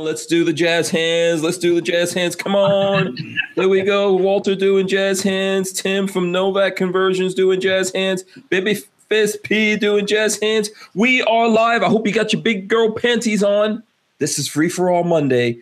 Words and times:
let's 0.00 0.26
do 0.26 0.44
the 0.44 0.52
jazz 0.52 0.90
hands. 0.90 1.42
Let's 1.42 1.58
do 1.58 1.74
the 1.74 1.82
jazz 1.82 2.12
hands. 2.12 2.34
Come 2.36 2.54
on. 2.54 3.16
there 3.56 3.68
we 3.68 3.82
go. 3.82 4.12
Walter 4.12 4.54
doing 4.54 4.88
jazz 4.88 5.22
hands. 5.22 5.72
Tim 5.72 6.08
from 6.08 6.32
Novak 6.32 6.76
Conversions 6.76 7.34
doing 7.34 7.60
jazz 7.60 7.92
hands. 7.92 8.24
Baby 8.50 8.78
Fist 9.08 9.42
P 9.42 9.76
doing 9.76 10.06
jazz 10.06 10.38
hands. 10.40 10.70
We 10.94 11.22
are 11.22 11.48
live. 11.48 11.82
I 11.82 11.88
hope 11.88 12.06
you 12.06 12.12
got 12.12 12.32
your 12.32 12.42
big 12.42 12.68
girl 12.68 12.92
panties 12.92 13.42
on. 13.42 13.82
This 14.18 14.38
is 14.38 14.48
Free 14.48 14.68
for 14.68 14.90
All 14.90 15.04
Monday. 15.04 15.58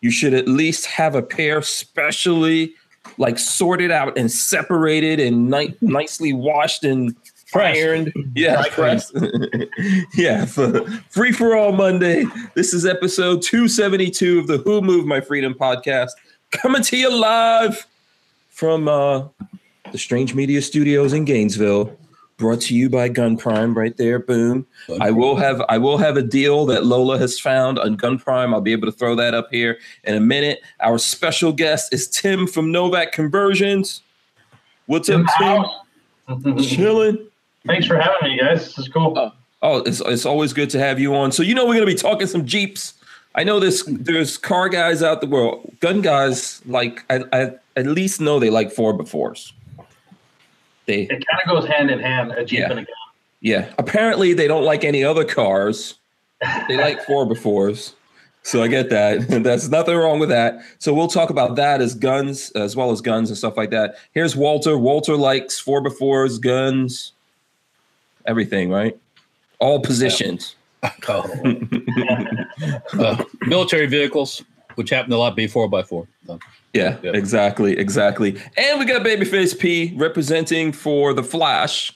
You 0.00 0.10
should 0.10 0.34
at 0.34 0.48
least 0.48 0.86
have 0.86 1.14
a 1.14 1.22
pair 1.22 1.60
specially 1.62 2.74
like 3.16 3.38
sorted 3.38 3.90
out 3.90 4.16
and 4.18 4.30
separated 4.30 5.20
and 5.20 5.50
ni- 5.50 5.74
nicely 5.80 6.32
washed 6.32 6.84
and 6.84 7.14
Pressed. 7.50 7.80
ironed. 7.80 8.12
Yeah, 8.34 8.62
pressed. 8.70 9.16
yeah, 10.14 10.44
for 10.44 10.84
Free 11.08 11.32
for 11.32 11.56
All 11.56 11.72
Monday. 11.72 12.24
This 12.54 12.74
is 12.74 12.84
episode 12.84 13.40
272 13.40 14.40
of 14.40 14.46
the 14.46 14.58
Who 14.58 14.82
Moved 14.82 15.06
My 15.06 15.22
Freedom 15.22 15.54
podcast. 15.54 16.10
Coming 16.50 16.82
to 16.82 16.96
you 16.96 17.10
live 17.10 17.86
from 18.50 18.86
uh, 18.86 19.28
the 19.92 19.98
Strange 19.98 20.34
Media 20.34 20.60
Studios 20.60 21.14
in 21.14 21.24
Gainesville. 21.24 21.96
Brought 22.36 22.60
to 22.62 22.74
you 22.74 22.90
by 22.90 23.08
Gun 23.08 23.36
Prime, 23.36 23.76
right 23.76 23.96
there. 23.96 24.18
Boom. 24.18 24.66
I 25.00 25.10
will 25.10 25.34
have 25.34 25.60
I 25.68 25.78
will 25.78 25.98
have 25.98 26.16
a 26.16 26.22
deal 26.22 26.66
that 26.66 26.84
Lola 26.84 27.18
has 27.18 27.40
found 27.40 27.78
on 27.78 27.96
Gun 27.96 28.18
Prime. 28.18 28.54
I'll 28.54 28.60
be 28.60 28.72
able 28.72 28.86
to 28.86 28.96
throw 28.96 29.16
that 29.16 29.34
up 29.34 29.48
here 29.50 29.78
in 30.04 30.14
a 30.14 30.20
minute. 30.20 30.60
Our 30.80 30.98
special 30.98 31.52
guest 31.52 31.92
is 31.92 32.08
Tim 32.08 32.46
from 32.46 32.70
Novak 32.70 33.10
Conversions. 33.10 34.02
What's 34.86 35.08
up, 35.08 35.26
Tim? 35.38 36.58
Chilling. 36.58 37.28
Thanks 37.68 37.86
for 37.86 37.96
having 37.98 38.30
me, 38.32 38.38
guys. 38.38 38.66
This 38.66 38.78
is 38.78 38.88
cool. 38.88 39.12
Oh, 39.16 39.32
oh, 39.62 39.76
it's, 39.82 40.00
it's 40.00 40.26
always 40.26 40.52
good 40.52 40.70
to 40.70 40.78
have 40.78 40.98
you 40.98 41.14
on. 41.14 41.30
So 41.32 41.42
you 41.42 41.54
know 41.54 41.66
we're 41.66 41.74
gonna 41.74 41.86
be 41.86 41.94
talking 41.94 42.26
some 42.26 42.44
Jeeps. 42.46 42.94
I 43.34 43.44
know 43.44 43.60
this. 43.60 43.84
There's 43.86 44.36
car 44.38 44.68
guys 44.68 45.02
out 45.02 45.20
the 45.20 45.26
world, 45.28 45.70
gun 45.80 46.00
guys. 46.00 46.60
Like 46.66 47.04
I, 47.10 47.22
I 47.32 47.52
at 47.76 47.86
least 47.86 48.20
know 48.20 48.40
they 48.40 48.50
like 48.50 48.72
four 48.72 48.92
by 48.94 49.04
fours. 49.04 49.52
They 50.86 51.02
It 51.02 51.24
kind 51.26 51.40
of 51.44 51.48
goes 51.48 51.66
hand 51.68 51.90
in 51.90 52.00
hand, 52.00 52.32
a 52.32 52.44
Jeep 52.44 52.60
Yeah. 52.60 52.70
and 52.70 52.78
a 52.80 52.82
gun. 52.82 52.94
yeah. 53.40 53.72
Apparently 53.78 54.32
they 54.32 54.48
don't 54.48 54.64
like 54.64 54.84
any 54.84 55.04
other 55.04 55.24
cars. 55.24 55.94
They 56.68 56.76
like 56.76 57.04
four 57.04 57.26
by 57.26 57.34
fours. 57.34 57.94
So 58.42 58.62
I 58.62 58.68
get 58.68 58.88
that. 58.90 59.28
That's 59.44 59.68
nothing 59.68 59.96
wrong 59.96 60.18
with 60.18 60.30
that. 60.30 60.60
So 60.78 60.94
we'll 60.94 61.08
talk 61.08 61.28
about 61.28 61.56
that 61.56 61.82
as 61.82 61.94
guns, 61.94 62.50
as 62.52 62.74
well 62.76 62.90
as 62.90 63.02
guns 63.02 63.28
and 63.28 63.36
stuff 63.36 63.56
like 63.58 63.70
that. 63.70 63.96
Here's 64.12 64.34
Walter. 64.36 64.78
Walter 64.78 65.16
likes 65.16 65.58
four 65.58 65.82
by 65.82 65.90
fours, 65.90 66.38
guns, 66.38 67.12
everything, 68.28 68.70
right? 68.70 68.96
All 69.58 69.80
positions. 69.80 70.54
Oh. 71.08 71.24
Uh, 72.98 73.22
military 73.46 73.86
vehicles, 73.86 74.42
which 74.74 74.90
happen 74.90 75.12
a 75.12 75.16
lot 75.16 75.36
be 75.36 75.46
four 75.46 75.68
by 75.68 75.82
four. 75.82 76.08
So, 76.26 76.38
Yeah, 76.74 76.96
Yeah. 77.02 77.12
exactly, 77.14 77.78
exactly. 77.78 78.36
And 78.56 78.78
we 78.80 78.84
got 78.84 79.04
Babyface 79.06 79.56
P 79.58 79.92
representing 79.96 80.72
for 80.72 81.12
the 81.14 81.22
Flash. 81.22 81.92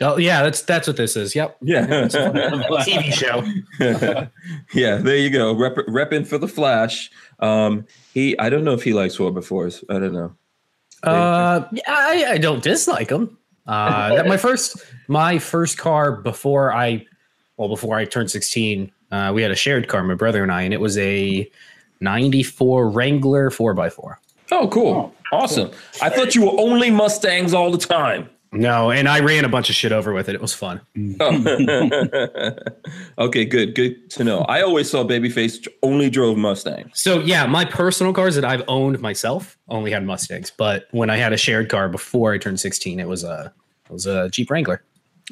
Oh 0.00 0.16
yeah, 0.16 0.42
that's 0.42 0.62
that's 0.62 0.86
what 0.86 0.96
this 0.96 1.14
is. 1.16 1.34
Yep. 1.34 1.56
Yeah, 1.62 1.86
TV 1.86 3.12
show. 3.12 3.44
yeah. 4.72 4.96
There 4.96 5.16
you 5.16 5.30
go. 5.30 5.52
Rep, 5.54 5.76
repping 5.88 6.26
for 6.26 6.38
the 6.38 6.48
Flash. 6.48 7.10
Um, 7.40 7.86
he, 8.14 8.36
I 8.38 8.48
don't 8.48 8.64
know 8.64 8.72
if 8.72 8.82
he 8.82 8.94
likes 8.94 9.14
four 9.16 9.30
by 9.30 9.42
fours. 9.42 9.84
I 9.90 9.98
don't 9.98 10.14
know. 10.14 10.34
Uh, 11.02 11.64
I, 11.86 12.24
I 12.30 12.38
don't 12.38 12.62
dislike 12.62 13.08
them. 13.08 13.36
Uh, 13.66 14.14
that 14.16 14.26
my 14.26 14.36
first 14.36 14.76
my 15.08 15.38
first 15.38 15.78
car 15.78 16.12
before 16.12 16.72
I, 16.72 17.06
well, 17.56 17.68
before 17.68 17.96
I 17.96 18.04
turned 18.04 18.30
sixteen, 18.30 18.90
uh, 19.10 19.32
we 19.34 19.42
had 19.42 19.50
a 19.50 19.56
shared 19.56 19.88
car, 19.88 20.02
my 20.02 20.14
brother 20.14 20.42
and 20.42 20.50
I, 20.50 20.62
and 20.62 20.74
it 20.74 20.80
was 20.80 20.98
a 20.98 21.48
'94 22.00 22.90
Wrangler 22.90 23.50
four 23.50 23.78
x 23.80 23.94
four. 23.94 24.20
Oh, 24.50 24.68
cool, 24.68 25.14
awesome. 25.32 25.70
I 26.00 26.08
thought 26.08 26.34
you 26.34 26.42
were 26.42 26.60
only 26.60 26.90
Mustangs 26.90 27.54
all 27.54 27.70
the 27.70 27.78
time. 27.78 28.28
No, 28.52 28.90
and 28.90 29.08
I 29.08 29.20
ran 29.20 29.46
a 29.46 29.48
bunch 29.48 29.70
of 29.70 29.74
shit 29.74 29.92
over 29.92 30.12
with 30.12 30.28
it. 30.28 30.34
It 30.34 30.42
was 30.42 30.52
fun. 30.52 30.82
okay, 33.18 33.46
good, 33.46 33.74
good 33.74 34.10
to 34.10 34.24
know. 34.24 34.40
I 34.42 34.60
always 34.60 34.90
saw 34.90 35.04
Babyface 35.04 35.66
only 35.82 36.10
drove 36.10 36.36
Mustangs. 36.36 37.00
So 37.00 37.20
yeah, 37.20 37.46
my 37.46 37.64
personal 37.64 38.12
cars 38.12 38.34
that 38.34 38.44
I've 38.44 38.62
owned 38.68 39.00
myself 39.00 39.56
only 39.68 39.90
had 39.90 40.04
Mustangs, 40.04 40.50
but 40.50 40.86
when 40.90 41.08
I 41.08 41.16
had 41.16 41.32
a 41.32 41.38
shared 41.38 41.70
car 41.70 41.88
before 41.88 42.34
I 42.34 42.38
turned 42.38 42.60
16, 42.60 43.00
it 43.00 43.08
was 43.08 43.24
a 43.24 43.54
it 43.86 43.92
was 43.92 44.06
a 44.06 44.28
Jeep 44.28 44.50
Wrangler. 44.50 44.82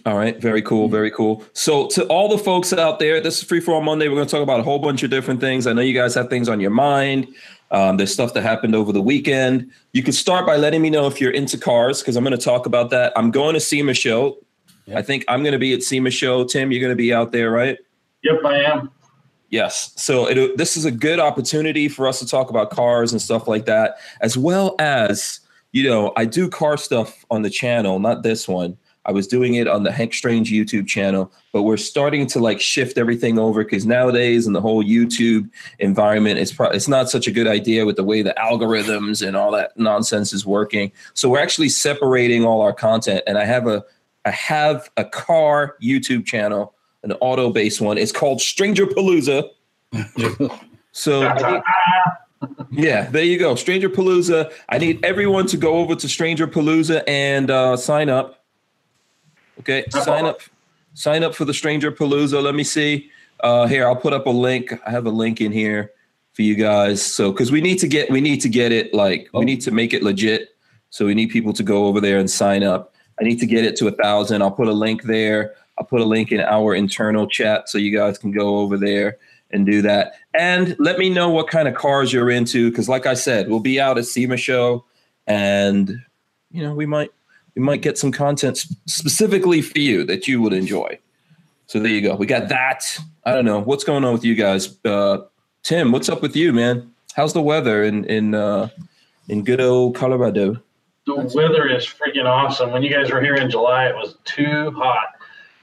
All 0.06 0.16
right, 0.16 0.40
very 0.40 0.62
cool, 0.62 0.88
very 0.88 1.10
cool. 1.10 1.44
So, 1.52 1.88
to 1.88 2.06
all 2.06 2.28
the 2.28 2.38
folks 2.38 2.72
out 2.72 3.00
there, 3.00 3.20
this 3.20 3.38
is 3.38 3.44
Free 3.44 3.60
for 3.60 3.74
All 3.74 3.82
Monday. 3.82 4.08
We're 4.08 4.14
going 4.14 4.26
to 4.26 4.30
talk 4.30 4.42
about 4.42 4.60
a 4.60 4.62
whole 4.62 4.78
bunch 4.78 5.02
of 5.02 5.10
different 5.10 5.40
things. 5.40 5.66
I 5.66 5.72
know 5.72 5.82
you 5.82 5.92
guys 5.92 6.14
have 6.14 6.30
things 6.30 6.48
on 6.48 6.60
your 6.60 6.70
mind. 6.70 7.26
Um, 7.70 7.96
there's 7.96 8.12
stuff 8.12 8.34
that 8.34 8.42
happened 8.42 8.74
over 8.74 8.92
the 8.92 9.02
weekend. 9.02 9.70
You 9.92 10.02
can 10.02 10.12
start 10.12 10.44
by 10.46 10.56
letting 10.56 10.82
me 10.82 10.90
know 10.90 11.06
if 11.06 11.20
you're 11.20 11.30
into 11.30 11.56
cars 11.56 12.00
because 12.00 12.16
I'm 12.16 12.24
going 12.24 12.36
to 12.36 12.44
talk 12.44 12.66
about 12.66 12.90
that. 12.90 13.12
I'm 13.16 13.30
going 13.30 13.54
to 13.54 13.60
SEMA 13.60 13.94
show. 13.94 14.38
I 14.94 15.02
think 15.02 15.24
I'm 15.28 15.42
going 15.42 15.52
to 15.52 15.58
be 15.58 15.72
at 15.72 15.84
SEMA 15.84 16.10
show. 16.10 16.42
Tim, 16.42 16.72
you're 16.72 16.80
going 16.80 16.90
to 16.90 16.96
be 16.96 17.14
out 17.14 17.30
there, 17.30 17.52
right? 17.52 17.78
Yep, 18.22 18.44
I 18.44 18.56
am. 18.58 18.90
Yes. 19.50 19.92
So 19.96 20.26
it, 20.26 20.56
this 20.56 20.76
is 20.76 20.84
a 20.84 20.90
good 20.90 21.20
opportunity 21.20 21.88
for 21.88 22.08
us 22.08 22.18
to 22.20 22.26
talk 22.26 22.50
about 22.50 22.70
cars 22.70 23.12
and 23.12 23.22
stuff 23.22 23.46
like 23.46 23.66
that, 23.66 23.96
as 24.20 24.36
well 24.36 24.74
as, 24.78 25.40
you 25.72 25.88
know, 25.88 26.12
I 26.16 26.24
do 26.24 26.48
car 26.48 26.76
stuff 26.76 27.24
on 27.30 27.42
the 27.42 27.50
channel, 27.50 28.00
not 28.00 28.24
this 28.24 28.48
one. 28.48 28.76
I 29.06 29.12
was 29.12 29.26
doing 29.26 29.54
it 29.54 29.66
on 29.66 29.82
the 29.82 29.92
Hank 29.92 30.12
Strange 30.12 30.50
YouTube 30.50 30.86
channel, 30.86 31.32
but 31.52 31.62
we're 31.62 31.78
starting 31.78 32.26
to 32.28 32.38
like 32.38 32.60
shift 32.60 32.98
everything 32.98 33.38
over 33.38 33.64
because 33.64 33.86
nowadays 33.86 34.46
in 34.46 34.52
the 34.52 34.60
whole 34.60 34.84
YouTube 34.84 35.48
environment, 35.78 36.38
it's 36.38 36.52
pro- 36.52 36.68
it's 36.70 36.88
not 36.88 37.08
such 37.08 37.26
a 37.26 37.30
good 37.30 37.46
idea 37.46 37.86
with 37.86 37.96
the 37.96 38.04
way 38.04 38.22
the 38.22 38.34
algorithms 38.38 39.26
and 39.26 39.36
all 39.36 39.50
that 39.52 39.76
nonsense 39.76 40.32
is 40.32 40.44
working. 40.44 40.92
So 41.14 41.30
we're 41.30 41.40
actually 41.40 41.70
separating 41.70 42.44
all 42.44 42.60
our 42.60 42.74
content, 42.74 43.22
and 43.26 43.38
I 43.38 43.44
have 43.44 43.66
a 43.66 43.84
I 44.24 44.30
have 44.30 44.90
a 44.96 45.04
car 45.04 45.76
YouTube 45.82 46.26
channel, 46.26 46.74
an 47.02 47.12
auto 47.14 47.50
based 47.50 47.80
one. 47.80 47.96
It's 47.96 48.12
called 48.12 48.40
Stranger 48.40 48.86
Palooza. 48.86 49.48
so 50.92 51.26
I 51.26 51.62
yeah, 52.70 53.08
there 53.10 53.24
you 53.24 53.38
go, 53.38 53.54
Stranger 53.54 53.90
Palooza. 53.90 54.52
I 54.68 54.78
need 54.78 55.04
everyone 55.04 55.46
to 55.48 55.56
go 55.56 55.74
over 55.74 55.94
to 55.94 56.08
Stranger 56.08 56.46
Palooza 56.46 57.02
and 57.06 57.50
uh, 57.50 57.76
sign 57.76 58.08
up. 58.08 58.39
Okay, 59.60 59.84
sign 59.90 60.24
up, 60.24 60.40
sign 60.94 61.22
up 61.22 61.34
for 61.34 61.44
the 61.44 61.54
Stranger 61.54 61.92
Palooza. 61.92 62.42
Let 62.42 62.54
me 62.54 62.64
see. 62.64 63.10
Uh, 63.40 63.66
here, 63.66 63.86
I'll 63.86 63.96
put 63.96 64.12
up 64.12 64.26
a 64.26 64.30
link. 64.30 64.72
I 64.86 64.90
have 64.90 65.06
a 65.06 65.10
link 65.10 65.40
in 65.40 65.52
here 65.52 65.92
for 66.32 66.42
you 66.42 66.54
guys. 66.54 67.02
So, 67.02 67.30
because 67.30 67.52
we 67.52 67.60
need 67.60 67.78
to 67.78 67.88
get, 67.88 68.10
we 68.10 68.20
need 68.20 68.40
to 68.40 68.48
get 68.48 68.72
it 68.72 68.92
like, 68.92 69.28
we 69.32 69.44
need 69.44 69.60
to 69.62 69.70
make 69.70 69.92
it 69.92 70.02
legit. 70.02 70.50
So 70.90 71.06
we 71.06 71.14
need 71.14 71.30
people 71.30 71.52
to 71.52 71.62
go 71.62 71.86
over 71.86 72.00
there 72.00 72.18
and 72.18 72.30
sign 72.30 72.62
up. 72.64 72.94
I 73.20 73.24
need 73.24 73.38
to 73.40 73.46
get 73.46 73.64
it 73.64 73.76
to 73.76 73.88
a 73.88 73.92
thousand. 73.92 74.42
I'll 74.42 74.50
put 74.50 74.66
a 74.66 74.72
link 74.72 75.04
there. 75.04 75.54
I'll 75.78 75.86
put 75.86 76.00
a 76.00 76.04
link 76.04 76.32
in 76.32 76.40
our 76.40 76.74
internal 76.74 77.26
chat 77.26 77.68
so 77.68 77.78
you 77.78 77.96
guys 77.96 78.18
can 78.18 78.32
go 78.32 78.58
over 78.58 78.76
there 78.76 79.18
and 79.50 79.66
do 79.66 79.82
that. 79.82 80.14
And 80.34 80.76
let 80.78 80.98
me 80.98 81.10
know 81.10 81.28
what 81.28 81.48
kind 81.48 81.68
of 81.68 81.74
cars 81.74 82.12
you're 82.12 82.30
into, 82.30 82.70
because 82.70 82.88
like 82.88 83.06
I 83.06 83.14
said, 83.14 83.48
we'll 83.48 83.60
be 83.60 83.80
out 83.80 83.98
at 83.98 84.04
SEMA 84.04 84.36
show, 84.36 84.84
and 85.26 86.02
you 86.50 86.62
know 86.62 86.74
we 86.74 86.86
might 86.86 87.12
we 87.54 87.62
might 87.62 87.82
get 87.82 87.98
some 87.98 88.12
content 88.12 88.64
specifically 88.86 89.62
for 89.62 89.78
you 89.78 90.04
that 90.04 90.28
you 90.28 90.40
would 90.40 90.52
enjoy. 90.52 90.98
So 91.66 91.78
there 91.78 91.90
you 91.90 92.00
go. 92.00 92.16
We 92.16 92.26
got 92.26 92.48
that. 92.48 92.98
I 93.24 93.32
don't 93.32 93.44
know 93.44 93.60
what's 93.60 93.84
going 93.84 94.04
on 94.04 94.12
with 94.12 94.24
you 94.24 94.34
guys. 94.34 94.76
Uh, 94.84 95.18
Tim, 95.62 95.92
what's 95.92 96.08
up 96.08 96.22
with 96.22 96.34
you, 96.34 96.52
man? 96.52 96.92
How's 97.14 97.32
the 97.32 97.42
weather 97.42 97.84
in 97.84 98.04
in 98.06 98.34
uh, 98.34 98.68
in 99.28 99.44
good 99.44 99.60
old 99.60 99.94
Colorado? 99.94 100.60
The 101.06 101.30
weather 101.34 101.68
is 101.68 101.84
freaking 101.86 102.26
awesome. 102.26 102.72
When 102.72 102.82
you 102.82 102.90
guys 102.90 103.10
were 103.10 103.20
here 103.20 103.34
in 103.34 103.50
July, 103.50 103.86
it 103.86 103.94
was 103.94 104.16
too 104.24 104.70
hot. 104.72 105.14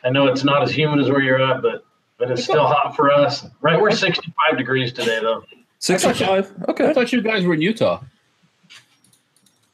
I 0.04 0.10
know 0.10 0.28
it's 0.28 0.44
not 0.44 0.64
as 0.64 0.72
humid 0.72 1.00
as 1.00 1.10
where 1.10 1.22
you're 1.22 1.42
at, 1.42 1.62
but 1.62 1.86
but 2.18 2.32
it's 2.32 2.44
still 2.44 2.66
hot 2.66 2.96
for 2.96 3.12
us. 3.12 3.46
Right, 3.62 3.80
we're 3.80 3.92
65 3.92 4.58
degrees 4.58 4.92
today, 4.92 5.20
though. 5.22 5.44
Sixty-five. 5.80 6.52
Okay. 6.70 6.90
I 6.90 6.94
thought 6.94 7.14
you 7.14 7.22
guys 7.22 7.46
were 7.46 7.54
in 7.54 7.62
Utah. 7.62 8.02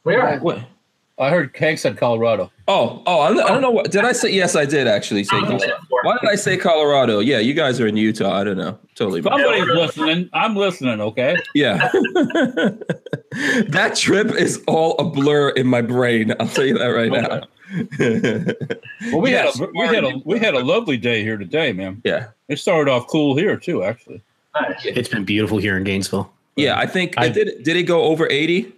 We 0.04 0.14
are. 0.16 0.38
What? 0.38 0.58
I 1.16 1.30
heard 1.30 1.54
Hank 1.56 1.78
said 1.78 1.96
Colorado. 1.96 2.50
Oh, 2.66 3.00
oh, 3.06 3.20
I 3.20 3.28
don't 3.32 3.40
I 3.44 3.48
don't 3.48 3.60
know 3.62 3.70
what 3.70 3.90
did 3.92 4.04
I 4.04 4.10
say? 4.12 4.32
Yes, 4.32 4.56
I 4.56 4.64
did 4.64 4.88
actually 4.88 5.22
say. 5.22 5.38
Why 5.40 6.16
did 6.20 6.28
I 6.28 6.34
say 6.34 6.56
Colorado? 6.56 7.20
Yeah, 7.20 7.38
you 7.38 7.54
guys 7.54 7.80
are 7.80 7.86
in 7.86 7.96
Utah. 7.96 8.32
I 8.32 8.42
don't 8.42 8.56
know. 8.56 8.76
Totally. 8.96 9.22
Somebody's 9.22 9.64
listening. 9.68 10.28
I'm 10.32 10.56
listening. 10.56 11.00
Okay. 11.00 11.36
Yeah. 11.54 11.76
that 13.68 13.92
trip 13.96 14.32
is 14.32 14.62
all 14.66 14.96
a 14.98 15.04
blur 15.04 15.50
in 15.50 15.66
my 15.68 15.82
brain. 15.82 16.34
I'll 16.40 16.48
tell 16.48 16.66
you 16.66 16.76
that 16.78 16.86
right 16.86 17.12
now. 17.12 17.42
Well, 19.12 19.20
we 19.20 19.30
Yes, 19.30 19.58
had 19.58 19.68
a 19.68 19.72
we 19.74 19.86
had 19.86 20.04
a 20.04 20.20
we 20.24 20.38
had 20.40 20.54
a 20.54 20.64
lovely 20.64 20.96
day 20.96 21.22
here 21.22 21.36
today, 21.36 21.72
man. 21.72 22.00
yeah. 22.04 22.28
It 22.48 22.58
started 22.58 22.90
off 22.90 23.06
cool 23.06 23.36
here 23.36 23.56
too, 23.56 23.84
actually. 23.84 24.20
Nice. 24.54 24.80
It's 24.84 25.08
been 25.08 25.24
beautiful 25.24 25.58
here 25.58 25.76
in 25.76 25.84
Gainesville. 25.84 26.30
Yeah, 26.56 26.78
I 26.78 26.86
think 26.86 27.14
I- 27.18 27.26
it 27.26 27.34
did 27.34 27.62
did 27.62 27.76
it 27.76 27.84
go 27.84 28.02
over 28.04 28.28
80? 28.30 28.72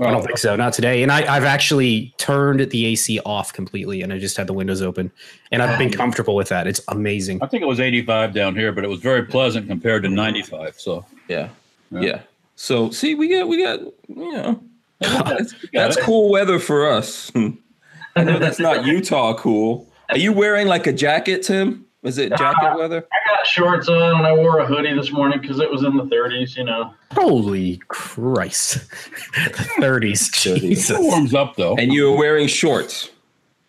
I 0.00 0.10
don't 0.10 0.16
oh. 0.16 0.22
think 0.22 0.38
so. 0.38 0.54
Not 0.54 0.72
today. 0.72 1.02
And 1.02 1.10
I, 1.10 1.34
I've 1.34 1.44
actually 1.44 2.14
turned 2.18 2.60
the 2.70 2.86
AC 2.86 3.18
off 3.20 3.52
completely, 3.52 4.02
and 4.02 4.12
I 4.12 4.18
just 4.18 4.36
had 4.36 4.46
the 4.46 4.52
windows 4.52 4.80
open, 4.80 5.10
and 5.50 5.62
I've 5.62 5.78
been 5.78 5.90
comfortable 5.90 6.36
with 6.36 6.48
that. 6.50 6.66
It's 6.66 6.80
amazing. 6.88 7.42
I 7.42 7.46
think 7.46 7.62
it 7.62 7.66
was 7.66 7.80
85 7.80 8.32
down 8.32 8.54
here, 8.54 8.72
but 8.72 8.84
it 8.84 8.88
was 8.88 9.00
very 9.00 9.24
pleasant 9.24 9.66
compared 9.66 10.04
to 10.04 10.08
95. 10.08 10.78
So 10.78 11.04
Yeah. 11.28 11.48
Yeah. 11.90 12.00
Yeah. 12.00 12.20
So 12.54 12.90
see, 12.90 13.14
we 13.14 13.28
got 13.28 13.48
we 13.48 13.62
got 13.62 13.80
you 13.80 14.32
know 14.32 14.62
that's, 15.00 15.54
that's 15.72 15.96
cool 16.00 16.30
weather 16.30 16.58
for 16.58 16.90
us. 16.90 17.32
I 18.16 18.24
know 18.24 18.38
that's 18.38 18.58
not 18.58 18.84
Utah 18.84 19.34
cool. 19.34 19.88
Are 20.10 20.18
you 20.18 20.32
wearing 20.32 20.66
like 20.66 20.86
a 20.86 20.92
jacket, 20.92 21.42
Tim? 21.42 21.86
Is 22.02 22.18
it 22.18 22.30
jacket 22.38 22.76
weather? 22.76 23.06
I 23.12 23.28
got 23.28 23.46
shorts 23.46 23.88
on 23.88 24.18
and 24.18 24.26
I 24.26 24.32
wore 24.32 24.58
a 24.60 24.66
hoodie 24.66 24.94
this 24.94 25.10
morning 25.12 25.40
because 25.40 25.60
it 25.60 25.70
was 25.70 25.82
in 25.82 25.96
the 25.96 26.04
30s. 26.04 26.56
You 26.56 26.64
know. 26.64 26.94
Holy 27.12 27.80
Christ! 27.88 28.88
the 29.34 29.66
30s, 29.80 30.46
it 30.46 30.60
Jesus. 30.60 30.98
warms 30.98 31.34
up 31.34 31.56
though. 31.56 31.76
And 31.76 31.92
you 31.92 32.10
were 32.10 32.16
wearing 32.16 32.46
shorts. 32.46 33.10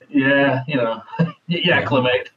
Yeah, 0.09 0.63
you 0.67 0.75
know. 0.75 1.03
you 1.47 1.71
acclimate. 1.71 2.29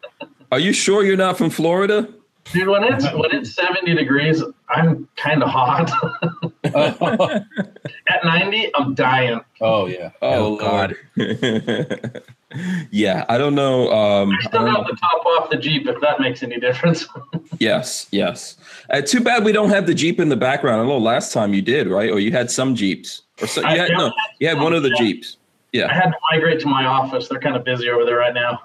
Are 0.50 0.58
you 0.58 0.74
sure 0.74 1.02
you're 1.04 1.16
not 1.16 1.38
from 1.38 1.48
Florida? 1.48 2.06
Dude, 2.52 2.68
when 2.68 2.84
it's 2.84 3.04
when 3.12 3.30
it's 3.32 3.54
70 3.54 3.94
degrees, 3.94 4.42
I'm 4.72 5.06
kind 5.16 5.42
of 5.42 5.48
hot. 5.50 5.90
At 8.08 8.24
90, 8.24 8.70
I'm 8.74 8.94
dying. 8.94 9.40
oh 9.60 9.86
yeah. 9.86 10.10
Oh, 10.22 10.54
Oh, 10.54 10.56
God. 10.56 10.96
Yeah, 12.90 13.24
I 13.30 13.38
don't 13.38 13.54
know. 13.54 13.90
Um, 13.90 14.30
I 14.30 14.34
I 14.34 14.40
still 14.46 14.64
don't 14.66 14.74
got 14.74 14.86
the 14.86 14.94
top 14.96 15.24
off 15.24 15.48
the 15.50 15.56
Jeep 15.56 15.86
if 15.88 15.98
that 16.02 16.20
makes 16.20 16.42
any 16.42 16.58
difference. 16.60 17.06
Yes, 17.58 18.08
yes. 18.10 18.56
Uh, 18.90 19.00
too 19.02 19.20
bad 19.20 19.44
we 19.44 19.52
don't 19.52 19.68
have 19.70 19.86
the 19.86 19.94
Jeep 19.94 20.18
in 20.18 20.28
the 20.30 20.36
background. 20.36 20.80
I 20.80 20.84
know 20.84 20.98
last 20.98 21.32
time 21.32 21.54
you 21.54 21.62
did, 21.62 21.86
right? 21.86 22.10
Or 22.10 22.18
you 22.18 22.32
had 22.32 22.50
some 22.50 22.74
Jeeps, 22.74 23.22
or 23.40 23.46
so, 23.46 23.60
you 23.60 23.66
I 23.68 23.76
had 23.76 23.88
don't 23.88 23.98
no, 23.98 24.12
you 24.40 24.48
had 24.48 24.58
one 24.58 24.72
of 24.74 24.82
the 24.82 24.88
Yeah. 24.90 24.96
Jeeps. 24.96 25.36
Yeah. 25.72 25.86
I 25.88 25.94
had 25.94 26.06
to 26.10 26.16
migrate 26.32 26.60
to 26.60 26.66
my 26.66 26.84
office. 26.86 27.28
They're 27.28 27.38
kind 27.40 27.54
of 27.56 27.62
busy 27.64 27.88
over 27.88 28.04
there 28.04 28.16
right 28.16 28.34
now. 28.34 28.62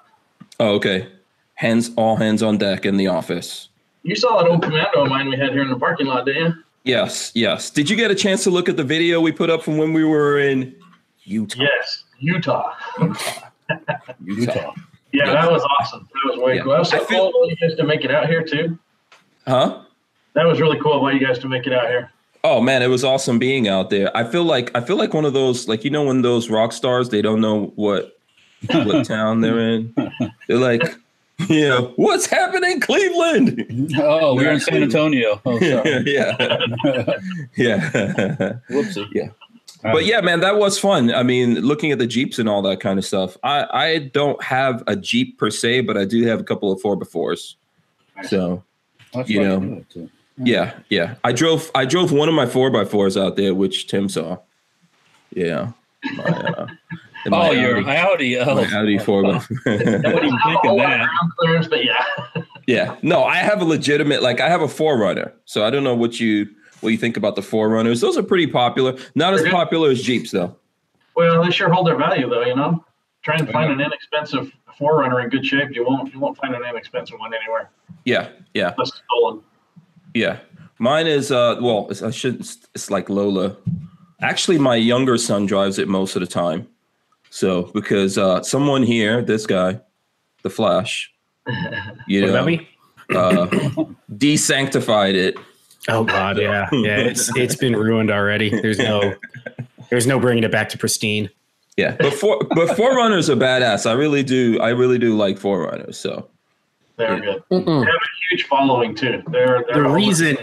Oh, 0.60 0.76
okay. 0.76 1.08
Hands, 1.54 1.92
all 1.96 2.16
hands 2.18 2.42
on 2.44 2.58
deck 2.58 2.86
in 2.86 2.98
the 2.98 3.08
office. 3.08 3.70
You 4.08 4.16
saw 4.16 4.42
that 4.42 4.50
old 4.50 4.64
commando 4.64 5.04
of 5.04 5.10
mine 5.10 5.28
we 5.30 5.36
had 5.38 5.52
here 5.52 5.62
in 5.64 5.70
the 5.70 5.78
parking 5.78 6.08
lot, 6.08 6.26
didn't 6.26 6.46
you? 6.56 6.64
Yes, 6.86 7.32
yes. 7.36 7.70
Did 7.70 7.90
you 7.90 7.98
get 7.98 8.10
a 8.10 8.16
chance 8.16 8.44
to 8.46 8.50
look 8.50 8.70
at 8.70 8.78
the 8.78 8.84
video 8.84 9.20
we 9.20 9.34
put 9.34 9.50
up 9.50 9.62
from 9.64 9.78
when 9.78 9.92
we 9.92 10.06
were 10.06 10.40
in 10.40 10.74
Utah? 11.24 11.62
Yes, 11.64 12.04
Utah. 12.20 12.74
Utah. 14.24 14.74
Yeah, 15.12 15.26
Yeah. 15.26 15.34
that 15.34 15.52
was 15.52 15.62
awesome. 15.80 16.08
That 16.14 16.32
was 16.32 16.40
way 16.40 16.56
Yeah. 16.56 16.62
cool. 16.64 16.72
That 16.72 16.80
was 16.80 16.90
so 16.90 17.02
I 17.02 17.06
feel- 17.06 17.32
cool 17.32 17.44
of 17.44 17.50
you 17.50 17.58
guys 17.58 17.76
to 17.78 17.84
make 17.84 18.06
it 18.06 18.12
out 18.12 18.28
here 18.28 18.44
too. 18.44 18.80
Huh? 19.46 19.82
That 20.34 20.46
was 20.46 20.62
really 20.62 20.80
cool 20.80 21.06
of 21.06 21.14
you 21.14 21.20
guys 21.26 21.40
to 21.40 21.48
make 21.50 21.68
it 21.68 21.74
out 21.74 21.88
here. 21.90 22.12
Oh 22.44 22.62
man, 22.62 22.82
it 22.82 22.88
was 22.88 23.04
awesome 23.04 23.40
being 23.40 23.68
out 23.68 23.90
there. 23.90 24.16
I 24.16 24.24
feel 24.24 24.44
like 24.44 24.72
I 24.76 24.80
feel 24.82 24.96
like 24.96 25.14
one 25.14 25.26
of 25.26 25.34
those 25.34 25.68
like 25.68 25.84
you 25.84 25.90
know 25.90 26.04
when 26.04 26.22
those 26.22 26.50
rock 26.50 26.72
stars 26.72 27.10
they 27.10 27.22
don't 27.22 27.42
know 27.42 27.74
what 27.76 28.18
what 28.72 29.06
town 29.06 29.42
they're 29.42 29.60
in. 29.60 29.94
They're 30.48 30.58
like, 30.58 30.82
know, 31.50 31.94
what's 31.98 32.26
happening, 32.26 32.80
Cleveland? 32.80 33.94
Oh, 34.00 34.34
we 34.34 34.46
were 34.46 34.54
in 34.54 34.60
San 34.60 34.82
Antonio. 34.82 35.40
Oh, 35.46 35.60
sorry. 35.60 36.04
yeah, 36.08 36.36
yeah. 37.56 37.90
Whoopsie. 38.70 39.08
Yeah. 39.14 39.30
but 39.84 40.06
yeah, 40.06 40.20
man, 40.22 40.40
that 40.40 40.58
was 40.58 40.80
fun. 40.80 41.14
I 41.14 41.22
mean, 41.22 41.62
looking 41.62 41.92
at 41.92 42.00
the 42.00 42.08
Jeeps 42.08 42.40
and 42.40 42.50
all 42.50 42.64
that 42.64 42.80
kind 42.80 42.98
of 42.98 43.06
stuff. 43.06 43.38
I 43.44 43.68
I 43.72 44.00
don't 44.00 44.42
have 44.44 44.84
a 44.88 44.96
Jeep 44.96 45.38
per 45.38 45.52
se, 45.52 45.82
but 45.82 45.96
I 45.96 46.06
do 46.06 46.26
have 46.26 46.40
a 46.40 46.44
couple 46.44 46.72
of 46.72 46.82
four 46.82 46.96
by 46.96 47.06
fours. 47.06 47.56
So 48.24 48.64
That's 49.14 49.30
you 49.30 49.44
know. 49.44 49.84
yeah, 50.38 50.74
yeah. 50.90 51.16
I 51.24 51.34
drove 51.34 51.70
I 51.76 51.86
drove 51.86 52.12
one 52.12 52.30
of 52.30 52.34
my 52.34 52.48
four 52.48 52.72
by 52.72 52.84
fours 52.84 53.16
out 53.16 53.36
there, 53.36 53.54
which 53.54 53.86
Tim 53.88 54.10
saw. 54.10 54.40
Yeah. 55.36 55.72
My, 56.16 56.24
uh, 56.24 56.68
in 57.28 57.32
my 57.32 57.50
Oh, 57.50 57.52
your 57.52 57.78
Audi, 57.88 58.38
Audi. 58.38 58.40
Oh, 58.40 58.56
my 58.56 58.66
Audi 58.76 58.98
four 58.98 59.22
by 59.24 59.30
I 59.36 59.40
wouldn't 60.14 60.42
think 60.44 60.66
of 60.66 60.78
that. 60.78 61.08
clearance, 61.40 61.68
but 61.68 61.84
yeah. 61.86 62.04
Yeah. 62.68 62.98
No, 63.02 63.24
I 63.24 63.38
have 63.38 63.62
a 63.62 63.64
legitimate 63.66 64.22
like 64.22 64.42
I 64.42 64.50
have 64.50 64.62
a 64.62 64.68
4Runner. 64.68 65.32
So 65.46 65.64
I 65.66 65.70
don't 65.70 65.86
know 65.86 65.96
what 65.96 66.20
you 66.20 66.50
what 66.82 66.90
you 66.90 66.98
think 66.98 67.16
about 67.16 67.36
the 67.38 67.42
4Runners. 67.42 68.02
Those 68.02 68.18
are 68.18 68.24
pretty 68.24 68.48
popular. 68.48 68.98
Not 69.16 69.34
as 69.34 69.40
They're 69.42 69.52
good. 69.52 69.56
popular 69.56 69.90
as 69.92 70.02
Jeeps 70.02 70.32
though. 70.32 70.54
Well, 71.16 71.42
they 71.44 71.50
sure 71.50 71.70
hold 71.72 71.88
their 71.88 71.96
value 71.96 72.30
though, 72.30 72.44
you 72.44 72.56
know. 72.56 72.84
Try 73.24 73.36
and 73.38 73.50
find 73.52 73.72
an 73.72 73.80
inexpensive 73.80 74.52
4Runner 74.80 75.24
in 75.24 75.30
good 75.30 75.46
shape. 75.46 75.70
You 75.74 75.86
won't 75.86 76.14
you 76.14 76.20
won't 76.20 76.36
find 76.38 76.54
an 76.56 76.64
inexpensive 76.70 77.18
one 77.20 77.34
anywhere. 77.34 77.70
Yeah, 78.04 78.30
yeah. 78.54 78.72
Unless 78.78 78.90
it's 78.90 79.02
stolen. 79.10 79.42
Yeah, 80.14 80.40
mine 80.78 81.08
is 81.08 81.32
uh 81.32 81.58
well, 81.62 81.88
it's, 81.90 82.02
I 82.04 82.12
should 82.12 82.42
it's, 82.42 82.58
it's 82.76 82.92
like 82.92 83.10
Lola. 83.10 83.56
Actually, 84.20 84.58
my 84.58 84.76
younger 84.76 85.18
son 85.18 85.46
drives 85.46 85.80
it 85.80 85.88
most 85.88 86.18
of 86.18 86.20
the 86.20 86.28
time. 86.28 86.68
So 87.30 87.64
because 87.74 88.18
uh 88.18 88.42
someone 88.44 88.84
here, 88.84 89.22
this 89.22 89.46
guy, 89.46 89.80
the 90.44 90.50
Flash, 90.50 91.12
you 92.08 92.22
What 92.22 92.28
know, 92.28 92.34
about 92.34 92.46
me? 92.46 92.68
uh, 93.16 93.48
desanctified 94.18 95.14
it. 95.16 95.36
Oh 95.88 96.04
God, 96.04 96.38
yeah, 96.38 96.68
yeah. 96.74 96.98
It's 96.98 97.36
it's 97.38 97.56
been 97.56 97.76
ruined 97.76 98.12
already. 98.12 98.50
There's 98.50 98.80
no 98.80 99.14
there's 99.90 100.08
no 100.08 100.20
bringing 100.20 100.44
it 100.44 100.52
back 100.52 100.70
to 100.70 100.78
pristine. 100.78 101.30
Yeah, 101.78 101.96
but 102.00 102.14
for 102.14 102.40
but 102.56 102.76
4Runners 102.76 103.30
are 103.30 103.36
badass. 103.36 103.86
I 103.90 103.94
really 103.94 104.24
do. 104.24 104.60
I 104.60 104.70
really 104.70 104.98
do 104.98 105.16
like 105.16 105.38
4Runners. 105.40 105.96
So 105.96 106.28
They're 106.98 107.20
good. 107.20 107.44
They 107.52 107.58
have 107.58 107.68
a 107.86 107.86
huge 108.32 108.46
following 108.48 108.96
too. 108.96 109.22
They're, 109.30 109.64
they're 109.68 109.84
The 109.84 109.90
all- 109.90 109.96
reason 109.96 110.38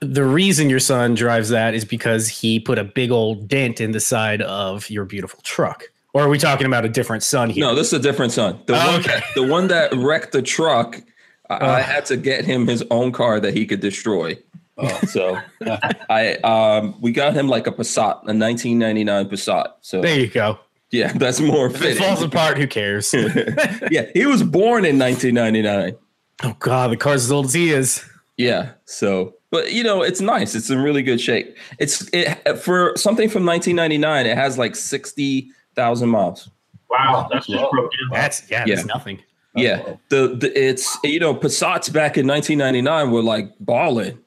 the 0.00 0.24
reason 0.24 0.70
your 0.70 0.80
son 0.80 1.14
drives 1.14 1.48
that 1.50 1.74
is 1.74 1.84
because 1.84 2.28
he 2.28 2.58
put 2.58 2.78
a 2.78 2.84
big 2.84 3.10
old 3.10 3.48
dent 3.48 3.80
in 3.80 3.90
the 3.92 4.00
side 4.00 4.40
of 4.42 4.88
your 4.90 5.04
beautiful 5.04 5.40
truck. 5.42 5.84
Or 6.18 6.24
are 6.24 6.28
we 6.28 6.38
talking 6.38 6.66
about 6.66 6.84
a 6.84 6.88
different 6.88 7.22
son 7.22 7.48
here? 7.48 7.64
no, 7.64 7.76
this 7.76 7.88
is 7.88 7.92
a 7.92 7.98
different 8.02 8.32
son. 8.32 8.58
The 8.66 8.74
Oh, 8.74 8.86
one, 8.92 9.00
okay. 9.00 9.20
the 9.36 9.46
one 9.46 9.68
that 9.68 9.94
wrecked 9.94 10.32
the 10.32 10.42
truck. 10.42 11.00
I, 11.48 11.76
I 11.76 11.80
had 11.80 12.06
to 12.06 12.16
get 12.16 12.44
him 12.44 12.66
his 12.66 12.82
own 12.90 13.12
car 13.12 13.38
that 13.38 13.54
he 13.54 13.66
could 13.66 13.78
destroy. 13.80 14.36
Oh. 14.76 14.98
So 15.08 15.38
I 16.10 16.34
um 16.42 16.96
we 17.00 17.12
got 17.12 17.34
him 17.34 17.46
like 17.46 17.68
a 17.68 17.70
Passat, 17.72 18.22
a 18.24 18.34
1999 18.34 19.28
Passat. 19.28 19.72
So 19.80 20.00
There 20.00 20.18
you 20.18 20.26
go. 20.26 20.58
yeah, 20.90 21.12
that's 21.12 21.38
more 21.40 21.66
If 21.68 21.80
it 21.82 21.98
falls 21.98 22.20
apart, 22.20 22.58
who 22.58 22.66
cares? 22.66 23.14
yeah, 23.92 24.06
he 24.12 24.26
was 24.26 24.42
born 24.42 24.84
in 24.84 24.98
1999. 24.98 25.96
oh 26.42 26.56
God, 26.58 26.90
the 26.90 26.96
car's 26.96 27.24
as 27.26 27.30
old 27.32 27.46
as 27.46 27.54
he 27.54 27.70
is. 27.70 28.04
Yeah, 28.36 28.70
so 28.86 29.34
but 29.52 29.72
you 29.72 29.84
know 29.84 30.02
it's 30.02 30.20
nice. 30.20 30.56
It's 30.56 30.68
in 30.68 30.78
really 30.80 31.02
good 31.02 31.20
shape. 31.20 31.56
It's 31.78 32.08
it 32.12 32.58
for 32.58 32.92
something 32.96 33.28
from 33.28 33.46
1999. 33.46 34.26
It 34.26 34.36
has 34.36 34.58
like 34.58 34.74
60,000 35.78 36.08
miles. 36.08 36.50
Wow, 36.90 37.28
that's 37.30 37.46
just 37.46 37.62
Whoa. 37.62 37.70
broke 37.70 37.92
in. 37.92 38.08
That's 38.12 38.50
yeah, 38.50 38.64
Yeah. 38.66 38.74
that's 38.76 38.86
nothing. 38.86 39.20
Yeah, 39.54 39.94
the, 40.08 40.28
the 40.28 40.52
it's 40.68 40.96
you 41.02 41.18
know 41.18 41.34
Passats 41.34 41.92
back 41.92 42.16
in 42.16 42.26
1999 42.28 43.10
were 43.10 43.22
like 43.22 43.50
balling. 43.60 44.18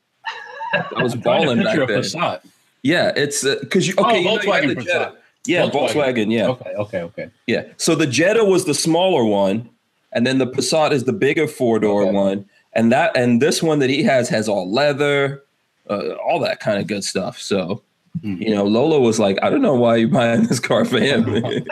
I 0.74 1.04
was 1.04 1.14
Find 1.14 1.24
balling 1.24 1.64
back 1.64 1.78
then. 1.78 1.88
Passat. 1.88 2.42
Yeah, 2.84 3.12
it's 3.16 3.44
because 3.44 3.88
you 3.88 3.94
okay. 3.98 4.04
Oh, 4.04 4.16
you 4.18 4.26
know, 4.26 4.32
you 4.34 4.40
Volkswagen 4.40 4.76
the 4.76 4.84
Jetta. 4.84 5.00
Passat. 5.00 5.16
Yeah, 5.46 5.70
Volkswagen. 5.70 5.94
Volkswagen. 5.94 6.32
Yeah, 6.32 6.48
Okay, 6.50 6.70
okay, 6.76 7.02
okay. 7.02 7.30
yeah. 7.48 7.64
So 7.78 7.96
the 7.96 8.08
Jetta 8.08 8.44
was 8.44 8.66
the 8.66 8.74
smaller 8.74 9.24
one, 9.24 9.70
and 10.12 10.28
then 10.28 10.38
the 10.38 10.48
Passat 10.48 10.92
is 10.92 11.06
the 11.06 11.14
bigger 11.14 11.48
four 11.48 11.80
door 11.80 12.04
Okay. 12.04 12.12
one, 12.12 12.46
and 12.74 12.92
that 12.92 13.16
and 13.16 13.42
this 13.42 13.64
one 13.64 13.80
that 13.80 13.90
he 13.90 14.04
has 14.04 14.28
has 14.30 14.50
all 14.50 14.72
leather, 14.72 15.44
uh, 15.90 16.14
all 16.16 16.40
that 16.42 16.60
kind 16.60 16.80
of 16.80 16.88
good 16.88 17.04
stuff. 17.04 17.40
So. 17.40 17.82
Mhm. 18.20 18.42
You 18.42 18.54
know, 18.54 18.66
Lola 18.66 19.00
was 19.00 19.20
like, 19.20 19.38
I 19.42 19.50
don't 19.50 19.62
know 19.62 19.74
why 19.74 19.96
you're 19.96 20.10
buying 20.10 20.44
this 20.44 20.60
car 20.60 20.86
for 20.86 21.00
him. 21.00 21.26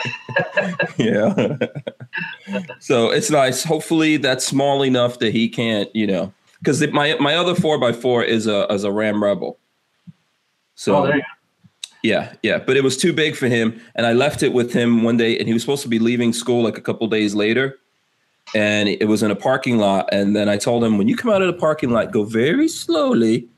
yeah. 0.98 1.58
so 2.80 3.10
it's 3.12 3.30
nice. 3.30 3.64
Hopefully 3.64 4.18
that's 4.18 4.46
small 4.46 4.84
enough 4.84 5.20
that 5.20 5.34
he 5.34 5.50
can't, 5.50 5.94
you 5.96 6.08
know, 6.08 6.34
because 6.60 6.86
my 6.92 7.16
my 7.20 7.36
other 7.36 7.56
four 7.56 7.78
by 7.78 7.92
four 7.92 8.24
is 8.24 8.48
a 8.48 8.66
is 8.74 8.84
a 8.84 8.92
Ram 8.92 9.22
Rebel. 9.22 9.60
So 10.76 11.06
oh, 11.08 11.20
yeah, 12.04 12.34
yeah, 12.42 12.60
but 12.60 12.78
it 12.78 12.84
was 12.84 12.96
too 12.96 13.12
big 13.12 13.36
for 13.36 13.48
him, 13.48 13.80
and 13.96 14.06
I 14.06 14.14
left 14.14 14.42
it 14.42 14.54
with 14.54 14.72
him 14.72 15.04
one 15.04 15.18
day, 15.18 15.38
and 15.38 15.46
he 15.46 15.54
was 15.54 15.62
supposed 15.62 15.84
to 15.84 15.90
be 15.90 16.00
leaving 16.00 16.32
school 16.32 16.64
like 16.64 16.78
a 16.78 16.82
couple 16.82 17.06
days 17.08 17.36
later, 17.36 17.78
and 18.56 18.88
it 18.88 19.10
was 19.10 19.22
in 19.22 19.30
a 19.30 19.36
parking 19.36 19.78
lot, 19.78 20.08
and 20.14 20.38
then 20.38 20.48
I 20.48 20.56
told 20.56 20.82
him, 20.86 20.98
when 20.98 21.10
you 21.10 21.18
come 21.18 21.32
out 21.32 21.42
of 21.42 21.48
the 21.48 21.60
parking 21.60 21.90
lot, 21.90 22.14
go 22.14 22.24
very 22.24 22.70
slowly, 22.70 23.50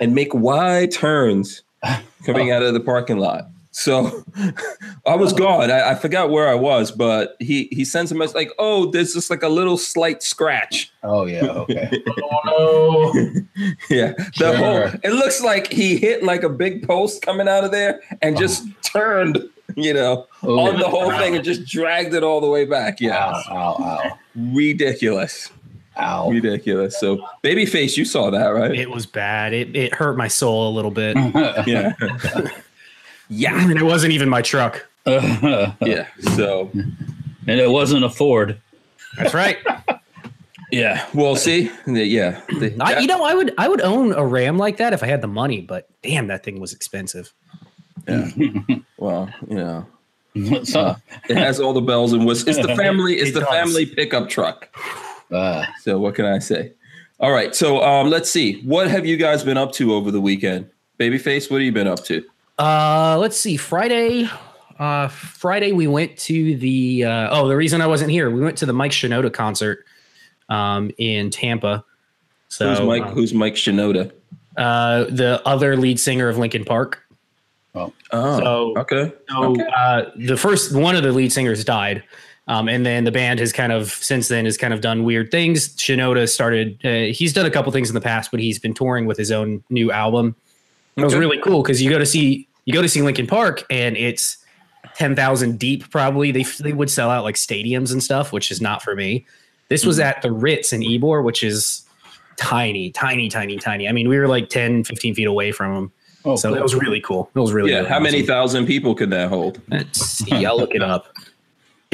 and 0.00 0.14
make 0.14 0.32
wide 0.32 0.92
turns 0.92 1.62
coming 2.24 2.50
out 2.50 2.62
of 2.62 2.74
the 2.74 2.80
parking 2.80 3.18
lot. 3.18 3.48
So 3.72 4.24
I 5.06 5.16
was 5.16 5.34
gone. 5.34 5.70
I, 5.70 5.90
I 5.90 5.94
forgot 5.96 6.30
where 6.30 6.48
I 6.48 6.54
was, 6.54 6.90
but 6.90 7.36
he 7.40 7.68
he 7.72 7.84
sends 7.84 8.10
a 8.10 8.14
message 8.14 8.34
like, 8.34 8.52
"Oh, 8.58 8.90
there's 8.90 9.12
just 9.12 9.28
like 9.28 9.42
a 9.42 9.50
little 9.50 9.76
slight 9.76 10.22
scratch." 10.22 10.90
Oh 11.02 11.26
yeah, 11.26 11.44
okay. 11.44 12.02
Oh 12.48 13.12
no. 13.14 13.72
Yeah, 13.90 14.12
the 14.12 14.30
Sure. 14.32 14.56
whole 14.56 15.00
it 15.04 15.10
looks 15.12 15.42
like 15.42 15.70
he 15.70 15.98
hit 15.98 16.22
like 16.22 16.42
a 16.42 16.48
big 16.48 16.86
post 16.86 17.20
coming 17.20 17.48
out 17.48 17.64
of 17.64 17.70
there 17.70 18.00
and 18.22 18.34
oh. 18.36 18.40
just 18.40 18.64
turned, 18.82 19.38
you 19.74 19.92
know, 19.92 20.26
Oh. 20.42 20.58
on 20.58 20.78
the 20.78 20.88
whole 20.88 21.10
thing 21.10 21.36
and 21.36 21.44
just 21.44 21.66
dragged 21.66 22.14
it 22.14 22.22
all 22.22 22.40
the 22.40 22.48
way 22.48 22.64
back. 22.64 22.98
Yeah, 22.98 23.18
Ow, 23.18 23.42
ow, 23.50 23.76
ow, 23.84 24.18
ridiculous, 24.34 25.50
ow. 25.98 26.30
ridiculous. 26.30 26.98
So, 27.00 27.18
babyface, 27.42 27.96
you 27.96 28.04
saw 28.04 28.30
that, 28.30 28.48
right? 28.48 28.74
It 28.74 28.90
was 28.90 29.06
bad. 29.06 29.52
It 29.52 29.74
it 29.76 29.94
hurt 29.94 30.16
my 30.16 30.28
soul 30.28 30.68
a 30.68 30.72
little 30.72 30.90
bit. 30.90 31.16
Yeah, 31.66 31.94
Yeah. 33.28 33.60
and 33.60 33.76
it 33.78 33.82
wasn't 33.84 34.12
even 34.12 34.28
my 34.28 34.42
truck. 34.42 34.86
Yeah. 35.06 36.06
So 36.36 36.70
and 36.74 37.60
it 37.60 37.70
wasn't 37.70 38.04
a 38.04 38.10
Ford. 38.10 38.60
That's 39.16 39.34
right. 39.34 39.56
yeah. 40.72 41.06
Well, 41.14 41.36
see, 41.36 41.70
yeah. 41.86 42.40
the- 42.48 42.76
I, 42.80 42.98
you 42.98 43.06
know, 43.06 43.24
I 43.24 43.34
would 43.34 43.54
I 43.58 43.68
would 43.68 43.80
own 43.80 44.12
a 44.12 44.24
Ram 44.24 44.58
like 44.58 44.76
that 44.78 44.92
if 44.92 45.02
I 45.02 45.06
had 45.06 45.22
the 45.22 45.28
money, 45.28 45.60
but 45.60 45.88
damn, 46.02 46.26
that 46.28 46.44
thing 46.44 46.60
was 46.60 46.72
expensive. 46.72 47.32
Yeah. 48.08 48.28
well, 48.98 49.28
you 49.48 49.56
know, 49.56 49.86
So, 50.64 50.96
it 51.28 51.36
has 51.36 51.58
all 51.58 51.72
the 51.72 51.80
bells 51.80 52.12
and 52.12 52.26
whistles. 52.26 52.56
It's 52.58 52.66
the 52.66 52.76
family. 52.76 53.14
It's 53.14 53.30
It 53.30 53.34
the 53.34 53.40
does. 53.40 53.48
family 53.48 53.86
pickup 53.86 54.28
truck. 54.28 54.68
Uh, 55.32 55.64
So 55.82 55.98
what 55.98 56.14
can 56.14 56.24
I 56.24 56.38
say? 56.38 56.72
All 57.20 57.32
right. 57.32 57.54
So 57.54 57.82
um, 57.82 58.10
let's 58.10 58.30
see. 58.30 58.60
What 58.62 58.88
have 58.90 59.06
you 59.06 59.16
guys 59.16 59.42
been 59.42 59.56
up 59.56 59.72
to 59.72 59.94
over 59.94 60.10
the 60.10 60.20
weekend? 60.20 60.68
Babyface, 60.98 61.50
what 61.50 61.58
have 61.58 61.64
you 61.66 61.72
been 61.72 61.86
up 61.88 62.04
to? 62.04 62.24
Uh, 62.58 63.16
let's 63.18 63.36
see. 63.36 63.56
Friday, 63.56 64.28
uh, 64.78 65.08
Friday 65.08 65.72
we 65.72 65.86
went 65.86 66.16
to 66.18 66.56
the. 66.56 67.04
Uh, 67.04 67.28
oh, 67.30 67.48
the 67.48 67.56
reason 67.56 67.80
I 67.82 67.86
wasn't 67.86 68.10
here, 68.10 68.30
we 68.30 68.40
went 68.40 68.56
to 68.58 68.66
the 68.66 68.72
Mike 68.72 68.92
Shinoda 68.92 69.32
concert, 69.32 69.84
um, 70.48 70.90
in 70.98 71.30
Tampa. 71.30 71.84
So 72.48 72.68
who's 72.68 72.80
Mike? 72.80 73.02
uh, 73.02 73.08
who's 73.10 73.34
Mike 73.34 73.54
Shinoda? 73.54 74.10
uh, 74.56 75.04
the 75.04 75.42
other 75.44 75.76
lead 75.76 76.00
singer 76.00 76.28
of 76.30 76.38
Linkin 76.38 76.64
Park. 76.64 77.02
Oh, 77.74 77.92
So- 78.10 78.74
okay. 78.78 79.12
So 79.28 79.42
Okay. 79.50 79.66
uh, 79.76 80.02
the 80.16 80.36
first 80.38 80.74
one 80.74 80.96
of 80.96 81.02
the 81.02 81.12
lead 81.12 81.30
singers 81.30 81.62
died, 81.62 82.02
um, 82.48 82.68
and 82.68 82.86
then 82.86 83.04
the 83.04 83.12
band 83.12 83.40
has 83.40 83.52
kind 83.52 83.72
of 83.72 83.90
since 83.90 84.28
then 84.28 84.44
has 84.44 84.56
kind 84.56 84.72
of 84.72 84.80
done 84.80 85.04
weird 85.04 85.30
things. 85.30 85.68
Shinoda 85.76 86.28
started. 86.28 86.78
Uh, 86.84 87.12
he's 87.12 87.32
done 87.32 87.46
a 87.46 87.50
couple 87.50 87.72
things 87.72 87.88
in 87.90 87.94
the 87.94 88.00
past, 88.00 88.30
but 88.30 88.40
he's 88.40 88.58
been 88.58 88.74
touring 88.74 89.06
with 89.06 89.18
his 89.18 89.30
own 89.32 89.62
new 89.70 89.90
album. 89.90 90.36
It 90.96 91.04
was 91.04 91.14
really 91.14 91.38
cool 91.38 91.62
because 91.62 91.82
you 91.82 91.90
go 91.90 91.98
to 91.98 92.06
see 92.06 92.48
you 92.64 92.72
go 92.72 92.82
to 92.82 92.88
see 92.88 93.02
Linkin 93.02 93.26
Park, 93.26 93.64
and 93.70 93.96
it's 93.96 94.38
ten 94.94 95.14
thousand 95.16 95.58
deep. 95.58 95.90
Probably 95.90 96.30
they 96.32 96.44
they 96.60 96.72
would 96.72 96.90
sell 96.90 97.10
out 97.10 97.24
like 97.24 97.34
stadiums 97.34 97.92
and 97.92 98.02
stuff, 98.02 98.32
which 98.32 98.50
is 98.50 98.60
not 98.60 98.82
for 98.82 98.94
me. 98.94 99.26
This 99.68 99.84
was 99.84 99.98
Mm-hmm. 99.98 100.08
at 100.08 100.22
the 100.22 100.30
Ritz 100.32 100.72
in 100.72 100.80
Ybor, 100.82 101.24
which 101.24 101.42
is 101.42 101.82
tiny, 102.36 102.90
tiny, 102.90 103.28
tiny, 103.28 103.56
tiny. 103.58 103.88
I 103.88 103.92
mean, 103.92 104.08
we 104.08 104.18
were 104.18 104.28
like 104.28 104.48
10, 104.48 104.84
15 104.84 105.14
feet 105.14 105.26
away 105.26 105.50
from 105.52 105.74
them. 105.74 105.92
oh, 106.24 106.36
So 106.36 106.50
cool. 106.50 106.58
it 106.58 106.62
was 106.62 106.74
really 106.74 107.00
cool. 107.00 107.30
It 107.34 107.38
was 107.40 107.52
really 107.52 107.70
Yeah. 107.72 107.78
really 107.78 107.88
How 107.88 107.98
many 107.98 108.22
thousand 108.22 108.66
people 108.66 108.94
could 108.94 109.10
that 109.10 109.28
hold? 109.28 109.60
Let's 109.68 110.00
see. 110.00 110.44
I'll 110.46 110.56
look 110.56 110.74
it 110.74 110.82
up. 110.82 111.06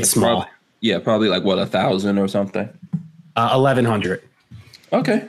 It's 0.02 0.10
small. 0.10 0.42
Prob- 0.42 0.52
yeah, 0.80 0.98
probably 0.98 1.28
like 1.28 1.42
what 1.44 1.58
a 1.58 1.66
thousand 1.66 2.18
or 2.18 2.28
something. 2.28 2.68
Uh, 3.36 3.50
Eleven 3.54 3.84
hundred. 3.84 4.22
Okay. 4.92 5.26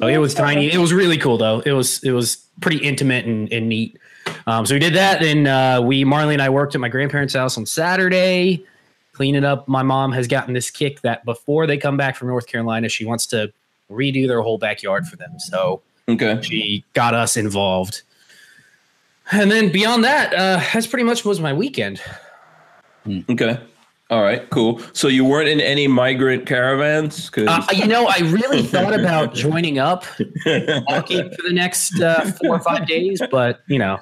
Oh, 0.00 0.06
it 0.08 0.18
was 0.18 0.34
tiny. 0.34 0.72
It 0.72 0.78
was 0.78 0.92
really 0.92 1.18
cool 1.18 1.38
though. 1.38 1.60
It 1.60 1.72
was 1.72 2.02
it 2.02 2.10
was 2.12 2.36
pretty 2.60 2.78
intimate 2.78 3.26
and, 3.26 3.52
and 3.52 3.68
neat. 3.68 3.96
Um, 4.46 4.66
so 4.66 4.74
we 4.74 4.78
did 4.80 4.94
that, 4.94 5.22
and 5.22 5.46
uh, 5.46 5.82
we 5.84 6.04
Marley 6.04 6.34
and 6.34 6.42
I 6.42 6.48
worked 6.48 6.74
at 6.74 6.80
my 6.80 6.88
grandparents' 6.88 7.34
house 7.34 7.56
on 7.58 7.66
Saturday, 7.66 8.64
cleaning 9.12 9.44
up. 9.44 9.68
My 9.68 9.82
mom 9.82 10.10
has 10.12 10.26
gotten 10.26 10.54
this 10.54 10.70
kick 10.70 11.00
that 11.02 11.24
before 11.24 11.66
they 11.66 11.76
come 11.78 11.96
back 11.96 12.16
from 12.16 12.28
North 12.28 12.46
Carolina, 12.46 12.88
she 12.88 13.04
wants 13.04 13.26
to 13.26 13.52
redo 13.90 14.26
their 14.26 14.40
whole 14.42 14.58
backyard 14.58 15.06
for 15.06 15.16
them. 15.16 15.38
So 15.38 15.82
Okay. 16.08 16.40
she 16.42 16.84
got 16.94 17.14
us 17.14 17.36
involved. 17.36 18.02
And 19.30 19.50
then 19.50 19.70
beyond 19.70 20.04
that, 20.04 20.34
uh, 20.34 20.60
that's 20.72 20.86
pretty 20.86 21.04
much 21.04 21.24
was 21.24 21.38
my 21.40 21.52
weekend. 21.52 22.00
Okay. 23.30 23.58
All 24.10 24.22
right. 24.22 24.48
Cool. 24.50 24.80
So 24.92 25.08
you 25.08 25.24
weren't 25.24 25.48
in 25.48 25.60
any 25.60 25.86
migrant 25.88 26.46
caravans? 26.46 27.30
'Cause- 27.30 27.46
Uh, 27.48 27.64
you 27.74 27.86
know, 27.86 28.06
I 28.06 28.18
really 28.18 28.62
thought 28.62 28.92
about 28.98 29.34
joining 29.46 29.78
up, 29.78 30.04
walking 30.46 31.30
for 31.30 31.42
the 31.42 31.52
next 31.52 32.00
uh, 32.00 32.30
four 32.42 32.56
or 32.56 32.60
five 32.60 32.86
days, 32.86 33.20
but 33.30 33.60
you 33.66 33.78
know, 33.78 33.98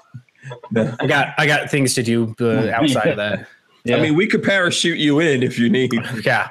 I 1.01 1.07
got 1.07 1.29
I 1.39 1.47
got 1.47 1.71
things 1.71 1.95
to 1.95 2.03
do 2.03 2.35
uh, 2.41 2.71
outside 2.75 3.07
of 3.09 3.17
that. 3.17 3.47
yeah. 3.85 3.97
I 3.97 4.01
mean, 4.03 4.17
we 4.17 4.27
could 4.27 4.43
parachute 4.43 4.99
you 4.99 5.21
in 5.21 5.43
if 5.43 5.59
you 5.59 5.69
need. 5.71 5.93
Yeah. 6.25 6.51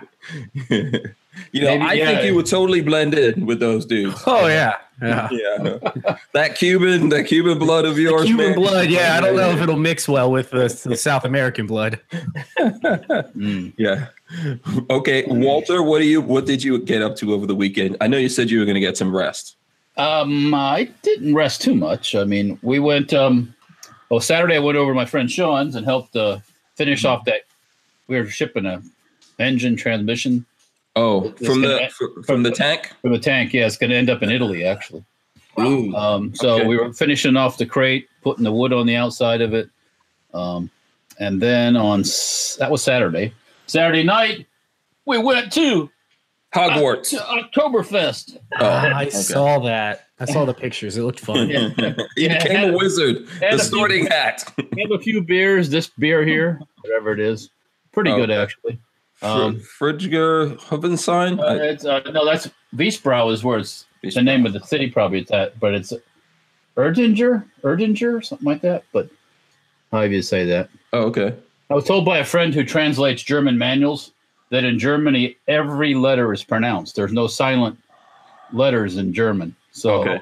You 1.51 1.61
know, 1.61 1.77
Maybe, 1.77 1.83
I 1.83 1.93
yeah. 1.93 2.05
think 2.05 2.25
you 2.25 2.35
would 2.35 2.45
totally 2.45 2.81
blend 2.81 3.13
in 3.13 3.45
with 3.45 3.59
those 3.59 3.85
dudes. 3.85 4.21
Oh 4.25 4.47
yeah. 4.47 4.77
Yeah. 5.01 5.29
Yeah. 5.31 5.77
that 6.33 6.55
Cuban, 6.55 7.09
that 7.09 7.25
Cuban 7.25 7.57
blood 7.57 7.85
of 7.85 7.97
yours, 7.97 8.25
Cuban 8.25 8.51
man. 8.51 8.55
blood. 8.55 8.89
Yeah, 8.89 9.17
I 9.17 9.21
don't 9.21 9.35
know 9.35 9.49
if 9.49 9.59
it'll 9.59 9.75
mix 9.75 10.07
well 10.07 10.31
with 10.31 10.51
the, 10.51 10.67
the 10.85 10.95
South 10.95 11.25
American 11.25 11.65
blood. 11.65 11.99
Mm. 12.59 13.73
Yeah. 13.77 14.07
Okay, 14.89 15.25
Walter, 15.27 15.81
what 15.81 15.99
do 15.99 16.05
you 16.05 16.21
what 16.21 16.45
did 16.45 16.63
you 16.63 16.77
get 16.79 17.01
up 17.01 17.15
to 17.17 17.33
over 17.33 17.45
the 17.47 17.55
weekend? 17.55 17.97
I 17.99 18.07
know 18.07 18.17
you 18.17 18.29
said 18.29 18.51
you 18.51 18.59
were 18.59 18.65
going 18.65 18.75
to 18.75 18.81
get 18.81 18.95
some 18.95 19.15
rest. 19.15 19.55
Um, 19.97 20.53
I 20.53 20.89
didn't 21.01 21.33
rest 21.33 21.61
too 21.61 21.75
much. 21.75 22.15
I 22.15 22.23
mean, 22.23 22.59
we 22.61 22.79
went. 22.79 23.13
Um, 23.13 23.53
well, 24.09 24.19
Saturday 24.19 24.55
I 24.55 24.59
went 24.59 24.77
over 24.77 24.91
to 24.91 24.95
my 24.95 25.05
friend 25.05 25.29
Sean's 25.31 25.75
and 25.75 25.85
helped 25.85 26.15
uh, 26.15 26.39
finish 26.75 27.05
off 27.05 27.25
that. 27.25 27.41
We 28.07 28.19
were 28.19 28.27
shipping 28.27 28.65
a 28.65 28.81
engine 29.39 29.75
transmission 29.75 30.45
Oh, 30.95 31.29
It's 31.29 31.45
from 31.45 31.61
the 31.61 31.67
gonna- 31.67 32.23
from 32.23 32.43
the 32.43 32.51
tank. 32.51 32.91
from 33.01 33.11
the 33.13 33.19
tank. 33.19 33.53
Yeah, 33.53 33.65
it's 33.65 33.77
going 33.77 33.89
to 33.91 33.95
end 33.95 34.09
up 34.09 34.21
in 34.23 34.29
Italy 34.31 34.65
actually. 34.65 35.03
Ooh. 35.59 35.93
Um, 35.95 36.33
so 36.35 36.55
Okay. 36.55 36.65
we 36.67 36.77
were 36.77 36.91
finishing 36.93 37.35
off 37.37 37.57
the 37.57 37.65
crate, 37.65 38.07
putting 38.23 38.43
the 38.43 38.51
wood 38.51 38.71
on 38.73 38.85
the 38.85 38.95
outside 38.95 39.41
of 39.41 39.53
it, 39.53 39.69
um, 40.33 40.69
and 41.19 41.41
then 41.41 41.75
on 41.75 42.01
that 42.59 42.67
was 42.69 42.83
Saturday. 42.83 43.33
Saturday 43.67 44.03
night 44.03 44.47
we 45.05 45.17
went 45.17 45.51
to 45.53 45.89
Hogwarts. 46.53 47.09
to 47.09 47.17
Oktoberfest. 47.17 48.37
Oh, 48.59 48.65
I 48.65 49.01
okay. 49.03 49.09
saw 49.11 49.59
that. 49.59 50.07
I 50.19 50.25
saw 50.25 50.45
the 50.45 50.53
pictures. 50.53 50.97
It 50.97 51.03
looked 51.03 51.19
fun. 51.19 51.49
Yeah. 51.49 51.69
He 52.15 52.25
Yeah, 52.25 52.43
became 52.43 52.69
a 52.69 52.73
a- 52.73 52.77
wizard. 52.77 53.27
The 53.39 53.47
a 53.47 53.49
few- 53.51 53.59
sorting 53.59 54.05
hat. 54.07 54.43
We 54.75 54.81
have 54.81 54.91
a 54.91 54.99
few 54.99 55.21
beers. 55.21 55.69
This 55.69 55.87
beer 55.87 56.23
here, 56.25 56.59
whatever 56.81 57.13
it 57.13 57.19
is, 57.21 57.49
pretty 57.93 58.11
good 58.11 58.29
Okay. 58.29 58.41
actually. 58.41 58.79
Um, 59.23 59.61
Fridger 59.79 60.57
Hovenstein. 60.57 61.39
uh, 61.39 61.61
it's, 61.63 61.85
uh, 61.85 61.99
no, 62.11 62.25
that's 62.25 62.49
Wiesbrau 62.75 63.31
is 63.31 63.43
where 63.43 63.59
it's 63.59 63.85
the 64.01 64.21
name 64.21 64.45
of 64.45 64.53
the 64.53 64.59
city. 64.61 64.89
Probably 64.89 65.19
it's 65.19 65.31
that, 65.31 65.59
but 65.59 65.73
it's 65.75 65.93
Erdinger, 66.75 67.45
Erdinger, 67.63 68.23
something 68.25 68.45
like 68.45 68.61
that. 68.61 68.83
But 68.91 69.09
how 69.91 70.01
do 70.07 70.09
you 70.09 70.21
say 70.21 70.45
that? 70.45 70.69
Oh, 70.93 71.03
okay. 71.03 71.35
I 71.69 71.73
was 71.75 71.85
told 71.85 72.03
by 72.05 72.17
a 72.17 72.25
friend 72.25 72.53
who 72.53 72.63
translates 72.63 73.21
German 73.21 73.57
manuals 73.57 74.11
that 74.49 74.63
in 74.63 74.79
Germany 74.79 75.37
every 75.47 75.93
letter 75.93 76.33
is 76.33 76.43
pronounced. 76.43 76.95
There's 76.95 77.13
no 77.13 77.27
silent 77.27 77.77
letters 78.51 78.97
in 78.97 79.13
German, 79.13 79.55
so 79.71 80.01
Okay. 80.01 80.19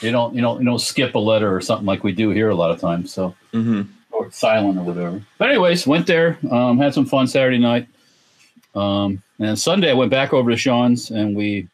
you 0.00 0.12
don't 0.12 0.34
you 0.34 0.40
don't 0.42 0.60
you 0.60 0.64
don't 0.66 0.78
skip 0.80 1.14
a 1.14 1.18
letter 1.18 1.54
or 1.54 1.60
something 1.60 1.86
like 1.86 2.04
we 2.04 2.12
do 2.12 2.30
here 2.30 2.50
a 2.50 2.54
lot 2.54 2.70
of 2.70 2.80
times. 2.80 3.12
So 3.12 3.34
hmm 3.52 3.82
or 4.12 4.30
silent 4.30 4.78
or 4.78 4.82
whatever. 4.82 5.20
But 5.38 5.50
anyways, 5.50 5.86
went 5.86 6.06
there, 6.06 6.38
um, 6.50 6.78
had 6.78 6.94
some 6.94 7.04
fun 7.06 7.26
Saturday 7.26 7.58
night, 7.58 7.86
um, 8.76 9.22
and 9.38 9.58
Sunday 9.58 9.90
I 9.90 9.94
went 9.94 10.10
back 10.10 10.32
over 10.32 10.50
to 10.50 10.56
Sean's, 10.56 11.10
and 11.10 11.34
we 11.34 11.68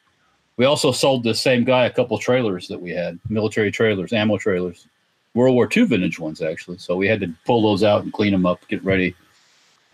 we 0.56 0.64
also 0.64 0.92
sold 0.92 1.24
the 1.24 1.34
same 1.34 1.64
guy 1.64 1.86
a 1.86 1.90
couple 1.90 2.18
trailers 2.18 2.68
that 2.68 2.80
we 2.80 2.90
had, 2.90 3.18
military 3.28 3.70
trailers, 3.70 4.12
ammo 4.12 4.38
trailers, 4.38 4.86
World 5.34 5.54
War 5.54 5.68
II 5.74 5.84
vintage 5.84 6.18
ones 6.18 6.42
actually. 6.42 6.78
So 6.78 6.96
we 6.96 7.08
had 7.08 7.20
to 7.20 7.32
pull 7.46 7.62
those 7.62 7.82
out 7.82 8.02
and 8.02 8.12
clean 8.12 8.32
them 8.32 8.46
up, 8.46 8.66
get 8.68 8.84
ready, 8.84 9.14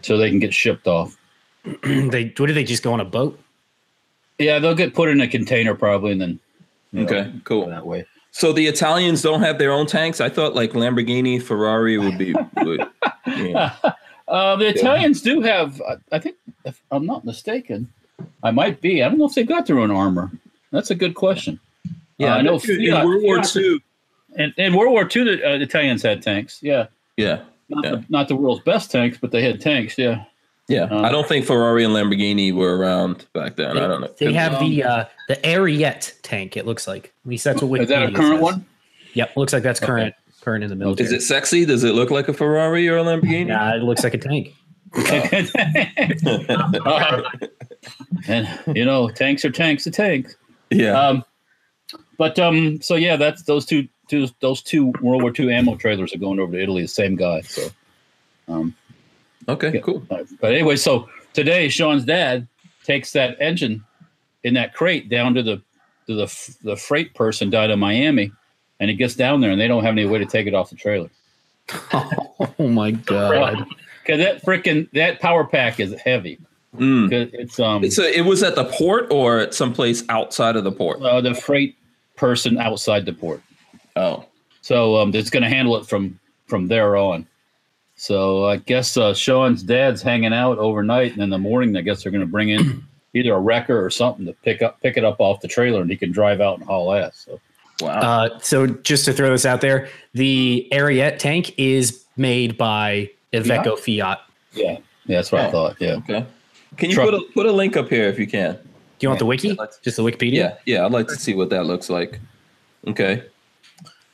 so 0.03 0.17
they 0.17 0.31
can 0.31 0.38
get 0.38 0.53
shipped 0.55 0.87
off. 0.87 1.17
they 1.83 2.33
what 2.37 2.47
do 2.47 2.53
they 2.53 2.65
just 2.65 2.83
go 2.83 2.93
on 2.93 3.00
a 3.00 3.05
boat? 3.05 3.38
Yeah, 4.38 4.59
they'll 4.59 4.75
get 4.75 4.95
put 4.95 5.09
in 5.09 5.21
a 5.21 5.29
container 5.29 5.75
probably, 5.75 6.12
and 6.12 6.21
then 6.21 6.41
you 6.93 7.05
know, 7.05 7.07
Okay, 7.07 7.33
cool. 7.45 7.67
that 7.67 7.87
way. 7.87 8.07
So 8.31 8.53
the 8.53 8.67
Italians 8.67 9.23
don't 9.23 9.41
have 9.41 9.59
their 9.59 9.73
own 9.73 9.87
tanks. 9.87 10.21
I 10.21 10.29
thought 10.29 10.55
like 10.55 10.73
Lamborghini, 10.73 11.43
Ferrari 11.43 11.99
would 11.99 12.19
be. 12.19 12.35
Would, 12.62 12.87
yeah. 13.27 13.75
Uh, 14.28 14.56
the 14.56 14.68
Italians 14.68 15.23
do 15.23 15.40
have, 15.40 15.80
I- 15.82 15.97
I 16.12 16.18
think, 16.18 16.37
if 16.64 16.82
I'm 16.90 17.06
not 17.06 17.25
mistaken, 17.25 17.90
I 18.42 18.50
might 18.50 18.80
be. 18.80 19.02
I 19.02 19.08
don't 19.08 19.18
know 19.18 19.25
if 19.26 19.35
they 19.35 19.44
got 19.44 19.66
their 19.66 19.78
own 19.78 19.90
armor. 19.90 20.30
That's 20.70 20.90
a 20.90 20.94
good 20.94 21.14
question. 21.14 21.58
Yeah, 22.18 22.35
Uh, 22.35 22.38
I 22.38 22.42
know 22.42 22.54
in 22.54 22.61
Fiat- 22.61 23.04
World 23.06 23.23
War 23.23 23.37
Fiat- 23.42 23.56
II. 23.56 23.78
In, 24.37 24.52
in 24.58 24.75
World 24.75 24.92
War 24.92 25.02
II, 25.14 25.25
the 25.25 25.42
uh, 25.50 25.54
Italians 25.58 26.02
had 26.02 26.23
tanks. 26.23 26.58
Yeah, 26.62 26.87
Yeah, 27.16 27.40
not, 27.68 27.85
Yeah. 27.85 27.90
The, 27.92 28.04
not 28.11 28.28
the 28.28 28.37
world's 28.37 28.62
best 28.62 28.90
tanks, 28.90 29.16
but 29.20 29.30
they 29.30 29.40
had 29.42 29.61
tanks. 29.61 29.97
Yeah. 29.97 30.25
yeah. 30.68 30.85
Uh, 30.85 31.00
I 31.02 31.11
don't 31.11 31.26
think 31.26 31.47
Ferrari 31.47 31.85
and 31.85 31.94
Lamborghini 31.94 32.52
were 32.52 32.76
around 32.76 33.25
back 33.32 33.56
then. 33.56 33.75
They, 33.76 33.80
I 33.80 33.87
don't 33.88 34.02
know. 34.02 34.14
They 34.18 34.32
have 34.35 34.54
um, 34.54 34.68
the 34.68 34.85
uh, 34.85 35.04
the 35.28 35.37
Ariete 35.37 36.12
tank. 36.23 36.56
It 36.58 36.66
looks 36.66 36.87
like. 36.87 37.12
At 37.25 37.30
least 37.30 37.44
that's 37.44 37.62
what. 37.62 37.80
Is 37.80 37.88
that 37.88 38.02
a 38.02 38.12
current 38.12 38.35
says. 38.35 38.40
one? 38.42 38.66
Yep, 39.14 39.37
looks 39.37 39.52
like 39.54 39.62
that's 39.62 39.80
current. 39.80 40.14
Current 40.40 40.62
in 40.64 40.71
the 40.71 40.76
military. 40.76 41.07
Is 41.07 41.12
it 41.12 41.23
sexy? 41.23 41.64
Does 41.64 41.85
it 41.85 41.95
look 41.95 42.11
like 42.11 42.28
a 42.28 42.33
Ferrari 42.33 42.88
or 42.88 42.97
a 42.99 43.02
Lamborghini? 43.04 43.49
Yeah, 43.49 43.75
it 43.76 43.83
looks 43.83 44.04
like 44.04 44.14
a 44.14 44.18
tank. 44.18 44.54
Uh, 46.87 47.23
and 48.26 48.49
you 48.75 48.85
know, 48.85 49.09
tanks 49.11 49.45
are 49.45 49.50
tanks 49.50 49.87
are 49.87 49.90
tanks. 49.90 50.37
yeah. 50.71 50.92
Um, 50.99 51.25
but 52.18 52.38
um, 52.38 52.80
so 52.83 52.95
yeah, 52.97 53.16
that's 53.16 53.42
those 53.45 53.64
two, 53.64 53.87
two, 54.09 54.28
those 54.40 54.62
two 54.62 54.92
World 55.00 55.23
War 55.23 55.33
II 55.38 55.52
ammo 55.52 55.76
trailers 55.76 56.14
are 56.14 56.18
going 56.18 56.40
over 56.40 56.52
to 56.52 56.62
Italy. 56.62 56.83
The 56.83 56.88
same 56.88 57.16
guy. 57.16 57.42
So, 57.42 57.68
um, 58.49 58.75
okay. 59.49 59.73
yeah. 59.75 59.80
Cool. 59.80 60.02
Uh, 60.11 60.25
But 60.40 60.52
anyway, 60.52 60.76
so 60.76 61.09
today 61.33 61.68
Sean's 61.68 62.04
dad 62.04 62.49
takes 62.85 63.12
that 63.12 63.37
engine 63.40 63.85
in 64.45 64.54
that 64.54 64.75
crate 64.75 65.09
down 65.09 65.35
to 65.35 65.42
the 65.42 65.57
to 66.07 66.14
the 66.14 66.57
the 66.62 66.76
freight 66.76 67.14
person 67.14 67.50
down 67.50 67.71
in 67.71 67.78
Miami, 67.78 68.33
and 68.80 68.90
it 68.90 68.94
gets 68.94 69.14
down 69.14 69.40
there, 69.40 69.50
and 69.50 69.61
they 69.61 69.68
don't 69.68 69.85
have 69.85 69.92
any 69.92 70.06
way 70.06 70.18
to 70.18 70.26
take 70.26 70.47
it 70.47 70.54
off 70.54 70.70
the 70.70 70.76
trailer. 70.76 71.11
Oh 72.61 72.68
my 72.68 72.90
god. 72.92 73.66
Cause 74.06 74.18
that 74.18 74.42
freaking 74.42 74.90
that 74.92 75.20
power 75.20 75.44
pack 75.44 75.80
is 75.80 75.92
heavy. 76.00 76.38
Mm. 76.76 77.11
'Cause 77.11 77.30
It's 77.35 77.61
um 77.61 77.88
So 77.90 78.02
it 78.02 78.23
was 78.23 78.42
at 78.42 78.54
the 78.54 78.64
port 78.64 79.08
or 79.11 79.38
at 79.38 79.54
someplace 79.54 80.02
outside 80.08 80.56
of 80.56 80.64
the 80.64 80.73
port. 80.73 81.00
uh, 81.02 81.20
the 81.20 81.35
freight 81.35 81.76
person 82.16 82.58
outside 82.58 83.04
the 83.04 83.12
port. 83.12 83.42
Oh, 83.97 84.25
So 84.61 84.97
um, 84.97 85.14
it's 85.14 85.30
going 85.30 85.42
to 85.42 85.49
handle 85.49 85.76
it 85.76 85.87
from 85.87 86.18
from 86.47 86.68
there 86.68 86.97
on. 86.97 87.26
So 87.97 88.47
I 88.47 88.56
guess 88.56 88.97
uh, 88.97 89.12
Sean's 89.14 89.62
dad's 89.62 90.00
hanging 90.02 90.32
out 90.32 90.58
overnight, 90.58 91.12
and 91.12 91.23
in 91.23 91.30
the 91.30 91.38
morning, 91.38 91.76
I 91.76 91.80
guess 91.82 92.02
they're 92.02 92.12
going 92.12 92.25
to 92.25 92.30
bring 92.30 92.49
in 92.50 92.82
either 93.14 93.35
a 93.35 93.40
wrecker 93.40 93.85
or 93.85 93.90
something 93.90 94.25
to 94.26 94.32
pick 94.44 94.62
up 94.62 94.80
pick 94.80 94.97
it 94.97 95.04
up 95.04 95.16
off 95.20 95.40
the 95.40 95.49
trailer, 95.49 95.80
and 95.82 95.90
he 95.90 95.97
can 95.97 96.12
drive 96.12 96.40
out 96.40 96.58
and 96.58 96.66
haul 96.66 96.92
ass. 96.92 97.25
So 97.26 97.40
wow. 97.80 98.00
Uh, 98.00 98.38
so 98.40 98.66
just 98.66 99.04
to 99.06 99.12
throw 99.12 99.30
this 99.30 99.44
out 99.47 99.61
there, 99.61 99.88
the 100.14 100.68
Ariete 100.73 101.18
tank 101.18 101.54
is 101.58 102.04
made 102.16 102.56
by 102.58 103.11
Iveco 103.32 103.78
Fiat. 103.78 104.18
yeah, 104.52 104.73
yeah, 104.73 104.78
that's 105.06 105.30
what 105.32 105.42
I 105.42 105.49
Oh. 105.49 105.50
thought. 105.50 105.76
Yeah, 105.80 105.97
okay. 105.97 106.26
Can 106.76 106.90
you 106.90 106.94
Truck- 106.97 107.11
put 107.11 107.14
a 107.14 107.20
put 107.35 107.47
a 107.47 107.52
link 107.52 107.76
up 107.76 107.88
here 107.88 108.08
if 108.08 108.18
you 108.18 108.26
can? 108.26 108.52
Do 108.54 109.04
you 109.04 109.08
want 109.08 109.18
the 109.20 109.26
wiki? 109.26 109.50
I'd 109.52 109.58
like 109.58 109.70
to- 109.70 109.82
Just 109.82 109.97
the 109.97 110.02
Wikipedia? 110.02 110.32
Yeah, 110.35 110.54
yeah. 110.66 110.85
I'd 110.87 110.92
like 110.92 111.06
to 111.08 111.16
see 111.16 111.35
what 111.35 111.50
that 111.50 111.64
looks 111.64 111.88
like. 111.88 112.20
Okay. 112.87 113.23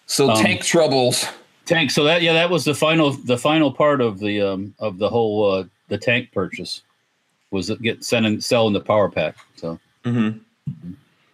So 0.06 0.30
Um, 0.30 0.42
tank 0.42 0.62
troubles. 0.62 1.26
tank. 1.64 1.90
So 1.90 2.04
that 2.04 2.20
yeah, 2.22 2.32
that 2.34 2.50
was 2.50 2.64
the 2.64 2.74
final 2.74 3.12
the 3.12 3.38
final 3.38 3.72
part 3.72 4.00
of 4.00 4.18
the 4.20 4.40
um 4.42 4.74
of 4.78 4.98
the 4.98 5.08
whole 5.08 5.50
uh, 5.50 5.64
the 5.88 5.96
tank 5.98 6.30
purchase 6.32 6.82
was 7.50 7.70
it 7.70 7.80
get 7.82 8.04
sending 8.04 8.40
selling 8.40 8.72
the 8.74 8.80
power 8.80 9.08
pack. 9.08 9.36
So 9.56 9.78
hmm 10.04 10.30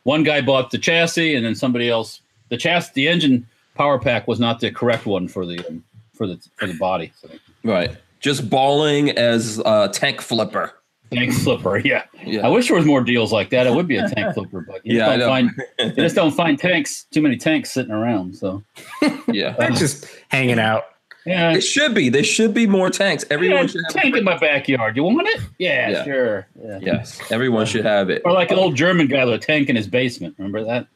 one 0.04 0.22
guy 0.22 0.40
bought 0.40 0.70
the 0.70 0.78
chassis, 0.78 1.34
and 1.34 1.44
then 1.44 1.54
somebody 1.54 1.88
else 1.88 2.20
the 2.48 2.56
chassis 2.56 2.92
the 2.94 3.08
engine 3.08 3.46
power 3.74 3.98
pack 3.98 4.28
was 4.28 4.38
not 4.38 4.60
the 4.60 4.70
correct 4.70 5.06
one 5.06 5.28
for 5.28 5.46
the 5.46 5.66
um, 5.66 5.84
for 6.14 6.26
the 6.26 6.38
for 6.56 6.66
the 6.66 6.74
body. 6.74 7.12
So. 7.20 7.30
Right. 7.64 7.96
Just 8.20 8.50
balling 8.50 9.10
as 9.10 9.58
a 9.64 9.88
tank 9.92 10.20
flipper. 10.20 10.74
Tank 11.10 11.32
flipper, 11.32 11.78
yeah. 11.78 12.04
Yeah. 12.22 12.46
I 12.46 12.48
wish 12.48 12.68
there 12.68 12.76
was 12.76 12.84
more 12.84 13.02
deals 13.02 13.32
like 13.32 13.50
that. 13.50 13.66
It 13.66 13.74
would 13.74 13.88
be 13.88 13.96
a 13.96 14.08
tank 14.08 14.34
flipper, 14.34 14.60
but 14.60 14.84
you 14.84 14.98
Yeah, 14.98 15.08
I 15.08 15.16
just 15.16 15.26
don't 15.26 15.28
find 15.28 15.96
you 15.96 16.02
just 16.02 16.14
don't 16.14 16.30
find 16.32 16.58
tanks 16.58 17.04
too 17.10 17.22
many 17.22 17.36
tanks 17.36 17.72
sitting 17.72 17.92
around. 17.92 18.36
So 18.36 18.62
yeah. 19.28 19.54
They're 19.58 19.70
just 19.70 20.06
hanging 20.28 20.58
out. 20.58 20.84
Yeah, 21.26 21.52
It 21.52 21.60
should 21.62 21.94
be. 21.94 22.08
There 22.08 22.24
should 22.24 22.54
be 22.54 22.66
more 22.66 22.90
tanks. 22.90 23.24
Everyone 23.30 23.62
yeah, 23.62 23.66
should 23.66 23.82
have 23.86 24.02
tank 24.02 24.16
in 24.16 24.24
my 24.24 24.36
backyard. 24.38 24.96
You 24.96 25.04
want 25.04 25.26
it? 25.28 25.40
Yeah, 25.58 25.90
Yeah. 25.90 26.04
sure. 26.04 26.46
Yeah. 26.62 26.78
Yes. 26.80 27.20
Everyone 27.30 27.66
should 27.66 27.84
have 27.84 28.10
it. 28.10 28.22
Or 28.24 28.32
like 28.32 28.50
an 28.50 28.58
old 28.58 28.74
German 28.76 29.06
guy 29.06 29.24
with 29.24 29.34
a 29.34 29.38
tank 29.38 29.68
in 29.68 29.76
his 29.76 29.86
basement. 29.86 30.34
Remember 30.38 30.64
that 30.64 30.86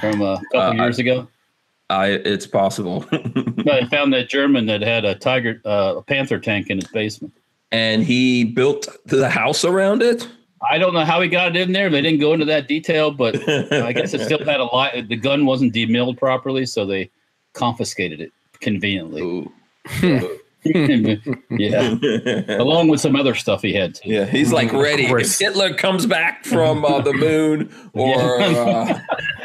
from 0.00 0.20
uh, 0.22 0.34
a 0.34 0.40
couple 0.52 0.80
Uh, 0.80 0.84
years 0.84 0.98
ago? 0.98 1.28
I 1.90 2.08
it's 2.10 2.46
possible. 2.46 3.04
No, 3.64 3.80
they 3.80 3.86
found 3.86 4.12
that 4.12 4.28
German 4.28 4.66
that 4.66 4.82
had 4.82 5.04
a 5.04 5.14
tiger, 5.14 5.60
uh, 5.64 5.94
a 5.98 6.02
panther 6.02 6.38
tank 6.40 6.68
in 6.68 6.78
his 6.78 6.88
basement. 6.88 7.32
and 7.70 8.02
he 8.02 8.42
built 8.44 8.88
the 9.06 9.30
house 9.30 9.64
around 9.64 10.02
it. 10.02 10.26
I 10.68 10.78
don't 10.78 10.94
know 10.94 11.04
how 11.04 11.20
he 11.20 11.28
got 11.28 11.54
it 11.54 11.60
in 11.62 11.72
there. 11.72 11.88
They 11.90 12.00
didn't 12.02 12.18
go 12.20 12.32
into 12.32 12.44
that 12.46 12.66
detail, 12.68 13.10
but 13.12 13.36
I 13.72 13.92
guess 13.92 14.14
it 14.14 14.20
still 14.22 14.44
had 14.44 14.58
a 14.60 14.64
lot. 14.64 14.92
The 15.08 15.16
gun 15.16 15.46
wasn't 15.46 15.72
demilled 15.72 16.18
properly, 16.18 16.66
so 16.66 16.84
they 16.86 17.10
confiscated 17.52 18.20
it 18.20 18.32
conveniently. 18.60 19.22
Ooh. 19.22 19.52
Yeah, 20.64 21.94
along 22.60 22.88
with 22.88 23.00
some 23.00 23.16
other 23.16 23.34
stuff 23.34 23.62
he 23.62 23.72
had 23.74 23.94
too. 23.96 24.10
Yeah, 24.10 24.24
he's 24.26 24.52
like 24.52 24.72
ready. 24.72 25.04
If. 25.06 25.38
Hitler 25.38 25.74
comes 25.74 26.06
back 26.06 26.44
from 26.44 26.84
uh, 26.84 27.00
the 27.00 27.12
moon, 27.12 27.72
or 27.92 28.40
uh, 28.40 28.98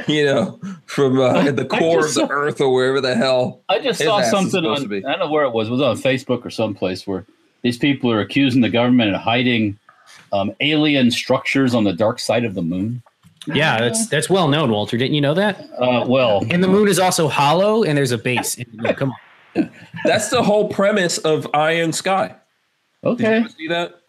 you 0.08 0.25
know, 0.25 0.60
from 0.86 1.20
uh, 1.20 1.51
the 1.51 1.65
core 1.65 2.00
of 2.00 2.03
just 2.06 2.15
the 2.15 2.27
saw- 2.27 2.32
Earth, 2.32 2.62
or 2.62 2.72
wherever 2.74 3.01
the 3.01 3.15
hell. 3.15 3.62
I 3.70 3.79
just 3.79 4.00
saw 4.03 4.22
something 4.22 4.63
on. 4.65 4.94
I 4.94 5.00
don't 5.00 5.20
know 5.20 5.29
where 5.32 5.46
it 5.46 5.51
was. 5.53 5.70
It 5.70 5.72
was 5.72 5.82
on 5.82 5.98
Facebook 5.98 6.46
or 6.46 6.50
someplace 6.50 7.08
where 7.08 7.25
these 7.63 7.77
people 7.77 8.12
are 8.12 8.20
accusing 8.22 8.62
the 8.62 8.70
government 8.70 9.15
of 9.15 9.22
hiding 9.22 9.77
um, 10.32 10.53
alien 10.60 11.10
structures 11.12 11.74
on 11.74 11.84
the 11.84 11.94
dark 11.94 12.20
side 12.20 12.46
of 12.46 12.53
the 12.53 12.62
moon. 12.62 13.01
Yeah, 13.48 13.79
that's 13.79 14.08
that's 14.08 14.29
well 14.29 14.50
known, 14.50 14.70
Walter. 14.72 14.98
Didn't 14.98 15.13
you 15.15 15.22
know 15.22 15.34
that? 15.34 15.62
Uh, 15.79 16.03
well, 16.06 16.46
And 16.50 16.62
the 16.63 16.67
moon 16.67 16.88
is 16.89 17.00
also 17.00 17.27
hollow, 17.27 17.84
and 17.84 17.98
there's 17.98 18.12
a 18.12 18.17
base. 18.17 18.56
in 18.56 18.65
the 18.74 18.84
moon. 18.84 18.94
Come 18.96 19.10
on. 19.12 19.15
That's 20.06 20.30
the 20.30 20.44
whole 20.44 20.70
premise 20.70 21.18
of 21.20 21.48
Iron 21.54 21.94
Sky. 21.94 22.36
Did 23.04 23.10
you 23.10 23.12
okay. 23.12 23.36
ever 23.38 23.50
see 23.50 23.67
that? 23.67 24.02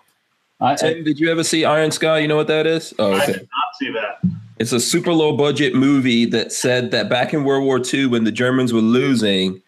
I, 0.61 0.73
I, 0.73 0.77
Tim, 0.77 1.05
did 1.05 1.21
you 1.21 1.31
ever 1.31 1.45
see 1.45 1.65
Iron 1.65 1.91
Sky? 1.91 2.19
You 2.19 2.29
know 2.29 2.37
what 2.37 2.49
that 2.49 2.67
is? 2.67 2.93
Oh, 2.99 3.13
okay. 3.13 3.17
I 3.17 3.23
okay. 3.23 3.33
did 3.33 3.41
not 3.41 3.77
see 3.79 3.93
that. 3.93 4.39
It's 4.59 4.73
a 4.73 4.81
super 4.81 5.13
low 5.13 5.37
budget 5.37 5.75
movie 5.75 6.25
that 6.27 6.53
said 6.53 6.91
that 6.91 7.09
back 7.09 7.33
in 7.33 7.45
World 7.45 7.65
War 7.65 7.81
II, 7.81 8.07
when 8.07 8.25
the 8.25 8.33
Germans 8.33 8.73
were 8.73 8.81
losing, 8.81 9.63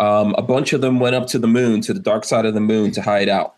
um, 0.00 0.34
a 0.36 0.42
bunch 0.42 0.72
of 0.74 0.82
them 0.82 1.00
went 1.00 1.14
up 1.14 1.26
to 1.28 1.38
the 1.38 1.46
moon, 1.46 1.80
to 1.82 1.94
the 1.94 2.00
dark 2.00 2.24
side 2.24 2.44
of 2.44 2.52
the 2.52 2.60
moon, 2.60 2.90
to 2.92 3.00
hide 3.00 3.28
out. 3.28 3.54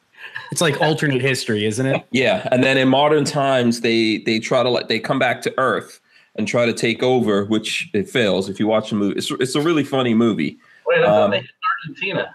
It's 0.53 0.61
like 0.61 0.81
alternate 0.81 1.23
history, 1.23 1.65
isn't 1.67 1.87
it? 1.87 2.05
Yeah, 2.12 2.49
and 2.53 2.62
then 2.62 2.79
in 2.79 2.89
modern 2.89 3.25
times, 3.25 3.81
they 3.81 4.19
they 4.19 4.39
try 4.39 4.62
to 4.62 4.69
like 4.69 4.87
they 4.87 5.01
come 5.01 5.19
back 5.19 5.43
to 5.43 5.55
Earth 5.59 6.01
and 6.37 6.47
try 6.47 6.67
to 6.67 6.73
take 6.73 7.03
over, 7.03 7.47
which 7.47 7.91
it 7.95 8.09
fails. 8.09 8.49
If 8.49 8.61
you 8.61 8.69
watch 8.69 8.91
the 8.91 8.97
movie, 8.97 9.19
it's 9.19 9.31
it's 9.33 9.57
a 9.57 9.61
really 9.61 9.83
funny 9.83 10.15
movie. 10.15 10.57
Wait, 10.87 11.01
I 11.01 11.07
thought 11.07 11.23
Um, 11.23 11.31
they 11.33 11.41
hit 11.41 11.51
Argentina. 11.87 12.35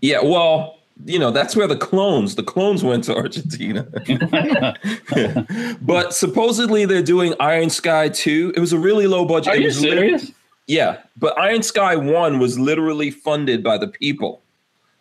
Yeah, 0.00 0.22
well, 0.22 0.78
you 1.06 1.18
know 1.18 1.30
that's 1.30 1.56
where 1.56 1.66
the 1.66 1.76
clones 1.76 2.34
the 2.34 2.42
clones 2.42 2.84
went 2.84 3.04
to 3.04 3.14
Argentina. 3.14 3.86
but 5.82 6.14
supposedly 6.14 6.84
they're 6.84 7.02
doing 7.02 7.34
Iron 7.40 7.70
Sky 7.70 8.08
two. 8.08 8.52
It 8.56 8.60
was 8.60 8.72
a 8.72 8.78
really 8.78 9.06
low 9.06 9.24
budget. 9.24 9.54
are 9.54 9.56
It 9.56 9.60
you 9.60 9.66
was 9.66 9.78
serious? 9.78 10.32
Yeah, 10.66 10.98
but 11.16 11.36
Iron 11.38 11.62
Sky 11.62 11.96
One 11.96 12.38
was 12.38 12.58
literally 12.58 13.10
funded 13.10 13.62
by 13.62 13.78
the 13.78 13.88
people. 13.88 14.42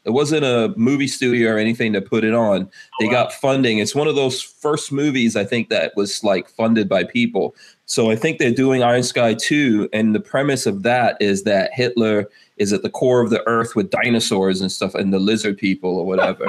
It 0.09 0.13
wasn't 0.13 0.43
a 0.43 0.73
movie 0.75 1.07
studio 1.07 1.53
or 1.53 1.59
anything 1.59 1.93
to 1.93 2.01
put 2.01 2.23
it 2.23 2.33
on. 2.33 2.67
They 2.99 3.07
got 3.07 3.31
funding. 3.31 3.77
It's 3.77 3.93
one 3.93 4.07
of 4.07 4.15
those 4.15 4.41
first 4.41 4.91
movies 4.91 5.35
I 5.35 5.45
think 5.45 5.69
that 5.69 5.95
was 5.95 6.23
like 6.23 6.49
funded 6.49 6.89
by 6.89 7.03
people. 7.03 7.55
So 7.85 8.09
I 8.09 8.15
think 8.15 8.39
they're 8.39 8.51
doing 8.51 8.81
Iron 8.81 9.03
Sky 9.03 9.35
2 9.35 9.89
and 9.93 10.15
the 10.15 10.19
premise 10.19 10.65
of 10.65 10.81
that 10.81 11.15
is 11.19 11.43
that 11.43 11.69
Hitler 11.73 12.27
is 12.57 12.73
at 12.73 12.81
the 12.81 12.89
core 12.89 13.21
of 13.21 13.29
the 13.29 13.47
earth 13.47 13.75
with 13.75 13.91
dinosaurs 13.91 14.61
and 14.61 14.71
stuff 14.71 14.95
and 14.95 15.13
the 15.13 15.19
lizard 15.19 15.59
people 15.59 15.97
or 15.97 16.05
whatever. 16.07 16.45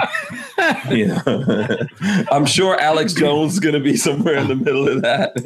you 0.91 1.09
know. 1.09 1.77
I'm 2.33 2.47
sure 2.47 2.81
Alex 2.81 3.13
Jones 3.13 3.53
is 3.53 3.61
going 3.61 3.75
to 3.75 3.81
be 3.81 3.97
somewhere 3.99 4.37
in 4.37 4.49
the 4.49 4.57
middle 4.57 4.89
of 4.89 5.03
that. 5.03 5.37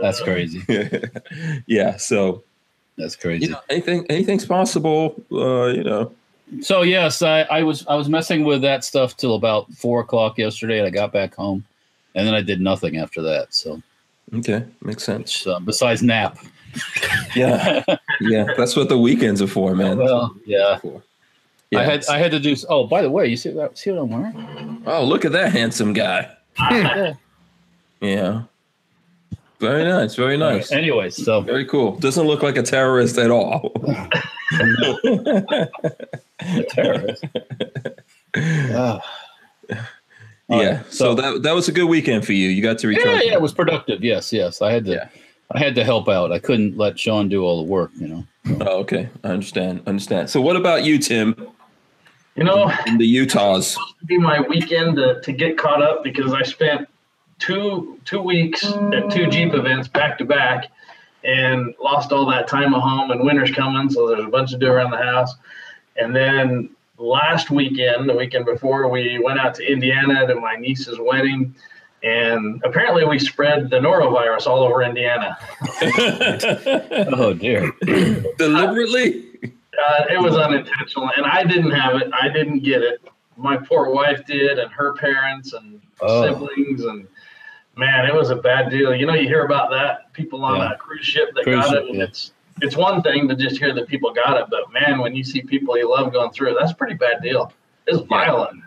That's 0.00 0.20
crazy. 0.20 0.64
yeah, 1.66 1.98
so 1.98 2.42
That's 2.96 3.16
crazy. 3.16 3.44
you 3.44 3.52
know, 3.52 3.60
anything 3.68 4.06
anything's 4.08 4.46
possible. 4.46 5.14
Uh, 5.30 5.66
you 5.66 5.84
know, 5.84 6.12
So 6.60 6.82
yes, 6.82 7.22
I, 7.22 7.42
I 7.42 7.62
was 7.62 7.86
I 7.86 7.94
was 7.94 8.08
messing 8.08 8.44
with 8.44 8.62
that 8.62 8.84
stuff 8.84 9.16
till 9.16 9.34
about 9.34 9.72
four 9.72 10.00
o'clock 10.00 10.38
yesterday, 10.38 10.78
and 10.78 10.86
I 10.86 10.90
got 10.90 11.12
back 11.12 11.34
home, 11.34 11.64
and 12.14 12.26
then 12.26 12.34
I 12.34 12.42
did 12.42 12.60
nothing 12.60 12.98
after 12.98 13.22
that. 13.22 13.54
So 13.54 13.82
okay, 14.34 14.64
makes 14.82 15.04
sense. 15.04 15.46
which, 15.46 15.46
uh, 15.46 15.60
besides 15.60 16.02
nap, 16.02 16.38
Yeah, 17.34 17.82
yeah, 18.20 18.52
that's 18.56 18.76
what 18.76 18.88
the 18.88 18.98
weekends 18.98 19.40
are 19.40 19.46
for, 19.46 19.74
man. 19.74 19.98
Well, 19.98 20.34
weekends 20.46 21.04
yeah. 21.70 21.78
I 21.78 21.84
had 21.84 22.04
I 22.06 22.18
had 22.18 22.30
to 22.32 22.38
do. 22.38 22.54
Oh, 22.68 22.86
by 22.86 23.02
the 23.02 23.10
way, 23.10 23.28
you 23.28 23.36
see 23.36 23.50
that? 23.50 23.78
See 23.78 23.90
what 23.90 24.02
I'm 24.02 24.10
wearing? 24.10 24.82
oh, 24.86 25.04
look 25.04 25.24
at 25.24 25.32
that 25.32 25.52
handsome 25.52 25.92
guy. 25.92 26.30
Yeah. 26.70 27.14
Yeah, 28.00 28.42
very 29.62 29.84
nice, 29.84 30.14
very 30.14 30.36
nice, 30.36 30.70
Anyways, 30.72 31.24
so 31.24 31.40
very 31.40 31.64
cool. 31.64 31.96
Doesn't 31.96 32.26
look 32.26 32.42
like 32.42 32.56
a 32.58 32.62
terrorist 32.62 33.16
at 33.16 33.30
all. 33.30 33.72
a 33.86 35.68
terrorist. 36.68 37.24
Ah. 38.36 39.00
All 40.48 40.62
yeah, 40.62 40.76
right, 40.76 40.92
so, 40.92 41.14
that 41.14 41.42
that 41.44 41.52
was 41.54 41.68
a 41.68 41.72
good 41.72 41.86
weekend 41.86 42.26
for 42.26 42.32
you. 42.34 42.50
You 42.50 42.62
got 42.62 42.76
to 42.80 42.88
return. 42.88 43.06
yeah, 43.06 43.22
yeah, 43.22 43.32
it 43.32 43.40
was 43.40 43.54
productive. 43.54 44.04
Yes, 44.04 44.32
yes. 44.32 44.60
I 44.60 44.72
had 44.72 44.84
to. 44.84 44.92
Yeah. 44.92 45.08
I 45.52 45.58
had 45.58 45.74
to 45.76 45.84
help 45.84 46.08
out. 46.08 46.32
I 46.32 46.38
couldn't 46.38 46.76
let 46.76 46.98
Sean 46.98 47.28
do 47.28 47.42
all 47.44 47.62
the 47.64 47.70
work. 47.70 47.90
You 47.94 48.08
know. 48.08 48.24
Oh, 48.60 48.78
okay, 48.80 49.08
I 49.24 49.28
understand. 49.28 49.82
Understand. 49.86 50.28
So, 50.28 50.40
what 50.40 50.56
about 50.56 50.84
you, 50.84 50.98
Tim? 50.98 51.34
You 52.34 52.44
know, 52.44 52.72
In 52.86 52.98
the 52.98 53.06
Utahs. 53.06 53.72
supposed 53.72 53.98
to 54.00 54.06
be 54.06 54.18
my 54.18 54.40
weekend 54.40 54.96
to, 54.96 55.20
to 55.20 55.32
get 55.32 55.58
caught 55.58 55.82
up 55.82 56.02
because 56.02 56.32
I 56.32 56.42
spent 56.42 56.88
two 57.42 57.98
two 58.04 58.20
weeks 58.22 58.64
at 58.64 59.10
two 59.10 59.26
Jeep 59.28 59.52
events 59.54 59.88
back 59.88 60.16
to 60.18 60.24
back 60.24 60.70
and 61.24 61.74
lost 61.82 62.12
all 62.12 62.26
that 62.26 62.46
time 62.48 62.72
at 62.74 62.80
home 62.80 63.10
and 63.10 63.24
winter's 63.24 63.50
coming, 63.50 63.90
so 63.90 64.08
there's 64.08 64.24
a 64.24 64.28
bunch 64.28 64.50
to 64.50 64.58
do 64.58 64.66
around 64.68 64.90
the 64.92 64.96
house. 65.02 65.34
And 65.96 66.14
then 66.14 66.70
last 66.98 67.50
weekend, 67.50 68.08
the 68.08 68.14
weekend 68.14 68.44
before, 68.44 68.88
we 68.88 69.18
went 69.22 69.38
out 69.38 69.54
to 69.56 69.62
Indiana 69.72 70.26
to 70.26 70.34
my 70.36 70.56
niece's 70.56 70.98
wedding. 71.00 71.54
And 72.04 72.60
apparently, 72.64 73.04
we 73.04 73.18
spread 73.20 73.70
the 73.70 73.78
norovirus 73.78 74.46
all 74.48 74.62
over 74.64 74.82
Indiana. 74.82 75.36
Oh 77.14 77.32
dear. 77.34 77.70
Deliberately? 78.38 79.24
Uh, 79.44 80.04
it 80.10 80.20
was 80.20 80.36
unintentional, 80.36 81.10
and 81.16 81.24
I 81.26 81.44
didn't 81.44 81.70
have 81.70 81.96
it. 82.00 82.10
I 82.12 82.28
didn't 82.28 82.60
get 82.60 82.82
it. 82.82 83.00
My 83.36 83.56
poor 83.56 83.90
wife 83.90 84.26
did, 84.26 84.58
and 84.58 84.70
her 84.72 84.94
parents 84.94 85.52
and 85.52 85.80
Oh. 86.04 86.26
siblings, 86.26 86.84
and 86.84 87.06
man, 87.76 88.06
it 88.06 88.14
was 88.14 88.30
a 88.30 88.36
bad 88.36 88.70
deal. 88.70 88.94
You 88.94 89.06
know, 89.06 89.14
you 89.14 89.26
hear 89.28 89.44
about 89.44 89.70
that 89.70 90.12
people 90.12 90.44
on 90.44 90.58
Yeah. 90.58 90.72
a 90.72 90.76
cruise 90.76 91.04
ship 91.06 91.30
that 91.34 91.44
Cruise 91.44 91.64
got 91.64 91.70
ship, 91.70 91.82
it, 91.84 91.88
and 91.88 91.98
yeah. 91.98 92.04
it's 92.04 92.32
it's 92.60 92.76
one 92.76 93.02
thing 93.02 93.28
to 93.28 93.34
just 93.34 93.58
hear 93.58 93.74
that 93.74 93.88
people 93.88 94.12
got 94.12 94.38
it, 94.38 94.46
but 94.50 94.70
man, 94.72 94.98
when 94.98 95.14
you 95.16 95.24
see 95.24 95.40
people 95.40 95.76
you 95.76 95.90
love 95.90 96.12
going 96.12 96.30
through 96.32 96.50
it, 96.50 96.56
that's 96.60 96.72
a 96.72 96.74
pretty 96.74 96.94
bad 96.94 97.22
deal. 97.22 97.52
It's 97.86 98.00
violent. 98.06 98.62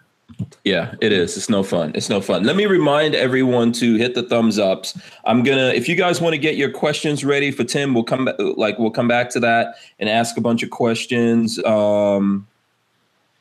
Yeah, 0.63 0.95
it 1.01 1.13
is. 1.13 1.37
It's 1.37 1.49
no 1.49 1.61
fun. 1.61 1.91
It's 1.93 2.09
no 2.09 2.19
fun. 2.19 2.43
Let 2.43 2.55
me 2.55 2.65
remind 2.65 3.13
everyone 3.13 3.71
to 3.73 3.95
hit 3.95 4.15
the 4.15 4.23
thumbs 4.23 4.57
ups. 4.57 4.99
I'm 5.23 5.43
gonna, 5.43 5.67
if 5.67 5.87
you 5.87 5.95
guys 5.95 6.19
want 6.19 6.33
to 6.33 6.39
get 6.39 6.55
your 6.55 6.71
questions 6.71 7.23
ready 7.23 7.51
for 7.51 7.63
Tim, 7.63 7.93
we'll 7.93 8.03
come 8.03 8.25
back. 8.25 8.35
Like 8.39 8.79
we'll 8.79 8.89
come 8.91 9.07
back 9.07 9.29
to 9.31 9.39
that 9.41 9.75
and 9.99 10.09
ask 10.09 10.35
a 10.35 10.41
bunch 10.41 10.63
of 10.63 10.71
questions. 10.71 11.63
Um, 11.63 12.47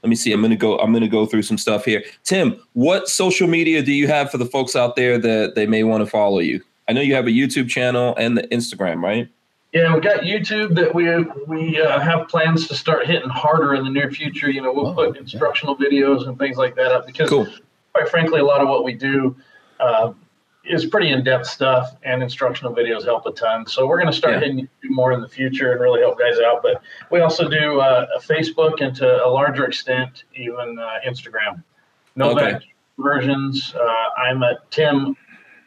let 0.05 0.11
me 0.11 0.17
see. 0.17 0.33
I'm 0.33 0.43
gonna 0.43 0.55
go. 0.55 0.79
I'm 0.81 0.93
gonna 0.93 1.09
go 1.09 1.25
through 1.25 1.43
some 1.43 1.57
stuff 1.57 1.87
here. 1.87 2.05
Tim, 2.25 2.61
what 2.75 3.09
social 3.09 3.49
media 3.49 3.83
do 3.83 3.91
you 3.91 4.07
have 4.07 4.31
for 4.31 4.37
the 4.37 4.45
folks 4.45 4.77
out 4.77 4.97
there 4.97 5.17
that 5.17 5.55
they 5.55 5.67
may 5.67 5.83
want 5.83 6.05
to 6.05 6.07
follow 6.07 6.41
you? 6.41 6.63
I 6.87 6.93
know 6.93 7.01
you 7.01 7.15
have 7.15 7.27
a 7.27 7.31
YouTube 7.31 7.71
channel 7.71 8.15
and 8.19 8.37
the 8.37 8.43
Instagram, 8.49 9.03
right? 9.03 9.31
Yeah, 9.73 9.95
we 9.95 10.03
got 10.03 10.21
YouTube 10.21 10.75
that 10.75 10.95
we 10.95 11.09
we 11.47 11.81
uh, 11.81 12.01
have 12.01 12.29
plans 12.29 12.69
to 12.69 12.75
start 12.75 13.07
hitting 13.07 13.31
harder 13.31 13.75
in 13.75 13.85
the 13.85 13.91
near 13.91 14.11
future. 14.11 14.51
You 14.51 14.61
know, 14.61 14.75
we'll 14.75 14.89
oh, 14.89 14.95
put 14.95 15.17
instructional 15.17 15.75
yeah. 15.81 15.89
videos 15.89 16.29
and 16.29 16.39
things 16.39 16.59
like 16.59 16.75
that 16.75 16.93
up 16.93 17.07
because, 17.07 17.31
cool. 17.31 17.49
quite 17.95 18.11
frankly, 18.11 18.41
a 18.41 18.45
lot 18.45 18.61
of 18.61 18.69
what 18.69 18.85
we 18.85 18.93
do 18.93 19.35
uh, 19.81 20.13
is 20.67 20.87
pretty 20.87 21.11
in-depth 21.11 21.47
stuff, 21.47 21.97
and 22.03 22.23
instructional 22.23 22.75
videos 22.75 23.05
help 23.05 23.27
a 23.27 23.33
ton. 23.33 23.67
So 23.67 23.87
we're 23.87 23.99
going 23.99 24.11
to 24.11 24.17
start 24.17 24.35
yeah. 24.35 24.41
hitting 24.41 24.69
more 24.85 25.13
in 25.13 25.21
the 25.21 25.29
future 25.29 25.73
and 25.73 25.81
really 25.81 26.01
help 26.01 26.19
guys 26.19 26.39
out. 26.39 26.63
But 26.63 26.83
we 27.11 27.21
also 27.21 27.49
do 27.49 27.81
uh, 27.81 28.07
a 28.17 28.21
Facebook 28.21 28.81
and 28.81 28.95
to 28.97 29.25
a 29.25 29.29
larger 29.29 29.65
extent, 29.65 30.25
even 30.35 30.79
uh, 30.79 30.99
Instagram. 31.07 31.63
Novak 32.17 32.57
okay. 32.57 32.67
versions. 32.99 33.75
Uh, 33.75 34.21
I'm 34.21 34.43
at 34.43 34.71
Tim 34.71 35.17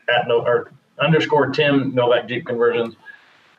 at 0.09 0.27
no 0.27 0.39
or 0.39 0.71
underscore 0.99 1.49
Tim 1.49 1.93
Novak 1.93 2.27
Jeep 2.27 2.45
Conversions 2.45 2.95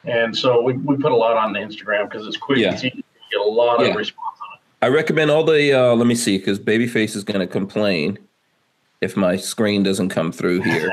and 0.04 0.36
so 0.36 0.60
we, 0.60 0.74
we 0.74 0.96
put 0.96 1.12
a 1.12 1.16
lot 1.16 1.36
on 1.36 1.52
the 1.52 1.58
Instagram 1.58 2.08
because 2.08 2.26
it's 2.26 2.36
quick. 2.36 2.58
Yeah. 2.58 2.74
Easy 2.74 2.90
to 2.90 2.96
get 2.96 3.40
a 3.40 3.42
lot 3.42 3.80
yeah. 3.80 3.88
of 3.88 3.96
response 3.96 4.38
on 4.40 4.58
it. 4.58 4.86
I 4.86 4.88
recommend 4.88 5.30
all 5.30 5.44
the, 5.44 5.72
uh, 5.72 5.94
let 5.94 6.06
me 6.06 6.14
see, 6.14 6.38
because 6.38 6.58
Babyface 6.58 7.16
is 7.16 7.24
going 7.24 7.40
to 7.40 7.46
complain 7.46 8.18
if 9.00 9.16
my 9.16 9.36
screen 9.36 9.82
doesn't 9.82 10.08
come 10.08 10.32
through 10.32 10.62
here. 10.62 10.92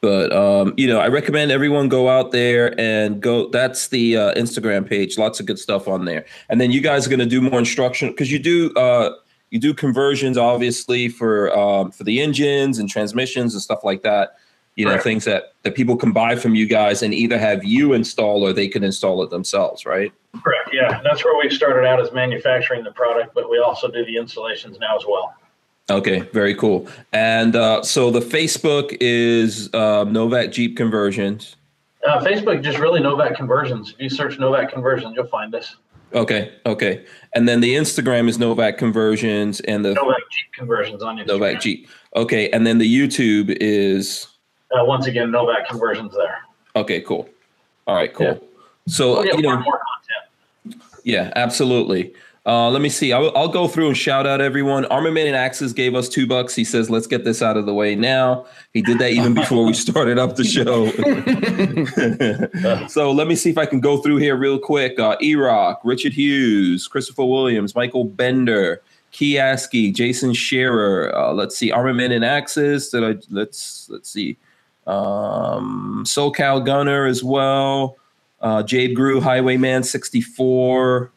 but, 0.00 0.32
um, 0.32 0.74
you 0.76 0.86
know, 0.86 1.00
I 1.00 1.08
recommend 1.08 1.50
everyone 1.50 1.88
go 1.88 2.08
out 2.08 2.32
there 2.32 2.78
and 2.78 3.20
go. 3.20 3.48
That's 3.48 3.88
the 3.88 4.16
uh, 4.16 4.34
Instagram 4.34 4.88
page. 4.88 5.18
Lots 5.18 5.40
of 5.40 5.46
good 5.46 5.58
stuff 5.58 5.88
on 5.88 6.04
there. 6.04 6.24
And 6.48 6.60
then 6.60 6.70
you 6.70 6.80
guys 6.80 7.06
are 7.06 7.10
going 7.10 7.20
to 7.20 7.26
do 7.26 7.40
more 7.40 7.58
instruction 7.58 8.10
because 8.10 8.30
you 8.30 8.38
do. 8.38 8.72
Uh, 8.74 9.14
you 9.50 9.60
do 9.60 9.72
conversions 9.72 10.36
obviously 10.36 11.08
for 11.08 11.56
um, 11.56 11.92
for 11.92 12.02
the 12.02 12.20
engines 12.20 12.80
and 12.80 12.90
transmissions 12.90 13.54
and 13.54 13.62
stuff 13.62 13.84
like 13.84 14.02
that 14.02 14.34
you 14.76 14.84
know 14.84 14.92
right. 14.92 15.02
things 15.02 15.24
that 15.24 15.54
that 15.62 15.74
people 15.74 15.96
can 15.96 16.12
buy 16.12 16.34
from 16.34 16.54
you 16.54 16.66
guys 16.66 17.02
and 17.02 17.14
either 17.14 17.38
have 17.38 17.64
you 17.64 17.92
install 17.92 18.42
or 18.42 18.52
they 18.52 18.68
can 18.68 18.82
install 18.82 19.22
it 19.22 19.30
themselves 19.30 19.86
right 19.86 20.12
correct 20.42 20.70
yeah 20.72 21.00
that's 21.04 21.24
where 21.24 21.38
we 21.38 21.48
started 21.54 21.86
out 21.86 22.00
as 22.00 22.12
manufacturing 22.12 22.82
the 22.82 22.92
product 22.92 23.34
but 23.34 23.48
we 23.48 23.58
also 23.58 23.88
do 23.88 24.04
the 24.04 24.16
installations 24.16 24.78
now 24.78 24.96
as 24.96 25.04
well 25.06 25.34
okay 25.90 26.20
very 26.32 26.54
cool 26.54 26.88
and 27.12 27.56
uh, 27.56 27.82
so 27.82 28.10
the 28.10 28.20
facebook 28.20 28.96
is 29.00 29.72
uh, 29.74 30.04
novak 30.04 30.50
jeep 30.50 30.76
conversions 30.76 31.56
uh, 32.06 32.20
facebook 32.22 32.62
just 32.62 32.78
really 32.78 33.00
novak 33.00 33.36
conversions 33.36 33.90
if 33.90 34.00
you 34.00 34.08
search 34.08 34.38
novak 34.38 34.72
conversions 34.72 35.14
you'll 35.14 35.26
find 35.26 35.54
us 35.54 35.76
okay 36.14 36.52
okay 36.64 37.04
and 37.34 37.48
then 37.48 37.60
the 37.60 37.74
instagram 37.74 38.28
is 38.28 38.38
novak 38.38 38.78
conversions 38.78 39.60
and 39.60 39.84
the 39.84 39.92
novak 39.94 40.16
jeep 40.30 40.52
conversions 40.52 41.02
on 41.02 41.16
Instagram. 41.16 41.26
novak 41.26 41.60
jeep 41.60 41.88
okay 42.16 42.50
and 42.50 42.66
then 42.66 42.78
the 42.78 42.86
youtube 42.86 43.56
is 43.60 44.28
uh, 44.74 44.84
once 44.84 45.06
again, 45.06 45.30
Novak 45.30 45.68
conversions 45.68 46.14
there. 46.14 46.38
Okay, 46.76 47.00
cool. 47.00 47.28
All 47.86 47.94
right, 47.94 48.12
cool. 48.12 48.26
Yeah. 48.26 48.38
So 48.88 49.22
you 49.22 49.42
know, 49.42 49.58
more 49.58 49.80
content. 50.64 50.82
Yeah, 51.04 51.32
absolutely. 51.36 52.14
Uh, 52.46 52.68
let 52.68 52.82
me 52.82 52.90
see. 52.90 53.10
I'll, 53.10 53.34
I'll, 53.34 53.48
go 53.48 53.66
through 53.66 53.88
and 53.88 53.96
shout 53.96 54.26
out 54.26 54.42
everyone. 54.42 54.84
Armament 54.86 55.26
and 55.26 55.34
Axes 55.34 55.72
gave 55.72 55.94
us 55.94 56.10
two 56.10 56.26
bucks. 56.26 56.54
He 56.54 56.62
says, 56.62 56.90
"Let's 56.90 57.06
get 57.06 57.24
this 57.24 57.40
out 57.40 57.56
of 57.56 57.64
the 57.64 57.72
way 57.72 57.94
now." 57.94 58.44
He 58.74 58.82
did 58.82 58.98
that 58.98 59.12
even 59.12 59.32
before 59.32 59.64
we 59.64 59.72
started 59.74 60.18
up 60.18 60.36
the 60.36 60.44
show. 60.44 60.90
so 62.88 63.12
let 63.12 63.28
me 63.28 63.34
see 63.34 63.48
if 63.48 63.56
I 63.56 63.64
can 63.64 63.80
go 63.80 63.96
through 63.96 64.16
here 64.18 64.36
real 64.36 64.58
quick. 64.58 64.98
Uh, 64.98 65.16
E-Rock, 65.22 65.80
Richard 65.84 66.12
Hughes, 66.12 66.86
Christopher 66.86 67.24
Williams, 67.24 67.74
Michael 67.74 68.04
Bender, 68.04 68.82
Kiaski, 69.14 69.94
Jason 69.94 70.34
Shearer. 70.34 71.16
Uh, 71.16 71.32
let's 71.32 71.56
see. 71.56 71.70
Armament 71.72 72.12
and 72.12 72.26
Axes. 72.26 72.90
Did 72.90 73.04
I? 73.04 73.14
Let's 73.30 73.88
let's 73.88 74.10
see 74.10 74.36
um, 74.86 76.04
SoCal 76.06 76.64
Gunner 76.64 77.06
as 77.06 77.22
well. 77.24 77.96
Uh, 78.40 78.62
Jade 78.62 78.94
Grew, 78.94 79.20
Highwayman 79.20 79.82
64, 79.84 81.10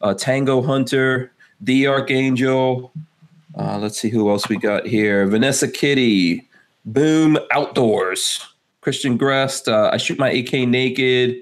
uh, 0.00 0.14
Tango 0.14 0.62
Hunter, 0.62 1.32
The 1.60 1.86
Archangel. 1.86 2.92
Uh, 3.56 3.78
let's 3.78 3.98
see 3.98 4.08
who 4.08 4.30
else 4.30 4.48
we 4.48 4.56
got 4.56 4.86
here. 4.86 5.26
Vanessa 5.26 5.68
Kitty, 5.68 6.48
Boom 6.84 7.38
Outdoors, 7.50 8.46
Christian 8.80 9.16
Grest. 9.16 9.68
Uh, 9.68 9.90
I 9.92 9.96
shoot 9.96 10.18
my 10.18 10.30
AK 10.30 10.68
naked. 10.68 11.36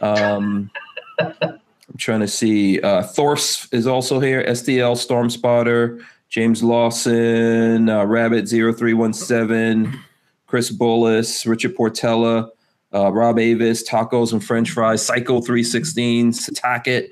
Um, 0.00 0.70
I'm 1.18 1.98
trying 1.98 2.20
to 2.20 2.28
see. 2.28 2.80
Uh, 2.80 3.02
Thorse 3.02 3.68
is 3.72 3.86
also 3.86 4.18
here. 4.18 4.44
SDL 4.44 4.96
Storm 4.96 5.30
Spotter, 5.30 6.00
James 6.28 6.62
Lawson, 6.62 7.88
uh, 7.88 8.04
Rabbit 8.04 8.48
0317. 8.48 9.98
Chris 10.52 10.70
Bullis, 10.70 11.46
Richard 11.46 11.74
Portella, 11.74 12.50
uh, 12.92 13.10
Rob 13.10 13.38
Avis, 13.38 13.88
Tacos 13.88 14.34
and 14.34 14.44
French 14.44 14.70
Fries, 14.70 15.00
Psycho 15.02 15.40
316, 15.40 16.32
Tackett, 16.32 17.08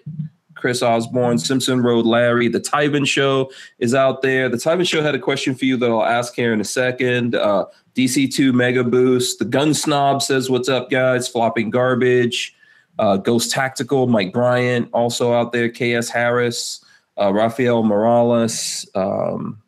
Chris 0.60 0.82
Osborne, 0.82 1.38
Simpson 1.38 1.82
Road 1.82 2.06
Larry. 2.06 2.48
The 2.48 2.60
Tyven 2.60 3.06
Show 3.06 3.50
is 3.78 3.94
out 3.94 4.22
there. 4.22 4.48
The 4.48 4.56
Tyven 4.56 4.86
Show 4.86 5.02
had 5.02 5.14
a 5.14 5.18
question 5.18 5.54
for 5.54 5.64
you 5.64 5.76
that 5.78 5.90
I'll 5.90 6.04
ask 6.04 6.34
here 6.34 6.52
in 6.52 6.60
a 6.60 6.64
second. 6.64 7.34
Uh, 7.34 7.66
DC2 7.94 8.52
Mega 8.52 8.84
Boost. 8.84 9.38
The 9.38 9.44
Gun 9.44 9.74
Snob 9.74 10.22
says, 10.22 10.50
What's 10.50 10.68
up, 10.68 10.90
guys? 10.90 11.28
Flopping 11.28 11.70
Garbage. 11.70 12.54
Uh, 12.98 13.16
Ghost 13.16 13.50
Tactical, 13.50 14.06
Mike 14.06 14.32
Bryant, 14.32 14.90
also 14.92 15.32
out 15.32 15.52
there. 15.52 15.70
KS 15.70 16.10
Harris, 16.10 16.84
uh, 17.18 17.32
Rafael 17.32 17.82
Morales. 17.82 18.86
Um, 18.94 19.62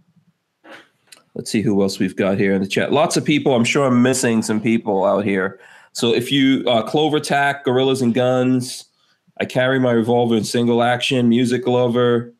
Let's 1.34 1.50
see 1.50 1.62
who 1.62 1.80
else 1.82 1.98
we've 1.98 2.16
got 2.16 2.38
here 2.38 2.52
in 2.52 2.60
the 2.60 2.68
chat. 2.68 2.92
Lots 2.92 3.16
of 3.16 3.24
people. 3.24 3.54
I'm 3.54 3.64
sure 3.64 3.86
I'm 3.86 4.02
missing 4.02 4.42
some 4.42 4.60
people 4.60 5.04
out 5.04 5.24
here. 5.24 5.58
So 5.92 6.14
if 6.14 6.30
you 6.30 6.64
uh, 6.66 6.82
Clover 6.82 7.20
Tack, 7.20 7.64
Gorillas 7.64 8.02
and 8.02 8.12
Guns, 8.12 8.84
I 9.40 9.44
carry 9.44 9.80
my 9.80 9.92
revolver 9.92 10.36
in 10.36 10.44
single 10.44 10.82
action, 10.82 11.28
Music 11.28 11.66
Lover, 11.66 12.32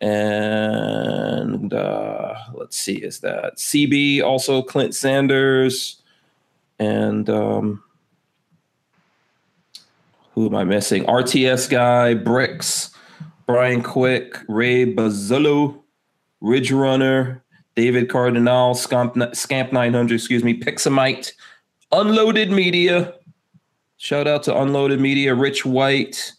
and 0.00 1.72
uh, 1.72 2.34
let's 2.52 2.76
see, 2.76 2.96
is 2.96 3.20
that 3.20 3.56
CB 3.56 4.22
also 4.22 4.62
Clint 4.62 4.94
Sanders, 4.94 6.02
and 6.78 7.28
um, 7.30 7.82
who 10.32 10.46
am 10.46 10.54
I 10.54 10.64
missing? 10.64 11.04
RTS 11.04 11.70
guy, 11.70 12.14
Bricks, 12.14 12.90
Brian 13.46 13.82
Quick, 13.82 14.38
Ray 14.48 14.92
Bazzolo, 14.92 15.80
Ridge 16.40 16.72
Runner, 16.72 17.42
David 17.76 18.08
Cardinal, 18.08 18.74
Scamp, 18.74 19.16
Scamp 19.34 19.72
900, 19.72 20.14
excuse 20.14 20.44
me, 20.44 20.58
Pixamite, 20.58 21.32
Unloaded 21.92 22.50
Media. 22.50 23.14
Shout 24.04 24.28
out 24.28 24.42
to 24.42 24.54
Unloaded 24.54 25.00
Media, 25.00 25.34
Rich 25.34 25.64
White, 25.64 26.34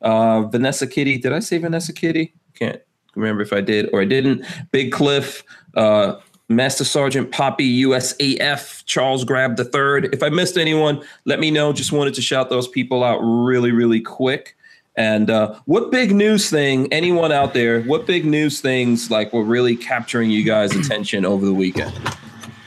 uh, 0.00 0.40
Vanessa 0.44 0.86
Kitty. 0.86 1.18
Did 1.18 1.34
I 1.34 1.40
say 1.40 1.58
Vanessa 1.58 1.92
Kitty? 1.92 2.32
Can't 2.54 2.80
remember 3.14 3.42
if 3.42 3.52
I 3.52 3.60
did 3.60 3.90
or 3.92 4.00
I 4.00 4.06
didn't. 4.06 4.42
Big 4.72 4.90
Cliff, 4.90 5.44
uh, 5.76 6.14
Master 6.48 6.82
Sergeant 6.82 7.30
Poppy, 7.30 7.82
USAF, 7.84 8.86
Charles 8.86 9.26
Grab 9.26 9.56
the 9.56 9.66
Third. 9.66 10.14
If 10.14 10.22
I 10.22 10.30
missed 10.30 10.56
anyone, 10.56 11.04
let 11.26 11.40
me 11.40 11.50
know. 11.50 11.74
Just 11.74 11.92
wanted 11.92 12.14
to 12.14 12.22
shout 12.22 12.48
those 12.48 12.66
people 12.66 13.04
out 13.04 13.18
really, 13.18 13.70
really 13.70 14.00
quick. 14.00 14.56
And 14.96 15.28
uh, 15.28 15.60
what 15.66 15.90
big 15.90 16.12
news 16.14 16.48
thing, 16.48 16.90
anyone 16.90 17.32
out 17.32 17.52
there, 17.52 17.82
what 17.82 18.06
big 18.06 18.24
news 18.24 18.62
things 18.62 19.10
like 19.10 19.34
were 19.34 19.44
really 19.44 19.76
capturing 19.76 20.30
you 20.30 20.42
guys' 20.42 20.74
attention 20.74 21.26
over 21.26 21.44
the 21.44 21.52
weekend? 21.52 21.92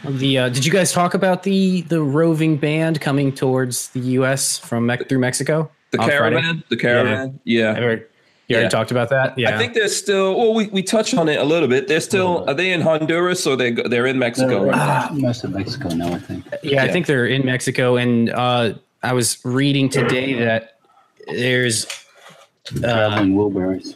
The 0.06 0.38
uh, 0.38 0.50
did 0.50 0.66
you 0.66 0.72
guys 0.72 0.92
talk 0.92 1.14
about 1.14 1.44
the 1.44 1.82
the 1.82 2.02
roving 2.02 2.58
band 2.58 3.00
coming 3.00 3.32
towards 3.34 3.90
the 3.90 4.00
U.S. 4.02 4.58
from 4.58 4.86
Me- 4.86 4.98
through 4.98 5.20
Mexico? 5.20 5.72
The 5.92 6.00
caravan, 6.00 6.44
Friday? 6.44 6.64
the 6.70 6.78
caravan, 6.78 7.40
yeah. 7.44 7.74
yeah. 7.74 7.80
You 7.80 7.84
already 7.84 8.04
yeah. 8.48 8.70
talked 8.70 8.92
about 8.92 9.10
that. 9.10 9.38
Yeah, 9.38 9.56
I 9.56 9.58
think 9.58 9.74
they're 9.74 9.88
still. 9.88 10.38
Well, 10.38 10.54
we, 10.54 10.68
we 10.68 10.84
touched 10.84 11.14
on 11.14 11.30
it 11.30 11.40
a 11.40 11.44
little 11.44 11.70
bit. 11.70 11.88
They're 11.88 12.02
still. 12.02 12.48
Are 12.48 12.54
they 12.54 12.74
in 12.74 12.82
Honduras 12.82 13.48
or 13.48 13.56
they 13.56 13.72
they're 13.72 14.06
in 14.06 14.20
Mexico? 14.20 14.66
They're, 14.66 14.72
right 14.72 15.10
uh, 15.10 15.14
most 15.14 15.44
of 15.44 15.52
Mexico 15.52 15.90
now, 15.90 16.14
I 16.14 16.20
think. 16.20 16.46
Yeah, 16.64 16.84
I 16.84 16.92
think 16.92 17.06
they're 17.06 17.26
in 17.26 17.46
Mexico. 17.46 17.96
And 17.96 18.30
uh, 18.30 18.74
I 19.02 19.14
was 19.14 19.44
reading 19.46 19.90
today 19.90 20.34
that 20.34 20.80
there's 21.28 21.88
uh, 22.72 22.80
Traveling 22.80 23.36
Wilburys. 23.36 23.96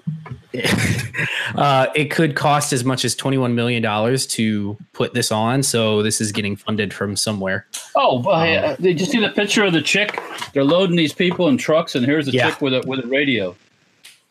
uh, 1.56 1.88
it 1.96 2.06
could 2.12 2.36
cost 2.36 2.74
as 2.74 2.84
much 2.84 3.06
as 3.06 3.16
$21 3.16 3.54
million 3.54 3.82
to 4.18 4.78
put 4.94 5.14
this 5.14 5.32
on. 5.32 5.64
So 5.64 6.02
this 6.04 6.20
is 6.20 6.32
getting 6.32 6.56
funded 6.56 6.94
from 6.94 7.16
somewhere. 7.16 7.68
Oh, 7.96 8.20
well, 8.22 8.66
uh, 8.66 8.76
did 8.78 9.00
you 9.00 9.06
see 9.06 9.20
the 9.20 9.30
picture 9.30 9.64
of 9.64 9.74
the 9.74 9.82
chick? 9.82 10.20
They're 10.54 10.64
loading 10.64 10.96
these 10.96 11.14
people 11.14 11.48
in 11.48 11.58
trucks, 11.58 11.96
and 11.96 12.06
here's 12.06 12.28
a 12.28 12.32
Yeah. 12.32 12.50
chick 12.50 12.62
with 12.62 12.74
a 12.74 12.84
with 12.88 13.04
a 13.04 13.08
radio. 13.08 13.56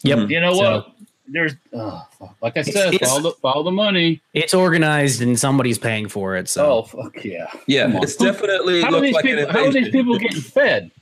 Yep. 0.03 0.31
You 0.31 0.41
know 0.41 0.55
So- 0.55 0.73
what? 0.75 0.93
There's, 1.29 1.55
oh, 1.73 2.07
like 2.41 2.57
I 2.57 2.63
said, 2.63 2.95
it's- 2.95 3.11
follow 3.11 3.21
the, 3.23 3.33
follow 3.43 3.65
the 3.65 3.73
money. 3.73 4.21
It's 4.33 4.55
organized 4.55 5.21
and 5.23 5.37
somebody's 5.37 5.77
paying 5.77 6.07
for 6.09 6.37
it. 6.37 6.49
So 6.49 6.65
Oh, 6.65 6.83
fuck 6.85 7.25
yeah. 7.25 7.47
Yeah, 7.67 7.87
Come 7.87 7.97
on. 7.97 8.03
it's 8.05 8.15
definitely 8.15 8.81
How 8.83 8.95
are 8.95 9.01
these 9.01 9.13
like 9.13 9.25
an 9.25 9.37
people? 9.39 9.53
How 9.53 9.65
are 9.67 9.73
these 9.73 9.89
people 9.89 10.17
getting 10.21 10.41
fed? 10.41 10.93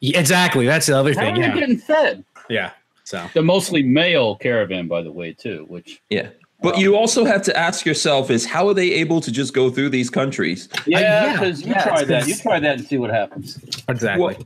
Yeah, 0.00 0.18
exactly. 0.18 0.66
That's 0.66 0.86
the 0.86 0.98
other 0.98 1.14
How 1.14 1.20
thing. 1.20 1.34
are 1.34 1.36
they 1.36 1.46
Yeah. 1.46 1.54
getting 1.54 1.78
fed? 1.78 2.24
Yeah. 2.50 2.72
So 3.04 3.26
The 3.34 3.42
mostly 3.42 3.82
male 3.82 4.36
caravan, 4.36 4.86
by 4.88 5.02
the 5.02 5.10
way, 5.12 5.32
too. 5.32 5.64
Which 5.68 6.00
Yeah. 6.10 6.28
But 6.62 6.78
you 6.78 6.94
also 6.94 7.24
have 7.24 7.40
to 7.44 7.56
ask 7.56 7.86
yourself 7.86 8.30
is 8.30 8.44
how 8.44 8.68
are 8.68 8.74
they 8.74 8.92
able 8.92 9.22
to 9.22 9.32
just 9.32 9.54
go 9.54 9.70
through 9.70 9.88
these 9.88 10.10
countries? 10.10 10.68
yeah, 10.86 11.00
yeah, 11.00 11.32
because 11.32 11.62
you 11.62 11.68
yeah, 11.72 11.84
try 11.84 12.04
that. 12.04 12.26
You 12.28 12.36
try 12.36 12.60
that 12.60 12.78
and 12.78 12.86
see 12.86 12.98
what 12.98 13.08
happens. 13.10 13.58
exactly. 13.88 14.22
Well, 14.26 14.36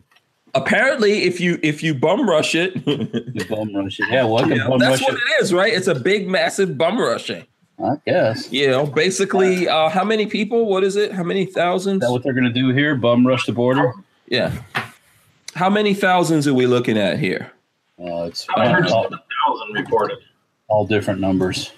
apparently 0.55 1.25
if 1.25 1.41
you 1.41 1.59
if 1.65 1.83
you 1.83 1.93
bum 1.95 2.29
rush 2.29 2.55
it, 2.55 2.77
You 2.87 3.45
bum 3.49 3.75
rush 3.75 3.99
it. 3.99 4.07
Yeah, 4.11 4.25
well, 4.27 4.39
I 4.39 4.43
can 4.43 4.51
you 4.53 4.57
know, 4.59 4.69
bum 4.71 4.79
that's 4.79 5.01
rush 5.01 5.09
what 5.09 5.15
it. 5.15 5.23
it 5.41 5.43
is, 5.43 5.53
right? 5.53 5.73
It's 5.75 5.89
a 5.89 5.95
big 5.95 6.29
massive 6.29 6.79
bum 6.79 6.99
rushing. 7.01 7.45
I 7.85 7.95
guess. 8.07 8.47
Is 8.47 8.53
You 8.53 8.69
know, 8.69 8.87
basically 8.87 9.67
uh 9.69 9.89
how 9.89 10.05
many 10.05 10.27
people? 10.27 10.67
What 10.67 10.85
is 10.85 10.95
it? 10.95 11.11
How 11.11 11.25
many 11.25 11.45
thousands? 11.47 12.01
that 12.03 12.13
what 12.13 12.23
they're 12.23 12.33
going 12.33 12.45
to 12.45 12.51
do 12.63 12.69
here? 12.71 12.95
Bum 12.95 13.27
rush 13.27 13.47
the 13.47 13.53
border? 13.53 13.93
yeah. 14.29 14.53
How 15.57 15.69
many 15.71 15.95
thousands 15.95 16.47
are 16.47 16.55
we 16.55 16.67
looking 16.67 16.97
at 16.99 17.19
here? 17.19 17.51
Uh, 17.99 18.25
it's 18.25 18.47
I 18.57 18.69
heard 18.69 18.87
all, 18.89 19.05
seven 19.05 19.19
thousand 19.47 19.73
reported. 19.75 20.19
all 20.69 20.87
different 20.87 21.21
numbers. 21.21 21.73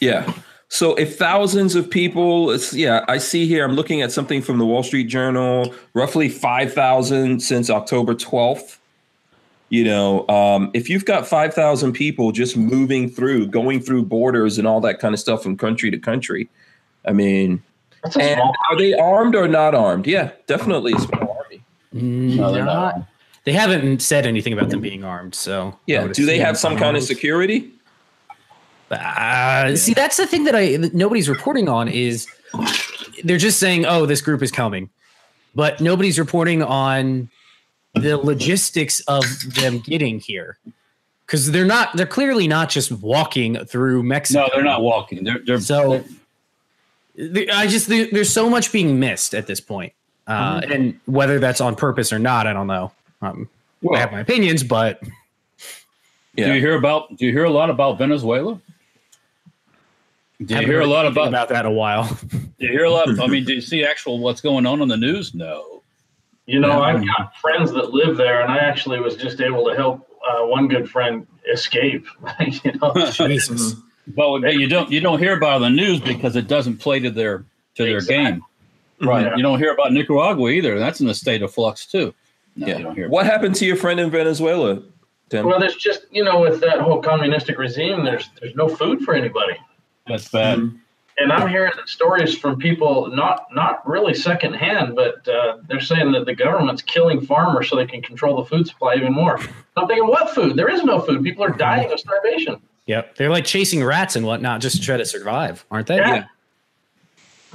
Yeah. 0.00 0.32
So 0.68 0.94
if 0.96 1.16
thousands 1.16 1.76
of 1.76 1.88
people, 1.88 2.50
it's 2.50 2.72
yeah, 2.72 3.04
I 3.06 3.18
see 3.18 3.46
here. 3.46 3.64
I'm 3.64 3.74
looking 3.74 4.02
at 4.02 4.10
something 4.10 4.42
from 4.42 4.58
the 4.58 4.66
Wall 4.66 4.82
Street 4.82 5.04
Journal. 5.04 5.72
Roughly 5.94 6.28
five 6.28 6.72
thousand 6.72 7.40
since 7.40 7.70
October 7.70 8.14
12th. 8.14 8.78
You 9.68 9.84
know, 9.84 10.28
um, 10.28 10.70
if 10.74 10.90
you've 10.90 11.04
got 11.04 11.26
five 11.26 11.54
thousand 11.54 11.92
people 11.92 12.32
just 12.32 12.56
moving 12.56 13.08
through, 13.08 13.46
going 13.46 13.80
through 13.80 14.06
borders 14.06 14.58
and 14.58 14.66
all 14.66 14.80
that 14.80 14.98
kind 14.98 15.14
of 15.14 15.20
stuff 15.20 15.42
from 15.42 15.56
country 15.56 15.90
to 15.90 15.98
country, 15.98 16.48
I 17.06 17.12
mean, 17.12 17.62
and 18.18 18.40
are 18.40 18.76
they 18.76 18.94
armed 18.94 19.34
or 19.34 19.48
not 19.48 19.74
armed? 19.74 20.06
Yeah, 20.06 20.32
definitely 20.46 20.92
a 20.92 20.98
small 20.98 21.38
army. 21.42 21.62
No, 21.92 22.52
they're 22.52 22.64
not. 22.64 23.06
Not- 23.46 23.52
They 23.52 23.52
haven't 23.58 24.02
said 24.02 24.26
anything 24.26 24.52
about 24.52 24.70
them 24.70 24.80
being 24.80 25.04
armed. 25.04 25.34
So 25.34 25.78
Yeah. 25.86 26.06
Do 26.08 26.24
they 26.26 26.38
have 26.38 26.56
some 26.58 26.76
kind 26.76 26.96
of 26.96 27.02
security? 27.02 27.70
Uh, 28.90 29.74
see, 29.76 29.92
that's 29.94 30.16
the 30.18 30.26
thing 30.26 30.44
that 30.44 30.54
I 30.54 30.76
that 30.76 30.94
nobody's 30.94 31.28
reporting 31.28 31.68
on 31.68 31.88
is 31.88 32.26
they're 33.24 33.38
just 33.38 33.58
saying, 33.58 33.86
"Oh, 33.86 34.06
this 34.06 34.20
group 34.20 34.42
is 34.42 34.52
coming," 34.52 34.88
but 35.54 35.80
nobody's 35.80 36.18
reporting 36.18 36.62
on 36.62 37.28
the 37.94 38.16
logistics 38.18 39.00
of 39.08 39.24
them 39.54 39.78
getting 39.80 40.20
here 40.20 40.58
because 41.26 41.50
they're 41.50 41.64
not. 41.64 41.96
They're 41.96 42.06
clearly 42.06 42.46
not 42.46 42.68
just 42.70 42.92
walking 42.92 43.64
through 43.64 44.02
Mexico. 44.04 44.42
No, 44.42 44.48
they're 44.54 44.62
not 44.62 44.82
walking. 44.82 45.24
They're 45.24 45.40
they're 45.44 45.58
So 45.60 46.04
the- 47.16 47.50
I 47.50 47.66
just 47.66 47.88
there's 47.88 48.30
so 48.30 48.48
much 48.48 48.70
being 48.70 49.00
missed 49.00 49.34
at 49.34 49.46
this 49.48 49.60
point, 49.60 49.92
uh, 50.28 50.60
Mm-hmm. 50.60 50.72
and 50.72 51.00
whether 51.06 51.40
that's 51.40 51.60
on 51.60 51.74
purpose 51.74 52.12
or 52.12 52.18
not, 52.20 52.46
I 52.46 52.52
don't 52.52 52.68
know. 52.68 52.92
Um, 53.24 53.48
I 53.92 53.98
have 53.98 54.12
my 54.12 54.20
opinions, 54.20 54.62
but 54.62 55.00
Do 56.36 56.42
you 56.52 56.60
hear 56.60 56.76
about? 56.76 57.16
Do 57.16 57.26
you 57.26 57.32
hear 57.32 57.44
a 57.44 57.50
lot 57.50 57.70
about 57.70 57.98
Venezuela? 57.98 58.60
Do 60.40 60.46
you 60.52 60.54
haven't 60.56 60.70
hear 60.70 60.80
a 60.80 60.86
lot 60.86 61.06
about? 61.06 61.28
about 61.28 61.48
that 61.50 61.64
a 61.64 61.70
while. 61.70 62.04
Do 62.30 62.38
you 62.58 62.70
hear 62.70 62.84
a 62.84 62.90
lot? 62.90 63.08
I 63.20 63.26
mean, 63.28 63.44
do 63.44 63.54
you 63.54 63.60
see 63.60 63.84
actual 63.84 64.18
what's 64.18 64.40
going 64.40 64.66
on 64.66 64.80
on 64.82 64.88
the 64.88 64.96
news? 64.96 65.34
No. 65.34 65.82
You 66.46 66.60
know, 66.60 66.68
Yeah. 66.68 66.80
I've 66.80 67.06
got 67.06 67.36
friends 67.36 67.72
that 67.72 67.92
live 67.92 68.16
there, 68.16 68.42
and 68.42 68.50
I 68.52 68.58
actually 68.58 69.00
was 69.00 69.16
just 69.16 69.40
able 69.40 69.64
to 69.70 69.76
help 69.76 70.06
uh, 70.28 70.44
one 70.46 70.68
good 70.68 70.88
friend 70.90 71.26
escape. 71.52 72.06
you 72.64 72.72
know, 72.80 72.92
Jesus. 73.12 73.74
But 74.08 74.40
hey, 74.42 74.52
you 74.54 74.68
don't 74.68 74.90
you 74.90 75.00
don't 75.00 75.18
hear 75.18 75.36
about 75.36 75.62
it 75.62 75.64
on 75.64 75.76
the 75.76 75.82
news 75.82 76.00
because 76.00 76.36
it 76.36 76.46
doesn't 76.48 76.78
play 76.78 77.00
to 77.00 77.10
their 77.10 77.44
to 77.76 77.84
their 77.84 77.96
Exactly. 77.96 78.24
game. 78.32 78.42
Right. 79.08 79.26
Yeah. 79.26 79.36
You 79.36 79.42
don't 79.42 79.58
hear 79.58 79.72
about 79.72 79.92
Nicaragua 79.92 80.50
either. 80.50 80.78
That's 80.78 81.00
in 81.00 81.08
a 81.08 81.14
state 81.14 81.42
of 81.42 81.52
flux 81.54 81.86
too. 81.86 82.12
No, 82.56 82.66
Yeah. 82.66 82.78
don't 82.78 82.94
hear. 82.94 83.08
What 83.08 83.26
happened 83.26 83.54
to 83.56 83.66
your 83.66 83.76
friend 83.76 83.98
in 84.00 84.10
Venezuela, 84.10 84.82
Tim? 85.28 85.46
well, 85.46 85.58
there's 85.58 85.76
just 85.76 86.06
you 86.10 86.22
know, 86.24 86.40
with 86.40 86.60
that 86.60 86.80
whole 86.80 87.00
communistic 87.02 87.58
regime, 87.58 88.04
there's 88.04 88.28
there's 88.40 88.54
no 88.54 88.68
food 88.68 89.02
for 89.02 89.14
anybody. 89.14 89.56
That's 90.06 90.28
bad. 90.28 90.70
And 91.16 91.32
I'm 91.32 91.48
hearing 91.48 91.70
stories 91.86 92.36
from 92.36 92.58
people, 92.58 93.08
not 93.14 93.46
not 93.52 93.88
really 93.88 94.14
secondhand, 94.14 94.96
but 94.96 95.26
uh, 95.28 95.58
they're 95.68 95.80
saying 95.80 96.10
that 96.12 96.26
the 96.26 96.34
government's 96.34 96.82
killing 96.82 97.20
farmers 97.24 97.68
so 97.68 97.76
they 97.76 97.86
can 97.86 98.02
control 98.02 98.36
the 98.42 98.44
food 98.44 98.66
supply 98.66 98.94
even 98.96 99.12
more. 99.12 99.38
I'm 99.76 99.86
thinking, 99.86 100.06
what 100.08 100.30
food? 100.34 100.56
There 100.56 100.68
is 100.68 100.82
no 100.84 101.00
food. 101.00 101.22
People 101.22 101.44
are 101.44 101.50
dying 101.50 101.92
of 101.92 102.00
starvation. 102.00 102.60
Yep, 102.86 103.14
they're 103.16 103.30
like 103.30 103.44
chasing 103.44 103.82
rats 103.84 104.14
and 104.16 104.26
whatnot 104.26 104.60
just 104.60 104.76
to 104.76 104.82
try 104.82 104.96
to 104.96 105.04
survive, 105.06 105.64
aren't 105.70 105.86
they? 105.86 105.96
Yeah. 105.96 106.24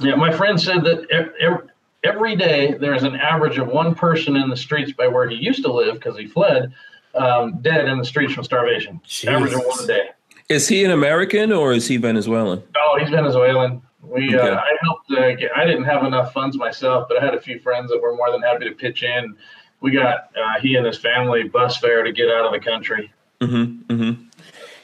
Yeah, 0.00 0.14
my 0.14 0.32
friend 0.32 0.58
said 0.60 0.82
that 0.84 1.06
ev- 1.10 1.32
ev- 1.40 1.68
every 2.04 2.36
day 2.36 2.74
there's 2.74 3.02
an 3.02 3.16
average 3.16 3.58
of 3.58 3.68
one 3.68 3.94
person 3.94 4.36
in 4.36 4.48
the 4.48 4.56
streets 4.56 4.92
by 4.92 5.06
where 5.08 5.28
he 5.28 5.36
used 5.36 5.62
to 5.64 5.72
live 5.72 5.94
because 5.94 6.16
he 6.16 6.26
fled, 6.26 6.72
um, 7.14 7.60
dead 7.60 7.88
in 7.88 7.98
the 7.98 8.04
streets 8.04 8.32
from 8.32 8.44
starvation. 8.44 9.00
Average 9.26 9.52
of 9.52 9.60
one 9.66 9.84
a 9.84 9.86
day. 9.86 10.08
Is 10.48 10.66
he 10.68 10.84
an 10.84 10.90
American 10.90 11.52
or 11.52 11.72
is 11.72 11.86
he 11.86 11.96
Venezuelan? 11.96 12.62
Oh, 12.76 12.98
he's 12.98 13.10
Venezuelan. 13.10 13.82
We, 14.02 14.34
Okay. 14.34 14.48
uh, 14.48 14.56
I 14.56 14.76
helped. 14.82 15.10
Uh, 15.12 15.34
get, 15.34 15.50
I 15.56 15.64
didn't 15.64 15.84
have 15.84 16.04
enough 16.04 16.32
funds 16.32 16.56
myself, 16.56 17.06
but 17.08 17.22
I 17.22 17.24
had 17.24 17.34
a 17.34 17.40
few 17.40 17.60
friends 17.60 17.90
that 17.90 18.00
were 18.00 18.16
more 18.16 18.32
than 18.32 18.42
happy 18.42 18.64
to 18.68 18.74
pitch 18.74 19.02
in. 19.02 19.36
We 19.80 19.92
got 19.92 20.30
uh, 20.36 20.60
he 20.60 20.74
and 20.76 20.86
his 20.86 20.98
family 20.98 21.44
bus 21.44 21.76
fare 21.76 22.02
to 22.02 22.12
get 22.12 22.28
out 22.28 22.44
of 22.46 22.52
the 22.52 22.60
country. 22.60 23.12
Mm-hmm, 23.40 23.92
mm-hmm. 23.92 24.24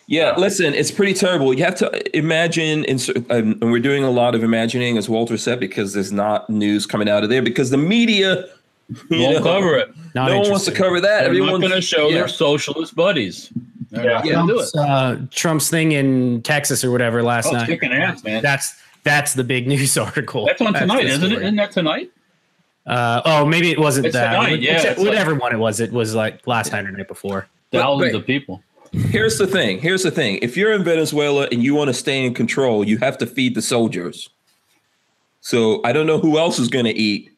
Yeah, 0.09 0.35
listen, 0.37 0.73
it's 0.73 0.91
pretty 0.93 1.15
terrible. 1.15 1.53
You 1.53 1.65
have 1.65 1.75
to 1.77 2.17
imagine, 2.17 2.85
in, 2.85 2.99
cer- 2.99 3.15
um, 3.31 3.59
and 3.61 3.73
we're 3.73 3.81
doing 3.81 4.05
a 4.05 4.11
lot 4.11 4.35
of 4.37 4.45
imagining, 4.45 4.97
as 4.99 5.09
Walter 5.09 5.37
said, 5.37 5.59
because 5.59 5.93
there's 5.95 6.13
not 6.13 6.49
news 6.49 6.87
coming 6.87 7.09
out 7.09 7.25
of 7.25 7.29
there 7.31 7.43
because 7.43 7.71
the 7.71 7.77
media 7.77 8.45
you 9.11 9.21
Won't 9.23 9.39
know, 9.39 9.43
cover 9.43 9.77
it. 9.79 9.89
Not 10.15 10.31
no 10.31 10.39
one 10.41 10.51
wants 10.51 10.65
to 10.67 10.71
cover 10.73 11.01
that. 11.01 11.21
They're 11.23 11.27
Everyone's 11.31 11.59
going 11.59 11.73
to 11.73 11.81
show 11.81 12.09
yeah. 12.09 12.19
their 12.19 12.29
socialist 12.29 12.95
buddies. 12.95 13.53
They're 13.91 14.05
Yeah. 14.05 14.13
not 14.13 14.25
going 14.25 14.47
to 14.47 14.53
do 14.55 14.61
it. 14.61 14.71
Trump's, 14.73 14.77
uh, 14.77 15.27
Trump's 15.33 15.71
thing 15.71 15.91
in 15.93 16.41
Texas 16.43 16.85
or 16.85 16.93
whatever 16.93 17.25
last 17.25 17.49
Oh, 17.49 17.53
night. 17.53 17.67
kicking 17.67 17.93
ass, 17.93 18.23
man. 18.23 18.43
That's 18.43 18.77
that's 19.03 19.35
the 19.35 19.43
big 19.45 19.67
news 19.69 19.99
article. 19.99 20.47
That's 20.47 20.61
on 20.63 20.73
tonight, 20.75 21.05
isn't 21.07 21.23
it? 21.25 21.27
story. 21.31 21.43
Isn't 21.45 21.57
that 21.57 21.73
tonight? 21.73 22.11
Uh, 22.87 23.23
oh, 23.25 23.45
maybe 23.45 23.73
it 23.73 23.79
wasn't 23.81 24.07
It's 24.07 24.15
that. 24.15 24.31
tonight, 24.37 24.61
yeah, 24.61 24.75
Which- 24.77 24.85
it's 24.85 24.99
like- 25.01 25.09
whatever 25.09 25.35
one 25.35 25.53
it 25.53 25.59
was, 25.59 25.81
it 25.81 25.91
was 25.93 26.15
like 26.15 26.47
last 26.47 26.71
night 26.71 26.85
or 26.85 26.93
night 26.93 27.09
before. 27.09 27.49
But- 27.73 27.81
Thousands 27.81 28.13
but- 28.13 28.19
of 28.21 28.27
people. 28.27 28.63
Here's 28.97 29.37
the 29.39 29.47
thing. 29.47 29.79
Here's 29.79 30.03
the 30.03 30.11
thing. 30.11 30.39
If 30.43 30.57
you're 30.57 30.73
in 30.73 30.83
Venezuela 30.83 31.49
and 31.53 31.63
you 31.63 31.75
want 31.75 31.89
to 31.89 31.95
stay 31.95 32.25
in 32.25 32.33
control, 32.33 32.83
you 32.83 32.99
have 32.99 33.19
to 33.19 33.27
feed 33.27 33.55
the 33.55 33.63
soldiers. 33.63 34.31
So 35.41 35.81
I 35.85 35.93
don't 35.93 36.07
know 36.07 36.19
who 36.19 36.39
else 36.39 36.59
is 36.59 36.69
going 36.69 36.87
to 36.87 36.95
eat, 36.95 37.31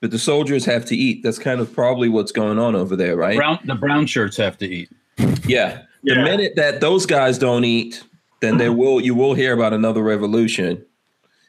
but 0.00 0.10
the 0.10 0.18
soldiers 0.18 0.64
have 0.64 0.84
to 0.86 0.96
eat. 0.96 1.22
That's 1.22 1.38
kind 1.38 1.60
of 1.60 1.72
probably 1.74 2.08
what's 2.08 2.32
going 2.32 2.58
on 2.58 2.74
over 2.74 2.96
there, 2.96 3.16
right? 3.16 3.36
Brown, 3.36 3.58
the 3.64 3.74
brown 3.74 4.06
shirts 4.06 4.36
have 4.36 4.56
to 4.58 4.66
eat. 4.66 4.90
Yeah. 5.44 5.82
The 6.04 6.16
minute 6.16 6.54
that 6.56 6.80
those 6.80 7.04
guys 7.04 7.36
don't 7.36 7.64
eat, 7.64 8.02
then 8.40 8.56
they 8.58 8.68
will 8.68 9.00
you 9.00 9.14
will 9.14 9.34
hear 9.34 9.52
about 9.52 9.72
another 9.72 10.02
revolution. 10.02 10.84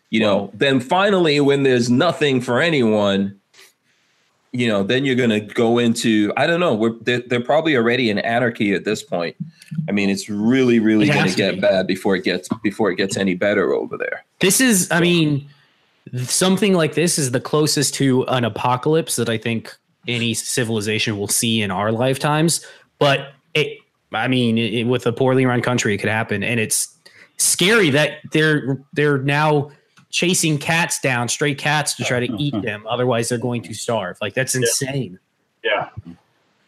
You 0.09 0.19
know, 0.19 0.51
then 0.53 0.79
finally 0.79 1.39
when 1.39 1.63
there's 1.63 1.89
nothing 1.89 2.41
for 2.41 2.59
anyone, 2.59 3.39
you 4.53 4.67
know, 4.67 4.83
then 4.83 5.03
you're 5.03 5.15
gonna 5.15 5.39
go 5.39 5.79
into 5.79 6.31
I 6.37 6.45
don't 6.47 6.59
know. 6.59 6.73
We're 6.73 6.93
they're, 7.01 7.21
they're 7.27 7.41
probably 7.43 7.75
already 7.75 8.09
in 8.09 8.19
anarchy 8.19 8.73
at 8.73 8.85
this 8.85 9.01
point. 9.03 9.35
I 9.89 9.91
mean, 9.91 10.09
it's 10.09 10.29
really, 10.29 10.79
really 10.79 11.09
It 11.09 11.13
gonna 11.13 11.31
get 11.33 11.55
be. 11.55 11.61
bad 11.61 11.87
before 11.87 12.15
it 12.15 12.23
gets 12.23 12.47
before 12.63 12.91
it 12.91 12.95
gets 12.95 13.17
any 13.17 13.33
better 13.33 13.73
over 13.73 13.97
there. 13.97 14.23
This 14.39 14.61
is, 14.61 14.87
I 14.91 14.99
mean, 15.01 15.49
something 16.25 16.73
like 16.73 16.93
this 16.95 17.17
is 17.17 17.31
the 17.31 17.39
closest 17.41 17.93
to 17.95 18.23
an 18.25 18.45
apocalypse 18.45 19.15
that 19.15 19.29
I 19.29 19.37
think 19.37 19.75
any 20.07 20.33
civilization 20.33 21.17
will 21.17 21.27
see 21.27 21.61
in 21.61 21.71
our 21.71 21.91
lifetimes. 21.91 22.65
But 22.99 23.31
it, 23.53 23.79
I 24.11 24.27
mean, 24.27 24.57
it- 24.57 24.83
with 24.85 25.05
a 25.07 25.13
poorly 25.13 25.45
run 25.45 25.61
country, 25.61 25.95
it 25.95 25.97
could 25.97 26.09
happen, 26.09 26.43
and 26.43 26.59
it's 26.59 26.95
scary 27.37 27.89
that 27.89 28.19
they're 28.31 28.79
they're 28.93 29.17
now 29.17 29.71
chasing 30.13 30.57
cats 30.59 30.99
down, 31.01 31.27
stray 31.27 31.53
cats, 31.55 31.95
to 31.95 32.03
try 32.05 32.25
to 32.25 32.31
eat 32.39 32.53
them. 32.61 32.85
Otherwise, 32.87 33.27
they're 33.27 33.37
going 33.37 33.63
to 33.63 33.73
starve. 33.73 34.17
Like 34.21 34.33
that's 34.35 34.55
insane. 34.55 35.19
Yeah. 35.63 35.89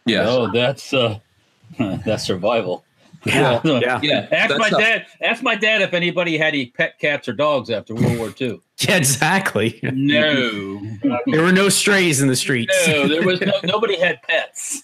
Yeah. 0.05 0.25
Oh, 0.27 0.51
that's 0.51 0.93
uh, 0.93 1.19
that's 1.79 2.23
survival. 2.25 2.83
Yeah, 3.25 3.59
Well, 3.63 3.81
yeah, 3.81 3.99
Yeah. 4.03 4.27
Ask 4.31 4.49
that's 4.49 4.59
my 4.59 4.69
how- 4.69 4.77
dad. 4.79 5.05
Ask 5.21 5.41
my 5.43 5.55
dad 5.55 5.81
if 5.81 5.93
anybody 5.93 6.37
had 6.37 6.49
any 6.53 6.67
pet 6.67 6.99
cats 6.99 7.27
or 7.27 7.33
dogs 7.33 7.69
after 7.69 7.95
World 7.95 8.17
War 8.19 8.33
II. 8.39 8.61
yeah, 8.81 8.97
exactly. 8.97 9.79
No, 9.83 10.79
There 11.27 11.41
were 11.41 11.51
no 11.51 11.69
strays 11.69 12.21
in 12.21 12.27
the 12.27 12.35
streets. 12.35 12.75
no, 12.87 13.07
there 13.07 13.23
was 13.25 13.41
no, 13.41 13.53
nobody 13.63 13.99
had 13.99 14.21
pets. 14.23 14.83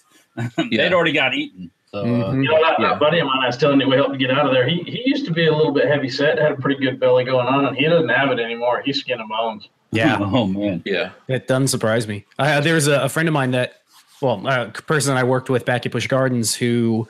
They'd 0.56 0.92
already 0.92 1.12
got 1.12 1.34
eaten. 1.34 1.70
So, 1.92 2.00
uh, 2.00 2.04
Mhm. 2.04 2.42
You 2.44 2.50
know, 2.50 2.60
that, 2.62 2.76
Yeah. 2.80 2.88
that 2.90 3.00
buddy 3.00 3.18
of 3.18 3.26
mine 3.26 3.40
I 3.42 3.46
was 3.46 3.56
telling 3.58 3.78
you 3.80 3.88
we 3.88 3.96
helped 3.96 4.12
to 4.12 4.18
get 4.18 4.30
out 4.30 4.46
of 4.46 4.52
there. 4.52 4.66
He 4.66 4.82
he 4.86 5.02
used 5.06 5.26
to 5.26 5.32
be 5.32 5.46
a 5.46 5.54
little 5.54 5.72
bit 5.72 5.86
heavy 5.86 6.08
set, 6.08 6.38
had 6.38 6.52
a 6.52 6.56
pretty 6.56 6.80
good 6.82 6.98
belly 6.98 7.24
going 7.24 7.46
on, 7.46 7.66
and 7.66 7.76
he 7.76 7.84
doesn't 7.86 8.08
have 8.08 8.30
it 8.30 8.40
anymore. 8.40 8.82
He's 8.84 8.98
skin 9.00 9.20
and 9.20 9.28
bones. 9.28 9.68
Yeah, 9.90 10.16
Oh 10.20 10.46
man. 10.46 10.82
Yeah. 10.86 11.10
That 11.26 11.46
doesn't 11.48 11.68
surprise 11.68 12.08
me. 12.08 12.24
Uh, 12.38 12.60
there's 12.62 12.86
a, 12.86 13.00
a 13.02 13.08
friend 13.10 13.28
of 13.28 13.34
mine 13.34 13.50
that, 13.50 13.74
well, 14.22 14.46
a 14.46 14.70
person 14.70 15.16
I 15.18 15.24
worked 15.24 15.50
with 15.50 15.66
back 15.66 15.84
at 15.84 15.92
Busch 15.92 16.06
Gardens 16.06 16.54
who 16.54 17.06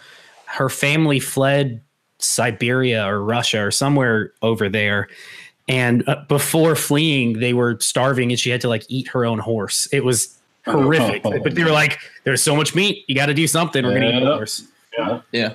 her 0.47 0.69
family 0.69 1.21
fled 1.21 1.81
Siberia 2.19 3.07
or 3.07 3.23
Russia 3.23 3.65
or 3.65 3.71
somewhere 3.71 4.33
over 4.43 4.69
there. 4.69 5.09
And 5.69 6.07
uh, 6.09 6.25
before 6.29 6.75
fleeing, 6.75 7.39
they 7.39 7.53
were 7.55 7.79
starving 7.81 8.33
and 8.33 8.39
she 8.41 8.51
had 8.51 8.61
to 8.63 8.69
like 8.69 8.85
eat 8.89 9.07
her 9.09 9.25
own 9.25 9.39
horse. 9.39 9.87
It 9.93 10.05
was 10.05 10.37
horrific. 10.67 11.23
Oh. 11.25 11.39
but 11.45 11.55
they 11.55 11.63
were 11.63 11.71
like, 11.71 12.01
there's 12.25 12.43
so 12.43 12.57
much 12.57 12.75
meat. 12.75 13.05
You 13.07 13.15
got 13.15 13.27
to 13.27 13.35
do 13.35 13.47
something. 13.47 13.85
We're 13.85 13.91
going 13.99 14.03
to 14.13 14.19
eat 14.19 14.25
the 14.25 14.35
horse. 14.35 14.65
Yeah. 15.33 15.55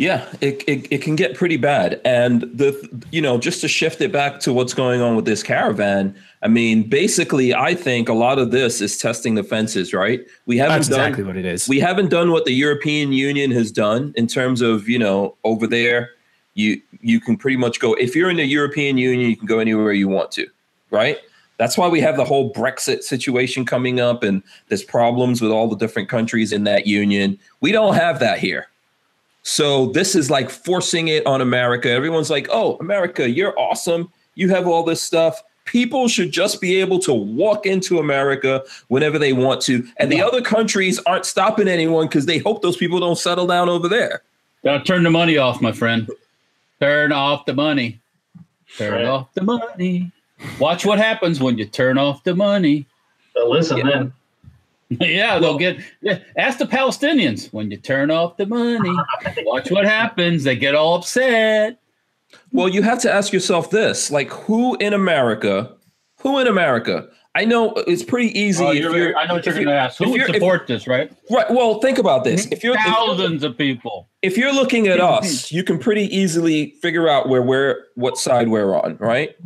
Yeah, 0.00 0.26
it, 0.40 0.64
it, 0.66 0.90
it 0.90 1.02
can 1.02 1.14
get 1.14 1.34
pretty 1.34 1.58
bad. 1.58 2.00
And 2.06 2.40
the 2.40 2.72
you 3.10 3.20
know, 3.20 3.36
just 3.36 3.60
to 3.60 3.68
shift 3.68 4.00
it 4.00 4.10
back 4.10 4.40
to 4.40 4.52
what's 4.52 4.72
going 4.72 5.02
on 5.02 5.14
with 5.14 5.26
this 5.26 5.42
caravan, 5.42 6.16
I 6.40 6.48
mean, 6.48 6.88
basically 6.88 7.54
I 7.54 7.74
think 7.74 8.08
a 8.08 8.14
lot 8.14 8.38
of 8.38 8.50
this 8.50 8.80
is 8.80 8.96
testing 8.96 9.34
the 9.34 9.44
fences, 9.44 9.92
right? 9.92 10.22
We 10.46 10.56
haven't 10.56 10.76
That's 10.76 10.88
done 10.88 11.00
exactly 11.00 11.24
what 11.24 11.36
it 11.36 11.44
is. 11.44 11.68
we 11.68 11.80
haven't 11.80 12.08
done 12.08 12.30
what 12.30 12.46
the 12.46 12.52
European 12.52 13.12
Union 13.12 13.50
has 13.50 13.70
done 13.70 14.14
in 14.16 14.26
terms 14.26 14.62
of, 14.62 14.88
you 14.88 14.98
know, 14.98 15.36
over 15.44 15.66
there 15.66 16.12
you 16.54 16.80
you 17.02 17.20
can 17.20 17.36
pretty 17.36 17.58
much 17.58 17.78
go 17.78 17.92
if 17.94 18.16
you're 18.16 18.30
in 18.30 18.36
the 18.38 18.46
European 18.46 18.96
Union, 18.96 19.28
you 19.28 19.36
can 19.36 19.46
go 19.46 19.58
anywhere 19.58 19.92
you 19.92 20.08
want 20.08 20.30
to, 20.32 20.46
right? 20.90 21.18
That's 21.60 21.76
why 21.76 21.88
we 21.88 22.00
have 22.00 22.16
the 22.16 22.24
whole 22.24 22.50
Brexit 22.54 23.02
situation 23.02 23.66
coming 23.66 24.00
up 24.00 24.22
and 24.22 24.42
there's 24.68 24.82
problems 24.82 25.42
with 25.42 25.50
all 25.50 25.68
the 25.68 25.76
different 25.76 26.08
countries 26.08 26.52
in 26.54 26.64
that 26.64 26.86
union. 26.86 27.38
We 27.60 27.70
don't 27.70 27.92
have 27.96 28.18
that 28.20 28.38
here. 28.38 28.68
So 29.42 29.88
this 29.88 30.14
is 30.16 30.30
like 30.30 30.48
forcing 30.48 31.08
it 31.08 31.26
on 31.26 31.42
America. 31.42 31.90
Everyone's 31.90 32.30
like, 32.30 32.48
"Oh, 32.50 32.78
America, 32.80 33.28
you're 33.28 33.52
awesome. 33.60 34.10
You 34.36 34.48
have 34.48 34.66
all 34.66 34.84
this 34.84 35.02
stuff." 35.02 35.42
People 35.66 36.08
should 36.08 36.32
just 36.32 36.62
be 36.62 36.80
able 36.80 36.98
to 37.00 37.12
walk 37.12 37.66
into 37.66 37.98
America 37.98 38.64
whenever 38.88 39.18
they 39.18 39.34
want 39.34 39.60
to. 39.62 39.86
And 39.98 40.10
the 40.10 40.22
other 40.22 40.40
countries 40.40 40.98
aren't 41.04 41.26
stopping 41.26 41.68
anyone 41.68 42.06
because 42.06 42.24
they 42.24 42.38
hope 42.38 42.62
those 42.62 42.78
people 42.78 43.00
don't 43.00 43.18
settle 43.18 43.46
down 43.46 43.68
over 43.68 43.86
there. 43.86 44.22
Gotta 44.64 44.82
turn 44.82 45.02
the 45.02 45.10
money 45.10 45.36
off, 45.36 45.60
my 45.60 45.72
friend. 45.72 46.08
Turn 46.80 47.12
off 47.12 47.44
the 47.44 47.52
money. 47.52 48.00
Turn 48.78 48.94
Right. 48.94 49.04
off 49.04 49.28
the 49.34 49.42
money. 49.42 50.10
Watch 50.58 50.84
what 50.86 50.98
happens 50.98 51.40
when 51.40 51.58
you 51.58 51.66
turn 51.66 51.98
off 51.98 52.24
the 52.24 52.34
money. 52.34 52.86
But 53.34 53.48
listen, 53.48 53.78
Yeah. 53.78 53.84
then 53.90 54.12
yeah, 55.00 55.38
they'll 55.38 55.58
get. 55.58 55.78
Yeah, 56.00 56.18
ask 56.36 56.58
the 56.58 56.64
Palestinians 56.66 57.52
when 57.52 57.70
you 57.70 57.76
turn 57.76 58.10
off 58.10 58.36
the 58.36 58.46
money. 58.46 58.90
Watch 59.44 59.70
what 59.70 59.84
happens. 59.84 60.44
They 60.44 60.56
get 60.56 60.74
all 60.74 60.96
upset. 60.96 61.78
Well, 62.52 62.68
you 62.68 62.82
have 62.82 63.00
to 63.02 63.12
ask 63.12 63.32
yourself 63.32 63.70
this 63.70 64.10
like, 64.10 64.30
who 64.30 64.76
in 64.76 64.92
America, 64.92 65.72
who 66.20 66.38
in 66.38 66.46
America? 66.46 67.08
I 67.36 67.44
know 67.44 67.72
it's 67.86 68.02
pretty 68.02 68.36
easy. 68.36 68.64
Oh, 68.64 68.72
you're- 68.72 68.96
you're- 68.98 69.14
I 69.14 69.26
know 69.26 69.34
what 69.34 69.46
you're 69.46 69.54
if 69.54 69.62
going 69.64 69.68
to 69.72 69.80
ask. 69.80 69.98
Who 69.98 70.04
if 70.06 70.10
would 70.10 70.16
you're- 70.20 70.30
if- 70.30 70.36
support 70.36 70.66
this, 70.66 70.88
right? 70.88 71.12
Right. 71.30 71.48
Well, 71.48 71.78
think 71.80 71.98
about 71.98 72.24
this. 72.24 72.46
If 72.50 72.64
you're, 72.64 72.74
if 72.74 72.84
you're 72.84 72.92
Thousands 72.94 73.44
of 73.44 73.56
people. 73.56 74.08
if 74.22 74.36
you're 74.36 74.52
looking 74.52 74.88
at 74.88 74.98
us, 75.14 75.52
you 75.52 75.62
can 75.62 75.78
pretty 75.78 76.14
easily 76.14 76.72
figure 76.82 77.08
out 77.08 77.28
where 77.28 77.42
we're 77.42 77.84
what 77.94 78.18
side 78.18 78.48
we're 78.48 78.74
on, 78.74 78.96
right? 78.98 79.36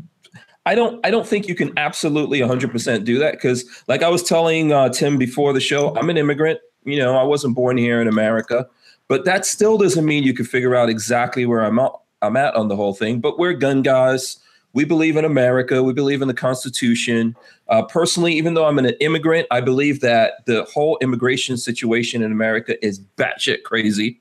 I 0.67 0.75
don't 0.75 1.05
I 1.05 1.11
don't 1.11 1.27
think 1.27 1.49
you 1.49 1.55
can 1.55 1.73
absolutely 1.77 2.41
100% 2.41 3.05
do 3.05 3.19
that 3.19 3.33
because 3.33 3.65
like 3.87 4.03
I 4.03 4.09
was 4.09 4.23
telling 4.23 4.73
uh, 4.73 4.89
Tim 4.89 5.19
before 5.19 5.53
the 5.53 5.61
show, 5.61 5.95
I'm 5.97 6.09
an 6.11 6.17
immigrant, 6.17 6.61
you 6.85 6.99
know, 6.99 7.17
I 7.17 7.23
wasn't 7.23 7.55
born 7.55 7.77
here 7.77 8.01
in 8.01 8.09
America, 8.09 8.67
but 9.09 9.25
that 9.27 9.45
still 9.45 9.77
doesn't 9.77 10.05
mean 10.05 10.25
you 10.25 10.35
can 10.35 10.47
figure 10.47 10.75
out 10.75 10.89
exactly 10.89 11.45
where 11.45 11.61
I'm 11.61 11.79
at, 11.79 11.93
I'm 12.23 12.37
at 12.37 12.55
on 12.55 12.69
the 12.69 12.77
whole 12.77 12.95
thing, 12.95 13.21
but 13.21 13.39
we're 13.39 13.53
gun 13.53 13.83
guys. 13.83 14.39
We 14.73 14.85
believe 14.85 15.17
in 15.17 15.25
America. 15.25 15.85
We 15.85 15.93
believe 15.93 16.21
in 16.21 16.27
the 16.27 16.35
Constitution. 16.35 17.37
Uh, 17.69 17.83
personally, 17.85 18.35
even 18.35 18.55
though 18.55 18.65
I'm 18.65 18.79
an 18.81 18.87
immigrant, 18.99 19.47
I 19.53 19.61
believe 19.61 20.01
that 20.01 20.45
the 20.47 20.65
whole 20.65 20.99
immigration 21.01 21.57
situation 21.57 22.25
in 22.25 22.33
America 22.33 22.85
is 22.85 22.99
batshit 23.17 23.63
crazy 23.63 24.21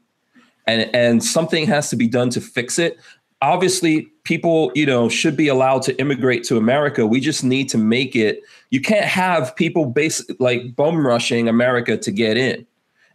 and 0.68 0.90
and 0.94 1.24
something 1.24 1.66
has 1.68 1.90
to 1.90 1.96
be 1.96 2.08
done 2.08 2.30
to 2.32 2.42
fix 2.42 2.80
it 2.80 2.98
obviously 3.44 4.04
people 4.24 4.72
you 4.76 4.86
know 4.86 5.10
should 5.10 5.36
be 5.36 5.48
allowed 5.48 5.82
to 5.82 5.98
immigrate 6.00 6.44
to 6.44 6.58
america 6.58 7.06
we 7.06 7.20
just 7.20 7.44
need 7.44 7.68
to 7.70 7.78
make 7.78 8.16
it 8.16 8.42
you 8.70 8.80
can't 8.82 9.06
have 9.06 9.56
people 9.56 9.86
base 9.86 10.24
like 10.40 10.76
bum 10.76 11.06
rushing 11.06 11.48
america 11.50 11.98
to 11.98 12.12
get 12.12 12.38
in 12.38 12.66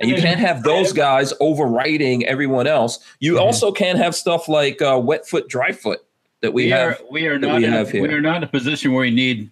and 0.00 0.08
you 0.10 0.16
can't 0.16 0.38
have 0.38 0.62
those 0.62 0.92
guys 0.92 1.32
overriding 1.40 2.24
everyone 2.26 2.66
else 2.66 2.98
you 3.20 3.34
Mhm. 3.34 3.40
also 3.40 3.72
can't 3.72 3.98
have 3.98 4.14
stuff 4.14 4.48
like 4.48 4.80
uh, 4.82 5.00
wet 5.02 5.26
foot 5.26 5.48
dry 5.48 5.72
foot 5.72 6.00
that 6.40 6.52
we, 6.52 6.64
We, 6.66 6.70
have 6.70 7.00
are 7.00 7.04
we 7.10 7.26
are 7.26 7.38
not 7.38 7.56
we 7.58 7.64
in, 7.64 7.72
have 7.72 7.88
a, 7.88 7.90
here. 7.90 8.02
we 8.02 8.08
are 8.14 8.20
not 8.20 8.36
in 8.36 8.42
a 8.44 8.48
position 8.48 8.92
where 8.92 9.00
we 9.02 9.10
need 9.10 9.50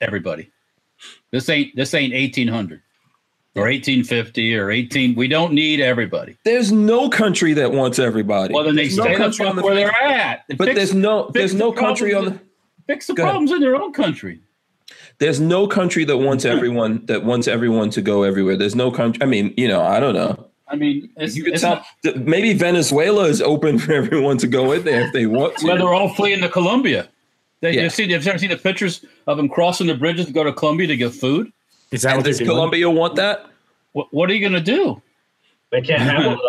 everybody. 0.00 0.50
This 1.32 1.48
ain't 1.48 1.74
this 1.74 1.94
ain't 1.94 2.12
eighteen 2.12 2.46
hundred 2.48 2.80
or 3.56 3.68
eighteen 3.68 4.04
fifty 4.04 4.56
or 4.56 4.70
eighteen. 4.70 5.14
We 5.14 5.28
don't 5.28 5.52
need 5.52 5.80
everybody. 5.80 6.36
there's 6.44 6.70
no 6.72 7.08
country 7.08 7.52
that 7.54 7.72
wants 7.72 7.98
everybody 7.98 8.52
Well, 8.54 8.64
then 8.64 8.76
they 8.76 8.84
There's 8.88 8.96
no 8.98 9.04
the 9.08 9.14
country 9.16 9.46
fuck 9.46 9.56
the 9.56 9.62
where 9.62 9.74
they're 9.74 9.90
at. 10.02 10.44
but 10.56 10.66
Fix- 10.66 10.74
there's 10.76 10.94
no 10.94 11.30
there's 11.32 11.52
the 11.52 11.58
no 11.58 11.72
country 11.72 12.14
on 12.14 12.24
the 12.26 12.40
fix 12.86 13.06
the 13.06 13.14
Go 13.14 13.22
ahead. 13.22 13.32
problems 13.32 13.50
in 13.52 13.60
their 13.60 13.76
own 13.76 13.92
country. 13.92 14.40
There's 15.18 15.40
no 15.40 15.66
country 15.66 16.04
that 16.04 16.18
wants 16.18 16.44
everyone 16.44 17.04
that 17.06 17.24
wants 17.24 17.48
everyone 17.48 17.90
to 17.90 18.02
go 18.02 18.22
everywhere. 18.22 18.56
There's 18.56 18.74
no 18.76 18.90
country. 18.90 19.22
I 19.22 19.26
mean, 19.26 19.54
you 19.56 19.66
know, 19.66 19.80
I 19.82 19.98
don't 19.98 20.14
know. 20.14 20.48
I 20.68 20.76
mean, 20.76 21.08
it's, 21.16 21.36
You 21.36 21.44
could 21.44 21.56
tell 21.56 21.82
not, 22.04 22.16
maybe 22.26 22.52
Venezuela 22.52 23.24
is 23.24 23.40
open 23.40 23.78
for 23.78 23.92
everyone 24.02 24.36
to 24.38 24.46
go 24.46 24.72
in 24.72 24.84
there 24.84 25.06
if 25.06 25.12
they 25.12 25.24
want 25.26 25.56
to. 25.58 25.66
well, 25.68 25.78
they're 25.78 25.94
all 25.94 26.12
fleeing 26.14 26.40
to 26.42 26.48
Colombia. 26.48 27.08
They, 27.62 27.72
Yeah. 27.72 27.82
You've 27.84 27.92
seen, 27.94 28.10
you've 28.10 28.26
ever 28.26 28.36
seen 28.38 28.50
the 28.50 28.56
pictures 28.56 29.04
of 29.26 29.36
them 29.38 29.48
crossing 29.48 29.86
the 29.86 29.94
bridges 29.94 30.26
to 30.26 30.32
go 30.32 30.44
to 30.44 30.52
Colombia 30.52 30.88
to 30.88 30.96
get 30.96 31.12
food? 31.14 31.50
Is 31.90 32.02
that 32.02 32.10
And 32.14 32.18
what 32.18 32.26
does? 32.26 32.38
Colombia 32.40 32.90
want 32.90 33.16
that? 33.16 33.46
What, 33.92 34.08
what 34.12 34.30
are 34.30 34.34
you 34.34 34.40
going 34.40 34.52
to 34.52 34.60
do? 34.60 35.00
they 35.72 35.80
can't 35.82 36.00
handle 36.02 36.30
them. 36.30 36.40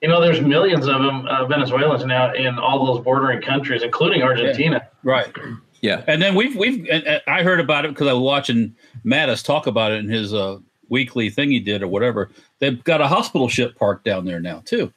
You 0.00 0.08
know, 0.08 0.20
there's 0.20 0.40
millions 0.40 0.86
of 0.86 1.02
them 1.02 1.26
uh, 1.26 1.46
Venezuelans 1.46 2.04
now 2.04 2.32
in 2.34 2.58
all 2.58 2.84
those 2.86 3.04
bordering 3.04 3.40
countries, 3.40 3.82
including 3.82 4.22
Argentina. 4.22 4.88
Right. 5.04 5.32
Yeah. 5.80 6.02
And 6.06 6.20
then 6.22 6.34
we've 6.34 6.56
we've 6.56 6.88
and, 6.90 7.04
and 7.04 7.22
I 7.26 7.42
heard 7.42 7.60
about 7.60 7.84
it 7.84 7.88
because 7.88 8.08
I 8.08 8.12
was 8.12 8.22
watching 8.22 8.74
Mattis 9.04 9.44
talk 9.44 9.66
about 9.66 9.92
it 9.92 9.96
in 9.96 10.08
his 10.08 10.32
uh, 10.34 10.58
weekly 10.88 11.28
thing 11.30 11.50
he 11.50 11.60
did 11.60 11.82
or 11.82 11.88
whatever. 11.88 12.30
They've 12.60 12.82
got 12.84 13.00
a 13.00 13.06
hospital 13.08 13.48
ship 13.48 13.76
parked 13.76 14.04
down 14.04 14.24
there 14.24 14.40
now 14.40 14.62
too, 14.64 14.92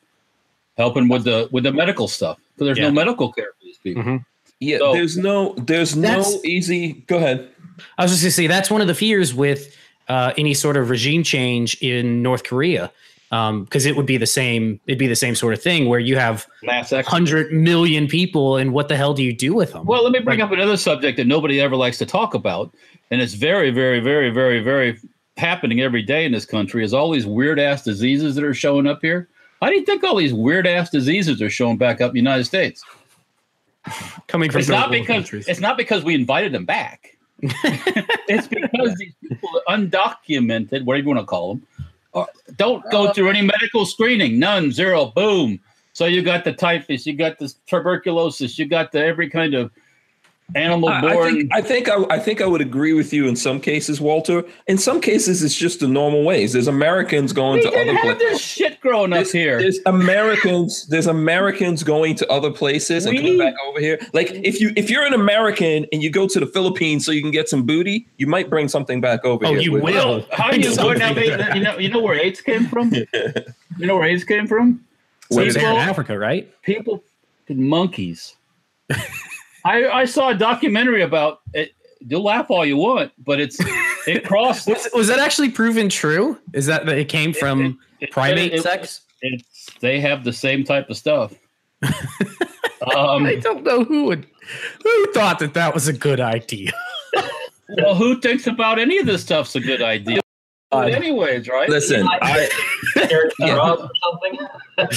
helping 0.77 1.07
with 1.07 1.23
the 1.23 1.49
with 1.51 1.63
the 1.65 1.71
medical 1.71 2.07
stuff 2.07 2.39
because 2.53 2.67
there's 2.67 2.77
Yeah. 2.77 2.85
no 2.89 2.91
medical 2.91 3.31
care 3.31 3.51
for 3.59 3.63
these 3.63 3.77
people. 3.79 4.03
Mhm. 4.03 4.25
Yeah. 4.59 4.77
So- 4.79 4.93
there's 4.93 5.17
no 5.17 5.53
there's 5.57 5.95
no 5.95 6.23
easy 6.43 6.93
go 7.07 7.17
ahead. 7.17 7.49
I 7.97 8.03
was 8.03 8.11
just 8.11 8.23
going 8.23 8.29
to 8.29 8.31
say 8.31 8.47
that's 8.47 8.69
one 8.69 8.81
of 8.81 8.87
the 8.87 8.95
fears 8.95 9.33
with 9.33 9.75
uh, 10.07 10.33
any 10.37 10.53
sort 10.53 10.77
of 10.77 10.89
regime 10.89 11.23
change 11.23 11.75
in 11.81 12.21
North 12.21 12.43
Korea, 12.43 12.91
because 13.29 13.85
it 13.85 13.95
would 13.95 14.05
be 14.05 14.17
the 14.17 14.27
same. 14.27 14.79
It'd 14.87 14.99
be 14.99 15.07
the 15.07 15.15
same 15.15 15.35
sort 15.35 15.53
of 15.53 15.61
thing 15.61 15.89
where 15.89 15.99
you 15.99 16.17
have 16.17 16.47
Mass 16.63 16.91
hundred 16.91 17.51
million 17.51 18.07
people, 18.07 18.57
and 18.57 18.73
what 18.73 18.87
the 18.87 18.95
hell 18.95 19.13
do 19.13 19.23
you 19.23 19.33
do 19.33 19.53
with 19.53 19.73
them? 19.73 19.85
Well, 19.85 20.03
let 20.03 20.11
me 20.11 20.19
bring 20.19 20.41
up 20.41 20.51
another 20.51 20.77
subject 20.77 21.17
that 21.17 21.27
nobody 21.27 21.59
ever 21.59 21.75
likes 21.75 21.97
to 21.99 22.05
talk 22.05 22.33
about, 22.33 22.73
and 23.11 23.21
it's 23.21 23.33
very, 23.33 23.71
very, 23.71 23.99
very, 23.99 24.29
very, 24.29 24.59
very 24.61 24.99
happening 25.37 25.81
every 25.81 26.01
day 26.01 26.25
in 26.25 26.31
this 26.31 26.45
country. 26.45 26.83
Is 26.83 26.93
all 26.93 27.11
these 27.11 27.25
weird 27.25 27.59
ass 27.59 27.83
diseases 27.83 28.35
that 28.35 28.43
are 28.43 28.53
showing 28.53 28.87
up 28.87 28.99
here? 29.01 29.27
How 29.61 29.69
do 29.69 29.75
you 29.75 29.85
think 29.85 30.03
all 30.03 30.15
these 30.15 30.33
weird 30.33 30.67
ass 30.67 30.89
diseases 30.89 31.41
are 31.41 31.49
showing 31.49 31.77
back 31.77 31.99
up 31.99 32.09
in 32.09 32.13
the 32.13 32.19
United 32.19 32.45
States? 32.45 32.83
coming 34.27 34.49
from 34.51 34.59
It's 34.59 34.69
not 34.69 34.91
because 34.91 35.07
countries. 35.07 35.47
it's 35.47 35.59
not 35.59 35.77
because 35.77 36.03
we 36.03 36.15
invited 36.15 36.51
them 36.51 36.65
back. 36.65 37.14
It's 37.41 38.47
because 38.47 38.95
these 38.95 39.13
people 39.21 39.61
undocumented, 39.67 40.85
whatever 40.85 41.03
you 41.03 41.07
want 41.07 41.19
to 41.19 41.25
call 41.25 41.55
them, 41.55 41.67
are, 42.13 42.27
don't 42.55 42.83
go 42.91 43.07
uh, 43.07 43.13
through 43.13 43.29
any 43.29 43.41
medical 43.41 43.85
screening. 43.85 44.39
None, 44.39 44.71
zero, 44.71 45.07
boom. 45.07 45.59
So 45.93 46.05
you 46.05 46.21
got 46.21 46.43
the 46.43 46.53
typhus, 46.53 47.05
you 47.05 47.13
got 47.13 47.39
the 47.39 47.53
tuberculosis, 47.67 48.59
you 48.59 48.65
got 48.65 48.91
the 48.91 49.03
every 49.03 49.29
kind 49.29 49.53
of 49.53 49.71
animal 50.53 50.87
I, 50.89 50.99
I 51.01 51.23
think 51.31 51.51
I 51.53 51.61
think 51.61 51.89
I, 51.89 52.03
I 52.11 52.19
think 52.19 52.39
I 52.39 52.45
would 52.45 52.61
agree 52.61 52.93
with 52.93 53.11
you 53.11 53.27
in 53.27 53.35
some 53.35 53.59
cases, 53.59 53.99
Walter. 53.99 54.43
In 54.67 54.77
some 54.77 55.01
cases, 55.01 55.41
it's 55.41 55.55
just 55.55 55.79
the 55.79 55.87
normal 55.87 56.23
ways. 56.23 56.53
There's 56.53 56.67
Americans 56.67 57.33
going 57.33 57.55
we 57.55 57.61
to 57.63 57.69
didn't 57.71 57.89
other 57.97 57.97
have 58.09 58.17
places. 58.19 58.31
this 58.37 58.41
shit 58.41 58.79
growing 58.79 59.11
up 59.11 59.25
here. 59.27 59.59
there's 59.59 59.79
Americans. 59.87 60.85
There's 60.87 61.07
Americans 61.07 61.81
going 61.83 62.15
to 62.17 62.31
other 62.31 62.51
places 62.51 63.07
and 63.07 63.17
coming 63.17 63.39
back 63.39 63.55
over 63.67 63.79
here. 63.79 63.99
Like 64.13 64.29
if 64.31 64.61
you 64.61 64.71
if 64.75 64.89
you're 64.91 65.03
an 65.03 65.13
American 65.15 65.87
and 65.91 66.03
you 66.03 66.11
go 66.11 66.27
to 66.27 66.39
the 66.39 66.45
Philippines 66.45 67.05
so 67.05 67.11
you 67.11 67.23
can 67.23 67.31
get 67.31 67.49
some 67.49 67.63
booty, 67.65 68.07
you 68.17 68.27
might 68.27 68.47
bring 68.49 68.67
something 68.67 69.01
back 69.01 69.25
over 69.25 69.47
Oh, 69.47 69.49
here. 69.53 69.59
you 69.61 69.71
with- 69.71 69.83
will. 69.83 70.25
How 70.31 70.51
do 70.51 70.57
you 70.59 70.71
Something. 70.71 70.99
now, 70.99 71.13
they- 71.13 71.55
you 71.55 71.63
know 71.63 71.77
you 71.79 71.89
know 71.89 72.01
where 72.01 72.15
AIDS 72.19 72.41
came 72.41 72.65
from? 72.67 72.93
You 73.77 73.87
know 73.87 73.97
where 73.97 74.07
AIDS 74.07 74.23
came 74.23 74.47
from? 74.47 74.85
So 75.31 75.41
it's 75.41 75.55
people- 75.55 75.71
in 75.71 75.75
Africa, 75.77 76.17
right? 76.17 76.49
people 76.61 77.03
monkeys. 77.49 78.35
I 79.65 79.89
I 79.89 80.05
saw 80.05 80.29
a 80.29 80.35
documentary 80.35 81.01
about 81.01 81.41
it. 81.53 81.73
You'll 81.99 82.23
laugh 82.23 82.49
all 82.49 82.65
you 82.65 82.77
want, 82.77 83.11
but 83.17 83.39
it's 83.41 83.57
it 84.07 84.23
crossed. 84.23 84.67
Was, 84.67 84.87
was 84.93 85.07
that 85.07 85.19
actually 85.19 85.49
proven 85.49 85.89
true? 85.89 86.39
Is 86.53 86.67
that 86.67 86.85
that 86.85 86.97
it 86.97 87.09
came 87.09 87.33
from 87.33 87.79
it- 87.99 88.11
primate 88.11 88.53
it- 88.53 88.61
sex? 88.61 89.01
it's 89.21 89.65
they 89.81 89.99
have 89.99 90.23
the 90.23 90.31
same 90.33 90.63
type 90.63 90.89
of 90.89 90.97
stuff. 90.97 91.33
Um, 92.95 93.25
I 93.25 93.35
don't 93.37 93.63
know 93.63 93.83
who 93.83 94.03
would 94.05 94.27
who 94.83 95.11
thought 95.13 95.39
that 95.39 95.55
that 95.55 95.73
was 95.73 95.87
a 95.87 95.93
good 95.93 96.19
idea. 96.19 96.71
well, 97.77 97.95
who 97.95 98.19
thinks 98.21 98.45
about 98.45 98.77
any 98.77 98.99
of 98.99 99.07
this 99.07 99.23
stuff's 99.23 99.55
a 99.55 99.59
good 99.59 99.81
idea? 99.81 100.19
Uh, 100.71 100.81
anyways, 100.81 101.47
right? 101.47 101.67
Listen, 101.69 102.07
I, 102.07 102.49
yeah, 102.95 103.57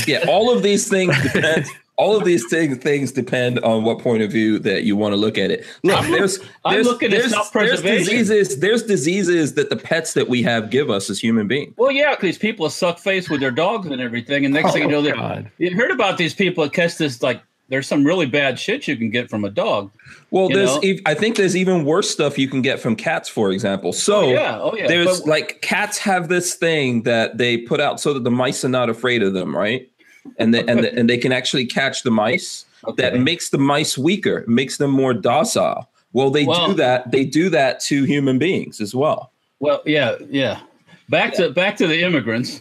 yeah, 0.07 0.25
all 0.29 0.55
of 0.55 0.63
these 0.63 0.89
things 0.89 1.15
depend. 1.23 1.67
All 1.99 2.17
of 2.17 2.25
these 2.25 2.49
things 2.49 2.79
things 2.79 3.13
depend 3.13 3.59
on 3.61 3.83
what 3.85 3.99
point 3.99 4.23
of 4.23 4.31
view 4.31 4.59
that 4.61 4.85
you 4.85 4.97
want 4.97 5.13
to 5.13 5.17
look 5.17 5.37
at 5.37 5.51
it. 5.51 5.67
Look, 5.83 5.99
I'm, 5.99 6.11
there's 6.13 6.39
I'm 6.65 6.83
looking 6.83 7.11
there's, 7.11 7.33
at 7.33 7.53
there's 7.53 7.83
diseases. 7.83 8.61
There's 8.61 8.85
diseases 8.85 9.55
that 9.55 9.69
the 9.69 9.77
pets 9.77 10.15
that 10.15 10.29
we 10.29 10.43
have 10.45 10.71
give 10.71 10.91
us 10.91 11.11
as 11.11 11.19
human 11.19 11.49
beings. 11.49 11.75
Well, 11.77 11.91
yeah, 11.91 12.15
because 12.15 12.39
people 12.39 12.71
suck 12.71 12.99
face 12.99 13.29
with 13.29 13.41
their 13.41 13.51
dogs 13.51 13.89
and 13.89 14.01
everything, 14.01 14.45
and 14.45 14.55
next 14.55 14.71
oh, 14.71 14.73
thing 14.73 14.91
you 14.91 14.97
oh, 14.97 15.03
know, 15.03 15.15
oh, 15.17 15.45
you 15.59 15.75
heard 15.75 15.91
about 15.91 16.19
these 16.19 16.35
people 16.35 16.65
that 16.65 16.73
catch 16.73 16.97
this 16.99 17.23
like 17.23 17.43
there's 17.69 17.87
some 17.87 18.05
really 18.05 18.27
bad 18.27 18.59
shit 18.59 18.89
you 18.89 18.97
can 18.97 19.11
get 19.11 19.29
from 19.29 19.45
a 19.45 19.51
dog. 19.51 19.91
Well, 20.31 20.49
there's 20.49 20.79
ev- 20.83 21.01
I 21.05 21.15
think 21.15 21.37
there's 21.37 21.57
even 21.57 21.85
worse 21.85 22.11
stuff 22.11 22.39
you 22.39 22.49
can 22.49 22.63
get 22.63 22.81
from 22.81 22.97
cats, 22.97 23.29
for 23.29 23.51
example. 23.51 23.93
So 23.93 24.21
oh, 24.21 24.31
yeah, 24.31 24.59
oh 24.61 24.75
yeah. 24.75 24.87
There's 24.87 25.21
but, 25.21 25.29
like 25.29 25.61
cats 25.61 25.99
have 25.99 26.29
this 26.29 26.55
thing 26.55 27.03
that 27.03 27.39
they 27.39 27.59
put 27.59 27.81
out 27.81 28.01
so 28.01 28.15
that 28.15 28.25
the 28.25 28.31
mice 28.31 28.65
are 28.65 28.71
not 28.71 28.89
afraid 28.89 29.23
of 29.23 29.35
them, 29.35 29.55
right? 29.55 29.91
And 30.39 30.55
they, 30.55 30.65
and 30.67 30.85
the, 30.85 30.95
and 30.95 31.09
they 31.09 31.19
can 31.19 31.33
actually 31.33 31.67
catch 31.67 32.03
the 32.03 32.11
mice. 32.11 32.65
Okay. 32.87 33.03
That 33.03 33.19
makes 33.19 33.51
the 33.51 33.59
mice 33.59 33.99
weaker, 33.99 34.45
makes 34.47 34.77
them 34.77 34.91
more 34.91 35.13
docile. 35.13 35.89
Well, 36.13 36.31
they 36.31 36.45
well, 36.45 36.69
do 36.69 36.75
that. 36.75 37.11
They 37.11 37.25
do 37.25 37.49
that 37.51 37.81
to 37.81 38.05
human 38.05 38.39
beings 38.39 38.81
as 38.81 38.95
well. 38.95 39.33
Well, 39.61 39.83
yeah, 39.85 40.17
yeah. 40.29 40.61
Back 41.09 41.33
yeah. 41.39 41.47
to 41.47 41.53
back 41.53 41.77
to 41.79 41.87
the 41.87 42.03
immigrants. 42.03 42.61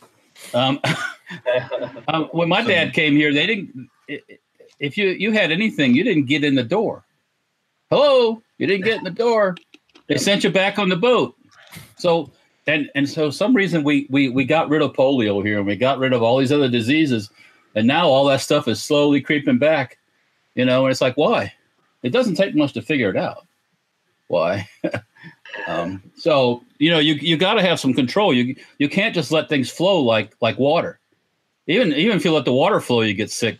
Um, 0.53 0.79
um, 2.07 2.25
when 2.31 2.49
my 2.49 2.61
dad 2.61 2.93
came 2.93 3.15
here, 3.15 3.33
they 3.33 3.45
didn't. 3.45 3.89
If 4.79 4.97
you 4.97 5.09
you 5.09 5.31
had 5.31 5.51
anything, 5.51 5.93
you 5.93 6.03
didn't 6.03 6.25
get 6.25 6.43
in 6.43 6.55
the 6.55 6.63
door. 6.63 7.03
Hello, 7.89 8.41
you 8.57 8.67
didn't 8.67 8.85
get 8.85 8.97
in 8.97 9.03
the 9.03 9.11
door. 9.11 9.55
They 10.07 10.17
sent 10.17 10.43
you 10.43 10.49
back 10.49 10.79
on 10.79 10.89
the 10.89 10.95
boat. 10.95 11.35
So 11.97 12.31
and 12.67 12.89
and 12.95 13.09
so 13.09 13.29
some 13.29 13.55
reason 13.55 13.83
we 13.83 14.07
we 14.09 14.29
we 14.29 14.45
got 14.45 14.69
rid 14.69 14.81
of 14.81 14.93
polio 14.93 15.43
here 15.43 15.57
and 15.57 15.67
we 15.67 15.75
got 15.75 15.99
rid 15.99 16.13
of 16.13 16.21
all 16.21 16.37
these 16.37 16.51
other 16.51 16.69
diseases, 16.69 17.29
and 17.77 17.85
now 17.85 18.07
all 18.07 18.25
that 18.25 18.41
stuff 18.41 18.67
is 18.67 18.81
slowly 18.81 19.21
creeping 19.21 19.59
back. 19.59 19.99
You 20.55 20.65
know, 20.65 20.85
and 20.85 20.91
it's 20.91 20.99
like 20.99 21.15
why? 21.15 21.53
It 22.01 22.09
doesn't 22.09 22.35
take 22.35 22.55
much 22.55 22.73
to 22.73 22.81
figure 22.81 23.11
it 23.11 23.15
out. 23.15 23.45
Why? 24.27 24.67
um, 25.67 26.01
so 26.17 26.63
you 26.79 26.89
know 26.89 26.97
you 26.97 27.13
you 27.13 27.37
got 27.37 27.53
to 27.53 27.61
have 27.61 27.79
some 27.79 27.93
control. 27.93 28.33
You 28.33 28.55
you 28.79 28.89
can't 28.89 29.13
just 29.13 29.31
let 29.31 29.47
things 29.47 29.69
flow 29.69 30.01
like 30.01 30.35
like 30.41 30.57
water. 30.57 30.99
Even 31.67 31.93
even 31.93 32.17
if 32.17 32.25
you 32.25 32.33
let 32.33 32.45
the 32.45 32.53
water 32.53 32.81
flow, 32.81 33.01
you 33.01 33.13
get 33.13 33.29
sick 33.29 33.59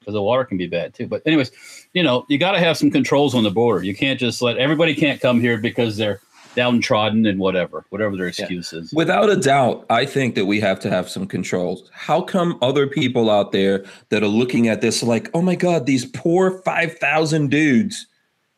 because 0.00 0.12
the 0.12 0.22
water 0.22 0.44
can 0.44 0.58
be 0.58 0.66
bad 0.66 0.92
too. 0.92 1.06
But 1.06 1.22
anyways, 1.24 1.52
you 1.94 2.02
know, 2.02 2.26
you 2.28 2.36
got 2.36 2.52
to 2.52 2.58
have 2.58 2.76
some 2.76 2.90
controls 2.90 3.34
on 3.34 3.44
the 3.44 3.50
border. 3.50 3.82
You 3.82 3.96
can't 3.96 4.20
just 4.20 4.42
let 4.42 4.58
everybody 4.58 4.94
can't 4.94 5.22
come 5.22 5.40
here 5.40 5.56
because 5.56 5.96
they're 5.96 6.20
downtrodden 6.54 7.26
and 7.26 7.38
whatever, 7.38 7.84
whatever 7.90 8.16
their 8.16 8.28
excuse 8.28 8.72
yeah. 8.72 8.80
is. 8.80 8.92
Without 8.92 9.30
a 9.30 9.36
doubt, 9.36 9.86
I 9.90 10.06
think 10.06 10.34
that 10.34 10.46
we 10.46 10.60
have 10.60 10.80
to 10.80 10.90
have 10.90 11.08
some 11.08 11.26
controls. 11.26 11.90
How 11.92 12.22
come 12.22 12.58
other 12.62 12.86
people 12.86 13.30
out 13.30 13.52
there 13.52 13.84
that 14.10 14.22
are 14.22 14.28
looking 14.28 14.68
at 14.68 14.80
this 14.80 15.02
like, 15.02 15.30
oh 15.34 15.42
my 15.42 15.54
God, 15.54 15.86
these 15.86 16.06
poor 16.06 16.62
5,000 16.62 17.50
dudes 17.50 18.06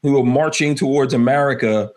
who 0.03 0.19
are 0.19 0.25
marching 0.25 0.75
towards 0.75 1.15
America 1.15 1.91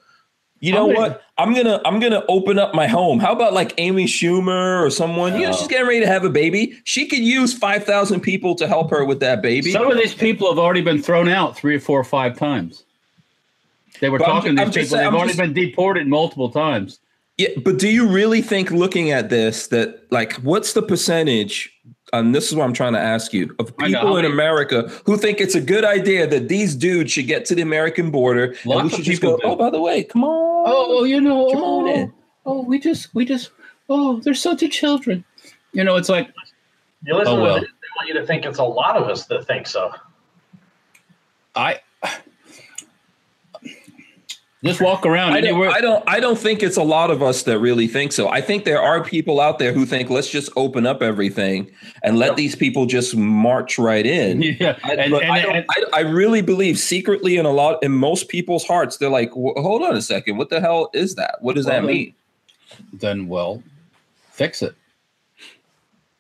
you 0.60 0.74
know 0.74 0.88
what? 0.88 1.22
I'm 1.38 1.54
gonna 1.54 1.80
I'm 1.86 2.00
gonna 2.00 2.24
open 2.28 2.58
up 2.58 2.74
my 2.74 2.88
home. 2.88 3.20
How 3.20 3.32
about 3.32 3.54
like 3.54 3.74
Amy 3.78 4.06
Schumer 4.06 4.84
or 4.84 4.90
someone? 4.90 5.36
You 5.36 5.48
know, 5.48 5.52
she's 5.52 5.68
getting 5.68 5.88
ready 5.88 6.00
to 6.00 6.08
have 6.08 6.24
a 6.24 6.30
baby. 6.30 6.80
She 6.84 7.06
could 7.06 7.20
use 7.20 7.54
five 7.54 7.84
thousand 7.84 8.22
people 8.22 8.56
to 8.56 8.68
help 8.68 8.90
her 8.90 9.06
with 9.06 9.20
that 9.20 9.42
baby. 9.42 9.72
Some 9.72 9.92
of 9.92 9.98
these 9.98 10.16
people 10.16 10.50
have 10.50 10.58
already 10.58 10.82
been 10.82 11.02
thrown 11.02 11.30
out 11.30 11.56
three 11.56 11.76
or 11.76 11.80
four 11.80 12.00
or 12.00 12.04
five 12.04 12.38
times. 12.38 12.84
They 14.00 14.10
were 14.10 14.20
but 14.20 14.26
talking 14.26 14.58
I'm, 14.58 14.58
to 14.58 14.62
these 14.66 14.68
I'm 14.68 14.68
people. 14.68 14.82
Just, 14.82 14.92
They've 14.92 15.08
I'm 15.08 15.16
already 15.16 15.30
just, 15.30 15.40
been 15.40 15.54
deported 15.54 16.08
multiple 16.08 16.50
times. 16.52 17.00
Yeah, 17.38 17.50
but 17.64 17.78
do 17.78 17.88
you 17.88 18.08
really 18.08 18.42
think 18.42 18.72
looking 18.72 19.12
at 19.12 19.30
this 19.30 19.68
that 19.68 20.12
like 20.12 20.34
what's 20.38 20.74
the 20.74 20.82
percentage 20.82 21.72
and 22.14 22.34
this 22.34 22.50
is 22.50 22.56
what 22.56 22.64
I'm 22.64 22.74
trying 22.74 22.94
to 22.94 23.00
ask 23.00 23.34
you 23.34 23.54
of 23.60 23.76
people 23.78 24.18
in 24.18 24.26
America 24.26 24.90
who 25.06 25.18
think 25.18 25.42
it's 25.42 25.56
a 25.56 25.62
good 25.62 25.84
idea 25.84 26.26
that 26.28 26.48
these 26.48 26.76
dudes 26.76 27.12
should 27.12 27.28
get 27.28 27.46
to 27.46 27.56
the 27.56 27.62
American 27.62 28.12
border 28.12 28.56
Lots 28.66 28.82
and 28.82 28.84
we 28.84 28.96
should 28.96 29.06
just 29.06 29.22
go, 29.22 29.38
do. 29.38 29.44
oh, 29.44 29.56
by 29.56 29.70
the 29.70 29.82
way, 29.82 30.04
come 30.04 30.24
on. 30.24 30.66
Oh, 30.68 31.04
you 31.04 31.20
know, 31.20 31.52
come 31.52 31.64
oh, 31.64 31.82
on 31.82 31.88
in. 31.88 32.14
Oh, 32.46 32.60
oh, 32.60 32.64
we 32.64 32.80
just, 32.80 33.14
we 33.14 33.26
just, 33.26 33.52
oh, 33.90 34.20
they're 34.22 34.34
such 34.34 34.64
a 34.64 34.70
children. 34.70 35.24
You 35.74 35.84
know, 35.84 35.98
it's 35.98 36.10
like, 36.10 36.32
you 37.04 37.14
listen 37.14 37.34
oh, 37.34 37.42
well. 37.42 37.56
to 37.56 37.62
this, 37.62 37.70
they 37.70 37.88
want 37.98 38.08
you 38.08 38.14
to 38.16 38.26
think 38.26 38.46
it's 38.46 38.60
a 38.60 38.64
lot 38.64 38.96
of 38.96 39.10
us 39.10 39.26
that 39.26 39.46
think 39.46 39.68
so. 39.68 39.92
I, 41.56 41.82
just 44.64 44.82
walk 44.82 45.06
around 45.06 45.34
I 45.34 45.38
anywhere. 45.38 45.70
Don't, 45.70 45.78
I 45.78 45.82
don't. 45.82 46.04
I 46.08 46.20
don't 46.20 46.38
think 46.38 46.64
it's 46.64 46.78
a 46.78 46.84
lot 46.84 47.12
of 47.12 47.22
us 47.22 47.44
that 47.44 47.60
really 47.60 47.88
think 47.88 48.12
so. 48.12 48.28
I 48.28 48.42
think 48.42 48.66
there 48.66 48.82
are 48.82 49.04
people 49.04 49.40
out 49.40 49.60
there 49.60 49.72
who 49.72 49.86
think 49.86 50.10
let's 50.10 50.30
just 50.30 50.50
open 50.56 50.88
up 50.88 51.04
everything 51.04 51.70
and 52.04 52.18
let 52.18 52.36
these 52.36 52.56
people 52.56 52.88
just 52.88 53.16
march 53.16 53.78
right 53.78 54.06
in. 54.06 54.42
Yeah, 54.60 54.80
I, 54.84 54.94
and, 54.94 55.14
and, 55.14 55.32
I, 55.32 55.38
and, 55.40 55.66
I, 55.70 55.84
I, 55.94 56.00
really 56.00 56.42
believe 56.42 56.80
secretly 56.80 57.38
in 57.38 57.46
a 57.46 57.52
lot 57.52 57.84
in 57.84 57.92
most 57.92 58.28
people's 58.28 58.66
hearts, 58.66 58.98
they're 58.98 59.10
like, 59.10 59.30
hold 59.32 59.84
on 59.84 59.96
a 59.96 60.02
second, 60.02 60.38
what 60.38 60.50
the 60.50 60.60
hell 60.60 60.90
is 60.94 61.16
that? 61.16 61.36
What 61.42 61.56
does 61.56 61.66
well, 61.66 61.82
that 61.82 61.86
mean? 61.86 62.16
Then, 62.94 63.28
well, 63.28 63.62
fix 64.32 64.64
it. 64.64 64.74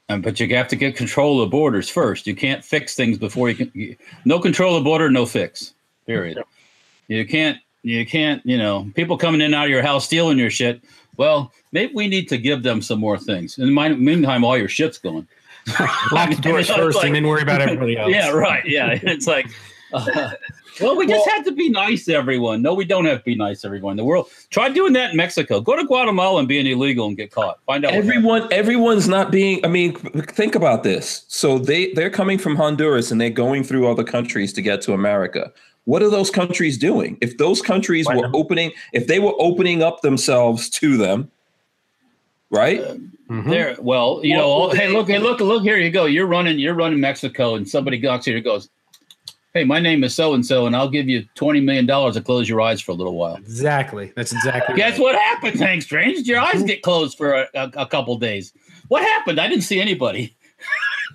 And 0.10 0.22
but 0.22 0.40
you 0.40 0.56
have 0.56 0.68
to 0.68 0.76
get 0.76 0.96
control 0.96 1.42
of 1.42 1.48
the 1.48 1.52
borders 1.52 1.90
first. 1.90 2.28
You 2.28 2.36
can't 2.36 2.64
fix 2.64 2.96
things 2.96 3.18
before 3.18 3.50
you 3.50 3.56
can. 3.56 3.72
You, 3.74 3.96
no 4.26 4.40
control 4.40 4.76
of 4.76 4.84
border, 4.84 5.10
no 5.10 5.26
fix. 5.26 5.74
Period. 6.06 6.44
You 7.08 7.26
can't 7.26 7.58
you 7.88 8.06
can't, 8.06 8.46
you 8.46 8.58
know, 8.58 8.92
people 8.96 9.18
coming 9.18 9.42
in 9.42 9.46
and 9.46 9.56
out 9.56 9.66
of 9.66 9.72
your 9.72 9.82
house 9.82 10.06
stealing 10.06 10.38
your 10.38 10.50
shit. 10.50 10.84
Well, 11.18 11.52
maybe 11.72 11.94
we 11.94 12.08
need 12.08 12.30
to 12.30 12.38
give 12.38 12.64
them 12.64 12.82
some 12.82 13.00
more 13.00 13.18
things. 13.18 13.58
In 13.58 13.74
the 13.74 13.90
meantime, 13.96 14.44
all 14.44 14.58
your 14.58 14.68
shit's 14.68 14.98
going. 14.98 15.28
Lock 16.12 16.30
the 16.30 16.38
doors 16.40 16.70
first, 16.76 16.98
like, 16.98 17.08
and 17.08 17.16
then 17.16 17.28
worry 17.28 17.42
about 17.42 17.62
everybody 17.62 17.98
else. 17.98 18.12
Yeah, 18.12 18.32
right. 18.32 18.66
Yeah, 18.66 19.00
it's 19.02 19.28
like, 19.28 19.48
uh, 19.94 20.32
well, 20.80 20.96
we 20.96 21.08
just 21.08 21.26
well, 21.26 21.36
have 21.36 21.46
to 21.46 21.52
be 21.52 21.70
nice 21.70 22.06
to 22.06 22.14
everyone. 22.14 22.62
No, 22.62 22.74
we 22.74 22.86
don't 22.86 23.06
have 23.06 23.20
to 23.20 23.24
be 23.24 23.36
nice 23.36 23.62
to 23.62 23.68
everyone. 23.68 23.98
The 23.98 24.04
world. 24.04 24.30
Try 24.50 24.70
doing 24.70 24.94
that 24.94 25.12
in 25.12 25.18
Mexico. 25.18 25.60
Go 25.60 25.76
to 25.76 25.86
Guatemala 25.86 26.40
and 26.40 26.48
be 26.48 26.60
an 26.60 26.68
illegal 26.68 27.08
and 27.08 27.18
get 27.18 27.32
caught. 27.32 27.60
Find 27.66 27.84
out. 27.86 27.94
Everyone, 27.94 28.48
everyone's 28.52 29.08
not 29.08 29.32
being. 29.32 29.64
I 29.66 29.70
mean, 29.70 29.96
think 29.96 30.56
about 30.56 30.84
this. 30.84 31.26
So 31.28 31.58
they 31.58 31.94
they're 31.94 32.10
coming 32.10 32.38
from 32.38 32.56
Honduras 32.56 33.12
and 33.12 33.20
they're 33.20 33.30
going 33.30 33.64
through 33.64 33.90
other 33.90 34.04
countries 34.04 34.54
to 34.54 34.62
get 34.62 34.82
to 34.84 34.94
America 34.94 35.52
what 35.88 36.04
are 36.04 36.10
those 36.10 36.30
countries 36.30 36.78
doing? 36.78 37.18
If 37.22 37.38
those 37.38 37.62
countries 37.62 38.08
Why 38.08 38.18
were 38.18 38.24
not? 38.24 38.36
opening, 38.36 38.74
if 38.92 39.08
they 39.08 39.20
were 39.20 39.32
opening 39.40 39.82
up 39.82 40.02
themselves 40.02 40.70
to 40.72 40.98
them, 40.98 41.32
right? 42.50 42.82
Uh, 42.82 42.96
mm-hmm. 43.30 43.50
There, 43.50 43.78
well, 43.80 44.20
you 44.22 44.36
know, 44.36 44.70
hey, 44.72 44.90
look, 44.90 45.08
hey, 45.08 45.18
look, 45.18 45.40
look, 45.40 45.64
here 45.64 45.78
you 45.78 45.90
go. 45.90 46.04
You're 46.04 46.26
running, 46.26 46.60
you're 46.60 46.74
running 46.74 47.00
Mexico, 47.00 47.56
and 47.56 47.68
somebody 47.68 48.00
knocks 48.00 48.26
here 48.26 48.36
and 48.36 48.44
goes, 48.44 48.70
"Hey, 49.54 49.64
my 49.64 49.80
name 49.80 50.04
is 50.04 50.14
so 50.14 50.34
and 50.34 50.46
so, 50.46 50.68
and 50.68 50.76
I'll 50.76 50.90
give 50.90 51.08
you 51.08 51.26
twenty 51.36 51.62
million 51.62 51.86
dollars 51.86 52.16
to 52.16 52.22
close 52.22 52.50
your 52.50 52.60
eyes 52.60 52.82
for 52.82 52.92
a 52.92 52.96
little 52.96 53.16
while." 53.16 53.38
Exactly. 53.38 54.12
That's 54.14 54.34
exactly. 54.34 54.76
Guess 54.76 54.92
right. 54.92 55.00
what 55.00 55.16
happens, 55.16 55.62
Hank 55.62 55.84
Strange? 55.84 56.28
Your 56.28 56.42
eyes 56.42 56.64
get 56.64 56.82
closed 56.82 57.18
for 57.18 57.32
a, 57.32 57.48
a, 57.54 57.72
a 57.78 57.86
couple 57.86 58.18
days. 58.18 58.52
What 58.90 59.04
happened? 59.04 59.40
I 59.40 59.48
didn't 59.48 59.64
see 59.64 59.80
anybody. 59.80 60.36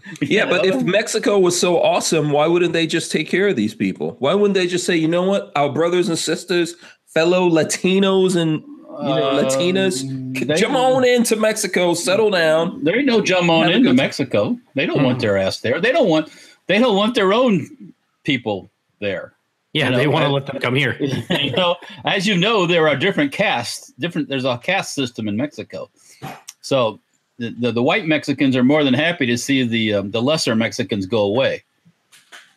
yeah, 0.23 0.47
but 0.47 0.65
if 0.65 0.83
Mexico 0.83 1.39
was 1.39 1.59
so 1.59 1.81
awesome, 1.81 2.31
why 2.31 2.47
wouldn't 2.47 2.73
they 2.73 2.87
just 2.87 3.11
take 3.11 3.29
care 3.29 3.49
of 3.49 3.57
these 3.57 3.75
people? 3.75 4.17
Why 4.19 4.35
wouldn't 4.35 4.55
they 4.55 4.67
just 4.67 4.87
say, 4.87 4.97
you 4.97 5.09
know 5.09 5.25
what, 5.25 5.53
our 5.57 5.73
brothers 5.73 6.09
and 6.09 6.19
sisters, 6.19 6.75
fellow 7.07 7.49
Latinos 7.49 8.37
and 8.37 8.63
you 8.63 9.09
know 9.09 9.31
um, 9.31 9.45
Latinas, 9.45 10.59
jump 10.59 10.75
on 10.75 11.05
into 11.05 11.37
Mexico, 11.37 11.95
settle 11.95 12.31
down. 12.31 12.85
There 12.85 12.97
ain't 12.97 13.07
no 13.07 13.21
jump 13.21 13.49
on 13.51 13.71
into 13.71 13.93
Mexico. 13.95 14.59
They 14.75 14.87
don't 14.87 14.99
mm. 14.99 15.05
want 15.05 15.21
their 15.21 15.39
ass 15.39 15.61
there. 15.61 15.81
They 15.81 15.93
don't 15.93 16.09
want. 16.09 16.31
They 16.67 16.79
don't 16.79 16.97
want 16.97 17.15
their 17.15 17.33
own 17.33 17.95
people 18.25 18.71
there. 19.01 19.35
Yeah, 19.73 19.87
you 19.87 19.91
know, 19.93 19.97
they 19.97 20.07
want 20.07 20.25
to 20.25 20.29
let 20.29 20.47
them 20.47 20.59
come 20.61 20.75
here. 20.75 20.97
you 21.31 21.53
know, 21.53 21.77
as 22.05 22.27
you 22.27 22.37
know, 22.37 22.67
there 22.67 22.89
are 22.89 22.97
different 22.97 23.33
castes. 23.33 23.93
Different. 23.99 24.29
There's 24.29 24.45
a 24.45 24.59
caste 24.59 24.95
system 24.95 25.29
in 25.29 25.37
Mexico. 25.37 25.91
So 26.61 27.01
the, 27.39 27.73
the, 27.73 27.83
white 27.83 28.07
Mexicans 28.07 28.57
are 28.57 28.65
more 28.65 28.85
than 28.85 28.95
happy 28.95 29.27
to 29.27 29.37
see 29.37 29.65
the 29.65 29.95
um, 29.95 30.11
the 30.11 30.23
lesser 30.23 30.55
Mexicans 30.55 31.07
go 31.07 31.21
away. 31.21 31.63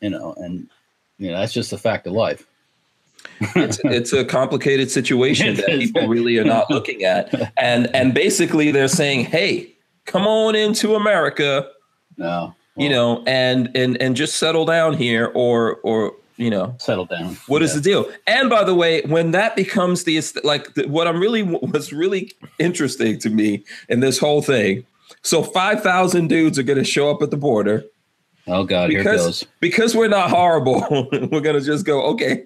You 0.02 0.10
know, 0.12 0.34
and 0.38 0.68
you 1.18 1.32
know 1.32 1.40
that's 1.40 1.54
just 1.54 1.74
a 1.74 1.78
fact 1.78 2.06
of 2.08 2.14
life. 2.14 2.46
it's, 3.56 3.80
it's 3.86 4.14
a 4.14 4.24
complicated 4.24 4.92
situation 4.92 5.56
that 5.58 5.68
people 5.68 6.08
really 6.08 6.38
are 6.38 6.44
not 6.44 6.70
looking 6.70 7.04
at, 7.04 7.52
and 7.58 7.94
and 7.96 8.14
basically 8.14 8.72
they're 8.72 8.88
saying, 8.88 9.26
"Hey, 9.26 9.74
come 10.06 10.28
on 10.28 10.56
into 10.56 10.96
America." 10.96 11.70
No. 12.18 12.26
Well, 12.26 12.56
you 12.76 12.90
know, 12.90 13.24
and 13.26 13.70
and 13.76 14.00
and 14.02 14.16
just 14.16 14.36
settle 14.36 14.66
down 14.66 14.94
here, 14.94 15.32
or 15.34 15.76
or 15.84 16.14
you 16.38 16.50
know 16.50 16.76
settle 16.80 17.06
down 17.06 17.36
What 17.48 17.62
yeah. 17.62 17.66
is 17.66 17.76
the 17.76 17.82
deal 17.82 18.12
and 18.28 18.50
by 18.50 18.64
the 18.64 18.76
way 18.76 19.02
when 19.04 19.32
that 19.32 19.56
becomes 19.56 20.04
the 20.04 20.22
like 20.44 20.74
the, 20.74 20.88
what 20.88 21.08
i'm 21.08 21.20
really 21.20 21.44
what's 21.44 21.94
really 21.94 22.32
interesting 22.60 23.20
to 23.20 23.30
me 23.30 23.64
in 23.90 24.00
this 24.02 24.18
whole 24.18 24.42
thing 24.42 24.86
So 25.22 25.44
five 25.44 25.82
thousand 25.82 26.28
dudes 26.28 26.60
are 26.60 26.64
going 26.64 26.80
to 26.80 26.84
show 26.86 27.10
up 27.10 27.22
at 27.22 27.32
the 27.32 27.38
border 27.38 27.86
Oh 28.48 28.64
God, 28.64 28.92
here 28.92 29.00
it 29.00 29.04
because 29.04 29.26
goes. 29.26 29.46
because 29.60 29.96
we're 29.96 30.08
not 30.08 30.30
horrible. 30.30 30.86
we're 31.32 31.42
going 31.42 31.56
to 31.56 31.62
just 31.62 31.86
go, 31.86 32.04
okay, 32.14 32.46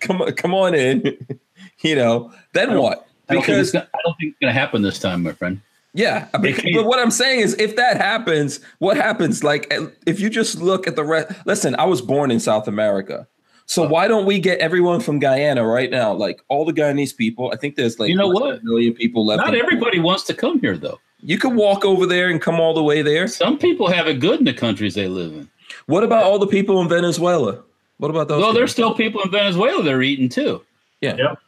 come 0.00 0.20
on, 0.20 0.32
come 0.32 0.52
on 0.52 0.74
in. 0.74 1.16
you 1.80 1.94
know, 1.94 2.32
then 2.54 2.76
what? 2.76 3.06
I 3.28 3.34
don't, 3.34 3.44
think 3.44 3.56
Because 3.56 3.72
gonna, 3.72 3.88
I 3.94 3.98
don't 4.04 4.16
think 4.18 4.32
it's 4.32 4.38
going 4.40 4.52
to 4.52 4.58
happen 4.58 4.82
this 4.82 4.98
time, 4.98 5.22
my 5.22 5.32
friend. 5.32 5.60
Yeah, 5.94 6.28
but, 6.32 6.42
but 6.74 6.84
what 6.86 6.98
I'm 6.98 7.10
saying 7.10 7.40
is, 7.40 7.54
if 7.54 7.76
that 7.76 7.96
happens, 7.96 8.60
what 8.78 8.96
happens? 8.96 9.42
Like, 9.42 9.72
if 10.06 10.20
you 10.20 10.30
just 10.30 10.60
look 10.60 10.86
at 10.86 10.96
the 10.96 11.04
rest. 11.04 11.32
Listen, 11.46 11.74
I 11.76 11.84
was 11.84 12.00
born 12.02 12.30
in 12.30 12.40
South 12.40 12.68
America. 12.68 13.26
So 13.66 13.86
why 13.86 14.08
don't 14.08 14.24
we 14.24 14.38
get 14.38 14.60
everyone 14.60 15.00
from 15.00 15.18
Guyana 15.18 15.66
right 15.66 15.90
now? 15.90 16.14
Like 16.14 16.40
all 16.48 16.64
the 16.64 16.72
Guyanese 16.72 17.14
people. 17.14 17.50
I 17.52 17.56
think 17.56 17.76
there's 17.76 17.98
like 17.98 18.08
You 18.08 18.16
know 18.16 18.28
what? 18.28 18.60
a 18.60 18.64
million 18.64 18.94
people 18.94 19.26
left. 19.26 19.38
Not 19.44 19.52
in- 19.54 19.60
everybody 19.60 19.98
wants 19.98 20.22
to 20.24 20.34
come 20.34 20.58
here, 20.60 20.78
though. 20.78 20.98
You 21.20 21.36
could 21.36 21.54
walk 21.54 21.84
over 21.84 22.06
there 22.06 22.30
and 22.30 22.40
come 22.40 22.60
all 22.60 22.72
the 22.72 22.82
way 22.82 23.02
there. 23.02 23.26
Some 23.26 23.58
people 23.58 23.90
have 23.90 24.06
it 24.06 24.20
good 24.20 24.38
in 24.38 24.46
the 24.46 24.54
countries 24.54 24.94
they 24.94 25.06
live 25.08 25.32
in. 25.32 25.50
What 25.86 26.02
about 26.02 26.24
all 26.24 26.38
the 26.38 26.46
people 26.46 26.80
in 26.80 26.88
Venezuela? 26.88 27.62
What 27.98 28.10
about 28.10 28.28
those? 28.28 28.38
Well, 28.40 28.48
people? 28.50 28.54
there's 28.60 28.72
still 28.72 28.94
people 28.94 29.20
in 29.22 29.30
Venezuela 29.30 29.82
that 29.82 29.92
are 29.92 30.02
eating 30.02 30.28
too. 30.30 30.64
yeah, 31.02 31.16
Yep. 31.16 31.38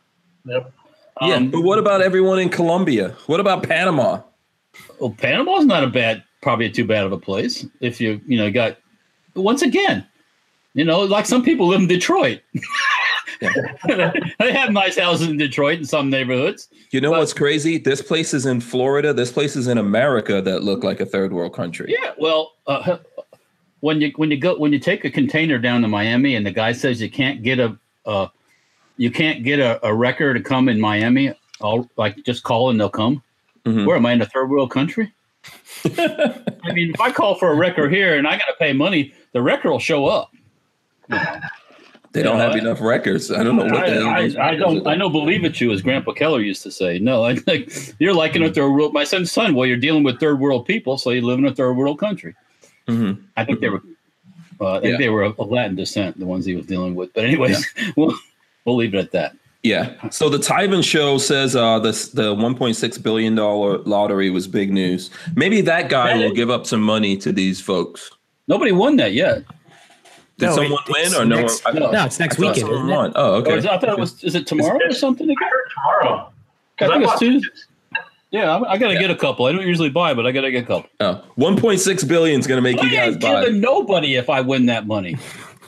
Yep. 0.47 0.73
yeah. 1.23 1.35
Um, 1.37 1.51
but 1.51 1.63
what 1.63 1.79
about 1.79 2.03
everyone 2.03 2.39
in 2.39 2.49
Colombia? 2.51 3.17
What 3.27 3.41
about 3.41 3.63
Panama? 3.63 4.21
Well, 4.99 5.11
Panama's 5.11 5.65
not 5.67 5.85
a 5.85 5.87
bad, 5.89 6.23
probably 6.43 6.71
too 6.71 6.85
bad 6.85 7.05
of 7.05 7.13
a 7.13 7.19
place 7.19 7.67
if 7.81 8.01
you, 8.01 8.21
you 8.27 8.39
know, 8.39 8.51
got. 8.51 8.77
Once 9.35 9.63
again, 9.63 10.07
you 10.75 10.85
know, 10.85 11.01
like 11.01 11.27
some 11.27 11.43
people 11.43 11.69
live 11.69 11.81
in 11.81 11.87
Detroit. 11.87 12.41
they 13.41 14.53
have 14.53 14.71
nice 14.71 14.99
houses 14.99 15.29
in 15.29 15.37
Detroit 15.37 15.79
in 15.79 15.85
some 15.85 16.11
neighborhoods. 16.11 16.69
You 16.91 17.01
know 17.01 17.11
But- 17.11 17.21
what's 17.21 17.33
crazy? 17.33 17.79
This 17.79 18.03
place 18.03 18.35
is 18.35 18.47
in 18.47 18.61
Florida. 18.61 19.13
This 19.13 19.33
place 19.33 19.57
is 19.57 19.67
in 19.69 19.79
America 19.79 20.43
that 20.43 20.63
look 20.63 20.85
like 20.85 21.01
a 21.01 21.07
third 21.07 21.33
world 21.33 21.55
country. 21.55 21.97
Yeah, 22.01 22.13
well, 22.19 22.53
uh, 22.67 22.99
when 23.81 24.01
you 24.01 24.13
when 24.17 24.31
you 24.31 24.37
go 24.37 24.59
when 24.59 24.73
you 24.73 24.79
take 24.79 25.05
a 25.05 25.11
container 25.11 25.59
down 25.59 25.81
to 25.83 25.89
Miami 25.89 26.35
and 26.35 26.45
the 26.45 26.51
guy 26.51 26.73
says 26.73 27.01
you 27.01 27.11
can't 27.11 27.43
get 27.43 27.59
a 27.59 27.79
uh, 28.05 28.29
you 28.97 29.11
can't 29.11 29.43
get 29.43 29.59
a, 29.59 29.85
a 29.87 29.95
wrecker 29.95 30.35
to 30.35 30.41
come 30.41 30.69
in 30.69 30.79
Miami, 30.79 31.33
I'll 31.63 31.89
like 31.97 32.23
just 32.25 32.43
call 32.43 32.71
and 32.71 32.79
they'll 32.79 32.91
come. 32.91 33.23
Mhm. 33.65 33.87
Where 33.87 33.97
am 33.97 34.07
I 34.07 34.13
in 34.13 34.23
a 34.23 34.27
third 34.27 34.51
world 34.51 34.71
country? 34.71 35.13
I 35.99 36.73
mean, 36.73 36.91
if 36.95 37.01
I 37.01 37.11
call 37.13 37.35
for 37.35 37.51
a 37.53 37.55
wrecker 37.55 37.89
here 37.89 38.17
and 38.17 38.27
I 38.27 38.33
got 38.33 38.47
to 38.47 38.55
pay 38.59 38.73
money, 38.73 39.13
the 39.33 39.41
wrecker 39.43 39.71
will 39.71 39.79
show 39.79 40.07
up. 40.07 40.31
They 42.13 42.23
don't 42.25 42.39
Yeah, 42.39 42.45
have 42.45 42.55
I- 42.55 42.59
enough 42.59 42.81
records. 42.81 43.31
I 43.31 43.45
don't 43.45 43.57
know 43.57 43.65
what 43.65 43.87
the 43.87 43.91
hell 43.93 44.09
I, 44.09 44.23
those 44.23 44.37
I, 44.37 44.49
I 44.51 44.57
don't. 44.57 44.87
I 44.87 44.95
know. 44.97 45.09
Believe 45.09 45.45
it, 45.45 45.61
you, 45.61 45.71
as 45.71 45.81
Grandpa 45.81 46.13
Keller 46.13 46.41
used 46.41 46.63
to 46.65 46.71
say. 46.71 46.99
No, 46.99 47.23
I 47.25 47.39
like 47.47 47.73
you're 48.01 48.15
like 48.15 48.35
in 48.35 48.43
a 48.43 48.53
third 48.53 48.71
world. 48.73 48.93
My 48.93 49.05
son's 49.05 49.31
son. 49.31 49.55
Well, 49.55 49.67
you're 49.67 49.77
dealing 49.77 50.03
with 50.03 50.19
third 50.19 50.41
world 50.41 50.67
people, 50.67 50.99
so 50.99 51.11
you 51.11 51.23
live 51.23 51.39
in 51.39 51.47
a 51.47 51.55
third 51.55 51.75
world 51.75 52.01
country. 52.01 52.35
Mhm. 52.89 53.23
I 53.37 53.45
think 53.45 53.61
they 53.61 53.69
were. 53.69 53.83
Uh, 54.61 54.73
I 54.77 54.81
think 54.81 54.93
Yeah. 54.93 54.99
they 54.99 55.09
were 55.09 55.23
of 55.23 55.39
Latin 55.39 55.77
descent, 55.77 56.19
the 56.19 56.27
ones 56.27 56.45
he 56.45 56.55
was 56.57 56.67
dealing 56.67 56.95
with. 56.97 57.13
But 57.15 57.25
anyways, 57.25 57.65
we'll 57.97 58.15
we'll 58.65 58.77
leave 58.77 58.95
it 58.95 58.99
at 58.99 59.13
that. 59.13 59.37
Yeah. 59.63 60.09
So 60.11 60.29
the 60.31 60.39
Tyven 60.39 60.83
show 60.83 61.19
says 61.19 61.55
uh 61.55 61.79
the 61.81 61.91
the 62.15 62.35
1.6 62.35 63.03
billion 63.03 63.35
dollar 63.35 63.79
lottery 63.79 64.31
was 64.31 64.49
big 64.49 64.73
news. 64.73 65.11
Maybe 65.37 65.61
that 65.63 65.89
guy 65.91 66.17
will 66.17 66.33
give 66.33 66.49
up 66.51 66.67
some 66.67 66.81
money 66.81 67.17
to 67.19 67.31
these 67.33 67.61
folks. 67.61 68.11
Nobody 68.49 68.73
won 68.73 68.97
that 68.97 69.13
yet. 69.13 69.45
Did 70.39 70.47
No, 70.47 70.55
someone 70.55 70.83
it- 70.89 70.93
win 71.13 71.15
or 71.15 71.25
no? 71.27 71.37
next- 71.41 71.63
one, 71.65 71.77
I 71.77 71.81
thought- 71.81 71.93
No, 71.93 72.05
it's 72.07 72.19
next 72.19 72.39
weekend. 72.39 72.71
isn't 72.71 72.89
it? 72.89 72.93
won. 72.93 73.13
Oh, 73.15 73.35
okay. 73.35 73.59
is- 73.59 73.67
I 73.67 73.77
thought 73.77 73.91
it 73.91 73.99
was. 73.99 74.25
Is 74.25 74.35
it 74.35 74.47
tomorrow 74.47 74.79
or 74.83 74.93
something? 74.93 75.29
I 75.31 75.35
heard 75.45 75.69
tomorrow. 76.03 76.33
I 76.81 76.87
think 76.87 77.05
it's 77.05 77.19
Tuesday. 77.19 77.49
Yeah, 78.31 78.57
I, 78.57 78.73
I 78.73 78.79
got 78.79 78.89
to 78.89 78.99
get 78.99 79.11
a 79.11 79.17
couple. 79.17 79.45
I 79.47 79.53
don't 79.53 79.67
usually 79.67 79.91
buy, 79.91 80.15
but 80.15 80.25
I 80.27 80.33
got 80.33 80.43
to 80.43 80.51
get 80.51 80.63
a 80.65 80.67
couple. 80.67 80.89
Oh, 81.01 81.23
1.6 81.37 82.09
billion 82.09 82.41
is 82.41 82.47
going 82.47 82.57
to 82.59 82.63
make 82.63 82.79
I 82.81 82.85
you 82.87 82.91
guys 82.97 83.13
ain't 83.13 83.21
buy. 83.21 83.45
giving 83.45 83.61
nobody 83.61 84.15
if 84.17 84.31
I 84.31 84.41
win 84.41 84.65
that 84.67 84.87
money. 84.87 85.19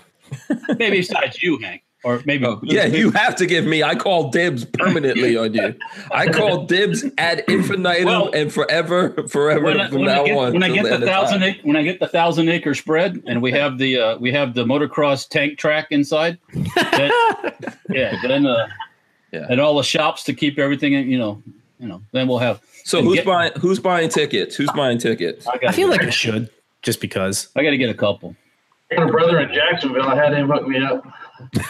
maybe 0.78 0.98
besides 0.98 1.42
you, 1.42 1.58
Hank, 1.58 1.82
or 2.04 2.20
maybe 2.24 2.44
Oh, 2.46 2.60
yeah, 2.64 2.86
you 2.86 3.10
have 3.12 3.36
to 3.36 3.46
give 3.46 3.64
me. 3.64 3.82
I 3.82 3.94
call 3.94 4.30
dibs 4.30 4.64
permanently 4.64 5.36
on 5.36 5.54
you. 5.54 5.74
I 6.10 6.26
call 6.28 6.66
dibs 6.66 7.04
ad 7.18 7.44
infinitum 7.48 8.04
Well, 8.06 8.30
and 8.32 8.52
forever, 8.52 9.10
forever 9.28 9.64
when 9.64 9.80
I, 9.80 9.88
from 9.88 9.96
when 9.98 10.06
now 10.06 10.22
I 10.22 10.26
get, 10.26 10.36
on. 10.36 10.52
when 10.52 10.62
I 10.62 10.68
get 10.70 10.84
the 10.84 10.92
end 10.94 11.04
thousand 11.04 11.40
time. 11.40 11.48
acre, 11.50 11.60
when 11.62 11.76
I 11.76 11.82
get 11.82 12.00
the 12.00 12.08
thousand 12.08 12.48
acre 12.48 12.74
spread, 12.74 13.22
and 13.26 13.40
we 13.40 13.52
have 13.52 13.78
the 13.78 13.98
uh, 13.98 14.18
we 14.18 14.32
have 14.32 14.54
the 14.54 14.64
motocross 14.64 15.28
tank 15.28 15.58
track 15.58 15.86
inside, 15.90 16.38
then, 16.52 17.10
yeah, 17.90 18.16
then 18.22 18.46
uh, 18.46 18.68
Yeah. 19.30 19.46
and 19.48 19.60
all 19.60 19.76
the 19.76 19.82
shops 19.84 20.24
to 20.24 20.34
keep 20.34 20.58
everything, 20.58 20.92
you 21.10 21.18
know, 21.18 21.42
you 21.78 21.86
know, 21.88 22.02
then 22.12 22.26
we'll 22.28 22.38
have. 22.38 22.60
So 22.84 23.00
who's 23.02 23.16
get- 23.16 23.26
buying? 23.26 23.52
Who's 23.60 23.78
buying 23.78 24.08
tickets? 24.08 24.56
Who's 24.56 24.70
buying 24.72 24.98
tickets? 24.98 25.46
I, 25.46 25.58
I 25.68 25.72
feel 25.72 25.88
get, 25.88 25.98
like 25.98 26.06
I 26.08 26.10
should, 26.10 26.50
just 26.82 27.00
because. 27.00 27.48
I 27.54 27.62
got 27.62 27.70
to 27.70 27.78
get 27.78 27.90
a 27.90 27.94
couple. 27.94 28.34
I 28.90 28.96
got 28.96 29.08
a 29.08 29.12
brother 29.12 29.38
in 29.40 29.54
Jacksonville. 29.54 30.02
I 30.02 30.16
had 30.16 30.34
him 30.34 30.48
hook 30.50 30.66
me 30.68 30.84
up. 30.84 31.02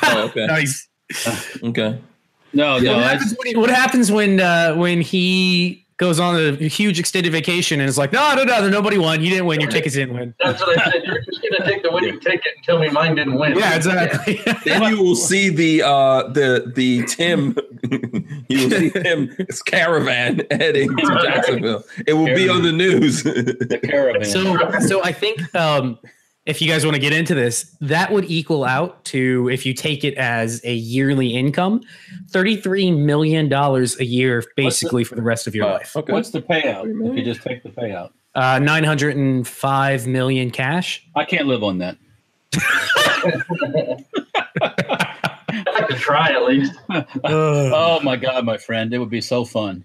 Oh, 0.03 0.25
okay, 0.25 0.47
Nice. 0.49 0.89
okay. 1.63 1.99
No, 2.55 2.79
no, 2.79 2.97
what, 2.97 3.05
I, 3.05 3.13
happens 3.13 3.35
when, 3.43 3.61
what 3.61 3.71
happens 3.71 4.13
when 4.13 4.41
uh, 4.41 4.75
when 4.75 5.01
he 5.01 5.83
goes 6.03 6.19
on 6.19 6.35
a 6.37 6.69
huge 6.69 6.99
extended 6.99 7.31
vacation 7.31 7.81
and 7.81 7.89
is 7.89 7.97
like, 7.97 8.13
no, 8.13 8.35
no, 8.35 8.43
no, 8.43 8.69
nobody 8.69 8.99
won. 8.99 9.23
You 9.23 9.31
didn't 9.31 9.47
win. 9.47 9.61
Your 9.61 9.71
tickets 9.71 9.95
didn't 9.95 10.15
win. 10.15 10.35
That's 10.41 10.61
what 10.61 10.77
I 10.77 10.91
said. 10.91 11.03
You're 11.05 11.23
just 11.23 11.41
gonna 11.41 11.71
take 11.71 11.83
the 11.83 11.93
winning 11.93 12.19
ticket 12.19 12.57
and 12.57 12.65
tell 12.65 12.79
me 12.79 12.89
mine 12.91 13.15
didn't 13.15 13.39
win. 13.39 13.57
Yeah, 13.57 13.77
exactly. 13.77 14.41
Then 14.65 14.83
you 14.91 15.03
will 15.03 15.15
see 15.15 15.49
the 15.49 15.83
uh 15.83 16.29
the 16.29 16.73
the 16.75 17.05
Tim. 17.05 17.57
you 18.49 18.65
will 18.65 18.71
see 18.71 18.91
Tim's 18.91 19.63
caravan 19.63 20.43
heading 20.51 20.95
to 20.97 21.21
Jacksonville. 21.23 21.85
It 22.07 22.15
will 22.15 22.35
be 22.35 22.49
on 22.49 22.63
the 22.63 22.73
news. 22.73 23.23
the 23.23 23.81
caravan. 23.83 24.25
so, 24.25 24.81
so 24.81 25.05
I 25.05 25.13
think 25.13 25.55
um, 25.55 25.99
if 26.47 26.61
you 26.61 26.69
guys 26.69 26.85
want 26.85 26.95
to 26.97 27.01
get 27.01 27.13
into 27.13 27.35
this, 27.35 27.77
that 27.81 28.11
would 28.13 28.25
equal 28.31 28.65
out 28.65 29.05
to 29.07 29.49
if 29.53 29.65
you 29.65 29.73
take 29.75 30.03
it 30.05 30.15
as 30.15 30.61
a 30.65 30.75
yearly 30.75 31.35
income, 31.35 31.83
thirty-three 32.31 32.91
million 32.91 33.49
dollars 33.49 33.99
a 34.01 34.05
year, 34.05 34.43
basically 34.57 35.05
for 35.05 35.15
the 35.15 35.23
rest 35.23 35.47
of 35.47 35.55
your 35.55 35.67
Oh, 35.67 35.73
life. 35.75 35.97
okay. 35.97 36.13
What's 36.13 36.31
the 36.31 36.43
payout 36.43 36.85
if 37.11 37.17
you 37.17 37.25
just 37.25 37.43
take 37.43 37.63
the 37.63 37.69
payout? 37.69 38.11
Uh, 38.35 38.59
Nine 38.59 38.83
hundred 38.85 39.17
and 39.17 39.47
five 39.47 40.07
million 40.07 40.51
cash. 40.51 41.07
I 41.15 41.25
can't 41.25 41.47
live 41.47 41.63
on 41.63 41.79
that. 41.79 41.97
I 44.61 45.85
could 45.89 45.99
try 45.99 46.31
at 46.31 46.45
least. 46.45 46.73
Oh 47.25 48.01
my 48.03 48.17
god, 48.17 48.45
my 48.45 48.57
friend, 48.59 48.93
it 48.93 48.99
would 48.99 49.11
be 49.11 49.21
so 49.21 49.45
fun. 49.45 49.85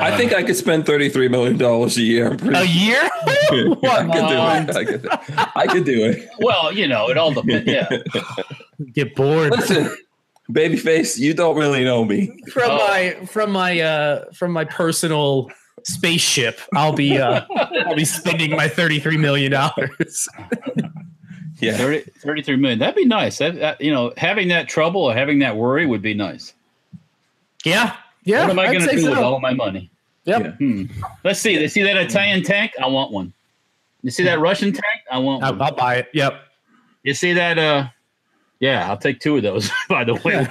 I 0.00 0.16
think 0.16 0.32
I 0.32 0.42
could 0.42 0.56
spend 0.56 0.86
thirty 0.86 1.08
three 1.08 1.28
million 1.28 1.56
dollars 1.58 1.96
a 1.96 2.02
year. 2.02 2.32
A 2.54 2.64
year? 2.64 3.08
sure. 3.48 3.76
I 3.84 3.96
Come 4.06 4.10
could 4.10 4.28
do 4.28 4.34
it. 4.34 4.76
I 4.76 4.84
could, 4.84 5.08
I 5.56 5.66
could 5.66 5.84
do 5.84 6.04
it. 6.04 6.28
Well, 6.40 6.72
you 6.72 6.88
know, 6.88 7.08
it 7.10 7.16
all 7.18 7.32
depends. 7.32 7.70
Yeah, 7.70 7.88
Get 8.92 9.14
bored. 9.14 9.50
Listen, 9.52 9.94
babyface, 10.50 11.18
you 11.18 11.34
don't 11.34 11.56
really 11.56 11.84
know 11.84 12.04
me. 12.04 12.32
from 12.52 12.70
Oh. 12.70 12.76
my 12.78 13.26
from 13.26 13.50
my 13.52 13.80
uh 13.80 14.24
from 14.32 14.52
my 14.52 14.64
personal 14.64 15.50
spaceship 15.84 16.60
i'll 16.74 16.92
be 16.92 17.16
uh 17.16 17.40
i'll 17.86 17.94
be 17.96 18.04
spending 18.04 18.50
my 18.54 18.68
33 18.68 19.16
million 19.16 19.50
dollars 19.50 20.28
Yeah. 21.58 21.76
30, 21.76 22.10
33 22.22 22.56
million. 22.56 22.78
That'd 22.78 22.94
be 22.96 23.04
nice. 23.04 23.38
That, 23.38 23.54
that- 23.56 23.80
you 23.80 23.90
know, 23.92 24.12
having 24.16 24.48
that 24.48 24.68
trouble 24.68 25.02
or 25.04 25.14
having 25.14 25.38
that 25.40 25.56
worry 25.56 25.84
would 25.86 26.00
be 26.02 26.14
nice. 26.14 26.54
yeah 27.64 27.96
yeah 28.24 28.42
what 28.42 28.50
am 28.50 28.58
I 28.58 28.66
going 28.66 28.80
to 28.80 28.86
say 28.86 28.96
do 28.96 29.10
with 29.10 29.18
all 29.18 29.40
my 29.40 29.52
money? 29.54 29.89
Yep. 30.24 30.40
Yeah. 30.42 30.50
Hmm. 30.52 30.82
Let's 31.24 31.40
see. 31.40 31.56
They 31.56 31.68
see 31.68 31.82
that 31.82 31.96
Italian 31.96 32.42
tank? 32.42 32.72
I 32.82 32.86
want 32.86 33.10
one. 33.12 33.32
You 34.02 34.10
see 34.10 34.24
that 34.24 34.38
Russian 34.40 34.72
tank? 34.72 34.84
I 35.10 35.18
want 35.18 35.42
I'll. 35.44 35.60
I'll 35.62 35.74
buy 35.74 35.96
it 35.96 36.08
yep 36.14 36.42
You 37.02 37.12
see 37.14 37.32
that? 37.34 37.58
Uh, 37.58 37.88
yeah, 38.58 38.88
I'll 38.90 38.96
take 38.98 39.20
two 39.20 39.36
of 39.36 39.42
those. 39.42 39.70
By 39.88 40.04
the 40.04 40.14
way, 40.16 40.46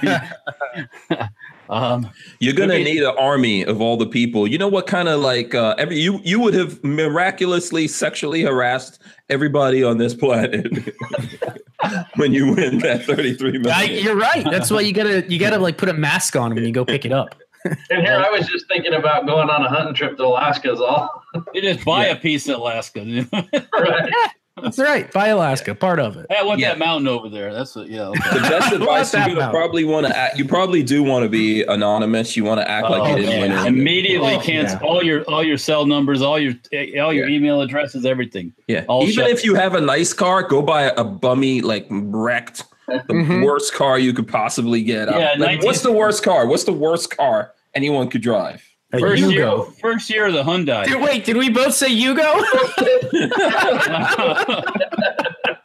um, 1.68 2.10
You're 2.40 2.54
gonna 2.54 2.74
Okay. 2.74 2.84
need 2.84 3.02
an 3.02 3.14
army 3.18 3.64
of 3.64 3.80
all 3.80 3.96
the 3.96 4.06
people. 4.06 4.46
You 4.46 4.58
know 4.58 4.68
what 4.68 4.86
kind 4.88 5.08
of 5.08 5.20
like 5.20 5.54
uh, 5.54 5.74
every 5.78 5.98
you 5.98 6.20
you 6.24 6.40
would 6.40 6.54
have 6.54 6.82
miraculously 6.84 7.86
sexually 7.88 8.42
harassed 8.42 9.00
everybody 9.28 9.82
on 9.84 9.98
this 9.98 10.14
planet 10.14 10.66
when 12.16 12.32
you 12.32 12.54
win 12.54 12.78
that 12.80 13.04
33 13.04 13.52
million. 13.52 13.68
I, 13.70 13.84
you're 13.84 14.16
right 14.16 14.44
that's 14.44 14.70
why 14.70 14.80
you 14.80 14.92
gotta 14.92 15.24
you 15.30 15.38
gotta 15.38 15.58
like 15.58 15.78
put 15.78 15.88
a 15.88 15.92
mask 15.94 16.34
on 16.36 16.54
when 16.54 16.64
you 16.64 16.72
go 16.72 16.84
pick 16.84 17.04
it 17.04 17.12
up 17.12 17.34
And 17.64 18.06
here 18.06 18.16
I 18.24 18.30
was 18.30 18.46
just 18.48 18.66
thinking 18.68 18.94
about 18.94 19.26
going 19.26 19.50
on 19.50 19.64
a 19.64 19.68
hunting 19.68 19.94
trip 19.94 20.16
to 20.16 20.24
Alaska 20.24 20.72
is 20.72 20.80
all. 20.80 21.22
you 21.54 21.60
just 21.62 21.84
buy 21.84 22.06
Yeah. 22.06 22.12
a 22.12 22.16
piece 22.16 22.46
in 22.48 22.54
Alaska. 22.54 23.00
right. 23.72 24.12
that's 24.60 24.78
right 24.78 25.10
by 25.12 25.28
alaska 25.28 25.74
part 25.74 25.98
of 25.98 26.16
it 26.18 26.26
Hey, 26.28 26.36
I 26.38 26.42
want 26.42 26.60
Yeah. 26.60 26.70
that 26.70 26.78
mountain 26.78 27.08
over 27.08 27.28
there. 27.30 27.54
That's 27.54 27.74
what, 27.76 27.88
yeah. 27.88 28.08
Okay. 28.08 28.20
the 28.34 28.40
best 28.40 28.72
advice 28.72 29.14
you're 29.14 29.48
probably 29.50 29.84
want 29.84 30.06
to 30.06 30.14
act. 30.16 30.36
You 30.38 30.44
probably 30.44 30.82
do 30.82 31.02
want 31.02 31.22
to 31.22 31.28
be 31.30 31.62
anonymous. 31.62 32.36
You 32.36 32.44
want 32.44 32.60
to 32.60 32.68
act 32.68 32.90
like 32.90 33.00
Oh, 33.02 33.06
you 33.16 33.16
didn't 33.24 33.30
man. 33.30 33.40
win. 33.40 33.52
anything. 33.52 33.78
Immediately 33.78 34.34
Oh, 34.34 34.40
cancel 34.40 34.78
yeah. 34.82 34.86
all 34.86 35.02
your 35.02 35.22
all 35.24 35.42
your 35.44 35.56
cell 35.56 35.86
numbers, 35.86 36.20
all 36.20 36.38
your 36.38 36.52
eh, 36.72 36.90
eh, 36.94 36.98
all 36.98 37.12
your 37.12 37.28
Yeah. 37.28 37.36
email 37.36 37.60
addresses, 37.62 38.04
everything. 38.04 38.52
Yeah. 38.68 38.84
All 38.88 39.02
Even 39.04 39.14
shut- 39.14 39.30
if 39.30 39.44
you 39.44 39.54
have 39.54 39.74
a 39.74 39.80
nice 39.80 40.12
car, 40.12 40.42
go 40.42 40.60
buy 40.60 40.84
a 40.96 41.04
bummy 41.04 41.60
like 41.62 41.86
wrecked. 41.90 42.64
The 43.06 43.14
Mhm. 43.14 43.44
worst 43.44 43.72
car 43.74 43.98
you 43.98 44.12
could 44.12 44.28
possibly 44.28 44.82
get. 44.82 45.08
Yeah, 45.08 45.30
Like, 45.30 45.38
19 45.38 45.66
what's 45.66 45.82
the 45.82 45.92
worst 45.92 46.22
car? 46.22 46.46
What's 46.46 46.64
the 46.64 46.72
worst 46.72 47.16
car 47.16 47.52
anyone 47.74 48.08
could 48.08 48.22
drive? 48.22 48.62
A 48.92 48.98
First 48.98 49.22
year, 49.22 49.46
Yugo. 49.46 49.72
first 49.80 50.10
year 50.10 50.26
of 50.26 50.32
the 50.32 50.42
Hyundai. 50.42 50.84
Dude, 50.84 51.00
wait, 51.00 51.24
did 51.24 51.36
we 51.36 51.48
both 51.48 51.74
say 51.74 51.88
Yugo? 51.88 52.42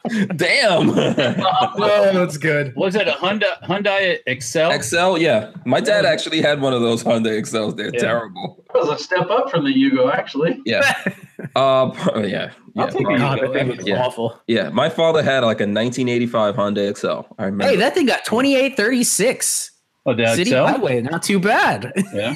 Damn. 0.36 0.90
oh, 0.90 2.10
that's 2.14 2.36
good. 2.38 2.72
Was 2.76 2.94
it 2.94 3.08
a 3.08 3.12
Hyundai 3.12 3.60
Hyundai 3.64 4.18
Excel? 4.26 4.70
Excel, 4.70 5.18
yeah. 5.18 5.50
My 5.64 5.80
dad 5.80 6.04
actually 6.04 6.40
had 6.40 6.60
one 6.60 6.72
of 6.72 6.80
those 6.80 7.02
Hyundai 7.02 7.36
Excels. 7.36 7.74
They're 7.74 7.90
Yeah. 7.92 8.00
terrible. 8.00 8.64
That 8.72 8.84
was 8.86 9.00
a 9.00 9.02
step 9.02 9.28
up 9.30 9.50
from 9.50 9.64
the 9.64 9.72
Yugo, 9.74 10.12
actually. 10.12 10.60
Yeah. 10.64 10.82
uh, 11.56 11.90
yeah. 12.18 12.22
Yeah, 12.24 12.50
I'll 12.76 12.88
take 12.88 13.08
a. 13.08 13.18
God, 13.18 13.40
that 13.40 13.52
thing 13.52 13.76
was 13.76 13.84
Yeah. 13.86 14.04
awful. 14.04 14.40
yeah. 14.46 14.68
My 14.68 14.88
father 14.88 15.22
had 15.24 15.40
like 15.42 15.58
a 15.60 15.66
1985 15.66 16.54
Hyundai 16.54 16.88
Excel. 16.88 17.26
I 17.38 17.46
remember. 17.46 17.64
Hey, 17.72 17.76
that 17.76 17.94
thing 17.94 18.06
got 18.06 18.24
2836. 18.24 19.72
Oh, 20.06 20.14
the 20.14 20.26
City 20.28 20.42
Excel. 20.42 20.66
Highway, 20.66 21.00
not 21.02 21.22
too 21.22 21.40
bad. 21.40 21.92
Yeah. 22.14 22.34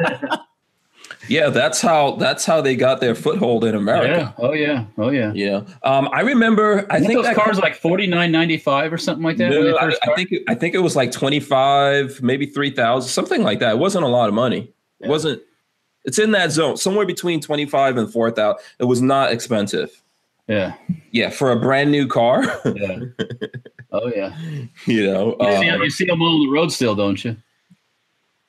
yeah, 1.28 1.48
that's 1.50 1.80
how 1.80 2.16
that's 2.16 2.44
how 2.44 2.60
they 2.60 2.74
got 2.76 3.00
their 3.00 3.14
foothold 3.14 3.64
in 3.64 3.74
Yeah. 3.74 3.80
America. 3.80 4.34
Oh 4.38 4.52
yeah. 4.52 4.84
Oh 4.98 5.10
yeah. 5.10 5.32
Yeah. 5.34 5.62
Um, 5.84 6.08
I 6.12 6.20
remember. 6.22 6.86
I 6.90 6.96
I 6.96 6.98
think 6.98 7.08
think 7.10 7.18
those 7.18 7.26
that 7.26 7.36
cars 7.36 7.58
like 7.58 7.76
forty 7.76 8.06
nine 8.06 8.32
ninety 8.32 8.56
five 8.58 8.92
or 8.92 8.98
something 8.98 9.22
like 9.22 9.36
that. 9.36 9.50
No, 9.50 9.76
I, 9.76 9.88
I 10.02 10.14
think 10.16 10.32
it, 10.32 10.42
I 10.48 10.54
think 10.54 10.74
it 10.74 10.80
was 10.80 10.96
like 10.96 11.12
25, 11.12 12.22
maybe 12.22 12.46
3,000, 12.46 13.08
something 13.08 13.42
like 13.42 13.60
that. 13.60 13.72
It 13.72 13.78
wasn't 13.78 14.04
a 14.04 14.08
lot 14.08 14.28
of 14.28 14.34
money. 14.34 14.72
It 15.00 15.08
wasn't 15.08 15.42
it's 16.04 16.18
in 16.18 16.32
that 16.32 16.50
zone, 16.50 16.76
somewhere 16.76 17.06
between 17.06 17.40
25 17.40 17.96
and 17.96 18.12
4,000. 18.12 18.60
It 18.80 18.84
was 18.84 19.00
not 19.00 19.30
expensive. 19.30 20.02
Yeah. 20.48 20.74
Yeah, 21.12 21.30
for 21.30 21.52
a 21.52 21.56
brand 21.60 21.92
new 21.92 22.08
car, 22.08 22.42
Yeah. 22.64 22.98
oh 23.92 24.08
yeah. 24.14 24.36
you 24.86 25.06
know. 25.06 25.36
You, 25.40 25.56
see, 25.60 25.68
Um, 25.70 25.82
you 25.82 25.90
see 25.90 26.04
them 26.06 26.22
on 26.22 26.40
the 26.46 26.50
road 26.52 26.72
still, 26.72 26.94
don't 26.94 27.22
you? 27.24 27.36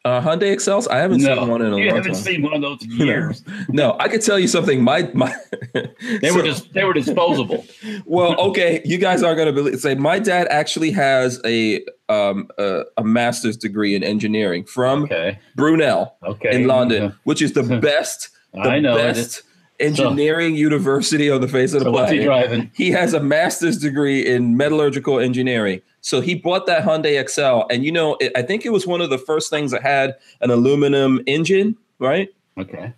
uh, 0.06 0.20
Hyundai 0.20 0.52
Excels, 0.52 0.86
I 0.90 0.98
haven't 0.98 1.22
seen 1.22 1.48
one 1.48 1.62
in 1.62 1.68
a 1.68 1.70
long 1.72 1.72
time. 1.72 1.78
you 1.80 1.88
long 1.88 1.96
haven't 1.96 2.14
time. 2.16 2.22
seen 2.24 2.42
one 2.42 2.54
of 2.56 2.62
those 2.62 2.84
in 2.84 2.92
years. 3.08 3.42
no, 3.70 3.96
I 4.00 4.10
could 4.10 4.22
tell 4.22 4.38
you 4.38 4.48
something. 4.50 4.84
My 4.84 5.10
my 5.14 5.34
They 6.22 6.28
So- 6.30 6.36
were 6.36 6.44
just 6.44 6.74
they 6.74 6.84
were 6.84 6.94
disposable. 6.94 7.66
well, 8.06 8.36
okay, 8.50 8.82
you 8.84 8.98
guys 8.98 9.24
aren't 9.24 9.38
going 9.38 9.48
to 9.48 9.54
believe. 9.54 9.80
Say, 9.80 9.96
my 9.96 10.20
dad 10.20 10.48
actually 10.50 10.92
has 10.92 11.40
a 11.46 11.86
um 12.10 12.50
a, 12.58 12.84
a 12.98 13.04
master's 13.04 13.56
degree 13.56 13.96
in 13.96 14.04
engineering 14.04 14.66
from 14.66 15.04
Okay. 15.04 15.40
Brunel 15.56 16.16
Okay. 16.24 16.54
in 16.54 16.68
London, 16.68 17.16
which 17.24 17.42
is 17.42 17.54
the 17.54 17.64
best 17.64 18.30
the 18.54 18.60
I 18.60 18.80
know. 18.80 18.98
best 18.98 19.44
engineering 19.84 20.56
university 20.56 21.30
on 21.30 21.42
the 21.42 21.48
face 21.48 21.74
of 21.74 21.80
the 21.80 21.86
So 21.86 21.92
what's 21.92 22.12
he 22.12 22.18
planet. 22.26 22.50
driving? 22.50 22.72
He 22.74 22.92
has 22.92 23.14
a 23.14 23.20
master's 23.20 23.78
degree 23.78 24.26
in 24.26 24.58
metallurgical 24.58 25.20
engineering. 25.20 25.82
So 26.02 26.20
he 26.22 26.36
bought 26.36 26.66
that 26.68 26.84
Hyundai 26.84 27.20
Excel, 27.20 27.66
and 27.70 27.84
you 27.86 27.92
know, 27.92 28.18
it, 28.20 28.32
I 28.36 28.42
think 28.42 28.66
it 28.66 28.72
was 28.72 28.86
one 28.86 29.02
of 29.02 29.10
the 29.10 29.18
first 29.18 29.50
things 29.50 29.72
that 29.72 29.82
had 29.82 30.16
an 30.42 30.52
aluminum 30.52 31.22
engine, 31.28 31.78
right? 32.00 32.30
Okay. 32.58 32.94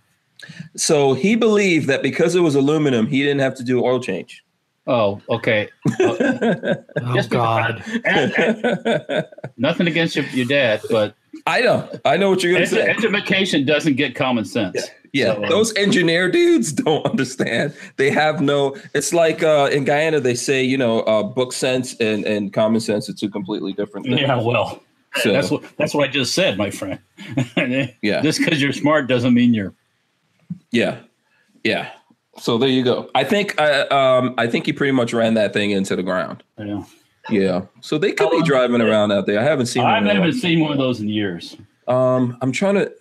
So 0.76 1.14
he 1.14 1.36
believed 1.36 1.88
that 1.88 2.02
because 2.04 2.36
it 2.36 2.42
was 2.42 2.56
aluminum, 2.56 3.08
he 3.08 3.22
didn't 3.22 3.40
have 3.40 3.56
to 3.56 3.64
do 3.64 3.84
oil 3.84 4.00
change. 4.00 4.44
Oh, 4.88 5.22
okay. 5.30 5.70
Oh, 6.00 6.18
oh, 7.02 7.14
Just 7.16 7.30
God. 7.30 7.84
Nothing 9.58 9.88
against 9.88 10.16
your, 10.16 10.26
your 10.26 10.46
dad, 10.46 10.82
but 10.90 11.16
I 11.48 11.62
know, 11.62 11.90
I 12.06 12.18
know 12.18 12.30
what 12.30 12.44
you're 12.44 12.54
gonna 12.54 12.66
say. 12.68 12.90
education 12.90 13.66
doesn't 13.66 13.96
get 13.96 14.16
common 14.16 14.46
sense. 14.46 14.88
Yeah, 15.14 15.34
So, 15.36 15.44
um, 15.44 15.50
those 15.50 15.74
engineer 15.76 16.30
dudes 16.30 16.74
don't 16.84 17.06
understand. 17.06 17.74
They 17.98 18.10
have 18.10 18.42
no. 18.42 18.76
It's 18.94 19.14
like 19.14 19.44
uh, 19.44 19.70
in 19.72 19.86
Guyana, 19.86 20.20
they 20.20 20.36
say 20.36 20.64
you 20.64 20.78
know, 20.78 21.02
uh, 21.02 21.24
book 21.24 21.54
sense 21.54 21.96
and, 22.02 22.26
and 22.26 22.52
common 22.52 22.82
sense 22.82 23.10
are 23.10 23.14
two 23.14 23.30
completely 23.30 23.72
different 23.74 24.08
things. 24.08 24.20
Yeah, 24.22 24.42
well, 24.42 24.82
So, 25.22 25.32
that's 25.32 25.50
what 25.50 25.64
that's 25.78 25.94
what 25.94 26.10
I 26.10 26.12
just 26.12 26.34
said, 26.34 26.58
my 26.58 26.70
friend. 26.70 27.00
Yeah. 28.02 28.22
Just 28.22 28.40
because 28.40 28.62
you're 28.62 28.74
smart 28.74 29.08
doesn't 29.08 29.34
mean 29.34 29.54
you're. 29.54 29.74
yeah, 30.72 31.00
yeah. 31.64 31.92
So 32.38 32.58
there 32.58 32.68
you 32.68 32.84
go. 32.84 33.10
I 33.16 33.24
think 33.24 33.56
uh, 33.60 33.86
um, 33.92 34.36
I 34.38 34.48
think 34.48 34.66
he 34.66 34.74
pretty 34.74 34.92
much 34.92 35.14
ran 35.14 35.36
that 35.36 35.54
thing 35.54 35.72
into 35.72 35.96
the 35.96 36.04
ground. 36.04 36.44
Know. 36.58 36.86
Yeah. 37.30 37.62
So 37.82 37.98
they 37.98 38.12
could 38.12 38.32
be 38.32 38.42
driving 38.44 38.82
around 38.82 39.12
out 39.12 39.26
there. 39.26 39.40
I 39.40 39.44
haven't 39.44 39.68
seen. 39.68 39.84
I 39.84 40.00
one 40.00 40.06
haven't 40.06 40.34
seen 40.34 40.60
one 40.60 40.72
of 40.72 40.78
those 40.78 41.00
in 41.00 41.10
years. 41.10 41.58
Um, 41.88 42.38
I'm 42.42 42.52
trying 42.52 42.76
to. 42.76 42.92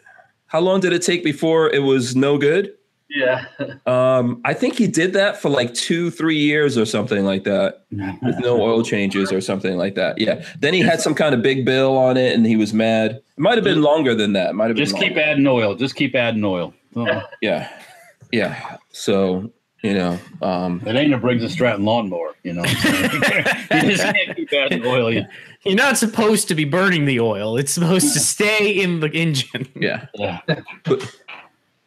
How 0.47 0.61
long 0.61 0.81
did 0.81 0.93
it 0.93 1.03
take 1.03 1.25
before 1.25 1.69
it 1.71 1.81
was 1.83 2.15
no 2.15 2.39
good? 2.39 2.75
Yeah. 3.09 3.45
Um, 3.87 4.41
I 4.47 4.55
think 4.55 4.77
he 4.77 4.87
did 4.87 5.13
that 5.13 5.37
for 5.41 5.51
like 5.51 5.75
two, 5.75 6.11
three 6.11 6.39
years 6.39 6.79
or 6.79 6.87
something 6.87 7.25
like 7.25 7.45
that. 7.45 7.85
with 7.91 8.39
no 8.39 8.61
oil 8.61 8.83
changes 8.93 9.31
or 9.31 9.41
something 9.43 9.77
like 9.77 9.95
that. 9.95 10.19
Yeah. 10.19 10.45
Then 10.59 10.73
he 10.73 10.81
had 10.81 11.01
some 11.03 11.15
kind 11.15 11.35
of 11.35 11.43
big 11.43 11.67
bill 11.67 11.97
on 11.99 12.17
it 12.17 12.35
and 12.35 12.47
he 12.47 12.57
was 12.57 12.73
mad. 12.73 13.11
It 13.13 13.23
might 13.37 13.57
have 13.57 13.65
been 13.65 13.83
longer 13.83 14.15
than 14.15 14.33
that. 14.33 14.55
Might 14.55 14.69
have 14.69 14.77
been 14.77 14.87
Just 14.87 14.97
keep 14.97 15.17
adding 15.19 15.47
oil. 15.47 15.75
Just 15.75 15.97
keep 15.97 16.15
adding 16.15 16.43
oil. 16.45 16.73
Yeah. 17.43 17.69
Yeah. 18.33 18.79
So, 18.91 19.53
you 19.85 19.95
know, 19.95 20.19
um 20.43 20.83
It 20.87 20.97
ain't 20.97 21.13
a 21.15 21.19
Briggs 21.19 21.43
and 21.43 21.53
Stratton 21.53 21.85
lawnmower, 21.85 22.35
you 22.43 22.53
know. 22.55 22.65
you 22.65 22.73
just 23.93 24.03
can't 24.03 24.35
keep 24.37 24.53
adding 24.53 24.85
oil. 24.85 25.13
You, 25.13 25.25
You're 25.65 25.77
not 25.77 25.97
supposed 25.99 26.49
to 26.49 26.55
be 26.55 26.65
burning 26.65 27.05
the 27.05 27.21
oil. 27.21 27.57
It's 27.57 27.73
supposed 27.73 28.13
to 28.15 28.21
stay 28.21 28.71
in 28.71 29.01
the 29.01 29.11
engine. 29.11 29.69
yeah. 29.77 30.07
yeah. 30.15 30.41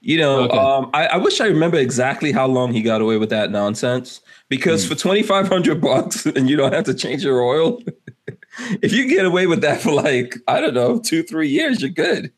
You 0.01 0.17
know, 0.19 0.41
Okay. 0.43 0.57
um 0.57 0.89
I, 0.93 1.07
I 1.07 1.17
wish 1.17 1.41
I 1.41 1.47
remember 1.47 1.77
exactly 1.77 2.31
how 2.31 2.45
long 2.47 2.71
he 2.71 2.81
got 2.81 3.01
away 3.01 3.17
with 3.17 3.29
that 3.31 3.51
nonsense. 3.51 4.21
Because 4.49 4.83
Hmm. 4.85 4.89
for 4.93 4.95
twenty 4.99 5.23
five 5.23 5.47
hundred 5.47 5.81
bucks 5.81 6.25
and 6.25 6.49
you 6.49 6.55
don't 6.55 6.73
have 6.73 6.85
to 6.85 6.93
change 6.93 7.23
your 7.23 7.41
oil, 7.41 7.81
if 8.81 8.93
you 8.93 9.07
get 9.09 9.25
away 9.25 9.47
with 9.47 9.61
that 9.61 9.81
for 9.81 9.91
like, 9.91 10.35
I 10.47 10.61
don't 10.61 10.73
know, 10.73 10.99
two, 10.99 11.23
three 11.23 11.49
years, 11.49 11.81
you're 11.81 11.89
good. 11.89 12.31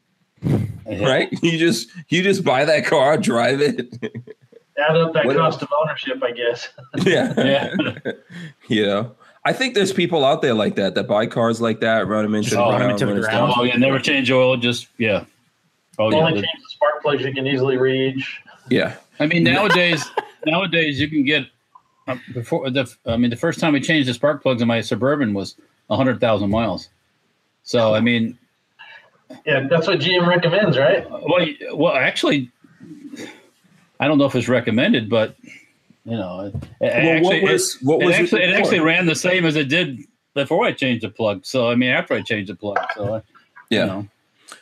Right? 0.85 1.29
You 1.43 1.57
just 1.59 1.89
you 2.07 2.23
just 2.23 2.43
buy 2.43 2.65
that 2.65 2.85
car, 2.85 3.17
drive 3.17 3.61
it. 3.61 3.93
Add 4.87 4.95
up 4.97 5.13
that 5.13 5.25
What- 5.25 5.35
cost 5.35 5.61
of 5.61 5.69
ownership, 5.81 6.21
I 6.23 6.31
guess. 6.31 6.69
yeah. 7.05 7.33
Yeah. 7.37 8.11
you 8.67 8.85
know 8.85 9.15
i 9.45 9.53
think 9.53 9.73
there's 9.73 9.91
people 9.93 10.23
out 10.25 10.41
there 10.41 10.53
like 10.53 10.75
that 10.75 10.93
that 10.95 11.07
buy 11.07 11.25
cars 11.25 11.59
like 11.61 11.79
that 11.79 12.07
run 12.07 12.23
them 12.23 12.35
into 12.35 12.49
Just 12.49 12.55
the 12.57 12.61
run 12.61 12.73
'em 12.73 12.79
ground, 12.79 13.01
into 13.01 13.13
the 13.15 13.21
ground. 13.21 13.53
Oh, 13.55 13.63
yeah. 13.63 13.77
Never 13.77 13.97
change 13.99 14.29
oil. 14.31 14.57
Just, 14.57 14.87
yeah. 14.97 15.23
Oh, 15.97 16.11
yeah. 16.11 16.17
Only 16.17 16.33
change 16.33 16.45
the 16.45 16.69
spark 16.69 17.01
plugs 17.01 17.23
you 17.23 17.33
can 17.33 17.47
easily 17.47 17.77
reach. 17.77 18.41
yeah 18.69 18.95
I 19.19 19.25
mean, 19.27 19.43
nowadays, 19.43 20.05
nowadays 20.45 20.99
you 20.99 21.07
can 21.09 21.23
get 21.23 21.45
uh, 22.07 22.15
before 22.33 22.69
the. 22.69 22.89
I 23.05 23.17
mean, 23.17 23.29
the 23.29 23.35
first 23.35 23.59
time 23.59 23.73
we 23.73 23.81
changed 23.81 24.07
the 24.07 24.13
spark 24.13 24.41
plugs 24.41 24.61
in 24.61 24.67
my 24.67 24.79
suburban 24.81 25.33
was 25.33 25.55
hundred 25.89 26.19
thousand 26.21 26.49
miles. 26.51 26.87
So 27.63 27.93
I 27.95 27.99
mean, 27.99 28.37
Yeah, 29.45 29.67
that's 29.69 29.87
what 29.87 29.99
GM 29.99 30.25
recommends, 30.27 30.77
right? 30.77 31.09
well, 31.09 31.45
well, 31.73 31.93
actually, 31.95 32.49
I 33.99 34.07
don't 34.07 34.17
know 34.17 34.25
if 34.25 34.35
it's 34.35 34.47
recommended, 34.47 35.09
but 35.09 35.35
you 36.05 36.15
know, 36.17 36.41
it, 36.45 36.55
it 36.55 37.03
well 37.03 37.15
actually, 37.17 37.41
what 37.43 37.51
was 37.51 37.77
what 37.81 38.01
it, 38.01 38.05
was 38.05 38.15
it 38.15 38.21
actually, 38.23 38.43
it 38.43 38.47
before? 38.47 38.59
actually 38.61 38.79
ran 38.79 39.05
the 39.05 39.15
same 39.15 39.45
as 39.45 39.55
it 39.55 39.67
did 39.69 39.99
before 40.33 40.65
I 40.65 40.71
changed 40.71 41.03
the 41.03 41.09
plug. 41.09 41.45
So 41.45 41.69
I 41.69 41.75
mean, 41.75 41.89
after 41.89 42.13
I 42.13 42.21
changed 42.21 42.49
the 42.49 42.55
plug, 42.55 42.77
so 42.95 43.15
I, 43.15 43.21
yeah 43.69 43.81
you 43.81 43.85
know, 43.87 44.07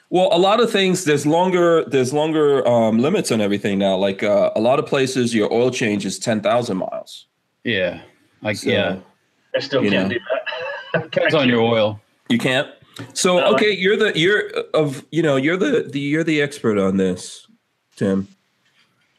well 0.10 0.30
a 0.34 0.38
lot 0.40 0.60
of 0.60 0.70
things 0.72 1.06
there's 1.06 1.26
longer 1.26 1.86
there's 1.86 2.12
longer 2.14 2.68
um 2.68 2.98
limits 3.00 3.32
on 3.32 3.40
everything 3.42 3.78
now 3.80 3.96
like 3.96 4.22
uh, 4.24 4.52
a 4.56 4.60
lot 4.60 4.80
of 4.80 4.86
places 4.86 5.34
your 5.34 5.52
oil 5.54 5.70
change 5.72 6.06
is 6.06 6.20
10,000 6.20 6.76
miles 6.78 7.28
yeah, 7.64 8.02
I 8.44 8.54
So, 8.54 8.70
yeah, 8.70 8.98
I 9.56 9.60
still 9.60 9.82
can't 9.82 10.10
know. 10.10 10.10
do 10.10 10.20
that. 10.94 11.04
depends 11.12 11.34
on 11.36 11.48
your 11.48 11.62
oil. 11.62 12.02
you 12.30 12.38
can't 12.38 12.68
so 13.14 13.38
No. 13.40 13.54
okay 13.54 13.72
you're 13.72 13.96
the 13.98 14.18
you're 14.18 14.50
of 14.74 15.06
you 15.12 15.22
know 15.22 15.36
you're 15.38 15.58
the, 15.58 15.84
the 15.90 16.00
you're 16.00 16.24
the 16.26 16.42
expert 16.42 16.78
on 16.78 16.98
this 16.98 17.48
tim 17.96 18.28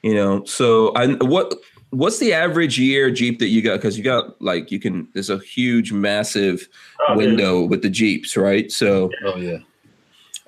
you 0.02 0.14
know 0.14 0.44
so 0.44 0.92
i 0.94 1.06
what 1.20 1.54
what's 1.90 2.18
the 2.18 2.32
average 2.32 2.78
year 2.78 3.10
jeep 3.10 3.38
that 3.38 3.48
you 3.48 3.62
got? 3.62 3.76
Because 3.76 3.96
you 3.96 4.04
got 4.04 4.40
like 4.42 4.70
you 4.70 4.78
can 4.78 5.08
there's 5.14 5.30
a 5.30 5.38
huge 5.38 5.92
massive 5.92 6.68
Oh, 7.08 7.16
window 7.16 7.62
with 7.62 7.82
the 7.82 7.88
jeeps 7.88 8.36
right? 8.36 8.70
So 8.70 9.10
Oh 9.24 9.36
yeah. 9.36 9.58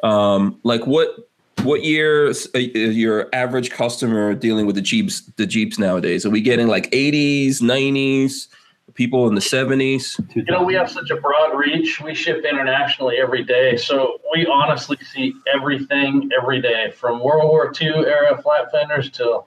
um 0.03 0.61
like 0.63 0.87
what 0.87 1.31
what 1.63 1.83
years 1.83 2.47
uh, 2.55 2.61
is 2.75 2.97
your 2.97 3.29
average 3.33 3.71
customer 3.71 4.35
dealing 4.35 4.67
with 4.67 4.75
the 4.75 4.83
jeeps 4.83 5.23
the 5.37 5.47
jeeps 5.47 5.79
nowadays? 5.79 6.27
Are 6.27 6.31
we 6.31 6.41
getting 6.41 6.69
like 6.69 6.91
80s 6.91 7.61
90s 7.61 8.49
people 8.95 9.28
in 9.28 9.34
the 9.34 9.41
70s 9.41 10.18
You 10.34 10.45
know, 10.45 10.62
we 10.62 10.74
have 10.74 10.91
such 10.91 11.11
a 11.11 11.16
broad 11.16 11.57
reach. 11.57 12.01
We 12.01 12.14
ship 12.14 12.45
internationally 12.45 13.16
every 13.18 13.45
day. 13.45 13.76
So 13.76 14.20
we 14.34 14.47
honestly 14.47 14.97
see 15.12 15.34
everything 15.55 16.28
every 16.36 16.61
day 16.61 16.93
from 16.97 17.20
World 17.20 17.49
War 17.51 17.72
II 17.80 17.88
era 18.07 18.41
flat 18.43 18.70
fenders 18.72 19.11
to 19.12 19.43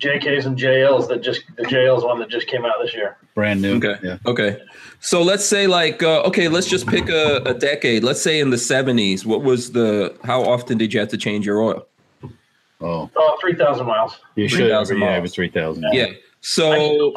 JKs 0.00 0.46
and 0.46 0.56
JLs 0.56 1.08
that 1.08 1.22
just, 1.22 1.42
the 1.56 1.64
JL's 1.64 2.04
one 2.04 2.20
that 2.20 2.28
just 2.28 2.46
came 2.46 2.64
out 2.64 2.74
this 2.80 2.94
year. 2.94 3.16
brand 3.34 3.60
new. 3.60 3.76
Okay. 3.76 3.96
Yeah. 4.02 4.18
okay 4.26 4.60
so 5.00 5.22
let's 5.22 5.44
say 5.44 5.66
like 5.66 6.02
uh, 6.02 6.22
okay 6.22 6.48
let's 6.48 6.66
just 6.68 6.86
pick 6.86 7.08
a, 7.08 7.36
a 7.44 7.54
decade 7.54 8.02
let's 8.04 8.20
say 8.22 8.40
in 8.40 8.50
the 8.50 8.56
70s 8.56 9.24
what 9.24 9.42
was 9.42 9.72
the 9.72 10.16
how 10.24 10.42
often 10.42 10.76
did 10.78 10.92
you 10.92 10.98
have 11.00 11.08
to 11.10 11.16
change 11.16 11.44
your 11.46 11.60
oil 11.62 11.86
Oh, 12.80 13.10
Oh, 13.16 13.36
3,000 13.40 13.86
miles. 13.86 14.20
you 14.36 14.48
should. 14.48 14.58
3,000 14.60 14.96
Yeah, 14.98 15.04
miles. 15.04 15.16
every 15.16 15.28
three 15.28 15.48
thousand. 15.50 15.84
yeah 15.92 16.06
so 16.40 17.14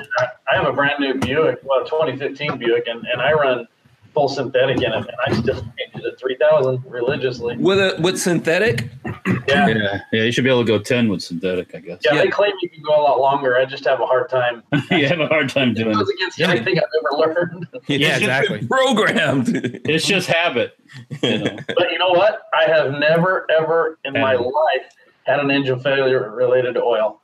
I 0.49 0.55
have 0.55 0.65
a 0.67 0.73
brand 0.73 0.99
new 0.99 1.15
Buick, 1.15 1.59
well, 1.63 1.83
2015 1.85 2.57
Buick, 2.57 2.87
and, 2.87 3.05
and 3.05 3.21
I 3.21 3.31
run 3.33 3.67
full 4.13 4.27
synthetic 4.27 4.77
in 4.77 4.91
it, 4.91 4.93
and 4.93 5.09
I 5.25 5.31
still 5.33 5.55
change 5.55 5.95
it 5.95 6.03
at 6.05 6.19
three 6.19 6.35
thousand 6.35 6.83
religiously. 6.85 7.55
With 7.57 7.77
a 7.79 7.95
with 8.01 8.19
synthetic, 8.19 8.89
Yeah. 9.47 9.67
Yeah, 9.67 9.99
yeah, 10.11 10.23
you 10.23 10.31
should 10.33 10.43
be 10.43 10.49
able 10.49 10.65
to 10.65 10.67
go 10.67 10.79
ten 10.79 11.07
with 11.07 11.21
synthetic, 11.21 11.73
I 11.73 11.79
guess. 11.79 11.99
Yeah, 12.03 12.15
Yeah. 12.15 12.23
they 12.23 12.27
claim 12.29 12.51
you 12.61 12.69
can 12.69 12.83
go 12.83 12.93
a 12.93 13.03
lot 13.03 13.19
longer. 13.21 13.55
I 13.57 13.63
just 13.65 13.85
have 13.85 14.01
a 14.01 14.05
hard 14.05 14.27
time. 14.29 14.63
you 14.91 15.07
have 15.07 15.19
a 15.21 15.27
hard 15.27 15.47
time 15.47 15.69
It 15.69 15.75
doing 15.75 15.93
goes 15.93 16.09
it. 16.09 16.15
against 16.15 16.37
Yeah. 16.39 16.47
everything 16.49 16.77
I've 16.77 16.83
ever 16.99 17.17
learned. 17.33 17.67
Yeah, 17.87 18.17
exactly. 18.17 18.67
Programmed. 18.67 19.49
It's 19.85 20.05
just 20.05 20.27
habit. 20.27 20.77
You 21.21 21.39
know? 21.39 21.57
But 21.67 21.91
you 21.91 21.97
know 21.99 22.09
what? 22.09 22.41
I 22.53 22.65
have 22.69 22.91
never, 22.93 23.47
ever 23.49 23.97
in 24.03 24.13
my 24.13 24.33
life 24.35 24.91
had 25.23 25.39
an 25.39 25.51
engine 25.51 25.79
failure 25.79 26.31
related 26.31 26.73
to 26.73 26.81
oil. 26.83 27.20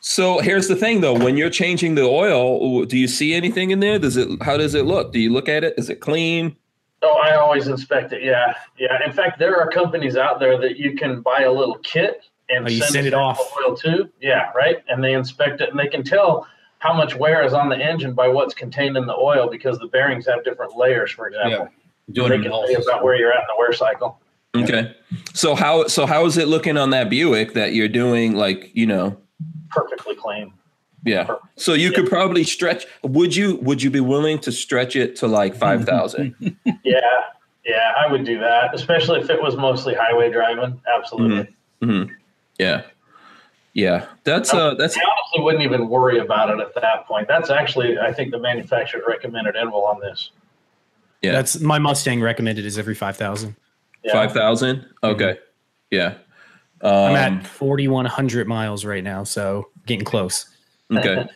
So 0.00 0.38
here's 0.40 0.66
the 0.68 0.76
thing, 0.76 1.02
though. 1.02 1.14
When 1.14 1.36
you're 1.36 1.50
changing 1.50 1.94
the 1.94 2.02
oil, 2.04 2.84
do 2.86 2.96
you 2.98 3.06
see 3.06 3.34
anything 3.34 3.70
in 3.70 3.80
there? 3.80 3.98
Does 3.98 4.16
it? 4.16 4.28
How 4.42 4.56
does 4.56 4.74
it 4.74 4.86
look? 4.86 5.12
Do 5.12 5.20
you 5.20 5.30
look 5.30 5.48
at 5.48 5.62
it? 5.62 5.74
Is 5.76 5.90
it 5.90 5.96
clean? 6.00 6.56
Oh, 7.02 7.18
I 7.22 7.36
always 7.36 7.68
inspect 7.68 8.12
it. 8.12 8.22
Yeah, 8.22 8.54
yeah. 8.78 9.04
In 9.04 9.12
fact, 9.12 9.38
there 9.38 9.58
are 9.60 9.68
companies 9.70 10.16
out 10.16 10.40
there 10.40 10.58
that 10.58 10.76
you 10.78 10.96
can 10.96 11.20
buy 11.22 11.42
a 11.42 11.52
little 11.52 11.78
kit 11.78 12.22
and 12.48 12.66
Oh, 12.66 12.70
you 12.70 12.82
send 12.82 13.06
it 13.06 13.14
off. 13.14 13.38
oil 13.66 13.76
too. 13.76 14.08
Yeah, 14.20 14.50
right. 14.54 14.78
And 14.88 15.02
they 15.04 15.12
inspect 15.14 15.60
it, 15.60 15.70
and 15.70 15.78
they 15.78 15.86
can 15.86 16.02
tell 16.02 16.46
how 16.78 16.94
much 16.94 17.14
wear 17.14 17.42
is 17.44 17.52
on 17.52 17.68
the 17.68 17.76
engine 17.76 18.14
by 18.14 18.26
what's 18.28 18.54
contained 18.54 18.96
in 18.96 19.06
the 19.06 19.14
oil 19.14 19.48
because 19.50 19.78
the 19.78 19.86
bearings 19.88 20.26
have 20.26 20.42
different 20.44 20.76
layers. 20.76 21.10
For 21.10 21.28
example, 21.28 21.68
Doing 22.12 22.30
they 22.30 22.36
it 22.36 22.42
can 22.42 22.52
all. 22.52 22.66
tell 22.66 22.82
about 22.82 23.04
where 23.04 23.14
you're 23.16 23.32
at 23.32 23.40
in 23.40 23.46
the 23.48 23.54
wear 23.58 23.72
cycle. 23.74 24.18
Okay. 24.56 24.94
So 25.34 25.54
how 25.54 25.86
so 25.88 26.06
how 26.06 26.24
is 26.26 26.36
it 26.38 26.48
looking 26.48 26.76
on 26.78 26.90
that 26.90 27.08
Buick 27.10 27.52
that 27.52 27.72
you're 27.74 27.86
doing? 27.88 28.34
Like 28.34 28.70
you 28.74 28.86
know, 28.86 29.16
Perfectly 29.70 30.14
clean. 30.16 30.52
yeah. 31.04 31.28
So 31.56 31.72
you 31.74 31.92
could 31.92 32.08
probably 32.08 32.44
stretch. 32.44 32.86
Would 33.02 33.34
you 33.34 33.56
Would 33.56 33.82
you 33.82 33.90
be 33.90 34.00
willing 34.00 34.38
to 34.40 34.52
stretch 34.52 34.96
it 34.96 35.16
to 35.16 35.26
like 35.26 35.54
five 35.66 35.84
thousand? 35.84 36.34
Yeah, 36.84 37.00
yeah. 37.64 37.92
I 37.98 38.10
would 38.10 38.24
do 38.24 38.38
that, 38.40 38.74
especially 38.74 39.20
if 39.20 39.30
it 39.30 39.40
was 39.40 39.56
mostly 39.56 39.94
highway 39.94 40.30
driving. 40.30 40.80
Absolutely. 40.92 41.54
mm-hmm. 41.82 42.12
Yeah. 42.58 42.82
Yeah. 43.72 44.06
That's 44.24 44.52
uh. 44.52 44.74
That's 44.74 44.96
I 44.96 45.00
honestly 45.00 45.44
wouldn't 45.44 45.62
even 45.64 45.88
worry 45.88 46.18
about 46.18 46.50
it 46.50 46.60
at 46.60 46.74
that 46.74 47.06
point. 47.06 47.28
That's 47.28 47.50
actually, 47.50 47.98
I 47.98 48.12
think, 48.12 48.32
the 48.32 48.38
manufacturer's 48.40 49.04
recommended 49.06 49.56
interval 49.56 49.84
on 49.84 50.00
this. 50.00 50.32
Yeah. 51.22 51.32
That's 51.32 51.60
my 51.60 51.78
Mustang 51.78 52.20
recommended 52.20 52.66
is 52.66 52.78
every 52.78 52.94
five 52.94 53.16
thousand. 53.16 53.56
Yeah. 54.02 54.12
five 54.12 54.32
thousand. 54.32 54.86
Okay. 55.02 55.38
Yeah. 55.90 56.14
Um, 56.82 56.92
I'm 56.92 57.16
at 57.16 57.46
forty 57.46 57.88
one 57.88 58.06
hundred 58.06 58.48
miles 58.48 58.84
right 58.84 59.04
now, 59.04 59.24
so 59.24 59.68
getting 59.86 60.04
close. 60.04 60.46
Okay. 60.92 61.26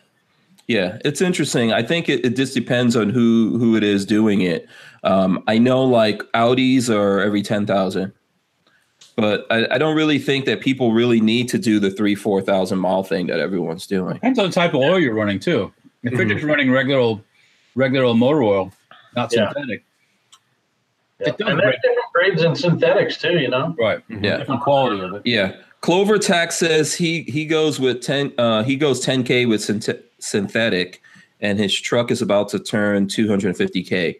Yeah, 0.67 0.97
it's 1.05 1.21
interesting. 1.21 1.71
I 1.73 1.83
think 1.83 2.09
it, 2.09 2.25
it 2.25 2.35
just 2.35 2.55
depends 2.55 2.95
on 2.95 3.11
who 3.11 3.55
who 3.59 3.75
it 3.75 3.83
is 3.83 4.03
doing 4.03 4.41
it. 4.41 4.67
Um, 5.03 5.43
I 5.45 5.59
know 5.59 5.83
like 5.83 6.23
Audis 6.33 6.89
are 6.89 7.19
every 7.21 7.43
ten 7.43 7.67
thousand, 7.67 8.13
but 9.15 9.45
I, 9.51 9.67
I 9.75 9.77
don't 9.77 9.95
really 9.95 10.17
think 10.17 10.45
that 10.45 10.61
people 10.61 10.91
really 10.91 11.21
need 11.21 11.49
to 11.49 11.59
do 11.59 11.79
the 11.79 11.91
three 11.91 12.15
four 12.15 12.41
thousand 12.41 12.79
mile 12.79 13.03
thing 13.03 13.27
that 13.27 13.39
everyone's 13.39 13.85
doing. 13.85 14.15
Depends 14.15 14.39
on 14.39 14.47
the 14.47 14.51
type 14.51 14.71
of 14.73 14.79
oil 14.81 14.97
you're 14.99 15.13
running 15.13 15.39
too. 15.39 15.71
If 16.01 16.13
you're 16.13 16.25
just 16.25 16.43
running 16.43 16.71
regular 16.71 16.99
old, 16.99 17.21
regular 17.75 18.05
old 18.05 18.17
motor 18.17 18.41
oil, 18.41 18.73
not 19.15 19.31
Yeah. 19.31 19.53
synthetic, 19.53 19.83
Yeah. 21.19 21.29
It 21.29 21.37
does 21.37 21.49
And 21.49 21.59
there's 21.59 21.75
different 21.81 22.13
grades 22.13 22.43
in 22.43 22.55
synthetics 22.55 23.17
too, 23.17 23.39
you 23.39 23.47
know. 23.49 23.75
right? 23.79 24.03
Yeah. 24.09 24.37
different 24.37 24.61
quality 24.61 24.99
of 25.01 25.13
it. 25.13 25.21
Yeah, 25.25 25.55
Clover 25.81 26.17
Tax 26.17 26.57
says 26.57 26.93
he 26.95 27.21
he 27.23 27.45
goes 27.45 27.79
with 27.79 28.01
ten. 28.01 28.33
Uh, 28.37 28.63
he 28.63 28.75
goes 28.75 28.99
ten 28.99 29.23
k 29.23 29.45
with 29.45 29.61
synth- 29.61 30.01
synthetic, 30.19 31.01
and 31.39 31.57
his 31.59 31.73
truck 31.79 32.11
is 32.11 32.21
about 32.21 32.49
to 32.49 32.59
turn 32.59 33.07
two 33.07 33.27
hundred 33.27 33.55
fifty 33.55 33.83
k. 33.83 34.19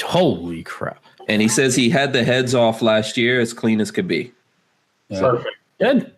Holy 0.00 0.62
crap! 0.62 1.02
And 1.28 1.42
he 1.42 1.48
says 1.48 1.74
he 1.74 1.90
had 1.90 2.12
the 2.12 2.22
heads 2.24 2.54
off 2.54 2.82
last 2.82 3.16
year, 3.16 3.40
as 3.40 3.52
clean 3.52 3.80
as 3.80 3.90
could 3.90 4.06
be. 4.06 4.32
Yeah. 5.08 5.20
Perfect. 5.20 5.56
Good. 5.80 6.12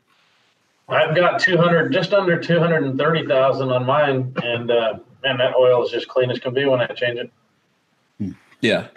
I've 0.89 1.14
got 1.14 1.39
200, 1.39 1.93
just 1.93 2.12
under 2.12 2.37
230,000 2.37 3.71
on 3.71 3.87
mine, 3.87 4.35
and 4.43 4.71
uh, 4.73 4.99
man, 5.23 5.39
that 5.39 5.55
oil 5.55 5.85
is 5.85 5.93
just 5.93 6.09
clean 6.09 6.33
as 6.33 6.41
can 6.41 6.53
be 6.53 6.64
when 6.64 6.81
I 6.81 6.87
change 6.89 7.21
it. 7.21 8.35
Yeah. 8.61 8.89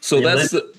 So 0.00 0.18
Yeah, 0.18 0.34
that's 0.34 0.50
the 0.50 0.74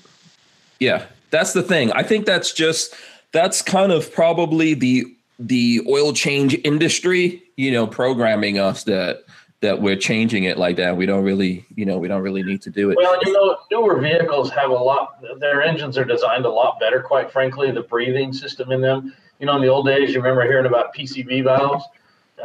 yeah, 0.80 1.06
that's 1.30 1.52
the 1.52 1.62
thing. 1.62 1.92
I 1.92 2.02
think 2.02 2.26
that's 2.26 2.52
just 2.52 2.94
that's 3.32 3.62
kind 3.62 3.92
of 3.92 4.12
probably 4.12 4.74
the 4.74 5.06
the 5.38 5.82
oil 5.88 6.12
change 6.12 6.58
industry, 6.64 7.42
you 7.56 7.70
know, 7.70 7.86
programming 7.86 8.58
us 8.58 8.84
that 8.84 9.24
that 9.60 9.82
we're 9.82 9.96
changing 9.96 10.44
it 10.44 10.56
like 10.56 10.76
that. 10.76 10.96
We 10.96 11.04
don't 11.04 11.24
really, 11.24 11.66
you 11.74 11.84
know, 11.84 11.98
we 11.98 12.06
don't 12.06 12.22
really 12.22 12.44
need 12.44 12.62
to 12.62 12.70
do 12.70 12.90
it. 12.90 12.96
Well, 12.96 13.18
you 13.24 13.32
know, 13.32 13.58
newer 13.72 14.00
vehicles 14.00 14.50
have 14.50 14.70
a 14.70 14.74
lot. 14.74 15.20
Their 15.40 15.62
engines 15.62 15.98
are 15.98 16.04
designed 16.04 16.44
a 16.44 16.50
lot 16.50 16.78
better, 16.78 17.00
quite 17.00 17.32
frankly. 17.32 17.70
The 17.72 17.82
breathing 17.82 18.32
system 18.32 18.70
in 18.70 18.80
them. 18.80 19.14
You 19.40 19.46
know, 19.46 19.56
in 19.56 19.62
the 19.62 19.68
old 19.68 19.86
days, 19.86 20.10
you 20.10 20.20
remember 20.20 20.42
hearing 20.44 20.66
about 20.66 20.94
PCV 20.94 21.44
valves, 21.44 21.84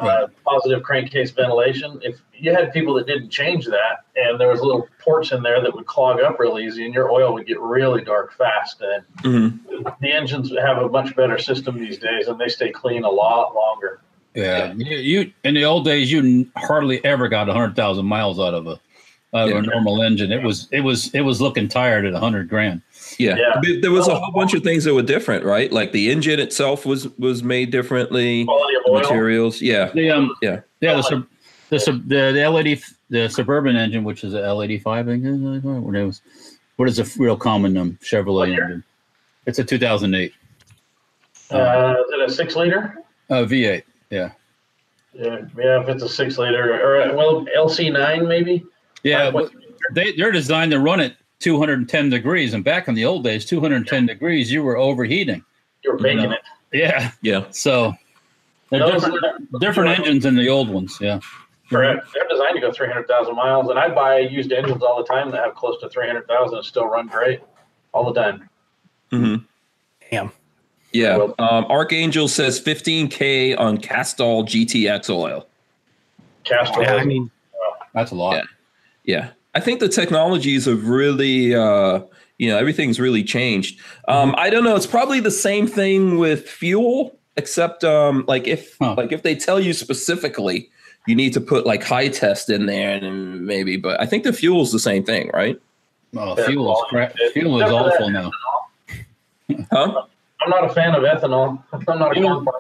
uh, 0.01 0.05
Right. 0.05 0.27
positive 0.43 0.83
crankcase 0.83 1.31
ventilation. 1.31 1.99
If 2.01 2.19
you 2.33 2.53
had 2.53 2.73
people 2.73 2.93
that 2.95 3.07
didn't 3.07 3.29
change 3.29 3.65
that, 3.67 4.05
and 4.15 4.39
there 4.39 4.49
was 4.49 4.61
little 4.61 4.87
ports 4.99 5.31
in 5.31 5.43
there 5.43 5.61
that 5.61 5.73
would 5.73 5.85
clog 5.85 6.19
up 6.21 6.39
real 6.39 6.59
easy, 6.59 6.85
and 6.85 6.93
your 6.93 7.11
oil 7.11 7.33
would 7.33 7.45
get 7.45 7.59
really 7.59 8.03
dark 8.03 8.33
fast. 8.33 8.81
And 8.81 9.03
Mhm. 9.23 9.95
the 10.01 10.11
engines 10.11 10.51
have 10.57 10.77
a 10.79 10.89
much 10.89 11.15
better 11.15 11.37
system 11.37 11.79
these 11.79 11.97
days, 11.99 12.27
and 12.27 12.39
they 12.39 12.47
stay 12.47 12.71
clean 12.71 13.03
a 13.03 13.09
lot 13.09 13.53
longer. 13.55 13.99
Yeah, 14.35 14.73
you, 14.73 14.97
you 14.97 15.33
in 15.43 15.53
the 15.53 15.65
old 15.65 15.85
days, 15.85 16.11
you 16.11 16.47
hardly 16.57 17.03
ever 17.05 17.27
got 17.27 17.47
hundred 17.49 17.75
thousand 17.75 18.05
miles 18.07 18.39
out 18.39 18.55
of 18.55 18.65
a 18.65 18.79
out 19.33 19.49
of 19.49 19.49
Yeah. 19.49 19.57
a 19.59 19.61
normal 19.61 20.03
engine. 20.03 20.31
It 20.31 20.43
was 20.43 20.67
it 20.71 20.81
was 20.81 21.13
it 21.13 21.21
was 21.21 21.41
looking 21.41 21.67
tired 21.67 22.05
at 22.05 22.13
a 22.13 22.19
hundred 22.19 22.49
grand. 22.49 22.81
Yeah. 23.17 23.35
Yeah. 23.35 23.59
There- 23.61 23.81
There 23.81 23.91
was 23.91 24.07
a 24.07 24.15
whole 24.15 24.31
bunch 24.31 24.53
of 24.53 24.63
things 24.63 24.83
that 24.83 24.93
were 24.93 25.01
different, 25.01 25.43
right? 25.43 25.71
Like 25.71 25.91
the 25.91 26.11
engine 26.11 26.39
itself 26.39 26.85
was 26.85 27.07
was 27.17 27.43
made 27.43 27.71
differently. 27.71 28.45
Quality 28.45 28.75
of 28.77 28.83
The 28.85 28.91
oil. 28.91 28.99
materials, 29.01 29.61
yeah. 29.61 29.89
The 29.93 30.09
um 30.11 30.35
Yeah. 30.41 30.59
yeah 30.81 30.95
the 30.95 31.25
the, 31.69 31.77
the 32.07 32.31
the 32.33 32.41
L 32.41 32.57
eighty 32.59 32.79
the 33.09 33.27
suburban 33.29 33.75
engine, 33.75 34.03
which 34.03 34.23
is 34.23 34.33
a 34.33 34.43
L 34.43 34.61
eighty 34.63 34.77
five, 34.79 35.07
I 35.09 35.15
guess. 35.17 35.33
What 35.63 35.95
it 35.95 36.05
was, 36.05 36.21
what 36.77 36.87
is 36.89 36.99
a 36.99 37.05
real 37.21 37.37
common 37.37 37.75
um, 37.77 37.97
Chevrolet 38.03 38.33
What 38.35 38.49
engine? 38.49 38.83
It's 39.45 39.59
a 39.59 39.63
two 39.63 39.77
thousand 39.79 40.13
eight 40.15 40.33
Uh, 41.51 41.95
is 41.99 42.11
it 42.13 42.29
a 42.29 42.33
six 42.33 42.55
liter? 42.55 42.95
uh, 43.29 43.43
V 43.45 43.65
eight. 43.65 43.83
Yeah, 44.09 44.29
Yeah, 45.13 45.39
yeah. 45.57 45.81
If 45.81 45.89
it's 45.89 46.03
a 46.03 46.09
six 46.09 46.37
liter, 46.37 46.79
or 46.83 47.01
uh, 47.01 47.13
well, 47.15 47.45
LC 47.57 47.91
nine 47.91 48.27
maybe. 48.27 48.63
Yeah. 49.03 49.29
What- 49.29 49.51
they 49.93 50.13
they're 50.13 50.31
designed 50.31 50.71
to 50.71 50.79
run 50.79 50.99
at 51.01 51.15
two 51.39 51.59
hundred 51.59 51.79
and 51.79 51.89
ten 51.89 52.09
degrees, 52.09 52.53
and 52.53 52.63
back 52.63 52.87
in 52.87 52.95
the 52.95 53.03
old 53.05 53.23
days, 53.23 53.45
two 53.45 53.59
hundred 53.59 53.75
and 53.77 53.87
ten 53.87 54.05
degrees, 54.05 54.51
you 54.51 54.63
were 54.63 54.77
overheating. 54.77 55.43
You're 55.83 55.97
baking 55.97 56.29
No. 56.29 56.31
it. 56.31 56.39
Yeah, 56.71 57.11
Yeah. 57.21 57.43
so. 57.51 57.93
They're 58.69 58.79
Those 58.79 59.03
different, 59.03 59.23
are- 59.25 59.59
different 59.59 59.99
engines 59.99 60.23
than 60.23 60.35
the 60.35 60.49
old 60.49 60.69
ones. 60.69 60.97
Yeah. 60.99 61.19
Correct. 61.69 62.07
They're 62.13 62.27
designed 62.27 62.55
to 62.55 62.61
go 62.61 62.71
300,000 62.71 63.35
miles, 63.35 63.69
and 63.69 63.77
I 63.77 63.89
buy 63.89 64.19
used 64.19 64.51
engines 64.51 64.81
all 64.81 64.97
the 64.97 65.03
time 65.07 65.29
that 65.31 65.43
have 65.43 65.53
close 65.53 65.79
to 65.81 65.89
300,000 65.89 66.57
and 66.57 66.65
still 66.65 66.85
run 66.87 67.07
great 67.07 67.41
all 67.93 68.11
the 68.11 68.19
time. 68.19 68.49
hmm 69.11 69.35
Damn. 70.09 70.31
Yeah. 70.91 71.17
Well- 71.17 71.35
Um, 71.37 71.65
Archangel 71.65 72.27
says 72.27 72.59
15K 72.59 73.53
on 73.55 73.77
Castrol 73.77 74.43
GTX 74.43 75.09
oil. 75.09 75.45
Cast 76.43 76.73
Yeah. 76.79 76.95
I 76.95 77.05
mean, 77.05 77.29
That's 77.93 78.09
a 78.11 78.15
lot. 78.15 78.35
Yeah. 78.37 78.43
Yeah. 79.03 79.31
I 79.55 79.59
think 79.59 79.79
the 79.79 79.89
technologies 79.89 80.65
have 80.65 80.87
really, 80.87 81.53
uh, 81.53 82.01
you 82.39 82.49
know, 82.49 82.57
everything's 82.57 82.99
really 82.99 83.23
changed. 83.23 83.79
Um, 84.07 84.33
I 84.37 84.49
don't 84.49 84.63
know. 84.63 84.75
It's 84.75 84.87
probably 84.87 85.19
the 85.19 85.31
same 85.31 85.67
thing 85.67 86.17
with 86.17 86.47
fuel, 86.49 87.17
except 87.37 87.83
um, 87.83 88.25
like 88.27 88.47
if 88.47 88.75
Huh. 88.81 88.95
like 88.97 89.11
if 89.11 89.21
they 89.23 89.35
tell 89.35 89.59
you 89.59 89.73
specifically, 89.73 90.69
you 91.05 91.15
need 91.15 91.33
to 91.33 91.41
put 91.41 91.65
like 91.65 91.83
high 91.83 92.07
test 92.07 92.49
in 92.49 92.65
there 92.65 92.95
and 92.95 93.45
maybe, 93.45 93.77
but 93.77 93.99
I 94.01 94.05
think 94.05 94.23
the 94.23 94.33
fuel's 94.33 94.71
the 94.71 94.79
same 94.79 95.03
thing, 95.03 95.29
right? 95.33 95.59
Oh, 96.15 96.35
fuel 96.45 96.71
is 96.73 96.79
crap. 96.89 97.15
Fuel 97.33 97.61
is 97.61 97.63
except 97.63 97.71
for 97.71 97.89
that- 97.89 97.93
awful 97.95 98.09
now. 98.09 98.31
Huh? 99.71 100.03
I'm 100.41 100.49
not 100.49 100.63
a 100.69 100.73
fan 100.73 100.95
of 100.95 101.03
ethanol. 101.03 101.61
I'm 101.71 101.99
not 101.99 102.13
a 102.13 102.15
You 102.15 102.21
know- 102.21 102.33
corn 102.35 102.45
farmer. 102.45 102.59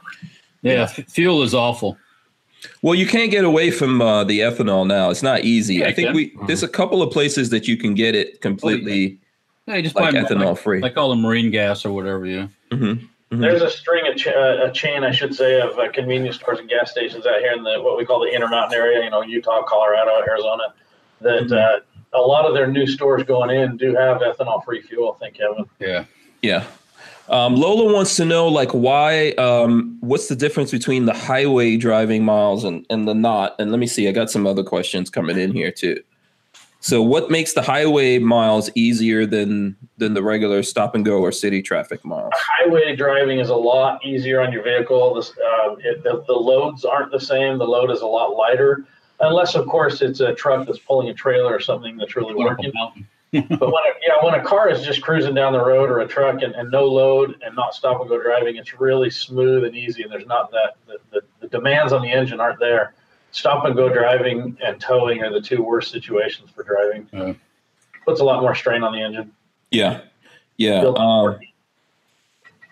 Yeah, 0.61 0.85
fuel 0.85 1.43
is 1.43 1.53
awful. 1.53 1.97
Well, 2.81 2.95
you 2.95 3.05
can't 3.05 3.31
get 3.31 3.43
away 3.43 3.71
from 3.71 4.01
uh, 4.01 4.23
the 4.23 4.39
ethanol 4.39 4.85
now. 4.87 5.09
It's 5.09 5.23
not 5.23 5.41
easy. 5.41 5.75
Yeah, 5.75 5.85
I 5.85 5.89
you 5.89 5.95
think 5.95 6.07
can. 6.07 6.15
we 6.15 6.37
there's 6.47 6.63
a 6.63 6.67
couple 6.67 7.01
of 7.01 7.11
places 7.11 7.49
that 7.49 7.67
you 7.67 7.77
can 7.77 7.93
get 7.93 8.15
it 8.15 8.41
completely 8.41 9.19
Yeah, 9.67 9.75
you 9.75 9.83
just 9.83 9.95
like 9.95 10.13
buy 10.13 10.19
ethanol 10.21 10.53
like, 10.53 10.57
free. 10.57 10.81
like 10.81 10.97
all 10.97 11.09
the 11.09 11.15
marine 11.15 11.51
gas 11.51 11.85
or 11.85 11.91
whatever. 11.93 12.25
Yeah. 12.25 12.47
hmm 12.71 12.93
There's 13.29 13.61
a 13.61 13.69
string 13.69 14.07
of 14.07 14.15
ch- 14.15 14.27
uh, 14.27 14.67
a 14.67 14.71
chain, 14.71 15.03
I 15.03 15.11
should 15.11 15.33
say, 15.35 15.59
of 15.59 15.77
uh, 15.79 15.91
convenience 15.91 16.35
stores 16.35 16.59
and 16.59 16.69
gas 16.69 16.91
stations 16.91 17.25
out 17.25 17.39
here 17.39 17.53
in 17.53 17.63
the 17.63 17.81
what 17.81 17.97
we 17.97 18.05
call 18.05 18.19
the 18.19 18.31
Intermountain 18.33 18.77
area. 18.79 19.03
You 19.03 19.09
know, 19.09 19.21
Utah, 19.21 19.63
Colorado, 19.63 20.21
Arizona. 20.27 20.73
That 21.21 21.51
uh, 21.51 21.79
a 22.17 22.21
lot 22.21 22.45
of 22.45 22.53
their 22.53 22.67
new 22.67 22.85
stores 22.85 23.23
going 23.23 23.49
in 23.49 23.77
do 23.77 23.95
have 23.95 24.21
ethanol-free 24.21 24.81
fuel. 24.83 25.17
Thank 25.19 25.37
think, 25.37 25.49
Kevin. 25.49 25.65
Yeah. 25.79 26.05
Yeah. 26.41 26.65
Um, 27.29 27.55
Lola 27.55 27.91
wants 27.93 28.15
to 28.17 28.25
know 28.25 28.47
like 28.47 28.71
why 28.71 29.29
um, 29.31 29.97
what's 30.01 30.27
the 30.27 30.35
difference 30.35 30.71
between 30.71 31.05
the 31.05 31.13
highway 31.13 31.77
driving 31.77 32.25
miles 32.25 32.63
and, 32.63 32.85
and 32.89 33.07
the 33.07 33.13
not? 33.13 33.55
And 33.59 33.71
let 33.71 33.79
me 33.79 33.87
see, 33.87 34.07
I 34.07 34.11
got 34.11 34.29
some 34.29 34.45
other 34.45 34.63
questions 34.63 35.09
coming 35.09 35.37
in 35.37 35.53
here 35.53 35.71
too. 35.71 36.01
So, 36.81 37.01
what 37.01 37.31
makes 37.31 37.53
the 37.53 37.61
highway 37.61 38.19
miles 38.19 38.69
easier 38.75 39.25
than 39.25 39.77
than 39.99 40.15
the 40.15 40.21
regular 40.21 40.63
stop 40.63 40.95
and 40.95 41.05
go 41.05 41.19
or 41.19 41.31
city 41.31 41.61
traffic 41.61 42.03
miles? 42.03 42.33
Highway 42.59 42.93
driving 42.97 43.39
is 43.39 43.47
a 43.47 43.55
lot 43.55 44.05
easier 44.05 44.41
on 44.41 44.51
your 44.51 44.63
vehicle. 44.63 45.13
This, 45.13 45.29
uh, 45.29 45.75
it, 45.79 46.03
the, 46.03 46.25
the 46.27 46.33
loads 46.33 46.83
aren't 46.83 47.13
the 47.13 47.21
same. 47.21 47.57
The 47.57 47.65
load 47.65 47.89
is 47.89 48.01
a 48.01 48.05
lot 48.05 48.35
lighter, 48.35 48.85
unless 49.21 49.55
of 49.55 49.65
course 49.65 50.01
it's 50.01 50.19
a 50.19 50.35
truck 50.35 50.67
that's 50.67 50.79
pulling 50.79 51.07
a 51.07 51.13
trailer 51.13 51.55
or 51.55 51.61
something 51.61 51.95
that's 51.95 52.17
really 52.17 52.35
working. 52.35 52.73
But 53.33 53.59
when 53.59 53.83
a, 53.83 53.93
yeah, 54.07 54.23
when 54.23 54.35
a 54.35 54.43
car 54.43 54.69
is 54.69 54.83
just 54.83 55.01
cruising 55.01 55.33
down 55.33 55.53
the 55.53 55.63
road 55.63 55.89
or 55.89 55.99
a 55.99 56.07
truck 56.07 56.41
and, 56.41 56.55
and 56.55 56.71
no 56.71 56.85
load 56.85 57.41
and 57.45 57.55
not 57.55 57.73
stop 57.73 57.99
and 57.99 58.09
go 58.09 58.21
driving, 58.21 58.55
it's 58.55 58.79
really 58.79 59.09
smooth 59.09 59.63
and 59.63 59.75
easy, 59.75 60.03
and 60.03 60.11
there's 60.11 60.27
not 60.27 60.51
that 60.51 60.75
the, 60.87 60.97
the, 61.11 61.21
the 61.41 61.47
demands 61.47 61.91
on 61.91 62.01
the 62.01 62.11
engine 62.11 62.39
aren't 62.39 62.59
there 62.59 62.93
stop 63.33 63.65
and 63.65 63.75
go 63.75 63.89
driving 63.89 64.57
and 64.63 64.79
towing 64.79 65.21
are 65.21 65.31
the 65.31 65.41
two 65.41 65.61
worst 65.61 65.91
situations 65.91 66.49
for 66.51 66.63
driving. 66.63 67.37
Puts 68.05 68.21
a 68.21 68.23
lot 68.23 68.41
more 68.41 68.55
strain 68.55 68.83
on 68.83 68.93
the 68.93 69.01
engine. 69.01 69.31
Yeah, 69.71 70.01
yeah, 70.57 70.81
um, 70.95 71.39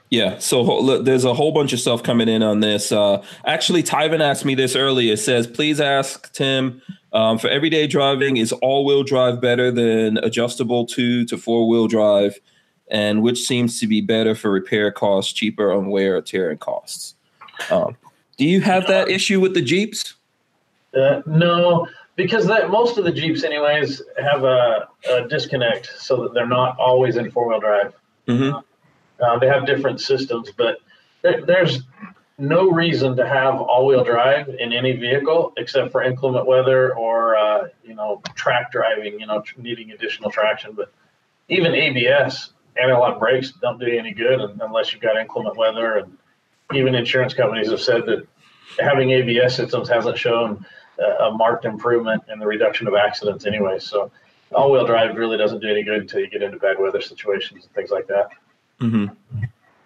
yeah. 0.09 0.37
So 0.37 0.61
look, 0.61 1.03
there's 1.03 1.25
a 1.25 1.33
whole 1.33 1.51
bunch 1.51 1.73
of 1.73 1.79
stuff 1.79 2.03
coming 2.03 2.29
in 2.29 2.43
on 2.43 2.59
this. 2.59 2.91
Uh, 2.91 3.23
actually, 3.45 3.83
Tyven 3.83 4.21
asked 4.21 4.45
me 4.45 4.55
this 4.55 4.75
earlier. 4.75 5.13
It 5.13 5.17
says, 5.17 5.47
please 5.47 5.81
ask 5.81 6.31
Tim. 6.31 6.81
Um, 7.13 7.37
for 7.37 7.49
everyday 7.49 7.87
driving, 7.87 8.37
is 8.37 8.53
all-wheel 8.53 9.03
drive 9.03 9.41
better 9.41 9.69
than 9.71 10.17
adjustable 10.19 10.85
two 10.85 11.25
to 11.25 11.37
four-wheel 11.37 11.87
drive, 11.87 12.39
and 12.89 13.21
which 13.21 13.41
seems 13.43 13.79
to 13.79 13.87
be 13.87 14.01
better 14.01 14.33
for 14.35 14.49
repair 14.49 14.91
costs, 14.91 15.33
cheaper 15.33 15.73
on 15.73 15.89
wear 15.89 16.15
or 16.15 16.21
tearing 16.21 16.57
costs? 16.57 17.15
Um, 17.69 17.97
do 18.37 18.45
you 18.45 18.61
have 18.61 18.87
that 18.87 19.09
issue 19.09 19.39
with 19.39 19.53
the 19.53 19.61
Jeeps? 19.61 20.15
Uh, 20.95 21.21
no, 21.25 21.87
because 22.15 22.47
that 22.47 22.69
most 22.69 22.97
of 22.97 23.03
the 23.03 23.11
Jeeps, 23.11 23.43
anyways, 23.43 24.01
have 24.21 24.43
a, 24.43 24.87
a 25.09 25.27
disconnect 25.27 25.91
so 25.97 26.23
that 26.23 26.33
they're 26.33 26.47
not 26.47 26.77
always 26.79 27.17
in 27.17 27.29
four 27.31 27.47
wheel 27.47 27.59
drive. 27.59 27.93
Mm-hmm. 28.27 28.57
Uh, 29.23 29.39
they 29.39 29.47
have 29.47 29.65
different 29.65 30.01
systems, 30.01 30.49
but 30.55 30.77
there, 31.21 31.45
there's 31.45 31.83
no 32.41 32.71
reason 32.71 33.15
to 33.15 33.27
have 33.27 33.61
all 33.61 33.85
wheel 33.85 34.03
drive 34.03 34.49
in 34.49 34.73
any 34.73 34.93
vehicle 34.93 35.53
except 35.57 35.91
for 35.91 36.01
inclement 36.01 36.47
weather 36.47 36.95
or 36.97 37.37
uh, 37.37 37.67
you 37.83 37.93
know 37.93 38.21
track 38.35 38.71
driving, 38.71 39.19
you 39.19 39.27
know 39.27 39.43
needing 39.57 39.91
additional 39.91 40.31
traction. 40.31 40.73
But 40.73 40.91
even 41.49 41.75
ABS 41.75 42.53
anti-lock 42.81 43.19
brakes 43.19 43.51
don't 43.61 43.79
do 43.79 43.85
you 43.85 43.99
any 43.99 44.11
good 44.11 44.39
unless 44.59 44.91
you've 44.91 45.01
got 45.01 45.17
inclement 45.17 45.55
weather. 45.55 45.97
And 45.97 46.17
even 46.73 46.95
insurance 46.95 47.33
companies 47.33 47.69
have 47.69 47.81
said 47.81 48.05
that 48.07 48.27
having 48.79 49.11
ABS 49.11 49.55
systems 49.55 49.87
hasn't 49.87 50.17
shown 50.17 50.65
a 51.19 51.31
marked 51.31 51.65
improvement 51.65 52.23
in 52.31 52.39
the 52.39 52.47
reduction 52.47 52.87
of 52.87 52.95
accidents 52.95 53.45
anyway. 53.45 53.77
So 53.79 54.11
all-wheel 54.53 54.85
drive 54.85 55.15
really 55.15 55.37
doesn't 55.37 55.59
do 55.59 55.69
any 55.69 55.83
good 55.83 56.01
until 56.01 56.21
you 56.21 56.29
get 56.29 56.41
into 56.41 56.57
bad 56.57 56.79
weather 56.79 57.01
situations 57.01 57.65
and 57.65 57.73
things 57.73 57.91
like 57.91 58.07
that. 58.07 58.29
Mm-hmm. 58.79 59.43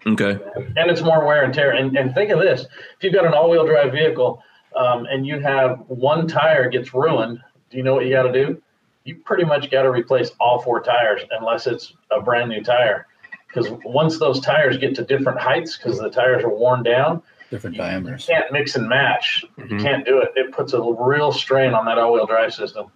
Okay. 0.07 0.39
And 0.75 0.91
it's 0.91 1.01
more 1.01 1.25
wear 1.25 1.43
and 1.43 1.53
tear. 1.53 1.71
And, 1.71 1.95
and 1.97 2.13
think 2.13 2.29
of 2.29 2.39
this: 2.39 2.61
if 2.61 3.03
you've 3.03 3.13
got 3.13 3.25
an 3.25 3.33
all-wheel 3.33 3.65
drive 3.65 3.91
vehicle 3.91 4.41
um, 4.75 5.05
and 5.05 5.25
you 5.25 5.39
have 5.39 5.79
one 5.87 6.27
tire 6.27 6.69
gets 6.69 6.93
ruined, 6.93 7.41
do 7.69 7.77
you 7.77 7.83
know 7.83 7.95
what 7.95 8.05
you 8.05 8.11
got 8.11 8.23
to 8.23 8.31
do? 8.31 8.61
You 9.03 9.15
pretty 9.17 9.43
much 9.43 9.71
got 9.71 9.83
to 9.83 9.91
replace 9.91 10.31
all 10.39 10.61
four 10.61 10.81
tires 10.81 11.21
unless 11.31 11.67
it's 11.67 11.93
a 12.11 12.21
brand 12.21 12.49
new 12.49 12.63
tire. 12.63 13.07
Because 13.47 13.71
once 13.85 14.19
those 14.19 14.39
tires 14.41 14.77
get 14.77 14.95
to 14.95 15.03
different 15.03 15.39
heights, 15.39 15.77
because 15.77 15.97
the 15.97 16.09
tires 16.09 16.43
are 16.43 16.49
worn 16.49 16.83
down, 16.83 17.21
different 17.49 17.77
diameters. 17.77 18.27
You 18.27 18.35
can't 18.35 18.51
mix 18.51 18.75
and 18.75 18.89
match. 18.89 19.45
Mm-hmm. 19.57 19.73
You 19.73 19.83
can't 19.83 20.05
do 20.05 20.19
it. 20.19 20.33
It 20.35 20.51
puts 20.51 20.73
a 20.73 20.81
real 20.81 21.31
strain 21.31 21.73
on 21.73 21.85
that 21.85 21.97
all-wheel 21.97 22.25
drive 22.25 22.53
system. 22.53 22.91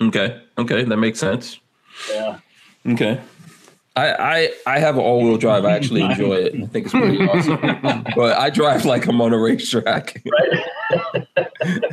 Okay. 0.00 0.40
Okay, 0.56 0.84
that 0.84 0.96
makes 0.98 1.18
sense. 1.18 1.58
Yeah. 2.10 2.38
Okay. 2.86 3.20
I, 3.94 4.12
I 4.12 4.52
I 4.66 4.78
have 4.78 4.96
an 4.96 5.02
all-wheel 5.02 5.36
drive. 5.36 5.64
I 5.64 5.72
actually 5.72 6.02
enjoy 6.10 6.34
it. 6.34 6.54
I 6.54 6.66
think 6.66 6.86
it's 6.86 6.94
pretty 6.94 7.18
awesome. 7.26 7.60
but 8.16 8.38
I 8.38 8.50
drive 8.50 8.84
like 8.84 9.06
I'm 9.06 9.20
on 9.20 9.32
a 9.32 9.38
racetrack. 9.38 10.22
Right. 10.24 10.64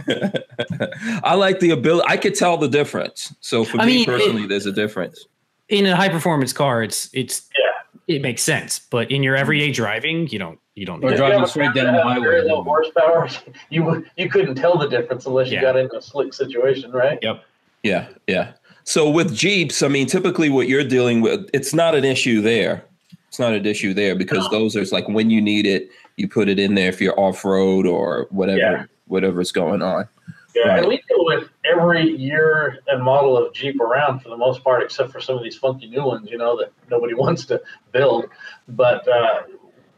I 1.23 1.35
like 1.35 1.59
the 1.59 1.71
ability. 1.71 2.05
I 2.07 2.17
could 2.17 2.35
tell 2.35 2.57
the 2.57 2.67
difference. 2.67 3.35
So 3.41 3.63
for 3.63 3.79
I 3.79 3.85
me 3.85 3.97
mean, 3.97 4.05
personally, 4.05 4.43
it, 4.43 4.49
there's 4.49 4.65
a 4.65 4.71
difference. 4.71 5.25
In 5.67 5.85
a 5.85 5.95
high 5.95 6.09
performance 6.09 6.53
car, 6.53 6.83
it's 6.83 7.09
it's 7.13 7.49
yeah. 7.57 8.15
it 8.15 8.21
makes 8.21 8.41
sense. 8.43 8.79
But 8.79 9.11
in 9.11 9.21
your 9.21 9.35
everyday 9.35 9.71
driving, 9.71 10.27
you 10.29 10.39
don't 10.39 10.59
you 10.75 10.85
don't. 10.85 11.03
Or 11.03 11.15
driving 11.15 11.45
straight 11.47 11.73
down 11.73 11.93
the 11.93 12.01
highway. 12.01 12.23
Very 12.23 12.47
low 12.47 12.63
horsepower. 12.63 13.27
You 13.69 14.05
you 14.15 14.29
couldn't 14.29 14.55
tell 14.55 14.77
the 14.77 14.87
difference 14.87 15.25
unless 15.25 15.49
you 15.49 15.55
yeah. 15.55 15.63
got 15.63 15.75
into 15.75 15.97
a 15.97 16.01
slick 16.01 16.33
situation, 16.33 16.91
right? 16.91 17.19
Yep. 17.21 17.43
Yeah, 17.83 18.07
yeah. 18.27 18.53
So 18.89 19.07
with 19.07 19.35
Jeeps, 19.35 19.83
I 19.83 19.87
mean, 19.87 20.07
typically 20.07 20.49
what 20.49 20.67
you're 20.67 20.83
dealing 20.83 21.21
with, 21.21 21.47
it's 21.53 21.75
not 21.75 21.93
an 21.93 22.03
issue 22.03 22.41
there. 22.41 22.83
It's 23.27 23.37
not 23.37 23.53
an 23.53 23.67
issue 23.67 23.93
there 23.93 24.15
because 24.15 24.49
no. 24.51 24.57
those 24.57 24.75
are 24.75 24.83
like 24.85 25.07
when 25.07 25.29
you 25.29 25.39
need 25.39 25.67
it, 25.67 25.91
you 26.17 26.27
put 26.27 26.49
it 26.49 26.57
in 26.57 26.73
there 26.73 26.89
if 26.89 26.99
you're 26.99 27.17
off 27.19 27.45
road 27.45 27.85
or 27.85 28.25
whatever, 28.31 28.57
yeah. 28.57 28.85
whatever's 29.05 29.51
going 29.51 29.83
on. 29.83 30.07
Yeah, 30.55 30.69
right. 30.69 30.79
and 30.79 30.87
we 30.87 31.03
deal 31.07 31.23
with 31.23 31.49
every 31.65 32.09
year 32.17 32.79
and 32.87 33.03
model 33.03 33.37
of 33.37 33.53
Jeep 33.53 33.79
around 33.79 34.21
for 34.21 34.29
the 34.29 34.37
most 34.37 34.63
part, 34.63 34.81
except 34.81 35.11
for 35.11 35.21
some 35.21 35.37
of 35.37 35.43
these 35.43 35.55
funky 35.55 35.87
new 35.87 36.03
ones, 36.03 36.27
you 36.31 36.39
know, 36.39 36.57
that 36.57 36.73
nobody 36.89 37.13
wants 37.25 37.45
to 37.45 37.61
build. 37.91 38.25
But 38.69 39.07
uh, 39.07 39.43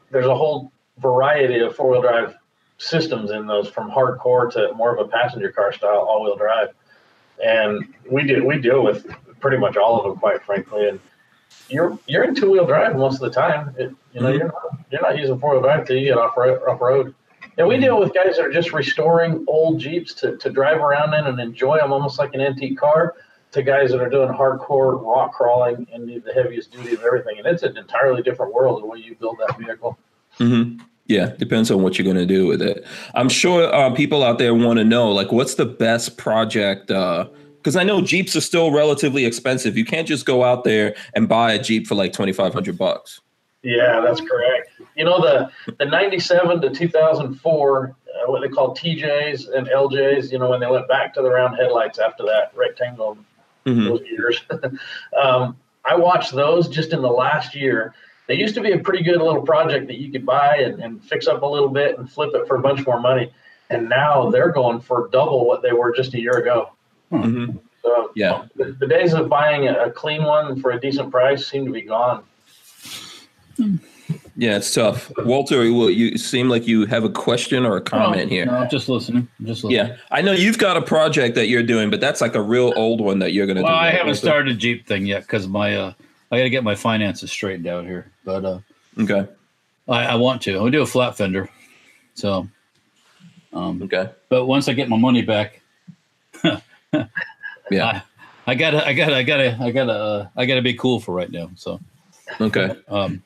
there's 0.10 0.26
a 0.26 0.36
whole 0.36 0.70
variety 0.98 1.60
of 1.60 1.78
four 1.78 1.92
wheel 1.92 2.02
drive 2.02 2.36
systems 2.78 3.32
in 3.32 3.48
those, 3.48 3.70
from 3.70 3.90
hardcore 3.90 4.52
to 4.52 4.74
more 4.74 4.94
of 4.94 5.00
a 5.00 5.10
passenger 5.10 5.50
car 5.50 5.72
style 5.72 6.00
all 6.00 6.26
wheel 6.26 6.36
drive. 6.36 6.74
And 7.44 7.94
we 8.10 8.24
do 8.24 8.46
we 8.46 8.60
deal 8.60 8.84
with 8.84 9.08
pretty 9.40 9.58
much 9.58 9.78
all 9.78 10.00
of 10.00 10.06
them, 10.06 10.20
quite 10.20 10.44
frankly. 10.44 10.88
And 10.88 11.00
you're 11.70 11.98
you're 12.08 12.24
in 12.24 12.36
two 12.36 12.52
wheel 12.52 12.66
drive 12.66 12.96
most 12.96 13.16
of 13.16 13.22
the 13.22 13.32
time. 13.32 13.76
It, 13.78 13.94
you 14.14 14.22
know, 14.22 14.28
mm-hmm. 14.28 14.38
you're 14.38 14.48
not 14.48 14.86
you're 14.92 15.02
not 15.02 15.18
using 15.18 15.40
four 15.40 15.54
wheel 15.54 15.62
drive 15.62 15.86
till 15.86 15.98
you 15.98 16.06
get 16.06 16.18
off 16.18 16.38
road. 16.38 16.62
Off 16.68 16.82
road. 16.82 17.16
And 17.58 17.68
we 17.68 17.78
deal 17.78 18.00
with 18.00 18.14
guys 18.14 18.38
that 18.38 18.46
are 18.46 18.52
just 18.52 18.72
restoring 18.72 19.44
old 19.48 19.80
Jeeps 19.80 20.14
to, 20.16 20.38
to 20.38 20.50
drive 20.50 20.78
around 20.78 21.14
in 21.14 21.26
and 21.26 21.40
enjoy 21.40 21.78
them 21.78 21.92
almost 21.92 22.18
like 22.18 22.34
an 22.34 22.40
antique 22.40 22.78
car 22.78 23.16
to 23.52 23.62
guys 23.62 23.92
that 23.92 24.00
are 24.00 24.10
doing 24.10 24.30
hardcore 24.30 25.02
rock 25.04 25.34
crawling 25.34 25.86
and 25.94 26.06
need 26.06 26.24
the 26.24 26.34
heaviest 26.34 26.72
duty 26.72 26.94
of 26.94 27.04
everything. 27.04 27.38
And 27.38 27.48
it's 27.48 27.64
an 27.64 27.78
entirely 27.78 28.24
different 28.24 28.54
world 28.54 28.82
the 28.82 28.86
way 28.86 29.00
you 29.00 29.16
build 29.16 29.38
that 29.40 29.60
vehicle. 29.60 29.98
Mm-hmm. 30.40 30.82
Yeah, 31.12 31.34
depends 31.38 31.70
on 31.70 31.82
what 31.84 31.98
you're 31.98 32.06
going 32.06 32.16
to 32.16 32.26
do 32.26 32.48
with 32.48 32.62
it. 32.62 32.86
I'm 33.16 33.28
sure 33.28 33.64
uh, 33.76 33.90
people 33.94 34.24
out 34.24 34.38
there 34.38 34.56
want 34.56 34.80
to 34.80 34.86
know, 34.86 35.12
like, 35.12 35.34
what's 35.34 35.56
the 35.56 35.66
best 35.66 36.18
project? 36.18 36.88
Because 36.88 37.76
uh, 37.76 37.80
I 37.82 37.84
know 37.84 38.02
Jeeps 38.02 38.34
are 38.38 38.42
still 38.42 38.72
relatively 38.72 39.26
expensive. 39.26 39.76
You 39.76 39.84
can't 39.84 40.08
just 40.08 40.26
go 40.26 40.46
out 40.46 40.64
there 40.64 40.96
and 41.14 41.28
buy 41.28 41.52
a 41.52 41.62
Jeep 41.62 41.86
for 41.86 41.96
like 41.96 42.14
2,500 42.14 42.78
bucks. 42.78 43.20
Yeah, 43.62 44.00
that's 44.00 44.22
correct. 44.22 44.70
You 44.96 45.04
know, 45.04 45.20
the 45.22 45.52
the 45.80 45.86
97 45.86 46.62
to 46.62 46.70
2004, 46.70 47.88
uh, 47.88 48.32
what 48.32 48.42
they 48.42 48.48
call 48.48 48.74
TJs 48.74 49.54
and 49.54 49.68
LJs, 49.68 50.32
you 50.32 50.40
know, 50.40 50.50
when 50.50 50.62
they 50.62 50.68
went 50.68 50.88
back 50.88 51.14
to 51.16 51.22
the 51.22 51.30
round 51.30 51.58
headlights 51.58 52.00
after 52.00 52.24
that 52.24 52.54
rectangle 52.56 53.18
mm-hmm. 53.66 53.84
those 53.84 54.02
years. 54.10 54.42
um, 55.22 55.58
I 55.84 55.96
watched 55.96 56.32
those 56.32 56.70
just 56.70 56.94
in 56.94 57.02
the 57.02 57.12
last 57.12 57.54
year. 57.54 57.94
They 58.32 58.38
used 58.38 58.56
to 58.56 58.62
be 58.62 58.72
a 58.72 58.80
pretty 58.80 59.04
good 59.04 59.18
little 59.18 59.42
project 59.42 59.88
that 59.88 59.98
you 59.98 60.10
could 60.10 60.26
buy 60.26 60.56
and, 60.56 60.82
and 60.82 61.04
fix 61.04 61.28
up 61.28 61.42
a 61.42 61.46
little 61.46 61.68
bit 61.68 62.00
and 62.00 62.10
flip 62.10 62.32
it 62.34 62.48
for 62.48 62.56
a 62.56 62.62
bunch 62.62 62.88
more 62.88 62.98
money. 62.98 63.30
And 63.70 63.90
now 63.90 64.30
they're 64.30 64.54
going 64.54 64.80
for 64.80 65.10
double 65.12 65.46
what 65.46 65.62
they 65.62 65.74
were 65.74 65.94
just 65.94 66.14
a 66.14 66.22
year 66.22 66.38
ago. 66.38 66.70
Mm-hmm. 67.12 67.58
So 67.82 68.12
yeah, 68.16 68.46
the, 68.56 68.72
the, 68.80 68.88
days 68.88 69.12
of 69.12 69.28
buying 69.28 69.68
a, 69.68 69.74
a, 69.88 69.92
clean 69.92 70.24
one 70.24 70.62
for 70.62 70.72
a 70.72 70.80
decent 70.80 71.12
price 71.12 71.46
seem 71.46 71.66
to 71.66 71.74
be 71.74 71.82
gone. 71.82 72.24
Yeah, 74.38 74.56
it's 74.56 74.74
tough. 74.74 75.12
Walter, 75.26 75.66
you 75.66 76.18
seem 76.18 76.48
like 76.48 76.66
you 76.66 76.86
have 76.86 77.04
a 77.04 77.10
question 77.10 77.66
or 77.66 77.76
a 77.76 77.82
comment 77.82 78.30
no, 78.30 78.30
here. 78.30 78.46
No, 78.46 78.60
I'm 78.60 78.70
just 78.70 78.88
listening. 78.88 79.28
I'm 79.42 79.46
just 79.46 79.66
listening. 79.66 79.88
Yeah, 79.88 79.98
I 80.10 80.22
know 80.22 80.32
you've 80.32 80.58
got 80.58 80.78
a 80.78 80.82
project 80.82 81.36
that 81.36 81.48
you're 81.48 81.64
doing, 81.64 81.90
but 81.90 82.00
that's 82.00 82.22
like 82.22 82.36
a 82.36 82.42
real 82.42 82.72
old 82.78 83.02
one 83.02 83.20
that 83.20 83.34
you're 83.34 83.46
going 83.46 83.58
to 83.58 83.62
do. 83.62 83.66
well, 83.66 83.74
do. 83.74 83.88
I 83.88 83.92
haven't 83.92 84.16
started 84.16 84.56
a 84.56 84.58
Jeep 84.58 84.88
thing 84.88 85.06
yet 85.06 85.24
because 85.24 85.50
my 85.50 85.76
uh, 85.76 85.94
I 86.32 86.38
got 86.38 86.44
to 86.44 86.50
get 86.50 86.64
my 86.64 86.76
finances 86.76 87.32
straightened 87.32 87.68
out 87.68 87.86
here. 87.86 88.12
But 88.24 88.46
uh, 88.46 88.60
okay, 89.00 89.28
I, 89.88 90.06
I 90.06 90.16
want 90.16 90.42
to. 90.44 90.56
I'll 90.56 90.70
do 90.70 90.82
a 90.82 90.86
flat 90.86 91.18
fender. 91.18 91.50
So, 92.14 92.48
um, 93.54 93.82
okay. 93.84 94.10
But 94.30 94.46
once 94.46 94.68
I 94.68 94.74
get 94.74 94.90
my 94.90 94.98
money 94.98 95.22
back, 95.22 95.62
yeah, 96.44 96.62
I, 97.72 98.04
I, 98.48 98.56
gotta, 98.56 98.88
I 98.88 98.94
gotta, 98.94 99.18
I 99.18 99.24
gotta, 99.24 99.58
I 99.60 99.72
gotta, 99.72 99.92
uh, 99.92 100.28
I 100.38 100.46
gotta 100.46 100.62
be 100.62 100.74
cool 100.74 101.00
for 101.00 101.14
right 101.14 101.32
now. 101.32 101.52
So, 101.56 101.80
okay. 102.40 102.76
Um, 102.88 103.24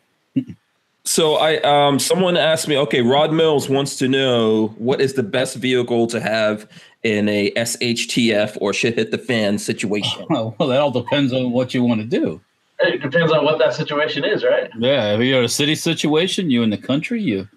so 1.06 1.36
I 1.36 1.58
um 1.58 2.00
someone 2.00 2.36
asked 2.36 2.68
me, 2.68 2.78
okay, 2.80 3.02
Rod 3.02 3.32
Mills 3.32 3.70
wants 3.70 3.96
to 3.98 4.08
know 4.08 4.68
what 4.78 5.00
is 5.00 5.14
the 5.14 5.24
best 5.24 5.56
vehicle 5.56 6.08
to 6.08 6.20
have 6.20 6.68
in 7.04 7.30
a 7.30 7.52
SHTF 7.52 8.58
or 8.60 8.74
shit 8.74 8.96
hit 8.96 9.12
the 9.12 9.18
fan 9.20 9.60
situation. 9.60 10.26
well, 10.30 10.56
that 10.60 10.82
all 10.82 10.92
depends 10.92 11.32
on 11.32 11.52
what 11.52 11.74
you 11.74 11.84
want 11.84 12.02
to 12.02 12.08
do. 12.08 12.42
It 12.80 13.02
depends 13.02 13.32
on 13.32 13.46
what 13.46 13.58
that 13.60 13.74
situation 13.74 14.26
is, 14.26 14.44
right? 14.44 14.70
Yeah, 14.78 15.14
if 15.14 15.22
you're 15.22 15.40
in 15.40 15.46
a 15.46 15.50
city 15.50 15.76
situation, 15.76 16.50
you 16.50 16.62
in 16.64 16.70
the 16.70 16.78
country, 16.78 17.22
you 17.22 17.48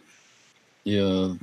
you 0.85 1.39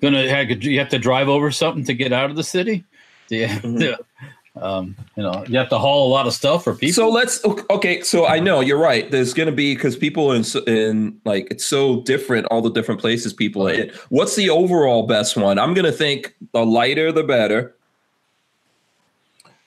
gonna 0.00 0.28
have 0.28 0.50
you 0.62 0.78
have 0.78 0.88
to 0.90 0.98
drive 0.98 1.28
over 1.28 1.50
something 1.50 1.84
to 1.84 1.94
get 1.94 2.12
out 2.12 2.30
of 2.30 2.36
the 2.36 2.44
city. 2.44 2.84
Yeah, 3.30 3.58
mm-hmm. 3.60 4.62
Um, 4.62 4.94
you 5.16 5.22
know, 5.22 5.44
you 5.48 5.58
have 5.58 5.70
to 5.70 5.78
haul 5.78 6.06
a 6.06 6.10
lot 6.10 6.26
of 6.26 6.32
stuff 6.32 6.62
for 6.62 6.74
people. 6.74 6.92
So 6.92 7.08
let's 7.08 7.44
okay. 7.44 8.02
So 8.02 8.26
I 8.26 8.38
know 8.38 8.60
you're 8.60 8.78
right. 8.78 9.10
There's 9.10 9.34
going 9.34 9.48
to 9.48 9.52
be 9.54 9.74
because 9.74 9.96
people 9.96 10.30
in 10.30 10.44
in 10.68 11.20
like 11.24 11.48
it's 11.50 11.64
so 11.64 12.02
different. 12.02 12.46
All 12.50 12.60
the 12.60 12.70
different 12.70 13.00
places 13.00 13.32
people 13.32 13.66
are 13.66 13.72
in. 13.72 13.92
What's 14.10 14.36
the 14.36 14.50
overall 14.50 15.06
best 15.06 15.36
one? 15.36 15.58
I'm 15.58 15.74
going 15.74 15.86
to 15.86 15.92
think 15.92 16.36
the 16.52 16.64
lighter 16.64 17.10
the 17.10 17.24
better. 17.24 17.74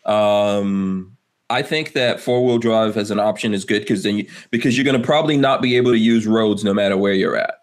Um, 0.05 1.16
I 1.49 1.61
think 1.61 1.93
that 1.93 2.19
four 2.19 2.43
wheel 2.45 2.57
drive 2.57 2.97
as 2.97 3.09
an 3.11 3.19
option 3.19 3.53
is 3.53 3.63
good 3.65 3.79
because 3.79 4.03
then 4.03 4.17
you, 4.17 4.27
because 4.51 4.77
you're 4.77 4.83
going 4.85 4.99
to 5.01 5.05
probably 5.05 5.37
not 5.37 5.61
be 5.61 5.77
able 5.77 5.91
to 5.91 5.97
use 5.97 6.27
roads 6.27 6.63
no 6.63 6.73
matter 6.73 6.97
where 6.97 7.13
you're 7.13 7.37
at. 7.37 7.55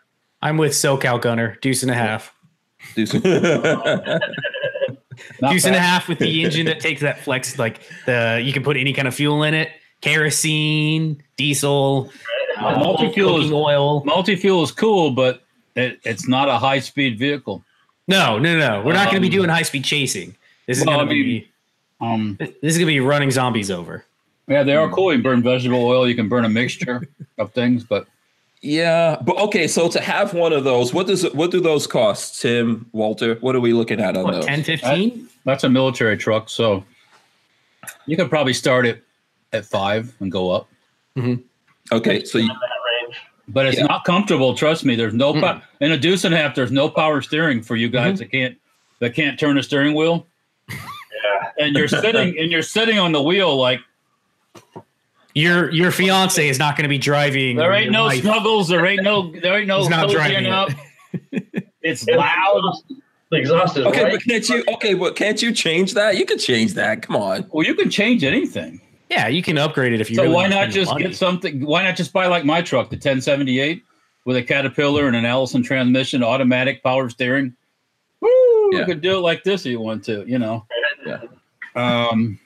I'm 0.42 0.56
with 0.56 0.72
SoCal 0.72 1.20
Gunner, 1.20 1.58
deuce 1.60 1.82
and 1.82 1.90
a 1.90 1.94
half. 1.94 2.34
Deuce. 2.94 3.12
Not 3.14 3.22
Deuce 5.50 5.64
and 5.64 5.74
a 5.76 5.80
half 5.80 6.08
with 6.08 6.18
the 6.18 6.44
engine 6.44 6.66
that 6.66 6.80
takes 6.80 7.00
that 7.02 7.20
flex, 7.20 7.58
like 7.58 7.80
the 8.06 8.40
you 8.42 8.52
can 8.52 8.62
put 8.62 8.76
any 8.76 8.92
kind 8.92 9.06
of 9.08 9.14
fuel 9.14 9.42
in 9.42 9.54
it, 9.54 9.70
kerosene, 10.00 11.22
diesel, 11.36 12.10
uh, 12.58 12.78
Multi-fuel 12.78 13.42
is- 13.44 13.52
oil. 13.52 14.04
Multi-fuel 14.04 14.62
is 14.62 14.70
cool, 14.72 15.10
but 15.10 15.42
it, 15.76 16.00
it's 16.04 16.28
not 16.28 16.48
a 16.48 16.56
high-speed 16.58 17.18
vehicle. 17.18 17.64
No, 18.06 18.38
no, 18.38 18.58
no. 18.58 18.82
We're 18.84 18.92
not 18.92 19.10
going 19.10 19.22
to 19.22 19.28
be 19.28 19.34
Um, 19.34 19.40
doing 19.42 19.48
high 19.50 19.62
speed 19.62 19.84
chasing. 19.84 20.36
This 20.66 20.78
is 20.78 20.86
well, 20.86 20.96
going 20.98 21.08
to 21.08 21.14
be 21.14 21.48
Um, 22.00 22.36
this 22.38 22.52
is 22.62 22.78
going 22.78 22.86
to 22.86 22.92
be 22.92 23.00
running 23.00 23.30
zombies 23.30 23.70
over. 23.70 24.04
yeah, 24.46 24.62
they 24.62 24.76
are 24.76 24.88
hmm. 24.88 24.94
cool. 24.94 25.14
You 25.14 25.22
burn 25.22 25.42
vegetable 25.42 25.84
oil. 25.84 26.08
You 26.08 26.14
can 26.14 26.28
burn 26.28 26.44
a 26.44 26.48
mixture 26.48 27.08
of 27.38 27.52
things, 27.52 27.84
but 27.84 28.06
yeah, 28.60 29.18
but 29.20 29.36
okay. 29.38 29.68
So 29.68 29.88
to 29.88 30.00
have 30.00 30.32
one 30.34 30.52
of 30.52 30.64
those, 30.64 30.94
what 30.94 31.06
does 31.06 31.24
it, 31.24 31.34
what 31.34 31.50
do 31.50 31.60
those 31.60 31.86
cost, 31.86 32.40
Tim, 32.40 32.88
Walter? 32.92 33.36
What 33.36 33.54
are 33.54 33.60
we 33.60 33.72
looking 33.72 34.00
at 34.00 34.16
on 34.16 34.24
What, 34.24 34.32
those? 34.32 34.46
10, 34.46 34.64
15? 34.64 35.28
that's 35.44 35.64
a 35.64 35.68
military 35.68 36.16
truck, 36.16 36.48
so 36.48 36.84
you 38.06 38.16
could 38.16 38.30
probably 38.30 38.54
start 38.54 38.86
it 38.86 39.04
at 39.52 39.66
five 39.66 40.14
and 40.20 40.32
go 40.32 40.50
up. 40.50 40.68
Mm-hmm. 41.16 41.42
Okay, 41.94 42.24
so 42.24 42.38
you, 42.38 42.44
in 42.44 42.48
that. 42.48 42.70
But 43.48 43.66
it's 43.66 43.76
Yeah. 43.76 43.84
not 43.84 44.04
comfortable. 44.04 44.54
Trust 44.54 44.84
me. 44.84 44.94
There's 44.96 45.14
no 45.14 45.32
po- 45.32 45.40
mm. 45.40 45.62
in 45.80 45.92
a 45.92 45.98
deuce 45.98 46.24
and 46.24 46.34
a 46.34 46.38
half. 46.38 46.54
There's 46.54 46.72
no 46.72 46.88
power 46.88 47.20
steering 47.20 47.62
for 47.62 47.76
you 47.76 47.88
guys 47.88 48.14
mm-hmm. 48.14 48.16
that 48.16 48.30
can't 48.30 48.58
that 49.00 49.14
can't 49.14 49.38
turn 49.38 49.58
a 49.58 49.62
steering 49.62 49.94
wheel. 49.94 50.26
Yeah. 51.58 51.64
And 51.66 51.76
you're 51.76 51.88
sitting 51.88 52.38
and 52.38 52.50
you're 52.50 52.62
sitting 52.62 52.98
on 52.98 53.12
the 53.12 53.22
wheel 53.22 53.56
like 53.56 53.80
Your 55.34 55.70
your 55.72 55.90
fiance 55.90 56.48
is 56.48 56.58
not 56.58 56.76
going 56.76 56.84
to 56.84 56.88
be 56.88 56.98
driving. 56.98 57.56
there 57.56 57.72
ain't 57.72 57.90
no 57.90 58.04
wife. 58.04 58.20
snuggles. 58.22 58.68
There 58.68 58.84
ain't 58.86 59.02
no 59.02 59.32
there 59.40 59.58
ain't 59.58 59.66
no 59.68 59.80
He's 59.80 59.88
not 59.88 60.10
driving 60.10 60.46
up. 60.46 60.70
It's 61.32 61.62
It's 61.82 62.06
loud. 62.06 62.62
The 63.30 63.36
exhaust 63.36 63.76
is 63.76 63.84
okay, 63.86 64.04
right. 64.04 64.12
but 64.12 64.22
can't 64.24 64.48
you? 64.48 64.64
Okay, 64.74 64.94
but 64.94 65.16
can't 65.16 65.42
you 65.42 65.52
change 65.52 65.94
that? 65.94 66.16
You 66.16 66.24
can 66.24 66.38
change 66.38 66.74
that. 66.74 67.02
Come 67.02 67.16
on. 67.16 67.46
Well, 67.50 67.66
you 67.66 67.74
can 67.74 67.90
change 67.90 68.22
anything. 68.22 68.80
Yeah, 69.10 69.28
you 69.28 69.42
can 69.42 69.58
upgrade 69.58 69.92
it 69.92 70.00
if 70.00 70.08
you. 70.08 70.16
So 70.16 70.22
really 70.22 70.34
why 70.34 70.46
not 70.48 70.70
just 70.70 70.90
money. 70.90 71.04
get 71.04 71.16
something? 71.16 71.64
Why 71.64 71.82
not 71.82 71.96
just 71.96 72.12
buy 72.12 72.26
like 72.26 72.44
my 72.44 72.62
truck, 72.62 72.90
the 72.90 72.96
1078, 72.96 73.82
with 74.24 74.36
a 74.36 74.42
Caterpillar 74.42 75.06
and 75.08 75.16
an 75.16 75.24
Allison 75.24 75.62
transmission, 75.62 76.22
automatic 76.22 76.82
power 76.82 77.08
steering? 77.10 77.54
Woo! 78.20 78.28
Yeah. 78.72 78.80
You 78.80 78.84
could 78.86 79.00
do 79.00 79.16
it 79.16 79.20
like 79.20 79.42
this 79.42 79.66
if 79.66 79.72
you 79.72 79.80
want 79.80 80.04
to, 80.04 80.24
you 80.26 80.38
know. 80.38 80.66
Yeah. 81.06 81.22
Um, 81.74 82.38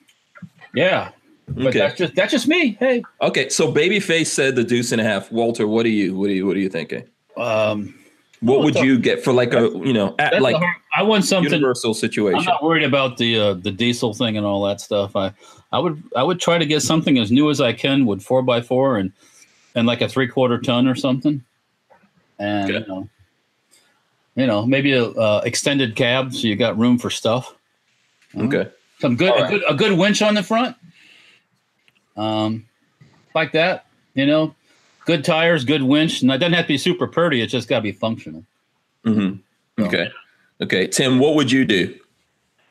yeah. 0.75 1.11
But 1.49 1.69
Okay. 1.69 1.79
that's 1.79 1.97
just 1.99 2.15
that's 2.15 2.31
just 2.33 2.47
me. 2.47 2.77
Hey. 2.79 3.03
Okay. 3.23 3.49
So 3.49 3.73
Babyface 3.73 4.27
said 4.27 4.55
the 4.57 4.65
deuce 4.65 4.93
and 4.93 5.01
a 5.01 5.05
half. 5.05 5.33
Walter, 5.33 5.67
what 5.67 5.87
are 5.87 5.91
you? 5.91 6.15
What 6.15 6.29
are 6.29 6.35
you? 6.35 6.47
What 6.47 6.57
are 6.57 6.61
you 6.61 6.69
thinking? 6.69 7.05
Um, 7.39 7.95
What 8.41 8.63
would 8.65 8.77
a- 8.77 8.85
you 8.85 8.99
get 8.99 9.25
for 9.25 9.33
like 9.33 9.55
a 9.55 9.71
you 9.85 9.93
know 9.95 10.15
at, 10.19 10.41
like 10.43 10.57
hard- 10.57 10.77
I 10.95 11.03
want 11.03 11.25
something. 11.25 11.51
universal 11.53 11.95
situation. 11.95 12.39
I'm 12.41 12.45
not 12.45 12.63
worried 12.63 12.85
about 12.85 13.17
the 13.17 13.39
uh, 13.39 13.55
the 13.55 13.71
diesel 13.71 14.13
thing 14.13 14.37
and 14.37 14.45
all 14.45 14.63
that 14.67 14.81
stuff. 14.83 15.17
I 15.17 15.33
I 15.73 15.79
would 15.79 16.03
I 16.15 16.23
would 16.23 16.39
try 16.39 16.59
to 16.59 16.67
get 16.67 16.83
something 16.83 17.19
as 17.19 17.31
new 17.33 17.49
as 17.51 17.61
I 17.63 17.73
can 17.73 18.05
with 18.05 18.23
four 18.23 18.43
by 18.43 18.61
four 18.61 18.99
and 18.99 19.11
and 19.75 19.87
like 19.87 20.03
a 20.03 20.09
three 20.09 20.29
quarter 20.29 20.59
ton 20.61 20.87
or 20.87 20.95
something, 20.95 21.43
and 22.39 22.71
Okay. 22.71 22.81
you 22.81 22.87
know, 22.87 23.09
you 24.37 24.47
know 24.47 24.67
maybe 24.67 24.93
a 24.93 25.05
uh, 25.05 25.41
extended 25.47 25.97
cab 25.97 26.35
so 26.35 26.47
you 26.47 26.57
got 26.57 26.77
room 26.79 26.99
for 26.99 27.09
stuff. 27.11 27.55
Okay. 28.37 28.69
Some 29.01 29.17
good, 29.17 29.31
All 29.31 29.45
a 29.45 29.49
good 29.49 29.63
a 29.69 29.75
good 29.75 29.99
winch 29.99 30.23
on 30.23 30.35
the 30.35 30.43
front, 30.43 30.77
um, 32.17 32.67
like 33.35 33.53
that. 33.53 33.87
You 34.15 34.27
know, 34.27 34.55
good 35.05 35.25
tires, 35.25 35.65
good 35.65 35.83
winch, 35.83 36.23
and 36.23 36.31
it 36.33 36.39
doesn't 36.39 36.55
have 36.55 36.65
to 36.65 36.69
be 36.69 36.79
super 36.79 37.07
pretty. 37.07 37.41
It 37.41 37.47
just 37.47 37.69
got 37.69 37.77
to 37.77 37.83
be 37.83 37.93
functional. 37.93 38.45
hmm 39.05 39.35
Okay. 39.79 40.11
Okay. 40.61 40.87
Tim, 40.89 41.21
what 41.21 41.37
would 41.37 41.53
you 41.53 41.65
do? 41.65 41.97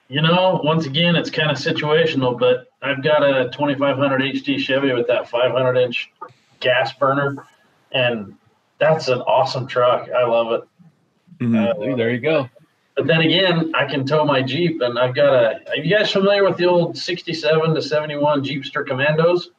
You 0.09 0.21
know, 0.21 0.59
once 0.63 0.85
again, 0.85 1.15
it's 1.15 1.29
kind 1.29 1.49
of 1.49 1.57
situational, 1.57 2.37
but 2.37 2.67
I've 2.81 3.01
got 3.01 3.23
a 3.23 3.49
2500 3.51 4.21
HD 4.21 4.59
Chevy 4.59 4.91
with 4.93 5.07
that 5.07 5.29
500 5.29 5.77
inch 5.77 6.11
gas 6.59 6.91
burner, 6.93 7.45
and 7.93 8.35
that's 8.79 9.07
an 9.07 9.19
awesome 9.21 9.67
truck. 9.67 10.09
I 10.09 10.25
love 10.25 10.51
it. 10.51 11.43
Mhm. 11.43 11.91
Uh, 11.91 11.95
There 11.95 12.11
you 12.11 12.19
go. 12.19 12.49
But 12.97 13.05
then 13.05 13.21
again, 13.21 13.71
I 13.75 13.85
can 13.85 14.05
tow 14.07 14.25
my 14.25 14.41
Jeep, 14.41 14.81
and 14.81 14.97
I've 14.97 15.13
got 15.13 15.31
a. 15.33 15.69
Are 15.69 15.75
you 15.77 15.95
guys 15.95 16.11
familiar 16.11 16.43
with 16.43 16.57
the 16.57 16.65
old 16.65 16.97
67 16.97 17.75
to 17.75 17.81
71 17.81 18.43
Jeepster 18.43 18.85
Commandos? 18.85 19.51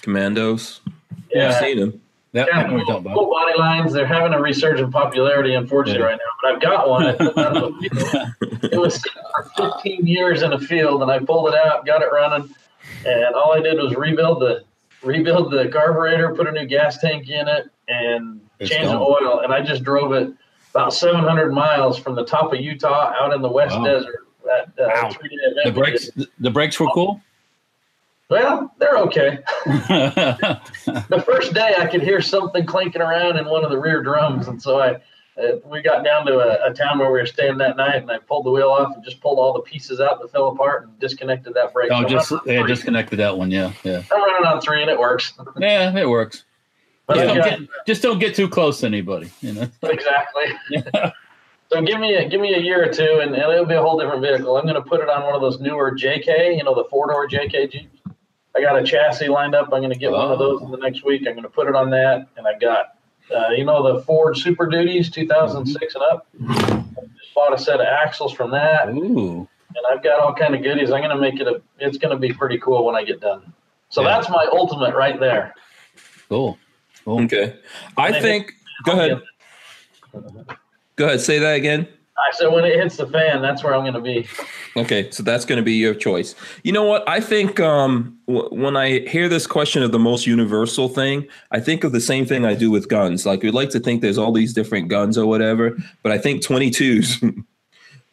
Commandos. 0.00 0.80
Yeah. 1.30 1.48
I've 1.50 1.56
seen 1.56 1.78
them. 1.78 2.00
That, 2.32 2.48
Yeah, 2.50 2.60
I 2.60 2.66
know 2.66 2.72
what 2.72 2.76
you're 2.78 2.86
cool, 2.86 2.96
about. 2.96 3.14
cool 3.14 3.30
body 3.30 3.58
lines. 3.58 3.92
They're 3.92 4.06
having 4.06 4.32
a 4.32 4.40
resurgent 4.40 4.90
popularity, 4.90 5.52
unfortunately, 5.54 6.00
Yeah. 6.00 6.06
right 6.06 6.18
now. 6.18 6.32
But 6.42 6.52
I've 6.54 6.60
got 6.62 6.88
one. 6.88 7.06
I 7.06 7.12
put 7.12 7.34
that 7.36 7.54
in 7.56 7.62
the 7.62 7.88
field. 8.50 8.72
it 8.72 8.78
was 8.80 8.98
for 9.56 9.72
15 9.74 10.06
years 10.06 10.42
in 10.42 10.54
a 10.54 10.58
field, 10.58 11.02
and 11.02 11.10
I 11.10 11.18
pulled 11.18 11.48
it 11.50 11.54
out, 11.54 11.84
got 11.84 12.00
it 12.00 12.08
running, 12.10 12.48
and 13.06 13.34
all 13.34 13.52
I 13.52 13.60
did 13.60 13.78
was 13.78 13.94
rebuild 13.94 14.40
the 14.40 14.64
rebuild 15.02 15.50
the 15.52 15.68
carburetor, 15.68 16.34
put 16.34 16.46
a 16.46 16.52
new 16.52 16.64
gas 16.64 16.96
tank 16.98 17.28
in 17.28 17.46
it, 17.48 17.68
and 17.88 18.40
It's 18.60 18.70
change 18.70 18.86
the 18.88 18.96
oil. 18.96 19.40
And 19.40 19.52
I 19.52 19.60
just 19.60 19.82
drove 19.82 20.12
it 20.14 20.32
about 20.74 20.92
700 20.94 21.52
miles 21.52 21.98
from 21.98 22.14
the 22.14 22.24
top 22.24 22.52
of 22.52 22.60
Utah 22.60 23.12
out 23.20 23.32
in 23.32 23.42
the 23.42 23.48
West 23.50 23.76
Wow. 23.76 23.84
Desert. 23.84 24.26
That 24.44 24.68
uh, 24.80 24.88
Wow. 24.88 25.12
The 25.64 25.70
brakes, 25.72 26.10
the 26.40 26.50
brakes 26.50 26.80
were 26.80 26.88
cool. 26.92 27.20
Well, 28.28 28.72
they're 28.78 28.96
okay. 28.98 29.38
the 29.66 31.22
first 31.24 31.52
day 31.52 31.74
I 31.78 31.86
could 31.86 32.02
hear 32.02 32.20
something 32.22 32.64
clinking 32.64 33.02
around 33.02 33.36
in 33.36 33.44
one 33.46 33.62
of 33.64 33.70
the 33.70 33.78
rear 33.78 34.02
drums, 34.02 34.48
and 34.48 34.60
so 34.60 34.80
I 34.80 34.94
uh, 35.40 35.56
we 35.66 35.80
got 35.82 36.02
down 36.04 36.26
to 36.26 36.38
a, 36.38 36.70
a 36.70 36.74
town 36.74 36.98
where 36.98 37.10
we 37.12 37.18
were 37.18 37.26
staying 37.26 37.58
that 37.58 37.76
night, 37.76 37.96
and 37.96 38.10
I 38.10 38.18
pulled 38.18 38.46
the 38.46 38.50
wheel 38.50 38.68
off 38.68 38.94
and 38.94 39.04
just 39.04 39.20
pulled 39.20 39.38
all 39.38 39.52
the 39.52 39.60
pieces 39.60 40.00
out 40.00 40.20
that 40.20 40.30
fell 40.32 40.48
apart 40.48 40.84
and 40.84 40.98
disconnected 40.98 41.54
that 41.54 41.72
brake. 41.72 41.90
oh, 41.92 42.02
So 42.02 42.08
just 42.08 42.32
yeah, 42.46 42.66
disconnected 42.66 43.18
that 43.18 43.36
one. 43.36 43.50
Yeah, 43.50 43.72
yeah, 43.84 44.02
I'm 44.10 44.22
running 44.22 44.46
on 44.46 44.60
three, 44.62 44.80
and 44.82 44.90
it 44.90 44.98
works. 44.98 45.34
yeah. 45.58 45.94
It 45.96 46.08
works. 46.08 46.44
But 47.14 47.24
Just 47.24 47.34
don't, 47.34 47.60
get, 47.60 47.86
just 47.86 48.02
don't 48.02 48.18
get 48.18 48.34
too 48.34 48.48
close 48.48 48.80
to 48.80 48.86
anybody. 48.86 49.30
You 49.40 49.52
know. 49.52 49.68
exactly. 49.82 50.44
So 51.70 51.80
give 51.80 52.00
me 52.00 52.14
a 52.16 52.28
give 52.28 52.40
me 52.40 52.54
a 52.54 52.58
year 52.58 52.86
or 52.86 52.92
two, 52.92 53.20
and, 53.22 53.34
and 53.34 53.50
it'll 53.52 53.64
be 53.64 53.74
a 53.74 53.80
whole 53.80 53.98
different 53.98 54.20
vehicle. 54.22 54.56
I'm 54.58 54.64
going 54.64 54.74
to 54.74 54.82
put 54.82 55.00
it 55.00 55.08
on 55.08 55.22
one 55.24 55.34
of 55.34 55.40
those 55.40 55.58
newer 55.58 55.92
JK, 55.92 56.56
you 56.56 56.64
know, 56.64 56.74
the 56.74 56.84
four 56.90 57.06
door 57.08 57.26
JK 57.26 57.70
Jeeps. 57.72 57.86
I 58.54 58.60
got 58.60 58.78
a 58.78 58.84
chassis 58.84 59.28
lined 59.28 59.54
up. 59.54 59.70
I'm 59.72 59.80
going 59.80 59.92
to 59.92 59.98
get 59.98 60.10
one 60.12 60.30
of 60.30 60.38
those 60.38 60.60
in 60.60 60.70
the 60.70 60.76
next 60.76 61.02
week. 61.04 61.22
I'm 61.26 61.32
going 61.32 61.44
to 61.44 61.48
put 61.48 61.68
it 61.68 61.74
on 61.74 61.88
that, 61.90 62.28
and 62.36 62.46
I 62.46 62.58
got, 62.58 62.98
uh, 63.34 63.48
you 63.56 63.64
know, 63.64 63.94
the 63.94 64.02
Ford 64.02 64.36
Super 64.36 64.66
Duties 64.66 65.10
2006 65.10 65.94
and 65.94 66.04
up. 66.12 66.26
I 66.46 66.74
just 67.18 67.34
bought 67.34 67.54
a 67.54 67.58
set 67.58 67.80
of 67.80 67.86
axles 67.86 68.34
from 68.34 68.50
that, 68.50 68.88
and 68.88 69.48
I've 69.90 70.02
got 70.02 70.20
all 70.20 70.34
kind 70.34 70.54
of 70.54 70.62
goodies. 70.62 70.90
I'm 70.90 71.00
going 71.00 71.16
to 71.16 71.16
make 71.16 71.40
it 71.40 71.48
a. 71.48 71.62
It's 71.78 71.96
going 71.96 72.12
to 72.12 72.18
be 72.18 72.34
pretty 72.34 72.58
cool 72.58 72.84
when 72.84 72.94
I 72.94 73.02
get 73.04 73.20
done. 73.20 73.50
So 73.88 74.02
Yeah. 74.02 74.08
that's 74.08 74.28
my 74.28 74.46
ultimate 74.52 74.94
right 74.94 75.18
there. 75.18 75.54
Cool. 76.28 76.58
Cool. 77.04 77.22
Okay. 77.24 77.56
I 77.96 78.20
think. 78.20 78.52
Go 78.84 78.92
ahead. 78.92 79.22
Go 80.96 81.06
ahead. 81.06 81.20
Say 81.20 81.38
that 81.38 81.54
again. 81.56 81.88
I 82.18 82.30
said 82.36 82.48
when 82.48 82.64
it 82.64 82.78
hits 82.78 82.98
the 82.98 83.06
fan, 83.06 83.40
that's 83.42 83.64
where 83.64 83.74
I'm 83.74 83.80
going 83.82 83.94
to 83.94 84.00
be. 84.00 84.28
Okay, 84.76 85.10
so 85.10 85.22
that's 85.22 85.44
going 85.44 85.56
to 85.56 85.62
be 85.62 85.72
your 85.72 85.94
choice. 85.94 86.34
You 86.62 86.70
know 86.72 86.84
what? 86.84 87.08
I 87.08 87.20
think 87.20 87.58
um, 87.58 88.16
w- 88.28 88.48
when 88.52 88.76
I 88.76 89.00
hear 89.08 89.28
this 89.28 89.46
question 89.46 89.82
of 89.82 89.90
the 89.92 89.98
most 89.98 90.26
universal 90.26 90.88
thing, 90.88 91.26
I 91.50 91.58
think 91.58 91.82
of 91.84 91.92
the 91.92 92.00
same 92.00 92.26
thing 92.26 92.44
I 92.44 92.54
do 92.54 92.70
with 92.70 92.88
guns. 92.88 93.24
Like 93.26 93.42
we'd 93.42 93.54
like 93.54 93.70
to 93.70 93.80
think 93.80 94.02
there's 94.02 94.18
all 94.18 94.30
these 94.30 94.52
different 94.52 94.88
guns 94.88 95.16
or 95.18 95.26
whatever, 95.26 95.76
but 96.02 96.12
I 96.12 96.18
think 96.18 96.42
22s. 96.42 97.18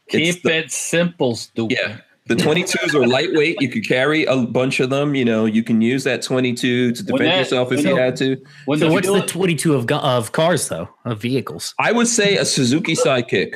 Keep 0.09 0.41
the- 0.43 0.57
it 0.57 0.71
simple, 0.71 1.35
stupid. 1.35 1.77
yeah, 1.79 1.97
the 2.29 2.35
22s 2.35 2.93
are 2.93 3.05
lightweight. 3.05 3.57
You 3.59 3.69
could 3.69 3.85
carry 3.87 4.23
a 4.25 4.37
bunch 4.37 4.79
of 4.79 4.89
them. 4.89 5.15
You 5.15 5.25
know, 5.25 5.45
you 5.45 5.63
can 5.63 5.81
use 5.81 6.03
that 6.05 6.21
22 6.21 6.93
to 6.93 7.03
defend 7.03 7.21
that- 7.25 7.37
yourself 7.39 7.71
if 7.73 7.79
you 7.83 7.95
the- 7.95 8.01
had 8.01 8.15
to. 8.17 8.37
When 8.65 8.79
So 8.79 8.87
the 8.87 8.93
what's 8.93 9.07
the 9.07 9.21
22 9.25 9.73
of 9.75 9.91
of 9.91 10.31
cars 10.31 10.69
though 10.69 10.87
of 11.05 11.21
vehicles? 11.21 11.73
I 11.79 11.91
would 11.91 12.07
say 12.07 12.37
a 12.37 12.45
Suzuki 12.45 12.93
Sidekick. 12.95 13.55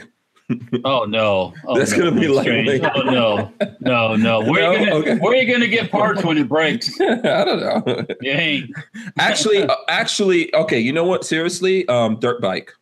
Oh 0.84 1.06
no! 1.06 1.54
Oh, 1.66 1.78
That's 1.80 1.94
no. 1.94 2.10
gonna 2.12 2.20
be 2.20 2.28
Strange. 2.42 2.68
lightweight. 2.68 2.92
Oh 2.96 3.02
no! 3.10 3.54
No, 3.80 4.16
no. 4.18 4.42
Where 4.52 4.62
No? 4.62 4.70
are 4.72 4.78
you 4.78 4.86
gonna 4.86 4.96
Okay. 5.00 5.16
Where 5.16 5.32
are 5.32 5.36
you 5.38 5.52
gonna 5.52 5.68
get 5.70 5.90
parts 5.90 6.22
when 6.24 6.38
it 6.38 6.50
breaks? 6.50 6.92
I 7.02 7.06
don't 7.46 7.60
know. 7.88 8.06
You 8.22 8.32
ain't. 8.32 8.70
actually, 9.18 9.64
uh, 9.64 9.74
actually, 9.88 10.54
okay. 10.54 10.80
You 10.80 10.92
know 10.92 11.06
what? 11.06 11.24
Seriously, 11.24 11.88
um, 11.88 12.20
dirt 12.20 12.42
bike. 12.42 12.74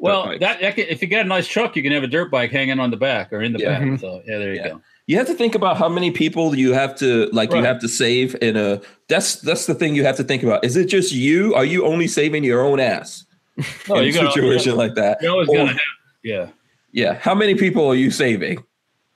Well, 0.00 0.24
bikes. 0.26 0.40
that, 0.40 0.60
that 0.60 0.74
can, 0.74 0.86
if 0.88 1.00
you 1.00 1.06
got 1.08 1.24
a 1.24 1.28
nice 1.28 1.46
truck, 1.46 1.76
you 1.76 1.82
can 1.84 1.92
have 1.92 2.02
a 2.02 2.08
dirt 2.08 2.32
bike 2.32 2.50
hanging 2.50 2.80
on 2.80 2.90
the 2.90 2.96
back 2.96 3.32
or 3.32 3.42
in 3.42 3.52
the 3.52 3.60
Yeah. 3.60 3.78
back. 3.78 4.00
So 4.00 4.20
yeah, 4.26 4.38
there 4.38 4.52
you 4.54 4.60
Yeah. 4.60 4.68
go. 4.70 4.80
You 5.08 5.16
have 5.16 5.26
to 5.26 5.34
think 5.34 5.54
about 5.54 5.78
how 5.78 5.88
many 5.88 6.10
people 6.10 6.54
you 6.54 6.74
have 6.74 6.94
to 6.96 7.28
like 7.32 7.50
you 7.50 7.64
have 7.64 7.80
to 7.80 7.88
save 7.88 8.36
in 8.42 8.56
a 8.56 8.80
that's 9.08 9.36
that's 9.40 9.64
the 9.66 9.74
thing 9.74 9.96
you 9.96 10.04
have 10.04 10.16
to 10.18 10.22
think 10.22 10.42
about. 10.42 10.62
Is 10.64 10.76
it 10.76 10.84
just 10.84 11.12
you? 11.12 11.54
Are 11.54 11.64
you 11.64 11.84
only 11.86 12.06
saving 12.06 12.44
your 12.44 12.60
own 12.60 12.78
ass 12.78 13.24
No, 13.88 13.96
in 13.96 14.04
you 14.04 14.10
a 14.10 14.30
situation 14.30 14.76
like 14.76 14.94
that? 14.94 15.18
You're 15.22 15.32
always 15.32 15.48
Or- 15.48 15.56
gonna 15.56 15.70
have, 15.72 15.80
yeah. 16.22 16.48
yeah. 16.92 17.14
How 17.14 17.34
many 17.34 17.54
people 17.54 17.86
are 17.88 17.94
you 17.94 18.10
saving? 18.10 18.62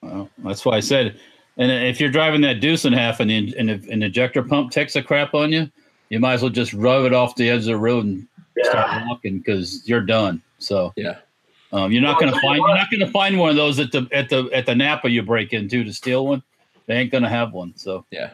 Well, 0.01 0.31
that's 0.39 0.65
why 0.65 0.79
I 0.79 0.81
said, 0.81 1.21
and 1.59 1.71
if 1.71 2.01
you're 2.01 2.11
driving 2.11 2.41
that 2.41 2.61
deuce 2.61 2.87
in 2.87 2.95
half 2.95 3.21
and 3.21 3.31
the, 3.31 3.55
and 3.59 3.69
the, 3.69 3.93
an 3.93 4.03
ejector 4.03 4.43
pump 4.43 4.71
takes 4.73 4.97
a 4.97 5.03
crap 5.03 5.35
on 5.35 5.53
you, 5.53 5.71
you 6.09 6.19
might 6.19 6.33
as 6.35 6.43
well 6.43 6.51
just 6.51 6.73
rub 6.73 7.05
it 7.05 7.13
off 7.13 7.37
the 7.37 7.51
edge 7.51 7.61
of 7.61 7.65
the 7.67 7.77
road 7.77 8.07
and 8.07 8.27
start 8.65 9.03
walking 9.07 9.39
because 9.39 9.87
you're 9.87 10.01
done. 10.01 10.41
So 10.59 10.93
yeah 10.97 11.19
um, 11.73 11.91
you're 11.93 12.03
not 12.03 12.21
Well, 12.21 12.31
going 12.31 12.35
to 12.35 12.41
find 12.41 12.57
you're 12.59 12.75
not 12.77 12.91
going 12.91 13.01
to 13.01 13.11
find 13.11 13.39
one 13.39 13.51
of 13.51 13.57
those 13.57 13.79
at 13.79 13.93
the 13.93 14.07
at 14.13 14.29
the 14.29 14.49
at 14.53 14.67
the 14.67 14.75
Napa 14.75 15.11
you 15.11 15.23
break 15.23 15.53
into 15.53 15.83
to 15.85 15.93
steal 15.93 16.27
one. 16.27 16.43
They 16.87 16.97
ain't 16.97 17.11
going 17.11 17.23
to 17.23 17.29
have 17.29 17.53
one. 17.53 17.73
So 17.77 18.05
yeah 18.11 18.31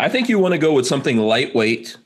i 0.00 0.08
think 0.08 0.28
you 0.28 0.38
want 0.38 0.52
to 0.52 0.58
go 0.58 0.72
with 0.72 0.86
something 0.86 1.16
lightweight 1.18 1.96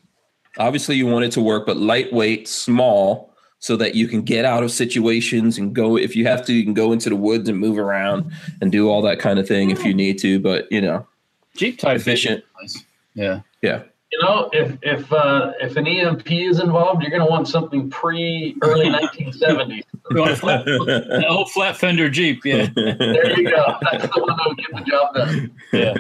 obviously 0.57 0.97
you 0.97 1.07
want 1.07 1.25
it 1.27 1.31
to 1.33 1.43
work 1.43 1.67
but 1.67 1.77
lightweight 1.77 2.49
small 2.49 3.35
so 3.59 3.77
that 3.77 3.95
you 3.95 4.09
can 4.09 4.23
get 4.23 4.45
out 4.47 4.63
of 4.65 4.71
situations 4.73 5.59
and 5.59 5.75
go 5.75 5.99
if 5.99 6.17
you 6.17 6.27
have 6.27 6.43
to 6.47 6.55
you 6.55 6.65
can 6.65 6.73
go 6.73 6.93
into 6.93 7.11
the 7.11 7.17
woods 7.17 7.49
and 7.51 7.59
move 7.59 7.77
around 7.79 8.33
and 8.63 8.73
do 8.73 8.89
all 8.89 9.03
that 9.03 9.19
kind 9.19 9.39
of 9.39 9.47
thing 9.47 9.69
if 9.71 9.85
you 9.85 9.93
need 9.93 10.19
to 10.19 10.41
but 10.41 10.71
you 10.73 10.81
know 10.81 11.07
Jeep 11.55 11.79
type 11.79 11.99
Efficient. 11.99 12.43
Nice. 12.63 12.83
Yeah. 13.15 13.41
yeah 13.61 13.83
You 14.13 14.19
know, 14.23 14.51
if 14.53 14.77
if 14.83 15.11
uh, 15.13 15.53
if 15.61 15.77
an 15.77 15.87
EMP 15.87 16.31
is 16.31 16.61
involved, 16.61 17.01
you're 17.03 17.11
going 17.11 17.23
to 17.25 17.31
want 17.31 17.49
something 17.49 17.89
pre 17.89 18.55
early 18.63 18.87
1970s. 18.91 19.83
You 20.11 20.37
flat, 20.37 20.69
an 20.69 21.25
old 21.25 21.51
flat 21.51 21.77
fender 21.79 22.11
Jeep. 22.11 22.45
Yeah. 22.45 22.69
There 22.75 23.41
you 23.41 23.49
go. 23.51 23.79
That's 23.91 24.05
the 24.15 24.21
one 24.21 24.37
that 24.37 24.45
would 24.47 24.59
get 24.59 24.71
the 24.77 24.83
job 24.91 25.15
done. 25.15 25.51
Yeah. 25.73 25.95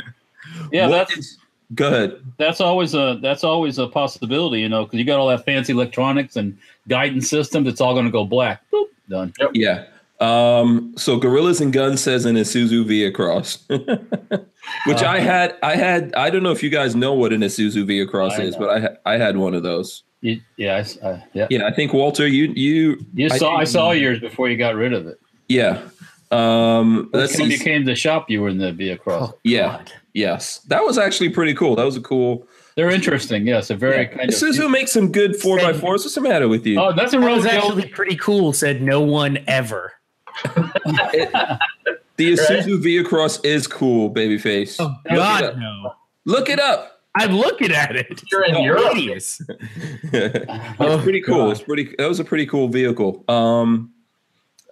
Yeah. 0.71 0.89
What 0.89 1.09
That's 1.09 1.17
is- 1.17 1.39
go 1.75 1.87
ahead 1.89 2.21
that's 2.37 2.61
always 2.61 2.93
a 2.95 3.19
that's 3.23 3.45
always 3.45 3.79
a 3.79 3.87
possibility, 3.87 4.61
you 4.61 4.69
know, 4.69 4.85
because 4.85 4.99
you 4.99 5.07
got 5.07 5.19
all 5.19 5.29
that 5.29 5.43
fancy 5.47 5.73
electronics 5.73 6.37
and 6.37 6.59
guidance 6.89 7.31
systems. 7.31 7.67
It's 7.67 7.81
all 7.81 7.95
going 7.95 8.05
to 8.05 8.11
go 8.11 8.27
black. 8.27 8.63
Boop, 8.71 8.89
done. 9.09 9.33
Yeah. 9.55 9.87
Um, 10.23 10.95
so 10.97 11.17
Gorillas 11.19 11.61
and 11.61 11.73
Guns 11.73 12.01
says 12.03 12.25
an 12.27 12.37
Isuzu 12.37 12.85
VehiCROSS, 12.85 14.47
which 14.87 15.03
I 15.03 15.19
had, 15.21 15.57
I 15.63 15.75
had, 15.77 16.15
I 16.15 16.31
don't 16.31 16.43
know 16.43 16.53
if 16.53 16.63
you 16.63 16.71
guys 16.71 16.95
know 16.95 17.13
what 17.13 17.33
an 17.33 17.41
Isuzu 17.41 17.85
VehiCROSS 17.85 18.41
is, 18.41 18.55
know. 18.55 18.61
but 18.61 18.69
I, 18.71 18.81
ha- 18.81 18.95
I 19.05 19.17
had 19.19 19.37
one 19.37 19.55
of 19.55 19.63
those. 19.63 20.05
You, 20.21 20.41
yeah, 20.57 20.77
I 20.77 20.79
s- 20.79 20.99
I- 21.03 21.25
yeah. 21.33 21.49
Yeah. 21.51 21.67
I 21.67 21.73
think 21.73 21.93
Walter, 21.93 22.27
you, 22.29 22.53
you, 22.55 23.05
You 23.15 23.29
I 23.33 23.37
saw 23.39 23.55
I 23.55 23.59
think- 23.59 23.69
saw 23.69 23.91
yours 23.91 24.21
before 24.21 24.49
you 24.49 24.57
got 24.57 24.75
rid 24.77 24.93
of 24.93 25.07
it. 25.07 25.19
yeah. 25.49 25.83
Um, 26.31 27.11
let's 27.13 27.39
when 27.39 27.51
you 27.51 27.59
came 27.59 27.83
to 27.83 27.87
the 27.87 27.95
shop, 27.95 28.31
you 28.31 28.41
were 28.41 28.49
in 28.49 28.57
the 28.57 28.73
VehiCROSS. 28.73 29.33
Oh, 29.33 29.39
Yeah. 29.45 29.67
God. 29.79 29.93
Yes. 30.15 30.61
That 30.69 30.83
was 30.83 30.97
actually 30.97 31.29
pretty 31.29 31.53
cool. 31.53 31.77
That 31.77 31.85
was 31.85 31.97
a 31.97 32.01
cool. 32.01 32.47
They're 32.75 32.89
interesting. 32.91 33.47
Yes, 33.47 33.69
a 33.69 33.77
very 33.77 34.07
kind 34.07 34.31
of. 34.31 34.35
Isuzu 34.35 34.71
makes 34.71 34.93
some 34.93 35.13
good 35.13 35.37
four 35.37 35.59
by 35.59 35.75
fours. 35.75 36.05
What's 36.05 36.15
the 36.15 36.23
matter 36.23 36.49
with 36.49 36.65
you? 36.67 36.81
Oh, 36.81 36.93
that's 36.95 37.13
a 37.13 37.19
That 37.19 37.27
real 37.27 37.37
was 37.37 37.45
actually 37.45 37.87
pretty 37.89 38.17
cool. 38.17 38.55
Said 38.55 38.81
no 38.81 39.03
one 39.03 39.41
ever. 39.47 39.93
the 42.17 42.33
Isuzu 42.33 42.83
VehiCROSS 42.83 43.45
is 43.45 43.67
cool, 43.67 44.11
babyface. 44.13 44.77
Oh 44.79 44.87
Look 44.87 44.97
it 45.07 45.15
God, 45.17 45.45
up. 45.45 45.57
no! 45.57 45.95
Look 46.25 46.49
it 46.49 46.59
up. 46.59 47.01
I'm 47.15 47.33
looking 47.33 47.73
at 47.73 47.95
it. 47.95 48.23
You're 48.31 48.45
in 48.45 48.55
Oh, 48.57 48.63
Europe. 48.63 48.93
It's 48.97 49.41
Oh, 50.81 51.01
pretty 51.03 51.21
cool. 51.21 51.37
God. 51.47 51.51
It's 51.53 51.63
pretty. 51.63 51.95
That 51.99 52.09
was 52.09 52.21
a 52.21 52.25
pretty 52.25 52.47
cool 52.47 52.69
vehicle. 52.69 53.25
Um, 53.29 53.93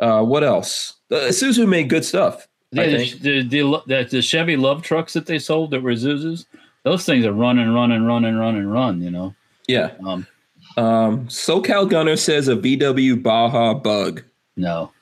uh, 0.01 0.23
what 0.23 0.43
else? 0.43 0.95
Uh, 1.11 1.17
Isuzu 1.17 1.69
made 1.69 1.91
good 1.91 2.05
stuff. 2.05 2.47
I 2.77 2.85
Yeah, 2.85 2.97
think. 2.99 3.21
the, 3.21 3.43
the, 3.43 3.63
the, 3.63 3.83
the, 3.87 4.09
the 4.11 4.23
Chevy 4.23 4.57
LUV 4.57 4.83
trucks 4.83 5.13
that 5.13 5.27
they 5.27 5.39
sold 5.39 5.73
that 5.73 5.83
were 5.83 5.93
Zuzus, 5.93 6.47
those 6.85 7.05
things 7.05 7.27
are 7.27 7.33
run 7.33 7.59
and 7.59 7.75
run 7.75 7.91
and 7.93 8.07
run 8.07 8.25
and 8.25 8.39
run 8.39 8.57
and 8.57 8.73
run. 8.73 9.03
You 9.03 9.11
know. 9.11 9.35
Yeah. 9.69 9.91
Um, 10.07 10.27
Um, 10.77 11.27
SoCal 11.29 11.91
Gunner 11.91 12.17
says 12.17 12.49
a 12.49 12.55
VW 12.57 13.23
Baja 13.23 13.75
Bug. 13.75 14.23
no. 14.57 14.93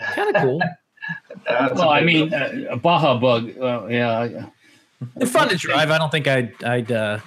Kind 0.00 0.34
of 0.36 0.42
cool. 0.42 0.60
That's 1.48 1.74
Well, 1.74 1.88
I 1.90 2.00
mean, 2.02 2.28
deal. 2.30 2.68
uh, 2.68 2.74
a 2.74 2.76
Baja 2.76 3.18
Bug. 3.18 3.52
Well, 3.56 3.90
yeah. 3.90 4.18
I- 4.18 4.52
They're 5.16 5.26
fun 5.28 5.48
to 5.48 5.56
drive. 5.56 5.90
I 5.90 5.98
don't 5.98 6.10
think 6.10 6.26
I'd 6.26 6.52
I'd 6.64 6.90
uh, 6.92 7.18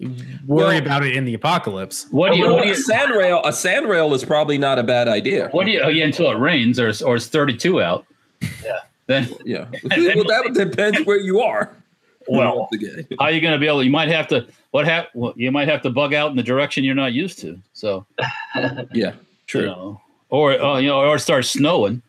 Well- 0.00 0.66
worry 0.66 0.78
about 0.78 1.04
it 1.04 1.14
in 1.16 1.24
the 1.24 1.34
apocalypse. 1.34 2.06
What 2.10 2.32
do 2.32 2.38
you? 2.38 2.50
What 2.52 2.62
do 2.62 2.68
a 2.68 2.72
you? 2.72 2.74
sand 2.74 3.12
rail. 3.14 3.40
A 3.44 3.52
sand 3.52 3.88
rail 3.88 4.14
is 4.14 4.24
probably 4.24 4.58
not 4.58 4.78
a 4.78 4.82
bad 4.82 5.06
idea. 5.08 5.48
What 5.50 5.66
do 5.66 5.72
you? 5.72 5.80
Oh, 5.80 5.88
yeah, 5.88 6.04
until 6.06 6.30
it 6.30 6.36
rains 6.38 6.78
or 6.80 6.92
or 7.06 7.16
it's 7.16 7.26
thirty 7.26 7.56
two 7.56 7.80
out. 7.82 8.04
Yeah. 8.64 8.78
Then 9.06 9.28
Yeah. 9.44 9.66
well, 9.84 10.24
that 10.24 10.50
depends 10.54 11.00
where 11.06 11.18
you 11.18 11.40
are. 11.40 11.74
Well, 12.30 12.68
how 13.18 13.24
are 13.26 13.30
you 13.30 13.40
going 13.40 13.54
to 13.54 13.58
be 13.58 13.66
able? 13.66 13.82
You 13.82 13.90
might 13.90 14.08
have 14.08 14.28
to. 14.28 14.46
What 14.70 14.84
hap- 14.84 15.08
well, 15.14 15.32
You 15.36 15.50
might 15.50 15.66
have 15.68 15.80
to 15.82 15.90
bug 15.90 16.12
out 16.12 16.30
in 16.30 16.36
the 16.36 16.42
direction 16.42 16.84
you're 16.84 16.94
not 16.94 17.14
used 17.14 17.38
to. 17.40 17.58
So 17.72 18.04
yeah. 18.54 18.82
you 18.92 19.12
True. 19.46 19.66
know, 19.66 20.00
or 20.30 20.60
uh, 20.60 20.78
you 20.78 20.88
know, 20.88 21.00
or 21.00 21.16
it 21.16 21.20
starts 21.20 21.50
snowing. 21.50 22.02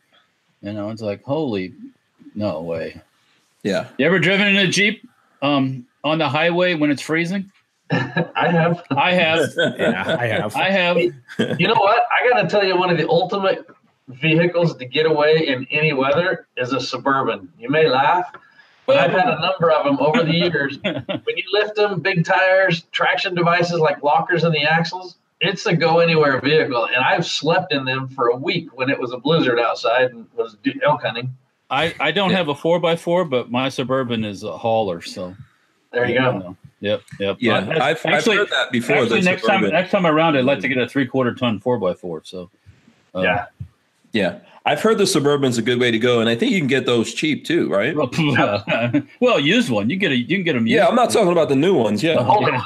You 0.62 0.72
know, 0.72 0.90
it's 0.90 1.02
like 1.02 1.22
holy, 1.24 1.74
no 2.34 2.60
way. 2.60 3.00
Yeah. 3.62 3.88
You 3.98 4.06
ever 4.06 4.18
driven 4.18 4.48
in 4.48 4.56
a 4.56 4.66
jeep 4.66 5.08
um, 5.42 5.86
on 6.04 6.18
the 6.18 6.28
highway 6.28 6.74
when 6.74 6.90
it's 6.90 7.02
freezing? 7.02 7.50
I 7.90 8.48
have. 8.50 8.82
I 8.90 9.12
have. 9.12 9.48
Yeah, 9.78 10.16
I 10.18 10.26
have. 10.26 10.56
I 10.56 10.70
have. 10.70 10.96
You 10.96 11.68
know 11.68 11.74
what? 11.74 12.04
I 12.10 12.28
got 12.28 12.42
to 12.42 12.48
tell 12.48 12.64
you, 12.64 12.76
one 12.76 12.90
of 12.90 12.98
the 12.98 13.08
ultimate 13.08 13.66
vehicles 14.08 14.76
to 14.76 14.84
get 14.84 15.06
away 15.06 15.46
in 15.48 15.66
any 15.70 15.92
weather 15.92 16.46
is 16.56 16.72
a 16.72 16.80
suburban. 16.80 17.52
You 17.58 17.68
may 17.68 17.88
laugh, 17.88 18.26
but 18.86 18.96
I've 18.96 19.10
had 19.10 19.28
a 19.28 19.40
number 19.40 19.70
of 19.70 19.84
them 19.84 19.98
over 19.98 20.22
the 20.22 20.34
years. 20.34 20.78
when 20.82 21.36
you 21.36 21.44
lift 21.52 21.76
them, 21.76 22.00
big 22.00 22.24
tires, 22.24 22.84
traction 22.92 23.34
devices 23.34 23.80
like 23.80 24.02
lockers 24.02 24.44
in 24.44 24.52
the 24.52 24.62
axles, 24.62 25.16
it's 25.40 25.66
a 25.66 25.74
go 25.74 25.98
anywhere 26.00 26.40
vehicle. 26.40 26.86
And 26.86 26.96
I've 26.96 27.26
slept 27.26 27.72
in 27.72 27.84
them 27.84 28.08
for 28.08 28.28
a 28.28 28.36
week 28.36 28.76
when 28.76 28.90
it 28.90 28.98
was 28.98 29.12
a 29.12 29.18
blizzard 29.18 29.58
outside 29.58 30.10
and 30.12 30.26
was 30.36 30.56
do- 30.62 30.78
elk 30.82 31.02
hunting. 31.02 31.34
I, 31.70 31.94
I 32.00 32.10
don't 32.10 32.30
have 32.32 32.48
a 32.48 32.54
four 32.54 32.80
by 32.80 32.96
four, 32.96 33.24
but 33.24 33.50
my 33.50 33.68
suburban 33.68 34.24
is 34.24 34.42
a 34.42 34.56
hauler. 34.56 35.00
So 35.00 35.34
There 35.92 36.08
you 36.08 36.18
go. 36.18 36.56
Yep, 36.80 37.02
yep. 37.18 37.36
Yeah. 37.40 37.58
Uh, 37.58 37.84
I've, 37.84 38.04
actually, 38.06 38.12
I've 38.12 38.24
heard 38.24 38.50
that 38.50 38.72
before. 38.72 38.96
actually 38.96 39.20
the 39.20 39.24
next 39.26 39.42
time 39.42 39.58
Suburban. 39.58 39.72
next 39.72 39.90
time 39.90 40.06
around, 40.06 40.36
I'd 40.36 40.44
like 40.46 40.60
to 40.60 40.68
get 40.68 40.78
a 40.78 40.88
three 40.88 41.06
quarter 41.06 41.34
ton 41.34 41.60
four 41.60 41.78
by 41.78 41.94
four. 41.94 42.22
So 42.24 42.50
uh, 43.14 43.20
Yeah. 43.20 43.46
Yeah. 44.12 44.38
I've 44.66 44.80
heard 44.82 44.98
the 44.98 45.06
Suburban's 45.06 45.56
a 45.58 45.62
good 45.62 45.80
way 45.80 45.90
to 45.90 45.98
go. 45.98 46.20
And 46.20 46.28
I 46.28 46.34
think 46.34 46.52
you 46.52 46.58
can 46.58 46.68
get 46.68 46.84
those 46.84 47.14
cheap 47.14 47.44
too, 47.44 47.68
right? 47.70 47.94
well, 49.20 49.40
used 49.40 49.70
one. 49.70 49.88
You 49.88 49.96
get 49.96 50.12
a 50.12 50.16
you 50.16 50.36
can 50.36 50.44
get 50.44 50.52
them. 50.54 50.66
Yeah. 50.66 50.86
I'm 50.88 50.94
not 50.94 51.10
talking 51.10 51.32
about 51.32 51.48
the 51.48 51.56
new 51.56 51.74
ones. 51.74 52.02
Yeah. 52.02 52.16
Oh, 52.18 52.40
yeah, 52.46 52.64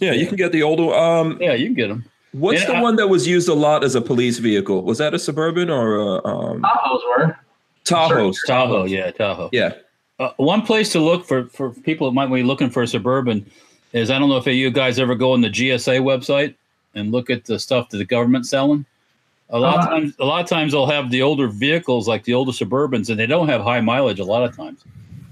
Yeah. 0.00 0.12
You 0.12 0.26
can 0.26 0.36
get 0.36 0.52
the 0.52 0.62
older. 0.62 0.92
Um, 0.94 1.38
yeah, 1.40 1.54
you 1.54 1.66
can 1.66 1.74
get 1.74 1.88
them. 1.88 2.04
what's 2.32 2.60
And 2.62 2.70
the 2.70 2.76
I- 2.76 2.82
one 2.82 2.96
that 2.96 3.08
was 3.08 3.26
used 3.26 3.48
a 3.48 3.54
lot 3.54 3.84
as 3.84 3.94
a 3.94 4.00
police 4.00 4.38
vehicle? 4.38 4.82
Was 4.82 4.98
that 4.98 5.14
a 5.14 5.18
Suburban 5.18 5.70
or 5.70 5.96
a 5.96 6.26
um, 6.26 6.62
Tahoes 6.62 7.00
were. 7.08 7.38
Tahoe? 7.84 8.32
Tahoe, 8.46 8.84
yeah, 8.84 9.10
Tahoe. 9.10 9.50
Yeah. 9.52 9.74
Uh, 10.18 10.30
one 10.36 10.62
place 10.62 10.90
to 10.92 11.00
look 11.00 11.24
for 11.26 11.46
for 11.46 11.70
people 11.70 12.06
that 12.08 12.14
might 12.14 12.26
be 12.32 12.42
looking 12.42 12.70
for 12.70 12.82
a 12.82 12.86
suburban 12.86 13.44
is 13.92 14.10
I 14.10 14.18
don't 14.18 14.28
know 14.28 14.36
if 14.36 14.46
you 14.46 14.70
guys 14.70 14.98
ever 14.98 15.14
go 15.14 15.32
on 15.32 15.40
the 15.40 15.50
GSA 15.50 16.00
website 16.00 16.54
and 16.94 17.10
look 17.12 17.30
at 17.30 17.44
the 17.44 17.58
stuff 17.58 17.88
that 17.90 17.98
the 17.98 18.04
government's 18.04 18.48
selling. 18.50 18.84
A 19.50 19.58
lot 19.58 19.74
of 19.74 19.80
Uh-huh. 19.80 19.90
times, 19.90 20.14
a 20.20 20.24
lot 20.24 20.42
of 20.42 20.48
times 20.48 20.72
they'll 20.72 20.86
have 20.86 21.10
the 21.10 21.20
older 21.20 21.48
vehicles 21.48 22.08
like 22.08 22.24
the 22.24 22.32
older 22.34 22.52
Suburbans, 22.52 23.10
and 23.10 23.18
they 23.18 23.26
don't 23.26 23.48
have 23.48 23.60
high 23.62 23.80
mileage. 23.80 24.18
A 24.20 24.24
lot 24.24 24.42
of 24.42 24.56
times, 24.56 24.82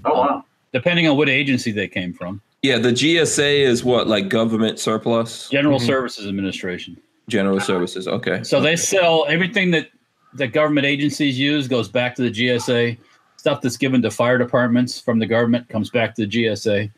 Oh, 0.05 0.13
wow. 0.19 0.45
depending 0.73 1.07
on 1.07 1.17
what 1.17 1.29
agency 1.29 1.71
they 1.71 1.87
came 1.87 2.13
from. 2.13 2.39
Yeah. 2.63 2.79
The 2.79 2.91
GSA 2.91 3.59
is 3.59 3.83
what, 3.83 4.07
like 4.07 4.29
government 4.29 4.79
surplus? 4.79 5.49
General 5.49 5.79
Mhm. 5.79 5.85
Services 5.85 6.27
Administration. 6.27 6.97
General 7.29 7.59
services. 7.59 8.07
Okay. 8.07 8.41
So 8.43 8.59
they 8.59 8.75
sell 8.75 9.25
everything 9.29 9.71
that 9.71 9.89
that 10.35 10.47
government 10.47 10.85
agencies 10.87 11.37
use 11.39 11.67
goes 11.67 11.87
back 11.87 12.15
to 12.15 12.23
the 12.23 12.31
GSA. 12.31 12.97
Stuff 13.37 13.61
that's 13.61 13.77
given 13.77 14.01
to 14.01 14.09
fire 14.09 14.37
departments 14.39 14.99
from 14.99 15.19
the 15.19 15.27
government 15.27 15.69
comes 15.69 15.91
back 15.91 16.15
to 16.15 16.25
the 16.25 16.27
GSA. 16.27 16.89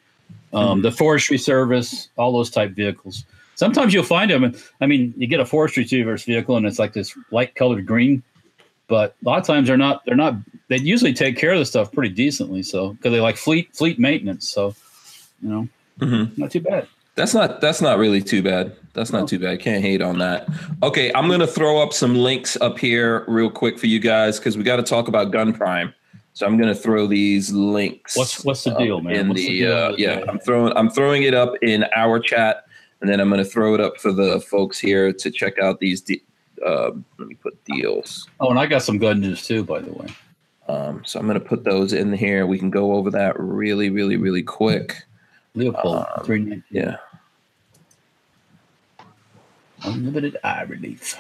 Um, 0.54 0.82
The 0.82 0.92
Forestry 0.92 1.38
Service, 1.38 2.10
all 2.18 2.32
those 2.32 2.50
type 2.50 2.72
vehicles. 2.72 3.26
Sometimes 3.56 3.94
you'll 3.94 4.04
find 4.04 4.32
them. 4.32 4.54
I 4.80 4.86
mean, 4.86 5.14
you 5.18 5.28
get 5.28 5.40
a 5.42 5.46
forestry 5.46 5.86
service 5.86 6.24
vehicle 6.24 6.56
and 6.56 6.66
it's 6.66 6.80
like 6.80 6.94
this 6.94 7.14
light 7.32 7.56
colored 7.56 7.86
green, 7.86 8.24
but 8.88 9.16
a 9.26 9.30
lot 9.30 9.40
of 9.40 9.46
times 9.46 9.68
they're 9.68 9.76
not. 9.78 10.04
They're 10.06 10.16
not. 10.16 10.36
They 10.70 10.78
usually 10.78 11.14
take 11.14 11.38
care 11.38 11.52
of 11.52 11.60
the 11.60 11.66
stuff 11.66 11.92
pretty 11.92 12.14
decently. 12.14 12.64
So 12.64 12.94
because 12.94 13.12
they 13.12 13.20
like 13.22 13.36
fleet 13.38 13.76
fleet 13.76 14.00
maintenance. 14.00 14.48
So 14.48 14.76
you 15.46 15.52
know, 15.52 15.68
Mhm. 16.00 16.38
not 16.38 16.52
too 16.52 16.60
bad. 16.62 16.88
That's 17.16 17.34
not 17.34 17.62
that's 17.62 17.82
not 17.82 17.98
really 17.98 18.22
too 18.22 18.42
bad. 18.42 18.76
That's 18.94 19.12
not 19.14 19.28
too 19.28 19.40
bad. 19.40 19.60
Can't 19.62 19.82
hate 19.82 20.02
on 20.02 20.18
that. 20.20 20.50
Okay, 20.84 21.12
I'm 21.14 21.30
gonna 21.30 21.48
throw 21.48 21.82
up 21.82 21.94
some 21.94 22.16
links 22.16 22.58
up 22.60 22.78
here 22.80 23.24
real 23.28 23.50
quick 23.50 23.80
for 23.80 23.88
you 23.88 24.00
guys 24.00 24.38
because 24.40 24.58
we 24.58 24.64
got 24.64 24.78
to 24.78 24.84
talk 24.84 25.08
about 25.08 25.32
Gun 25.32 25.54
Prime. 25.54 25.94
So 26.34 26.46
I'm 26.46 26.58
gonna 26.58 26.76
throw 26.76 27.08
these 27.08 27.54
links. 27.54 28.18
What's 28.18 28.44
what's 28.44 28.64
the 28.66 28.74
deal, 28.74 29.00
man? 29.02 29.16
In 29.16 29.28
What's 29.30 29.42
the, 29.42 29.48
deal 29.60 29.72
uh, 29.72 29.94
yeah? 29.98 30.24
I'm 30.28 30.40
throwing 30.40 30.74
I'm 30.76 30.90
throwing 30.90 31.24
it 31.24 31.34
up 31.34 31.54
in 31.62 31.86
our 31.96 32.20
chat, 32.20 32.66
and 33.00 33.10
then 33.10 33.22
I'm 33.22 33.30
gonna 33.30 33.46
throw 33.46 33.74
it 33.76 33.80
up 33.80 33.98
for 33.98 34.12
the 34.12 34.42
folks 34.42 34.78
here 34.78 35.14
to 35.14 35.32
check 35.32 35.58
out 35.60 35.80
these 35.80 36.02
de- 36.02 36.24
uh, 36.66 36.92
let 37.18 37.28
me 37.30 37.36
put 37.36 37.64
deals. 37.64 38.28
Oh, 38.42 38.50
and 38.50 38.60
I 38.60 38.66
got 38.66 38.82
some 38.82 38.98
gun 38.98 39.22
news 39.22 39.46
too, 39.48 39.64
by 39.64 39.80
the 39.80 39.94
way. 39.94 40.08
Um, 40.68 41.04
so 41.06 41.20
I'm 41.20 41.28
going 41.28 41.40
to 41.40 41.46
put 41.46 41.64
those 41.64 41.94
in 41.94 42.12
here. 42.12 42.48
We 42.48 42.58
can 42.58 42.72
go 42.72 42.94
over 42.94 43.12
that 43.12 43.40
really, 43.40 43.92
really, 43.92 44.18
really 44.18 44.42
quick. 44.42 45.05
Leopold, 45.56 46.06
Um, 46.30 46.64
Yeah. 46.70 46.98
unlimited 49.84 50.38
eye 50.44 50.64
relief. 50.64 51.18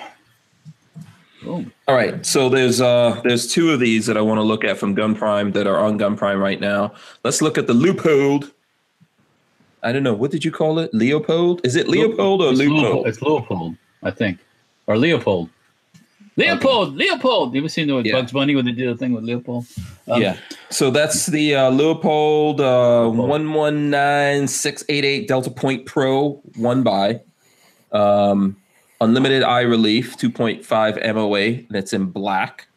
Boom. 1.43 1.71
All 1.87 1.95
right. 1.95 2.25
So 2.25 2.49
there's 2.49 2.81
uh 2.81 3.21
there's 3.23 3.51
two 3.51 3.71
of 3.71 3.79
these 3.79 4.05
that 4.07 4.17
I 4.17 4.21
want 4.21 4.39
to 4.39 4.43
look 4.43 4.63
at 4.63 4.77
from 4.77 4.95
Gun 4.95 5.15
Prime 5.15 5.51
that 5.51 5.67
are 5.67 5.77
on 5.77 5.97
Gun 5.97 6.15
Prime 6.17 6.39
right 6.39 6.59
now. 6.59 6.93
Let's 7.23 7.41
look 7.41 7.57
at 7.57 7.67
the 7.67 7.73
Leupold. 7.73 8.51
I 9.83 9.91
don't 9.91 10.01
know. 10.01 10.13
What 10.15 10.31
did 10.31 10.43
you 10.43 10.51
call 10.51 10.79
it? 10.79 10.91
Leopold? 10.93 11.61
Is 11.63 11.75
it 11.75 11.87
Leopold 11.87 12.41
or 12.41 12.49
It's 12.51 12.59
Leopold, 12.59 13.05
Leupold? 13.05 13.07
it's 13.07 13.21
Leopold, 13.21 13.75
I 14.01 14.09
think, 14.11 14.39
or 14.87 14.97
Leopold. 14.97 15.49
Leopold, 16.37 16.95
Leopold. 16.95 17.53
You 17.53 17.61
ever 17.61 17.69
seen 17.69 17.87
the 17.87 18.01
Yeah. 18.01 18.13
Bugs 18.13 18.31
Bunny 18.33 18.55
when 18.55 18.65
they 18.65 18.73
did 18.73 18.89
a 18.89 18.95
thing 18.97 19.13
with 19.13 19.23
Leopold? 19.23 19.65
Um, 20.07 20.21
yeah. 20.21 20.37
So 20.69 20.91
that's 20.91 21.27
the 21.27 21.55
uh, 21.55 21.69
Leopold 21.69 22.59
uh, 22.59 23.07
one 23.09 23.53
one 23.53 23.89
nine 23.89 24.47
six 24.47 24.83
eight 24.89 25.05
eight 25.05 25.27
Delta 25.27 25.49
Point 25.49 25.85
Pro 25.85 26.41
one 26.57 26.83
by 26.83 27.21
um, 27.93 28.57
unlimited 29.01 29.43
eye 29.43 29.61
relief 29.61 30.17
two 30.17 30.29
point 30.29 30.65
five 30.65 30.97
MOA. 31.15 31.61
That's 31.69 31.93
in 31.93 32.07
black. 32.07 32.67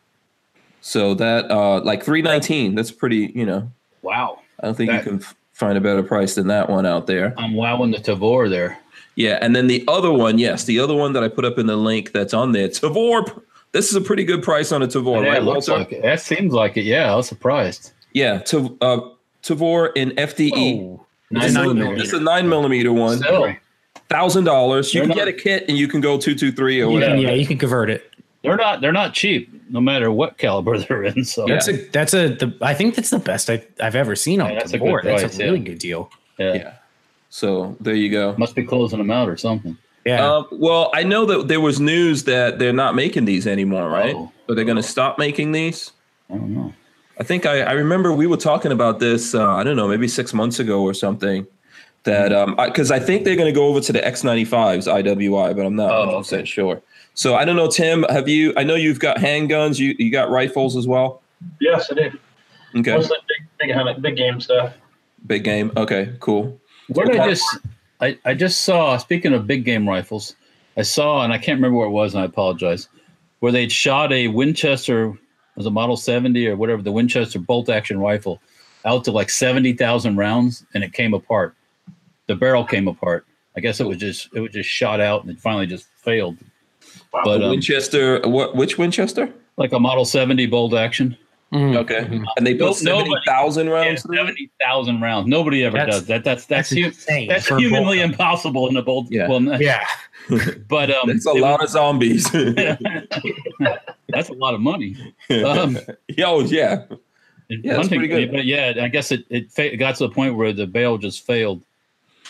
So 0.81 1.15
that 1.15 1.51
uh, 1.51 1.81
like 1.81 2.05
three 2.05 2.23
nineteen. 2.23 2.75
That's 2.77 2.93
pretty. 2.93 3.33
You 3.35 3.45
know, 3.47 3.73
Wow. 4.03 4.39
I 4.61 4.67
don't 4.67 4.77
think 4.77 4.91
That- 4.91 5.05
you 5.05 5.11
can 5.11 5.21
f- 5.21 5.35
find 5.53 5.77
a 5.77 5.81
better 5.81 6.03
price 6.05 6.37
than 6.37 6.47
that 6.47 6.71
one 6.71 6.87
out 6.87 7.07
there. 7.09 7.35
I'm 7.37 7.55
wowing 7.55 7.91
the 7.91 7.99
Tavor 7.99 8.49
there. 8.49 8.79
Yeah, 9.17 9.39
and 9.43 9.57
then 9.57 9.67
the 9.67 9.83
other 9.89 10.13
one, 10.13 10.39
yes, 10.39 10.63
the 10.65 10.79
other 10.79 10.95
one 10.95 11.13
that 11.15 11.25
I 11.25 11.29
put 11.29 11.45
up 11.45 11.59
in 11.59 11.67
the 11.67 11.77
link 11.77 12.13
that's 12.13 12.33
on 12.33 12.53
there, 12.53 12.69
Tavor. 12.69 13.43
This 13.73 13.89
is 13.91 13.95
a 13.95 14.01
pretty 14.01 14.25
good 14.25 14.43
price 14.43 14.73
on 14.73 14.83
a 14.83 14.87
Tavor, 14.87 15.23
yeah, 15.23 15.29
right? 15.31 15.39
it 15.39 15.45
looks 15.45 15.69
Walter? 15.69 15.83
like 15.85 15.93
it. 15.93 16.03
That 16.03 16.21
seems 16.21 16.53
like 16.53 16.77
it. 16.77 16.85
Yeah, 16.85 17.13
I 17.13 17.17
was 17.17 17.29
surprised. 17.29 17.93
Yeah, 18.13 18.39
Tav- 18.39 18.77
uh, 18.81 19.01
Tavor 19.43 19.91
in 19.95 20.11
FDE. 20.13 20.81
Oh, 20.83 21.05
This 21.31 21.41
Nine 21.43 21.45
is 21.45 21.57
a- 21.57 21.61
millimeter. 21.75 21.97
This 21.99 22.09
is 22.09 22.15
a 22.15 22.21
nine 22.23 22.49
millimeter 22.49 22.93
one. 22.93 23.19
Still, 23.19 23.55
Thousand 24.09 24.45
dollars. 24.45 24.95
You 24.95 25.01
They're 25.01 25.09
can 25.09 25.17
not- 25.19 25.25
get 25.27 25.29
a 25.29 25.33
kit 25.35 25.65
and 25.69 25.77
you 25.77 25.87
can 25.87 26.01
go 26.01 26.19
two 26.19 26.35
two 26.35 26.51
three 26.51 26.77
or 26.81 26.87
you 26.89 26.95
whatever. 26.95 27.15
can, 27.17 27.21
yeah, 27.23 27.33
you 27.33 27.47
can 27.47 27.59
convert 27.59 27.91
it. 27.91 28.11
they're 28.43 28.57
not. 28.57 28.81
They're 28.81 28.93
not 28.93 29.13
cheap, 29.13 29.53
no 29.69 29.81
matter 29.83 30.11
what 30.11 30.39
caliber 30.39 30.79
they're 30.83 31.05
in. 31.05 31.25
So 31.27 31.47
Yeah. 31.47 31.55
That's 31.57 31.69
a 31.69 31.73
that's 31.91 32.15
a 32.15 32.29
the, 32.29 32.57
I 32.63 32.73
think 32.73 32.95
that's 32.95 33.11
the 33.11 33.19
best 33.19 33.51
I, 33.51 33.63
I've 33.83 33.95
ever 33.97 34.17
seen 34.17 34.41
on 34.41 34.49
Yeah, 34.49 34.55
the 34.55 34.59
that's 34.61 34.73
a 34.73 34.79
board. 34.79 35.03
good 35.03 35.19
That's 35.19 35.39
a 35.39 35.45
really 35.45 35.59
yeah. 35.59 35.65
good 35.67 35.79
deal. 35.79 36.11
yeah. 36.39 36.55
Yeah. 36.55 36.73
So 37.29 37.77
there 37.81 37.95
you 37.95 38.11
go. 38.11 38.35
must 38.39 38.55
be 38.55 38.65
closing 38.65 38.99
them 38.99 39.11
out 39.11 39.29
or 39.29 39.37
something. 39.37 39.77
Yeah. 40.09 40.27
Um, 40.27 40.49
well, 40.53 40.91
I 40.95 41.03
know 41.03 41.27
that 41.27 41.49
there 41.49 41.61
was 41.61 41.79
news 41.81 42.25
that 42.25 42.59
they're 42.59 42.73
not 42.73 42.95
making 42.95 43.27
these 43.27 43.47
anymore, 43.47 43.91
right? 43.91 44.15
Oh. 44.15 44.33
Are 44.49 44.55
they 44.55 44.65
going 44.65 44.77
to 44.77 44.83
stop 44.83 45.19
making 45.19 45.53
these? 45.53 45.93
I 46.31 46.35
don't 46.35 46.55
know. 46.55 46.73
I 47.21 47.25
think 47.25 47.45
I, 47.45 47.61
I 47.61 47.73
remember 47.73 48.13
we 48.13 48.27
were 48.27 48.39
talking 48.39 48.73
about 48.73 49.01
this. 49.01 49.35
Uh, 49.35 49.55
I 49.55 49.65
don't 49.65 49.77
know, 49.77 49.87
maybe 49.89 50.09
six 50.09 50.33
months 50.33 50.59
ago 50.59 50.83
or 50.83 50.95
something. 50.95 51.47
That 52.05 52.33
um, 52.33 52.57
because 52.57 52.91
I, 52.91 53.01
think 53.01 53.25
they're 53.25 53.37
going 53.37 53.53
to 53.53 53.61
go 53.61 53.67
over 53.67 53.81
to 53.81 53.93
the 53.93 53.99
X95s 53.99 54.87
IWI, 54.87 55.55
but 55.55 55.67
I'm 55.67 55.77
not 55.77 55.91
Oh, 55.91 56.01
100 56.07 56.19
percent 56.19 56.49
sure. 56.49 56.81
So 57.13 57.35
I 57.35 57.45
don't 57.45 57.57
know, 57.57 57.69
Tim. 57.69 58.05
Have 58.05 58.29
you? 58.29 58.55
I 58.57 58.63
know 58.63 58.77
you've 58.77 59.01
got 59.01 59.19
handguns. 59.19 59.79
You 59.79 59.95
you 59.99 60.11
got 60.11 60.31
rifles 60.31 60.77
as 60.77 60.87
well. 60.87 61.21
Yes, 61.61 61.91
I 61.91 61.95
do. 61.95 62.19
Okay, 62.77 62.93
Mostly 62.93 63.19
big, 63.59 63.75
big, 63.75 64.03
big 64.03 64.17
game 64.17 64.41
stuff. 64.41 64.73
big 65.27 65.43
game. 65.45 65.73
Okay, 65.77 66.15
cool. 66.21 66.59
Where 66.89 67.07
did 67.07 67.19
I 67.19 67.31
just? 67.31 67.59
I, 68.01 68.19
I 68.25 68.35
just 68.35 68.63
saw. 68.63 68.97
Speaking 68.97 69.33
of 69.33 69.47
big 69.47 69.65
game 69.65 69.89
rifles, 69.89 70.37
I 70.77 70.83
saw, 70.83 71.23
and 71.23 71.33
I 71.33 71.39
can't 71.39 71.59
remember 71.59 71.79
where 71.79 71.89
it 71.89 71.93
was, 71.93 72.15
and 72.15 72.23
I 72.23 72.27
apologize. 72.27 72.89
Where 73.41 73.53
they'd 73.53 73.73
shot 73.73 74.13
a 74.13 74.29
Winchester, 74.29 75.13
was 75.57 75.67
a 75.67 75.71
Model 75.71 75.97
70 75.97 76.47
or 76.49 76.57
whatever, 76.57 76.83
the 76.83 76.93
Winchester 76.93 77.39
bolt 77.39 77.69
action 77.69 77.99
rifle, 77.99 78.41
out 78.85 79.05
to 79.05 79.13
like 79.13 79.31
70,000 79.31 80.17
rounds, 80.17 80.65
and 80.75 80.85
it 80.85 80.93
came 80.93 81.15
apart. 81.15 81.55
The 82.27 82.35
barrel 82.35 82.65
came 82.65 82.89
apart. 82.89 83.27
I 83.57 83.61
guess 83.61 83.81
it 83.81 83.87
was 83.87 83.97
just 83.97 84.29
it 84.35 84.41
was 84.41 84.53
just 84.53 84.69
shot 84.69 85.01
out, 85.01 85.23
and 85.23 85.31
it 85.31 85.41
finally 85.41 85.67
just 85.67 85.87
failed. 85.97 86.39
Wow. 87.13 87.23
But 87.25 87.43
um, 87.43 87.51
Winchester. 87.51 88.21
What? 88.29 88.55
Which 88.55 88.79
Winchester? 88.79 89.33
like 89.59 89.73
a 89.73 89.81
Model 89.81 90.07
70 90.07 90.47
bolt 90.47 90.73
action, 90.73 91.19
Mhm. 91.53 91.77
Okay, 91.79 92.01
Mhm. 92.01 92.25
and 92.37 92.47
they 92.47 92.53
No- 92.55 92.69
put 92.69 92.77
seventy 92.77 93.05
nobody- 93.11 93.25
thousand 93.27 93.67
yeah, 93.69 93.73
rounds. 93.73 94.03
70,000 94.03 95.01
rounds. 95.01 95.27
Nobody 95.29 95.65
ever 95.65 95.79
That's- 95.79 95.97
does 96.01 96.07
that. 96.09 96.23
That's 96.25 96.45
that's 96.45 96.71
That's 96.71 96.99
insane 96.99 97.29
that's 97.29 97.47
for 97.47 97.55
bolt 97.55 97.63
humanly 97.63 98.01
impossible 98.01 98.69
in 98.69 98.77
a 98.77 98.83
bolt. 98.83 99.07
Yeah. 99.11 99.29
Well, 99.29 99.43
Yeah. 99.61 99.83
but 100.69 100.91
um, 100.91 101.09
That's 101.09 101.27
a 101.27 101.31
it 101.31 101.41
lot 101.41 101.63
of 101.65 101.71
zombies. 101.71 102.31
That's 104.11 104.29
a 104.29 104.35
lot 104.35 104.55
of 104.55 104.61
money. 104.61 104.97
Um, 105.31 105.79
oh 106.23 106.41
yeah. 106.41 106.85
in 107.51 107.63
Yeah, 107.63 107.77
that's 107.77 107.89
hunting, 107.89 107.99
pretty 108.01 108.09
good. 108.09 108.31
But 108.33 108.45
yeah, 108.45 108.75
I 108.83 108.89
guess 108.89 109.11
it, 109.11 109.25
it 109.31 109.51
fa- 109.51 109.77
got 109.77 109.97
to 109.97 110.09
the 110.09 110.15
point 110.15 110.35
where 110.37 110.53
the 110.53 110.67
bail 110.67 110.99
just 110.99 111.27
failed. 111.27 111.63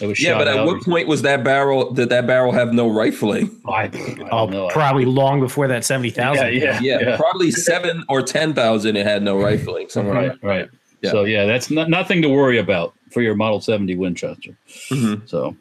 It 0.01 0.07
was 0.07 0.23
Yeah, 0.23 0.31
shot 0.33 0.39
but 0.39 0.49
at 0.49 0.65
what 0.65 0.83
point 0.83 1.09
was 1.09 1.23
that 1.23 1.43
barrel? 1.43 1.93
Did 1.93 2.09
that 2.11 2.27
barrel 2.27 2.53
have 2.53 2.73
no 2.73 2.89
rifling? 2.89 3.51
I, 3.69 3.83
I 3.83 3.87
don't 3.89 4.29
Oh, 4.33 4.47
know. 4.47 4.69
probably 4.69 5.05
long 5.05 5.41
before 5.41 5.67
that 5.69 5.85
seventy 5.85 6.11
thousand. 6.11 6.55
Yeah, 6.55 6.79
Yeah, 6.81 6.99
Yeah. 7.01 7.17
probably 7.17 7.51
seven 7.51 8.05
or 8.09 8.23
ten 8.23 8.55
thousand. 8.55 8.97
It 8.97 9.07
had 9.07 9.23
no 9.23 9.37
rifling. 9.41 9.89
Somewhere. 9.89 10.15
Right, 10.15 10.45
right. 10.45 10.69
Yeah. 11.03 11.11
So 11.11 11.25
yeah, 11.25 11.47
that's 11.47 11.71
not, 11.71 11.89
nothing 11.91 12.23
to 12.23 12.29
worry 12.29 12.59
about 12.59 12.95
for 13.11 13.23
your 13.23 13.35
Model 13.35 13.61
70 13.61 13.97
Winchester. 13.97 14.57
Mhm. 14.91 15.29
So 15.29 15.57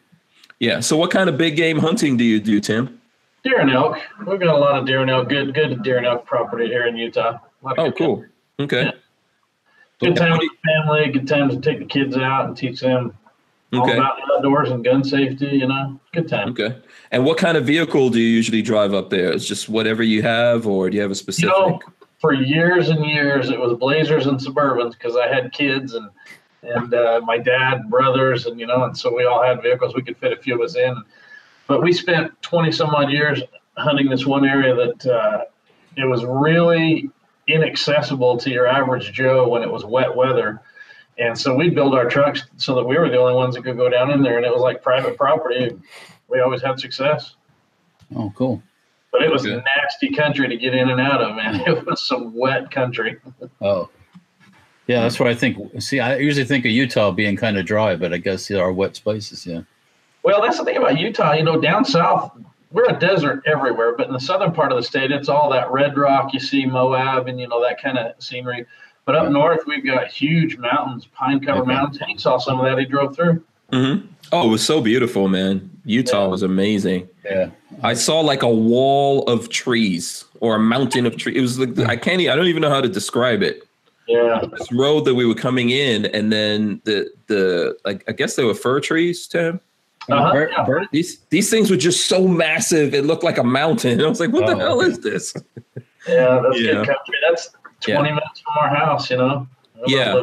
Yeah. 0.59 0.79
So, 0.81 0.97
what 0.97 1.11
kind 1.11 1.29
of 1.29 1.37
big 1.37 1.55
game 1.55 1.77
hunting 1.79 2.17
do 2.17 2.23
you 2.23 2.39
do, 2.39 2.59
Tim? 2.59 2.99
Deer 3.43 3.59
and 3.59 3.71
elk. 3.71 3.97
We've 4.25 4.39
got 4.39 4.53
a 4.55 4.57
lot 4.57 4.77
of 4.79 4.85
deer 4.87 5.01
and 5.01 5.09
elk. 5.09 5.29
Good, 5.29 5.53
good 5.53 5.81
deer 5.83 5.97
and 5.97 6.05
elk 6.05 6.25
property 6.25 6.65
here 6.67 6.85
in 6.87 6.97
Utah. 6.97 7.37
A 7.63 7.65
lot 7.65 7.77
of 7.79 7.85
Oh, 7.85 7.89
good- 7.89 7.97
cool. 7.97 8.25
Okay. 8.59 8.91
Good 9.99 10.15
time 10.15 10.31
with 10.37 10.41
the 10.41 10.69
family. 10.71 11.09
Good 11.11 11.27
time 11.27 11.49
to 11.49 11.59
take 11.59 11.79
the 11.79 11.85
kids 11.85 12.15
out 12.17 12.45
and 12.47 12.57
teach 12.57 12.79
them 12.81 13.13
all 13.73 13.81
Okay. 13.83 13.97
about 13.97 14.17
outdoors 14.35 14.69
and 14.71 14.83
gun 14.83 15.03
safety. 15.03 15.47
You 15.47 15.67
know, 15.67 15.99
good 16.13 16.27
time. 16.27 16.49
Okay. 16.49 16.75
And 17.11 17.25
what 17.25 17.37
kind 17.37 17.57
of 17.57 17.65
vehicle 17.65 18.09
do 18.09 18.19
you 18.19 18.27
usually 18.27 18.61
drive 18.61 18.93
up 18.93 19.09
there? 19.09 19.31
It's 19.31 19.45
just 19.47 19.69
whatever 19.69 20.03
you 20.03 20.21
have, 20.23 20.65
or 20.67 20.89
do 20.89 20.95
you 20.95 21.01
have 21.01 21.11
a 21.11 21.15
specific? 21.15 21.49
know, 21.49 21.79
For 22.19 22.33
years 22.33 22.89
and 22.89 23.05
years, 23.05 23.49
it 23.49 23.59
was 23.59 23.77
Blazers 23.77 24.25
and 24.27 24.39
Suburbans 24.39 24.91
because 24.91 25.15
I 25.15 25.27
had 25.27 25.51
kids 25.51 25.93
and 25.93 26.09
and 26.63 26.93
uh, 26.93 27.21
my 27.23 27.37
dad, 27.37 27.89
brothers, 27.89 28.45
and 28.45 28.59
you 28.59 28.65
know, 28.67 28.83
and 28.83 28.97
so 28.97 29.15
we 29.15 29.25
all 29.25 29.43
had 29.43 29.61
vehicles. 29.61 29.93
We 29.95 30.01
could 30.01 30.17
fit 30.17 30.33
a 30.33 30.37
few 30.37 30.55
of 30.55 30.61
us 30.61 30.75
in. 30.75 30.95
But 31.67 31.81
we 31.83 31.93
spent 31.93 32.31
twenty 32.41 32.71
some 32.71 32.89
odd 32.95 33.11
years 33.11 33.41
hunting 33.77 34.09
this 34.09 34.25
one 34.25 34.43
area 34.45 34.73
that 34.73 35.05
uh, 35.05 35.43
it 35.95 36.05
was 36.05 36.25
really 36.25 37.09
inaccessible 37.47 38.37
to 38.37 38.49
your 38.49 38.67
average 38.67 39.13
Joe 39.13 39.47
when 39.47 39.61
it 39.61 39.71
was 39.71 39.85
wet 39.85 40.13
weather. 40.15 40.61
And 41.19 41.37
so 41.37 41.55
we'd 41.55 41.73
build 41.73 41.95
our 41.95 42.07
trucks 42.07 42.43
so 42.57 42.75
that 42.75 42.83
we 42.83 42.97
were 42.97 43.09
the 43.09 43.17
only 43.17 43.33
ones 43.33 43.55
that 43.55 43.63
could 43.63 43.77
go 43.77 43.89
down 43.89 44.11
in 44.11 44.21
there, 44.21 44.37
and 44.37 44.45
it 44.45 44.51
was 44.51 44.61
like 44.61 44.81
private 44.83 45.17
property. 45.17 45.75
We 46.27 46.39
always 46.41 46.61
had 46.61 46.79
success. 46.79 47.35
oh 48.15 48.31
cool. 48.35 48.61
But 49.11 49.23
it 49.23 49.31
was 49.31 49.45
Okay. 49.45 49.63
nasty 49.77 50.09
country 50.15 50.47
to 50.47 50.57
get 50.57 50.75
in 50.75 50.89
and 50.89 50.99
out 51.01 51.21
of, 51.21 51.35
man. 51.35 51.61
It 51.67 51.85
was 51.85 52.05
some 52.05 52.35
wet 52.35 52.69
country. 52.69 53.17
Oh. 53.61 53.89
Yeah, 54.85 55.01
that's 55.01 55.19
what 55.19 55.27
I 55.27 55.35
think. 55.35 55.57
See, 55.81 55.99
I 55.99 56.17
usually 56.17 56.45
think 56.45 56.63
of 56.65 56.71
Utah 56.71 57.11
being 57.11 57.35
kind 57.35 57.57
of 57.57 57.65
dry, 57.65 57.95
but 57.95 58.13
I 58.13 58.17
guess 58.17 58.47
there 58.47 58.61
are 58.63 58.71
wet 58.71 58.95
spaces. 58.95 59.45
Yeah. 59.45 59.61
Well, 60.23 60.41
that's 60.41 60.57
the 60.57 60.63
thing 60.65 60.77
about 60.77 60.99
Utah. 60.99 61.33
You 61.33 61.43
know, 61.43 61.59
down 61.59 61.83
south, 61.83 62.31
we're 62.71 62.85
a 62.89 62.97
desert 62.99 63.43
everywhere, 63.45 63.95
but 63.97 64.07
in 64.07 64.13
the 64.13 64.19
southern 64.19 64.51
part 64.53 64.71
of 64.71 64.77
the 64.77 64.83
state, 64.83 65.11
it's 65.11 65.29
all 65.29 65.49
that 65.51 65.71
red 65.71 65.97
rock 65.97 66.33
you 66.33 66.39
see, 66.39 66.65
Moab, 66.65 67.27
and 67.27 67.39
you 67.39 67.47
know 67.47 67.61
that 67.61 67.81
kind 67.81 67.97
of 67.97 68.11
scenery. 68.21 68.65
But 69.07 69.15
up 69.15 69.31
north, 69.31 69.61
we've 69.65 69.85
got 69.85 70.07
huge 70.09 70.57
mountains, 70.57 71.07
pine 71.13 71.39
covered 71.39 71.61
Okay. 71.61 71.71
mountains. 71.73 71.99
He 72.05 72.17
saw 72.17 72.37
some 72.37 72.59
of 72.59 72.65
that. 72.65 72.77
He 72.77 72.83
drove 72.85 73.15
through. 73.15 73.41
Mm-hmm. 73.71 74.05
Oh, 74.33 74.47
it 74.49 74.51
was 74.51 74.61
so 74.65 74.81
beautiful, 74.81 75.29
man. 75.29 75.69
Utah 75.85 76.23
Yeah. 76.23 76.27
was 76.27 76.43
amazing. 76.43 77.07
Yeah. 77.23 77.49
I 77.83 77.93
saw 77.93 78.19
like 78.19 78.43
a 78.43 78.49
wall 78.49 79.23
of 79.23 79.47
trees 79.47 80.25
or 80.41 80.55
a 80.55 80.59
mountain 80.59 81.05
of 81.05 81.15
trees. 81.15 81.37
It 81.37 81.41
was 81.41 81.57
like 81.57 81.79
I 81.89 81.95
can't. 81.95 82.19
I 82.21 82.35
don't 82.35 82.47
even 82.47 82.61
know 82.61 82.69
how 82.69 82.81
to 82.81 82.89
describe 82.89 83.41
it. 83.43 83.63
Yeah, 84.09 84.41
This 84.57 84.71
road 84.73 85.05
that 85.05 85.15
we 85.15 85.25
were 85.25 85.35
coming 85.35 85.69
in, 85.69 86.05
and 86.07 86.31
then 86.31 86.81
the 86.83 87.09
the 87.27 87.77
like 87.85 88.03
I 88.09 88.11
guess 88.13 88.35
they 88.35 88.43
were 88.43 88.53
fir 88.53 88.79
trees, 88.81 89.25
Tim. 89.27 89.59
Uh-huh, 90.09 90.31
Bird- 90.33 90.49
yeah. 90.51 90.63
bird- 90.65 90.87
These 90.91 91.19
these 91.29 91.49
things 91.49 91.69
were 91.69 91.75
just 91.77 92.07
so 92.07 92.25
massive. 92.27 92.93
It 92.93 93.05
looked 93.05 93.23
like 93.23 93.37
a 93.37 93.43
mountain. 93.43 94.01
I 94.05 94.07
was 94.07 94.19
like, 94.21 94.31
"What 94.33 94.47
the 94.47 94.53
Oh, 94.55 94.59
hell 94.59 94.81
is 94.81 94.99
this?" 94.99 95.33
yeah, 96.07 96.41
that's 96.43 96.59
Yeah. 96.61 96.71
good 96.73 96.87
country. 96.87 97.15
That's 97.29 97.49
Yeah. 97.85 97.95
20 97.97 98.09
minutes 98.11 98.39
from 98.41 98.53
our 98.63 98.75
house, 98.75 99.09
you 99.09 99.17
know. 99.17 99.47
Yeah. 99.85 100.21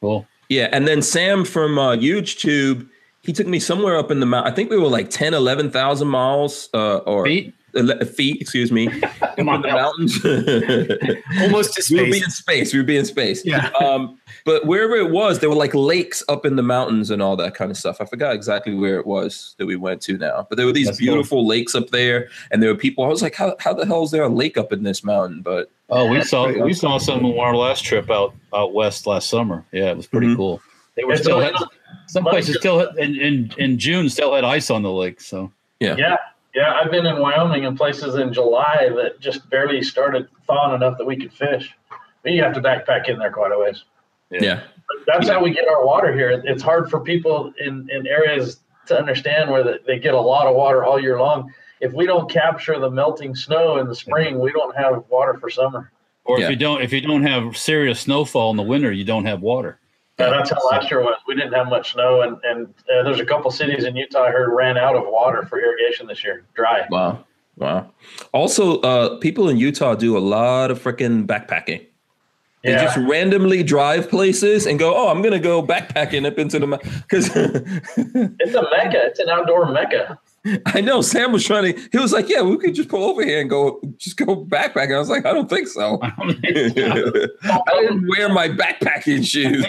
Cool. 0.00 0.26
Yeah, 0.48 0.68
and 0.72 0.88
then 0.88 1.00
Sam 1.02 1.44
from 1.44 1.78
uh, 1.78 1.96
Huge 1.96 2.36
Tube, 2.38 2.88
he 3.22 3.32
took 3.32 3.46
me 3.46 3.60
somewhere 3.60 3.96
up 3.96 4.10
in 4.10 4.18
the 4.20 4.26
mountain. 4.26 4.52
I 4.52 4.56
think 4.56 4.70
we 4.70 4.78
were 4.78 4.88
like 4.88 5.08
10, 5.10 5.32
11,000 5.34 6.08
miles 6.08 6.68
uh, 6.74 6.96
or 6.98 7.24
Feet? 7.26 7.54
uh, 7.76 8.04
feet, 8.04 8.40
excuse 8.40 8.72
me, 8.72 8.86
in 9.38 9.48
on 9.48 9.62
the 9.62 9.68
mountains. 9.68 10.18
Almost 11.42 11.74
to 11.74 11.82
space. 11.82 11.90
we 11.90 12.02
would 12.02 12.10
be 12.10 12.18
in 12.18 12.30
space. 12.30 12.72
We 12.72 12.78
would 12.80 12.86
be 12.86 12.96
in 12.96 13.04
space. 13.04 13.44
Yeah. 13.44 13.68
Um, 13.80 14.18
but 14.44 14.66
wherever 14.66 14.96
it 14.96 15.10
was, 15.10 15.38
there 15.38 15.48
were 15.48 15.54
like 15.54 15.74
lakes 15.74 16.22
up 16.28 16.44
in 16.44 16.56
the 16.56 16.62
mountains 16.62 17.10
and 17.10 17.22
all 17.22 17.36
that 17.36 17.54
kind 17.54 17.70
of 17.70 17.76
stuff. 17.76 18.00
I 18.00 18.04
forgot 18.06 18.34
exactly 18.34 18.74
where 18.74 18.98
it 18.98 19.06
was 19.06 19.54
that 19.58 19.66
we 19.66 19.76
went 19.76 20.00
to 20.02 20.18
now, 20.18 20.46
but 20.48 20.56
there 20.56 20.66
were 20.66 20.72
these 20.72 20.86
That's 20.86 20.98
cool. 20.98 21.06
beautiful 21.06 21.46
lakes 21.46 21.74
up 21.76 21.90
there, 21.90 22.28
and 22.50 22.60
there 22.62 22.70
were 22.72 22.78
people. 22.78 23.04
I 23.04 23.08
was 23.08 23.22
like, 23.22 23.34
how, 23.36 23.54
how 23.60 23.74
the 23.74 23.86
hell 23.86 24.02
is 24.02 24.10
there 24.10 24.24
a 24.24 24.28
lake 24.28 24.56
up 24.56 24.72
in 24.72 24.82
this 24.82 25.04
mountain? 25.04 25.42
But 25.42 25.70
Oh, 25.90 26.06
we 26.06 26.22
saw 26.22 26.44
pretty 26.44 26.62
we 26.62 26.72
saw 26.72 26.98
some 26.98 27.24
on 27.24 27.38
our 27.38 27.56
last 27.56 27.84
trip 27.84 28.10
out 28.10 28.34
out 28.54 28.72
west 28.74 29.06
last 29.06 29.28
summer. 29.28 29.64
Yeah, 29.72 29.90
it 29.90 29.96
was 29.96 30.06
pretty 30.06 30.28
Mhm. 30.28 30.36
cool. 30.36 30.62
They 30.96 31.04
were 31.04 31.12
It's 31.14 31.22
still 31.22 31.40
had, 31.40 31.54
some 32.06 32.24
places 32.24 32.56
still 32.56 32.78
had, 32.78 32.96
in, 32.98 33.16
in 33.16 33.52
in 33.58 33.78
June 33.78 34.08
still 34.08 34.34
had 34.34 34.44
ice 34.44 34.70
on 34.70 34.82
the 34.82 34.90
lake. 34.92 35.20
So 35.20 35.50
Yeah, 35.80 35.96
yeah. 35.96 36.16
yeah. 36.54 36.74
I've 36.74 36.90
been 36.90 37.06
in 37.06 37.18
Wyoming 37.18 37.64
and 37.66 37.76
places 37.76 38.16
in 38.16 38.32
July 38.32 38.88
that 38.96 39.20
just 39.20 39.48
barely 39.50 39.82
started 39.82 40.28
thawing 40.46 40.74
enough 40.74 40.98
that 40.98 41.04
we 41.06 41.16
could 41.16 41.32
fish. 41.32 41.74
But 42.22 42.32
you 42.32 42.42
have 42.42 42.52
to 42.54 42.60
backpack 42.60 43.08
in 43.08 43.18
there 43.18 43.30
quite 43.32 43.50
a 43.52 43.58
ways. 43.58 43.84
yeah, 44.30 44.60
But 44.88 44.98
that's 45.06 45.28
how 45.28 45.42
we 45.42 45.52
get 45.54 45.66
our 45.68 45.84
water 45.86 46.12
here. 46.12 46.42
It's 46.44 46.62
hard 46.62 46.90
for 46.90 47.00
people 47.00 47.52
in, 47.58 47.88
in 47.90 48.06
areas 48.06 48.60
to 48.86 48.98
understand 48.98 49.50
where 49.50 49.62
the, 49.64 49.80
they 49.86 49.98
get 49.98 50.14
a 50.14 50.20
lot 50.20 50.46
of 50.46 50.54
water 50.54 50.84
all 50.84 51.00
year 51.00 51.18
long. 51.18 51.50
If 51.80 51.92
we 51.92 52.06
don't 52.06 52.30
capture 52.30 52.78
the 52.78 52.90
melting 52.90 53.34
snow 53.34 53.78
in 53.78 53.88
the 53.88 53.94
spring, 53.94 54.38
we 54.38 54.52
don't 54.52 54.76
have 54.76 55.04
water 55.08 55.34
for 55.34 55.48
summer. 55.50 55.90
or 56.24 56.38
Yeah. 56.38 56.44
if 56.44 56.50
you 56.50 56.56
don't 56.56 56.82
if 56.82 56.92
you 56.92 57.00
don't 57.00 57.22
have 57.22 57.56
serious 57.56 58.00
snowfall 58.00 58.50
in 58.50 58.56
the 58.56 58.62
winter, 58.62 58.92
you 58.92 59.04
don't 59.04 59.24
have 59.24 59.40
water. 59.40 59.78
Yeah, 60.18 60.28
that's 60.28 60.50
how 60.50 60.58
last 60.70 60.90
year 60.90 61.00
was. 61.00 61.18
We 61.26 61.34
didn't 61.34 61.54
have 61.54 61.68
much 61.68 61.92
snow, 61.94 62.20
and 62.20 62.36
and 62.44 62.66
uh, 62.92 63.02
there's 63.04 63.20
a 63.20 63.24
couple 63.24 63.50
cities 63.50 63.84
in 63.84 63.96
Utah 63.96 64.24
I 64.24 64.30
heard 64.30 64.50
ran 64.54 64.76
out 64.76 64.94
of 64.94 65.04
water 65.06 65.46
for 65.46 65.58
irrigation 65.58 66.06
this 66.06 66.22
year, 66.22 66.44
dry. 66.54 66.86
wow, 66.90 67.24
wow. 67.56 67.90
Also, 68.32 68.80
uh, 68.82 69.16
people 69.18 69.48
in 69.48 69.56
Utah 69.56 69.94
do 69.94 70.18
a 70.18 70.20
lot 70.36 70.70
of 70.70 70.78
freaking 70.78 71.26
backpacking. 71.26 71.86
They 72.62 72.72
Yeah, 72.72 72.84
just 72.84 72.98
randomly 72.98 73.62
drive 73.62 74.10
places 74.10 74.66
and 74.66 74.78
go, 74.78 74.94
oh, 74.94 75.08
I'm 75.08 75.22
gonna 75.22 75.38
go 75.40 75.62
backpacking 75.62 76.26
up 76.26 76.38
into 76.38 76.58
the 76.58 76.66
mountains." 76.66 77.00
because 77.00 77.26
it's 77.34 78.54
a 78.54 78.62
mecca. 78.70 79.06
It's 79.06 79.20
an 79.20 79.30
outdoor 79.30 79.72
mecca. 79.72 80.18
I 80.66 80.80
know 80.80 81.02
Sam 81.02 81.32
was 81.32 81.44
trying 81.44 81.74
to. 81.74 81.88
He 81.92 81.98
was 81.98 82.12
like, 82.12 82.28
"Yeah, 82.28 82.42
we 82.42 82.56
could 82.56 82.74
just 82.74 82.88
pull 82.88 83.04
over 83.04 83.24
here 83.24 83.40
and 83.40 83.50
go, 83.50 83.80
just 83.98 84.16
go 84.16 84.44
backpacking." 84.44 84.94
I 84.94 84.98
was 84.98 85.10
like, 85.10 85.26
"I 85.26 85.32
don't 85.32 85.50
think 85.50 85.68
so. 85.68 85.98
I 86.02 86.12
didn't 86.42 88.08
wear 88.08 88.28
my 88.30 88.48
backpacking 88.48 89.26
shoes." 89.26 89.66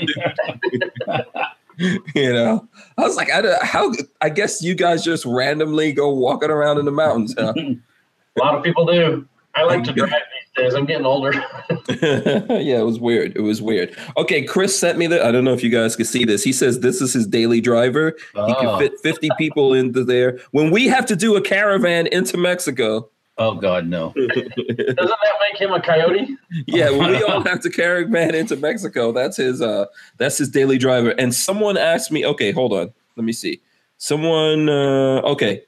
you 2.15 2.33
know, 2.33 2.67
I 2.97 3.01
was 3.01 3.17
like, 3.17 3.31
"I 3.31 3.41
don't, 3.41 3.61
how? 3.61 3.91
I 4.21 4.29
guess 4.29 4.61
you 4.63 4.73
guys 4.73 5.03
just 5.03 5.25
randomly 5.25 5.91
go 5.91 6.09
walking 6.09 6.49
around 6.49 6.77
in 6.77 6.85
the 6.85 6.91
mountains, 6.91 7.35
huh?" 7.37 7.53
A 7.57 8.39
lot 8.39 8.55
of 8.55 8.63
people 8.63 8.85
do. 8.85 9.27
I 9.55 9.63
like 9.63 9.83
to 9.83 9.91
drive 9.91 10.13
days. 10.55 10.73
I'm 10.73 10.85
getting 10.85 11.05
older. 11.05 11.31
yeah, 11.89 12.79
it 12.79 12.85
was 12.85 12.99
weird. 12.99 13.35
It 13.35 13.41
was 13.41 13.61
weird. 13.61 13.95
Okay, 14.17 14.43
Chris 14.43 14.77
sent 14.77 14.97
me 14.97 15.07
the. 15.07 15.25
I 15.25 15.31
don't 15.31 15.43
know 15.43 15.53
if 15.53 15.63
you 15.63 15.69
guys 15.69 15.95
can 15.95 16.05
see 16.05 16.25
this. 16.25 16.43
He 16.43 16.53
says 16.53 16.79
this 16.79 17.01
is 17.01 17.13
his 17.13 17.27
daily 17.27 17.61
driver. 17.61 18.15
He 18.33 18.39
Oh. 18.39 18.55
can 18.59 18.79
fit 18.79 18.99
50 19.01 19.29
people 19.37 19.73
into 19.73 20.03
there. 20.03 20.39
When 20.51 20.71
we 20.71 20.87
have 20.87 21.05
to 21.07 21.15
do 21.15 21.35
a 21.35 21.41
caravan 21.41 22.07
into 22.07 22.37
Mexico, 22.37 23.09
oh 23.37 23.55
God, 23.55 23.87
no. 23.87 24.13
Doesn't 24.27 24.95
that 24.97 25.37
make 25.51 25.59
him 25.61 25.71
a 25.71 25.81
coyote? 25.81 26.37
yeah, 26.67 26.89
when 26.89 27.11
we 27.11 27.23
all 27.23 27.41
have 27.43 27.61
to 27.61 27.69
caravan 27.69 28.35
into 28.35 28.55
Mexico, 28.55 29.11
that's 29.11 29.37
his 29.37 29.61
uh 29.61 29.85
that's 30.17 30.37
his 30.37 30.49
daily 30.49 30.77
driver. 30.77 31.09
And 31.17 31.33
someone 31.33 31.77
asked 31.77 32.11
me, 32.11 32.25
okay, 32.25 32.51
hold 32.51 32.73
on. 32.73 32.93
Let 33.15 33.23
me 33.25 33.33
see. 33.33 33.61
Someone 33.97 34.69
uh 34.69 35.21
okay. 35.23 35.63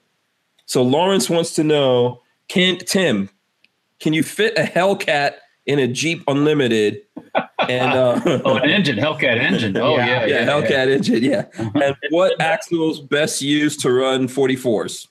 So 0.65 0.81
Lawrence 0.81 1.29
wants 1.29 1.53
to 1.55 1.63
know, 1.63 2.21
can 2.47 2.77
Tim, 2.77 3.29
can 3.99 4.13
you 4.13 4.23
fit 4.23 4.57
a 4.57 4.63
Hellcat 4.63 5.33
in 5.65 5.79
a 5.79 5.87
Jeep 5.87 6.23
Unlimited? 6.27 7.01
And 7.69 7.93
uh 7.93 8.19
Oh, 8.45 8.57
an 8.57 8.69
engine, 8.69 8.97
Hellcat 8.97 9.37
engine. 9.39 9.77
Oh 9.77 9.97
Yeah. 9.97 10.05
yeah, 10.05 10.25
yeah, 10.25 10.45
Hellcat 10.45 10.87
engine, 10.89 11.23
yeah. 11.23 11.45
And 11.81 11.95
what 12.09 12.39
axles 12.41 12.99
best 12.99 13.41
used 13.41 13.79
to 13.81 13.91
run 13.91 14.27
44s? 14.27 15.07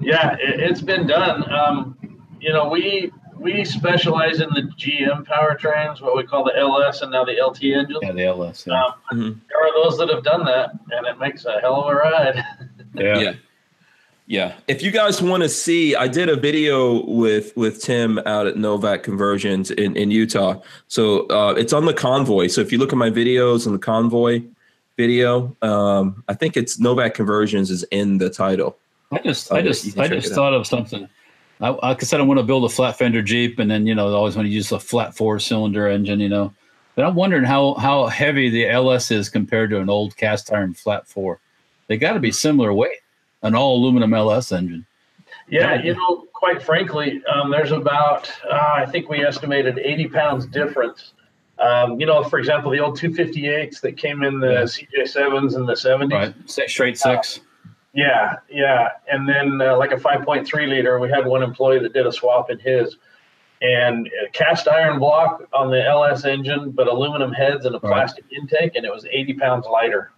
Yeah, 0.00 0.32
it, 0.40 0.60
it's 0.60 0.80
been 0.80 1.06
done. 1.06 1.50
Um, 1.52 1.96
you 2.40 2.52
know, 2.52 2.68
we 2.68 3.10
we 3.36 3.64
specialize 3.64 4.40
in 4.40 4.48
the 4.50 4.62
GM 4.78 5.26
powertrains, 5.26 6.02
what 6.02 6.14
we 6.14 6.24
call 6.24 6.44
the 6.44 6.54
LS 6.58 7.00
and 7.00 7.10
now 7.10 7.24
the 7.24 7.40
LT 7.42 7.62
engine. 7.64 7.96
Yeah, 8.02 8.12
the 8.12 8.24
LS. 8.26 8.66
Yeah. 8.66 8.82
Um, 8.84 8.92
Mhm. 9.12 9.40
there 9.48 9.58
are 9.62 9.82
those 9.82 9.96
that 9.98 10.10
have 10.10 10.22
done 10.22 10.44
that, 10.44 10.72
and 10.90 11.06
it 11.06 11.18
makes 11.18 11.46
a 11.46 11.58
hell 11.60 11.82
of 11.84 11.88
a 11.90 11.94
ride. 11.94 12.44
yeah. 12.94 13.18
yeah. 13.18 13.32
Yeah. 14.30 14.54
If 14.68 14.80
you 14.80 14.92
guys 14.92 15.20
want 15.20 15.42
to 15.42 15.48
see, 15.48 15.96
I 15.96 16.06
did 16.06 16.28
a 16.28 16.36
video 16.36 17.04
with 17.04 17.52
with 17.56 17.82
Tim 17.82 18.20
out 18.26 18.46
at 18.46 18.56
Novak 18.56 19.02
Conversions 19.02 19.72
in, 19.72 19.96
in 19.96 20.12
Utah. 20.12 20.60
So 20.86 21.26
uh, 21.30 21.54
it's 21.58 21.72
on 21.72 21.84
the 21.84 21.92
convoy. 21.92 22.46
So 22.46 22.60
if 22.60 22.70
you 22.70 22.78
look 22.78 22.92
at 22.92 22.96
my 22.96 23.10
videos 23.10 23.66
on 23.66 23.72
the 23.72 23.78
convoy 23.80 24.44
video, 24.96 25.56
um, 25.62 26.22
I 26.28 26.34
think 26.34 26.56
it's 26.56 26.78
Novak 26.78 27.14
Conversions 27.14 27.72
is 27.72 27.82
in 27.90 28.18
the 28.18 28.30
title. 28.30 28.78
I 29.10 29.18
just, 29.18 29.50
Oh, 29.50 29.56
I 29.56 29.62
just, 29.62 29.98
I 29.98 30.06
just 30.06 30.32
thought 30.32 30.54
of 30.54 30.64
something. 30.64 31.08
I, 31.60 31.70
like 31.70 32.00
I 32.00 32.06
said, 32.06 32.20
I 32.20 32.22
want 32.22 32.38
to 32.38 32.44
build 32.44 32.64
a 32.64 32.68
flat 32.68 32.96
fender 32.96 33.22
Jeep, 33.22 33.58
and 33.58 33.68
then 33.68 33.84
you 33.84 33.96
know, 33.96 34.10
I 34.10 34.12
always 34.12 34.36
want 34.36 34.46
to 34.46 34.52
use 34.52 34.70
a 34.70 34.78
flat 34.78 35.16
four 35.16 35.40
cylinder 35.40 35.88
engine, 35.88 36.20
you 36.20 36.28
know. 36.28 36.54
But 36.94 37.04
I'm 37.04 37.16
wondering 37.16 37.42
how 37.42 37.74
how 37.74 38.06
heavy 38.06 38.48
the 38.48 38.68
LS 38.68 39.10
is 39.10 39.28
compared 39.28 39.70
to 39.70 39.80
an 39.80 39.90
old 39.90 40.16
cast 40.16 40.52
iron 40.52 40.72
flat 40.72 41.08
four. 41.08 41.40
They 41.88 41.96
got 41.96 42.12
to 42.12 42.20
be 42.20 42.30
similar 42.30 42.72
weight, 42.72 42.99
an 43.42 43.54
all 43.54 43.76
aluminum 43.76 44.14
LS 44.14 44.52
engine. 44.52 44.86
Yeah, 45.48 45.82
you 45.82 45.94
know, 45.94 46.26
quite 46.32 46.62
frankly, 46.62 47.22
um, 47.32 47.50
there's 47.50 47.72
about 47.72 48.30
uh, 48.48 48.54
I 48.54 48.86
think 48.86 49.08
we 49.08 49.24
estimated 49.24 49.78
80 49.78 50.08
pounds 50.08 50.46
difference. 50.46 51.12
Um, 51.58 52.00
you 52.00 52.06
know, 52.06 52.22
for 52.24 52.38
example, 52.38 52.70
the 52.70 52.78
old 52.78 52.98
258s 52.98 53.80
that 53.82 53.96
came 53.96 54.22
in 54.22 54.40
the 54.40 54.46
CJ7s 54.96 55.56
in 55.56 55.66
the 55.66 55.74
70s. 55.74 56.10
Right, 56.12 56.34
Say 56.46 56.66
straight 56.68 56.96
six. 56.98 57.40
Yeah, 57.92 58.36
yeah. 58.48 58.88
And 59.12 59.28
then 59.28 59.60
uh, 59.60 59.76
like 59.76 59.90
a 59.92 59.96
5.3 59.96 60.68
liter, 60.68 60.98
we 61.00 61.10
had 61.10 61.26
one 61.26 61.42
employee 61.42 61.80
that 61.80 61.92
did 61.92 62.06
a 62.06 62.12
swap 62.12 62.48
in 62.50 62.58
his. 62.60 62.96
And 63.62 64.06
a 64.26 64.30
cast 64.30 64.68
iron 64.68 64.98
block 64.98 65.42
on 65.52 65.70
the 65.70 65.84
LS 65.84 66.24
engine, 66.24 66.70
but 66.70 66.86
aluminum 66.88 67.32
heads 67.32 67.66
and 67.66 67.74
a 67.74 67.78
Right. 67.80 67.92
plastic 67.92 68.24
intake, 68.34 68.74
and 68.76 68.86
it 68.86 68.92
was 68.92 69.04
80 69.10 69.34
pounds 69.34 69.66
lighter. 69.66 70.12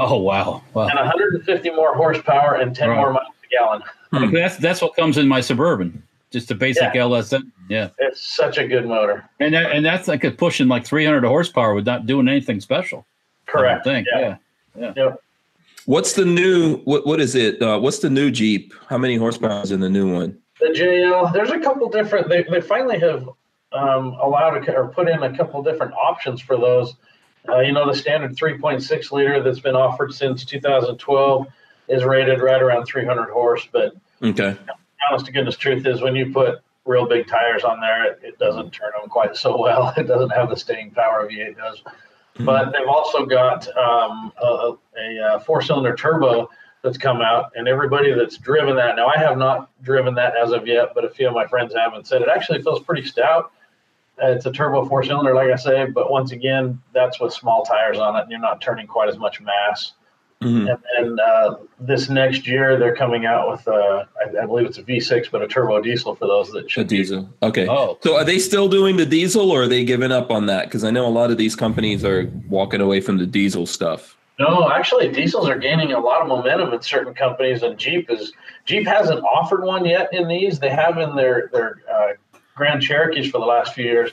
Oh 0.00 0.16
wow, 0.18 0.62
wow. 0.74 0.86
And 0.86 0.96
150 0.98 1.70
more 1.70 1.94
horsepower 1.94 2.54
and 2.56 2.74
10 2.74 2.88
Right. 2.88 2.96
more 2.96 3.12
miles 3.12 3.26
a 3.44 3.48
gallon. 3.56 3.82
Hmm. 4.12 4.32
That's 4.34 4.56
that's 4.58 4.80
what 4.80 4.94
comes 4.94 5.18
in 5.18 5.26
my 5.28 5.40
suburban. 5.40 6.02
just 6.30 6.50
a 6.50 6.54
basic 6.54 6.94
Yeah. 6.94 7.02
LS. 7.02 7.32
Yeah, 7.70 7.88
It's 7.98 8.20
such 8.20 8.58
a 8.58 8.66
good 8.68 8.86
motor. 8.86 9.24
and 9.40 9.54
that, 9.54 9.72
and 9.72 9.84
that's 9.84 10.08
like 10.08 10.24
a 10.24 10.30
pushing 10.30 10.68
like 10.68 10.84
300 10.86 11.24
horsepower 11.24 11.72
without 11.74 12.04
doing 12.06 12.28
anything 12.28 12.60
special. 12.60 13.06
I 13.48 13.52
don't 13.52 13.60
Correct. 13.62 13.84
think. 13.84 14.06
Yeah. 14.14 14.36
Yeah. 14.78 14.92
Yep. 14.96 15.22
What's 15.86 16.12
the 16.12 16.24
new 16.26 16.76
what 16.84 17.06
what 17.06 17.18
is 17.20 17.34
it? 17.34 17.60
Uh, 17.62 17.78
what's 17.78 17.98
the 17.98 18.10
new 18.10 18.30
Jeep? 18.30 18.72
How 18.88 18.98
many 18.98 19.16
horsepower 19.16 19.62
is 19.62 19.72
in 19.72 19.80
the 19.80 19.88
new 19.88 20.12
one? 20.14 20.38
The 20.60 20.66
JL, 20.68 21.32
there's 21.32 21.50
a 21.50 21.58
couple 21.60 21.88
different, 21.88 22.28
they, 22.28 22.42
they 22.42 22.60
finally 22.60 22.98
have 22.98 23.28
um, 23.72 24.16
allowed 24.20 24.68
a, 24.68 24.74
or 24.74 24.88
put 24.88 25.08
in 25.08 25.22
a 25.22 25.34
couple 25.36 25.62
different 25.62 25.92
options 25.94 26.40
for 26.40 26.56
those. 26.56 26.94
Uh, 27.48 27.60
you 27.60 27.72
know, 27.72 27.86
the 27.86 27.94
standard 27.94 28.36
3.6 28.36 29.12
liter 29.12 29.42
that's 29.42 29.60
been 29.60 29.76
offered 29.76 30.12
since 30.14 30.44
2012 30.44 31.46
is 31.88 32.04
rated 32.04 32.40
right 32.40 32.62
around 32.62 32.84
300 32.86 33.30
horse. 33.30 33.66
But 33.70 33.94
Okay. 34.22 34.56
honest 35.10 35.26
to 35.26 35.32
goodness 35.32 35.56
truth 35.56 35.86
is 35.86 36.00
when 36.02 36.14
you 36.16 36.32
put 36.32 36.60
real 36.84 37.06
big 37.06 37.26
tires 37.26 37.64
on 37.64 37.80
there, 37.80 38.04
it, 38.06 38.20
it 38.22 38.38
doesn't 38.38 38.70
turn 38.70 38.90
them 39.00 39.08
quite 39.08 39.36
so 39.36 39.58
well. 39.60 39.92
It 39.96 40.06
doesn't 40.06 40.30
have 40.30 40.48
the 40.48 40.56
staying 40.56 40.90
power 40.92 41.20
a 41.20 41.28
V8 41.28 41.56
does. 41.56 41.82
But 42.40 42.72
they've 42.72 42.88
also 42.88 43.26
got 43.26 43.66
um, 43.76 44.32
a, 44.40 44.74
a, 44.96 45.36
a 45.36 45.40
four-cylinder 45.40 45.96
turbo 45.96 46.48
that's 46.82 46.96
come 46.98 47.20
out, 47.20 47.50
and 47.56 47.66
everybody 47.66 48.12
that's 48.14 48.38
driven 48.38 48.76
that 48.76 48.94
now, 48.96 49.08
I 49.08 49.18
have 49.18 49.36
not 49.36 49.70
driven 49.82 50.14
that 50.14 50.36
as 50.36 50.52
of 50.52 50.66
yet, 50.66 50.90
but 50.94 51.04
a 51.04 51.10
few 51.10 51.26
of 51.26 51.34
my 51.34 51.46
friends 51.46 51.74
have 51.74 51.94
and 51.94 52.06
said 52.06 52.22
it 52.22 52.28
actually 52.28 52.62
feels 52.62 52.80
pretty 52.80 53.06
stout. 53.06 53.50
It's 54.20 54.46
a 54.46 54.52
turbo 54.52 54.84
four-cylinder, 54.86 55.34
like 55.34 55.50
I 55.50 55.56
say, 55.56 55.86
but 55.86 56.10
once 56.10 56.32
again, 56.32 56.80
that's 56.92 57.20
with 57.20 57.32
small 57.32 57.62
tires 57.64 57.98
on 57.98 58.16
it, 58.16 58.22
and 58.22 58.30
you're 58.30 58.40
not 58.40 58.60
turning 58.60 58.86
quite 58.86 59.08
as 59.08 59.18
much 59.18 59.40
mass. 59.40 59.92
Mhm. 60.42 60.70
And 60.70 60.78
then 61.18 61.18
uh, 61.26 61.56
this 61.80 62.08
next 62.08 62.46
year, 62.46 62.78
they're 62.78 62.94
coming 62.94 63.26
out 63.26 63.50
with, 63.50 63.66
uh, 63.66 64.04
I, 64.24 64.42
I 64.42 64.46
believe 64.46 64.66
it's 64.66 64.78
a 64.78 64.84
V6, 64.84 65.30
but 65.32 65.42
a 65.42 65.48
turbo 65.48 65.80
diesel 65.80 66.14
for 66.14 66.28
those 66.28 66.52
that 66.52 66.66
A 66.66 66.68
should 66.68 66.86
be. 66.88 66.98
diesel. 66.98 67.28
Okay. 67.42 67.66
Oh, 67.68 67.98
So 68.04 68.16
are 68.16 68.22
they 68.24 68.38
still 68.38 68.68
doing 68.68 68.96
the 68.96 69.06
diesel 69.06 69.50
or 69.50 69.62
are 69.62 69.66
they 69.68 69.84
giving 69.84 70.12
up 70.12 70.30
on 70.30 70.46
that? 70.46 70.66
Because 70.66 70.84
I 70.84 70.90
know 70.92 71.06
a 71.06 71.10
lot 71.10 71.32
of 71.32 71.38
these 71.38 71.56
companies 71.56 72.04
are 72.04 72.30
walking 72.48 72.80
away 72.80 73.00
from 73.00 73.18
the 73.18 73.26
diesel 73.26 73.66
stuff. 73.66 74.16
No, 74.38 74.70
actually, 74.70 75.08
diesels 75.10 75.48
are 75.48 75.58
gaining 75.58 75.92
a 75.92 75.98
lot 75.98 76.22
of 76.22 76.28
momentum 76.28 76.72
in 76.72 76.80
certain 76.82 77.12
companies, 77.14 77.64
and 77.64 77.76
Jeep 77.76 78.08
is 78.08 78.32
Jeep 78.64 78.86
hasn't 78.86 79.18
offered 79.24 79.64
one 79.64 79.84
yet 79.84 80.08
in 80.14 80.28
these. 80.28 80.60
They 80.60 80.70
have 80.70 80.98
in 80.98 81.16
their 81.16 81.50
their 81.52 81.80
uh, 81.92 82.12
Grand 82.58 82.82
Cherokees 82.82 83.30
for 83.30 83.38
the 83.38 83.46
last 83.46 83.74
few 83.74 83.84
years, 83.84 84.10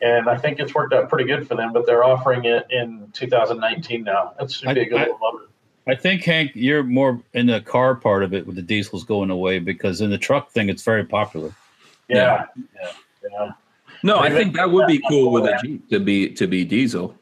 and 0.00 0.28
I 0.28 0.36
think 0.36 0.60
it's 0.60 0.74
worked 0.74 0.92
out 0.92 1.08
pretty 1.08 1.24
good 1.24 1.48
for 1.48 1.56
them. 1.56 1.72
But 1.72 1.86
they're 1.86 2.04
offering 2.04 2.44
it 2.44 2.66
in 2.70 3.10
2019 3.12 4.04
now. 4.04 4.34
That 4.38 4.52
should 4.52 4.72
be 4.74 4.82
a 4.82 4.84
good 4.84 4.98
I- 4.98 5.04
little 5.04 5.18
motor. 5.18 5.44
I 5.88 5.94
think 5.94 6.24
Hank, 6.24 6.50
you're 6.54 6.82
more 6.82 7.22
in 7.32 7.46
the 7.46 7.60
car 7.60 7.94
part 7.94 8.24
of 8.24 8.34
it 8.34 8.44
with 8.44 8.56
the 8.56 8.62
diesels 8.62 9.04
going 9.04 9.30
away 9.30 9.60
because 9.60 10.00
in 10.00 10.10
the 10.10 10.18
truck 10.18 10.50
thing, 10.50 10.68
it's 10.68 10.82
very 10.82 11.04
popular. 11.04 11.54
Yeah. 12.08 12.46
Yeah. 12.56 12.92
yeah. 13.30 13.50
No, 14.02 14.18
I 14.18 14.30
think 14.30 14.56
that 14.56 14.70
would 14.70 14.88
be 14.88 15.00
cool 15.08 15.30
with 15.30 15.44
a 15.44 15.58
Jeep 15.62 15.88
to 15.90 16.00
be 16.00 16.30
to 16.30 16.46
be 16.46 16.64
diesel. 16.64 17.16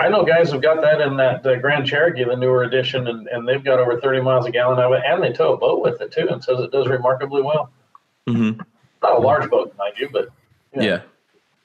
I 0.00 0.08
know 0.08 0.24
guys 0.24 0.50
have 0.50 0.62
got 0.62 0.80
that 0.80 1.00
in 1.00 1.16
that 1.18 1.46
uh, 1.46 1.56
Grand 1.56 1.86
Cherokee, 1.86 2.24
the 2.24 2.34
newer 2.34 2.64
edition, 2.64 3.06
and, 3.06 3.28
and 3.28 3.46
they've 3.46 3.62
got 3.62 3.78
over 3.78 4.00
30 4.00 4.22
miles 4.22 4.44
a 4.46 4.50
gallon 4.50 4.80
of 4.80 4.92
it, 4.92 5.02
and 5.06 5.22
they 5.22 5.32
tow 5.32 5.52
a 5.52 5.56
boat 5.56 5.82
with 5.82 6.00
it 6.00 6.10
too, 6.10 6.26
and 6.28 6.42
says 6.42 6.58
it 6.58 6.72
does 6.72 6.88
remarkably 6.88 7.42
well. 7.42 7.70
Mm-hmm. 8.28 8.60
Not 9.04 9.18
a 9.18 9.20
large 9.20 9.50
boat, 9.50 9.74
mind 9.76 9.94
you, 9.98 10.08
but 10.10 10.28
Yeah. 10.74 10.82
yeah. 10.82 11.00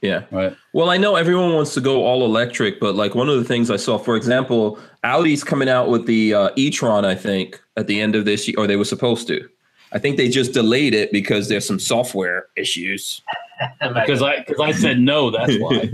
Yeah. 0.02 0.24
Right. 0.32 0.56
Well, 0.74 0.90
I 0.90 0.98
know 0.98 1.16
everyone 1.16 1.53
wants 1.53 1.74
to 1.74 1.82
go 1.82 2.06
all 2.06 2.24
electric, 2.24 2.80
but 2.80 2.95
like 2.95 3.16
one 3.16 3.28
of 3.28 3.36
the 3.38 3.44
things 3.44 3.70
I 3.70 3.76
saw, 3.76 3.98
for 3.98 4.16
example, 4.16 4.80
Audi's 5.03 5.44
coming 5.44 5.68
out 5.68 5.90
with 5.90 6.06
the 6.06 6.34
uh, 6.34 6.49
e-tron, 6.56 7.03
I 7.03 7.16
think, 7.16 7.61
at 7.76 7.88
the 7.88 7.99
end 7.99 8.16
of 8.16 8.24
this 8.24 8.48
year, 8.48 8.56
or 8.57 8.66
they 8.66 8.78
were 8.78 8.86
supposed 8.86 9.28
to. 9.28 9.48
I 9.91 9.99
think 9.99 10.18
they 10.18 10.30
just 10.30 10.53
delayed 10.53 10.94
it 10.94 11.11
because 11.11 11.49
there's 11.49 11.66
some 11.66 11.80
software 11.80 12.48
issues. 12.56 13.22
because 13.82 14.22
I 14.22 14.44
because 14.48 14.61
I 14.61 14.72
said 14.72 14.99
no, 14.99 15.32
that's 15.32 15.57
why. 15.60 15.90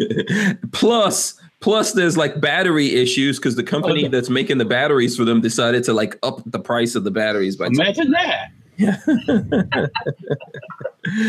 plus, 0.72 1.42
plus 1.60 1.94
there's 1.94 2.18
like 2.18 2.40
battery 2.40 2.94
issues 2.94 3.40
because 3.40 3.56
the 3.56 3.64
company 3.64 4.08
that's 4.08 4.30
making 4.30 4.58
the 4.58 4.66
batteries 4.66 5.16
for 5.16 5.26
them 5.26 5.42
decided 5.42 5.84
to 5.86 5.94
like 5.94 6.20
up 6.22 6.42
the 6.46 6.60
price 6.60 6.94
of 6.94 7.06
the 7.06 7.12
batteries 7.12 7.56
by 7.56 7.68
imagine 7.68 8.12
that. 8.12 8.50
Yeah. 8.78 8.98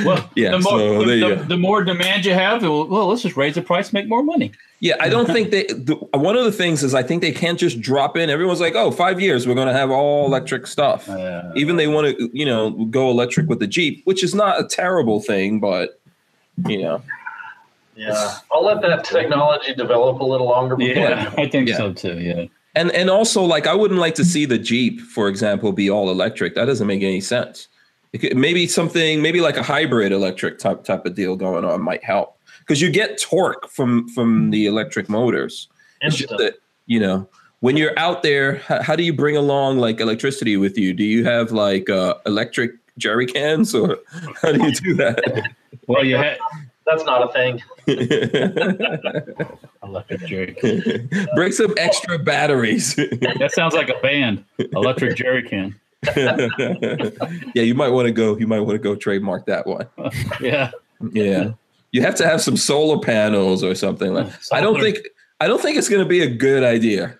well, 0.04 0.30
yeah. 0.34 0.50
The 0.50 0.58
more, 0.58 0.78
so 0.78 1.04
the, 1.04 1.34
the, 1.36 1.44
the, 1.48 1.56
more 1.56 1.84
demand 1.84 2.24
you 2.24 2.34
have, 2.34 2.62
well, 2.62 2.86
well, 2.86 3.06
let's 3.08 3.22
just 3.22 3.36
raise 3.36 3.54
the 3.54 3.62
price, 3.62 3.92
make 3.92 4.08
more 4.08 4.22
money. 4.22 4.52
Yeah, 4.80 4.96
I 5.00 5.08
don't 5.08 5.26
think 5.26 5.50
they. 5.50 5.64
The, 5.64 5.94
one 6.12 6.36
of 6.36 6.44
the 6.44 6.52
things 6.52 6.82
is 6.82 6.92
I 6.94 7.02
think 7.02 7.22
they 7.22 7.32
can't 7.32 7.58
just 7.58 7.80
drop 7.80 8.16
in. 8.16 8.28
Everyone's 8.28 8.60
like, 8.60 8.74
oh, 8.74 8.90
five 8.90 9.20
years, 9.20 9.46
we're 9.46 9.54
going 9.54 9.68
to 9.68 9.72
have 9.72 9.90
all 9.90 10.26
electric 10.26 10.66
stuff." 10.66 11.08
Uh, 11.08 11.50
Even 11.56 11.76
they 11.76 11.86
want 11.86 12.18
to, 12.18 12.30
you 12.32 12.44
know, 12.44 12.70
go 12.86 13.10
electric 13.10 13.48
with 13.48 13.58
the 13.58 13.66
Jeep, 13.66 14.02
which 14.04 14.22
is 14.22 14.34
not 14.34 14.60
a 14.60 14.64
terrible 14.64 15.20
thing, 15.20 15.60
but 15.60 15.98
you 16.66 16.82
know. 16.82 17.02
Yeah, 17.94 18.34
I'll 18.52 18.64
let 18.64 18.82
that 18.82 19.04
technology 19.04 19.74
develop 19.74 20.20
a 20.20 20.24
little 20.24 20.46
longer. 20.48 20.76
yeah, 20.78 21.32
I 21.38 21.48
think 21.48 21.70
yeah. 21.70 21.76
so 21.78 21.94
too. 21.94 22.20
Yeah. 22.20 22.44
And 22.76 22.92
and 22.92 23.10
also 23.10 23.42
like 23.42 23.66
I 23.66 23.74
wouldn't 23.74 23.98
like 23.98 24.14
to 24.16 24.24
see 24.24 24.44
the 24.44 24.58
Jeep, 24.58 25.00
for 25.00 25.28
example, 25.28 25.72
be 25.72 25.90
all 25.90 26.10
electric. 26.10 26.54
That 26.54 26.66
doesn't 26.66 26.86
make 26.86 27.02
any 27.02 27.20
sense. 27.20 27.68
Could, 28.20 28.36
maybe 28.36 28.66
something, 28.66 29.20
maybe 29.20 29.40
like 29.40 29.56
a 29.56 29.62
hybrid 29.62 30.12
electric 30.12 30.58
type 30.58 30.84
type 30.84 31.04
of 31.04 31.14
deal 31.14 31.36
going 31.36 31.64
on 31.64 31.82
might 31.82 32.04
help 32.04 32.38
because 32.60 32.80
you 32.80 32.90
get 32.90 33.20
torque 33.20 33.68
from 33.68 34.08
from 34.10 34.50
the 34.50 34.66
electric 34.66 35.08
motors. 35.08 35.68
That, 36.38 36.56
you 36.86 37.00
know, 37.00 37.28
when 37.60 37.76
you're 37.76 37.98
out 37.98 38.22
there, 38.22 38.56
how, 38.56 38.82
how, 38.82 38.96
do 38.96 39.02
you 39.02 39.12
bring 39.12 39.36
along 39.36 39.78
like 39.78 39.98
electricity 39.98 40.56
with 40.56 40.76
you? 40.76 40.92
Do 40.92 41.04
you 41.04 41.24
have 41.24 41.52
like 41.52 41.88
uh, 41.88 42.14
electric 42.26 42.72
jerry 42.98 43.26
cans 43.26 43.74
or 43.74 43.98
how 44.42 44.52
do 44.52 44.62
you 44.62 44.72
do 44.72 44.94
that? 44.94 45.50
well, 45.86 46.04
you 46.04 46.16
had 46.16 46.38
that's 46.86 47.04
not 47.04 47.28
a 47.28 47.32
thing. 47.32 47.62
Electric 49.82 50.26
jerry 50.26 50.54
can. 50.54 51.08
Bring 51.34 51.52
some 51.52 51.74
extra 51.76 52.18
batteries. 52.18 52.94
that 52.96 53.50
sounds 53.52 53.74
like 53.74 53.88
a 53.88 53.98
band. 54.00 54.44
Electric 54.72 55.16
jerry 55.16 55.42
can. 55.42 55.74
yeah, 56.16 57.62
you 57.62 57.74
might 57.74 57.88
want 57.88 58.06
to 58.06 58.12
go. 58.12 58.38
You 58.38 58.46
might 58.46 58.60
want 58.60 58.72
to 58.72 58.78
go 58.78 58.94
trademark 58.94 59.46
that 59.46 59.66
one. 59.66 59.88
yeah. 60.40 60.70
Yeah. 61.12 61.52
You 61.90 62.02
have 62.02 62.14
to 62.16 62.26
have 62.26 62.40
some 62.40 62.56
solar 62.56 63.00
panels 63.00 63.64
or 63.64 63.74
something 63.74 64.12
like. 64.12 64.32
Solar. 64.42 64.58
I 64.60 64.62
don't 64.62 64.80
think. 64.80 64.98
I 65.40 65.48
don't 65.48 65.60
think 65.60 65.76
it's 65.76 65.88
going 65.88 66.02
to 66.02 66.08
be 66.08 66.22
a 66.22 66.30
good 66.30 66.62
idea. 66.62 67.18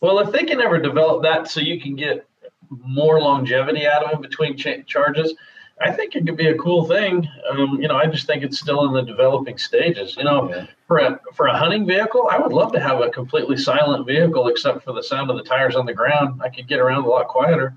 Well, 0.00 0.18
if 0.18 0.32
they 0.32 0.44
can 0.44 0.60
ever 0.60 0.78
develop 0.78 1.22
that 1.22 1.48
so 1.48 1.60
you 1.60 1.80
can 1.80 1.96
get 1.96 2.26
more 2.70 3.20
longevity 3.20 3.86
out 3.86 4.04
of 4.04 4.10
them 4.10 4.20
between 4.20 4.56
ch- 4.56 4.84
charges, 4.86 5.34
I 5.80 5.92
think 5.92 6.16
it 6.16 6.26
could 6.26 6.36
be 6.36 6.46
a 6.46 6.56
cool 6.56 6.86
thing. 6.86 7.28
Um, 7.50 7.78
you 7.80 7.88
know, 7.88 7.96
I 7.96 8.06
just 8.06 8.26
think 8.26 8.42
it's 8.42 8.58
still 8.58 8.86
in 8.86 8.94
the 8.94 9.02
developing 9.02 9.58
stages. 9.58 10.16
You 10.16 10.24
know, 10.24 10.48
yeah. 10.48 10.66
for 10.86 10.98
a 10.98 11.20
for 11.34 11.46
a 11.48 11.56
hunting 11.56 11.86
vehicle, 11.86 12.28
I 12.30 12.38
would 12.38 12.52
love 12.52 12.72
to 12.72 12.80
have 12.80 13.00
a 13.00 13.10
completely 13.10 13.58
silent 13.58 14.06
vehicle 14.06 14.48
except 14.48 14.84
for 14.84 14.92
the 14.92 15.02
sound 15.02 15.30
of 15.30 15.36
the 15.36 15.42
tires 15.42 15.76
on 15.76 15.84
the 15.84 15.92
ground. 15.92 16.40
I 16.42 16.48
could 16.48 16.66
get 16.66 16.78
around 16.78 17.04
a 17.04 17.08
lot 17.08 17.28
quieter. 17.28 17.74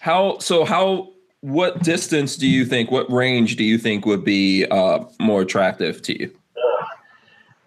How 0.00 0.38
so? 0.38 0.64
How 0.64 1.10
what 1.40 1.82
distance 1.82 2.36
do 2.36 2.46
you 2.46 2.64
think? 2.64 2.90
What 2.90 3.10
range 3.12 3.56
do 3.56 3.64
you 3.64 3.76
think 3.76 4.06
would 4.06 4.24
be 4.24 4.64
uh, 4.70 5.04
more 5.20 5.42
attractive 5.42 6.00
to 6.02 6.18
you? 6.18 6.34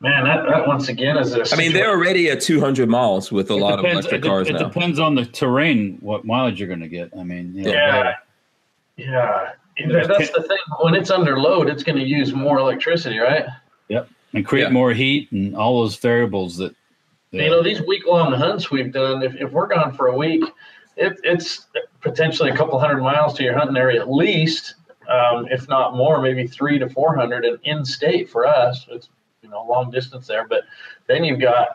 Man, 0.02 0.24
that, 0.24 0.46
that 0.50 0.66
once 0.66 0.88
again 0.88 1.18
is 1.18 1.34
a. 1.34 1.44
I 1.54 1.58
mean, 1.58 1.74
they're 1.74 1.90
already 1.90 2.30
at 2.30 2.40
200 2.40 2.88
miles 2.88 3.32
with 3.32 3.52
a 3.52 3.54
it 3.54 3.60
lot 3.60 3.76
depends, 3.76 4.06
of 4.06 4.12
electric 4.14 4.24
cars 4.24 4.48
it 4.48 4.54
now. 4.54 4.60
It 4.60 4.74
depends 4.74 4.98
on 4.98 5.16
the 5.16 5.26
terrain, 5.26 5.98
what 6.00 6.26
mileage 6.26 6.58
you're 6.58 6.70
going 6.70 6.80
to 6.80 6.88
get. 6.88 7.12
I 7.20 7.24
mean, 7.24 7.54
you 7.54 7.64
know, 7.64 7.72
yeah, 7.72 8.14
yeah. 9.00 9.52
That's 9.88 10.32
the 10.32 10.44
thing. 10.44 10.58
When 10.82 10.94
it's 10.94 11.10
under 11.10 11.40
load, 11.40 11.70
it's 11.70 11.84
going 11.84 11.98
to 11.98 12.04
use 12.04 12.34
more 12.34 12.60
electricity, 12.60 13.18
right? 13.18 13.46
Yep, 13.88 14.10
and 14.34 14.46
create 14.46 14.64
yeah. 14.64 14.70
more 14.70 14.94
heat 14.94 15.32
and 15.32 15.56
all 15.56 15.82
those 15.82 15.96
variables 15.96 16.58
that. 16.58 16.76
Yeah. 17.32 17.44
You 17.44 17.50
know, 17.52 17.64
these 17.64 17.82
week 17.84 18.08
long 18.08 18.34
hunts 18.34 18.72
we've 18.72 18.92
done. 18.92 19.22
If, 19.22 19.36
if 19.36 19.52
we're 19.52 19.68
gone 19.68 19.94
for 19.94 20.08
a 20.08 20.18
week, 20.18 20.44
it, 20.98 21.20
it's 21.24 21.68
potentially 22.02 22.50
a 22.50 22.56
couple 22.56 22.80
hundred 22.80 23.02
miles 23.02 23.36
to 23.36 23.44
your 23.44 23.58
hunting 23.58 23.78
area 23.78 24.02
at 24.02 24.12
least, 24.12 24.76
um, 25.08 25.48
if 25.50 25.68
not 25.70 25.96
more, 25.96 26.22
maybe 26.22 26.48
three 26.48 26.80
to 26.80 26.90
four 26.90 27.16
hundred, 27.16 27.46
and 27.46 27.60
in 27.64 27.86
state 27.86 28.30
for 28.30 28.46
us, 28.46 28.86
it's 28.90 29.10
you 29.42 29.50
know 29.50 29.64
long 29.64 29.92
distance 29.92 30.28
there. 30.28 30.48
But 30.48 30.64
then 31.08 31.24
you've 31.24 31.40
got 31.40 31.68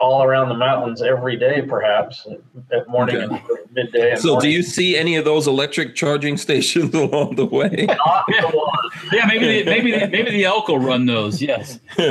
all 0.00 0.22
around 0.22 0.48
the 0.48 0.54
mountains 0.54 1.02
every 1.02 1.36
day, 1.36 1.62
perhaps 1.62 2.26
at 2.72 2.88
morning 2.88 3.16
okay. 3.16 3.34
and 3.34 3.72
midday. 3.72 4.12
And 4.12 4.20
so, 4.20 4.32
morning. 4.32 4.50
do 4.50 4.56
you 4.56 4.62
see 4.62 4.96
any 4.96 5.16
of 5.16 5.24
those 5.24 5.46
electric 5.46 5.94
charging 5.94 6.36
stations 6.46 6.94
along 6.94 7.36
the 7.36 7.46
way? 7.46 7.86
yeah, 9.12 9.26
maybe 9.26 9.46
the, 9.46 9.64
maybe 9.64 9.92
the, 9.92 10.08
maybe 10.08 10.30
the 10.30 10.44
elk 10.44 10.68
will 10.68 10.78
run 10.78 11.06
those. 11.06 11.42
Yes. 11.42 11.80
you 11.98 12.06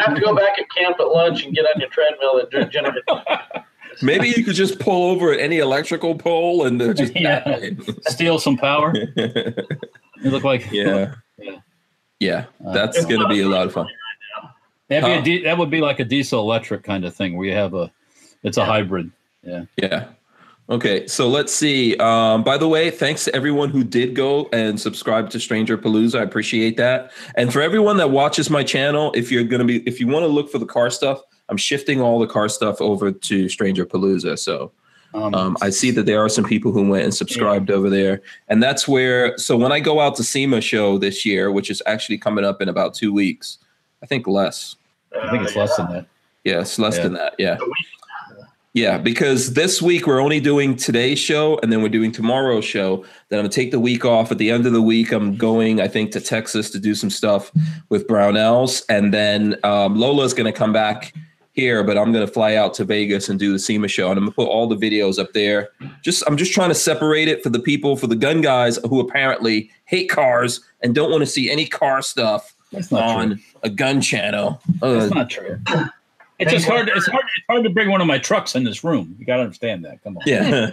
have 0.00 0.14
to 0.14 0.20
go 0.20 0.34
back 0.34 0.58
at 0.58 0.66
camp 0.76 1.00
at 1.00 1.08
lunch 1.08 1.44
and 1.44 1.54
get 1.54 1.64
on 1.64 1.80
your 1.80 1.88
treadmill 1.90 2.40
at 2.40 2.70
Jennifer. 2.70 3.00
Maybe 4.02 4.28
you 4.28 4.44
could 4.44 4.54
just 4.54 4.78
pull 4.78 5.10
over 5.10 5.32
at 5.32 5.40
any 5.40 5.56
electrical 5.56 6.16
pole 6.16 6.66
and 6.66 6.78
just 6.94 7.18
yeah. 7.18 7.70
steal 8.02 8.38
some 8.38 8.58
power. 8.58 8.92
You 9.16 10.30
look 10.30 10.44
like 10.44 10.70
yeah, 10.70 11.14
yeah, 11.38 11.60
yeah. 12.20 12.44
That's 12.60 12.98
uh, 12.98 13.08
going 13.08 13.22
to 13.22 13.28
be 13.28 13.40
a 13.40 13.48
lot 13.48 13.66
of 13.66 13.72
fun. 13.72 13.88
That'd 14.88 15.24
be 15.24 15.40
a 15.40 15.42
that 15.44 15.58
would 15.58 15.70
be 15.70 15.80
like 15.80 15.98
a 15.98 16.04
diesel 16.04 16.40
electric 16.40 16.82
kind 16.84 17.04
of 17.04 17.14
thing 17.14 17.36
where 17.36 17.48
you 17.48 17.54
have 17.54 17.74
a, 17.74 17.92
it's 18.42 18.56
a 18.56 18.60
yeah. 18.60 18.66
hybrid. 18.66 19.10
Yeah. 19.42 19.64
Yeah. 19.76 20.08
Okay, 20.68 21.06
so 21.06 21.28
let's 21.28 21.54
see. 21.54 21.96
Um, 21.98 22.42
by 22.42 22.58
the 22.58 22.66
way, 22.66 22.90
thanks 22.90 23.24
to 23.24 23.34
everyone 23.36 23.68
who 23.68 23.84
did 23.84 24.16
go 24.16 24.48
and 24.52 24.80
subscribe 24.80 25.30
to 25.30 25.38
Stranger 25.38 25.78
Palooza. 25.78 26.18
I 26.18 26.22
appreciate 26.24 26.76
that. 26.76 27.12
And 27.36 27.52
for 27.52 27.60
everyone 27.62 27.98
that 27.98 28.10
watches 28.10 28.50
my 28.50 28.64
channel, 28.64 29.12
if 29.14 29.30
you're 29.30 29.44
gonna 29.44 29.64
be, 29.64 29.78
if 29.88 30.00
you 30.00 30.08
want 30.08 30.24
to 30.24 30.28
look 30.28 30.50
for 30.50 30.58
the 30.58 30.66
car 30.66 30.90
stuff, 30.90 31.20
I'm 31.48 31.56
shifting 31.56 32.00
all 32.00 32.18
the 32.18 32.26
car 32.26 32.48
stuff 32.48 32.80
over 32.80 33.12
to 33.12 33.48
Stranger 33.48 33.86
Palooza. 33.86 34.36
So 34.36 34.72
um, 35.14 35.34
um, 35.34 35.56
I 35.62 35.70
see 35.70 35.92
that 35.92 36.04
there 36.04 36.20
are 36.24 36.28
some 36.28 36.44
people 36.44 36.72
who 36.72 36.88
went 36.88 37.04
and 37.04 37.14
subscribed 37.14 37.70
yeah. 37.70 37.76
over 37.76 37.88
there, 37.88 38.22
and 38.48 38.60
that's 38.60 38.88
where. 38.88 39.38
So 39.38 39.56
when 39.56 39.70
I 39.70 39.78
go 39.78 40.00
out 40.00 40.16
to 40.16 40.24
SEMA 40.24 40.60
show 40.60 40.98
this 40.98 41.24
year, 41.24 41.52
which 41.52 41.70
is 41.70 41.80
actually 41.86 42.18
coming 42.18 42.44
up 42.44 42.60
in 42.60 42.68
about 42.68 42.94
two 42.94 43.12
weeks, 43.12 43.58
I 44.02 44.06
think 44.06 44.26
less. 44.26 44.76
I 45.20 45.30
think 45.30 45.44
it's 45.44 45.56
uh, 45.56 45.60
less 45.60 45.76
than 45.76 45.92
that. 45.92 46.06
Yeah, 46.44 46.60
it's 46.60 46.78
less 46.78 46.96
yeah. 46.96 47.02
than 47.02 47.12
that. 47.14 47.34
Yeah. 47.38 47.58
Yeah, 48.76 48.98
because 48.98 49.54
this 49.54 49.80
week 49.80 50.06
we're 50.06 50.20
only 50.20 50.38
doing 50.38 50.76
today's 50.76 51.18
show 51.18 51.58
and 51.62 51.72
then 51.72 51.80
we're 51.80 51.88
doing 51.88 52.12
tomorrow's 52.12 52.66
show. 52.66 53.06
Then 53.30 53.38
I'm 53.38 53.44
gonna 53.44 53.48
take 53.48 53.70
the 53.70 53.80
week 53.80 54.04
off. 54.04 54.30
At 54.30 54.36
the 54.36 54.50
end 54.50 54.66
of 54.66 54.74
the 54.74 54.82
week, 54.82 55.12
I'm 55.12 55.34
going, 55.34 55.80
I 55.80 55.88
think, 55.88 56.12
to 56.12 56.20
Texas 56.20 56.68
to 56.72 56.78
do 56.78 56.94
some 56.94 57.08
stuff 57.08 57.50
with 57.88 58.06
Brownells. 58.06 58.84
And 58.90 59.14
then 59.14 59.56
um, 59.64 59.96
Lola's 59.96 60.34
gonna 60.34 60.52
come 60.52 60.74
back 60.74 61.14
here, 61.52 61.82
but 61.82 61.96
I'm 61.96 62.12
gonna 62.12 62.26
fly 62.26 62.54
out 62.54 62.74
to 62.74 62.84
Vegas 62.84 63.30
and 63.30 63.38
do 63.38 63.50
the 63.50 63.58
SEMA 63.58 63.88
show. 63.88 64.10
And 64.10 64.18
I'm 64.18 64.24
gonna 64.26 64.34
put 64.34 64.48
all 64.48 64.66
the 64.66 64.76
videos 64.76 65.18
up 65.18 65.32
there. 65.32 65.70
Just 66.02 66.22
I'm 66.26 66.36
just 66.36 66.52
trying 66.52 66.68
to 66.68 66.74
separate 66.74 67.28
it 67.28 67.42
for 67.42 67.48
the 67.48 67.60
people, 67.60 67.96
for 67.96 68.08
the 68.08 68.14
gun 68.14 68.42
guys 68.42 68.78
who 68.90 69.00
apparently 69.00 69.70
hate 69.86 70.10
cars 70.10 70.60
and 70.82 70.94
don't 70.94 71.10
want 71.10 71.22
to 71.22 71.26
see 71.26 71.50
any 71.50 71.66
car 71.66 72.02
stuff 72.02 72.54
on 72.92 73.28
true. 73.28 73.38
a 73.62 73.70
gun 73.70 74.00
channel. 74.00 74.60
Uh, 74.82 74.92
That's 74.94 75.14
not 75.14 75.30
true. 75.30 75.60
It's 76.38 76.52
just 76.52 76.66
hard. 76.66 76.88
It's 76.88 77.06
hard. 77.06 77.24
It's 77.36 77.46
hard 77.48 77.64
to 77.64 77.70
bring 77.70 77.90
one 77.90 78.00
of 78.00 78.06
my 78.06 78.18
trucks 78.18 78.54
in 78.54 78.64
this 78.64 78.84
room. 78.84 79.16
You 79.18 79.24
got 79.24 79.36
to 79.36 79.42
understand 79.42 79.84
that. 79.86 80.02
Come 80.04 80.18
on. 80.18 80.22
Yeah. 80.26 80.70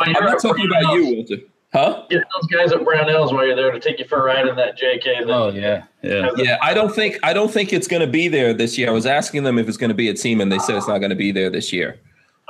I'm 0.00 0.24
not 0.24 0.40
talking 0.42 0.66
about 0.66 0.94
you, 0.94 1.16
Walter. 1.16 1.36
Huh? 1.72 2.04
Get 2.08 2.22
those 2.36 2.46
guys 2.46 2.70
at 2.70 2.80
Brownells 2.80 3.32
while 3.32 3.44
you're 3.44 3.56
there 3.56 3.72
to 3.72 3.80
take 3.80 3.98
you 3.98 4.04
for 4.04 4.20
a 4.20 4.24
ride 4.24 4.46
in 4.46 4.54
that 4.54 4.78
JK. 4.78 5.26
Oh 5.26 5.50
yeah, 5.50 5.84
yeah, 6.02 6.30
yeah. 6.36 6.56
I 6.62 6.72
don't 6.72 6.94
think 6.94 7.18
I 7.24 7.32
don't 7.32 7.50
think 7.50 7.72
it's 7.72 7.88
going 7.88 8.00
to 8.00 8.06
be 8.06 8.28
there 8.28 8.54
this 8.54 8.78
year. 8.78 8.88
I 8.88 8.92
was 8.92 9.06
asking 9.06 9.42
them 9.42 9.58
if 9.58 9.66
it's 9.66 9.76
going 9.76 9.88
to 9.88 9.94
be 9.94 10.08
at 10.08 10.16
SEMA. 10.16 10.42
And 10.42 10.52
they 10.52 10.60
said 10.60 10.76
it's 10.76 10.86
not 10.86 10.98
going 10.98 11.10
to 11.10 11.16
be 11.16 11.32
there 11.32 11.50
this 11.50 11.72
year. 11.72 11.98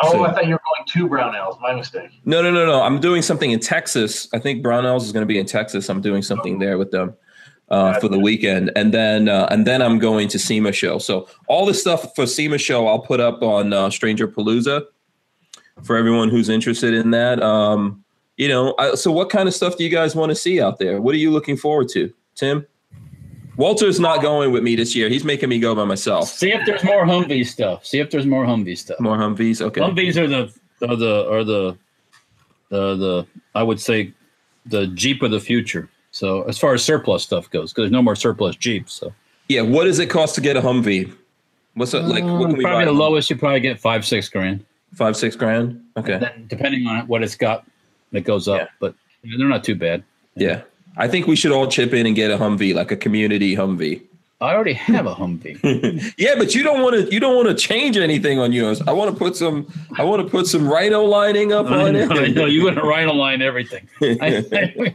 Oh, 0.03 0.13
so, 0.13 0.27
I 0.27 0.33
thought 0.33 0.47
you 0.47 0.55
were 0.55 0.61
going 0.77 1.09
to 1.09 1.09
Brownells. 1.09 1.59
My 1.63 1.73
mistake. 1.73 2.11
No, 2.27 2.43
no, 2.43 2.51
no, 2.51 2.67
no. 2.67 2.83
I'm 2.83 3.01
doing 3.01 3.23
something 3.23 3.51
in 3.51 3.61
Texas. 3.61 4.29
I 4.35 4.39
think 4.41 4.63
Brownells 4.63 5.03
is 5.03 5.13
going 5.13 5.23
to 5.23 5.27
be 5.27 5.39
in 5.39 5.47
Texas. 5.47 5.89
I'm 5.89 6.03
doing 6.03 6.21
something 6.21 6.59
there 6.59 6.77
with 6.77 6.91
them 6.91 7.17
uh, 7.69 7.99
for 8.01 8.09
the 8.09 8.19
weekend, 8.19 8.71
and 8.77 8.93
then 8.93 9.29
uh, 9.29 9.49
and 9.51 9.67
then 9.67 9.83
I'm 9.83 9.99
going 9.99 10.29
to 10.29 10.39
SEMA 10.39 10.73
show. 10.73 10.99
So 10.99 11.29
all 11.49 11.67
the 11.67 11.75
stuff 11.75 12.15
for 12.15 12.27
SEMA 12.27 12.59
show 12.59 12.87
I'll 12.87 13.01
put 13.01 13.21
up 13.21 13.43
on 13.43 13.73
uh, 13.73 13.91
Stranger 13.91 14.29
Palooza, 14.29 14.85
for 15.83 15.97
everyone 15.97 16.29
who's 16.29 16.49
interested 16.49 16.95
in 16.95 17.11
that. 17.13 17.43
Um, 17.43 18.05
you 18.37 18.49
know, 18.49 18.75
I, 18.79 18.95
so 18.95 19.13
what 19.13 19.31
kind 19.31 19.49
of 19.49 19.55
stuff 19.55 19.77
do 19.77 19.85
you 19.85 19.91
guys 19.91 20.15
want 20.15 20.31
to 20.31 20.37
see 20.37 20.61
out 20.61 20.79
there? 20.79 21.01
What 21.01 21.15
are 21.15 21.19
you 21.19 21.31
looking 21.31 21.57
forward 21.57 21.89
to, 21.91 22.13
Tim? 22.35 22.67
Walter's 23.57 24.01
not 24.01 24.21
going 24.21 24.51
with 24.51 24.65
me 24.65 24.75
this 24.75 24.97
year. 24.97 25.09
He's 25.09 25.25
making 25.25 25.49
me 25.49 25.61
go 25.61 25.75
by 25.77 25.85
myself. 25.85 26.29
See 26.29 26.53
if 26.53 26.67
there's 26.67 26.83
more 26.83 27.05
Humvee 27.05 27.47
stuff. 27.47 27.87
See 27.87 28.01
if 28.01 28.11
there's 28.11 28.27
more 28.27 28.45
Humvee 28.45 28.77
stuff. 28.77 28.99
More 28.99 29.17
Humvees, 29.17 29.61
okay. 29.61 29.81
Humvees 29.81 30.17
are 30.17 30.27
the 30.27 30.53
are 30.89 30.97
the 30.97 31.31
are 31.31 31.45
the 31.45 31.79
the 32.71 32.97
the 32.97 33.27
I 33.55 33.63
would 33.63 33.81
say 33.81 34.13
the 34.67 34.89
Jeep 34.89 35.23
of 35.23 35.31
the 35.31 35.39
future. 35.39 35.89
So 36.15 36.43
as 36.43 36.57
far 36.59 36.75
as 36.75 36.85
surplus 36.85 37.25
stuff 37.25 37.51
goes, 37.51 37.73
because 37.73 37.83
there's 37.83 37.91
no 37.91 38.01
more 38.01 38.15
surplus 38.15 38.55
Jeeps. 38.55 38.93
So 38.93 39.13
Yeah, 39.49 39.63
what 39.63 39.83
does 39.83 39.99
it 39.99 40.07
cost 40.07 40.37
to 40.37 40.41
get 40.41 40.57
a 40.57 40.61
Humvee? 40.61 41.13
What's 41.75 41.93
it 41.93 42.03
like? 42.05 42.23
What 42.23 42.51
can 42.51 42.57
we 42.57 42.63
probably 42.63 42.85
the 42.85 42.93
lowest 42.93 43.29
you 43.31 43.37
probably 43.37 43.59
get 43.59 43.81
five 43.81 44.07
six 44.07 44.29
grand. 44.29 44.65
Five, 44.95 45.17
six 45.17 45.35
grand. 45.35 45.83
Okay. 45.97 46.19
Then 46.19 46.47
depending 46.47 46.87
on 46.87 47.09
what 47.09 47.25
it's 47.25 47.35
got, 47.35 47.67
it 48.13 48.21
goes 48.21 48.47
up. 48.47 48.61
Yeah. 48.61 48.67
But 48.79 48.95
they're 49.25 49.49
not 49.49 49.65
too 49.65 49.75
bad. 49.75 50.05
Yeah. 50.37 50.63
I 50.97 51.09
think 51.09 51.27
we 51.27 51.35
should 51.35 51.51
all 51.51 51.67
chip 51.67 51.93
in 51.93 52.07
and 52.07 52.15
get 52.15 52.31
a 52.31 52.37
Humvee, 52.39 52.77
like 52.77 52.93
a 52.93 52.97
community 52.97 53.57
Humvee. 53.57 54.01
I 54.41 54.55
already 54.55 54.75
have 54.75 55.07
a 55.07 55.15
Humvee. 55.17 56.15
yeah, 56.19 56.35
but 56.37 56.55
you 56.55 56.63
don't 56.63 56.81
want 56.81 56.95
to. 56.95 57.13
You 57.13 57.19
don't 57.19 57.35
want 57.35 57.49
to 57.49 57.55
change 57.55 57.97
anything 57.97 58.39
on 58.39 58.53
yours. 58.53 58.81
I 58.83 58.93
want 58.93 59.11
to 59.11 59.17
put 59.19 59.35
some. 59.35 59.67
I 59.99 60.05
want 60.05 60.23
to 60.23 60.29
put 60.31 60.47
some 60.47 60.69
rhino 60.69 61.03
lining 61.03 61.53
up 61.53 61.67
I 61.67 61.87
on 61.89 61.93
know, 61.95 62.09
I 62.11 62.23
it. 62.25 62.35
know 62.37 62.45
you 62.47 62.63
want 62.65 62.77
to 62.77 62.83
rhino 62.83 63.15
line 63.15 63.43
everything. 63.43 63.89
I- 64.01 64.95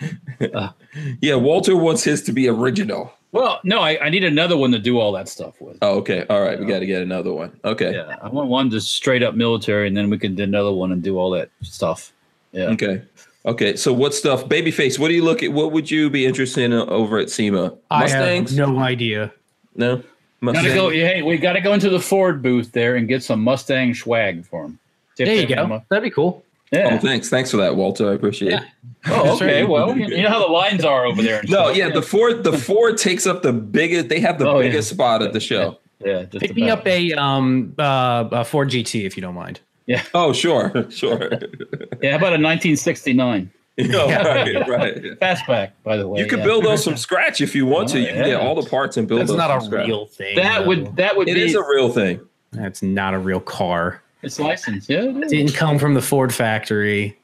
yeah, 1.20 1.34
Walter 1.34 1.76
wants 1.76 2.04
his 2.04 2.22
to 2.22 2.32
be 2.32 2.48
original. 2.48 3.12
well, 3.32 3.60
no, 3.64 3.80
I, 3.80 4.06
I 4.06 4.10
need 4.10 4.24
another 4.24 4.56
one 4.56 4.72
to 4.72 4.78
do 4.78 4.98
all 4.98 5.12
that 5.12 5.28
stuff 5.28 5.60
with. 5.60 5.78
Oh, 5.82 5.98
okay. 5.98 6.24
All 6.28 6.42
right, 6.42 6.58
we 6.58 6.66
got 6.66 6.80
to 6.80 6.86
get 6.86 7.02
another 7.02 7.32
one. 7.32 7.58
Okay. 7.64 7.92
Yeah, 7.92 8.16
I 8.22 8.28
want 8.28 8.48
one 8.48 8.70
just 8.70 8.90
straight 8.92 9.22
up 9.22 9.34
military, 9.34 9.86
and 9.86 9.96
then 9.96 10.10
we 10.10 10.18
can 10.18 10.34
do 10.34 10.42
another 10.42 10.72
one 10.72 10.92
and 10.92 11.02
do 11.02 11.18
all 11.18 11.30
that 11.30 11.50
stuff. 11.62 12.12
Yeah. 12.52 12.64
Okay. 12.70 13.02
Okay. 13.46 13.76
So 13.76 13.92
what 13.92 14.14
stuff? 14.14 14.46
Babyface. 14.46 14.98
What 14.98 15.08
do 15.08 15.14
you 15.14 15.24
look 15.24 15.42
at? 15.42 15.52
What 15.52 15.72
would 15.72 15.90
you 15.90 16.10
be 16.10 16.26
interested 16.26 16.64
in 16.64 16.72
over 16.72 17.18
at 17.18 17.30
SEMA? 17.30 17.74
I 17.90 18.00
Mustangs? 18.00 18.56
have 18.56 18.68
no 18.68 18.78
idea. 18.80 19.32
no. 19.74 20.02
Gotta 20.42 20.74
go. 20.74 20.88
Hey, 20.88 21.20
we 21.20 21.36
got 21.36 21.52
to 21.52 21.60
go 21.60 21.74
into 21.74 21.90
the 21.90 22.00
Ford 22.00 22.42
booth 22.42 22.72
there 22.72 22.96
and 22.96 23.06
get 23.06 23.22
some 23.22 23.42
Mustang 23.44 23.94
swag 23.94 24.46
for 24.46 24.64
him. 24.64 24.78
There 25.18 25.34
you 25.34 25.46
go. 25.46 25.82
That'd 25.90 26.02
be 26.02 26.10
cool. 26.10 26.42
Oh, 26.72 26.98
thanks. 26.98 27.28
Thanks 27.28 27.50
for 27.50 27.56
that, 27.56 27.74
Walter. 27.76 28.10
I 28.10 28.14
appreciate 28.14 28.52
it. 28.52 28.62
Oh, 29.06 29.34
okay. 29.36 29.64
Well, 29.64 29.96
you 29.96 30.06
you 30.06 30.22
know 30.22 30.28
how 30.28 30.46
the 30.46 30.52
lines 30.52 30.84
are 30.84 31.04
over 31.06 31.20
there. 31.22 31.42
No, 31.48 31.64
stuff. 31.66 31.76
yeah, 31.76 31.88
the 31.90 32.02
Ford 32.02 32.44
the 32.44 32.52
Ford 32.56 32.96
takes 32.98 33.26
up 33.26 33.42
the 33.42 33.52
biggest 33.52 34.08
they 34.08 34.20
have 34.20 34.38
the 34.38 34.46
Oh, 34.48 34.60
yeah. 34.60 34.68
biggest 34.68 34.90
spot 34.90 35.22
at 35.22 35.32
the 35.32 35.40
show. 35.40 35.78
yeah. 36.04 36.24
Just 36.24 36.44
Pick 36.44 36.54
me 36.54 36.70
up 36.70 36.86
a 36.86 37.12
um 37.14 37.74
uh 37.78 38.28
a 38.30 38.44
Ford 38.44 38.68
GT 38.70 39.04
if 39.06 39.16
you 39.16 39.20
don't 39.22 39.34
mind. 39.34 39.60
Yeah. 39.86 40.02
Oh, 40.14 40.32
sure, 40.32 40.86
sure. 40.90 41.30
Yeah. 42.02 42.12
How 42.12 42.16
about 42.18 42.32
a 42.34 42.40
1969 42.40 43.50
No, 43.78 44.06
right, 44.08 44.68
right. 44.68 45.02
fastback? 45.20 45.70
By 45.82 45.96
the 45.96 46.06
way, 46.06 46.20
You 46.20 46.26
could 46.26 46.38
yeah. 46.40 46.44
build 46.44 46.64
those 46.64 46.84
from 46.88 46.96
scratch 46.96 47.40
if 47.40 47.54
you 47.54 47.66
want 47.66 47.88
to. 47.90 47.98
You 48.00 48.06
can 48.08 48.24
get 48.26 48.40
all 48.40 48.54
the 48.60 48.68
parts 48.68 48.96
and 48.96 49.08
build 49.08 49.20
That's 49.22 49.30
those 49.30 49.38
not 49.38 49.48
from 49.50 49.62
a 49.62 49.66
scratch. 49.66 49.86
real 49.88 50.06
thing. 50.06 50.36
That 50.36 50.60
though. 50.60 50.66
would 50.68 50.96
that 50.96 51.16
would 51.16 51.28
It 51.28 51.34
be 51.34 51.42
is 51.42 51.54
a 51.56 51.62
real 51.62 51.88
thing. 51.90 52.20
That's 52.52 52.82
not 52.82 53.14
a 53.14 53.18
real 53.18 53.40
car. 53.40 54.02
It's 54.22 54.38
licensed. 54.38 54.88
Yeah. 54.88 55.04
It 55.04 55.24
is. 55.24 55.30
Didn't 55.30 55.54
come 55.54 55.78
from 55.78 55.94
the 55.94 56.02
Ford 56.02 56.32
factory. 56.34 57.16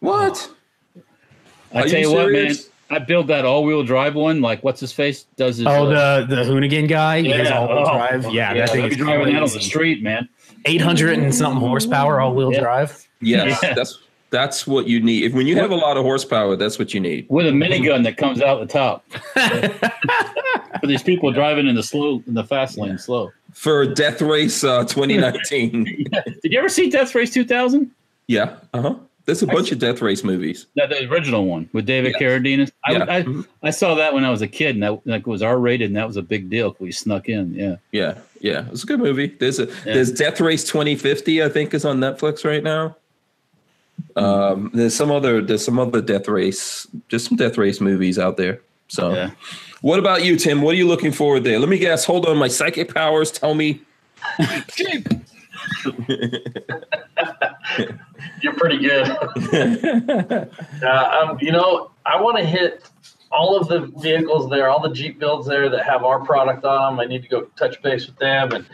What? 0.00 0.50
I 1.74 1.80
Are 1.80 1.88
tell 1.88 2.00
you 2.00 2.08
you 2.10 2.12
what, 2.14 2.26
man. 2.32 2.34
serious? 2.34 2.70
I 2.88 3.00
built 3.00 3.26
that 3.26 3.44
all-wheel 3.44 3.82
drive 3.82 4.14
one. 4.14 4.40
Like, 4.40 4.62
what's 4.62 4.78
his 4.80 4.92
face 4.92 5.24
does 5.36 5.56
his? 5.56 5.66
Oh, 5.66 5.90
uh, 5.90 6.24
the 6.24 6.36
the 6.36 6.42
Hoonigan 6.44 6.88
guy. 6.88 7.16
Yeah. 7.16 7.38
His 7.38 7.50
all-wheel 7.50 7.84
oh, 7.86 7.92
drive. 7.96 8.32
Yeah, 8.32 8.54
that 8.54 8.70
thing 8.70 8.82
I'd 8.82 8.92
is 8.92 8.96
be 8.96 9.02
driving 9.02 9.34
that 9.34 9.42
on 9.42 9.48
the 9.48 9.54
crazy. 9.54 9.68
street, 9.68 10.02
man. 10.02 10.28
Eight 10.66 10.80
hundred 10.80 11.18
and 11.18 11.34
something 11.34 11.60
horsepower 11.60 12.20
all-wheel 12.20 12.52
Yeah. 12.52 12.60
drive. 12.60 13.08
Yes, 13.20 13.58
Yeah. 13.62 13.74
that's 13.74 13.98
that's 14.30 14.66
what 14.66 14.86
you 14.88 15.00
need. 15.00 15.24
If 15.24 15.32
when 15.34 15.46
you 15.46 15.56
have 15.56 15.70
a 15.70 15.76
lot 15.76 15.96
of 15.96 16.02
horsepower, 16.04 16.56
that's 16.56 16.78
what 16.78 16.92
you 16.94 17.00
need. 17.00 17.26
with 17.28 17.46
a 17.46 17.50
minigun 17.50 18.02
that 18.04 18.16
comes 18.16 18.40
out 18.40 18.60
the 18.60 18.66
top. 18.66 19.04
For 20.80 20.86
these 20.86 21.02
people 21.02 21.32
driving 21.32 21.66
in 21.66 21.74
the 21.74 21.82
slow 21.82 22.22
in 22.26 22.34
the 22.34 22.44
fast 22.44 22.76
lane 22.78 22.98
slow. 22.98 23.32
For 23.52 23.86
Death 23.86 24.20
Race 24.20 24.62
uh, 24.62 24.84
2019. 24.88 25.84
Did 26.42 26.52
you 26.52 26.58
ever 26.58 26.68
see 26.68 26.90
Death 26.90 27.14
Race 27.14 27.32
2000? 27.32 27.90
yeah. 28.26 28.56
Uh 28.74 28.82
huh. 28.82 28.94
There's 29.24 29.42
a 29.42 29.46
bunch 29.48 29.72
of 29.72 29.80
Death 29.80 30.00
Race 30.02 30.22
movies. 30.22 30.66
No, 30.76 30.86
the 30.86 31.10
original 31.10 31.46
one 31.46 31.68
with 31.72 31.84
David 31.84 32.14
Yes. 32.20 32.22
Carradine. 32.22 32.70
I, 32.84 32.92
Yeah. 32.92 33.04
I, 33.08 33.22
Mhm. 33.24 33.44
I 33.60 33.70
saw 33.70 33.94
that 33.96 34.14
when 34.14 34.24
I 34.24 34.30
was 34.30 34.40
a 34.40 34.46
kid, 34.46 34.76
and 34.76 34.82
that 34.84 35.04
like 35.04 35.26
was 35.26 35.42
R 35.42 35.58
rated, 35.58 35.88
and 35.88 35.96
that 35.96 36.06
was 36.06 36.16
a 36.16 36.22
big 36.22 36.48
deal. 36.48 36.76
We 36.78 36.92
snuck 36.92 37.28
in. 37.28 37.52
Yeah. 37.54 37.76
Yeah, 37.90 38.18
yeah. 38.40 38.66
It's 38.70 38.84
a 38.84 38.86
good 38.86 39.00
movie. 39.00 39.26
There's 39.40 39.58
a 39.58 39.66
there's 39.84 40.12
Death 40.12 40.40
Race 40.40 40.62
2050, 40.62 41.42
I 41.42 41.48
think, 41.48 41.74
is 41.74 41.84
on 41.84 41.98
Netflix 41.98 42.44
right 42.44 42.62
now. 42.62 42.94
Um, 44.16 44.70
there's 44.72 44.94
some 44.94 45.10
other 45.10 45.42
there's 45.42 45.64
some 45.64 45.78
other 45.78 46.00
Death 46.00 46.28
Race, 46.28 46.86
just 47.08 47.26
some 47.28 47.36
Death 47.36 47.58
Race 47.58 47.80
movies 47.80 48.18
out 48.18 48.36
there. 48.36 48.60
So, 48.88 49.12
Yeah. 49.12 49.30
what 49.80 49.98
about 49.98 50.24
you, 50.24 50.36
Tim? 50.36 50.62
What 50.62 50.74
are 50.74 50.78
you 50.78 50.86
looking 50.86 51.12
forward 51.12 51.44
there? 51.44 51.58
Let 51.58 51.68
me 51.68 51.78
guess. 51.78 52.04
Hold 52.04 52.24
on, 52.26 52.36
my 52.38 52.48
psychic 52.48 52.94
powers 52.94 53.30
tell 53.30 53.54
me. 53.54 53.80
You're 58.42 58.54
pretty 58.54 58.78
good. 58.78 59.16
Uh, 60.82 61.26
um, 61.30 61.38
you 61.40 61.50
know, 61.52 61.90
I 62.04 62.20
want 62.20 62.36
to 62.38 62.44
hit 62.44 62.88
all 63.32 63.56
of 63.56 63.66
the 63.68 63.86
vehicles 64.00 64.48
there, 64.50 64.68
all 64.68 64.80
the 64.80 64.92
Jeep 64.94 65.18
builds 65.18 65.46
there 65.48 65.68
that 65.70 65.84
have 65.84 66.04
our 66.04 66.20
product 66.24 66.64
on 66.64 66.96
them. 66.96 67.00
I 67.00 67.06
need 67.06 67.22
to 67.22 67.28
go 67.28 67.42
touch 67.56 67.80
base 67.82 68.06
with 68.06 68.16
them 68.18 68.52
and 68.52 68.66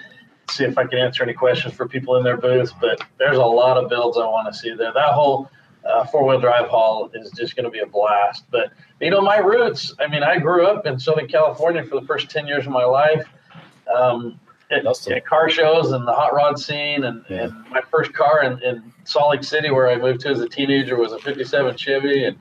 see 0.50 0.64
if 0.64 0.76
I 0.78 0.84
can 0.86 0.98
answer 0.98 1.22
any 1.22 1.32
questions 1.32 1.74
for 1.74 1.86
people 1.88 2.16
in 2.16 2.24
their 2.24 2.36
booth. 2.36 2.72
But 2.80 3.00
there's 3.18 3.38
a 3.38 3.44
lot 3.44 3.76
of 3.76 3.88
builds 3.88 4.16
I 4.18 4.26
want 4.26 4.52
to 4.52 4.58
see 4.58 4.74
there. 4.74 4.92
That 4.92 5.12
whole 5.12 5.50
uh, 5.84 6.04
four 6.06 6.26
wheel 6.26 6.40
drive 6.40 6.68
hall 6.68 7.10
is 7.14 7.30
just 7.32 7.56
going 7.56 7.64
to 7.64 7.70
be 7.70 7.80
a 7.80 7.86
blast. 7.86 8.44
But, 8.50 8.72
you 9.00 9.10
know, 9.10 9.20
my 9.20 9.38
roots, 9.38 9.94
I 9.98 10.06
mean, 10.08 10.22
I 10.22 10.38
grew 10.38 10.66
up 10.66 10.86
in 10.86 10.98
Southern 10.98 11.26
California 11.28 11.84
for 11.84 12.00
the 12.00 12.06
first 12.06 12.30
10 12.30 12.46
years 12.46 12.66
of 12.66 12.72
my 12.72 12.84
life. 12.84 13.26
Um, 13.94 14.38
at, 14.70 14.86
at 15.10 15.26
car 15.26 15.50
shows 15.50 15.92
and 15.92 16.06
the 16.08 16.12
hot 16.14 16.32
rod 16.34 16.58
scene 16.58 17.04
and, 17.04 17.24
Yeah. 17.28 17.42
and 17.44 17.68
my 17.70 17.82
first 17.90 18.14
car 18.14 18.42
in, 18.42 18.62
in 18.62 18.82
Salt 19.04 19.32
Lake 19.32 19.44
City 19.44 19.70
where 19.70 19.90
I 19.90 19.96
moved 19.96 20.20
to 20.20 20.30
as 20.30 20.40
a 20.40 20.48
teenager 20.48 20.96
was 20.96 21.12
a 21.12 21.18
57 21.18 21.76
Chevy 21.76 22.24
and 22.24 22.38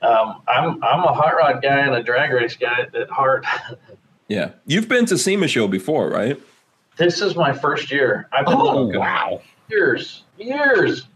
um, 0.00 0.42
I'm 0.46 0.80
I'm 0.84 1.02
a 1.02 1.12
hot 1.12 1.34
rod 1.36 1.60
guy 1.60 1.80
and 1.80 1.96
a 1.96 2.02
drag 2.04 2.30
race 2.32 2.56
guy 2.56 2.86
at 2.94 3.10
heart. 3.10 3.44
Yeah, 4.28 4.50
you've 4.66 4.88
been 4.90 5.06
to 5.06 5.16
SEMA 5.16 5.48
show 5.48 5.66
before, 5.68 6.10
right? 6.10 6.38
This 6.98 7.22
is 7.22 7.36
my 7.36 7.52
first 7.52 7.90
year. 7.92 8.28
I've 8.32 8.44
been 8.46 8.54
Oh 8.56 8.82
looking 8.84 9.00
wow! 9.00 9.40
years, 9.70 10.24
years. 10.36 11.06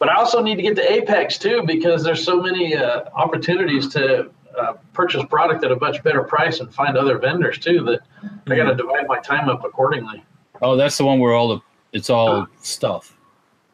But 0.00 0.08
I 0.08 0.16
also 0.16 0.42
need 0.42 0.56
to 0.56 0.62
get 0.62 0.74
to 0.76 0.82
AAPEX 0.82 1.38
too 1.38 1.62
because 1.66 2.02
there's 2.02 2.24
so 2.24 2.40
many 2.40 2.74
uh, 2.74 3.02
opportunities 3.14 3.86
to 3.88 4.30
uh, 4.58 4.72
purchase 4.92 5.22
product 5.30 5.62
at 5.62 5.70
a 5.70 5.76
much 5.78 6.02
better 6.02 6.22
price 6.24 6.58
and 6.60 6.74
find 6.74 6.96
other 6.96 7.18
vendors 7.18 7.58
too. 7.58 7.84
That 7.84 8.00
I 8.48 8.56
got 8.56 8.64
to 8.70 8.74
divide 8.74 9.06
my 9.06 9.18
time 9.20 9.48
up 9.48 9.64
accordingly. 9.64 10.24
Oh, 10.60 10.76
that's 10.76 10.98
the 10.98 11.04
one 11.04 11.20
where 11.20 11.34
all 11.34 11.48
the 11.48 11.60
it's 11.92 12.10
all 12.10 12.46
stuff. 12.60 13.16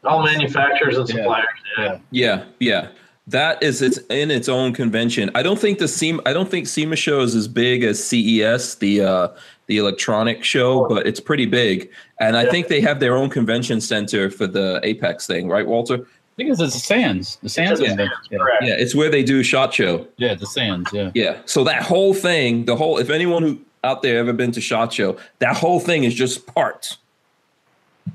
All 0.03 0.23
manufacturers 0.23 0.97
and 0.97 1.09
Yeah. 1.09 1.15
suppliers. 1.15 1.47
Yeah. 1.77 1.83
Yeah. 1.83 1.99
Yeah, 2.11 2.43
yeah. 2.59 2.87
That 3.27 3.61
is 3.63 3.81
it's 3.81 3.97
in 4.09 4.29
its 4.31 4.47
own 4.47 4.73
convention. 4.73 5.31
I 5.35 5.43
don't 5.43 5.59
think 5.59 5.79
the 5.79 5.87
SEMA 5.87 6.21
I 6.25 6.33
don't 6.33 6.49
think 6.49 6.67
SEMA 6.67 6.95
show 6.95 7.21
is 7.21 7.35
as 7.35 7.47
big 7.47 7.83
as 7.83 8.01
CES, 8.03 8.75
the 8.75 9.01
uh 9.01 9.27
the 9.67 9.77
electronic 9.77 10.43
show, 10.43 10.87
but 10.87 11.05
it's 11.05 11.19
pretty 11.19 11.45
big. 11.45 11.89
And 12.19 12.35
I 12.37 12.43
Yeah. 12.43 12.51
think 12.51 12.67
they 12.67 12.81
have 12.81 12.99
their 12.99 13.15
own 13.15 13.29
convention 13.29 13.79
center 13.81 14.29
for 14.29 14.47
the 14.47 14.79
AAPEX 14.83 15.27
thing, 15.27 15.47
right, 15.49 15.67
Walter? 15.67 15.95
I 15.95 16.35
think 16.37 16.49
it's 16.51 16.59
the 16.59 16.69
Sands. 16.71 17.37
The 17.43 17.49
Sands. 17.49 17.79
Yeah. 17.81 17.87
convention. 17.89 18.17
Yeah. 18.31 18.37
Correct. 18.37 18.63
Yeah, 18.63 18.73
it's 18.77 18.95
where 18.95 19.09
they 19.09 19.23
do 19.23 19.43
shot 19.43 19.73
show. 19.73 20.07
yeah, 20.17 20.35
the 20.35 20.45
Sands. 20.45 20.89
Yeah. 20.93 21.11
Yeah. 21.13 21.37
So 21.45 21.63
that 21.65 21.83
whole 21.83 22.13
thing, 22.13 22.65
the 22.65 22.75
whole 22.75 22.97
if 22.97 23.09
anyone 23.09 23.43
who 23.43 23.59
out 23.83 24.01
there 24.03 24.17
ever 24.19 24.33
been 24.33 24.51
to 24.53 24.61
shot 24.61 24.93
show, 24.93 25.17
that 25.39 25.55
whole 25.57 25.79
thing 25.79 26.03
is 26.03 26.13
just 26.13 26.45
parts. 26.47 26.97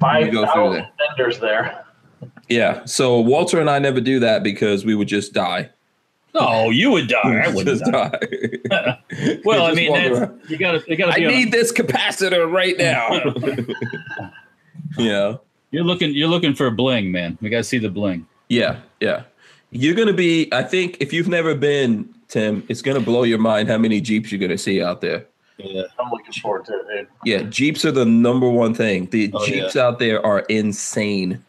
Five 0.00 0.32
go 0.32 0.44
thousand 0.46 0.72
there. 0.74 0.88
vendors 1.16 1.38
there. 1.40 1.84
Yeah. 2.48 2.84
So 2.86 3.20
Walter 3.20 3.60
and 3.60 3.68
I 3.68 3.78
never 3.78 4.00
do 4.00 4.20
that 4.20 4.42
because 4.42 4.84
we 4.84 4.94
would 4.94 5.08
just 5.08 5.32
die. 5.32 5.70
No, 6.34 6.70
you 6.70 6.90
would 6.92 7.08
die. 7.08 7.42
I 7.44 7.48
wouldn't 7.48 7.66
just 7.78 7.84
die. 7.92 8.18
die. 8.70 8.98
Well, 9.44 9.66
I 9.70 9.74
mean, 9.74 9.90
wander 9.92 10.08
that's, 10.08 10.20
around. 10.20 10.40
you 10.48 10.56
got 10.58 10.72
to 10.72 10.82
you 10.90 10.96
got 10.96 11.06
to 11.06 11.12
I 11.12 11.16
be. 11.18 11.26
on 11.26 11.32
a- 11.32 11.36
need 11.36 11.52
this 11.52 11.72
capacitor 11.72 12.50
right 12.50 12.76
now. 12.78 13.08
yeah. 14.98 15.36
you're 15.70 15.84
looking 15.84 16.12
you're 16.14 16.28
looking 16.28 16.54
for 16.54 16.66
a 16.66 16.70
bling, 16.70 17.12
man. 17.12 17.38
We 17.40 17.50
got 17.50 17.58
to 17.58 17.64
see 17.64 17.78
the 17.78 17.88
bling. 17.90 18.26
Yeah. 18.48 18.80
Yeah. 19.00 19.24
You're 19.70 19.94
going 19.94 20.08
to 20.08 20.14
be, 20.14 20.48
I 20.52 20.62
think, 20.62 20.98
if 21.00 21.12
you've 21.14 21.28
never 21.28 21.54
been, 21.54 22.14
Tim, 22.28 22.62
it's 22.68 22.82
going 22.82 22.98
to 22.98 23.02
blow 23.04 23.22
your 23.22 23.38
mind 23.38 23.68
how 23.68 23.78
many 23.78 24.00
Jeeps 24.02 24.30
you're 24.30 24.38
going 24.38 24.50
to 24.50 24.58
see 24.58 24.82
out 24.82 25.00
there. 25.00 25.24
Yeah. 25.56 25.82
I'm 25.98 26.10
looking 26.10 26.32
forward 26.34 26.66
to 26.66 26.74
it. 26.90 27.08
Yeah. 27.24 27.42
Jeeps 27.44 27.84
are 27.86 27.92
the 27.92 28.04
number 28.04 28.48
one 28.48 28.74
thing. 28.74 29.06
The 29.06 29.30
Oh, 29.32 29.46
Jeeps 29.46 29.76
out 29.76 29.98
there 29.98 30.24
are 30.26 30.40
insane. 30.50 31.42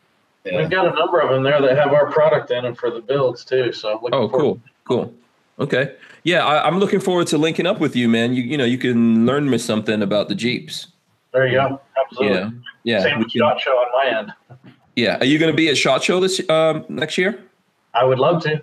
yeah. 0.46 0.58
We've 0.58 0.70
got 0.70 0.88
a 0.88 0.96
number 0.98 1.20
of 1.20 1.32
them 1.32 1.44
there 1.44 1.62
that 1.62 1.78
have 1.78 1.92
our 1.94 2.12
product 2.12 2.52
in 2.52 2.64
them 2.64 2.76
for 2.76 2.90
the 2.92 3.02
builds 3.02 3.44
too. 3.44 3.74
So 3.74 3.94
looking 4.02 4.10
Oh, 4.14 4.30
forward- 4.30 4.40
cool. 4.40 4.62
Cool. 4.86 5.14
Okay. 5.60 5.96
Yeah. 6.24 6.46
I, 6.46 6.66
I'm 6.68 6.80
looking 6.80 7.00
forward 7.00 7.28
to 7.28 7.38
linking 7.38 7.66
up 7.66 7.80
with 7.80 7.96
you, 7.96 8.10
man. 8.10 8.34
You, 8.34 8.44
you 8.44 8.58
know, 8.58 8.66
you 8.66 8.78
can 8.78 9.26
learn 9.26 9.50
me 9.50 9.58
something 9.58 10.02
about 10.02 10.30
the 10.30 10.36
Jeeps. 10.36 10.88
There 11.32 11.48
you 11.48 11.54
go. 11.54 11.82
Absolutely. 12.00 12.38
Yeah. 12.38 12.50
Yeah. 12.84 13.02
Same 13.04 13.20
with 13.20 13.32
can- 13.32 13.40
Shot 13.40 13.60
Show 13.62 13.72
on 13.72 13.88
my 13.94 14.18
end. 14.20 14.34
Yeah. 14.96 15.18
Are 15.20 15.26
you 15.26 15.40
going 15.40 15.52
to 15.52 15.56
be 15.58 15.70
at 15.70 15.78
Shot 15.78 16.04
Show 16.04 16.20
this 16.20 16.42
um, 16.50 16.86
next 16.90 17.18
year? 17.18 17.40
I 17.94 18.04
would 18.04 18.20
love 18.20 18.42
to. 18.44 18.62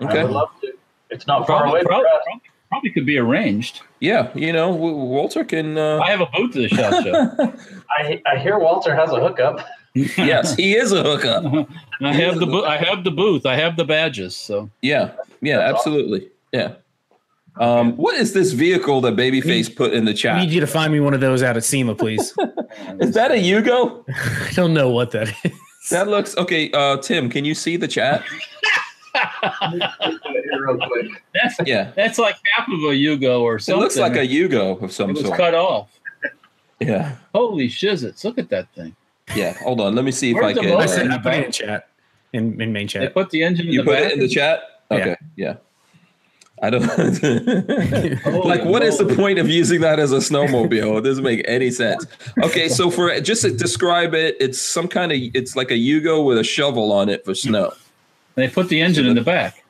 I 0.00 0.04
Okay. 0.04 0.22
would 0.22 0.32
love 0.32 0.48
to. 0.62 0.72
It's 1.10 1.26
not 1.26 1.46
far 1.46 1.60
Probably, 1.62 1.80
away. 1.80 1.86
probably, 1.86 2.06
us. 2.08 2.12
probably, 2.24 2.42
probably 2.70 2.90
could 2.90 3.06
be 3.06 3.18
arranged. 3.18 3.80
Yeah. 4.00 4.30
You 4.34 4.52
know, 4.52 4.72
W- 4.72 4.94
Walter 4.96 5.42
can. 5.44 5.76
Uh, 5.78 5.98
I 6.00 6.10
have 6.10 6.20
a 6.20 6.26
booth 6.26 6.52
to 6.52 6.60
the 6.60 6.68
shot 6.68 7.02
show. 7.02 7.54
I, 7.98 8.22
I 8.26 8.38
hear 8.38 8.58
Walter 8.58 8.94
has 8.94 9.10
a 9.10 9.18
hookup. 9.20 9.66
yes, 9.94 10.54
he 10.54 10.76
is 10.76 10.92
a 10.92 11.02
hookup. 11.02 11.68
I 12.02 12.12
have 12.12 12.38
the 12.38 12.46
bo- 12.46 12.64
I 12.64 12.76
have 12.76 13.02
the 13.04 13.10
booth. 13.10 13.44
I 13.46 13.56
have 13.56 13.76
the 13.76 13.84
badges. 13.84 14.36
So 14.36 14.70
Yeah. 14.82 15.12
Yeah. 15.40 15.58
That's 15.58 15.76
Absolutely. 15.78 16.28
Yeah. 16.52 16.74
Um, 17.60 17.96
what 17.96 18.14
is 18.14 18.34
this 18.34 18.52
vehicle 18.52 19.00
that 19.00 19.16
Babyface 19.16 19.74
put 19.74 19.92
in 19.92 20.04
the 20.04 20.14
chat? 20.14 20.36
I 20.36 20.38
chat? 20.38 20.46
need 20.46 20.54
you 20.54 20.60
to 20.60 20.66
find 20.66 20.92
me 20.92 21.00
one 21.00 21.12
of 21.14 21.20
those 21.20 21.42
out 21.42 21.56
at 21.56 21.64
SEMA, 21.64 21.94
please. 21.96 22.32
Is 23.00 23.14
that 23.14 23.32
a 23.32 23.34
Yugo? 23.34 24.04
I 24.48 24.52
don't 24.52 24.72
know 24.72 24.90
what 24.90 25.10
that 25.10 25.28
is. 25.44 25.52
That 25.90 26.06
looks 26.06 26.36
okay. 26.36 26.70
Uh, 26.70 26.98
Tim, 26.98 27.28
can 27.28 27.44
you 27.44 27.54
see 27.54 27.76
the 27.76 27.88
chat? 27.88 28.22
Here 29.72 30.66
real 30.66 30.78
quick. 30.86 31.22
that's 31.34 31.56
Yeah. 31.66 31.90
that's 31.96 32.18
like 32.18 32.36
half 32.56 32.68
of 32.68 32.74
a 32.74 32.94
Yugo 32.94 33.40
or 33.40 33.58
something. 33.58 33.80
It 33.80 33.82
looks 33.82 33.96
like 33.96 34.14
a 34.16 34.26
Yugo 34.26 34.80
of 34.82 34.92
some 34.92 35.10
It 35.10 35.14
was 35.14 35.24
sort. 35.26 35.36
cut 35.36 35.54
off. 35.54 35.90
Yeah. 36.80 37.16
Holy 37.34 37.68
shizzits! 37.68 38.22
Look 38.24 38.38
at 38.38 38.50
that 38.50 38.68
thing. 38.74 38.94
Yeah. 39.34 39.54
Hold 39.64 39.80
on. 39.80 39.94
Let 39.96 40.04
me 40.04 40.12
see 40.12 40.30
if 40.30 40.36
Where's 40.36 40.56
I 40.56 40.60
can. 40.60 40.70
I, 40.70 40.74
motor? 40.74 40.88
said, 40.88 41.10
I 41.10 41.18
put 41.18 41.34
it 41.34 41.44
in 41.46 41.52
chat, 41.52 41.88
in, 42.32 42.60
in 42.62 42.72
main 42.72 42.84
They 42.86 42.92
chat. 42.92 43.14
put 43.14 43.30
the 43.30 43.42
engine 43.42 43.66
in 43.66 43.72
you 43.72 43.80
the 43.80 43.84
put 43.86 43.94
back. 43.98 44.04
it 44.04 44.12
in 44.12 44.20
the 44.20 44.28
chat? 44.28 44.60
Yeah. 44.90 44.96
Okay. 44.96 45.16
Yeah. 45.36 45.54
I 46.60 46.70
don't 46.70 46.82
like 48.44 48.64
what 48.64 48.82
is 48.82 48.98
the 48.98 49.12
point 49.16 49.38
of 49.38 49.48
using 49.48 49.80
that 49.82 50.00
as 50.00 50.12
a 50.12 50.16
snowmobile? 50.16 50.98
It 50.98 51.02
doesn't 51.02 51.22
make 51.22 51.44
any 51.46 51.70
sense. 51.70 52.04
Okay, 52.42 52.68
so 52.68 52.90
for 52.90 53.20
just 53.20 53.42
to 53.42 53.52
describe 53.52 54.12
it, 54.14 54.36
it's 54.40 54.60
some 54.60 54.88
kind 54.88 55.12
of 55.12 55.18
it's 55.34 55.54
like 55.54 55.70
a 55.70 55.74
Yugo 55.74 56.24
with 56.24 56.36
a 56.38 56.42
shovel 56.44 56.90
on 56.92 57.08
it 57.08 57.24
for 57.24 57.34
snow. 57.34 57.72
They 58.34 58.48
put 58.48 58.68
the 58.68 58.80
engine 58.80 59.06
in 59.06 59.14
the 59.14 59.22
back. 59.22 59.64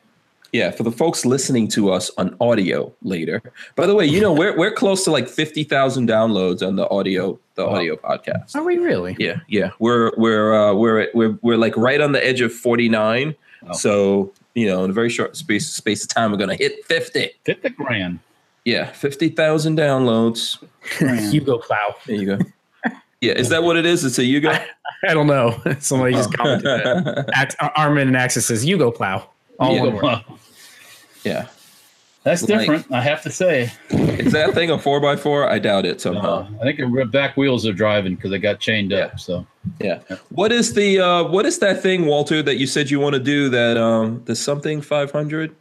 Yeah, 0.53 0.71
for 0.71 0.83
the 0.83 0.91
folks 0.93 1.27
listening 1.27 1.69
to 1.69 1.91
us 1.91 2.11
on 2.17 2.35
audio 2.41 2.91
later. 3.03 3.43
By 3.77 3.87
the 3.87 3.95
way, 3.95 4.07
you 4.07 4.19
know 4.19 4.33
we're 4.33 4.57
we're 4.57 4.73
close 4.73 5.05
to 5.05 5.11
like 5.11 5.29
fifty 5.29 5.65
thousand 5.65 6.09
downloads 6.09 6.67
on 6.67 6.77
the 6.77 6.89
audio 6.89 7.39
the 7.55 7.67
Wow. 7.67 7.75
audio 7.75 7.97
podcast. 7.97 8.57
Are 8.57 8.63
we 8.63 8.79
really? 8.79 9.15
Yeah, 9.19 9.41
yeah, 9.47 9.73
we're 9.79 10.11
we're 10.17 10.55
uh, 10.55 10.73
we're 10.73 11.09
we're 11.13 11.39
we're 11.43 11.59
like 11.59 11.77
right 11.77 12.01
on 12.01 12.13
the 12.13 12.27
edge 12.27 12.41
of 12.41 12.51
forty 12.51 12.89
nine. 12.89 13.35
Wow. 13.63 13.73
So 13.73 14.33
you 14.55 14.67
know, 14.67 14.85
in 14.85 14.91
a 14.91 14.93
very 14.93 15.11
short 15.11 15.37
space 15.37 15.69
space 15.69 16.03
of 16.03 16.09
time, 16.11 16.31
we're 16.33 16.39
gonna 16.39 16.55
hit 16.57 16.85
fifty. 16.87 17.31
Fifty 17.45 17.69
grand. 17.71 18.19
Yeah, 18.65 18.87
fifty 18.93 19.29
thousand 19.29 19.79
downloads. 19.79 20.63
grand. 20.99 21.33
Hugo 21.33 21.59
Plow. 21.59 21.95
There 22.07 22.17
you 22.17 22.37
go. 22.37 22.39
Yeah, 23.21 23.33
is 23.33 23.49
that 23.49 23.65
what 23.65 23.77
it 23.77 23.85
is? 23.85 24.05
It's 24.05 24.19
a 24.19 24.23
Yugo. 24.23 24.51
I 25.09 25.13
don't 25.15 25.27
know. 25.27 25.61
Somebody 25.81 26.13
just 26.15 26.33
commented 26.35 26.65
that. 26.67 27.31
Ax- 27.35 27.57
Armin 27.75 28.07
and 28.09 28.17
Axis 28.17 28.47
says 28.47 28.65
Hugo 28.65 28.91
Plow. 28.93 29.29
All 29.59 29.75
Yeah. 29.75 29.81
one 29.83 29.95
word. 29.97 30.25
Yeah, 31.25 31.49
That's 32.25 32.43
Like- 32.49 32.61
different. 32.61 32.87
I 32.93 33.01
have 33.01 33.23
to 33.23 33.31
say. 33.31 33.71
is 33.91 34.33
that 34.33 34.53
thing 34.53 34.71
a 34.71 34.79
four 34.79 35.05
x 35.09 35.23
four? 35.23 35.49
I 35.49 35.59
doubt 35.59 35.87
it 35.87 36.01
somehow. 36.01 36.41
Uh, 36.41 36.47
I 36.61 36.65
think 36.65 36.79
the 36.79 37.05
back 37.11 37.37
wheels 37.37 37.67
are 37.67 37.73
driving 37.73 38.17
because 38.17 38.31
they 38.31 38.39
got 38.39 38.59
chained 38.61 38.93
up. 38.93 39.19
So 39.21 39.47
Yeah. 39.81 40.01
What 40.31 40.53
is 40.53 40.75
the 40.75 40.99
uh 41.01 41.25
what 41.25 41.47
is 41.47 41.59
that 41.61 41.83
thing, 41.83 42.07
Walter, 42.07 42.43
that 42.43 42.57
you 42.57 42.67
said 42.67 42.91
you 42.91 43.01
want 43.01 43.15
to 43.15 43.21
do 43.21 43.49
that 43.51 43.77
um 43.77 44.23
the 44.27 44.35
something 44.35 44.81
500? 44.81 45.55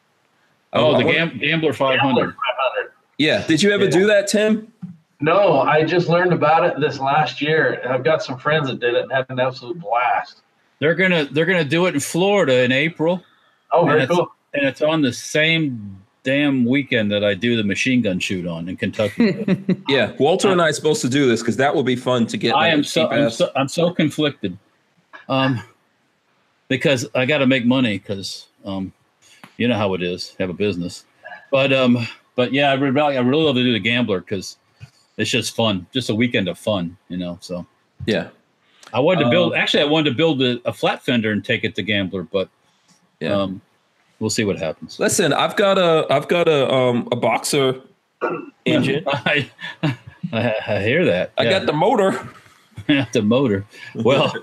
oh, 0.74 0.96
I 0.96 1.04
the 1.04 1.12
Gam- 1.12 1.38
Gambler 1.38 1.74
500. 1.74 2.34
500. 2.34 2.92
Yeah. 3.18 3.44
Did 3.48 3.62
you 3.64 3.72
ever 3.72 3.86
Yeah. 3.86 3.90
do 3.92 4.08
that, 4.08 4.28
Tim? 4.28 4.72
No, 5.22 5.62
I 5.62 5.84
just 5.84 6.10
learned 6.10 6.34
about 6.34 6.64
it 6.66 6.80
this 6.80 7.00
last 7.00 7.42
year. 7.42 7.82
I've 7.90 8.04
got 8.04 8.22
some 8.22 8.38
friends 8.38 8.68
that 8.68 8.80
did 8.80 8.94
it 8.94 9.04
and 9.04 9.12
had 9.12 9.26
an 9.30 9.40
absolute 9.40 9.80
blast. 9.80 10.42
They're 10.80 10.96
gonna 10.96 11.26
they're 11.32 11.46
gonna 11.46 11.64
do 11.64 11.86
it 11.86 11.94
in 11.94 12.00
Florida 12.00 12.64
in 12.64 12.72
April, 12.72 13.24
Oh, 13.72 13.86
very 13.86 14.04
it's, 14.04 14.12
cool. 14.12 14.32
and 14.54 14.66
it's 14.68 14.82
on 14.82 15.02
the 15.02 15.12
same 15.14 15.98
damn 16.28 16.66
weekend 16.66 17.10
that 17.10 17.24
I 17.24 17.36
do 17.36 17.56
the 17.56 17.64
machine 17.64 18.02
gun 18.02 18.20
shoot 18.20 18.46
on 18.46 18.68
in 18.68 18.76
Kentucky. 18.76 19.46
Yeah. 19.88 20.12
Walter 20.20 20.50
and 20.50 20.62
I 20.62 20.68
are 20.68 20.74
supposed 20.74 21.02
to 21.04 21.08
do 21.10 21.26
this 21.26 21.42
because 21.42 21.56
that 21.56 21.74
will 21.74 21.84
be 21.84 21.96
fun 21.96 22.28
to 22.28 22.36
get. 22.38 22.54
I 22.54 22.68
am 22.68 22.84
so 22.84 23.08
I'm, 23.08 23.30
so 23.30 23.50
I'm 23.56 23.70
so 23.70 23.92
conflicted, 23.94 24.58
um, 25.30 25.62
because 26.68 27.08
I 27.16 27.26
got 27.26 27.38
to 27.38 27.48
make 27.48 27.66
money 27.66 27.98
because 27.98 28.48
um, 28.66 28.92
you 29.56 29.70
know 29.70 29.78
how 29.78 29.94
it 29.94 30.04
is 30.04 30.36
have 30.38 30.50
a 30.50 30.54
business, 30.54 31.06
but 31.50 31.72
um, 31.72 32.06
but 32.36 32.52
yeah, 32.52 32.72
I 32.72 32.74
really 32.74 33.18
I 33.18 33.22
really 33.22 33.44
love 33.46 33.56
to 33.56 33.64
do 33.64 33.72
the 33.72 33.80
gambler 33.80 34.20
because 34.20 34.58
it's 35.16 35.30
just 35.32 35.56
fun, 35.56 35.88
just 35.94 36.10
a 36.10 36.16
weekend 36.16 36.50
of 36.50 36.60
fun, 36.60 36.98
you 37.08 37.16
know. 37.16 37.38
So 37.42 37.66
Yeah. 38.06 38.30
I 38.94 39.00
wanted 39.00 39.24
to 39.24 39.30
build 39.30 39.54
Um, 39.54 39.60
actually 39.60 39.84
I 39.84 39.86
wanted 39.86 40.10
to 40.10 40.16
build 40.18 40.42
a, 40.42 40.60
a 40.66 40.74
flat 40.74 41.04
fender 41.04 41.32
and 41.32 41.44
take 41.44 41.64
it 41.64 41.76
to 41.76 41.84
gambler, 41.84 42.24
but 42.24 42.50
Yeah. 43.22 43.34
um, 43.34 43.62
we'll 44.20 44.30
see 44.30 44.44
what 44.44 44.58
happens. 44.58 45.00
Listen, 45.00 45.34
I've 45.34 45.56
got 45.56 45.78
a 45.78 46.06
I've 46.10 46.28
got 46.28 46.48
a 46.48 46.72
um 46.74 47.08
a 47.12 47.16
boxer 47.16 47.82
engine. 48.66 49.04
I, 49.08 49.50
I, 50.34 50.56
I 50.68 50.82
hear 50.82 51.06
that. 51.06 51.32
I 51.38 51.46
got 51.46 51.66
the 51.66 51.74
motor. 51.74 52.28
the 52.88 53.08
the 53.12 53.22
motor. 53.22 53.66
Well, 53.96 54.34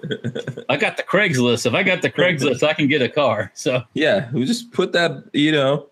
I 0.69 0.77
got 0.77 0.97
the 0.97 1.03
Craigslist. 1.03 1.67
If 1.67 1.75
I 1.75 1.83
got 1.83 2.03
the 2.03 2.11
Craigslist, 2.11 2.63
I 2.63 2.73
can 2.75 2.89
get 2.89 3.03
a 3.03 3.09
car. 3.09 3.51
So 3.55 3.83
Yeah, 3.95 4.31
we 4.33 4.45
just 4.45 4.73
put 4.73 4.93
that, 4.93 5.25
you 5.33 5.53
know, 5.53 5.89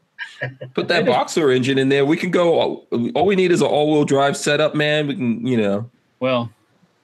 put 0.75 0.89
that 0.89 1.07
boxer 1.07 1.51
engine 1.51 1.79
in 1.79 1.89
there. 1.89 2.05
We 2.05 2.17
can 2.17 2.31
go. 2.31 2.85
All 3.15 3.27
we 3.27 3.37
need 3.37 3.53
is 3.53 3.61
an 3.63 3.69
all-wheel 3.69 4.05
drive 4.05 4.37
setup, 4.37 4.75
man. 4.75 5.07
We 5.07 5.15
can, 5.15 5.47
you 5.47 5.57
know, 5.57 5.91
Well, 6.21 6.51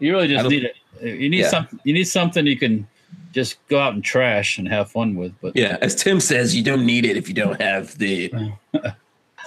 you 0.01 0.13
really 0.13 0.29
just 0.29 0.49
need 0.49 0.65
it. 0.65 0.77
You 1.03 1.31
need 1.31 1.41
Yeah. 1.41 1.49
something. 1.51 1.81
You 1.85 1.95
need 1.95 2.05
something 2.09 2.47
you 2.47 2.59
can 2.59 2.87
just 3.33 3.57
go 3.69 3.79
out 3.79 3.95
and 3.95 4.03
trash 4.05 4.59
and 4.59 4.69
have 4.69 4.91
fun 4.91 5.15
with. 5.15 5.33
But 5.41 5.55
yeah. 5.57 5.77
As 5.81 5.95
Tim 5.95 6.21
says, 6.21 6.55
you 6.57 6.63
don't 6.63 6.85
need 6.87 7.05
it 7.05 7.17
if 7.17 7.29
you 7.29 7.35
don't 7.35 7.61
have 7.61 7.97
the 7.99 8.33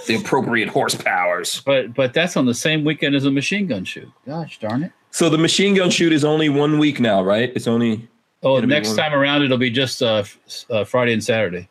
the 0.08 0.16
appropriate 0.16 0.70
horsepowers. 0.70 1.64
but 1.64 1.94
but 1.94 2.14
that's 2.14 2.36
on 2.38 2.46
the 2.46 2.54
same 2.54 2.84
weekend 2.84 3.16
as 3.16 3.26
a 3.26 3.32
machine 3.32 3.68
gun 3.68 3.86
shoot. 3.86 4.10
Gosh 4.26 4.60
darn 4.60 4.84
it! 4.84 4.92
So 5.12 5.30
the 5.30 5.38
machine 5.38 5.76
gun 5.76 5.90
shoot 5.90 6.14
is 6.14 6.24
only 6.24 6.50
one 6.50 6.80
week 6.80 7.00
now, 7.00 7.22
right? 7.24 7.52
It's 7.56 7.68
only. 7.68 8.08
Oh, 8.44 8.60
next 8.60 8.96
time 8.96 9.14
around 9.14 9.44
it'll 9.44 9.58
be 9.60 9.70
just 9.70 10.02
uh, 10.02 10.24
uh, 10.72 10.84
Friday 10.84 11.14
and 11.14 11.24
Saturday. 11.24 11.68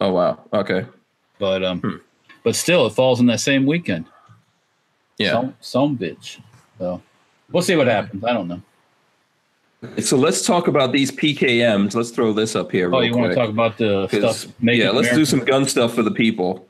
Oh 0.00 0.12
wow. 0.12 0.40
Okay. 0.52 0.84
But 1.38 1.62
um, 1.64 1.80
Hmm. 1.80 1.96
but 2.42 2.56
still, 2.56 2.86
it 2.86 2.90
falls 2.90 3.20
in 3.20 3.26
that 3.26 3.40
same 3.40 3.66
weekend. 3.66 4.06
Yeah. 5.18 5.32
some, 5.32 5.54
some 5.60 5.98
bitch. 5.98 6.40
So 6.78 7.00
we'll 7.52 7.62
see 7.62 7.76
what 7.76 7.86
happens. 7.86 8.24
I 8.24 8.32
don't 8.32 8.48
know. 8.48 8.60
So 9.98 10.16
let's 10.18 10.44
talk 10.44 10.68
about 10.68 10.92
these 10.92 11.10
PKMs. 11.10 11.94
Let's 11.94 12.10
throw 12.10 12.32
this 12.34 12.54
up 12.54 12.70
here. 12.70 12.94
Oh, 12.94 12.98
real 12.98 13.08
you 13.08 13.16
want 13.16 13.30
to 13.30 13.34
talk 13.34 13.48
about 13.48 13.78
the 13.78 14.08
stuff? 14.08 14.52
Made 14.60 14.78
yeah, 14.78 14.90
let's 14.90 15.14
do 15.14 15.24
some 15.24 15.40
gun 15.40 15.64
stuff 15.66 15.94
for 15.94 16.02
the 16.02 16.10
people. 16.10 16.66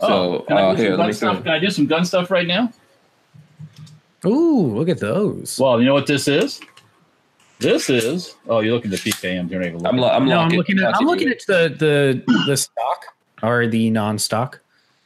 Oh, 0.00 0.38
So 0.38 0.44
can, 0.46 0.56
I 0.56 0.62
uh, 0.62 0.70
do 0.72 0.76
some 0.76 0.84
here, 0.84 0.90
let 0.92 0.96
gun 0.98 1.06
me 1.08 1.12
stuff? 1.12 1.42
can 1.42 1.52
I 1.52 1.58
do 1.58 1.70
some 1.70 1.86
gun 1.86 2.04
stuff 2.04 2.30
right 2.30 2.46
now? 2.46 2.72
Ooh, 4.24 4.74
look 4.76 4.88
at 4.88 5.00
those. 5.00 5.58
Well, 5.58 5.80
you 5.80 5.86
know 5.86 5.94
what 5.94 6.06
this 6.06 6.28
is? 6.28 6.60
This 7.58 7.90
is. 7.90 8.34
Oh, 8.48 8.60
you're 8.60 8.74
looking 8.74 8.92
at 8.92 9.00
the 9.00 9.10
PKMs. 9.10 9.50
You're 9.50 9.60
not 9.60 9.66
even 9.68 9.86
I'm, 9.86 9.96
looking. 9.96 10.00
lo- 10.00 10.08
I'm 10.10 10.26
no, 10.26 10.38
I'm 10.38 10.50
looking 10.50 10.78
at 10.78 10.94
I'm 10.96 11.06
looking 11.06 11.28
at 11.28 11.40
the 11.46 11.74
the 12.26 12.44
the 12.46 12.56
stock 12.56 13.04
or 13.42 13.66
the 13.66 13.90
non-stock. 13.90 14.60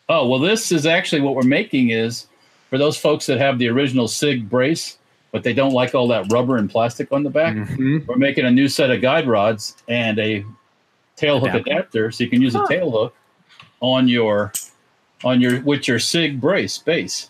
Oh, 0.09 0.29
well, 0.29 0.39
this 0.39 0.71
is 0.71 0.87
actually 0.87 1.21
what 1.23 1.35
we're 1.35 1.43
making 1.43 1.91
is 1.91 2.27
for 2.71 2.79
those 2.79 2.97
folks 2.97 3.27
that 3.27 3.39
have 3.39 3.59
the 3.59 3.69
original 3.69 4.07
SIG 4.09 4.49
brace, 4.49 4.99
but 5.37 5.43
they 5.45 5.53
don't 5.53 5.75
like 5.75 5.95
all 5.95 6.09
that 6.09 6.33
rubber 6.33 6.57
and 6.57 6.71
plastic 6.71 7.13
on 7.13 7.23
the 7.23 7.29
back. 7.29 7.55
Mhm. 7.55 8.07
We're 8.07 8.17
making 8.17 8.47
a 8.47 8.51
new 8.51 8.69
set 8.69 8.91
of 8.91 9.03
guide 9.03 9.27
rods 9.29 9.77
and 9.87 10.19
a 10.19 10.47
tail 11.15 11.41
hook 11.41 11.51
Adapter. 11.51 11.71
adapter, 11.73 12.11
so 12.11 12.25
you 12.25 12.31
can 12.31 12.41
use 12.41 12.55
a 12.55 12.61
Huh. 12.61 12.67
tail 12.69 12.91
hook 12.91 13.15
on 13.83 14.09
your 14.09 14.51
on 15.25 15.43
your 15.43 15.61
with 15.61 15.87
your 15.89 15.99
SIG 15.99 16.41
brace 16.41 16.79
base. 16.79 17.29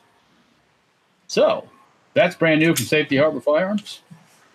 So 1.26 1.68
that's 2.14 2.36
brand 2.36 2.60
new 2.60 2.76
from 2.76 2.84
Safety 2.86 3.16
Harbor 3.16 3.40
Firearms. 3.40 4.02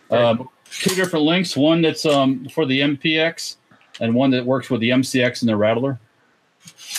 Um, 0.10 0.48
two 0.70 0.96
different 0.96 1.26
links: 1.26 1.58
one 1.58 1.82
that's 1.82 2.06
um, 2.06 2.48
for 2.54 2.66
the 2.66 2.80
MPX, 2.80 3.58
and 4.00 4.16
one 4.16 4.32
that 4.32 4.46
works 4.46 4.70
with 4.70 4.80
the 4.80 4.92
MCX 4.92 5.42
and 5.42 5.50
the 5.50 5.58
Rattler. 5.58 6.00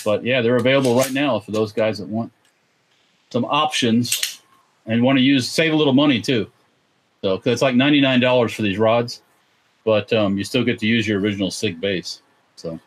But 0.05 0.23
yeah, 0.23 0.43
they're 0.43 0.57
available 0.57 0.95
right 0.97 1.13
now 1.13 1.41
for 1.41 1.51
those 1.53 1.73
guys 1.73 1.97
that 1.97 2.09
want 2.09 2.31
some 3.31 3.47
options 3.47 4.32
and 4.87 5.03
want 5.03 5.19
to 5.19 5.23
use 5.25 5.49
save 5.49 5.73
a 5.73 5.77
little 5.77 5.93
money 5.93 6.21
too. 6.21 6.51
So 7.23 7.39
'cause 7.39 7.47
it's 7.53 7.63
like 7.63 7.75
ninety 7.77 8.01
nine 8.01 8.21
dollars 8.21 8.53
for 8.53 8.63
these 8.63 8.79
rods, 8.79 9.23
but 9.85 10.13
um, 10.13 10.37
you 10.39 10.45
still 10.45 10.65
get 10.65 10.79
to 10.81 10.87
use 10.87 11.07
your 11.07 11.21
original 11.21 11.51
SIG 11.51 11.81
base. 11.81 12.23
So 12.57 12.79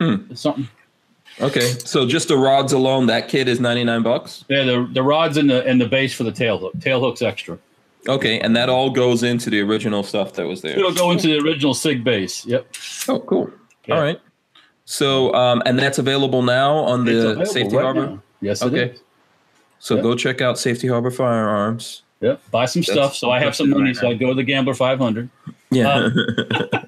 Hmm. 0.00 0.16
it's 0.30 0.40
something. 0.40 0.68
Okay, 1.40 1.60
so 1.84 2.06
just 2.06 2.28
the 2.28 2.36
rods 2.38 2.72
alone, 2.72 3.06
that 3.06 3.28
kit 3.28 3.48
is 3.48 3.58
99 3.58 4.02
bucks. 4.04 4.44
Yeah, 4.48 4.62
the 4.62 4.88
the 4.92 5.02
rods 5.02 5.36
and 5.36 5.50
the 5.50 5.64
and 5.66 5.80
the 5.80 5.86
base 5.88 6.14
for 6.14 6.22
the 6.22 6.30
tail 6.30 6.58
hook. 6.58 6.72
Tail 6.80 7.00
hook's 7.00 7.22
extra. 7.22 7.58
Okay, 8.08 8.38
and 8.38 8.54
that 8.54 8.68
all 8.68 8.90
goes 8.90 9.22
into 9.24 9.50
the 9.50 9.60
original 9.60 10.02
stuff 10.04 10.34
that 10.34 10.46
was 10.46 10.60
there. 10.62 10.78
It'll 10.78 10.92
go 10.92 11.10
into 11.10 11.26
the 11.26 11.38
original 11.38 11.74
SIG 11.74 12.04
base. 12.04 12.44
Yep. 12.46 12.66
Oh, 13.08 13.18
cool. 13.20 13.50
Yeah. 13.86 13.94
All 13.96 14.00
right. 14.02 14.20
So, 14.84 15.32
um, 15.34 15.62
and 15.64 15.78
that's 15.78 15.98
available 15.98 16.42
now 16.42 16.74
on 16.76 17.04
the 17.06 17.44
Safety 17.46 17.74
right 17.76 17.82
Harbor. 17.82 18.06
now. 18.06 18.22
Yes, 18.42 18.62
Okay. 18.62 18.94
Is. 19.84 19.88
So 19.88 19.94
Yep. 19.96 20.02
go 20.02 20.14
check 20.14 20.40
out 20.40 20.58
Safety 20.58 20.88
Harbor 20.88 21.10
Firearms. 21.10 22.02
Yep. 22.20 22.40
Buy 22.50 22.64
some 22.66 22.80
That's- 22.82 22.94
stuff. 22.96 23.16
So 23.16 23.30
I 23.30 23.38
have 23.40 23.54
some 23.54 23.70
money. 23.70 23.84
right 23.86 23.96
So 23.96 24.08
I 24.08 24.14
go 24.14 24.28
to 24.28 24.34
the 24.34 24.42
Gambler 24.44 24.74
500. 24.74 25.28
Yeah. 25.70 25.88
Um, 25.92 26.14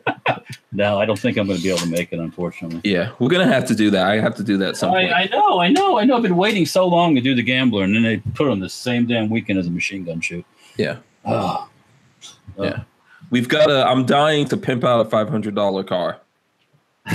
no, 0.73 0.99
I 0.99 1.05
don't 1.05 1.19
think 1.19 1.37
I'm 1.37 1.47
going 1.47 1.59
to 1.59 1.63
be 1.63 1.69
able 1.71 1.81
to 1.81 1.89
make 1.89 2.13
it, 2.13 2.19
unfortunately. 2.21 2.81
yeah. 2.91 3.11
We're 3.19 3.29
gonna 3.29 3.47
have 3.47 3.67
to 3.67 3.75
do 3.75 3.91
that. 3.91 4.07
I 4.07 4.21
have 4.21 4.35
to 4.37 4.45
do 4.45 4.57
that 4.59 4.71
at 4.71 4.77
some. 4.77 4.93
I, 4.95 5.11
I 5.11 5.25
know, 5.27 5.61
I 5.61 5.69
know, 5.69 5.99
I 5.99 6.05
know. 6.05 6.17
I've 6.17 6.23
been 6.23 6.37
waiting 6.37 6.65
so 6.67 6.87
long 6.87 7.15
to 7.17 7.21
do 7.21 7.35
the 7.35 7.43
gambler, 7.43 7.83
and 7.85 7.95
then 7.95 8.03
they 8.05 8.19
put 8.35 8.47
it 8.47 8.51
on 8.51 8.61
the 8.61 8.69
same 8.69 9.07
damn 9.07 9.29
weekend 9.29 9.59
as 9.59 9.67
a 9.67 9.71
machine 9.71 10.05
gun 10.05 10.21
shoot. 10.21 10.45
yeah. 10.77 10.99
Oh, 11.25 11.69
Yeah. 12.59 12.83
We've 13.31 13.49
got 13.49 13.69
a 13.71 13.85
I'm 13.87 14.07
dying 14.07 14.47
to 14.49 14.57
pimp 14.57 14.85
out 14.85 15.05
a 15.05 15.11
five 15.11 15.29
hundred 15.29 15.55
dollar 15.57 15.83
car. 15.85 16.21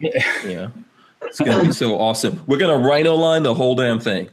Yeah. 0.00 0.68
It's 1.22 1.38
gonna 1.38 1.64
be 1.64 1.72
so 1.72 1.98
awesome. 1.98 2.42
We're 2.46 2.56
gonna 2.58 2.78
rhino 2.78 3.14
line 3.14 3.42
the 3.42 3.52
whole 3.54 3.74
damn 3.74 4.00
thing. 4.00 4.30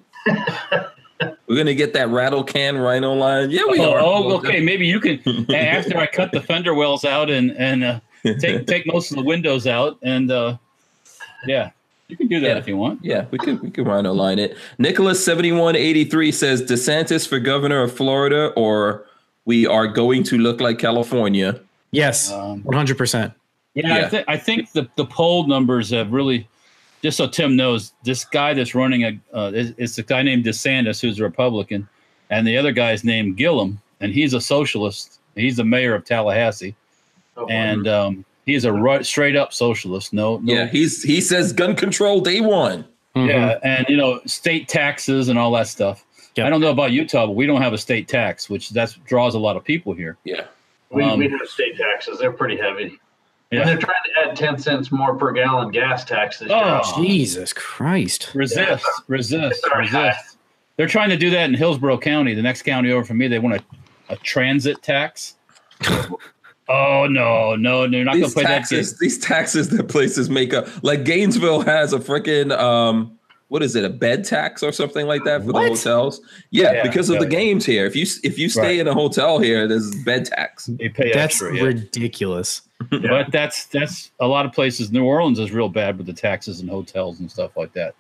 We're 1.48 1.56
gonna 1.58 1.74
get 1.74 1.94
that 1.94 2.10
rattle 2.10 2.44
can 2.44 2.78
rhino 2.78 3.14
line. 3.14 3.50
Yeah, 3.50 3.62
we 3.70 3.80
oh, 3.80 3.92
are. 3.94 4.00
oh, 4.00 4.38
okay. 4.38 4.60
Maybe 4.60 4.86
you 4.86 5.00
can 5.00 5.20
after 5.56 5.98
I 5.98 6.06
cut 6.06 6.32
the 6.32 6.42
fender 6.42 6.74
wells 6.74 7.06
out 7.06 7.30
and 7.30 7.52
and 7.58 7.84
uh, 7.84 8.00
take 8.40 8.68
take 8.68 8.86
most 8.86 9.12
of 9.12 9.18
the 9.18 9.24
windows 9.24 9.66
out, 9.66 9.98
and 10.04 10.30
uh, 10.30 10.58
yeah, 11.48 11.72
you 12.08 12.18
can 12.18 12.28
do 12.28 12.40
that 12.42 12.48
Yeah. 12.48 12.58
if 12.58 12.68
you 12.68 12.78
want. 12.78 13.00
Yeah, 13.04 13.26
we 13.32 13.38
could 13.38 13.62
we 13.62 13.72
could 13.72 13.88
rhino 13.88 14.14
line 14.14 14.40
it. 14.40 14.58
Nicholas 14.78 15.24
seventy 15.24 15.52
one 15.54 15.76
eighty 15.76 16.04
three 16.04 16.32
says 16.32 16.62
DeSantis 16.62 17.28
for 17.28 17.40
governor 17.40 17.82
of 17.82 17.94
Florida, 17.96 18.48
or 18.58 19.06
we 19.46 19.66
are 19.66 19.88
going 19.88 20.24
to 20.24 20.38
look 20.38 20.60
like 20.60 20.78
California. 20.80 21.60
Yes, 21.92 22.30
Um, 22.32 22.62
one 22.64 22.76
hundred 22.76 22.98
percent. 22.98 23.34
Yeah, 23.74 23.88
Yeah. 23.88 24.06
I, 24.06 24.10
th- 24.10 24.26
I 24.28 24.38
think 24.38 24.72
the, 24.74 24.88
the 24.98 25.06
poll 25.06 25.48
numbers 25.48 25.92
have 25.92 26.12
really, 26.12 26.48
just 27.02 27.18
so 27.18 27.28
Tim 27.28 27.56
knows, 27.56 27.94
this 28.04 28.26
guy 28.26 28.54
that's 28.54 28.74
running 28.76 29.04
a, 29.04 29.20
uh, 29.34 29.52
is, 29.54 29.74
it's 29.78 29.98
a 29.98 30.04
guy 30.04 30.24
named 30.24 30.46
DeSantis 30.46 31.02
who's 31.02 31.20
a 31.20 31.24
Republican, 31.24 31.88
and 32.30 32.46
the 32.48 32.58
other 32.58 32.72
guy 32.72 32.92
is 32.92 33.04
named 33.04 33.38
Gillum, 33.38 33.80
and 34.00 34.14
he's 34.14 34.34
a 34.34 34.42
socialist. 34.42 35.20
He's 35.36 35.58
the 35.58 35.64
mayor 35.64 35.94
of 35.96 36.06
Tallahassee, 36.06 36.76
Oh, 37.38 37.46
and 37.48 37.88
um, 37.88 38.26
he's 38.48 38.66
a 38.66 38.74
right, 38.74 39.06
straight 39.06 39.36
up 39.36 39.54
socialist. 39.54 40.12
No, 40.12 40.38
no 40.38 40.54
Yeah, 40.54 40.66
he's 40.68 41.04
he 41.04 41.22
says 41.22 41.54
gun 41.54 41.76
control 41.76 42.20
day 42.20 42.42
one. 42.42 42.84
yeah, 43.16 43.60
and 43.64 43.86
you 43.88 43.98
know 43.98 44.20
state 44.26 44.68
taxes 44.68 45.30
and 45.30 45.38
all 45.38 45.52
that 45.52 45.68
stuff. 45.68 46.04
Yep. 46.36 46.46
I 46.46 46.50
don't 46.50 46.62
know 46.62 46.72
about 46.72 46.92
Utah, 46.92 47.26
but 47.28 47.34
we 47.34 47.46
don't 47.46 47.62
have 47.62 47.74
a 47.74 47.78
state 47.78 48.08
tax, 48.08 48.50
which 48.50 48.70
that 48.72 48.96
draws 49.06 49.34
a 49.36 49.40
lot 49.40 49.56
of 49.56 49.64
people 49.64 49.94
here. 49.94 50.18
Yeah. 50.24 50.46
we, 50.92 51.04
um, 51.04 51.18
we 51.18 51.30
have 51.30 51.48
state 51.48 51.78
taxes. 51.78 52.20
They're 52.20 52.32
pretty 52.32 52.58
heavy. 52.58 53.00
Yeah. 53.52 53.62
And 53.62 53.70
they're 53.70 53.78
trying 53.78 53.96
to 54.16 54.30
add 54.30 54.36
10 54.36 54.58
cents 54.58 54.92
more 54.92 55.16
per 55.16 55.32
gallon 55.32 55.72
gas 55.72 56.04
tax 56.04 56.40
this 56.40 56.50
year. 56.50 56.62
Oh. 56.62 57.02
Jesus 57.02 57.54
Christ. 57.54 58.32
Resist, 58.36 58.86
resist, 59.08 59.60
It's 59.64 59.68
high. 59.68 59.80
resist. 59.80 60.38
They're 60.76 60.88
trying 60.88 61.10
to 61.10 61.18
do 61.18 61.30
that 61.32 61.46
in 61.46 61.54
Hillsborough 61.56 61.98
County, 62.00 62.34
the 62.34 62.42
next 62.42 62.64
county 62.64 62.92
over 62.92 63.04
from 63.06 63.18
me. 63.18 63.28
They 63.28 63.40
want 63.40 63.56
a, 63.56 64.14
a 64.14 64.16
transit 64.18 64.82
tax. 64.84 65.36
oh 66.70 67.08
no, 67.10 67.56
no, 67.56 67.90
they're 67.90 68.04
not 68.04 68.16
going 68.16 68.16
to 68.16 68.20
pay 68.20 68.22
These 68.26 68.34
play 68.34 68.44
taxes, 68.44 69.00
these 69.00 69.18
taxes 69.18 69.70
that 69.70 69.88
places 69.88 70.30
make 70.30 70.54
up. 70.54 70.68
Like 70.84 71.04
Gainesville 71.06 71.62
has 71.62 71.94
a 71.94 72.00
freaking 72.00 72.52
um, 72.58 73.17
what 73.50 73.64
is 73.64 73.76
it, 73.76 73.86
a 73.86 73.90
bed 73.90 74.26
tax 74.26 74.62
or 74.62 74.72
something 74.72 75.08
like 75.08 75.24
that 75.24 75.42
for 75.44 75.52
What? 75.52 75.64
the 75.64 75.70
hotels? 75.70 76.20
Yeah, 76.52 76.74
Yeah, 76.74 76.84
because 76.84 77.10
of 77.10 77.16
yeah. 77.16 77.20
the 77.22 77.28
games 77.28 77.66
here. 77.66 77.86
If 77.86 77.96
you 77.96 78.06
if 78.24 78.38
you 78.38 78.50
stay 78.50 78.62
Right. 78.62 78.80
in 78.80 78.88
a 78.88 78.94
hotel 78.94 79.40
here, 79.40 79.68
there's 79.68 79.96
bed 80.04 80.26
tax. 80.26 80.66
that. 80.66 80.78
They 80.78 80.90
pay 80.90 81.12
That's 81.14 81.36
extra, 81.36 81.56
yeah. 81.56 81.64
ridiculous. 81.64 82.62
but 82.92 83.32
that's 83.32 83.66
that's 83.68 84.12
a 84.20 84.28
lot 84.28 84.46
of 84.46 84.52
places. 84.54 84.92
New 84.92 85.04
Orleans 85.04 85.40
is 85.40 85.52
real 85.52 85.70
bad 85.70 85.98
with 85.98 86.06
the 86.06 86.14
taxes 86.14 86.60
and 86.60 86.70
hotels 86.70 87.20
and 87.20 87.32
stuff 87.32 87.56
like 87.58 87.74
that. 87.74 87.96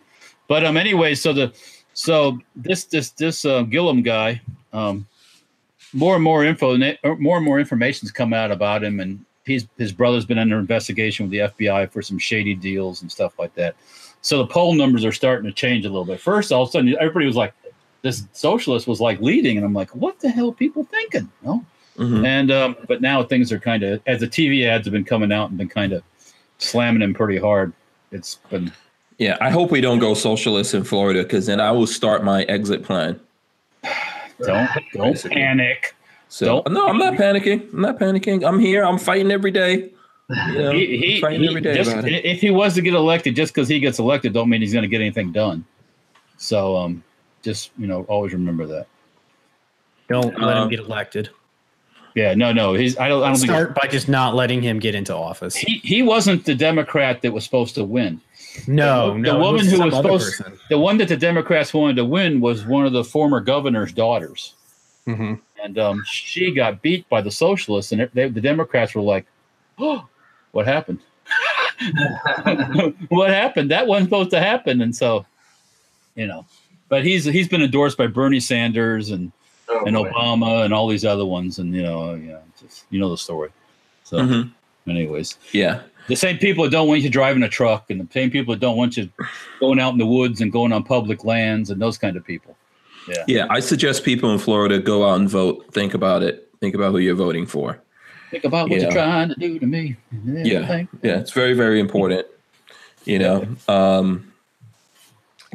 But 0.48 0.66
um, 0.66 0.78
anyway, 0.78 1.16
so 1.16 1.34
the 1.34 1.54
so 1.94 2.40
this 2.56 2.84
this 2.86 3.10
this 3.12 3.44
uh, 3.44 3.64
Gillum 3.64 4.04
guy, 4.04 4.40
um, 4.74 5.08
more 5.94 6.14
and 6.16 6.24
more 6.24 6.44
info, 6.46 6.78
more 7.18 7.38
and 7.38 7.46
more 7.46 7.60
information's 7.60 8.12
come 8.12 8.34
out 8.34 8.52
about 8.52 8.84
him, 8.84 9.00
and 9.00 9.24
he's 9.46 9.68
his 9.78 9.92
brother's 9.92 10.26
been 10.26 10.38
under 10.38 10.60
investigation 10.60 11.26
with 11.26 11.32
the 11.32 11.66
FBI 11.66 11.90
for 11.92 12.02
some 12.04 12.20
shady 12.20 12.54
deals 12.54 13.02
and 13.02 13.12
stuff 13.12 13.40
like 13.40 13.56
that. 13.56 13.76
So 14.28 14.40
the 14.40 14.48
poll 14.48 14.74
numbers 14.74 15.06
are 15.06 15.14
starting 15.14 15.46
to 15.50 15.54
change 15.54 15.86
a 15.86 15.90
little 15.90 16.04
bit. 16.04 16.20
First, 16.20 16.52
all 16.52 16.64
of 16.64 16.68
a 16.68 16.72
sudden, 16.74 16.94
everybody 17.00 17.26
was 17.26 17.38
like, 17.38 17.54
"This 18.02 18.28
socialist 18.34 18.86
was 18.86 19.00
like 19.00 19.22
leading," 19.22 19.56
and 19.56 19.66
I'm 19.66 19.74
like, 19.74 19.96
"What 19.96 20.20
the 20.20 20.28
hell, 20.28 20.50
are 20.50 20.52
people 20.52 20.84
thinking?" 20.84 21.30
No, 21.46 21.64
Mhm. 21.98 22.26
and 22.28 22.52
um, 22.52 22.76
but 22.90 23.00
now 23.00 23.24
things 23.24 23.54
are 23.54 23.60
kind 23.60 23.84
of 23.84 24.02
as 24.06 24.20
the 24.20 24.28
TV 24.28 24.66
ads 24.68 24.86
have 24.86 24.92
been 24.92 25.06
coming 25.06 25.32
out 25.32 25.48
and 25.48 25.58
been 25.58 25.70
kind 25.70 25.94
of 25.94 26.04
slamming 26.58 27.02
him 27.02 27.14
pretty 27.14 27.38
hard. 27.40 27.72
It's 28.12 28.40
been 28.50 28.70
Yeah, 29.18 29.38
I 29.40 29.50
hope 29.50 29.72
we 29.72 29.80
don't 29.80 30.00
go 30.00 30.14
socialist 30.14 30.74
in 30.74 30.84
Florida 30.84 31.24
because 31.24 31.46
then 31.46 31.62
I 31.62 31.72
will 31.72 31.88
start 31.88 32.26
my 32.26 32.44
exit 32.50 32.84
plan. 32.84 33.18
don't 34.46 34.70
don't 34.94 35.24
panic. 35.32 35.96
So 36.28 36.46
Don't- 36.66 36.74
no, 36.74 36.86
I'm 36.86 36.98
not 36.98 37.14
panicking. 37.14 37.72
I'm 37.74 37.80
not 37.82 37.98
panicking. 37.98 38.46
I'm 38.46 38.60
here. 38.60 38.84
I'm 38.84 38.98
fighting 38.98 39.32
every 39.32 39.52
day. 39.52 39.90
You 40.52 40.60
know, 40.60 40.72
He, 40.72 40.98
he, 41.20 41.26
I'm 41.26 41.40
he- 41.42 41.62
just, 41.62 41.92
about 41.92 42.06
it. 42.06 42.26
if 42.26 42.42
he 42.42 42.50
was 42.52 42.74
to 42.76 42.82
get 42.82 42.94
elected, 42.94 43.36
just 43.36 43.54
because 43.54 43.68
he 43.70 43.80
gets 43.80 43.98
elected, 44.00 44.34
don't 44.34 44.50
mean 44.50 44.62
he's 44.62 44.74
going 44.74 44.84
to 44.84 44.90
get 44.90 45.00
anything 45.02 45.32
done. 45.32 45.64
So 46.38 46.76
um, 46.78 47.04
just 47.44 47.72
you 47.78 47.88
know, 47.88 48.04
always 48.04 48.34
remember 48.34 48.66
that. 48.68 48.88
Don't 50.10 50.38
let 50.40 50.58
Um, 50.58 50.64
him 50.64 50.70
get 50.70 50.80
elected. 50.80 51.30
Yeah, 52.16 52.34
no, 52.34 52.52
no, 52.52 52.74
he's 52.74 52.98
I 52.98 53.10
don't 53.10 53.22
I 53.24 53.28
don't 53.28 53.38
think 53.38 53.52
Start 53.52 53.76
by 53.76 53.88
just 53.88 54.10
not 54.10 54.34
letting 54.34 54.62
him 54.62 54.80
get 54.80 54.96
into 54.96 55.16
office. 55.16 55.56
he 55.56 55.78
he 55.84 56.02
wasn't 56.02 56.46
the 56.46 56.56
Democrat 56.56 57.22
that 57.22 57.32
was 57.32 57.44
supposed 57.44 57.76
to 57.76 57.84
win. 57.84 58.20
No, 58.68 59.14
The 59.14 59.20
no. 59.20 59.36
it 59.36 59.40
woman 59.40 59.66
who 59.68 59.82
was 59.84 59.94
supposed- 59.96 60.38
person. 60.40 60.58
The 60.70 60.80
one 60.80 60.98
that 60.98 61.10
the 61.10 61.18
Democrats 61.18 61.74
wanted 61.76 61.96
to 61.98 62.06
win 62.06 62.42
was 62.42 62.66
one 62.66 62.86
of 62.88 62.92
the 62.94 63.04
former 63.04 63.40
governor's 63.40 63.94
daughters. 63.94 64.56
Mhm. 65.08 65.40
and 65.64 65.80
um, 65.80 66.04
she 66.06 66.52
got 66.52 66.82
beat 66.82 67.08
by 67.08 67.22
the 67.22 67.32
socialists, 67.32 67.92
and 67.94 68.10
they, 68.14 68.28
the 68.30 68.42
Democrats 68.42 68.94
were 68.96 69.02
like, 69.02 69.26
"Oh, 69.80 70.06
what 70.58 70.66
happened? 70.66 71.00
what 73.10 73.30
happened? 73.30 73.70
That 73.72 73.86
wasn't 73.86 74.08
supposed 74.08 74.32
to 74.32 74.40
happen." 74.40 74.82
And 74.82 74.96
so, 74.96 75.24
you 76.16 76.26
know, 76.28 76.46
but 76.90 77.06
he's 77.06 77.26
he's 77.26 77.48
been 77.48 77.62
endorsed 77.62 77.98
by 77.98 78.08
Bernie 78.08 78.40
Sanders 78.40 79.12
and 79.12 79.32
Oh, 79.70 79.84
and 79.86 79.96
boy. 79.98 80.10
Obama 80.10 80.64
and 80.64 80.74
all 80.74 80.88
these 80.88 81.04
other 81.04 81.26
ones, 81.26 81.60
and 81.60 81.76
you 81.76 81.84
know, 81.84 82.16
yeah, 82.16 82.38
just 82.60 82.86
you 82.90 83.00
know 83.00 83.10
the 83.10 83.18
story. 83.18 83.50
So, 84.06 84.18
Mhm. 84.18 84.52
anyways, 84.88 85.38
Yeah. 85.52 85.82
the 86.08 86.16
same 86.16 86.38
people 86.38 86.64
that 86.64 86.70
don't 86.70 86.88
want 86.88 87.02
you 87.02 87.10
driving 87.10 87.44
a 87.44 87.50
truck, 87.50 87.90
and 87.92 88.00
the 88.00 88.08
same 88.14 88.32
people 88.32 88.54
that 88.54 88.62
don't 88.62 88.78
want 88.78 88.96
you 88.96 89.10
going 89.60 89.78
out 89.80 89.92
in 89.92 89.98
the 90.00 90.06
woods 90.06 90.40
and 90.40 90.54
going 90.54 90.72
on 90.72 90.84
public 90.84 91.26
lands, 91.26 91.70
and 91.70 91.82
those 91.82 91.98
kind 91.98 92.16
of 92.16 92.24
people. 92.26 92.56
Yeah, 93.10 93.24
yeah. 93.28 93.46
I 93.50 93.60
suggest 93.60 94.06
people 94.06 94.32
in 94.32 94.40
Florida 94.40 94.80
go 94.80 95.06
out 95.08 95.20
and 95.20 95.30
vote. 95.30 95.66
Think 95.74 95.94
about 95.94 96.24
it. 96.24 96.48
Think 96.62 96.74
about 96.74 96.94
who 96.94 97.00
you're 97.00 97.14
voting 97.16 97.46
for. 97.46 97.78
Think 98.32 98.44
about 98.44 98.70
what 98.70 98.78
Yeah. 98.78 98.84
you're 98.86 98.92
trying 98.92 99.30
to 99.30 99.36
do 99.36 99.60
to 99.60 99.66
me. 99.66 99.96
Yeah. 100.26 100.84
Yeah. 101.02 101.20
It's 101.20 101.32
very, 101.32 101.54
very 101.54 101.80
important. 101.80 102.28
You 103.06 103.20
know, 103.20 103.48
um, 103.70 104.32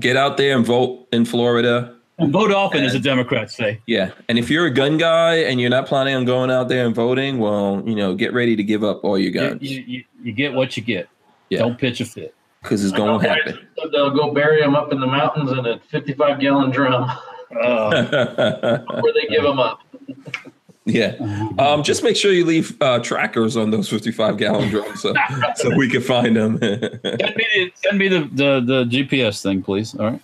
get 0.00 0.16
out 0.16 0.36
there 0.38 0.56
and 0.56 0.64
vote 0.64 1.06
in 1.12 1.24
Florida. 1.26 1.94
And 2.18 2.32
vote 2.32 2.50
often, 2.52 2.82
as 2.84 2.92
the 2.92 2.98
Democrats 2.98 3.54
say. 3.56 3.80
Yeah. 3.86 4.12
And 4.28 4.38
if 4.38 4.48
you're 4.48 4.66
a 4.66 4.70
gun 4.70 4.96
guy 4.96 5.36
and 5.36 5.60
you're 5.60 5.70
not 5.70 5.86
planning 5.86 6.14
on 6.14 6.24
going 6.24 6.50
out 6.50 6.68
there 6.68 6.86
and 6.86 6.94
voting, 6.94 7.38
well, 7.38 7.82
you 7.84 7.94
know, 7.94 8.14
get 8.14 8.32
ready 8.32 8.56
to 8.56 8.62
give 8.62 8.84
up 8.84 9.02
all 9.04 9.18
your 9.18 9.26
You, 9.32 9.32
guns 9.50 9.62
you, 9.62 9.84
you, 9.86 10.04
you 10.22 10.32
get 10.32 10.52
what 10.54 10.76
you 10.76 10.82
get. 10.82 11.08
Yeah. 11.50 11.58
Don't 11.60 11.78
pitch 11.78 12.00
a 12.00 12.04
fit. 12.06 12.34
because 12.62 12.84
it's 12.84 12.92
going 12.96 13.20
to 13.20 13.28
happen. 13.28 13.58
They'll 13.92 14.10
go 14.10 14.32
bury 14.32 14.60
them 14.62 14.74
up 14.74 14.92
in 14.92 15.00
the 15.00 15.06
mountains 15.06 15.50
in 15.52 15.66
a 15.66 15.78
55 15.90 16.40
gallon 16.40 16.70
drum 16.70 17.10
Uh, 17.62 18.78
where 19.02 19.12
they 19.12 19.26
give 19.28 19.42
them 19.42 19.58
up. 19.58 19.80
yeah. 20.84 21.16
Um, 21.58 21.82
just 21.82 22.02
make 22.02 22.16
sure 22.16 22.32
you 22.32 22.44
leave 22.44 22.80
uh, 22.82 22.98
trackers 22.98 23.56
on 23.56 23.70
those 23.70 23.88
55 23.88 24.36
gallon 24.36 24.68
drums 24.68 25.02
so, 25.02 25.14
so 25.56 25.74
we 25.76 25.88
can 25.88 26.02
find 26.02 26.36
them. 26.36 26.58
send 26.58 27.02
me, 27.02 27.46
the, 27.54 27.72
send 27.76 27.98
me 27.98 28.08
the, 28.08 28.20
the, 28.32 28.60
the 28.60 28.84
GPS 28.84 29.42
thing, 29.42 29.62
please. 29.62 29.94
All 29.94 30.18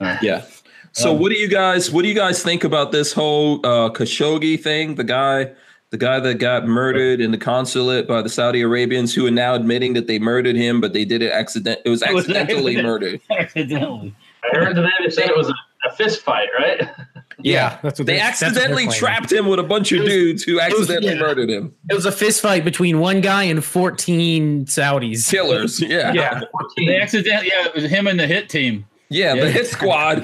right. 0.00 0.22
yeah. 0.22 0.44
So 0.92 1.12
Um, 1.12 1.18
what 1.18 1.30
do 1.30 1.36
you 1.36 1.48
guys 1.48 1.90
what 1.90 2.02
do 2.02 2.08
you 2.08 2.14
guys 2.14 2.42
think 2.42 2.62
about 2.62 2.92
this 2.92 3.12
whole 3.12 3.58
uh, 3.66 3.90
Khashoggi 3.90 4.62
thing? 4.62 4.94
The 4.94 5.02
guy 5.04 5.50
the 5.90 5.98
guy 5.98 6.20
that 6.20 6.34
got 6.38 6.66
murdered 6.66 7.20
in 7.20 7.32
the 7.32 7.38
consulate 7.38 8.06
by 8.06 8.22
the 8.22 8.28
Saudi 8.28 8.60
Arabians 8.60 9.12
who 9.14 9.26
are 9.26 9.30
now 9.30 9.54
admitting 9.54 9.94
that 9.94 10.06
they 10.06 10.18
murdered 10.20 10.56
him, 10.56 10.80
but 10.80 10.92
they 10.92 11.04
did 11.04 11.20
it 11.20 11.32
accident 11.32 11.80
it 11.84 11.88
was 11.88 12.02
accidentally 12.04 12.80
murdered. 12.82 13.20
Accidentally. 13.30 14.14
I 14.44 14.56
heard 14.56 14.76
today 14.76 14.90
they 15.02 15.10
said 15.10 15.30
it 15.30 15.36
was 15.36 15.48
a, 15.48 15.54
a 15.88 15.92
fist 15.92 16.22
fight, 16.22 16.48
right? 16.56 16.88
Yeah, 17.42 17.78
that's 17.82 17.98
what 17.98 18.06
They 18.06 18.16
that's 18.16 18.40
what 18.40 18.48
accidentally 18.52 18.86
trapped 18.88 19.30
him 19.32 19.46
with 19.46 19.58
a 19.58 19.62
bunch 19.64 19.92
of 19.92 20.00
was- 20.00 20.08
dudes 20.08 20.42
who 20.44 20.54
was- 20.54 20.62
accidentally 20.62 21.14
yeah. 21.14 21.20
murdered 21.20 21.50
him. 21.50 21.74
It 21.90 21.94
was 21.94 22.06
a 22.06 22.12
fist 22.12 22.40
fight 22.40 22.64
between 22.64 23.00
one 23.00 23.20
guy 23.20 23.44
and 23.44 23.64
14 23.64 24.66
Saudis. 24.66 25.28
Killers. 25.30 25.80
Yeah. 25.80 26.12
Yeah. 26.12 26.42
They 26.76 27.00
accidentally, 27.00 27.48
yeah, 27.52 27.66
it 27.66 27.74
was 27.74 27.84
him 27.84 28.06
and 28.06 28.18
the 28.18 28.26
hit 28.26 28.48
team. 28.48 28.86
Yeah, 29.08 29.34
Yeah. 29.34 29.44
the 29.44 29.50
hit 29.50 29.66
squad 29.66 30.18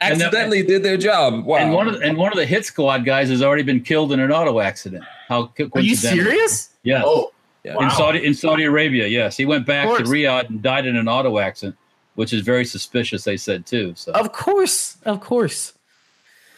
And 0.00 0.20
the- 0.20 0.24
accidentally 0.26 0.62
did 0.62 0.82
their 0.82 0.96
job. 0.96 1.44
Wow. 1.44 1.56
And 1.56 1.72
one 1.72 1.88
of 1.88 1.94
the, 1.94 2.00
and 2.06 2.16
one 2.16 2.30
of 2.32 2.38
the 2.38 2.46
hit 2.46 2.64
squad 2.64 3.04
guys 3.04 3.28
has 3.30 3.42
already 3.42 3.62
been 3.62 3.80
killed 3.80 4.12
in 4.12 4.20
an 4.20 4.30
auto 4.30 4.60
accident. 4.60 5.04
How 5.28 5.52
Are 5.74 5.80
you 5.80 5.96
serious? 5.96 6.68
Yes. 6.84 7.02
Oh, 7.06 7.32
Yeah. 7.64 7.72
in 7.72 7.76
wow. 7.78 7.88
Saudi 7.90 8.24
in 8.24 8.34
Saudi 8.34 8.64
Arabia, 8.64 9.06
yes. 9.06 9.36
He 9.36 9.44
went 9.44 9.66
back 9.66 9.86
to. 9.88 10.02
Riyadh 10.04 10.48
and 10.50 10.62
died 10.62 10.86
in 10.86 10.96
an 10.96 11.08
auto 11.08 11.38
accident, 11.38 11.76
which 12.16 12.32
is 12.32 12.42
very 12.42 12.64
suspicious. 12.64 13.24
They 13.24 13.36
said 13.36 13.66
too. 13.66 13.94
So 13.96 14.12
Of 14.12 14.32
course. 14.32 14.98
Of 15.04 15.20
course. 15.20 15.72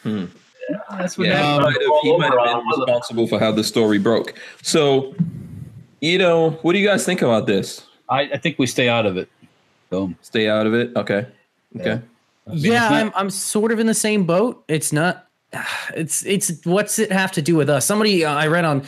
Yeah, 0.05 0.26
That's 0.90 1.16
what 1.18 1.26
Yeah, 1.28 1.52
he 1.55 1.59
might 1.60 1.72
have, 1.72 1.93
he 2.02 2.16
might 2.18 2.32
have 2.32 2.60
been 2.60 2.66
responsible 2.81 3.26
for 3.26 3.39
how 3.39 3.52
the 3.52 3.64
story 3.64 3.98
broke. 3.98 4.35
So, 4.62 5.14
you 6.01 6.18
know, 6.18 6.51
what 6.62 6.72
do 6.72 6.78
you 6.78 6.86
guys 6.86 7.05
think 7.05 7.22
about 7.22 7.47
this? 7.47 7.86
I, 8.09 8.22
I 8.22 8.36
think 8.39 8.59
we 8.59 8.66
stay 8.66 8.89
out 8.89 9.06
of 9.06 9.16
it. 9.16 9.28
Boom. 9.90 10.16
Stay 10.22 10.48
out 10.48 10.66
of 10.66 10.74
it. 10.74 10.94
Okay. 10.97 11.26
Okay. 11.78 12.01
I 12.47 12.51
mean, 12.51 12.59
yeah, 12.64 12.89
I'm 12.90 13.10
I'm 13.14 13.31
sort 13.31 13.72
of 13.72 13.78
in 13.81 13.86
the 13.86 13.94
same 13.94 14.24
boat. 14.24 14.64
It's 14.68 14.93
not. 14.93 15.26
It's 15.94 16.24
it's 16.26 16.64
what's 16.64 16.98
it 16.98 17.12
have 17.12 17.31
to 17.32 17.43
do 17.43 17.55
with 17.56 17.70
us? 17.70 17.86
Somebody 17.86 18.24
uh, 18.24 18.35
I 18.35 18.48
read 18.48 18.64
on 18.64 18.82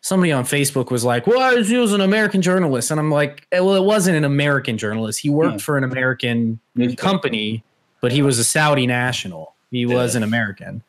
somebody 0.00 0.30
on 0.32 0.44
Facebook 0.44 0.90
was 0.90 1.04
like, 1.04 1.26
"Well, 1.26 1.62
he 1.62 1.76
was 1.76 1.92
an 1.92 2.00
American 2.00 2.40
journalist," 2.42 2.90
and 2.90 3.00
I'm 3.00 3.10
like, 3.10 3.46
eh, 3.52 3.60
"Well, 3.60 3.74
it 3.74 3.82
wasn't 3.84 4.16
an 4.16 4.24
American 4.24 4.78
journalist. 4.78 5.20
He 5.20 5.28
worked 5.30 5.52
Yeah. 5.54 5.58
for 5.58 5.76
an 5.76 5.84
American 5.84 6.60
company, 6.96 7.64
but 8.00 8.12
he 8.12 8.22
was 8.22 8.38
a 8.38 8.44
Saudi 8.44 8.86
national. 8.86 9.53
He 9.74 9.86
was 9.86 10.14
an 10.14 10.22
American." 10.22 10.82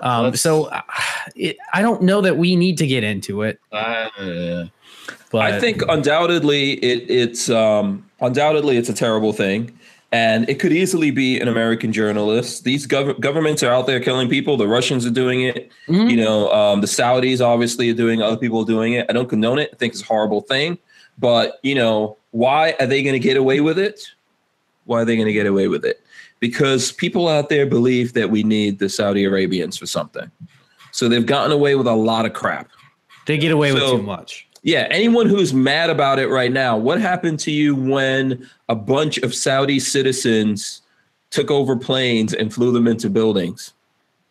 Um, 0.00 0.34
so 0.34 0.64
uh, 0.64 0.80
it, 1.36 1.56
I 1.72 1.82
don't 1.82 2.02
know 2.02 2.20
that 2.22 2.36
we 2.36 2.56
need 2.56 2.76
to 2.78 2.86
get 2.86 3.04
into 3.04 3.42
it, 3.42 3.60
Uh, 3.70 4.64
but 5.30 5.42
I 5.42 5.60
think 5.60 5.82
undoubtedly 5.88 6.72
it, 6.74 7.08
it's 7.08 7.48
um, 7.48 8.04
undoubtedly 8.20 8.76
it's 8.78 8.88
a 8.88 8.94
terrible 8.94 9.32
thing, 9.32 9.70
and 10.10 10.48
it 10.48 10.58
could 10.58 10.72
easily 10.72 11.10
be 11.12 11.38
an 11.38 11.46
American 11.46 11.92
journalist. 11.92 12.64
These 12.64 12.86
gov- 12.88 13.20
governments 13.20 13.62
are 13.62 13.72
out 13.72 13.86
there 13.86 14.00
killing 14.00 14.28
people. 14.28 14.56
The 14.56 14.66
Russians 14.66 15.06
are 15.06 15.10
doing 15.10 15.42
it. 15.42 15.70
Mhm. 15.88 16.10
You 16.10 16.16
know, 16.16 16.50
um, 16.52 16.80
the 16.80 16.88
Saudis 16.88 17.40
obviously 17.40 17.88
are 17.90 17.94
doing. 17.94 18.22
Other 18.22 18.36
people 18.36 18.60
are 18.62 18.66
doing 18.66 18.94
it. 18.94 19.06
I 19.08 19.12
don't 19.12 19.28
condone 19.28 19.58
it. 19.60 19.70
I 19.72 19.76
think 19.76 19.92
it's 19.92 20.02
a 20.02 20.06
horrible 20.06 20.40
thing. 20.40 20.78
But 21.18 21.60
you 21.62 21.74
know, 21.76 22.16
why 22.32 22.74
are 22.80 22.86
they 22.86 23.02
going 23.04 23.14
to 23.14 23.20
get 23.28 23.36
away 23.36 23.60
with 23.60 23.78
it? 23.78 24.00
Why 24.86 25.02
are 25.02 25.04
they 25.04 25.14
going 25.14 25.28
to 25.28 25.32
get 25.32 25.46
away 25.46 25.68
with 25.68 25.84
it? 25.84 26.01
Because 26.42 26.90
people 26.90 27.28
out 27.28 27.50
there 27.50 27.66
believe 27.66 28.14
that 28.14 28.28
we 28.28 28.42
need 28.42 28.80
the 28.80 28.88
Saudi 28.88 29.22
Arabians 29.22 29.76
for 29.78 29.86
something. 29.86 30.28
So 30.90 31.08
they've 31.08 31.24
gotten 31.24 31.52
away 31.52 31.76
with 31.76 31.86
a 31.86 31.94
lot 31.94 32.26
of 32.26 32.32
crap. 32.32 32.68
they 33.26 33.38
get 33.38 33.52
away 33.52 33.72
with 33.72 33.80
so- 33.80 33.98
too 33.98 34.02
much. 34.02 34.48
Yeah, 34.64 34.88
anyone 34.90 35.28
who's 35.28 35.54
mad 35.54 35.88
about 35.88 36.18
it 36.18 36.26
right 36.28 36.50
now, 36.52 36.76
what 36.76 37.00
happened 37.00 37.38
to 37.40 37.52
you 37.52 37.76
when 37.76 38.48
a 38.68 38.74
bunch 38.74 39.18
of 39.18 39.34
Saudi 39.34 39.78
citizens 39.78 40.82
took 41.30 41.48
over 41.50 41.76
planes 41.76 42.34
and 42.34 42.52
flew 42.52 42.72
them 42.72 42.86
into 42.88 43.08
buildings? 43.08 43.72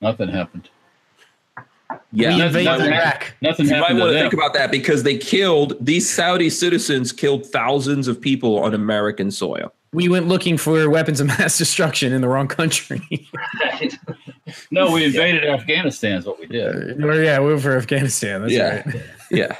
nothing 0.01 0.27
happened. 0.27 0.67
Yeah, 2.11 2.29
we 2.29 2.35
you 2.35 2.43
invaded 2.43 2.65
nothing- 2.65 2.93
Iraq. 2.93 3.33
Nothing 3.41 3.69
might 3.69 3.81
want 3.93 3.99
to 3.99 4.05
to 4.13 4.19
think 4.19 4.33
about 4.33 4.53
that 4.55 4.69
because 4.71 5.03
they 5.03 5.17
killed 5.17 5.77
these 5.79 6.09
Saudi 6.09 6.49
citizens 6.49 7.13
killed 7.13 7.45
thousands 7.45 8.09
of 8.09 8.19
people 8.19 8.59
on 8.59 8.73
American 8.73 9.31
soil. 9.31 9.71
We 9.93 10.07
went 10.07 10.27
looking 10.27 10.57
for 10.57 10.89
weapons 10.89 11.19
of 11.19 11.27
mass 11.27 11.57
destruction 11.59 12.13
in 12.13 12.21
the 12.21 12.27
wrong 12.29 12.47
country. 12.47 13.01
Right. 13.61 13.93
no, 14.71 14.91
we 14.91 15.03
invaded 15.05 15.43
Afghanistan. 15.45 16.17
Is 16.19 16.25
what 16.25 16.39
we 16.39 16.47
did. 16.47 17.01
Uh, 17.03 17.07
or, 17.07 17.21
yeah, 17.21 17.39
we 17.39 17.47
were 17.47 17.59
for 17.59 17.75
Afghanistan. 17.77 18.41
That's 18.41 18.53
Yeah. 18.53 18.83
right. 18.85 19.01
Yeah, 19.31 19.55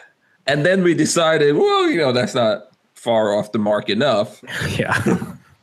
and 0.47 0.65
then 0.65 0.83
we 0.83 0.93
decided, 0.93 1.55
well, 1.55 1.89
you 1.89 1.97
know, 1.97 2.11
that's 2.11 2.35
not 2.35 2.71
far 2.93 3.33
off 3.33 3.53
the 3.53 3.57
mark 3.59 3.89
enough. 3.89 4.41
Yeah. 4.77 5.01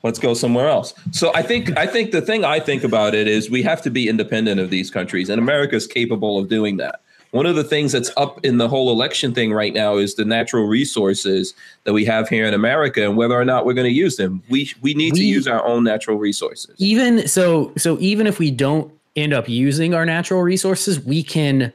let's 0.02 0.18
go 0.18 0.32
somewhere 0.32 0.66
else. 0.68 0.94
So 1.12 1.30
I 1.34 1.42
think 1.42 1.76
I 1.76 1.86
think 1.86 2.12
the 2.12 2.22
thing 2.22 2.42
I 2.44 2.58
think 2.58 2.84
about 2.84 3.14
it 3.14 3.28
is 3.28 3.50
we 3.50 3.62
have 3.64 3.82
to 3.82 3.90
be 3.90 4.08
independent 4.08 4.60
of 4.60 4.70
these 4.70 4.90
countries, 4.90 5.28
and 5.28 5.38
America 5.38 5.76
is 5.76 5.86
capable 5.86 6.38
of 6.38 6.48
doing 6.48 6.78
that. 6.78 7.00
One 7.30 7.44
of 7.44 7.56
the 7.56 7.64
things 7.64 7.92
that's 7.92 8.10
up 8.16 8.42
in 8.44 8.56
the 8.56 8.68
whole 8.68 8.90
election 8.90 9.34
thing 9.34 9.52
right 9.52 9.74
now 9.74 9.96
is 9.96 10.14
the 10.14 10.24
natural 10.24 10.66
resources 10.66 11.52
that 11.84 11.92
we 11.92 12.04
have 12.06 12.28
here 12.28 12.46
in 12.46 12.54
America 12.54 13.04
and 13.04 13.16
whether 13.16 13.38
or 13.38 13.44
not 13.44 13.66
we're 13.66 13.74
going 13.74 13.86
to 13.86 13.92
use 13.92 14.16
them. 14.16 14.42
We 14.48 14.72
we 14.80 14.94
need 14.94 15.14
to 15.14 15.24
use 15.24 15.46
our 15.46 15.64
own 15.64 15.84
natural 15.84 16.16
resources. 16.16 16.74
even 16.78 17.28
so 17.28 17.72
so 17.76 17.98
even 18.00 18.26
if 18.26 18.38
we 18.38 18.50
don't 18.50 18.92
end 19.14 19.32
up 19.32 19.48
using 19.48 19.94
our 19.94 20.06
natural 20.06 20.42
resources, 20.42 21.04
we 21.04 21.22
can 21.22 21.72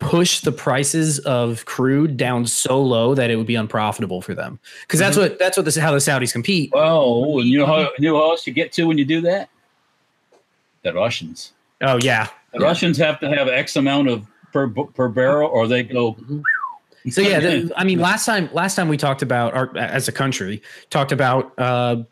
push 0.00 0.40
the 0.40 0.52
prices 0.52 1.18
of 1.20 1.64
crude 1.66 2.16
down 2.16 2.46
so 2.46 2.82
low 2.82 3.14
that 3.14 3.30
it 3.30 3.36
would 3.36 3.46
be 3.46 3.54
unprofitable 3.54 4.20
for 4.20 4.34
them. 4.34 4.58
Because 4.82 4.98
that's 4.98 5.16
mm-hmm. 5.16 5.30
what 5.30 5.38
that's 5.38 5.56
what 5.56 5.64
this 5.64 5.76
how 5.76 5.92
the 5.92 5.98
Saudis 5.98 6.32
compete. 6.32 6.70
Well, 6.72 7.38
and 7.38 7.48
you 7.48 7.58
know 7.58 7.66
how 7.66 7.90
you 7.98 8.10
know 8.10 8.16
how 8.16 8.30
else 8.30 8.46
you 8.46 8.52
get 8.52 8.72
to 8.72 8.84
when 8.84 8.98
you 8.98 9.04
do 9.04 9.20
that? 9.22 9.48
The 10.82 10.92
Russians. 10.92 11.52
Oh 11.80 11.98
yeah. 12.02 12.28
The 12.52 12.58
Russians 12.58 12.98
have 12.98 13.20
to 13.20 13.28
have 13.28 13.46
X 13.46 13.76
amount 13.76 14.08
of 14.08 14.26
per 14.52 14.68
per 14.68 15.08
barrel, 15.08 15.48
or 15.48 15.66
they 15.66 15.82
go. 15.82 16.16
So 17.10 17.22
yeah, 17.22 17.40
the, 17.40 17.72
I 17.76 17.84
mean, 17.84 17.98
last 17.98 18.26
time 18.26 18.50
last 18.52 18.74
time 18.74 18.88
we 18.88 18.96
talked 18.96 19.22
about 19.22 19.54
our 19.54 19.76
as 19.76 20.06
a 20.08 20.12
country 20.12 20.62
talked 20.90 21.12
about 21.12 21.52
uh, 21.58 22.02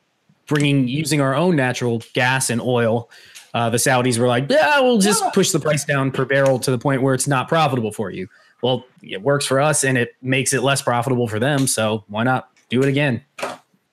bringing 0.47 0.89
using 0.89 1.21
our 1.21 1.35
own 1.35 1.57
natural 1.57 2.03
gas 2.15 2.51
and 2.51 2.61
oil. 2.61 3.11
Uh, 3.55 3.71
the 3.71 3.79
Saudis 3.79 4.19
were 4.19 4.27
like, 4.27 4.47
yeah, 4.51 4.79
we'll 4.81 4.99
just 4.99 5.25
push 5.33 5.51
the 5.53 5.59
price 5.61 5.85
down 5.85 6.11
per 6.11 6.25
barrel 6.25 6.59
to 6.61 6.71
the 6.71 6.79
point 6.79 7.01
where 7.03 7.15
it's 7.15 7.27
not 7.27 7.49
profitable 7.49 7.91
for 7.93 8.11
you. 8.11 8.29
Well, 8.63 8.85
it 9.03 9.23
works 9.23 9.47
for 9.47 9.59
us 9.61 9.85
and 9.85 9.97
it 9.97 10.15
makes 10.21 10.53
it 10.53 10.63
less 10.63 10.83
profitable 10.83 11.29
for 11.29 11.39
them. 11.39 11.67
So 11.67 12.05
why 12.09 12.25
not 12.25 12.51
do 12.69 12.83
it 12.83 12.89
again? 12.89 13.23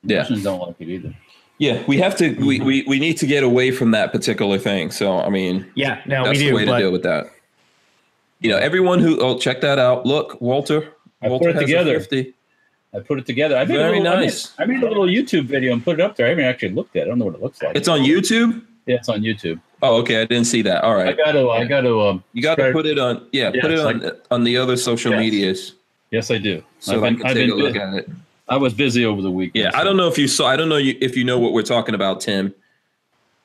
Yeah, 0.04 0.18
Russians 0.20 0.44
don't 0.44 0.60
like 0.60 0.76
it 0.80 0.90
either. 0.90 1.16
yeah. 1.58 1.84
We 1.88 1.98
have 1.98 2.16
to. 2.18 2.34
We, 2.36 2.60
we 2.60 2.84
we 2.84 3.00
need 3.00 3.18
to 3.18 3.26
get 3.26 3.44
away 3.44 3.72
from 3.72 3.92
that 3.92 4.12
particular 4.12 4.58
thing. 4.60 4.92
So 4.92 5.20
I 5.20 5.30
mean, 5.30 5.66
Yeah, 5.76 6.02
no, 6.06 6.26
that's 6.26 6.38
we 6.38 6.46
the 6.46 6.50
do. 6.52 6.56
way 6.56 6.66
to 6.66 6.78
deal 6.78 6.92
with 6.92 7.04
that. 7.04 7.28
You 8.46 8.52
know, 8.52 8.58
everyone 8.58 9.00
who 9.00 9.20
oh 9.22 9.40
check 9.40 9.62
that 9.62 9.80
out. 9.80 10.06
Look, 10.06 10.40
Walter. 10.40 10.94
I 11.20 11.26
put 11.26 11.32
Walter 11.32 11.50
it 11.50 11.56
has 11.56 11.64
a 11.64 11.66
together. 11.66 12.00
50. 12.00 12.34
I 12.94 13.00
put 13.00 13.18
it 13.18 13.26
together. 13.26 13.58
I 13.58 13.66
made 13.66 13.76
Very 13.76 13.98
a 13.98 14.02
little, 14.02 14.14
I 14.14 14.16
made- 14.18 14.26
nice. 14.26 14.54
I 14.60 14.66
made, 14.66 14.84
a 14.84 14.88
little 14.88 15.08
YouTube 15.08 15.46
video 15.46 15.74
and 15.74 15.84
put 15.84 16.00
it 16.00 16.02
up 16.02 16.16
there. 16.16 16.28
I 16.28 16.30
haven't 16.30 16.46
actually 16.46 16.70
looked 16.70 16.96
at 16.96 17.00
it. 17.00 17.06
I 17.06 17.08
don't 17.08 17.18
know 17.18 17.26
what 17.26 17.34
it 17.34 17.42
looks 17.42 17.60
like. 17.64 17.76
It's 17.76 17.88
on 17.88 18.02
YouTube. 18.02 18.62
yeah, 18.86 18.98
it's 18.98 19.10
on 19.10 19.22
YouTube. 19.22 19.60
Oh, 19.82 19.96
okay. 20.02 20.22
I 20.22 20.26
didn't 20.26 20.46
see 20.46 20.62
that. 20.62 20.84
All 20.84 20.94
right. 20.94 21.08
I 21.08 21.14
got 21.14 21.32
to. 21.32 21.50
I 21.50 21.66
got 21.66 21.82
to. 21.82 22.02
Um, 22.02 22.24
You 22.34 22.44
got 22.44 22.56
to 22.60 22.72
put 22.72 22.86
it 22.86 23.00
on. 23.00 23.28
Yeah, 23.32 23.50
Yeah, 23.52 23.62
put 23.62 23.72
it 23.72 23.80
on 23.80 24.12
on 24.30 24.44
the 24.44 24.58
other 24.58 24.78
social 24.78 25.12
Yes. 25.14 25.20
medias 25.20 25.74
Yes, 26.12 26.30
I 26.30 26.38
do. 26.38 26.64
so 26.80 26.94
I've 26.98 27.04
I 27.04 27.10
been, 27.10 27.18
can 27.18 27.26
I've 27.26 27.34
take 27.34 27.50
a 27.52 27.56
look 27.56 27.76
at 27.76 27.94
it. 27.96 28.10
I 28.48 28.58
was 28.58 28.76
busy 28.76 29.04
over 29.06 29.24
the 29.24 29.32
weekend. 29.32 29.64
Yeah, 29.64 29.72
I 29.74 29.84
don't 29.84 29.98
know 29.98 30.08
if 30.08 30.20
you 30.20 30.28
saw. 30.28 30.46
I 30.48 30.56
don't 30.56 30.70
know 30.70 30.78
if 30.78 31.18
you 31.18 31.24
know 31.24 31.40
what 31.40 31.52
we're 31.54 31.64
talking 31.64 31.96
about, 31.96 32.22
Tim. 32.22 32.54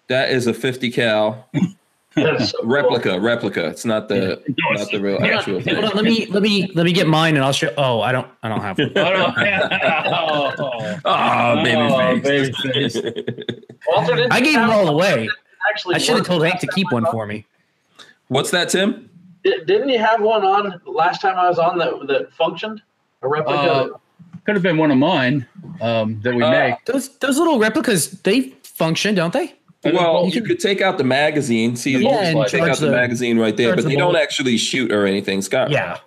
That 0.09 0.29
is 0.31 0.47
a 0.47 0.53
50 0.53 0.91
cal 0.91 1.49
so 2.17 2.23
cool. 2.25 2.47
replica. 2.71 3.19
Replica. 3.21 3.67
It's 3.69 3.85
not 3.85 4.09
the 4.09 4.15
No, 4.19 4.33
it's- 4.33 4.79
not 4.79 4.91
the 4.91 5.01
real 5.01 5.19
Hold 5.19 5.31
on, 5.31 5.39
actual 5.39 5.61
thing. 5.61 5.75
hold 5.77 5.85
on, 5.87 5.97
let 5.97 6.05
me 6.05 6.27
let 6.27 6.43
me 6.43 6.71
let 6.75 6.85
me 6.87 6.93
get 6.93 7.07
mine 7.07 7.37
and 7.37 7.45
I'll 7.45 7.53
show. 7.53 7.73
Oh, 7.79 8.01
I 8.01 8.13
don't 8.13 8.27
I 8.43 8.49
don't 8.49 8.61
have 8.61 8.79
one. 8.79 8.93
I 8.97 10.03
oh, 10.59 10.97
Oh, 11.05 11.63
baby 11.65 11.81
Oh, 11.81 12.21
face. 12.21 12.51
baby 12.63 12.73
face. 12.73 12.97
Walter 13.89 14.27
I 14.31 14.41
gave 14.41 14.55
them 14.55 14.69
have 14.69 14.71
all 14.71 14.89
away. 14.89 15.29
Actually, 15.71 15.95
I 15.95 15.99
should 15.99 16.17
have 16.17 16.27
told 16.27 16.45
Hank 16.45 16.59
to 16.61 16.67
keep 16.69 16.91
one 16.91 17.05
for 17.11 17.27
me. 17.27 17.47
What's 18.29 18.51
that, 18.51 18.69
Tim? 18.71 18.95
on. 18.95 19.11
Didn't 19.67 19.89
you 19.89 19.99
have 19.99 20.21
one 20.21 20.45
on 20.45 20.81
last 20.87 21.21
time 21.23 21.37
I 21.37 21.49
was 21.49 21.59
on 21.59 21.79
that 21.79 21.93
that 22.09 22.33
functioned? 22.35 22.83
A 23.23 23.29
replica. 23.29 23.59
Uh, 23.61 23.89
Could 24.45 24.55
have 24.57 24.63
been 24.63 24.77
one 24.79 24.91
of 24.91 24.99
mine 24.99 25.47
um, 25.81 26.21
that 26.23 26.35
we 26.35 26.43
Uh, 26.43 26.51
make. 26.51 26.85
Those 26.87 27.17
those 27.19 27.39
little 27.39 27.59
replicas 27.59 28.11
they 28.23 28.51
function, 28.65 29.15
don't 29.15 29.33
they? 29.33 29.55
Well, 29.85 30.21
you 30.21 30.27
you 30.27 30.33
can- 30.41 30.45
could 30.47 30.61
take 30.61 30.81
out 30.81 30.99
the 30.99 31.05
magazine. 31.05 31.75
See, 31.77 31.93
Yeah, 31.93 31.99
you 31.99 32.35
can 32.37 32.49
take 32.49 32.63
out 32.63 32.79
the, 32.79 32.87
the- 32.87 32.93
magazine 32.93 33.39
right 33.39 33.57
there, 33.57 33.69
charge 33.69 33.77
but 33.77 33.83
the 33.85 33.89
they 33.91 33.97
don't 33.97 34.17
actually 34.17 34.57
shoot 34.59 34.93
or 34.93 35.07
anything. 35.07 35.41
Scott, 35.43 35.71
Yeah. 35.71 35.99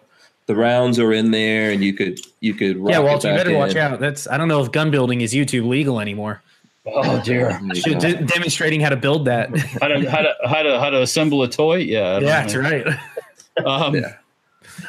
the 0.46 0.56
rounds 0.56 1.00
are 1.00 1.12
in 1.14 1.32
there, 1.32 1.72
and 1.72 1.84
you 1.84 1.94
could 1.94 2.20
you 2.40 2.54
could. 2.54 2.78
Yeah, 2.78 2.98
rock 2.98 3.00
it 3.00 3.04
Walter, 3.04 3.28
you 3.30 3.34
back 3.36 3.46
better 3.46 3.58
watch 3.58 3.76
out. 3.76 4.00
That's 4.00 4.28
I 4.28 4.38
don't 4.38 4.48
know 4.48 4.62
if 4.64 4.72
gun 4.72 4.92
building 4.92 5.22
is 5.22 5.34
YouTube 5.34 5.68
legal 5.68 6.00
anymore. 6.00 6.42
Oh 6.86 7.22
dear. 7.24 7.60
Should 7.74 8.00
de- 8.00 8.22
demonstrating 8.26 8.82
how 8.82 8.90
to 8.90 8.98
build 8.98 9.26
that. 9.26 9.58
How 9.82 9.88
to 9.88 10.10
how 10.10 10.22
to 10.22 10.36
how 10.46 10.62
to 10.64 10.80
how 10.80 10.90
to 10.90 11.02
assemble 11.02 11.42
a 11.44 11.50
toy? 11.50 11.78
Yeah. 11.78 12.18
I 12.18 12.20
don't 12.20 12.24
yeah, 12.24 12.28
know. 12.28 12.32
that's 12.42 12.56
right. 12.56 13.66
Um, 13.66 13.96
Yeah. 13.96 14.14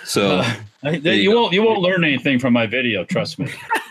So. 0.05 0.39
uh, 0.85 0.91
you, 0.91 1.13
you 1.13 1.31
won't 1.35 1.53
you 1.53 1.63
won't 1.63 1.81
learn 1.81 2.03
anything 2.05 2.39
from 2.39 2.53
my 2.53 2.67
video. 2.67 3.05
Trust 3.05 3.39
me. 3.39 3.49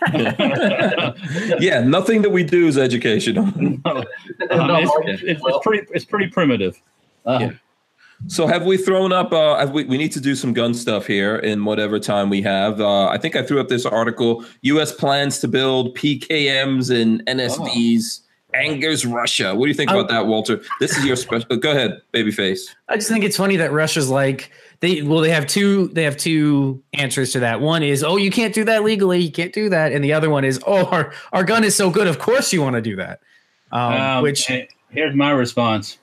yeah, 1.60 1.82
nothing 1.82 2.22
that 2.22 2.32
we 2.32 2.44
do 2.44 2.68
is 2.68 2.78
educational. 2.78 3.46
Um, 3.46 3.82
No, 3.86 4.06
it's, 5.06 5.24
it's, 5.24 5.42
it's 5.46 5.58
pretty 5.64 5.88
it's 5.92 6.06
pretty 6.06 6.28
primitive. 6.28 6.82
Uh, 7.26 7.38
Yeah. 7.42 7.52
So 8.28 8.48
have 8.48 8.66
we 8.66 8.78
thrown 8.78 9.12
up? 9.12 9.34
Uh, 9.34 9.58
have 9.58 9.72
we, 9.72 9.84
we 9.84 9.98
need 9.98 10.14
to 10.14 10.22
do 10.22 10.34
some 10.34 10.54
gun 10.54 10.74
stuff 10.74 11.06
here 11.06 11.36
in 11.36 11.66
whatever 11.66 12.00
time 12.00 12.30
we 12.30 12.42
have. 12.44 12.80
Uh, 12.80 13.08
I 13.08 13.18
think 13.18 13.36
I 13.36 13.44
threw 13.44 13.60
up 13.60 13.68
this 13.68 13.86
article: 13.86 14.46
U.S. 14.62 14.94
plans 14.94 15.40
to 15.40 15.48
build 15.48 15.98
PKMs 15.98 16.90
and 16.90 17.26
NSVs. 17.26 18.22
Angers 18.54 19.04
Russia. 19.04 19.56
What 19.56 19.66
do 19.66 19.70
you 19.70 19.74
think 19.74 19.90
I- 19.90 19.96
about 19.96 20.10
that, 20.10 20.28
Walter? 20.28 20.62
This 20.80 20.96
is 20.96 21.04
your 21.06 21.16
special. 21.16 21.58
Go 21.58 21.72
ahead, 21.72 22.02
babyface. 22.14 22.62
I 22.88 22.96
just 22.96 23.10
think 23.10 23.26
it's 23.26 23.36
funny 23.36 23.56
that 23.58 23.72
Russia's 23.72 24.10
like 24.10 24.52
they 24.84 25.02
well 25.02 25.22
they 25.22 25.30
have 25.30 25.48
two 25.48 25.88
they 25.90 26.04
have 26.04 26.18
two 26.18 26.84
answers 26.92 27.32
to 27.32 27.40
that. 27.40 27.62
One 27.62 27.84
is 27.84 28.04
oh 28.04 28.18
you 28.18 28.30
can't 28.30 28.54
do 28.54 28.66
that 28.66 28.84
legally, 28.84 29.22
you 29.22 29.32
can't 29.32 29.54
do 29.54 29.70
that, 29.70 29.94
and 29.94 30.04
the 30.04 30.12
other 30.12 30.30
one 30.30 30.44
is 30.44 30.60
oh 30.68 30.86
our 30.88 31.14
our 31.32 31.46
gun 31.46 31.64
is 31.64 31.74
so 31.74 31.90
good, 31.90 32.06
of 32.06 32.20
course 32.20 32.52
you 32.52 32.62
want 32.62 32.76
to 32.76 32.82
do 32.82 32.98
that. 32.98 33.22
Um, 33.72 33.94
um, 33.94 34.24
which 34.24 34.46
here's 34.90 35.16
my 35.16 35.32
response. 35.32 36.00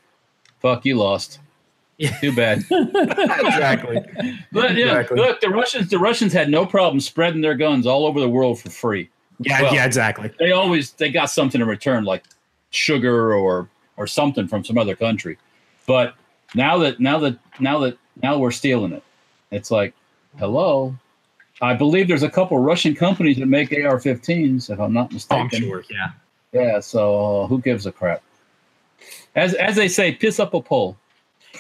Fuck 0.61 0.86
you 0.86 0.97
lost. 0.97 1.40
Yeah. 1.98 2.16
Too 2.20 2.35
bad. 2.35 2.65
exactly. 2.70 3.98
But 4.52 4.74
yeah, 4.74 4.86
Exactly. 5.01 5.19
look, 5.19 5.43
the 5.43 5.51
Russians 5.51 5.90
the 5.90 5.98
Russians 5.98 6.32
had 6.32 6.48
no 6.48 6.65
problem 6.65 7.01
spreading 7.01 7.43
their 7.43 7.55
guns 7.55 7.86
all 7.86 8.07
over 8.07 8.19
the 8.19 8.31
world 8.31 8.59
for 8.61 8.70
free. 8.70 9.11
Yeah, 9.40 9.61
Well- 9.61 9.74
yeah, 9.74 9.85
exactly. 9.85 10.31
They 10.39 10.52
always 10.52 10.93
they 10.93 11.11
got 11.11 11.27
something 11.27 11.61
in 11.61 11.66
return, 11.69 12.05
like 12.05 12.24
sugar 12.70 13.35
or 13.35 13.69
or 13.98 14.07
something 14.07 14.48
from 14.48 14.65
some 14.65 14.78
other 14.78 14.97
country. 14.97 15.36
But 15.86 16.15
now 16.55 16.78
that 16.78 17.01
now 17.01 17.18
that 17.18 17.39
now 17.60 17.78
that 17.81 17.98
now 18.22 18.39
we're 18.39 18.51
stealing 18.51 18.93
it. 18.93 19.02
It's 19.51 19.70
like, 19.70 19.94
hello. 20.39 20.94
I 21.62 21.74
believe 21.74 22.09
there's 22.09 22.22
a 22.22 22.31
couple 22.31 22.59
Russian 22.59 22.94
companies 22.94 23.36
that 23.39 23.47
make 23.47 23.72
AR-15s, 23.72 24.70
if 24.70 24.81
I'm 24.81 24.93
not 24.93 25.12
mistaken. 25.12 25.51
I'm 25.52 25.60
sure. 25.62 25.85
Yeah. 25.90 26.10
Yeah. 26.52 26.81
So 26.81 27.43
uh, 27.43 27.47
who 27.48 27.60
gives 27.60 27.86
a 27.86 27.93
crap? 27.93 28.22
As 29.35 29.55
as 29.55 29.77
they 29.77 29.89
say, 29.89 30.12
piss 30.12 30.40
up 30.40 30.55
a 30.55 30.62
pole. 30.62 30.97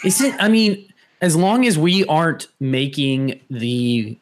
Isn't 0.04 0.34
I 0.40 0.48
mean, 0.48 0.92
as 1.20 1.36
long 1.36 1.66
as 1.66 1.78
we 1.78 2.04
aren't 2.06 2.48
making 2.60 3.40
the 3.50 4.18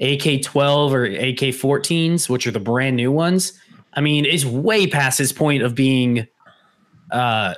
AK-12 0.00 0.92
or 0.92 1.04
AK-14s, 1.04 2.28
which 2.28 2.46
are 2.46 2.50
the 2.50 2.60
brand 2.60 2.96
new 2.96 3.12
ones, 3.12 3.52
I 3.94 4.00
mean, 4.00 4.24
it's 4.24 4.44
way 4.44 4.86
past 4.86 5.20
its 5.20 5.32
point 5.32 5.62
of 5.62 5.74
being 5.74 6.26
uh 7.10 7.54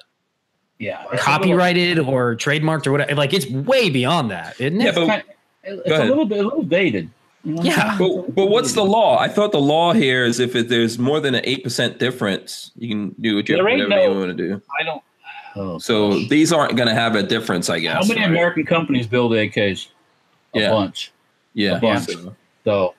Yeah. 0.79 1.05
copyrighted 1.17 1.99
or 1.99 2.35
trademarked 2.37 2.87
or 2.87 2.93
whatever. 2.93 3.15
Like 3.15 3.33
it's 3.33 3.47
way 3.51 3.91
beyond 3.91 4.31
that, 4.31 4.61
isn't 4.61 4.81
it? 4.81 4.85
Yeah, 4.85 4.93
but- 4.93 5.07
Kind 5.07 5.23
it's 5.67 5.89
a 5.89 6.05
little 6.05 6.27
bit 6.27 6.41
a 6.41 6.43
little 6.43 6.63
dated. 6.63 7.09
you 7.43 7.55
know? 7.55 7.63
Yeah. 7.63 7.97
But, 7.99 8.35
but 8.35 8.47
what's 8.51 8.75
the 8.75 8.85
law? 8.85 9.19
I 9.19 9.29
thought 9.29 9.51
the 9.53 9.61
law 9.61 9.93
here 9.95 10.25
is 10.27 10.41
if 10.41 10.55
it, 10.55 10.69
there's 10.69 10.99
more 10.99 11.21
than 11.21 11.35
an 11.35 11.41
eight 11.45 11.65
percent 11.65 11.99
difference, 11.99 12.71
you 12.77 12.89
can 12.89 13.15
do 13.21 13.37
what 13.37 13.49
you, 13.49 13.57
There 13.57 13.67
ain't 13.69 13.83
whatever 13.89 14.13
you 14.13 14.19
want 14.19 14.37
to 14.37 14.49
do. 14.49 14.61
I 14.79 14.83
don't. 14.85 15.03
Oh, 15.57 15.79
So 15.79 16.11
gosh. 16.19 16.29
these 16.29 16.53
aren't 16.53 16.77
going 16.77 16.89
to 16.89 16.95
have 16.95 17.15
a 17.15 17.23
difference, 17.23 17.71
I 17.71 17.79
guess. 17.79 17.95
how 17.95 18.09
many 18.09 18.21
right? 18.21 18.29
American 18.31 18.65
companies 18.67 19.07
build 19.07 19.33
AKs? 19.33 19.89
A 20.55 20.61
Yeah. 20.61 20.71
bunch. 20.71 21.13
Yeah. 21.55 21.77
a 21.77 21.81
bunch. 21.81 22.07
So, 22.11 22.35
So 22.65 22.95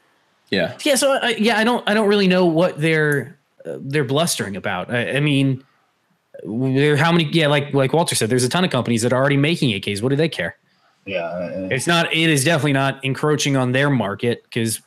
yeah. 0.50 0.78
Yeah, 0.84 0.96
so 0.96 1.20
I, 1.22 1.36
yeah, 1.38 1.58
I 1.60 1.64
don't 1.64 1.88
I 1.88 1.94
don't 1.94 2.08
really 2.08 2.28
know 2.28 2.46
what 2.46 2.80
they're 2.80 3.38
uh, 3.66 3.78
they're 3.80 4.04
blustering 4.06 4.56
about. 4.56 4.92
I, 4.92 5.18
I 5.18 5.20
mean, 5.20 5.64
there 6.48 6.96
how 6.98 7.12
many? 7.12 7.26
Yeah, 7.32 7.48
like 7.48 7.74
like 7.74 7.94
Walter 7.94 8.16
said, 8.16 8.30
there's 8.30 8.44
a 8.44 8.50
ton 8.50 8.64
of 8.64 8.72
companies 8.72 9.02
that 9.02 9.14
are 9.14 9.20
already 9.20 9.38
making 9.38 9.70
AKs. 9.72 10.02
What 10.02 10.10
do 10.10 10.16
they 10.16 10.30
care? 10.30 10.58
yeah, 11.06 11.68
It's 11.72 11.86
not. 11.88 12.12
It 12.14 12.30
is 12.30 12.44
definitely 12.44 12.74
not 12.74 13.04
encroaching 13.04 13.56
on 13.56 13.72
their 13.74 13.90
market 13.90 14.44
because 14.44 14.82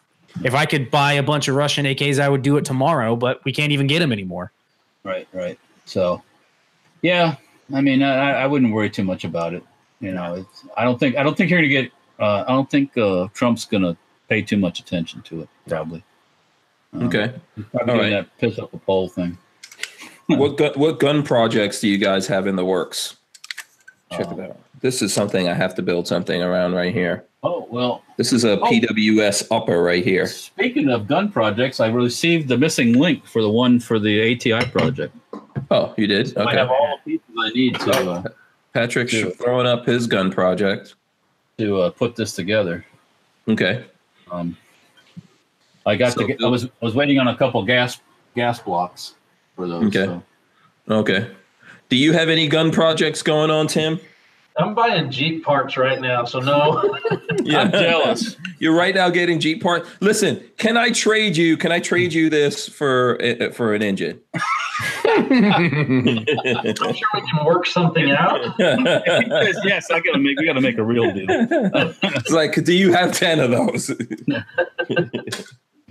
if 0.45 0.55
I 0.55 0.67
could 0.67 0.91
buy 0.91 1.13
a 1.15 1.23
bunch 1.23 1.47
of 1.49 1.55
Russian 1.55 1.87
AKs, 1.87 2.19
I 2.21 2.29
would 2.29 2.43
do 2.43 2.57
it 2.57 2.65
tomorrow. 2.65 3.15
But 3.17 3.45
we 3.45 3.53
can't 3.53 3.73
even 3.73 3.87
get 3.87 4.01
them 4.01 4.13
anymore. 4.13 4.51
right, 5.05 5.29
right. 5.33 5.59
So, 5.85 6.23
yeah, 7.03 7.37
I 7.73 7.81
mean, 7.81 8.03
I, 8.03 8.43
I 8.43 8.47
wouldn't 8.47 8.73
worry 8.75 8.91
too 8.91 9.05
much 9.05 9.25
about 9.25 9.55
it. 9.55 9.63
You 10.01 10.13
know, 10.13 10.35
it's, 10.35 10.65
I 10.77 10.85
don't 10.85 10.99
think 10.99 11.17
I 11.17 11.23
don't 11.23 11.37
think 11.37 11.51
you're 11.51 11.61
gonna 11.61 11.69
get. 11.69 11.93
Uh, 12.19 12.45
I 12.47 12.51
don't 12.53 12.69
think 12.71 12.97
uh, 12.99 13.29
Trump's 13.33 13.65
gonna 13.65 13.97
pay 14.29 14.43
too 14.43 14.57
much 14.57 14.81
attention 14.81 15.23
to 15.23 15.43
it. 15.43 15.49
Probably. 15.69 16.03
Um, 16.95 17.05
Okay. 17.05 17.33
he's 17.55 17.65
probably 17.67 17.93
All 17.93 17.99
doing 18.01 18.13
right. 18.13 18.27
that 18.29 18.39
piss 18.39 18.59
up 18.59 18.73
a 18.75 18.79
poll 18.79 19.09
thing. 19.09 19.39
What 20.29 20.57
gun, 20.57 20.73
what 20.75 20.99
gun 21.01 21.23
projects 21.23 21.81
do 21.81 21.89
you 21.89 21.99
guys 21.99 22.27
have 22.27 22.47
in 22.47 22.57
the 22.57 22.65
works? 22.65 23.17
Check 24.13 24.27
Uh, 24.29 24.35
it 24.37 24.41
out. 24.51 24.61
This 24.81 25.03
is 25.03 25.13
something 25.13 25.49
I 25.49 25.55
have 25.55 25.75
to 25.77 25.83
build 25.83 26.07
something 26.07 26.43
around 26.43 26.75
right 26.75 26.93
here. 26.95 27.25
Oh 27.43 27.67
well. 27.71 28.03
This 28.17 28.33
is 28.33 28.45
a 28.45 28.61
Oh. 28.61 28.65
PWS 28.67 29.47
upper 29.51 29.83
right 29.83 30.05
here. 30.05 30.27
Speaking 30.27 30.89
of 30.91 31.07
gun 31.07 31.31
projects, 31.31 31.81
I 31.81 31.89
received 31.89 32.49
the 32.49 32.57
missing 32.59 32.93
link 32.95 33.27
for 33.27 33.43
the 33.43 33.51
one 33.51 33.81
for 33.81 33.99
the 33.99 34.33
ATI 34.33 34.65
project. 34.71 35.15
Oh, 35.71 35.95
you 35.97 36.07
did? 36.07 36.37
I 36.37 36.43
Okay. 36.45 36.57
have 36.57 36.71
all 36.71 36.99
the 37.05 37.13
pieces 37.13 37.35
I 37.39 37.49
need 37.51 37.75
to 37.81 38.11
uh, 38.11 38.23
Patrick's 38.75 39.13
Yeah. 39.15 39.31
throwing 39.31 39.67
up 39.67 39.87
his 39.87 40.07
gun 40.07 40.31
project. 40.31 40.95
to 41.59 41.81
uh, 41.81 41.91
put 41.91 42.15
this 42.15 42.35
together. 42.35 42.85
Okay. 43.49 43.85
Um, 44.31 44.57
I 45.85 45.97
got 45.97 46.13
So- 46.13 46.21
to 46.21 46.27
get, 46.29 46.41
I 46.41 46.47
was 46.47 46.67
I 46.67 46.85
was 46.85 46.95
waiting 46.95 47.19
on 47.19 47.27
a 47.27 47.37
couple 47.37 47.61
gas 47.65 48.01
gas 48.37 48.61
blocks 48.61 49.15
for 49.59 49.67
those. 49.67 49.85
Okay. 49.87 50.05
so. 50.05 50.23
Okay. 50.89 51.31
Do 51.89 51.97
you 51.97 52.13
have 52.13 52.29
any 52.29 52.47
gun 52.47 52.71
projects 52.71 53.23
going 53.23 53.51
on, 53.51 53.67
Tim? 53.67 54.01
I'm 54.57 54.75
buying 54.75 55.11
Jeep 55.11 55.45
parts 55.45 55.77
right 55.77 56.01
now, 56.01 56.25
so 56.25 56.41
no. 56.41 56.97
I'm 57.31 57.71
jealous. 57.71 58.37
You're 58.59 58.75
right 58.75 58.95
now 58.95 59.09
getting 59.09 59.39
Jeep 59.39 59.63
parts. 59.63 59.89
Listen, 60.01 60.43
can 60.59 60.77
I 60.77 60.91
trade 60.91 61.37
you? 61.37 61.57
Can 61.57 61.71
I 61.71 61.81
trade 61.81 62.13
you 62.13 62.29
this 62.31 62.69
for 62.69 63.21
uh, 63.23 63.51
for 63.51 63.75
an 63.75 63.83
engine? 63.83 64.21
I'm 65.05 66.25
sure 66.25 67.09
we 67.15 67.31
can 67.31 67.45
work 67.45 67.67
something 67.67 68.11
out. 68.11 68.41
it's 68.59 69.65
yes, 69.65 69.91
I 69.91 70.01
gotta 70.01 70.19
make 70.19 70.39
we 70.39 70.47
gotta 70.47 70.61
make 70.61 70.79
a 70.79 70.85
real 70.85 71.13
deal. 71.13 71.27
It's 71.29 72.31
like, 72.31 72.63
do 72.65 72.73
you 72.73 72.93
have 72.93 73.13
ten 73.13 73.41
of 73.41 73.51
those? 73.51 73.93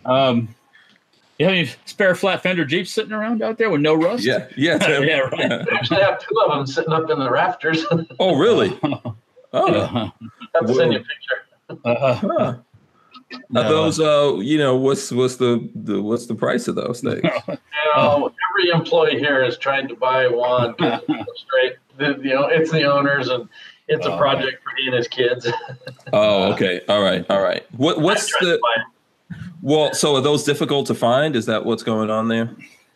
Um, 0.05 0.55
you 1.39 1.45
have 1.45 1.53
any 1.55 1.69
spare 1.85 2.15
flat 2.15 2.41
fender 2.43 2.65
Jeeps 2.65 2.91
sitting 2.91 3.11
around 3.11 3.41
out 3.41 3.57
there 3.57 3.69
with 3.69 3.81
no 3.81 3.93
rust? 3.93 4.23
yeah, 4.25 4.47
yeah, 4.55 4.77
Tim. 4.77 5.03
yeah, 5.07 5.19
right. 5.19 5.51
I 5.71 5.75
actually 5.75 6.01
have 6.01 6.19
two 6.19 6.35
of 6.45 6.51
them 6.51 6.65
sitting 6.65 6.91
up 6.93 7.09
in 7.09 7.19
the 7.19 7.29
rafters. 7.29 7.85
Oh, 8.19 8.37
really? 8.37 8.77
Oh, 8.83 9.15
Uh, 9.53 10.09
have 10.55 10.67
to 10.67 10.73
send 10.73 10.93
you 10.93 10.99
a 10.99 11.03
picture. 11.03 11.81
uh, 11.85 12.13
huh. 12.15 12.55
Are 13.55 13.63
those 13.69 13.99
uh, 13.99 14.37
you 14.39 14.57
know, 14.57 14.75
what's 14.75 15.11
what's 15.11 15.35
the, 15.35 15.69
the 15.75 16.01
what's 16.01 16.27
the 16.27 16.35
price 16.35 16.67
of 16.67 16.75
those 16.75 17.01
things? 17.01 17.21
You 17.47 17.57
know, 17.95 18.31
every 18.51 18.69
employee 18.71 19.19
here 19.19 19.43
has 19.43 19.57
tried 19.57 19.89
to 19.89 19.95
buy 19.95 20.27
one. 20.27 20.75
Straight, 20.77 21.75
the, 21.97 22.19
you 22.21 22.33
know, 22.33 22.47
it's 22.47 22.71
the 22.71 22.83
owners, 22.83 23.27
and 23.29 23.47
it's 23.87 24.05
Oh, 24.05 24.11
a 24.11 24.13
okay. 24.13 24.19
project 24.19 24.63
for 24.63 24.71
he 24.77 24.87
and 24.87 24.95
his 24.95 25.07
kids. 25.07 25.47
Oh, 26.13 26.51
okay. 26.53 26.81
All 26.87 27.01
right. 27.01 27.25
All 27.29 27.41
right. 27.41 27.65
What 27.75 27.99
what's 28.01 28.27
I 28.27 28.39
tried 28.39 28.39
to 28.39 28.45
the 28.53 28.59
buy 28.61 28.83
well? 29.61 29.93
So 29.93 30.15
are 30.15 30.21
those 30.21 30.43
difficult 30.43 30.87
to 30.87 30.95
find? 30.95 31.35
Is 31.35 31.45
that 31.47 31.65
what's 31.65 31.83
going 31.83 32.09
on 32.09 32.27
there? 32.27 32.49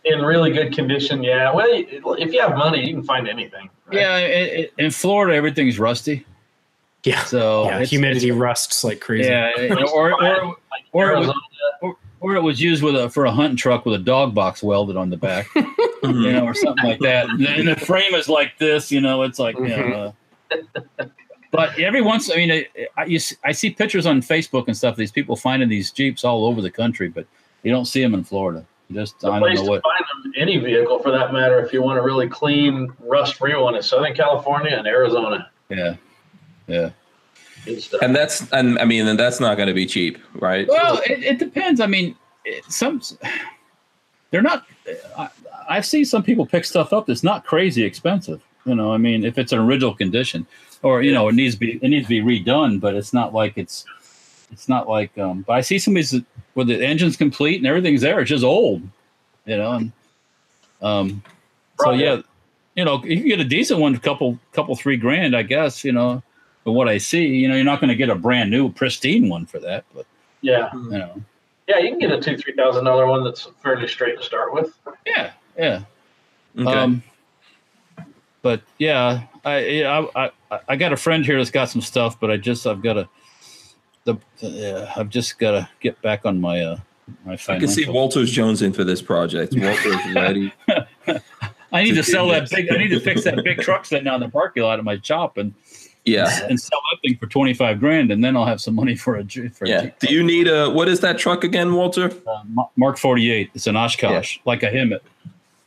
in 0.03 0.19
really 0.23 0.51
good 0.51 0.73
condition. 0.73 1.21
Yeah. 1.23 1.53
Well, 1.53 1.67
if 1.69 2.33
you 2.33 2.41
have 2.41 2.57
money, 2.57 2.83
you 2.87 2.95
can 2.95 3.03
find 3.03 3.29
anything. 3.29 3.69
right? 3.85 3.95
yeah, 3.99 4.17
it, 4.17 4.59
it, 4.59 4.73
in 4.79 4.89
Florida 4.89 5.35
everything's 5.35 5.77
rusty. 5.77 6.25
yeah, 7.03 7.23
So 7.25 7.65
yeah. 7.65 7.73
it's- 7.75 7.91
Humidity 7.91 8.29
it's- 8.29 8.39
rusts 8.41 8.83
like 8.83 8.99
crazy. 8.99 9.29
Yeah, 9.29 9.51
or, 9.93 10.11
or, 10.13 10.47
Like 10.71 10.85
or, 10.91 11.05
Arizona. 11.11 11.33
or, 11.83 11.95
or 12.19 12.35
it 12.35 12.41
was 12.41 12.59
used 12.59 12.81
with 12.81 12.95
a 12.95 13.11
for 13.11 13.25
a 13.25 13.31
hunting 13.31 13.57
truck 13.57 13.85
with 13.85 13.93
a 13.93 14.03
dog 14.03 14.33
box 14.33 14.63
welded 14.63 14.97
on 14.97 15.11
the 15.11 15.17
back, 15.17 15.45
Mm-hmm. 15.49 16.09
you 16.23 16.31
know, 16.31 16.45
or 16.45 16.55
something 16.55 16.83
like 16.83 16.99
that. 17.01 17.29
And 17.29 17.67
the, 17.67 17.75
frame 17.75 18.15
is 18.15 18.27
like 18.27 18.57
this, 18.57 18.91
you 18.91 19.01
know. 19.01 19.21
It's 19.21 19.37
like, 19.37 19.55
you 19.59 19.67
know, 19.67 20.15
uh, 20.99 21.05
but 21.51 21.77
every 21.79 22.01
once, 22.01 22.31
I 22.31 22.35
mean, 22.35 22.51
I, 22.51 22.67
I, 22.97 23.05
you, 23.05 23.19
see- 23.19 23.35
I 23.43 23.51
see 23.51 23.69
pictures 23.69 24.05
on 24.05 24.21
Facebook 24.21 24.67
and 24.67 24.75
stuff. 24.75 24.95
These 24.95 25.11
people 25.11 25.35
finding 25.35 25.69
these 25.69 25.91
jeeps 25.91 26.23
all 26.23 26.45
over 26.45 26.61
the 26.61 26.71
country, 26.71 27.09
but 27.09 27.25
you 27.63 27.71
don't 27.71 27.85
see 27.85 28.01
them 28.01 28.13
in 28.13 28.23
Florida. 28.23 28.65
Just 28.91 29.19
The 29.19 29.27
I 29.27 29.39
don't 29.39 29.41
place 29.41 29.59
know 29.59 29.65
to 29.65 29.69
what. 29.71 29.83
find 29.83 30.23
them, 30.23 30.33
any 30.35 30.57
vehicle 30.57 30.99
for 30.99 31.11
that 31.11 31.31
matter, 31.31 31.63
if 31.63 31.71
you 31.71 31.81
want 31.81 31.99
a 31.99 32.01
really 32.01 32.27
clean, 32.27 32.91
rust-free 32.99 33.55
one, 33.55 33.75
is 33.75 33.85
Southern 33.87 34.13
California 34.13 34.75
and 34.75 34.87
Arizona. 34.87 35.49
Yeah, 35.69 35.95
yeah. 36.67 36.89
And 38.01 38.15
that's 38.15 38.51
and 38.51 38.79
I 38.79 38.85
mean, 38.85 39.07
and 39.07 39.19
that's 39.19 39.39
not 39.39 39.55
going 39.55 39.67
to 39.67 39.73
be 39.73 39.85
cheap, 39.85 40.17
right? 40.33 40.67
Well, 40.67 40.99
it, 41.05 41.23
it 41.23 41.37
depends. 41.37 41.79
I 41.79 41.85
mean, 41.85 42.15
it, 42.43 42.65
some 42.65 43.01
they're 44.31 44.41
not. 44.41 44.65
I, 45.17 45.29
I've 45.69 45.85
seen 45.85 46.03
some 46.05 46.23
people 46.23 46.45
pick 46.45 46.65
stuff 46.65 46.91
up 46.91 47.05
that's 47.05 47.23
not 47.23 47.45
crazy 47.45 47.83
expensive. 47.83 48.41
You 48.65 48.75
know, 48.75 48.91
I 48.91 48.97
mean, 48.97 49.23
if 49.23 49.37
it's 49.37 49.51
an 49.51 49.59
original 49.59 49.93
condition, 49.93 50.45
or 50.83 51.01
you 51.01 51.13
know, 51.13 51.27
it 51.29 51.35
needs 51.35 51.55
to 51.55 51.59
be 51.59 51.79
it 51.81 51.89
needs 51.89 52.07
to 52.07 52.09
be 52.09 52.21
redone, 52.21 52.79
but 52.79 52.95
it's 52.95 53.13
not 53.13 53.33
like 53.33 53.57
it's 53.57 53.85
it's 54.51 54.67
not 54.67 54.87
like. 54.89 55.17
Um, 55.17 55.43
but 55.43 55.53
I 55.53 55.61
see 55.61 55.79
some 55.79 55.93
of 55.93 55.95
these 55.95 56.21
where 56.53 56.65
the 56.65 56.83
engine's 56.83 57.15
complete 57.17 57.57
and 57.57 57.67
everything's 57.67 58.01
there. 58.01 58.19
It's 58.19 58.29
just 58.29 58.43
old. 58.43 58.81
You 59.45 59.57
know, 59.57 59.71
and 59.73 59.91
um, 60.81 61.23
so 61.79 61.89
Right. 61.91 61.99
yeah, 61.99 62.21
you 62.75 62.85
know, 62.85 63.03
you 63.03 63.17
can 63.17 63.27
get 63.27 63.39
a 63.39 63.45
decent 63.45 63.79
one, 63.79 63.97
couple 63.97 64.37
couple 64.53 64.75
three 64.75 64.97
grand, 64.97 65.35
I 65.35 65.43
guess. 65.43 65.83
You 65.83 65.91
know, 65.91 66.21
but 66.63 66.73
what 66.73 66.87
I 66.87 66.97
see, 66.97 67.25
you 67.25 67.47
know, 67.47 67.55
you're 67.55 67.63
not 67.63 67.79
going 67.79 67.89
to 67.89 67.95
get 67.95 68.09
a 68.09 68.15
brand 68.15 68.51
new 68.51 68.71
pristine 68.71 69.29
one 69.29 69.45
for 69.45 69.59
that, 69.59 69.85
but 69.95 70.05
yeah, 70.41 70.69
you 70.73 70.89
know. 70.89 71.21
yeah, 71.67 71.79
you 71.79 71.89
can 71.89 71.99
get 71.99 72.11
a 72.11 72.21
two, 72.21 72.37
three 72.37 72.53
thousand 72.53 72.85
dollar 72.85 73.07
one 73.07 73.23
that's 73.23 73.47
fairly 73.63 73.87
straight 73.87 74.17
to 74.17 74.23
start 74.23 74.53
with. 74.53 74.77
Yeah, 75.05 75.31
yeah. 75.57 75.83
Okay. 76.57 76.69
Um, 76.69 77.01
but 78.41 78.61
yeah, 78.77 79.23
I, 79.43 79.83
I 79.83 80.31
I 80.51 80.59
I 80.69 80.75
got 80.75 80.93
a 80.93 80.97
friend 80.97 81.25
here 81.25 81.37
that's 81.37 81.51
got 81.51 81.69
some 81.69 81.81
stuff, 81.81 82.19
but 82.19 82.29
I 82.31 82.37
just 82.37 82.65
I've 82.67 82.81
got 82.81 82.93
to 82.93 83.09
the 84.03 84.17
yeah, 84.39 84.91
I've 84.95 85.09
just 85.09 85.39
got 85.39 85.51
to 85.51 85.69
get 85.79 86.01
back 86.01 86.25
on 86.25 86.39
my 86.41 86.61
uh 86.61 86.77
my 87.25 87.33
I 87.33 87.35
can 87.35 87.67
see 87.67 87.83
financial. 87.83 87.93
Walter's 87.93 88.31
Jones 88.31 88.61
in 88.61 88.73
for 88.73 88.83
this 88.83 89.01
project. 89.01 89.53
Walter's 89.55 90.15
ready. 90.15 90.53
I 91.73 91.83
need 91.83 91.91
to 91.91 91.95
to 91.97 92.03
sell 92.03 92.27
that 92.29 92.49
big. 92.49 92.71
I 92.71 92.77
need 92.77 92.89
to 92.89 92.99
fix 92.99 93.23
that 93.23 93.43
big 93.43 93.59
truck 93.61 93.85
sitting 93.85 94.11
in 94.11 94.19
the 94.19 94.29
parking 94.29 94.63
lot 94.63 94.77
of 94.79 94.85
my 94.85 94.99
shop 95.01 95.37
and 95.37 95.53
Yeah. 96.03 96.27
and 96.49 96.59
sell 96.59 96.79
that 96.91 97.01
thing 97.01 97.17
for 97.17 97.27
twenty 97.27 97.53
five 97.53 97.79
grand, 97.79 98.11
and 98.11 98.23
then 98.23 98.35
I'll 98.35 98.45
have 98.45 98.59
some 98.61 98.75
money 98.75 98.95
for 98.95 99.15
a 99.17 99.23
for 99.49 99.65
Yeah. 99.65 99.83
Jeep. 99.83 99.99
Do 99.99 100.13
you 100.13 100.23
need 100.23 100.47
a 100.47 100.69
what 100.69 100.87
is 100.89 100.99
that 101.01 101.17
truck 101.17 101.43
again, 101.43 101.73
Walter? 101.73 102.11
Uh, 102.27 102.43
Mark 102.75 102.97
forty 102.97 103.31
eight. 103.31 103.51
It's 103.53 103.67
an 103.67 103.75
Oshkosh, 103.75 104.39
like 104.45 104.63
a 104.63 104.67
HEMTT. 104.71 104.99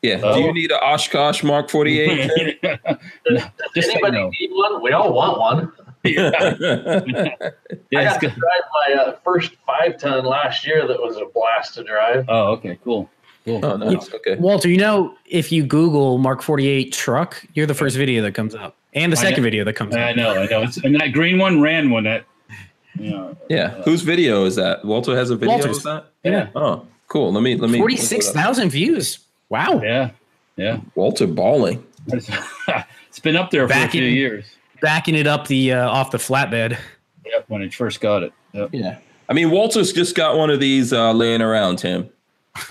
Yeah. 0.04 0.20
Oh. 0.22 0.34
Do 0.34 0.40
you 0.42 0.52
need 0.52 0.70
a 0.70 0.78
Oshkosh 0.84 1.42
Mark 1.42 1.70
48? 1.70 2.60
Does, 2.62 3.42
does 3.74 3.86
say 3.86 3.92
anybody 3.92 4.18
no. 4.18 4.30
need 4.38 4.50
one? 4.52 4.82
We 4.82 4.92
all 4.92 5.12
want 5.14 5.38
one. 5.38 5.72
yeah, 6.04 6.30
I 6.36 7.42
yeah, 7.90 8.04
got 8.04 8.20
to 8.20 8.28
drive 8.28 8.36
my 8.38 8.94
uh, 8.94 9.16
first 9.24 9.52
five 9.66 9.98
ton 9.98 10.24
last 10.26 10.66
year. 10.66 10.86
That 10.86 11.00
was 11.00 11.16
a 11.16 11.24
blast 11.32 11.74
to 11.76 11.82
drive. 11.84 12.26
Oh, 12.28 12.52
okay, 12.52 12.78
cool, 12.84 13.08
cool. 13.46 13.64
oh, 13.64 13.76
nice. 13.78 14.12
Okay. 14.12 14.34
Walter, 14.36 14.68
you 14.68 14.76
know, 14.76 15.14
if 15.24 15.50
you 15.50 15.64
Google 15.64 16.18
Mark 16.18 16.42
48 16.42 16.92
truck, 16.92 17.42
you're 17.54 17.64
the 17.64 17.72
first 17.74 17.96
video 17.96 18.20
that 18.22 18.32
comes 18.32 18.54
up. 18.54 18.76
and 18.92 19.10
the 19.14 19.16
I 19.18 19.22
second 19.22 19.38
know. 19.42 19.44
video 19.46 19.64
that 19.64 19.72
comes 19.76 19.94
up. 19.94 20.00
I 20.02 20.12
know, 20.12 20.42
I 20.42 20.46
know. 20.46 20.62
It's, 20.64 20.76
and 20.76 20.94
that 21.00 21.14
green 21.14 21.38
one 21.38 21.62
ran 21.62 21.90
when 21.90 22.04
that. 22.04 22.24
You 22.98 23.10
know, 23.10 23.36
Yeah. 23.48 23.70
Whose 23.84 24.02
video 24.02 24.44
is 24.44 24.56
that? 24.56 24.84
Walter 24.84 25.16
has 25.16 25.30
a 25.30 25.36
video 25.36 25.54
Walter's. 25.56 25.78
of 25.78 25.82
that? 25.84 26.06
yeah, 26.22 26.48
Oh, 26.54 26.86
cool. 27.08 27.32
Let 27.32 27.42
me 27.42 27.56
let 27.56 27.70
me 27.70 27.78
Forty 27.78 27.96
six 27.96 28.30
thousand 28.30 28.68
views. 28.68 29.20
Wow. 29.48 29.80
yeah, 29.82 30.10
yeah. 30.56 30.80
Walter 30.94 31.26
balling. 31.26 31.84
it's 32.08 33.18
been 33.22 33.36
up 33.36 33.50
there 33.50 33.64
for 33.66 33.68
Back 33.68 33.88
a 33.88 33.92
few 33.92 34.04
years. 34.04 34.56
Backing 34.80 35.14
it 35.14 35.26
up 35.26 35.46
the 35.46 35.72
uh, 35.72 35.88
off 35.88 36.10
the 36.10 36.18
flatbed. 36.18 36.76
Yep, 37.24 37.44
when 37.48 37.62
it 37.62 37.72
first 37.72 38.00
got 38.00 38.22
it. 38.22 38.32
Yep. 38.52 38.70
Yeah. 38.72 38.98
I 39.28 39.32
mean, 39.32 39.50
Walter's 39.50 39.92
just 39.92 40.14
got 40.14 40.36
one 40.36 40.50
of 40.50 40.60
these 40.60 40.92
uh, 40.92 41.12
laying 41.12 41.40
around, 41.40 41.76
Tim. 41.78 42.10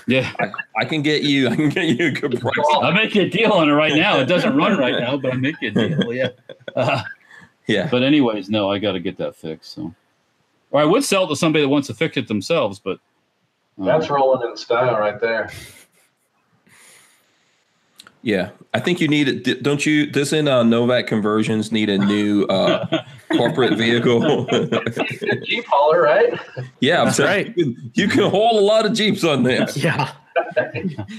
Yeah, 0.06 0.32
I, 0.40 0.50
I 0.78 0.84
can 0.84 1.02
get 1.02 1.22
you. 1.22 1.48
I 1.48 1.56
can 1.56 1.68
get 1.68 1.84
you 1.98 2.06
a 2.06 2.10
good 2.10 2.40
price. 2.40 2.54
I'll 2.74 2.92
make 2.92 3.14
you 3.14 3.22
a 3.22 3.28
deal 3.28 3.52
on 3.52 3.68
it 3.68 3.72
right 3.72 3.94
now. 3.94 4.18
It 4.18 4.26
doesn't 4.26 4.56
run 4.56 4.78
right 4.78 4.98
now, 4.98 5.16
but 5.16 5.32
I'll 5.32 5.38
make 5.38 5.56
you 5.60 5.68
a 5.68 5.72
deal. 5.72 6.12
Yeah. 6.12 6.28
Uh, 6.76 7.02
Yeah. 7.68 7.88
but 7.90 8.02
anyways, 8.02 8.50
no, 8.50 8.68
I 8.70 8.78
got 8.78 8.92
to 8.92 9.00
get 9.00 9.16
that 9.18 9.36
fixed. 9.36 9.72
So, 9.74 9.94
or 10.72 10.80
I 10.80 10.84
would 10.84 11.04
sell 11.04 11.24
it 11.24 11.28
to 11.28 11.36
somebody 11.36 11.62
that 11.64 11.68
wants 11.68 11.86
to 11.86 11.94
fix 11.94 12.16
it 12.16 12.26
themselves, 12.28 12.78
but 12.80 12.98
uh, 13.80 13.84
That's 13.84 14.10
rolling 14.10 14.48
in 14.50 14.56
style 14.56 14.98
right 14.98 15.20
there. 15.20 15.50
Yeah. 18.24 18.50
I 18.72 18.80
think 18.80 19.00
you 19.00 19.06
need 19.06 19.46
it. 19.46 19.62
Don't 19.62 19.84
you? 19.84 20.06
Doesn't 20.10 20.48
uh, 20.48 20.62
Novak 20.62 21.06
Conversions 21.06 21.70
need 21.70 21.90
a 21.90 21.98
new 21.98 22.44
uh, 22.46 23.04
corporate 23.36 23.76
vehicle? 23.76 24.46
Jeep 25.44 25.64
hauler, 25.68 26.02
right? 26.02 26.32
yeah. 26.80 27.00
I'm 27.00 27.04
That's 27.06 27.18
saying 27.18 27.46
right. 27.48 27.56
You 27.56 27.64
can, 27.74 27.90
you 27.94 28.08
can 28.08 28.30
haul 28.30 28.58
a 28.58 28.64
lot 28.64 28.86
of 28.86 28.94
Jeeps 28.94 29.24
on 29.24 29.42
there. 29.44 29.68
Yeah. 29.76 30.10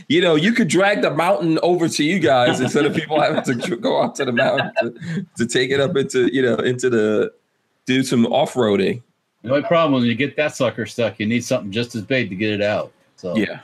You 0.08 0.22
know, 0.22 0.36
you 0.36 0.52
could 0.52 0.68
drag 0.68 1.02
the 1.02 1.10
mountain 1.12 1.58
over 1.64 1.88
to 1.88 2.04
you 2.04 2.20
guys 2.20 2.60
instead 2.60 2.86
of 2.86 2.94
people 2.94 3.20
having 3.20 3.44
to 3.44 3.76
go 3.78 4.02
out 4.02 4.16
to 4.16 4.26
the 4.26 4.32
mountain 4.32 4.72
to, 4.80 5.26
to 5.38 5.46
take 5.46 5.72
it 5.72 5.80
up 5.80 5.96
into, 5.96 6.34
you 6.34 6.42
know, 6.42 6.56
into 6.56 6.90
the, 6.90 7.34
do 7.86 8.04
some 8.04 8.26
off 8.28 8.54
roading. 8.54 9.02
the 9.42 9.50
only 9.50 9.68
problem 9.68 9.94
when 9.94 10.04
you 10.04 10.16
get 10.16 10.36
that 10.38 10.56
sucker 10.56 10.86
stuck, 10.86 11.20
you 11.20 11.26
need 11.26 11.44
something 11.44 11.72
just 11.72 11.96
as 11.96 12.02
big 12.02 12.30
to 12.30 12.36
get 12.36 12.52
it 12.52 12.62
out. 12.62 12.92
So 13.16 13.36
Yeah. 13.36 13.60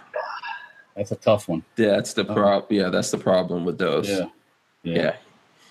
That's 0.95 1.11
a 1.11 1.15
tough 1.15 1.47
one. 1.47 1.63
That's 1.75 2.13
the 2.13 2.25
prob. 2.25 2.65
Yeah. 2.71 2.89
That's 2.89 3.11
the 3.11 3.17
problem 3.17 3.65
with 3.65 3.77
those. 3.77 4.09
Yeah, 4.09 4.25
Yeah. 4.83 5.15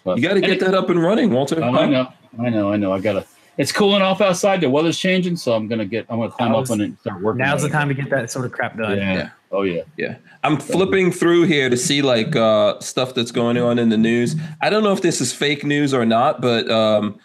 But- 0.04 0.16
You 0.18 0.22
got 0.26 0.34
to 0.34 0.40
get 0.40 0.60
that 0.60 0.74
up 0.74 0.88
and 0.90 1.02
running, 1.02 1.30
Walter. 1.30 1.62
I 1.62 1.86
know, 1.86 2.08
I 2.42 2.48
know, 2.48 2.72
I 2.72 2.76
know. 2.76 2.92
I 2.92 3.00
gotta. 3.00 3.24
It's 3.58 3.72
cooling 3.72 4.00
off 4.00 4.22
outside. 4.22 4.62
The 4.62 4.70
weather's 4.70 4.98
changing, 4.98 5.36
so 5.36 5.52
I'm 5.52 5.68
gonna 5.68 5.84
get. 5.84 6.06
I'm 6.08 6.18
gonna 6.18 6.30
climb 6.30 6.54
up 6.54 6.70
on 6.70 6.80
it 6.80 6.84
and 6.84 6.98
start 7.00 7.20
working. 7.20 7.40
Now's 7.40 7.60
the 7.60 7.68
time 7.68 7.88
to 7.88 7.94
get 7.94 8.08
that 8.08 8.30
sort 8.30 8.46
of 8.46 8.52
crap 8.52 8.78
done. 8.78 8.96
Yeah. 8.96 9.12
Yeah. 9.14 9.28
Oh 9.52 9.62
yeah. 9.62 9.82
Yeah. 9.98 10.16
I'm 10.42 10.56
flipping 10.56 11.12
through 11.12 11.42
here 11.42 11.68
to 11.68 11.76
see 11.76 12.00
like 12.00 12.34
uh, 12.34 12.78
stuff 12.80 13.12
that's 13.12 13.32
going 13.32 13.58
on 13.58 13.78
in 13.78 13.90
the 13.90 13.98
news. 13.98 14.34
I 14.62 14.70
don't 14.70 14.82
know 14.82 14.92
if 14.92 15.02
this 15.02 15.20
is 15.20 15.34
fake 15.34 15.64
news 15.64 15.92
or 15.92 16.06
not, 16.06 16.40
but 16.40 16.70
um, 16.70 17.18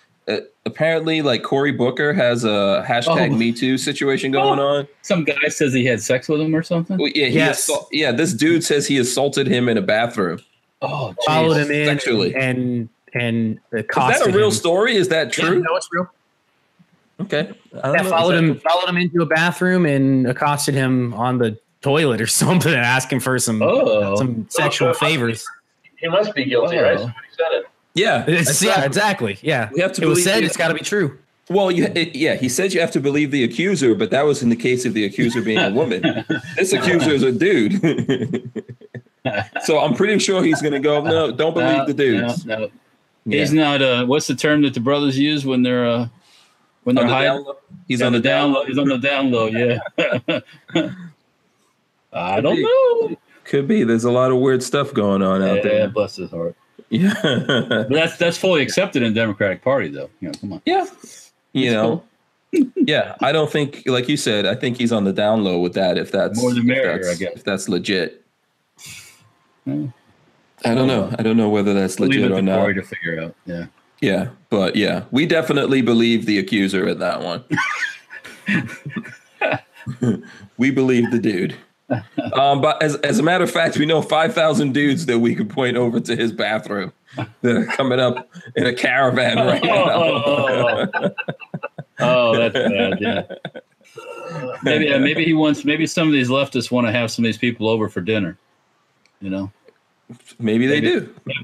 apparently, 0.66 1.22
like 1.22 1.44
Cory 1.44 1.72
Booker 1.72 2.14
has 2.14 2.44
a 2.44 2.86
hashtag 2.88 3.32
Oh. 3.32 3.36
Me 3.36 3.52
Too 3.52 3.78
situation 3.78 4.32
going 4.32 4.60
oh. 4.60 4.68
on. 4.80 4.88
Some 5.02 5.24
guy 5.24 5.48
says 5.50 5.74
he 5.74 5.86
had 5.86 6.02
sex 6.02 6.28
with 6.28 6.42
him 6.42 6.56
or 6.56 6.64
something. 6.64 6.98
Well, 6.98 7.12
yeah, 7.14 7.28
he 7.28 7.36
Yes. 7.36 7.60
assault- 7.60 7.90
yeah. 7.92 8.12
This 8.12 8.34
dude 8.34 8.64
says 8.64 8.88
he 8.88 8.98
assaulted 8.98 9.48
him 9.48 9.70
in 9.70 9.78
a 9.78 9.82
bathroom. 9.82 10.40
Oh, 10.82 11.16
Followed 11.26 11.58
him 11.58 11.72
in 11.72 11.88
Sexually. 11.88 12.36
and 12.36 12.90
and 13.14 13.60
Is 13.72 13.86
that 13.96 14.28
a 14.28 14.32
real 14.32 14.48
him. 14.48 14.52
story? 14.52 14.96
Is 14.96 15.08
that 15.08 15.36
Yeah, 15.38 15.46
true? 15.46 15.60
no, 15.62 15.76
it's 15.78 15.88
real. 15.92 16.10
Okay. 17.22 17.50
I 17.82 17.94
Yeah, 17.94 18.04
followed 18.04 18.34
Is 18.36 18.42
that- 18.42 18.48
him, 18.48 18.60
followed 18.60 18.90
him 18.90 18.98
into 18.98 19.22
a 19.22 19.26
bathroom 19.26 19.86
and 19.86 20.28
accosted 20.28 20.76
him 20.76 21.14
on 21.14 21.38
the 21.38 21.58
toilet 21.82 22.20
or 22.20 22.28
something, 22.42 22.74
and 22.74 22.82
asking 22.82 23.22
for 23.22 23.40
some 23.40 23.62
Oh. 23.62 24.16
some 24.18 24.48
sexual 24.50 24.90
Oh, 24.90 24.94
favors. 24.94 25.46
He 25.98 26.10
must 26.10 26.36
be 26.36 26.44
guilty, 26.44 26.78
right? 26.78 26.96
Oh. 26.98 27.04
Somebody 27.04 27.28
said 27.38 27.48
it. 27.60 27.66
Yeah. 27.96 28.24
It's, 28.28 28.62
yeah, 28.62 28.84
exactly. 28.84 29.34
exactly. 29.34 29.38
Yeah, 29.42 29.70
We 29.74 29.82
have 29.82 29.94
to 29.94 30.04
it 30.04 30.06
was 30.06 30.18
believe 30.20 30.24
said. 30.26 30.44
it. 30.44 30.46
It's 30.48 30.58
got 30.58 30.68
to 30.68 30.74
be 30.76 30.82
true. 30.82 31.18
Well, 31.50 31.72
you, 31.72 31.86
it, 31.86 32.16
yeah, 32.16 32.36
he 32.36 32.50
said 32.50 32.74
you 32.74 32.80
have 32.82 32.92
to 32.92 33.00
believe 33.00 33.30
the 33.32 33.44
accuser, 33.44 33.94
but 33.96 34.10
that 34.12 34.24
was 34.26 34.42
in 34.44 34.50
the 34.50 34.56
case 34.56 34.84
of 34.86 34.94
the 34.96 35.06
accuser 35.06 35.42
being 35.42 35.60
a 35.60 35.70
woman. 35.72 36.02
this 36.56 36.74
accuser 36.74 37.12
is 37.12 37.22
a 37.24 37.32
dude. 37.32 38.52
so 39.64 39.80
I'm 39.80 39.94
pretty 39.94 40.18
sure 40.20 40.44
he's 40.44 40.60
going 40.62 40.74
to 40.74 40.80
go, 40.80 41.02
no, 41.04 41.32
don't 41.32 41.54
believe 41.54 41.78
No, 41.78 41.86
the 41.86 41.94
dudes. 41.94 42.46
No, 42.46 42.58
no. 42.58 42.70
Yeah. 43.28 43.40
He's 43.40 43.54
not. 43.54 43.82
Uh, 43.82 44.06
what's 44.06 44.28
the 44.28 44.36
term 44.36 44.62
that 44.64 44.74
the 44.74 44.80
brothers 44.80 45.18
use 45.18 45.46
when 45.46 45.64
they're 45.64 45.86
uh, 45.88 46.08
when 46.84 46.98
On 46.98 47.08
they're 47.08 47.34
the 47.36 47.40
low? 47.42 47.58
He's 47.88 48.02
on 48.02 48.12
the 48.14 48.20
down 48.20 48.54
low. 48.54 48.66
He's 48.66 48.78
on 48.78 48.88
the 48.88 48.98
down 49.00 49.32
low. 49.32 49.48
Yeah. 49.48 49.80
I 52.14 52.42
don't 52.42 52.56
be. 52.56 52.64
know. 52.64 53.18
Could 53.44 53.68
be. 53.68 53.84
There's 53.84 54.04
a 54.04 54.12
lot 54.12 54.32
of 54.32 54.38
weird 54.38 54.64
stuff 54.64 54.94
going 54.94 55.22
on 55.22 55.42
out 55.42 55.58
Yeah, 55.58 55.62
there. 55.64 55.88
bless 55.90 56.16
his 56.16 56.32
heart. 56.32 56.56
Yeah. 56.96 57.14
But 57.22 57.90
that's 57.90 58.18
that's 58.18 58.38
fully 58.38 58.62
accepted 58.62 59.04
in 59.04 59.14
the 59.14 59.20
Democratic 59.20 59.62
Party, 59.64 59.90
though. 59.90 60.10
You 60.20 60.30
know, 60.30 60.34
come 60.40 60.54
on. 60.54 60.62
yeah. 60.66 60.86
You 61.54 61.66
It's 61.66 61.74
know, 61.74 62.04
yeah, 62.76 63.16
I 63.22 63.32
don't 63.32 63.52
think, 63.52 63.84
like 63.86 64.08
you 64.10 64.18
said, 64.18 64.46
I 64.46 64.56
think 64.56 64.78
he's 64.78 64.92
on 64.92 65.04
the 65.04 65.14
down 65.14 65.44
low 65.44 65.60
with 65.60 65.74
that. 65.74 65.98
If 65.98 66.12
that's 66.12 66.40
More 66.42 66.54
the 66.54 66.60
if 66.60 66.66
merrier, 66.66 67.10
I 67.10 67.16
guess. 67.16 67.34
If 67.36 67.44
that's 67.44 67.68
legit, 67.70 68.24
Yeah. 69.66 69.88
I 70.64 70.74
don't 70.74 70.88
know. 70.88 71.14
I 71.20 71.24
don't 71.24 71.38
know 71.38 71.50
whether 71.50 71.74
that's 71.74 72.00
Leave 72.00 72.10
legit 72.12 72.26
it 72.26 72.32
or 72.32 72.36
to 72.38 72.42
not. 72.42 72.60
Cory 72.60 72.74
to 72.76 72.82
figure 72.82 73.22
out. 73.22 73.36
Yeah. 73.46 73.66
Yeah, 74.02 74.30
but 74.50 74.76
yeah, 74.76 75.04
we 75.12 75.26
definitely 75.26 75.82
believe 75.82 76.26
the 76.26 76.38
accuser 76.40 76.88
in 76.88 77.00
that 77.00 77.22
one. 77.22 77.44
we 80.58 80.72
believe 80.72 81.12
the 81.12 81.20
dude. 81.20 81.56
Um, 82.34 82.62
but 82.62 82.82
as, 82.82 82.96
as 82.98 83.20
a 83.20 83.24
matter 83.24 83.44
of 83.44 83.52
fact, 83.52 83.78
we 83.78 83.86
know 83.86 84.02
5,000 84.02 84.74
dudes 84.74 85.06
that 85.06 85.20
we 85.20 85.36
could 85.36 85.50
point 85.50 85.78
over 85.78 86.00
to 86.00 86.16
his 86.16 86.32
bathroom 86.32 86.92
that 87.42 87.56
are 87.56 87.66
coming 87.66 88.00
up 88.00 88.28
in 88.56 88.66
a 88.66 88.74
caravan 88.74 89.38
right 89.38 89.64
now. 89.64 91.12
Oh, 92.00 92.38
that's 92.38 92.54
bad. 92.54 92.98
Yeah. 93.00 93.24
Maybe 94.64 94.92
uh, 94.92 95.00
maybe 95.00 95.24
he 95.24 95.34
wants. 95.34 95.64
Maybe 95.64 95.86
some 95.88 96.08
of 96.08 96.14
these 96.14 96.30
leftists 96.30 96.72
want 96.72 96.88
to 96.88 96.92
have 96.92 97.12
some 97.12 97.24
of 97.24 97.28
these 97.28 97.38
people 97.38 97.70
over 97.70 97.88
for 97.88 98.02
dinner. 98.02 98.38
You 99.22 99.30
know, 99.30 99.52
maybe 100.40 100.68
they 100.68 100.82
Maybe. 100.82 101.00
do. 101.00 101.02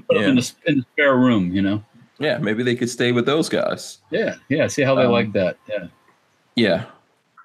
Put 0.08 0.14
them 0.14 0.22
in, 0.24 0.34
the, 0.36 0.52
in 0.66 0.76
the 0.78 0.84
spare 0.92 1.16
room. 1.16 1.52
You 1.54 1.62
know. 1.62 1.84
Yeah, 2.18 2.38
maybe 2.38 2.62
they 2.62 2.74
could 2.76 2.90
stay 2.90 3.12
with 3.12 3.24
those 3.24 3.48
guys. 3.48 3.98
Yeah. 4.10 4.34
Yeah. 4.48 4.66
See 4.66 4.82
how 4.82 4.94
they 4.94 5.04
Um, 5.04 5.12
like 5.12 5.32
that. 5.32 5.56
Yeah. 5.68 5.86
Yeah. 6.56 6.84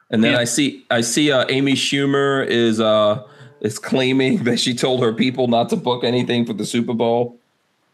And 0.09 0.23
then 0.23 0.33
Yeah. 0.33 0.39
I 0.39 0.43
see 0.45 0.85
I 0.89 1.01
see 1.01 1.31
uh, 1.31 1.45
Amy 1.49 1.73
Schumer 1.73 2.45
is 2.47 2.79
uh 2.79 3.23
is 3.61 3.77
claiming 3.79 4.43
that 4.45 4.59
she 4.59 4.73
told 4.73 5.01
her 5.01 5.13
people 5.13 5.47
not 5.47 5.69
to 5.69 5.75
book 5.75 6.03
anything 6.03 6.45
for 6.45 6.53
the 6.53 6.65
Super 6.65 6.93
Bowl. 6.93 7.37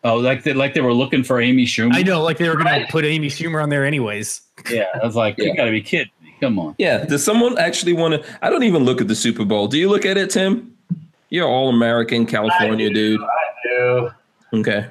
Oh, 0.05 0.17
like 0.17 0.43
they 0.43 0.53
like 0.53 0.73
they 0.73 0.81
were 0.81 0.93
looking 0.93 1.23
for 1.23 1.39
Amy 1.41 1.65
Schumer. 1.65 1.93
I 1.93 2.03
know, 2.03 2.21
like 2.21 2.37
they 2.37 2.49
were 2.49 2.55
going 2.57 2.81
to 2.81 2.85
put 2.91 3.05
Amy 3.05 3.29
Schumer 3.29 3.63
on 3.63 3.69
there 3.69 3.85
anyways. 3.85 4.41
Yeah. 4.69 4.83
I 5.01 5.05
was 5.05 5.15
like, 5.15 5.37
Yeah. 5.37 5.45
you 5.45 5.55
got 5.55 5.65
to 5.65 5.71
be 5.71 5.81
kidding 5.81 6.11
me. 6.21 6.35
Come 6.41 6.59
on. 6.59 6.75
Yeah. 6.77 7.05
Does 7.05 7.23
someone 7.23 7.57
actually 7.57 7.93
want 7.93 8.21
to? 8.21 8.37
I 8.41 8.49
don't 8.49 8.63
even 8.63 8.83
look 8.83 8.99
at 8.99 9.07
the 9.07 9.15
Super 9.15 9.45
Bowl. 9.45 9.67
Do 9.67 9.77
you 9.77 9.89
look 9.89 10.05
at 10.05 10.17
it, 10.17 10.29
Tim? 10.29 10.75
You're 11.29 11.47
all 11.47 11.69
American 11.69 12.25
California 12.25 12.89
dude. 12.93 13.21
I 13.21 13.27
do. 13.63 14.09
Okay. 14.55 14.87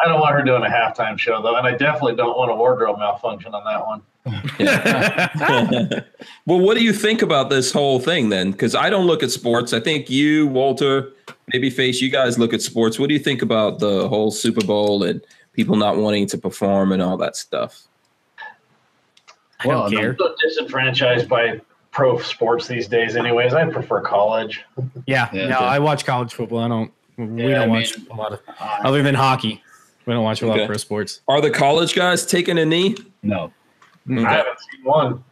I 0.00 0.08
don't 0.08 0.20
want 0.20 0.34
her 0.34 0.42
doing 0.42 0.62
a 0.62 0.68
halftime 0.68 1.18
show 1.18 1.42
though, 1.42 1.56
and 1.56 1.66
I 1.66 1.72
definitely 1.76 2.16
don't 2.16 2.36
want 2.36 2.50
a 2.50 2.54
wardrobe 2.54 2.98
malfunction 2.98 3.54
on 3.54 3.64
that 3.64 3.86
one. 3.86 4.02
well, 6.46 6.60
what 6.60 6.76
do 6.76 6.84
you 6.84 6.92
think 6.92 7.22
about 7.22 7.50
this 7.50 7.72
whole 7.72 7.98
thing 7.98 8.28
then? 8.28 8.52
Because 8.52 8.74
I 8.74 8.90
don't 8.90 9.06
look 9.06 9.22
at 9.22 9.30
sports. 9.30 9.72
I 9.72 9.80
think 9.80 10.10
you, 10.10 10.46
Walter, 10.48 11.12
maybe 11.52 11.70
Face, 11.70 12.00
you 12.00 12.10
guys 12.10 12.38
look 12.38 12.52
at 12.52 12.62
sports. 12.62 12.98
What 12.98 13.08
do 13.08 13.14
you 13.14 13.20
think 13.20 13.42
about 13.42 13.78
the 13.78 14.08
whole 14.08 14.30
Super 14.30 14.64
Bowl 14.64 15.02
and 15.02 15.20
people 15.52 15.76
not 15.76 15.96
wanting 15.96 16.26
to 16.28 16.38
perform 16.38 16.92
and 16.92 17.02
all 17.02 17.16
that 17.16 17.36
stuff? 17.36 17.82
I 19.60 19.64
don't 19.64 19.74
Well, 19.74 19.90
care. 19.90 20.10
I'm 20.10 20.16
so 20.18 20.34
disenfranchised 20.42 21.28
by 21.28 21.60
pro 21.90 22.18
sports 22.18 22.68
these 22.68 22.86
days, 22.86 23.16
anyways. 23.16 23.54
I 23.54 23.68
prefer 23.70 24.00
college. 24.00 24.64
Yeah, 25.06 25.28
Yeah, 25.32 25.48
no. 25.48 25.56
I 25.58 25.78
watch 25.80 26.04
college 26.04 26.32
football. 26.34 26.60
I 26.60 26.68
don't. 26.68 26.92
We 27.16 27.48
Yeah, 27.48 27.60
don't 27.60 27.70
I 27.70 27.72
watch 27.72 27.96
a 28.10 28.14
lot 28.14 28.32
of 28.34 28.40
other 28.84 29.02
than 29.02 29.14
hockey. 29.16 29.62
We 30.08 30.14
don't 30.14 30.24
watch 30.24 30.40
a 30.40 30.46
lot 30.46 30.54
Okay. 30.54 30.62
of 30.62 30.68
pro 30.68 30.76
sports. 30.78 31.20
Are 31.28 31.42
the 31.42 31.50
college 31.50 31.94
guys 31.94 32.24
taking 32.24 32.58
a 32.58 32.64
knee? 32.64 32.96
No, 33.22 33.52
I 34.10 34.20
haven't 34.20 34.58
seen 34.58 34.82
one. 34.84 35.22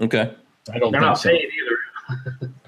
Okay. 0.00 0.32
I 0.74 0.78
don't 0.80 0.90
They're 0.90 1.00
think 1.00 1.08
not 1.10 1.18
so. 1.20 1.28
paid 1.30 1.48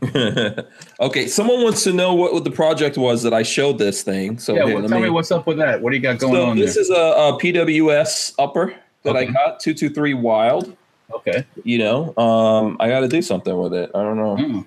either. 0.05 0.67
okay. 1.01 1.27
Someone 1.27 1.65
wants 1.65 1.83
to 1.83 1.93
know 1.93 2.15
what, 2.15 2.33
what 2.33 2.45
the 2.45 2.53
project 2.53 2.97
was 2.97 3.25
that 3.25 3.35
I 3.35 3.43
showed 3.43 3.79
this 3.79 4.05
thing. 4.05 4.39
So 4.39 4.55
Yeah. 4.55 4.65
here, 4.67 4.75
Well, 4.75 4.83
let 4.85 4.91
tell 4.91 5.01
me 5.01 5.11
what's 5.11 5.33
up 5.33 5.49
with 5.49 5.59
that. 5.59 5.83
What 5.83 5.91
do 5.91 5.97
you 5.97 6.03
got 6.03 6.21
going 6.21 6.35
so 6.35 6.47
on 6.47 6.57
this 6.57 6.75
there? 6.75 6.83
is 6.83 6.91
a, 6.91 6.95
a 6.95 7.39
PWS 7.41 8.35
upper 8.39 8.73
that 9.03 9.17
I 9.17 9.25
got 9.25 9.59
two 9.59 9.75
two 9.75 9.91
three 9.91 10.15
Wylde. 10.15 10.77
okay. 11.13 11.45
You 11.65 11.79
know, 11.79 12.17
um, 12.17 12.77
I 12.79 12.89
got 12.89 13.01
to 13.01 13.09
do 13.09 13.23
something 13.23 13.59
with 13.59 13.75
it. 13.75 13.91
I 13.93 14.03
don't 14.05 14.17
know. 14.19 14.37
Mm. 14.37 14.67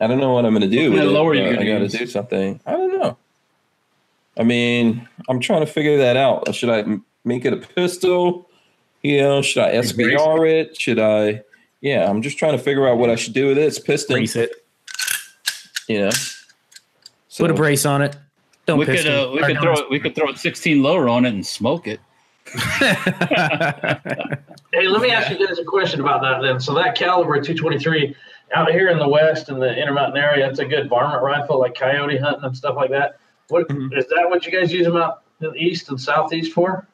I 0.00 0.06
don't 0.06 0.18
know 0.18 0.32
what 0.32 0.46
I'm 0.46 0.52
going 0.54 0.62
to 0.62 0.74
do 0.74 0.84
What 0.84 0.90
with 0.92 0.98
kind 1.00 1.08
of 1.10 1.14
it. 1.14 1.18
lower 1.18 1.34
you 1.34 1.44
gonna 1.44 1.60
I 1.60 1.78
got 1.78 1.90
to 1.90 1.98
do 1.98 2.06
something. 2.06 2.58
I 2.64 2.72
don't 2.72 2.98
know. 2.98 3.18
I 4.38 4.42
mean, 4.42 5.08
I'm 5.28 5.40
trying 5.40 5.60
to 5.60 5.66
figure 5.66 5.96
that 5.98 6.16
out. 6.16 6.54
Should 6.54 6.70
I 6.70 6.80
m- 6.80 7.04
make 7.24 7.44
it 7.44 7.52
a 7.52 7.56
pistol? 7.56 8.48
You 9.02 9.18
know, 9.18 9.42
should 9.42 9.62
I 9.62 9.74
SBR 9.74 10.50
it? 10.50 10.80
Should 10.80 10.98
I? 10.98 11.42
Yeah, 11.80 12.08
I'm 12.08 12.22
just 12.22 12.38
trying 12.38 12.52
to 12.52 12.58
figure 12.62 12.88
out 12.88 12.98
what 12.98 13.10
I 13.10 13.14
should 13.14 13.34
do 13.34 13.48
with 13.48 13.58
it. 13.58 13.64
It's 13.64 13.78
piston. 13.78 14.16
Brace 14.16 14.36
it. 14.36 14.52
You 15.88 16.02
know. 16.02 16.10
So, 17.28 17.44
Put 17.44 17.50
a 17.50 17.54
brace 17.54 17.86
on 17.86 18.02
it. 18.02 18.16
Don't 18.66 18.78
we 18.78 18.86
could 18.86 19.06
uh, 19.06 19.30
we 19.32 19.40
could 19.42 19.60
throw 19.60 19.74
it, 19.74 19.90
we 19.90 20.00
could 20.00 20.14
throw 20.16 20.28
it 20.28 20.38
16 20.38 20.82
lower 20.82 21.08
on 21.08 21.24
it 21.24 21.34
and 21.34 21.46
smoke 21.46 21.86
it. 21.86 22.00
Hey, 24.72 24.88
let 24.88 25.00
me 25.00 25.10
ask 25.10 25.30
you 25.30 25.46
guys 25.46 25.58
a 25.58 25.64
question 25.64 26.00
about 26.00 26.20
that 26.20 26.42
then. 26.42 26.60
So 26.60 26.74
that 26.74 26.94
caliber 26.96 27.40
223 27.40 28.14
out 28.54 28.70
here 28.70 28.88
in 28.88 28.98
the 28.98 29.08
west 29.08 29.48
in 29.48 29.58
the 29.58 29.74
Intermountain 29.74 30.22
area, 30.22 30.46
it's 30.46 30.58
a 30.58 30.66
good 30.66 30.90
varmint 30.90 31.22
rifle, 31.22 31.58
like 31.58 31.74
coyote 31.74 32.18
hunting 32.18 32.44
and 32.44 32.54
stuff 32.54 32.76
like 32.76 32.90
that. 32.90 33.18
What 33.48 33.62
is 33.70 33.76
Mhm. 33.76 33.90
that? 33.90 34.26
What 34.28 34.44
you 34.46 34.52
guys 34.52 34.72
use 34.72 34.86
them 34.86 34.96
out 34.96 35.22
in 35.40 35.50
the 35.50 35.56
east 35.56 35.88
and 35.88 36.00
southeast 36.00 36.52
for? 36.52 36.86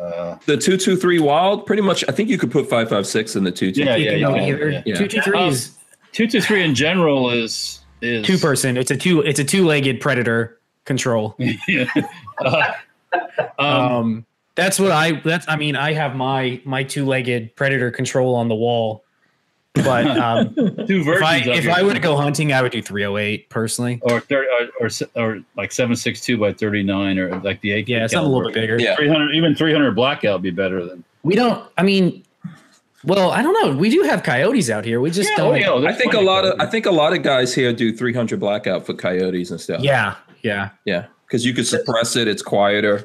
Uh, 0.00 0.36
The 0.46 0.56
two 0.56 0.76
two 0.76 0.96
three 0.96 1.18
Wylde, 1.18 1.66
pretty 1.66 1.82
much. 1.82 2.04
I 2.08 2.12
think 2.12 2.28
you 2.28 2.38
could 2.38 2.50
put 2.50 2.68
five 2.68 2.88
five 2.88 3.06
six 3.06 3.34
in 3.36 3.44
the 3.44 3.50
two 3.50 3.72
two. 3.72 3.82
Yeah, 3.82 3.96
You 3.96 4.04
yeah, 4.04 4.10
can 4.12 4.20
yeah, 4.20 4.26
go 4.28 4.34
yeah, 4.36 4.46
either. 4.46 4.82
yeah. 4.86 4.94
Two 4.96 5.08
two 5.08 5.20
three 5.22 5.38
Um, 5.38 5.48
is 5.50 5.76
two 6.12 6.26
to 6.28 6.40
three 6.40 6.62
in 6.62 6.74
general 6.74 7.30
is 7.30 7.80
is 8.02 8.24
two 8.26 8.38
person. 8.38 8.76
It's 8.76 8.90
a 8.90 8.96
two. 8.96 9.22
It's 9.22 9.40
a 9.40 9.44
two 9.44 9.66
legged 9.66 10.00
predator 10.00 10.58
control. 10.84 11.36
Uh, 12.42 12.72
um, 13.58 13.66
Um, 13.66 14.26
that's 14.54 14.78
what 14.80 14.90
I. 14.92 15.12
That's. 15.24 15.46
I 15.48 15.56
mean, 15.56 15.76
I 15.76 15.92
have 15.92 16.14
my 16.16 16.60
my 16.64 16.82
two 16.82 17.04
legged 17.04 17.54
predator 17.56 17.90
control 17.90 18.34
on 18.34 18.48
the 18.48 18.54
wall. 18.54 19.04
But 19.74 20.06
um, 20.18 20.54
two 20.54 21.02
if. 21.06 21.22
I 21.22 21.36
if. 21.38 21.68
I 21.68 21.82
were 21.82 21.94
to 21.94 22.00
go 22.00 22.16
hunting, 22.16 22.52
I 22.52 22.60
would 22.62 22.72
do 22.72 22.82
308 22.82 23.48
personally. 23.50 24.00
or 24.02 24.20
thirty 24.20 24.48
or, 24.80 24.86
or 24.86 24.90
or 25.14 25.40
like 25.56 25.70
seven 25.72 25.94
six 25.94 26.20
two 26.20 26.36
by 26.36 26.52
thirty 26.52 26.82
nine 26.82 27.18
or 27.18 27.38
like 27.40 27.60
the 27.60 27.72
AK. 27.72 27.88
Yeah, 27.88 28.06
something 28.08 28.26
a 28.26 28.28
little 28.34 28.48
bit 28.50 28.54
bigger. 28.54 28.80
Yeah. 28.80 28.96
Three 28.96 29.08
hundred, 29.08 29.34
even 29.34 29.54
three 29.54 29.72
hundred 29.72 29.92
blackout 29.94 30.34
would 30.34 30.42
be 30.42 30.50
better 30.50 30.84
than. 30.84 31.04
We 31.22 31.36
don't. 31.36 31.70
I 31.78 31.82
mean, 31.84 32.24
well, 33.04 33.30
I 33.30 33.42
don't 33.42 33.52
know. 33.64 33.76
We 33.76 33.90
do 33.90 34.02
have 34.02 34.22
coyotes 34.24 34.70
out 34.70 34.84
here. 34.84 35.00
We 35.00 35.10
just 35.10 35.30
Yeah, 35.30 35.36
don't. 35.36 35.52
oh, 35.64 35.78
yeah, 35.78 35.88
I 35.88 35.92
think 35.92 36.14
a 36.14 36.16
plenty 36.16 36.26
lot 36.26 36.44
of 36.44 36.60
I 36.60 36.66
think 36.66 36.86
a 36.86 36.90
lot 36.90 37.12
of 37.12 37.22
guys 37.22 37.54
here 37.54 37.72
do 37.72 37.96
three 37.96 38.12
hundred 38.12 38.40
blackout 38.40 38.84
for 38.84 38.94
coyotes 38.94 39.50
and 39.52 39.60
stuff. 39.60 39.82
yeah, 39.82 40.16
yeah. 40.42 40.70
yeah, 40.84 41.06
because 41.26 41.46
you 41.46 41.54
could 41.54 41.66
suppress 41.66 42.16
it. 42.16 42.26
It's 42.26 42.42
quieter. 42.42 43.04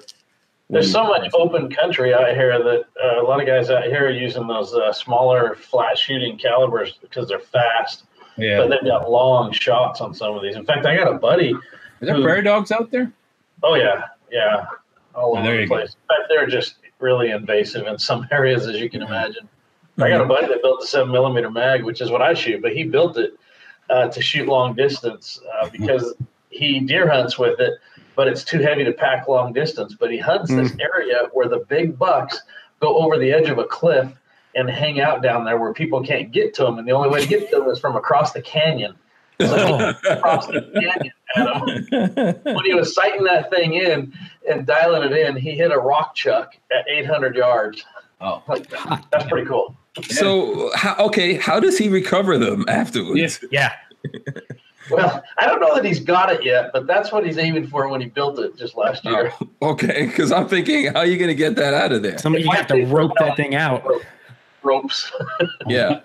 There's 0.69 0.91
so 0.91 1.03
much 1.03 1.29
open 1.33 1.69
country 1.69 2.13
out 2.13 2.29
here 2.33 2.57
that 2.61 2.85
uh, 3.03 3.21
a 3.21 3.23
lot 3.23 3.39
of 3.39 3.45
guys 3.45 3.69
out 3.69 3.83
here 3.83 4.07
are 4.07 4.11
using 4.11 4.47
those 4.47 4.73
uh, 4.73 4.91
smaller 4.91 5.55
flat 5.55 5.97
shooting 5.97 6.37
calibers 6.37 6.97
because 7.01 7.27
they're 7.27 7.39
fast, 7.39 8.05
but 8.61 8.69
they've 8.69 8.83
got 8.89 9.09
long 9.09 9.51
shots 9.51 10.01
on 10.01 10.13
some 10.13 10.35
of 10.35 10.41
these. 10.41 10.55
In 10.55 10.65
fact, 10.65 10.85
I 10.85 10.95
got 10.95 11.07
a 11.13 11.17
buddy. 11.17 11.53
Are 11.53 12.05
there 12.05 12.21
prairie 12.21 12.41
dogs 12.43 12.71
out 12.71 12.89
there? 12.91 13.11
Oh 13.61 13.75
yeah, 13.75 14.05
yeah, 14.31 14.65
all 15.13 15.35
Oh, 15.35 15.39
over 15.39 15.51
the 15.55 15.61
you 15.61 15.67
go. 15.67 15.75
place. 15.75 15.95
But 16.07 16.17
they're 16.29 16.47
just 16.47 16.75
really 16.99 17.29
invasive 17.31 17.85
in 17.85 17.97
some 17.99 18.27
areas, 18.31 18.65
as 18.67 18.79
you 18.79 18.89
can 18.89 19.01
imagine. 19.03 19.47
I 19.99 20.09
got 20.09 20.19
a 20.19 20.25
buddy 20.25 20.47
that 20.47 20.61
built 20.61 20.83
a 20.83 20.87
seven 20.87 21.11
millimeter 21.11 21.49
mag, 21.49 21.83
which 21.83 22.01
is 22.01 22.09
what 22.11 22.21
I 22.21 22.33
shoot, 22.33 22.61
but 22.61 22.73
he 22.73 22.83
built 22.83 23.17
it 23.17 23.33
uh, 23.89 24.07
to 24.09 24.21
shoot 24.21 24.47
long 24.47 24.73
distance 24.75 25.39
uh, 25.61 25.69
because 25.69 26.15
he 26.49 26.79
deer 26.81 27.07
hunts 27.09 27.37
with 27.39 27.59
it, 27.61 27.75
but 28.15 28.27
it's 28.27 28.43
too 28.43 28.59
heavy 28.59 28.83
to 28.83 28.93
pack 28.93 29.27
long 29.27 29.53
distance. 29.53 29.95
But 29.95 30.11
he 30.11 30.17
hunts 30.17 30.49
this 30.49 30.71
hmm. 30.71 30.79
area 30.81 31.29
where 31.33 31.47
the 31.47 31.65
big 31.67 31.97
bucks 31.97 32.41
go 32.79 32.97
over 32.97 33.17
the 33.17 33.31
edge 33.31 33.49
of 33.49 33.57
a 33.57 33.65
cliff 33.65 34.11
and 34.55 34.69
hang 34.69 35.01
out 35.01 35.21
down 35.21 35.43
there 35.43 35.57
where 35.57 35.73
people 35.73 36.01
can't 36.01 36.31
get 36.31 36.53
to 36.55 36.63
them, 36.63 36.77
and 36.77 36.87
the 36.87 36.91
only 36.91 37.09
way 37.09 37.21
to 37.21 37.27
get 37.27 37.49
to 37.49 37.57
them 37.57 37.67
is 37.69 37.79
from 37.79 37.95
across 37.95 38.31
the 38.31 38.41
canyon. 38.41 38.95
Oh, 39.39 39.93
Across 40.09 40.47
the 40.47 40.61
canyon, 40.73 41.13
Adam. 41.35 42.55
When 42.55 42.65
he 42.65 42.73
was 42.73 42.95
sighting 42.95 43.25
that 43.25 43.49
thing 43.49 43.73
in 43.73 44.13
and 44.49 44.65
dialing 44.65 45.03
it 45.03 45.11
in, 45.11 45.35
he 45.35 45.51
hit 45.51 45.71
a 45.71 45.77
rock 45.77 46.15
chuck 46.15 46.53
at 46.71 46.87
800 46.89 47.35
yards. 47.35 47.83
Oh, 48.21 48.41
Like. 48.47 48.69
That's 49.11 49.25
pretty 49.27 49.45
cool. 49.45 49.75
So 50.03 50.71
how, 50.73 50.95
okay, 51.07 51.35
how 51.35 51.59
does 51.59 51.77
he 51.77 51.89
recover 51.89 52.37
them 52.37 52.65
afterwards? 52.67 53.19
yes. 53.19 53.45
yeah. 53.51 53.73
Well, 54.90 55.24
I 55.38 55.45
don't 55.45 55.60
know 55.60 55.74
that 55.76 55.86
he's 55.86 55.99
got 55.99 56.32
it 56.32 56.44
yet, 56.44 56.72
but 56.74 56.88
that's 56.88 57.12
what 57.12 57.26
he's 57.26 57.38
aiming 57.38 57.68
for 57.68 57.88
when 57.88 58.02
he 58.02 58.07
built 58.07 58.40
it 58.40 58.56
just 58.57 58.76
last 58.76 59.06
oh, 59.06 59.12
year. 59.12 59.34
Oh, 59.41 59.48
okay, 59.72 60.06
because 60.07 60.32
I'm 60.32 60.48
thinking, 60.48 60.88
how 60.88 60.99
are 60.99 61.06
you 61.06 61.18
going 61.18 61.30
to 61.30 61.36
get 61.36 61.56
that 61.56 61.74
out 61.74 61.91
of 61.91 62.03
there? 62.03 62.18
Somebody 62.18 62.44
you 62.44 62.52
have 62.52 62.68
to 62.68 62.86
rope 62.86 63.14
that 63.20 63.36
thing 63.36 63.56
out. 63.56 63.84
Ropes. 64.64 65.12
Yeah, 65.68 66.02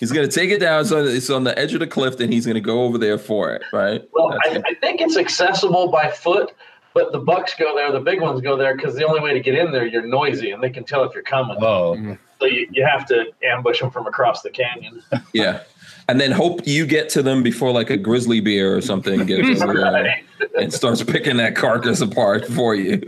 he's 0.00 0.12
going 0.12 0.28
to 0.28 0.34
take 0.34 0.50
it 0.50 0.58
down. 0.58 0.84
So 0.84 1.04
it's 1.04 1.30
on 1.30 1.44
the 1.44 1.58
edge 1.58 1.74
of 1.74 1.80
the 1.80 1.86
cliff, 1.86 2.18
and 2.20 2.32
he's 2.32 2.46
going 2.46 2.54
to 2.54 2.60
go 2.60 2.84
over 2.84 2.98
there 2.98 3.18
for 3.18 3.54
it, 3.54 3.62
right? 3.72 4.06
Well, 4.12 4.32
I, 4.44 4.56
it. 4.56 4.64
I 4.66 4.74
think 4.74 5.00
it's 5.00 5.16
accessible 5.16 5.88
by 5.88 6.10
foot, 6.10 6.52
but 6.96 7.12
the 7.12 7.18
bucks 7.18 7.54
go 7.58 7.76
there, 7.76 7.92
the 7.92 8.00
big 8.00 8.22
ones 8.22 8.40
go 8.40 8.56
there 8.56 8.74
because 8.74 8.94
the 8.94 9.06
only 9.06 9.20
way 9.20 9.34
to 9.34 9.40
get 9.40 9.54
in 9.54 9.70
there, 9.70 9.86
you're 9.86 10.06
noisy 10.06 10.52
and 10.52 10.62
they 10.62 10.70
can 10.70 10.82
tell 10.82 11.04
if 11.04 11.12
you're 11.12 11.22
coming. 11.22 11.58
Oh, 11.60 12.16
So 12.40 12.46
you, 12.46 12.66
you 12.70 12.86
have 12.86 13.04
to 13.06 13.26
ambush 13.42 13.80
them 13.80 13.90
from 13.90 14.06
across 14.06 14.40
the 14.40 14.48
canyon. 14.48 15.02
yeah, 15.34 15.60
and 16.08 16.20
then 16.20 16.30
hope 16.30 16.66
you 16.66 16.86
get 16.86 17.08
to 17.10 17.22
them 17.22 17.42
before 17.42 17.72
like 17.72 17.90
a 17.90 17.96
grizzly 17.96 18.40
bear 18.40 18.76
or 18.76 18.80
something 18.80 19.26
gets 19.26 19.60
over 19.60 19.74
there 19.74 20.20
and 20.58 20.72
starts 20.72 21.02
picking 21.02 21.36
that 21.38 21.56
carcass 21.56 22.00
apart 22.00 22.46
for 22.46 22.74
you. 22.74 23.02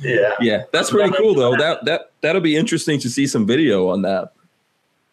Yeah. 0.00 0.34
Yeah, 0.40 0.62
that's 0.72 0.90
pretty 0.90 1.12
cool 1.16 1.34
though. 1.34 1.56
That 1.56 1.84
that 1.84 2.12
that'll 2.20 2.40
be 2.40 2.56
interesting 2.56 2.98
to 3.00 3.10
see 3.10 3.26
some 3.26 3.46
video 3.46 3.88
on 3.88 4.02
that. 4.02 4.32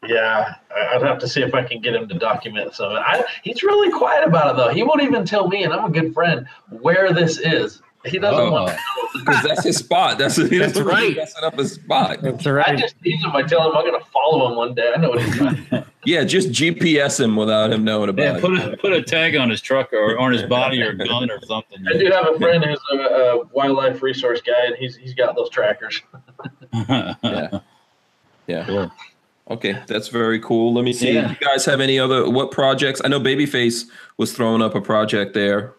Yeah, 0.07 0.55
I'd 0.93 1.01
have 1.01 1.17
to 1.19 1.27
see 1.27 1.41
if 1.41 1.55
I 1.55 1.63
can 1.63 1.81
get 1.81 1.95
him 1.95 2.07
to 2.09 2.13
document 2.13 2.75
some. 2.75 2.91
of 2.91 2.97
it. 2.97 3.03
I, 3.05 3.23
he's 3.43 3.63
really 3.63 3.91
quiet 3.91 4.27
about 4.27 4.51
it 4.51 4.57
though. 4.57 4.69
He 4.69 4.83
won't 4.83 5.01
even 5.01 5.25
tell 5.25 5.47
me, 5.47 5.63
and 5.63 5.73
I'm 5.73 5.85
a 5.85 5.89
good 5.89 6.13
friend, 6.13 6.47
where 6.69 7.11
this 7.11 7.39
is. 7.39 7.81
He 8.05 8.19
doesn't 8.19 8.39
Oh. 8.39 8.51
want. 8.51 8.77
Oh. 8.97 9.09
Because 9.15 9.43
that's 9.43 9.63
his 9.63 9.77
spot. 9.77 10.17
That's, 10.17 10.35
he 10.35 10.57
That's 10.57 10.73
doesn't 10.73 10.85
right. 10.87 11.15
Messing 11.15 11.43
up 11.43 11.57
his 11.57 11.73
spot. 11.73 12.21
That's 12.21 12.45
I 12.45 12.51
right. 12.51 12.77
just 12.77 13.01
tease 13.01 13.23
him 13.23 13.31
by 13.31 13.43
telling 13.43 13.71
him 13.71 13.77
I'm 13.77 13.85
going 13.85 13.99
to 13.99 14.05
follow 14.11 14.49
him 14.49 14.55
one 14.57 14.73
day. 14.75 14.91
I 14.95 14.99
know 14.99 15.09
what 15.09 15.21
he's 15.21 15.37
doing. 15.37 15.67
Yeah, 16.07 16.23
just 16.23 16.49
GPS 16.49 17.19
him 17.19 17.35
without 17.35 17.73
him 17.73 17.83
knowing 17.83 18.09
about 18.09 18.23
it. 18.23 18.27
yeah. 18.27 18.37
it. 18.37 18.41
Put 18.41 18.73
a 18.73 18.77
put 18.77 18.93
a 18.93 19.01
tag 19.01 19.35
on 19.35 19.49
his 19.49 19.59
truck 19.59 19.91
or 19.91 20.19
on 20.19 20.31
his 20.33 20.43
body 20.43 20.79
or 20.83 20.93
gun 20.93 21.31
or 21.31 21.39
something. 21.43 21.79
I 21.87 21.93
do 21.97 22.05
have 22.11 22.27
a 22.31 22.37
friend 22.37 22.63
who's 22.63 22.79
a, 22.91 22.95
a 22.97 23.45
wildlife 23.45 24.03
resource 24.03 24.39
guy, 24.39 24.67
and 24.67 24.75
he's 24.75 24.95
he's 24.95 25.15
got 25.15 25.35
those 25.35 25.49
trackers. 25.49 26.03
yeah. 26.73 27.59
Yeah. 28.45 28.65
Cool. 28.67 28.91
Okay, 29.49 29.81
that's 29.87 30.09
very 30.09 30.39
cool. 30.39 30.75
Let 30.75 30.85
me 30.85 30.93
see. 30.93 31.13
Yeah. 31.13 31.31
You 31.31 31.35
guys 31.37 31.65
have 31.65 31.81
any 31.81 31.97
other 31.97 32.29
what 32.29 32.51
projects? 32.51 33.01
I 33.03 33.07
know 33.07 33.19
Babyface 33.19 33.85
was 34.17 34.31
throwing 34.31 34.61
up 34.61 34.75
a 34.75 34.81
project 34.81 35.33
there. 35.33 35.73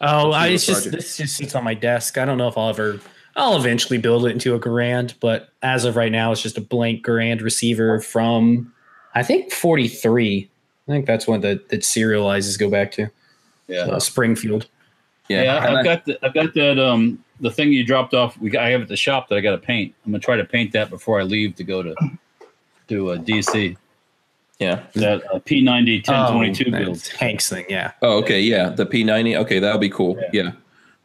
Oh, 0.00 0.30
I, 0.32 0.48
it's 0.48 0.64
just 0.66 0.84
project. 0.84 1.02
this 1.02 1.16
just 1.16 1.36
sits 1.36 1.54
on 1.54 1.64
my 1.64 1.74
desk. 1.74 2.18
I 2.18 2.24
don't 2.24 2.38
know 2.38 2.48
if 2.48 2.56
I'll 2.56 2.68
ever. 2.70 3.00
I'll 3.36 3.56
eventually 3.56 3.98
build 3.98 4.26
it 4.26 4.30
into 4.30 4.54
a 4.54 4.60
Garand, 4.60 5.14
but 5.20 5.50
as 5.62 5.84
of 5.84 5.94
right 5.96 6.10
now, 6.10 6.32
it's 6.32 6.42
just 6.42 6.58
a 6.58 6.60
blank 6.60 7.04
Garand 7.04 7.42
receiver 7.42 8.00
from 8.00 8.72
I 9.14 9.22
think 9.22 9.52
43. 9.52 10.48
I 10.88 10.90
think 10.90 11.06
that's 11.06 11.26
what 11.26 11.42
the 11.42 11.60
that 11.68 11.80
serializes 11.82 12.58
go 12.58 12.70
back 12.70 12.92
to 12.92 13.10
Yeah. 13.68 13.80
uh, 13.80 13.98
Springfield. 14.00 14.66
Yeah. 15.28 15.42
Yeah, 15.42 15.58
I've 15.58 15.74
I- 15.76 15.82
got 15.82 16.04
the, 16.04 16.24
I've 16.24 16.34
got 16.34 16.54
that 16.54 16.78
um 16.78 17.22
the 17.40 17.50
thing 17.50 17.72
you 17.72 17.84
dropped 17.84 18.14
off. 18.14 18.36
We 18.38 18.50
got, 18.50 18.64
I 18.64 18.70
have 18.70 18.82
at 18.82 18.88
the 18.88 18.96
shop 18.96 19.28
that 19.28 19.36
I 19.36 19.40
got 19.40 19.52
to 19.52 19.58
paint. 19.58 19.94
I'm 20.04 20.10
gonna 20.12 20.20
try 20.20 20.36
to 20.36 20.44
paint 20.44 20.72
that 20.72 20.90
before 20.90 21.20
I 21.20 21.22
leave 21.24 21.54
to 21.56 21.64
go 21.64 21.82
to 21.82 21.94
to 22.88 23.10
uh, 23.10 23.16
DC. 23.18 23.76
Yeah. 24.58 24.82
That 24.94 25.22
uh, 25.32 25.38
P90 25.40 26.06
1022 26.08 26.64
Oh, 26.66 26.70
build. 26.78 26.94
that's 26.96 27.08
Hank's 27.08 27.48
thing, 27.48 27.64
yeah. 27.68 27.92
Oh, 28.02 28.18
okay. 28.18 28.40
Yeah. 28.40 28.70
The 28.70 28.86
P90. 28.86 29.36
Okay, 29.42 29.58
that'll 29.58 29.78
be 29.78 29.90
cool. 29.90 30.20
Yeah. 30.32 30.52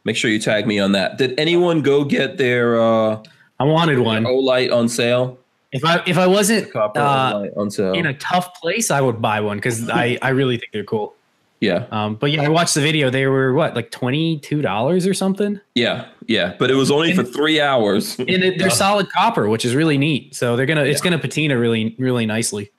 Make 0.04 0.16
sure 0.16 0.30
you 0.30 0.38
tag 0.38 0.66
me 0.66 0.78
on 0.78 0.92
that. 0.92 1.18
Did 1.18 1.38
anyone 1.38 1.80
go 1.82 2.04
get 2.04 2.36
their 2.36 2.80
uh 2.80 3.22
I 3.60 3.64
wanted 3.64 4.00
one. 4.00 4.24
Olight 4.24 4.72
on 4.72 4.88
sale? 4.88 5.38
If 5.72 5.84
I 5.84 6.02
if 6.06 6.18
I 6.18 6.26
wasn't 6.26 6.72
Copper 6.72 7.00
uh, 7.00 7.46
on 7.56 7.70
sale. 7.70 7.92
in 7.94 8.06
a 8.06 8.14
tough 8.14 8.54
place, 8.60 8.90
I 8.90 9.00
would 9.00 9.22
buy 9.22 9.40
one 9.40 9.56
because 9.58 9.88
I 9.88 10.18
I 10.22 10.30
really 10.30 10.56
think 10.58 10.72
they're 10.72 10.84
cool. 10.84 11.14
yeah. 11.60 11.86
Um, 11.90 12.16
but 12.16 12.30
yeah, 12.32 12.42
I 12.42 12.48
watched 12.48 12.74
the 12.74 12.80
video. 12.80 13.08
They 13.10 13.26
were 13.26 13.54
what 13.54 13.74
like 13.74 13.90
twenty 13.90 14.38
two 14.40 14.60
dollars 14.62 15.06
or 15.06 15.14
something. 15.14 15.60
Yeah. 15.74 16.06
Yeah. 16.26 16.54
But 16.58 16.70
it 16.70 16.74
was 16.74 16.90
only 16.90 17.14
for 17.14 17.24
three 17.24 17.60
hours. 17.60 18.18
and 18.18 18.28
it, 18.30 18.58
they're 18.58 18.70
solid 18.86 19.10
copper, 19.10 19.48
which 19.48 19.64
is 19.64 19.74
really 19.74 19.96
neat. 19.98 20.34
So 20.34 20.54
they're 20.56 20.66
gonna 20.66 20.84
it's 20.84 21.00
gonna 21.00 21.18
patina 21.18 21.56
really 21.58 21.94
really 21.98 22.26
nicely. 22.26 22.70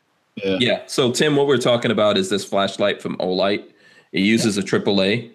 Yeah. 0.43 0.57
Yeah. 0.59 0.81
So 0.87 1.11
Tim, 1.11 1.35
what 1.35 1.47
we're 1.47 1.57
talking 1.57 1.91
about 1.91 2.17
is 2.17 2.29
this 2.29 2.43
flashlight 2.45 3.01
from 3.01 3.17
Olight. 3.17 3.63
It 4.11 4.21
uses 4.21 4.57
a 4.57 4.61
AAA, 4.63 5.31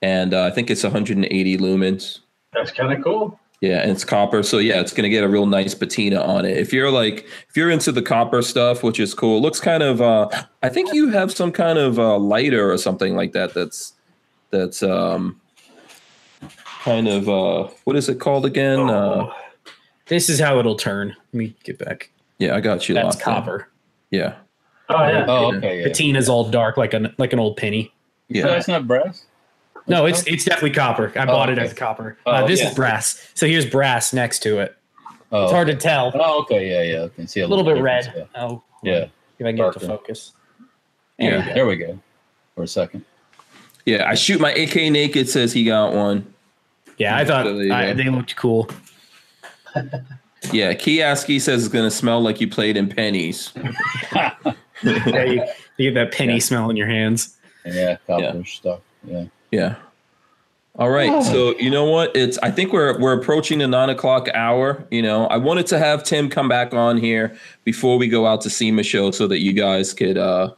and 0.00 0.34
uh, 0.34 0.44
I 0.44 0.50
think 0.50 0.70
it's 0.70 0.82
180 0.82 1.58
lumens. 1.58 2.20
That's 2.52 2.70
kind 2.72 2.92
of 2.92 3.02
cool. 3.02 3.38
Yeah, 3.60 3.80
and 3.82 3.90
it's 3.92 4.04
copper. 4.04 4.42
So 4.42 4.58
yeah, 4.58 4.80
it's 4.80 4.92
gonna 4.92 5.08
get 5.08 5.22
a 5.22 5.28
real 5.28 5.46
nice 5.46 5.74
patina 5.74 6.20
on 6.20 6.44
it. 6.44 6.56
If 6.56 6.72
you're 6.72 6.90
like, 6.90 7.24
if 7.48 7.56
you're 7.56 7.70
into 7.70 7.92
the 7.92 8.02
copper 8.02 8.42
stuff, 8.42 8.82
which 8.82 8.98
is 8.98 9.14
cool, 9.14 9.38
it 9.38 9.40
looks 9.40 9.60
kind 9.60 9.82
of. 9.84 10.00
Uh, 10.02 10.28
I 10.64 10.68
think 10.68 10.92
you 10.92 11.10
have 11.10 11.32
some 11.32 11.52
kind 11.52 11.78
of 11.78 11.98
uh, 12.00 12.18
lighter 12.18 12.70
or 12.72 12.76
something 12.78 13.14
like 13.14 13.32
that. 13.32 13.54
That's 13.54 13.92
that's 14.50 14.82
um, 14.82 15.40
kind 16.82 17.06
of 17.06 17.28
uh, 17.28 17.68
what 17.84 17.94
is 17.96 18.08
it 18.08 18.18
called 18.18 18.44
again? 18.44 18.90
Uh, 18.90 19.32
This 20.06 20.28
is 20.28 20.40
how 20.40 20.58
it'll 20.58 20.74
turn. 20.76 21.14
Let 21.32 21.34
me 21.34 21.54
get 21.62 21.78
back. 21.78 22.10
yeah, 22.38 22.56
I 22.56 22.60
got 22.60 22.88
you. 22.88 22.94
That's 22.96 23.04
locked 23.16 23.18
in. 23.18 23.22
copper. 23.24 23.68
Yeah, 24.12 24.36
Oh 24.88 25.06
yeah. 25.08 25.24
Oh, 25.26 25.54
okay. 25.56 25.80
Yeah. 25.80 25.84
Patina's 25.88 26.28
all 26.28 26.48
dark 26.48 26.76
like 26.76 26.94
an 26.94 27.12
like 27.18 27.32
an 27.32 27.38
old 27.40 27.56
penny. 27.56 27.92
yeah. 28.28 28.46
That's 28.46 28.68
not 28.68 28.86
brass. 28.86 29.24
No, 29.88 30.06
it's 30.06 30.24
it's 30.28 30.44
definitely 30.44 30.70
copper. 30.70 31.12
I 31.16 31.24
bought 31.26 31.50
it 31.50 31.58
as 31.58 31.72
copper. 31.72 32.16
Oh, 32.26 32.30
uh, 32.30 32.46
this 32.46 32.60
yeah. 32.60 32.68
is 32.68 32.74
brass. 32.74 33.30
So 33.34 33.46
here's 33.46 33.66
brass 33.66 34.12
next 34.12 34.40
to 34.44 34.58
it. 34.60 34.76
Oh. 35.32 35.44
It's 35.44 35.52
hard 35.52 35.66
to 35.68 35.74
tell. 35.74 36.12
Oh, 36.14 36.42
okay. 36.42 36.68
Yeah, 36.70 36.98
yeah. 36.98 37.04
I 37.06 37.08
can 37.08 37.26
see 37.26 37.40
a, 37.40 37.46
A 37.46 37.48
little 37.48 37.64
bit 37.64 37.74
difference, 37.76 38.06
red. 38.08 38.28
Oh, 38.36 38.62
Yeah. 38.82 39.06
if 39.38 39.40
I 39.40 39.44
can 39.44 39.56
get 39.56 39.68
it 39.68 39.80
to 39.80 39.86
focus. 39.86 40.32
Yeah. 41.18 41.30
There 41.30 41.38
yeah. 41.38 41.48
you. 41.48 41.54
There 41.54 41.66
we 41.66 41.76
go. 41.76 41.98
For 42.54 42.62
a 42.64 42.68
second. 42.68 43.04
Yeah, 43.86 44.08
I 44.08 44.14
shoot 44.14 44.40
my 44.40 44.52
AK 44.52 44.92
naked. 44.92 45.28
Says 45.28 45.52
he 45.52 45.64
got 45.64 45.94
one. 45.94 46.32
Yeah, 46.98 47.16
I 47.16 47.24
thought 47.24 47.46
So 47.46 47.58
I, 47.72 47.86
go. 47.88 47.94
they 47.94 48.10
looked 48.10 48.36
cool. 48.36 48.68
Yeah, 50.50 50.74
Kiaski 50.74 51.40
says 51.40 51.64
it's 51.64 51.72
gonna 51.72 51.90
smell 51.90 52.20
like 52.20 52.40
you 52.40 52.48
played 52.48 52.76
in 52.76 52.88
pennies. 52.88 53.52
yeah, 54.14 54.34
you, 54.82 55.44
you 55.76 55.90
get 55.90 55.94
that 55.94 56.12
penny 56.12 56.34
Yeah. 56.34 56.38
smell 56.40 56.70
in 56.70 56.76
your 56.76 56.88
hands. 56.88 57.36
Yeah, 57.64 57.96
copper 58.06 58.44
stuff. 58.44 58.80
Yeah. 59.04 59.24
Yeah. 59.50 59.76
All 60.78 60.90
right. 60.90 61.22
So 61.22 61.56
you 61.58 61.70
know 61.70 61.84
what? 61.84 62.16
It's 62.16 62.38
I 62.38 62.50
think 62.50 62.72
we're 62.72 62.98
we're 62.98 63.12
approaching 63.12 63.58
the 63.58 63.66
nine 63.68 63.90
o'clock 63.90 64.28
hour. 64.34 64.84
You 64.90 65.02
know, 65.02 65.26
I 65.26 65.36
wanted 65.36 65.66
to 65.68 65.78
have 65.78 66.02
Tim 66.02 66.28
come 66.30 66.48
back 66.48 66.72
on 66.74 66.96
here 66.96 67.36
before 67.64 67.98
we 67.98 68.08
go 68.08 68.26
out 68.26 68.40
to 68.42 68.50
SEMA 68.50 68.82
show 68.82 69.10
so 69.10 69.26
that 69.28 69.40
you 69.40 69.52
guys 69.52 69.92
could 69.92 70.16
uh 70.18 70.52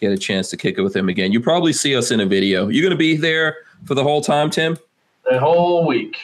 get 0.00 0.12
a 0.12 0.18
chance 0.18 0.50
to 0.50 0.56
kick 0.56 0.76
it 0.78 0.82
with 0.82 0.94
him 0.94 1.08
again. 1.08 1.32
You 1.32 1.40
probably 1.40 1.72
see 1.72 1.94
us 1.96 2.10
in 2.10 2.20
a 2.20 2.26
video. 2.26 2.68
You're 2.68 2.82
gonna 2.84 2.96
be 2.96 3.16
there 3.16 3.56
for 3.84 3.94
the 3.94 4.02
whole 4.02 4.20
time, 4.20 4.50
Tim? 4.50 4.76
The 5.30 5.38
whole 5.38 5.86
week. 5.86 6.16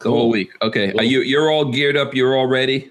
The 0.00 0.10
whole 0.10 0.30
week. 0.30 0.50
Okay. 0.62 0.92
Are 0.94 1.04
you 1.04 1.20
you're 1.20 1.50
all 1.50 1.66
geared 1.66 1.96
up, 1.96 2.14
you're 2.14 2.36
all 2.36 2.46
ready? 2.46 2.90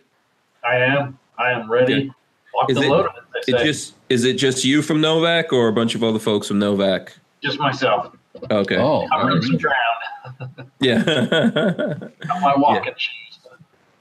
I 0.63 0.75
am. 0.75 1.17
I 1.37 1.51
am 1.51 1.69
ready. 1.71 2.11
Locked 2.55 2.71
Is 2.71 2.77
and 2.77 2.85
it- 2.85 2.89
loaded. 2.89 3.11
It 3.47 3.63
just 3.63 3.93
is 4.09 4.25
it 4.25 4.33
just 4.33 4.65
you 4.65 4.81
from 4.81 4.99
Novak 5.01 5.53
or 5.53 5.69
a 5.69 5.73
bunch 5.73 5.95
of 5.95 6.03
other 6.03 6.19
folks 6.19 6.47
from 6.47 6.59
Novak? 6.59 7.13
just 7.41 7.57
myself. 7.57 8.13
Okay. 8.51 8.75
Oh, 8.77 9.05
I'm 9.13 9.21
all 9.21 9.27
running 9.27 9.41
some 9.41 9.55
right. 9.55 9.61
ground. 9.61 10.69
Yeah. 10.81 11.01
Got 11.03 12.41
my 12.41 12.53
walking 12.57 12.93
shoes. 12.97 13.39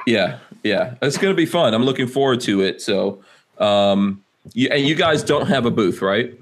Yeah, 0.07 0.39
yeah, 0.65 0.95
it's 1.03 1.19
gonna 1.19 1.35
be 1.35 1.47
fun. 1.47 1.75
I'm 1.75 1.85
looking 1.85 2.07
forward 2.07 2.41
to 2.43 2.63
it. 2.63 2.81
So, 2.81 3.23
um, 3.59 4.25
you, 4.55 4.69
and 4.71 4.85
you 4.87 4.95
guys 4.95 5.23
don't 5.23 5.47
have 5.47 5.67
a 5.67 5.71
booth, 5.71 6.01
right? 6.03 6.39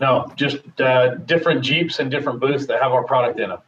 No, 0.00 0.32
just 0.36 0.58
uh, 0.80 1.16
different 1.16 1.62
Jeeps 1.62 1.98
and 1.98 2.10
different 2.10 2.40
booths 2.40 2.66
that 2.66 2.80
have 2.82 2.92
our 2.92 3.04
product 3.04 3.38
in 3.38 3.50
them. 3.50 3.58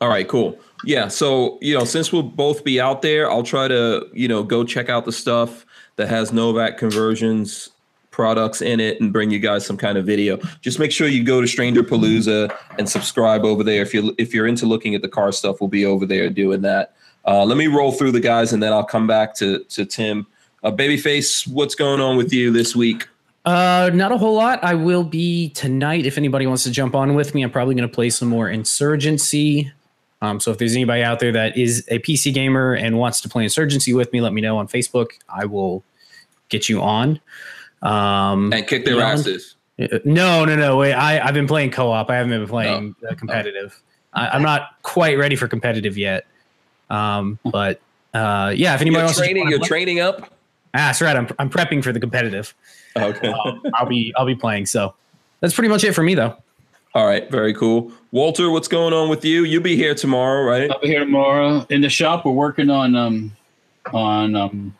All 0.00 0.08
right, 0.08 0.28
cool. 0.28 0.58
Yeah, 0.84 1.08
so 1.08 1.58
you 1.62 1.76
know, 1.76 1.84
since 1.84 2.12
we'll 2.12 2.22
both 2.22 2.64
be 2.64 2.80
out 2.80 3.02
there, 3.02 3.30
I'll 3.30 3.42
try 3.42 3.68
to 3.68 4.06
you 4.12 4.28
know 4.28 4.42
go 4.42 4.64
check 4.64 4.88
out 4.88 5.04
the 5.04 5.12
stuff 5.12 5.64
that 5.96 6.08
has 6.08 6.32
Novak 6.32 6.78
conversions 6.78 7.70
products 8.10 8.62
in 8.62 8.78
it 8.78 9.00
and 9.00 9.12
bring 9.12 9.30
you 9.30 9.40
guys 9.40 9.66
some 9.66 9.76
kind 9.76 9.98
of 9.98 10.06
video. 10.06 10.38
Just 10.60 10.78
make 10.78 10.92
sure 10.92 11.08
you 11.08 11.24
go 11.24 11.40
to 11.40 11.48
Stranger 11.48 11.82
Palooza 11.82 12.56
and 12.78 12.88
subscribe 12.88 13.44
over 13.44 13.64
there. 13.64 13.82
If 13.82 13.92
you 13.92 14.14
if 14.18 14.32
you're 14.32 14.46
into 14.46 14.66
looking 14.66 14.94
at 14.94 15.02
the 15.02 15.08
car 15.08 15.32
stuff, 15.32 15.60
we'll 15.60 15.68
be 15.68 15.84
over 15.84 16.06
there 16.06 16.30
doing 16.30 16.62
that. 16.62 16.94
Uh, 17.26 17.44
let 17.44 17.56
me 17.56 17.66
roll 17.66 17.90
through 17.90 18.12
the 18.12 18.20
guys 18.20 18.52
and 18.52 18.62
then 18.62 18.72
I'll 18.72 18.84
come 18.84 19.06
back 19.06 19.34
to 19.36 19.64
to 19.64 19.84
Tim. 19.84 20.26
Uh, 20.62 20.70
Babyface, 20.70 21.46
what's 21.46 21.74
going 21.74 22.00
on 22.00 22.16
with 22.16 22.32
you 22.32 22.50
this 22.50 22.74
week? 22.76 23.08
Uh, 23.44 23.90
not 23.92 24.12
a 24.12 24.16
whole 24.16 24.34
lot. 24.34 24.62
I 24.64 24.74
will 24.74 25.04
be 25.04 25.50
tonight. 25.50 26.06
If 26.06 26.16
anybody 26.16 26.46
wants 26.46 26.62
to 26.64 26.70
jump 26.70 26.94
on 26.94 27.14
with 27.14 27.34
me, 27.34 27.42
I'm 27.42 27.50
probably 27.50 27.74
going 27.74 27.86
to 27.86 27.94
play 27.94 28.08
some 28.08 28.28
more 28.28 28.48
Insurgency. 28.48 29.70
Um, 30.24 30.40
so 30.40 30.50
if 30.50 30.58
there's 30.58 30.74
anybody 30.74 31.02
out 31.02 31.20
there 31.20 31.32
that 31.32 31.56
is 31.56 31.86
a 31.88 31.98
PC 31.98 32.32
gamer 32.32 32.72
and 32.72 32.98
wants 32.98 33.20
to 33.20 33.28
play 33.28 33.44
Insurgency 33.44 33.92
with 33.92 34.12
me, 34.12 34.20
let 34.20 34.32
me 34.32 34.40
know 34.40 34.56
on 34.56 34.68
Facebook. 34.68 35.10
I 35.28 35.44
will 35.44 35.84
get 36.48 36.68
you 36.68 36.80
on. 36.80 37.20
Um, 37.82 38.52
And 38.52 38.66
kick 38.66 38.84
their 38.84 39.00
asses. 39.02 39.56
Uh, 39.78 39.98
No, 40.04 40.44
no, 40.44 40.56
no. 40.56 40.76
Wait, 40.78 40.94
I, 40.94 41.20
I've 41.20 41.34
been 41.34 41.46
playing 41.46 41.72
co-op. 41.72 42.08
I 42.08 42.16
haven't 42.16 42.30
been 42.30 42.48
playing 42.48 42.94
uh, 43.08 43.14
competitive. 43.14 43.80
I, 44.14 44.28
I'm 44.28 44.42
not 44.42 44.76
quite 44.82 45.18
ready 45.18 45.36
for 45.36 45.46
competitive 45.46 45.98
yet. 45.98 46.26
Um, 46.88 47.38
but 47.44 47.80
uh, 48.14 48.52
yeah, 48.56 48.74
if 48.74 48.80
anybody 48.80 49.00
You're 49.00 49.04
wants 49.04 49.18
training. 49.18 49.48
You're 49.48 49.58
play- 49.58 49.68
training 49.68 50.00
up. 50.00 50.22
ah, 50.22 50.28
that's 50.72 51.02
right. 51.02 51.16
I'm, 51.16 51.28
I'm 51.38 51.50
prepping 51.50 51.82
for 51.82 51.92
the 51.92 52.00
competitive. 52.00 52.54
Okay. 52.96 53.28
Um, 53.28 53.62
I'll 53.74 53.86
be 53.86 54.14
I'll 54.16 54.26
be 54.26 54.36
playing. 54.36 54.66
So 54.66 54.94
that's 55.40 55.54
pretty 55.54 55.68
much 55.68 55.82
it 55.84 55.92
for 55.92 56.02
me, 56.02 56.14
though. 56.14 56.36
All 56.94 57.06
right. 57.06 57.28
Very 57.28 57.52
cool. 57.52 57.92
Walter, 58.12 58.50
what's 58.50 58.68
going 58.68 58.94
on 58.94 59.08
with 59.08 59.24
you? 59.24 59.42
You'll 59.42 59.62
be 59.62 59.74
here 59.74 59.96
tomorrow, 59.96 60.42
right? 60.44 60.70
I'll 60.70 60.80
be 60.80 60.88
here 60.88 61.00
tomorrow. 61.00 61.66
In 61.68 61.80
the 61.80 61.88
shop, 61.88 62.24
we're 62.24 62.32
working 62.32 62.70
on 62.70 62.94
um 62.94 63.36
on 63.92 64.36
um 64.36 64.74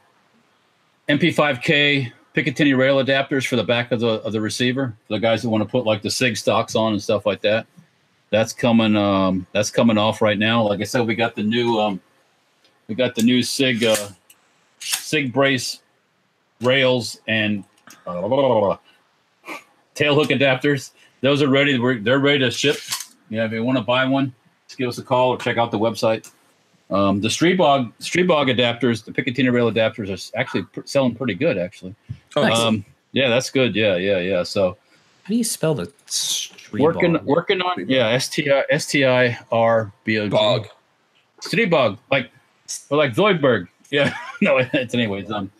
MP5K 1.09 2.13
Picatinny 2.35 2.77
rail 2.77 3.05
adapters 3.05 3.47
for 3.47 3.57
the 3.57 3.65
back 3.65 3.91
of 3.91 3.99
the 3.99 4.23
of 4.23 4.33
the 4.33 4.41
receiver. 4.41 4.95
For 5.09 5.15
the 5.15 5.19
guys 5.19 5.43
that 5.43 5.51
want 5.51 5.65
to 5.65 5.69
put 5.69 5.87
like 5.87 6.03
the 6.03 6.11
SIG 6.11 6.37
stocks 6.37 6.77
on 6.77 6.93
and 6.93 7.03
stuff 7.03 7.27
like 7.27 7.41
that. 7.41 7.67
That's 8.31 8.53
coming 8.53 8.95
um 8.97 9.45
that's 9.53 9.73
coming 9.73 9.99
off 9.99 10.23
right 10.23 10.39
now. 10.39 10.63
Like 10.63 10.81
I 10.81 10.85
said, 10.85 11.09
we 11.09 11.17
got 11.17 11.35
the 11.35 11.43
new 11.43 11.81
um 11.81 12.01
we 12.87 12.95
got 12.95 13.17
the 13.17 13.23
new 13.23 13.43
SIG 13.43 13.83
uh 13.83 14.09
SIG 14.79 15.33
brace 15.33 15.81
rails 16.61 17.21
and 17.27 17.65
uh, 18.07 18.77
tail 19.95 20.15
hook 20.15 20.29
adapters. 20.29 20.93
Those 21.25 21.41
are 21.43 21.49
ready. 21.49 21.79
They're 22.01 22.19
ready 22.19 22.41
to 22.41 22.51
ship. 22.51 22.77
Yeah, 23.31 23.47
if 23.47 23.53
you 23.53 23.65
want 23.65 23.79
to 23.79 23.83
buy 23.85 24.05
one, 24.05 24.35
just 24.69 24.77
give 24.77 24.91
us 24.91 24.99
a 24.99 25.03
call 25.03 25.31
or 25.31 25.39
check 25.39 25.57
out 25.57 25.71
the 25.71 25.79
website. 25.79 26.31
Um, 26.91 27.23
the 27.23 27.29
Stribog 27.29 27.91
Stribog 27.99 28.55
adapters, 28.55 29.03
the 29.03 29.11
Picatinny 29.11 29.51
rail 29.51 29.73
adapters, 29.73 30.11
are 30.11 30.39
actually 30.39 30.65
pr- 30.65 30.83
selling 30.85 31.15
pretty 31.15 31.33
good. 31.33 31.57
Actually, 31.57 31.95
Oh, 32.37 32.43
Nice. 32.43 32.59
um, 32.59 32.85
yeah, 33.13 33.31
that's 33.31 33.49
good. 33.49 33.75
Yeah, 33.75 33.97
yeah, 33.97 34.19
yeah. 34.19 34.43
So 34.43 34.77
How 35.23 35.29
do 35.31 35.37
you 35.37 35.45
spell 35.45 35.75
the 35.75 35.91
street 36.05 36.83
working 36.83 37.19
working 37.25 37.63
on 37.63 37.89
yeah 37.89 38.09
S 38.09 38.29
T 38.29 38.51
I 38.51 38.63
S 38.69 38.85
T 38.85 39.07
I 39.07 39.39
R 39.51 39.91
B 40.05 40.19
O 40.19 40.25
G 40.27 40.29
Bog. 40.29 40.67
Stribog 41.41 41.97
like 42.11 42.31
or 42.91 42.99
like 42.99 43.15
Zoidberg. 43.15 43.69
Yeah, 43.91 44.15
no, 44.43 44.59
it's 44.59 44.93
anyways. 44.93 45.31
Um, 45.31 45.51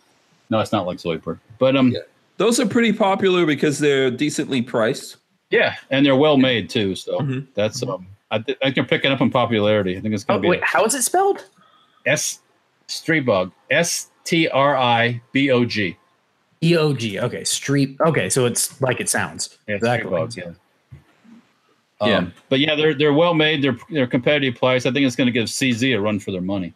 no, 0.51 0.59
it's 0.59 0.71
not 0.71 0.85
like 0.85 0.99
Zoidberg, 0.99 1.39
but 1.57 1.75
um, 1.75 1.89
Yeah. 1.89 2.01
Those 2.37 2.59
are 2.59 2.67
pretty 2.67 2.93
popular 2.93 3.47
because 3.47 3.79
they're 3.79 4.11
decently 4.11 4.61
priced. 4.61 5.17
Yeah, 5.55 5.75
and 5.91 6.05
they're 6.05 6.15
well 6.15 6.37
made 6.37 6.69
too. 6.69 6.95
So 6.95 7.19
Mhm. 7.19 7.47
that's 7.53 7.81
um, 7.83 8.05
I, 8.31 8.39
th- 8.39 8.57
I 8.61 8.65
think 8.65 8.75
they're 8.75 8.83
picking 8.85 9.11
up 9.11 9.21
in 9.21 9.29
popularity. 9.29 9.97
I 9.97 10.01
think 10.01 10.13
it's 10.13 10.23
Oh, 10.27 10.33
gonna 10.33 10.41
be 10.41 10.47
wait, 10.49 10.63
how 10.63 10.83
is 10.85 10.93
it 10.95 11.03
spelled? 11.03 11.45
S 12.05 12.39
Stribog. 12.87 13.51
S 13.71 14.09
T 14.23 14.47
R 14.49 14.75
I 14.75 15.21
B 15.31 15.51
O 15.51 15.65
G. 15.65 15.97
E 16.63 16.75
O 16.77 16.93
G. 16.93 17.19
Okay, 17.19 17.43
street. 17.43 17.95
Okay, 18.01 18.29
so 18.29 18.45
it's 18.45 18.79
like 18.81 18.99
it 18.99 19.09
sounds. 19.09 19.57
Yeah, 19.67 19.75
Exactly. 19.75 20.11
Stribogs, 20.11 20.35
yeah. 20.37 20.51
Um, 22.01 22.09
Yeah. 22.09 22.25
but 22.49 22.59
yeah, 22.59 22.75
they're 22.75 22.93
they're 22.93 23.13
well 23.13 23.33
made. 23.33 23.61
They're 23.63 23.77
they're 23.89 24.07
competitive 24.07 24.55
price. 24.59 24.85
I 24.85 24.91
think 24.91 25.05
it's 25.05 25.15
going 25.15 25.27
to 25.27 25.31
give 25.31 25.45
CZ 25.47 25.95
a 25.95 26.01
run 26.01 26.19
for 26.19 26.31
their 26.31 26.41
money. 26.41 26.73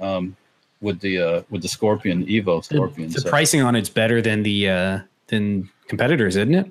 Um, 0.00 0.36
with 0.80 0.98
the 1.00 1.18
uh 1.18 1.42
with 1.50 1.62
the 1.62 1.68
Scorpion 1.68 2.26
Evo 2.26 2.62
Scorpion. 2.64 3.08
The 3.10 3.20
so, 3.20 3.30
pricing 3.30 3.62
on 3.62 3.76
it's 3.76 3.88
better 3.88 4.20
than 4.20 4.42
the 4.42 4.68
uh 4.68 4.98
than 5.28 5.70
competitors, 5.86 6.34
isn't 6.36 6.54
it? 6.54 6.70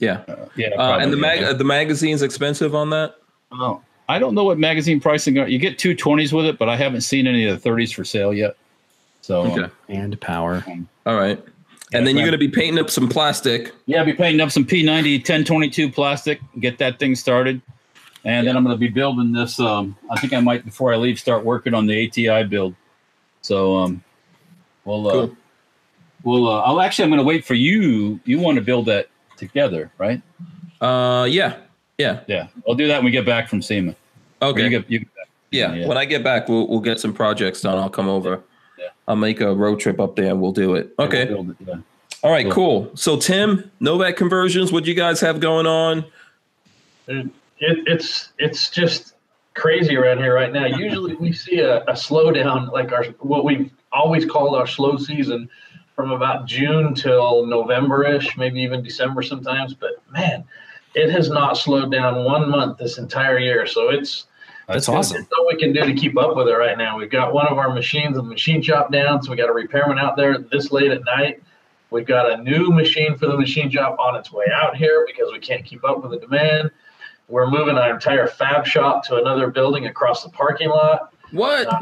Yeah. 0.00 0.22
uh, 0.28 0.46
yeah, 0.56 0.68
Uh, 0.76 0.98
and 0.98 1.12
the 1.12 1.16
mag 1.16 1.40
yeah. 1.40 1.48
uh, 1.50 1.52
the 1.52 1.64
magazine's 1.64 2.22
expensive 2.22 2.74
on 2.74 2.90
that. 2.90 3.16
Oh, 3.52 3.80
I 4.08 4.18
don't 4.18 4.34
know 4.34 4.44
what 4.44 4.58
magazine 4.58 4.98
pricing 5.00 5.38
are. 5.38 5.46
You 5.46 5.58
get 5.58 5.78
two 5.78 5.94
twenties 5.94 6.32
with 6.32 6.46
it, 6.46 6.58
but 6.58 6.68
I 6.68 6.76
haven't 6.76 7.02
seen 7.02 7.26
any 7.28 7.44
of 7.46 7.52
the 7.54 7.60
thirties 7.60 7.92
for 7.92 8.02
sale 8.04 8.34
yet. 8.34 8.56
So 9.20 9.42
um, 9.44 9.70
And 9.88 10.20
power. 10.20 10.64
All 11.06 11.16
right. 11.16 11.38
And 11.92 12.06
then 12.06 12.16
you're 12.16 12.24
going 12.24 12.32
to 12.32 12.38
be 12.38 12.48
painting 12.48 12.78
up 12.82 12.88
some 12.88 13.08
plastic. 13.08 13.72
Yeah, 13.86 13.98
I'll 14.00 14.04
be 14.06 14.12
painting 14.12 14.40
up 14.40 14.50
some 14.52 14.64
P90 14.64 15.18
1022 15.18 15.90
plastic, 15.90 16.40
get 16.60 16.78
that 16.78 16.98
thing 17.00 17.14
started. 17.16 17.60
And 18.24 18.46
then 18.46 18.56
I'm 18.56 18.62
going 18.64 18.76
to 18.76 18.78
be 18.80 18.88
building 18.88 19.32
this. 19.32 19.58
Um, 19.58 19.96
I 20.08 20.20
think 20.20 20.32
I 20.32 20.40
might, 20.40 20.64
before 20.64 20.92
I 20.92 20.96
leave, 20.96 21.18
start 21.18 21.44
working 21.44 21.74
on 21.74 21.86
the 21.86 22.06
ATI 22.06 22.44
build. 22.44 22.76
So 23.42 23.76
um, 23.78 24.04
we'll, 24.84 25.08
uh, 25.08 25.12
Cool. 25.12 25.36
we'll, 26.22 26.48
uh, 26.48 26.60
I'll 26.60 26.80
actually, 26.80 27.04
I'm 27.04 27.10
going 27.10 27.18
to 27.18 27.24
wait 27.26 27.44
for 27.44 27.54
you. 27.54 28.20
You 28.24 28.38
want 28.38 28.54
to 28.56 28.62
build 28.62 28.86
that 28.86 29.08
together, 29.40 29.90
right? 29.98 30.22
Uh, 30.80 31.26
yeah. 31.28 31.56
Yeah. 31.98 32.20
Yeah. 32.28 32.46
I'll 32.68 32.76
do 32.76 32.86
that 32.86 32.98
when 32.98 33.06
we 33.06 33.10
get 33.10 33.26
back 33.26 33.48
from 33.48 33.60
SEMA. 33.60 33.96
Okay. 34.40 34.62
You 34.64 34.70
get, 34.70 34.88
you 34.90 34.98
get 35.00 35.14
back. 35.16 35.28
yeah. 35.50 35.74
yeah. 35.74 35.86
When 35.88 35.98
I 35.98 36.04
get 36.04 36.22
back, 36.22 36.48
we'll 36.48 36.68
we'll 36.68 36.80
get 36.80 37.00
some 37.00 37.12
projects 37.12 37.60
done. 37.62 37.76
I'll 37.76 37.90
come 37.90 38.08
over. 38.08 38.40
Yeah. 38.78 38.86
I'll 39.08 39.16
make 39.16 39.40
a 39.40 39.52
road 39.54 39.80
trip 39.80 39.98
up 40.00 40.14
there 40.16 40.30
and 40.30 40.40
we'll 40.40 40.52
do 40.52 40.76
it. 40.76 40.94
We'll 40.96 41.08
Okay. 41.08 41.24
build 41.26 41.50
it, 41.50 41.56
yeah. 41.66 41.74
All 42.22 42.30
right. 42.30 42.50
Cool. 42.50 42.84
Cool. 42.86 42.96
So 42.96 43.16
Tim, 43.18 43.70
Novak 43.80 44.16
conversions. 44.16 44.70
What 44.72 44.84
do 44.84 44.90
you 44.90 44.96
guys 44.96 45.20
have 45.20 45.40
going 45.40 45.66
on? 45.66 46.04
It, 47.08 47.26
it's 47.58 48.30
it's 48.38 48.70
just 48.70 49.14
crazy 49.54 49.96
around 49.96 50.18
here 50.18 50.34
right 50.34 50.52
now. 50.52 50.66
Usually 50.66 51.14
we 51.16 51.32
see 51.32 51.58
a, 51.60 51.82
a 51.84 51.92
slowdown, 51.92 52.70
like 52.72 52.92
our 52.92 53.04
what 53.18 53.44
we've 53.44 53.70
always 53.92 54.24
called 54.24 54.54
our 54.54 54.66
slow 54.66 54.96
season, 54.96 55.48
from 56.00 56.12
about 56.12 56.46
June 56.46 56.94
till 56.94 57.44
November-ish, 57.44 58.38
maybe 58.38 58.62
even 58.62 58.82
December 58.82 59.22
sometimes. 59.22 59.74
But 59.74 60.02
man, 60.10 60.44
it 60.94 61.10
has 61.10 61.28
not 61.28 61.58
slowed 61.58 61.92
down 61.92 62.24
one 62.24 62.48
month 62.48 62.78
this 62.78 62.96
entire 62.96 63.38
year. 63.38 63.66
So 63.66 63.90
it's 63.90 64.26
That's 64.66 64.86
good. 64.86 64.96
awesome. 64.96 65.16
It's 65.18 65.28
all 65.38 65.46
we 65.46 65.56
can 65.56 65.74
do 65.74 65.84
to 65.84 65.92
keep 65.92 66.16
up 66.16 66.36
with 66.36 66.48
it 66.48 66.54
right 66.54 66.78
now. 66.78 66.96
We've 66.96 67.10
got 67.10 67.34
one 67.34 67.48
of 67.48 67.58
our 67.58 67.72
machines 67.74 68.16
in 68.16 68.24
the 68.24 68.30
machine 68.30 68.62
shop 68.62 68.90
down, 68.90 69.22
so 69.22 69.30
we 69.30 69.36
got 69.36 69.50
a 69.50 69.52
repairman 69.52 69.98
out 69.98 70.16
there 70.16 70.38
this 70.38 70.72
late 70.72 70.90
at 70.90 71.04
night. 71.04 71.42
We've 71.90 72.06
got 72.06 72.30
a 72.32 72.42
new 72.42 72.70
machine 72.70 73.18
for 73.18 73.26
the 73.26 73.36
machine 73.36 73.70
shop 73.70 73.98
on 73.98 74.16
its 74.16 74.32
way 74.32 74.46
out 74.54 74.76
here 74.76 75.04
because 75.06 75.30
we 75.32 75.38
can't 75.38 75.64
keep 75.66 75.84
up 75.84 76.02
with 76.02 76.12
the 76.12 76.26
demand. 76.26 76.70
We're 77.28 77.50
moving 77.50 77.76
our 77.76 77.92
entire 77.92 78.26
fab 78.26 78.66
shop 78.66 79.04
to 79.04 79.16
another 79.16 79.50
building 79.50 79.86
across 79.86 80.24
the 80.24 80.30
parking 80.30 80.70
lot. 80.70 81.12
What? 81.30 81.66
Uh, 81.66 81.80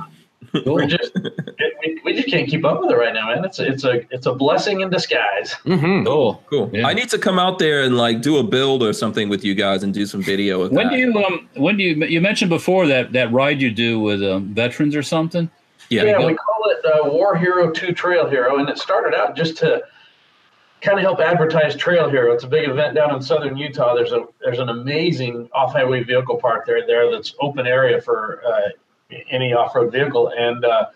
We're 0.66 0.86
just 0.86 1.12
we, 1.14 2.00
we 2.04 2.14
just 2.14 2.28
can't 2.28 2.48
keep 2.48 2.64
up 2.64 2.80
with 2.80 2.90
it 2.90 2.96
right 2.96 3.12
now, 3.12 3.28
man. 3.28 3.44
It's 3.44 3.58
a, 3.58 3.66
it's 3.66 3.84
a 3.84 4.14
it's 4.14 4.26
a 4.26 4.34
blessing 4.34 4.80
in 4.80 4.90
disguise. 4.90 5.54
Mm-hmm. 5.64 6.06
Cool. 6.06 6.42
Cool. 6.48 6.70
Yeah. 6.72 6.86
I 6.86 6.94
need 6.94 7.08
to 7.10 7.18
come 7.18 7.38
out 7.38 7.58
there 7.58 7.82
and 7.82 7.96
like 7.96 8.22
do 8.22 8.38
a 8.38 8.42
build 8.42 8.82
or 8.82 8.92
something 8.92 9.28
with 9.28 9.44
you 9.44 9.54
guys 9.54 9.82
and 9.82 9.92
do 9.92 10.06
some 10.06 10.22
video 10.22 10.62
of 10.62 10.72
When 10.72 10.86
that. 10.86 10.92
do 10.92 10.98
you, 10.98 11.24
um, 11.24 11.48
when 11.56 11.76
do 11.76 11.82
you, 11.84 12.04
you 12.06 12.20
mentioned 12.20 12.48
before 12.48 12.86
that, 12.86 13.12
that 13.12 13.32
ride 13.32 13.60
you 13.60 13.70
do 13.70 14.00
with 14.00 14.22
um, 14.22 14.54
veterans 14.54 14.94
or 14.96 15.02
something? 15.02 15.50
yeah. 15.90 16.04
Yeah, 16.04 16.24
we 16.26 16.34
call 16.34 16.64
it 16.70 16.84
uh, 16.84 17.10
War 17.10 17.36
Hero 17.36 17.70
2 17.70 17.92
Trail 17.92 18.28
Hero, 18.28 18.58
and 18.58 18.68
it 18.68 18.78
started 18.78 19.16
out 19.16 19.36
just 19.36 19.56
to 19.58 19.82
kind 20.80 20.98
of 20.98 21.02
help 21.02 21.20
advertise 21.20 21.74
Trail 21.76 22.08
Hero. 22.08 22.32
It's 22.32 22.44
a 22.44 22.48
big 22.48 22.68
event 22.68 22.94
down 22.94 23.14
in 23.14 23.20
southern 23.22 23.56
Utah. 23.56 23.94
There's 23.94 24.12
a 24.12 24.26
there's 24.40 24.58
an 24.58 24.68
amazing 24.68 25.48
off-highway 25.52 26.04
vehicle 26.04 26.36
park 26.36 26.66
there 26.66 26.86
there 26.86 27.10
that's 27.10 27.34
open 27.40 27.66
area 27.66 28.00
for 28.00 28.42
uh, 28.46 28.68
any 29.30 29.52
off-road 29.52 29.92
vehicle, 29.92 30.32
and 30.36 30.64
uh, 30.64 30.86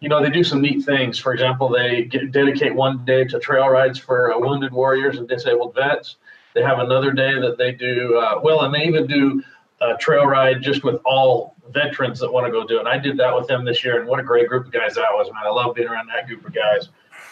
you 0.00 0.08
know 0.08 0.22
they 0.22 0.30
do 0.30 0.44
some 0.44 0.60
neat 0.60 0.84
things. 0.84 1.18
For 1.18 1.32
example, 1.32 1.68
they 1.68 2.04
get, 2.04 2.32
dedicate 2.32 2.74
one 2.74 3.04
day 3.04 3.24
to 3.24 3.38
trail 3.38 3.68
rides 3.68 3.98
for 3.98 4.34
uh, 4.34 4.38
wounded 4.38 4.72
warriors 4.72 5.18
and 5.18 5.28
disabled 5.28 5.74
vets. 5.74 6.16
They 6.54 6.62
have 6.62 6.78
another 6.78 7.12
day 7.12 7.40
that 7.40 7.58
they 7.58 7.72
do 7.72 8.18
uh, 8.18 8.40
well, 8.42 8.62
and 8.62 8.74
they 8.74 8.84
even 8.84 9.06
do 9.06 9.42
a 9.80 9.96
trail 9.96 10.26
ride 10.26 10.60
just 10.60 10.82
with 10.82 11.00
all 11.04 11.54
veterans 11.70 12.18
that 12.18 12.32
want 12.32 12.46
to 12.46 12.52
go 12.52 12.66
do 12.66 12.76
it. 12.76 12.80
And 12.80 12.88
I 12.88 12.98
did 12.98 13.16
that 13.18 13.34
with 13.34 13.46
them 13.46 13.64
this 13.64 13.84
year, 13.84 14.00
and 14.00 14.08
what 14.08 14.18
a 14.18 14.24
great 14.24 14.48
group 14.48 14.66
of 14.66 14.72
guys 14.72 14.94
that 14.94 15.08
was, 15.12 15.30
man! 15.32 15.42
I 15.44 15.50
love 15.50 15.74
being 15.74 15.88
around 15.88 16.08
that 16.08 16.26
group 16.26 16.46
of 16.46 16.52
guys 16.54 16.88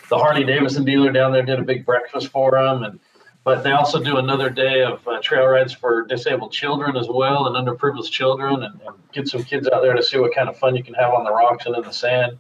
the 0.09 0.19
Harley 0.19 0.45
Davidson 0.45 0.85
dealer 0.85 1.11
down 1.11 1.33
there 1.33 1.43
did 1.43 1.59
a 1.59 1.63
big 1.63 1.85
breakfast 1.85 2.29
for 2.29 2.53
them, 2.53 2.83
and 2.85 3.01
but 3.47 3.62
they 3.62 3.70
also 3.70 4.02
do 4.02 4.16
another 4.16 4.51
day 4.51 4.82
of 4.82 5.06
uh, 5.06 5.20
trail 5.23 5.47
rides 5.47 5.73
for 5.73 6.02
disabled 6.02 6.51
children 6.51 6.97
as 6.97 7.06
well 7.09 7.47
and 7.47 7.55
underprivileged 7.55 8.10
children, 8.10 8.64
and, 8.64 8.81
and, 8.85 8.97
get 9.12 9.28
some 9.28 9.43
kids 9.44 9.68
out 9.68 9.82
there 9.82 9.94
to 9.94 10.02
see 10.02 10.18
what 10.18 10.35
kind 10.35 10.48
of 10.48 10.59
fun 10.59 10.74
you 10.74 10.82
can 10.82 10.93
have 10.94 11.14
on 11.14 11.23
the 11.23 11.31
rocks 11.31 11.64
and 11.64 11.77
in 11.77 11.82
the 11.85 11.93
sand. 11.93 12.36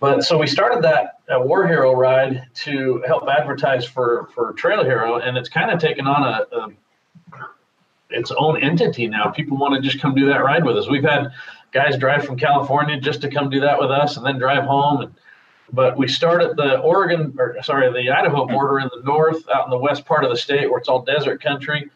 But 0.00 0.24
so 0.24 0.36
we 0.36 0.48
started 0.48 0.82
that 0.82 1.20
uh, 1.32 1.38
War 1.40 1.66
Hero 1.68 1.94
ride 1.94 2.44
to 2.64 3.02
help 3.06 3.28
advertise 3.28 3.86
for 3.86 4.28
for 4.34 4.52
Trail 4.54 4.82
Hero, 4.82 5.18
and 5.18 5.38
it's 5.38 5.48
kind 5.48 5.70
of 5.70 5.78
taken 5.78 6.08
on 6.08 6.24
a, 6.24 6.56
a 6.56 6.68
its 8.10 8.32
own 8.32 8.60
entity 8.60 9.06
now. 9.06 9.28
People 9.30 9.56
want 9.56 9.76
to 9.76 9.80
just 9.80 10.02
come 10.02 10.12
do 10.12 10.26
that 10.26 10.42
ride 10.42 10.64
with 10.64 10.76
us. 10.76 10.88
We've 10.88 11.04
had 11.04 11.30
guys 11.70 11.96
drive 11.96 12.24
from 12.24 12.36
California 12.36 13.00
just 13.00 13.20
to 13.22 13.30
come 13.30 13.48
do 13.48 13.60
that 13.60 13.78
with 13.78 13.92
us, 13.92 14.16
and 14.16 14.26
then 14.26 14.38
drive 14.38 14.64
home 14.64 15.02
and 15.02 15.14
but 15.72 15.96
we 15.96 16.06
start 16.08 16.42
at 16.42 16.56
the 16.56 16.78
Oregon, 16.80 17.34
or 17.38 17.56
sorry, 17.62 17.90
the 17.92 18.10
Idaho 18.10 18.46
border 18.46 18.78
in 18.80 18.88
the 18.94 19.02
north, 19.04 19.48
out 19.48 19.64
in 19.64 19.70
the 19.70 19.78
west 19.78 20.04
part 20.04 20.24
of 20.24 20.30
the 20.30 20.36
state 20.36 20.70
where 20.70 20.78
it's 20.78 20.88
all 20.88 21.02
desert 21.02 21.42
country. 21.42 21.90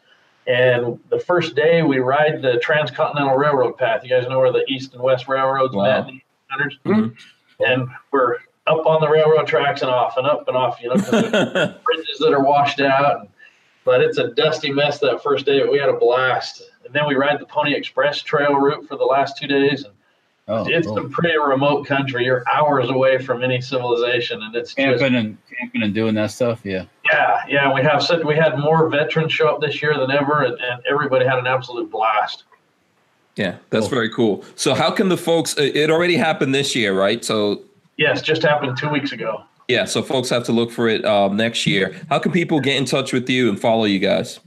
And 0.46 0.98
the 1.10 1.20
first 1.20 1.54
day 1.54 1.82
we 1.82 1.98
ride 1.98 2.42
the 2.42 2.58
Transcontinental 2.58 3.36
Railroad 3.36 3.76
path. 3.76 4.02
You 4.02 4.10
guys 4.10 4.26
know 4.28 4.40
where 4.40 4.52
the 4.52 4.64
East 4.68 4.94
and 4.94 5.02
West 5.02 5.28
Railroads 5.28 5.74
wow. 5.74 6.02
met. 6.02 6.14
Mm-hmm. 6.84 7.08
And 7.64 7.88
we're 8.10 8.36
up 8.66 8.86
on 8.86 9.00
the 9.00 9.08
railroad 9.08 9.46
tracks 9.46 9.82
and 9.82 9.90
off 9.90 10.16
and 10.16 10.26
up 10.26 10.48
and 10.48 10.56
off, 10.56 10.80
you 10.80 10.88
know, 10.88 10.94
bridges 11.84 12.18
that 12.18 12.32
are 12.32 12.42
washed 12.42 12.80
out. 12.80 13.28
But 13.84 14.00
it's 14.00 14.18
a 14.18 14.28
dusty 14.28 14.72
mess 14.72 14.98
that 15.00 15.22
first 15.22 15.46
day, 15.46 15.60
but 15.60 15.70
we 15.70 15.78
had 15.78 15.88
a 15.88 15.96
blast. 15.96 16.62
And 16.84 16.92
then 16.92 17.06
we 17.06 17.14
ride 17.14 17.40
the 17.40 17.46
Pony 17.46 17.74
Express 17.74 18.22
Trail 18.22 18.54
route 18.54 18.86
for 18.88 18.96
the 18.96 19.04
last 19.04 19.36
two 19.36 19.46
days. 19.46 19.84
And 19.84 19.94
Oh, 20.52 20.66
it's 20.68 20.84
cool. 20.84 20.96
some 20.96 21.10
pretty 21.10 21.38
remote 21.38 21.86
country. 21.86 22.24
You're 22.24 22.42
hours 22.52 22.90
away 22.90 23.18
from 23.18 23.44
any 23.44 23.60
civilization, 23.60 24.42
and 24.42 24.54
it's 24.56 24.74
camping 24.74 24.98
just, 24.98 25.12
and 25.12 25.38
camping 25.48 25.82
and 25.84 25.94
doing 25.94 26.16
that 26.16 26.32
stuff. 26.32 26.60
Yeah, 26.64 26.86
yeah, 27.12 27.42
yeah. 27.48 27.72
We 27.72 27.82
have 27.82 28.04
we 28.24 28.34
had 28.34 28.58
more 28.58 28.88
veterans 28.88 29.32
show 29.32 29.48
up 29.48 29.60
this 29.60 29.80
year 29.80 29.96
than 29.96 30.10
ever, 30.10 30.42
and, 30.42 30.60
and 30.60 30.82
everybody 30.90 31.24
had 31.24 31.38
an 31.38 31.46
absolute 31.46 31.88
blast. 31.88 32.44
Yeah, 33.36 33.58
that's 33.70 33.84
cool. 33.84 33.90
very 33.90 34.10
cool. 34.10 34.44
So, 34.56 34.74
how 34.74 34.90
can 34.90 35.08
the 35.08 35.16
folks? 35.16 35.56
It 35.56 35.88
already 35.88 36.16
happened 36.16 36.52
this 36.52 36.74
year, 36.74 36.98
right? 36.98 37.24
So, 37.24 37.62
yes, 37.96 38.20
just 38.20 38.42
happened 38.42 38.76
two 38.76 38.88
weeks 38.88 39.12
ago. 39.12 39.44
Yeah, 39.68 39.84
so 39.84 40.02
folks 40.02 40.28
have 40.30 40.42
to 40.46 40.52
look 40.52 40.72
for 40.72 40.88
it 40.88 41.04
um, 41.04 41.36
next 41.36 41.64
year. 41.64 41.94
How 42.08 42.18
can 42.18 42.32
people 42.32 42.58
get 42.58 42.76
in 42.76 42.86
touch 42.86 43.12
with 43.12 43.30
you 43.30 43.48
and 43.48 43.60
follow 43.60 43.84
you 43.84 44.00
guys? 44.00 44.40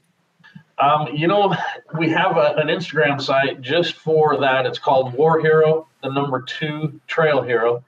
Um, 0.79 1.07
you 1.13 1.27
know, 1.27 1.55
we 1.97 2.09
have 2.09 2.35
a, 2.35 2.55
an 2.57 2.67
Instagram 2.67 3.21
site 3.21 3.61
just 3.61 3.95
for 3.95 4.37
that. 4.41 4.65
It's 4.65 4.79
called 4.79 5.13
War 5.13 5.39
Hero, 5.39 5.87
the 6.03 6.09
number 6.09 6.41
two 6.41 6.99
Trail 7.07 7.41
Hero. 7.41 7.83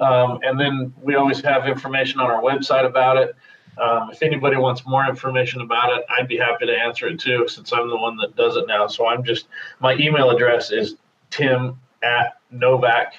Um, 0.00 0.40
and 0.42 0.58
then 0.58 0.92
we 1.02 1.14
always 1.14 1.40
have 1.42 1.68
information 1.68 2.18
on 2.20 2.30
our 2.30 2.42
website 2.42 2.86
about 2.86 3.18
it. 3.18 3.36
Um, 3.78 4.10
if 4.10 4.22
anybody 4.22 4.56
wants 4.56 4.84
more 4.86 5.06
information 5.06 5.60
about 5.60 5.96
it, 5.96 6.04
I'd 6.10 6.26
be 6.26 6.36
happy 6.36 6.66
to 6.66 6.72
answer 6.72 7.06
it 7.06 7.20
too, 7.20 7.46
since 7.46 7.72
I'm 7.72 7.88
the 7.88 7.96
one 7.96 8.16
that 8.16 8.34
does 8.34 8.56
it 8.56 8.66
now. 8.66 8.86
So 8.88 9.06
I'm 9.06 9.22
just, 9.22 9.46
my 9.78 9.94
email 9.94 10.30
address 10.30 10.72
is 10.72 10.96
tim 11.30 11.78
at 12.02 12.38
novak 12.50 13.12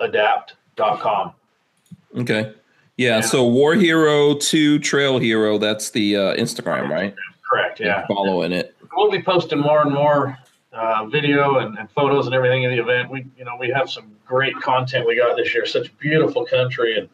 adapt.com. 0.00 1.32
Okay. 2.16 2.54
Yeah, 2.96 3.16
yeah, 3.16 3.20
So 3.20 3.46
War 3.46 3.74
Hero 3.74 4.34
2 4.34 4.78
Trail 4.80 5.18
Hero, 5.18 5.58
that's 5.58 5.90
the 5.90 6.16
uh, 6.16 6.34
Instagram, 6.34 6.88
right? 6.90 7.14
Correct. 7.48 7.80
Yeah. 7.80 8.06
Following 8.06 8.52
it. 8.52 8.74
We'll 8.94 9.10
be 9.10 9.22
posting 9.22 9.58
more 9.58 9.82
and 9.82 9.92
more 9.92 10.38
uh, 10.72 11.06
video 11.06 11.58
and, 11.58 11.76
and, 11.78 11.90
photos 11.90 12.26
and 12.26 12.34
everything 12.34 12.64
of 12.64 12.70
the 12.70 12.78
event. 12.78 13.10
We, 13.10 13.26
you 13.36 13.44
know, 13.44 13.56
we 13.58 13.68
have 13.70 13.90
some 13.90 14.12
great 14.24 14.54
content 14.60 15.06
we 15.06 15.16
got 15.16 15.36
this 15.36 15.52
year. 15.52 15.66
Such 15.66 15.96
beautiful 15.98 16.44
country 16.44 16.98
and 16.98 17.08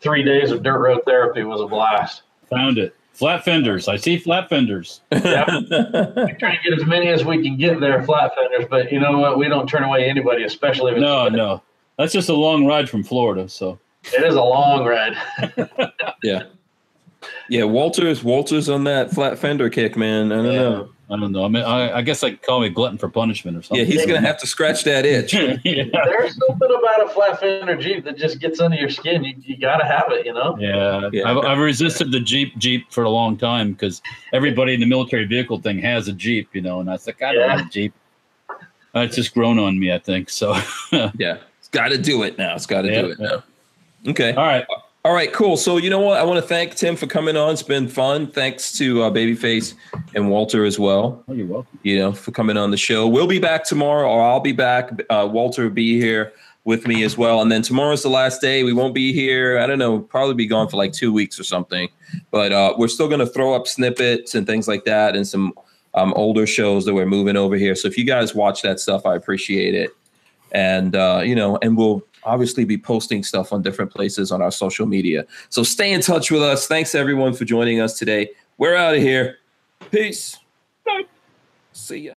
three 0.00 0.22
days 0.22 0.50
of 0.50 0.62
dirt 0.62 0.78
road 0.78 1.00
therapy 1.04 1.42
was 1.42 1.60
a 1.60 1.66
blast. 1.66 2.22
Found 2.50 2.78
it. 2.78 2.96
Flat 3.12 3.44
fenders. 3.44 3.86
I 3.86 3.96
see 3.96 4.18
flat 4.18 4.48
fenders. 4.48 5.00
Yeah. 5.12 5.44
we 5.60 6.32
try 6.34 6.52
and 6.52 6.58
get 6.64 6.72
as 6.76 6.84
many 6.84 7.08
as 7.08 7.24
we 7.24 7.42
can 7.42 7.56
get 7.56 7.78
there, 7.78 8.02
flat 8.02 8.32
fenders. 8.34 8.66
But 8.68 8.90
you 8.90 8.98
know 8.98 9.18
what? 9.18 9.38
We 9.38 9.48
don't 9.48 9.68
turn 9.68 9.84
away 9.84 10.08
anybody, 10.08 10.42
especially 10.42 10.92
if 10.92 10.98
no, 10.98 11.28
no. 11.28 11.62
That's 11.96 12.12
just 12.12 12.28
a 12.28 12.34
long 12.34 12.66
ride 12.66 12.90
from 12.90 13.04
Florida. 13.04 13.48
So 13.48 13.78
it 14.12 14.24
is 14.24 14.34
a 14.34 14.42
long 14.42 14.84
ride. 14.84 15.16
yeah. 16.24 16.44
Yeah, 17.48 17.64
Walter's 17.64 18.24
Walter's 18.24 18.68
on 18.68 18.84
that 18.84 19.12
flat 19.12 19.38
fender 19.38 19.70
kick, 19.70 19.96
man. 19.96 20.32
I 20.32 20.36
don't 20.36 20.44
yeah. 20.46 20.60
know. 20.60 20.88
I 21.10 21.16
don't 21.16 21.32
know. 21.32 21.44
I 21.44 21.48
mean, 21.48 21.62
I, 21.62 21.98
I 21.98 22.02
guess 22.02 22.24
I 22.24 22.30
could 22.30 22.42
call 22.42 22.60
me 22.60 22.70
glutton 22.70 22.96
for 22.96 23.10
punishment 23.10 23.58
or 23.58 23.62
something. 23.62 23.86
Yeah, 23.86 23.92
he's 23.92 24.06
gonna 24.06 24.22
have 24.22 24.38
to 24.38 24.46
scratch 24.46 24.84
that 24.84 25.04
itch. 25.04 25.34
yeah. 25.34 25.50
There's 25.92 26.38
something 26.46 26.70
about 26.70 27.04
a 27.04 27.08
flat 27.10 27.40
fender 27.40 27.76
Jeep 27.76 28.04
that 28.04 28.16
just 28.16 28.38
gets 28.38 28.58
under 28.58 28.76
your 28.76 28.88
skin. 28.88 29.22
You, 29.22 29.34
you 29.38 29.58
gotta 29.58 29.84
have 29.84 30.06
it, 30.08 30.24
you 30.24 30.32
know. 30.32 30.56
Yeah, 30.58 31.10
yeah. 31.12 31.30
I've, 31.30 31.38
I've 31.38 31.58
resisted 31.58 32.10
the 32.10 32.20
Jeep 32.20 32.56
Jeep 32.56 32.90
for 32.90 33.04
a 33.04 33.10
long 33.10 33.36
time 33.36 33.72
because 33.72 34.00
everybody 34.32 34.72
in 34.72 34.80
the 34.80 34.86
military 34.86 35.26
vehicle 35.26 35.60
thing 35.60 35.78
has 35.80 36.08
a 36.08 36.12
Jeep, 36.12 36.48
you 36.54 36.62
know, 36.62 36.80
and 36.80 36.88
I 36.88 36.94
was 36.94 37.06
like, 37.06 37.20
I 37.20 37.32
don't 37.32 37.42
yeah. 37.42 37.56
have 37.58 37.66
a 37.66 37.70
Jeep. 37.70 37.92
Uh, 38.50 39.00
it's 39.00 39.16
just 39.16 39.34
grown 39.34 39.58
on 39.58 39.78
me, 39.78 39.92
I 39.92 39.98
think. 39.98 40.30
So 40.30 40.54
yeah, 40.92 41.38
it's 41.58 41.68
got 41.70 41.88
to 41.88 41.98
do 41.98 42.22
it 42.22 42.38
now. 42.38 42.54
It's 42.54 42.66
got 42.66 42.82
to 42.82 43.02
do 43.02 43.10
it 43.10 43.18
now. 43.18 43.42
Okay. 44.06 44.32
All 44.32 44.46
right. 44.46 44.66
All 45.06 45.12
right, 45.12 45.30
cool. 45.34 45.58
So 45.58 45.76
you 45.76 45.90
know 45.90 46.00
what? 46.00 46.18
I 46.18 46.24
want 46.24 46.40
to 46.42 46.48
thank 46.48 46.76
Tim 46.76 46.96
for 46.96 47.06
coming 47.06 47.36
on. 47.36 47.52
It's 47.52 47.62
been 47.62 47.88
fun. 47.88 48.26
Thanks 48.26 48.72
to 48.78 49.02
uh, 49.02 49.10
Babyface 49.10 49.74
and 50.14 50.30
Walter 50.30 50.64
as 50.64 50.78
well. 50.78 51.22
Oh, 51.28 51.34
you're 51.34 51.46
welcome. 51.46 51.78
You 51.82 51.98
know, 51.98 52.12
for 52.12 52.30
coming 52.30 52.56
on 52.56 52.70
the 52.70 52.78
show. 52.78 53.06
We'll 53.06 53.26
be 53.26 53.38
back 53.38 53.64
tomorrow, 53.64 54.08
or 54.08 54.22
I'll 54.22 54.40
be 54.40 54.52
back. 54.52 54.92
Uh, 55.10 55.28
Walter 55.30 55.64
will 55.64 55.70
be 55.70 56.00
here 56.00 56.32
with 56.64 56.86
me 56.86 57.04
as 57.04 57.18
well. 57.18 57.42
And 57.42 57.52
then 57.52 57.60
tomorrow's 57.60 58.02
the 58.02 58.08
last 58.08 58.40
day. 58.40 58.64
We 58.64 58.72
won't 58.72 58.94
be 58.94 59.12
here. 59.12 59.58
I 59.58 59.66
don't 59.66 59.78
know. 59.78 60.00
Probably 60.00 60.32
be 60.36 60.46
gone 60.46 60.70
for 60.70 60.78
like 60.78 60.94
two 60.94 61.12
weeks 61.12 61.38
or 61.38 61.44
something. 61.44 61.90
But 62.30 62.52
uh, 62.52 62.72
we're 62.78 62.88
still 62.88 63.08
going 63.08 63.20
to 63.20 63.26
throw 63.26 63.52
up 63.52 63.66
snippets 63.66 64.34
and 64.34 64.46
things 64.46 64.66
like 64.66 64.86
that, 64.86 65.16
and 65.16 65.28
some 65.28 65.52
um, 65.92 66.14
older 66.16 66.46
shows 66.46 66.86
that 66.86 66.94
we're 66.94 67.04
moving 67.04 67.36
over 67.36 67.56
here. 67.56 67.74
So 67.74 67.88
if 67.88 67.98
you 67.98 68.04
guys 68.04 68.34
watch 68.34 68.62
that 68.62 68.80
stuff, 68.80 69.04
I 69.04 69.16
appreciate 69.16 69.74
it. 69.74 69.90
And 70.52 70.96
uh, 70.96 71.20
you 71.22 71.34
know, 71.34 71.58
and 71.60 71.76
we'll 71.76 72.02
obviously 72.24 72.64
be 72.64 72.78
posting 72.78 73.22
stuff 73.22 73.52
on 73.52 73.62
different 73.62 73.90
places 73.90 74.30
on 74.30 74.42
our 74.42 74.50
social 74.50 74.86
media. 74.86 75.26
So 75.48 75.62
stay 75.62 75.92
in 75.92 76.00
touch 76.00 76.30
with 76.30 76.42
us. 76.42 76.66
Thanks 76.66 76.94
everyone 76.94 77.32
for 77.34 77.44
joining 77.44 77.80
us 77.80 77.98
today. 77.98 78.30
We're 78.58 78.76
out 78.76 78.94
of 78.94 79.02
here. 79.02 79.38
Peace. 79.90 80.38
Bye. 80.84 81.04
See 81.72 81.98
ya. 81.98 82.12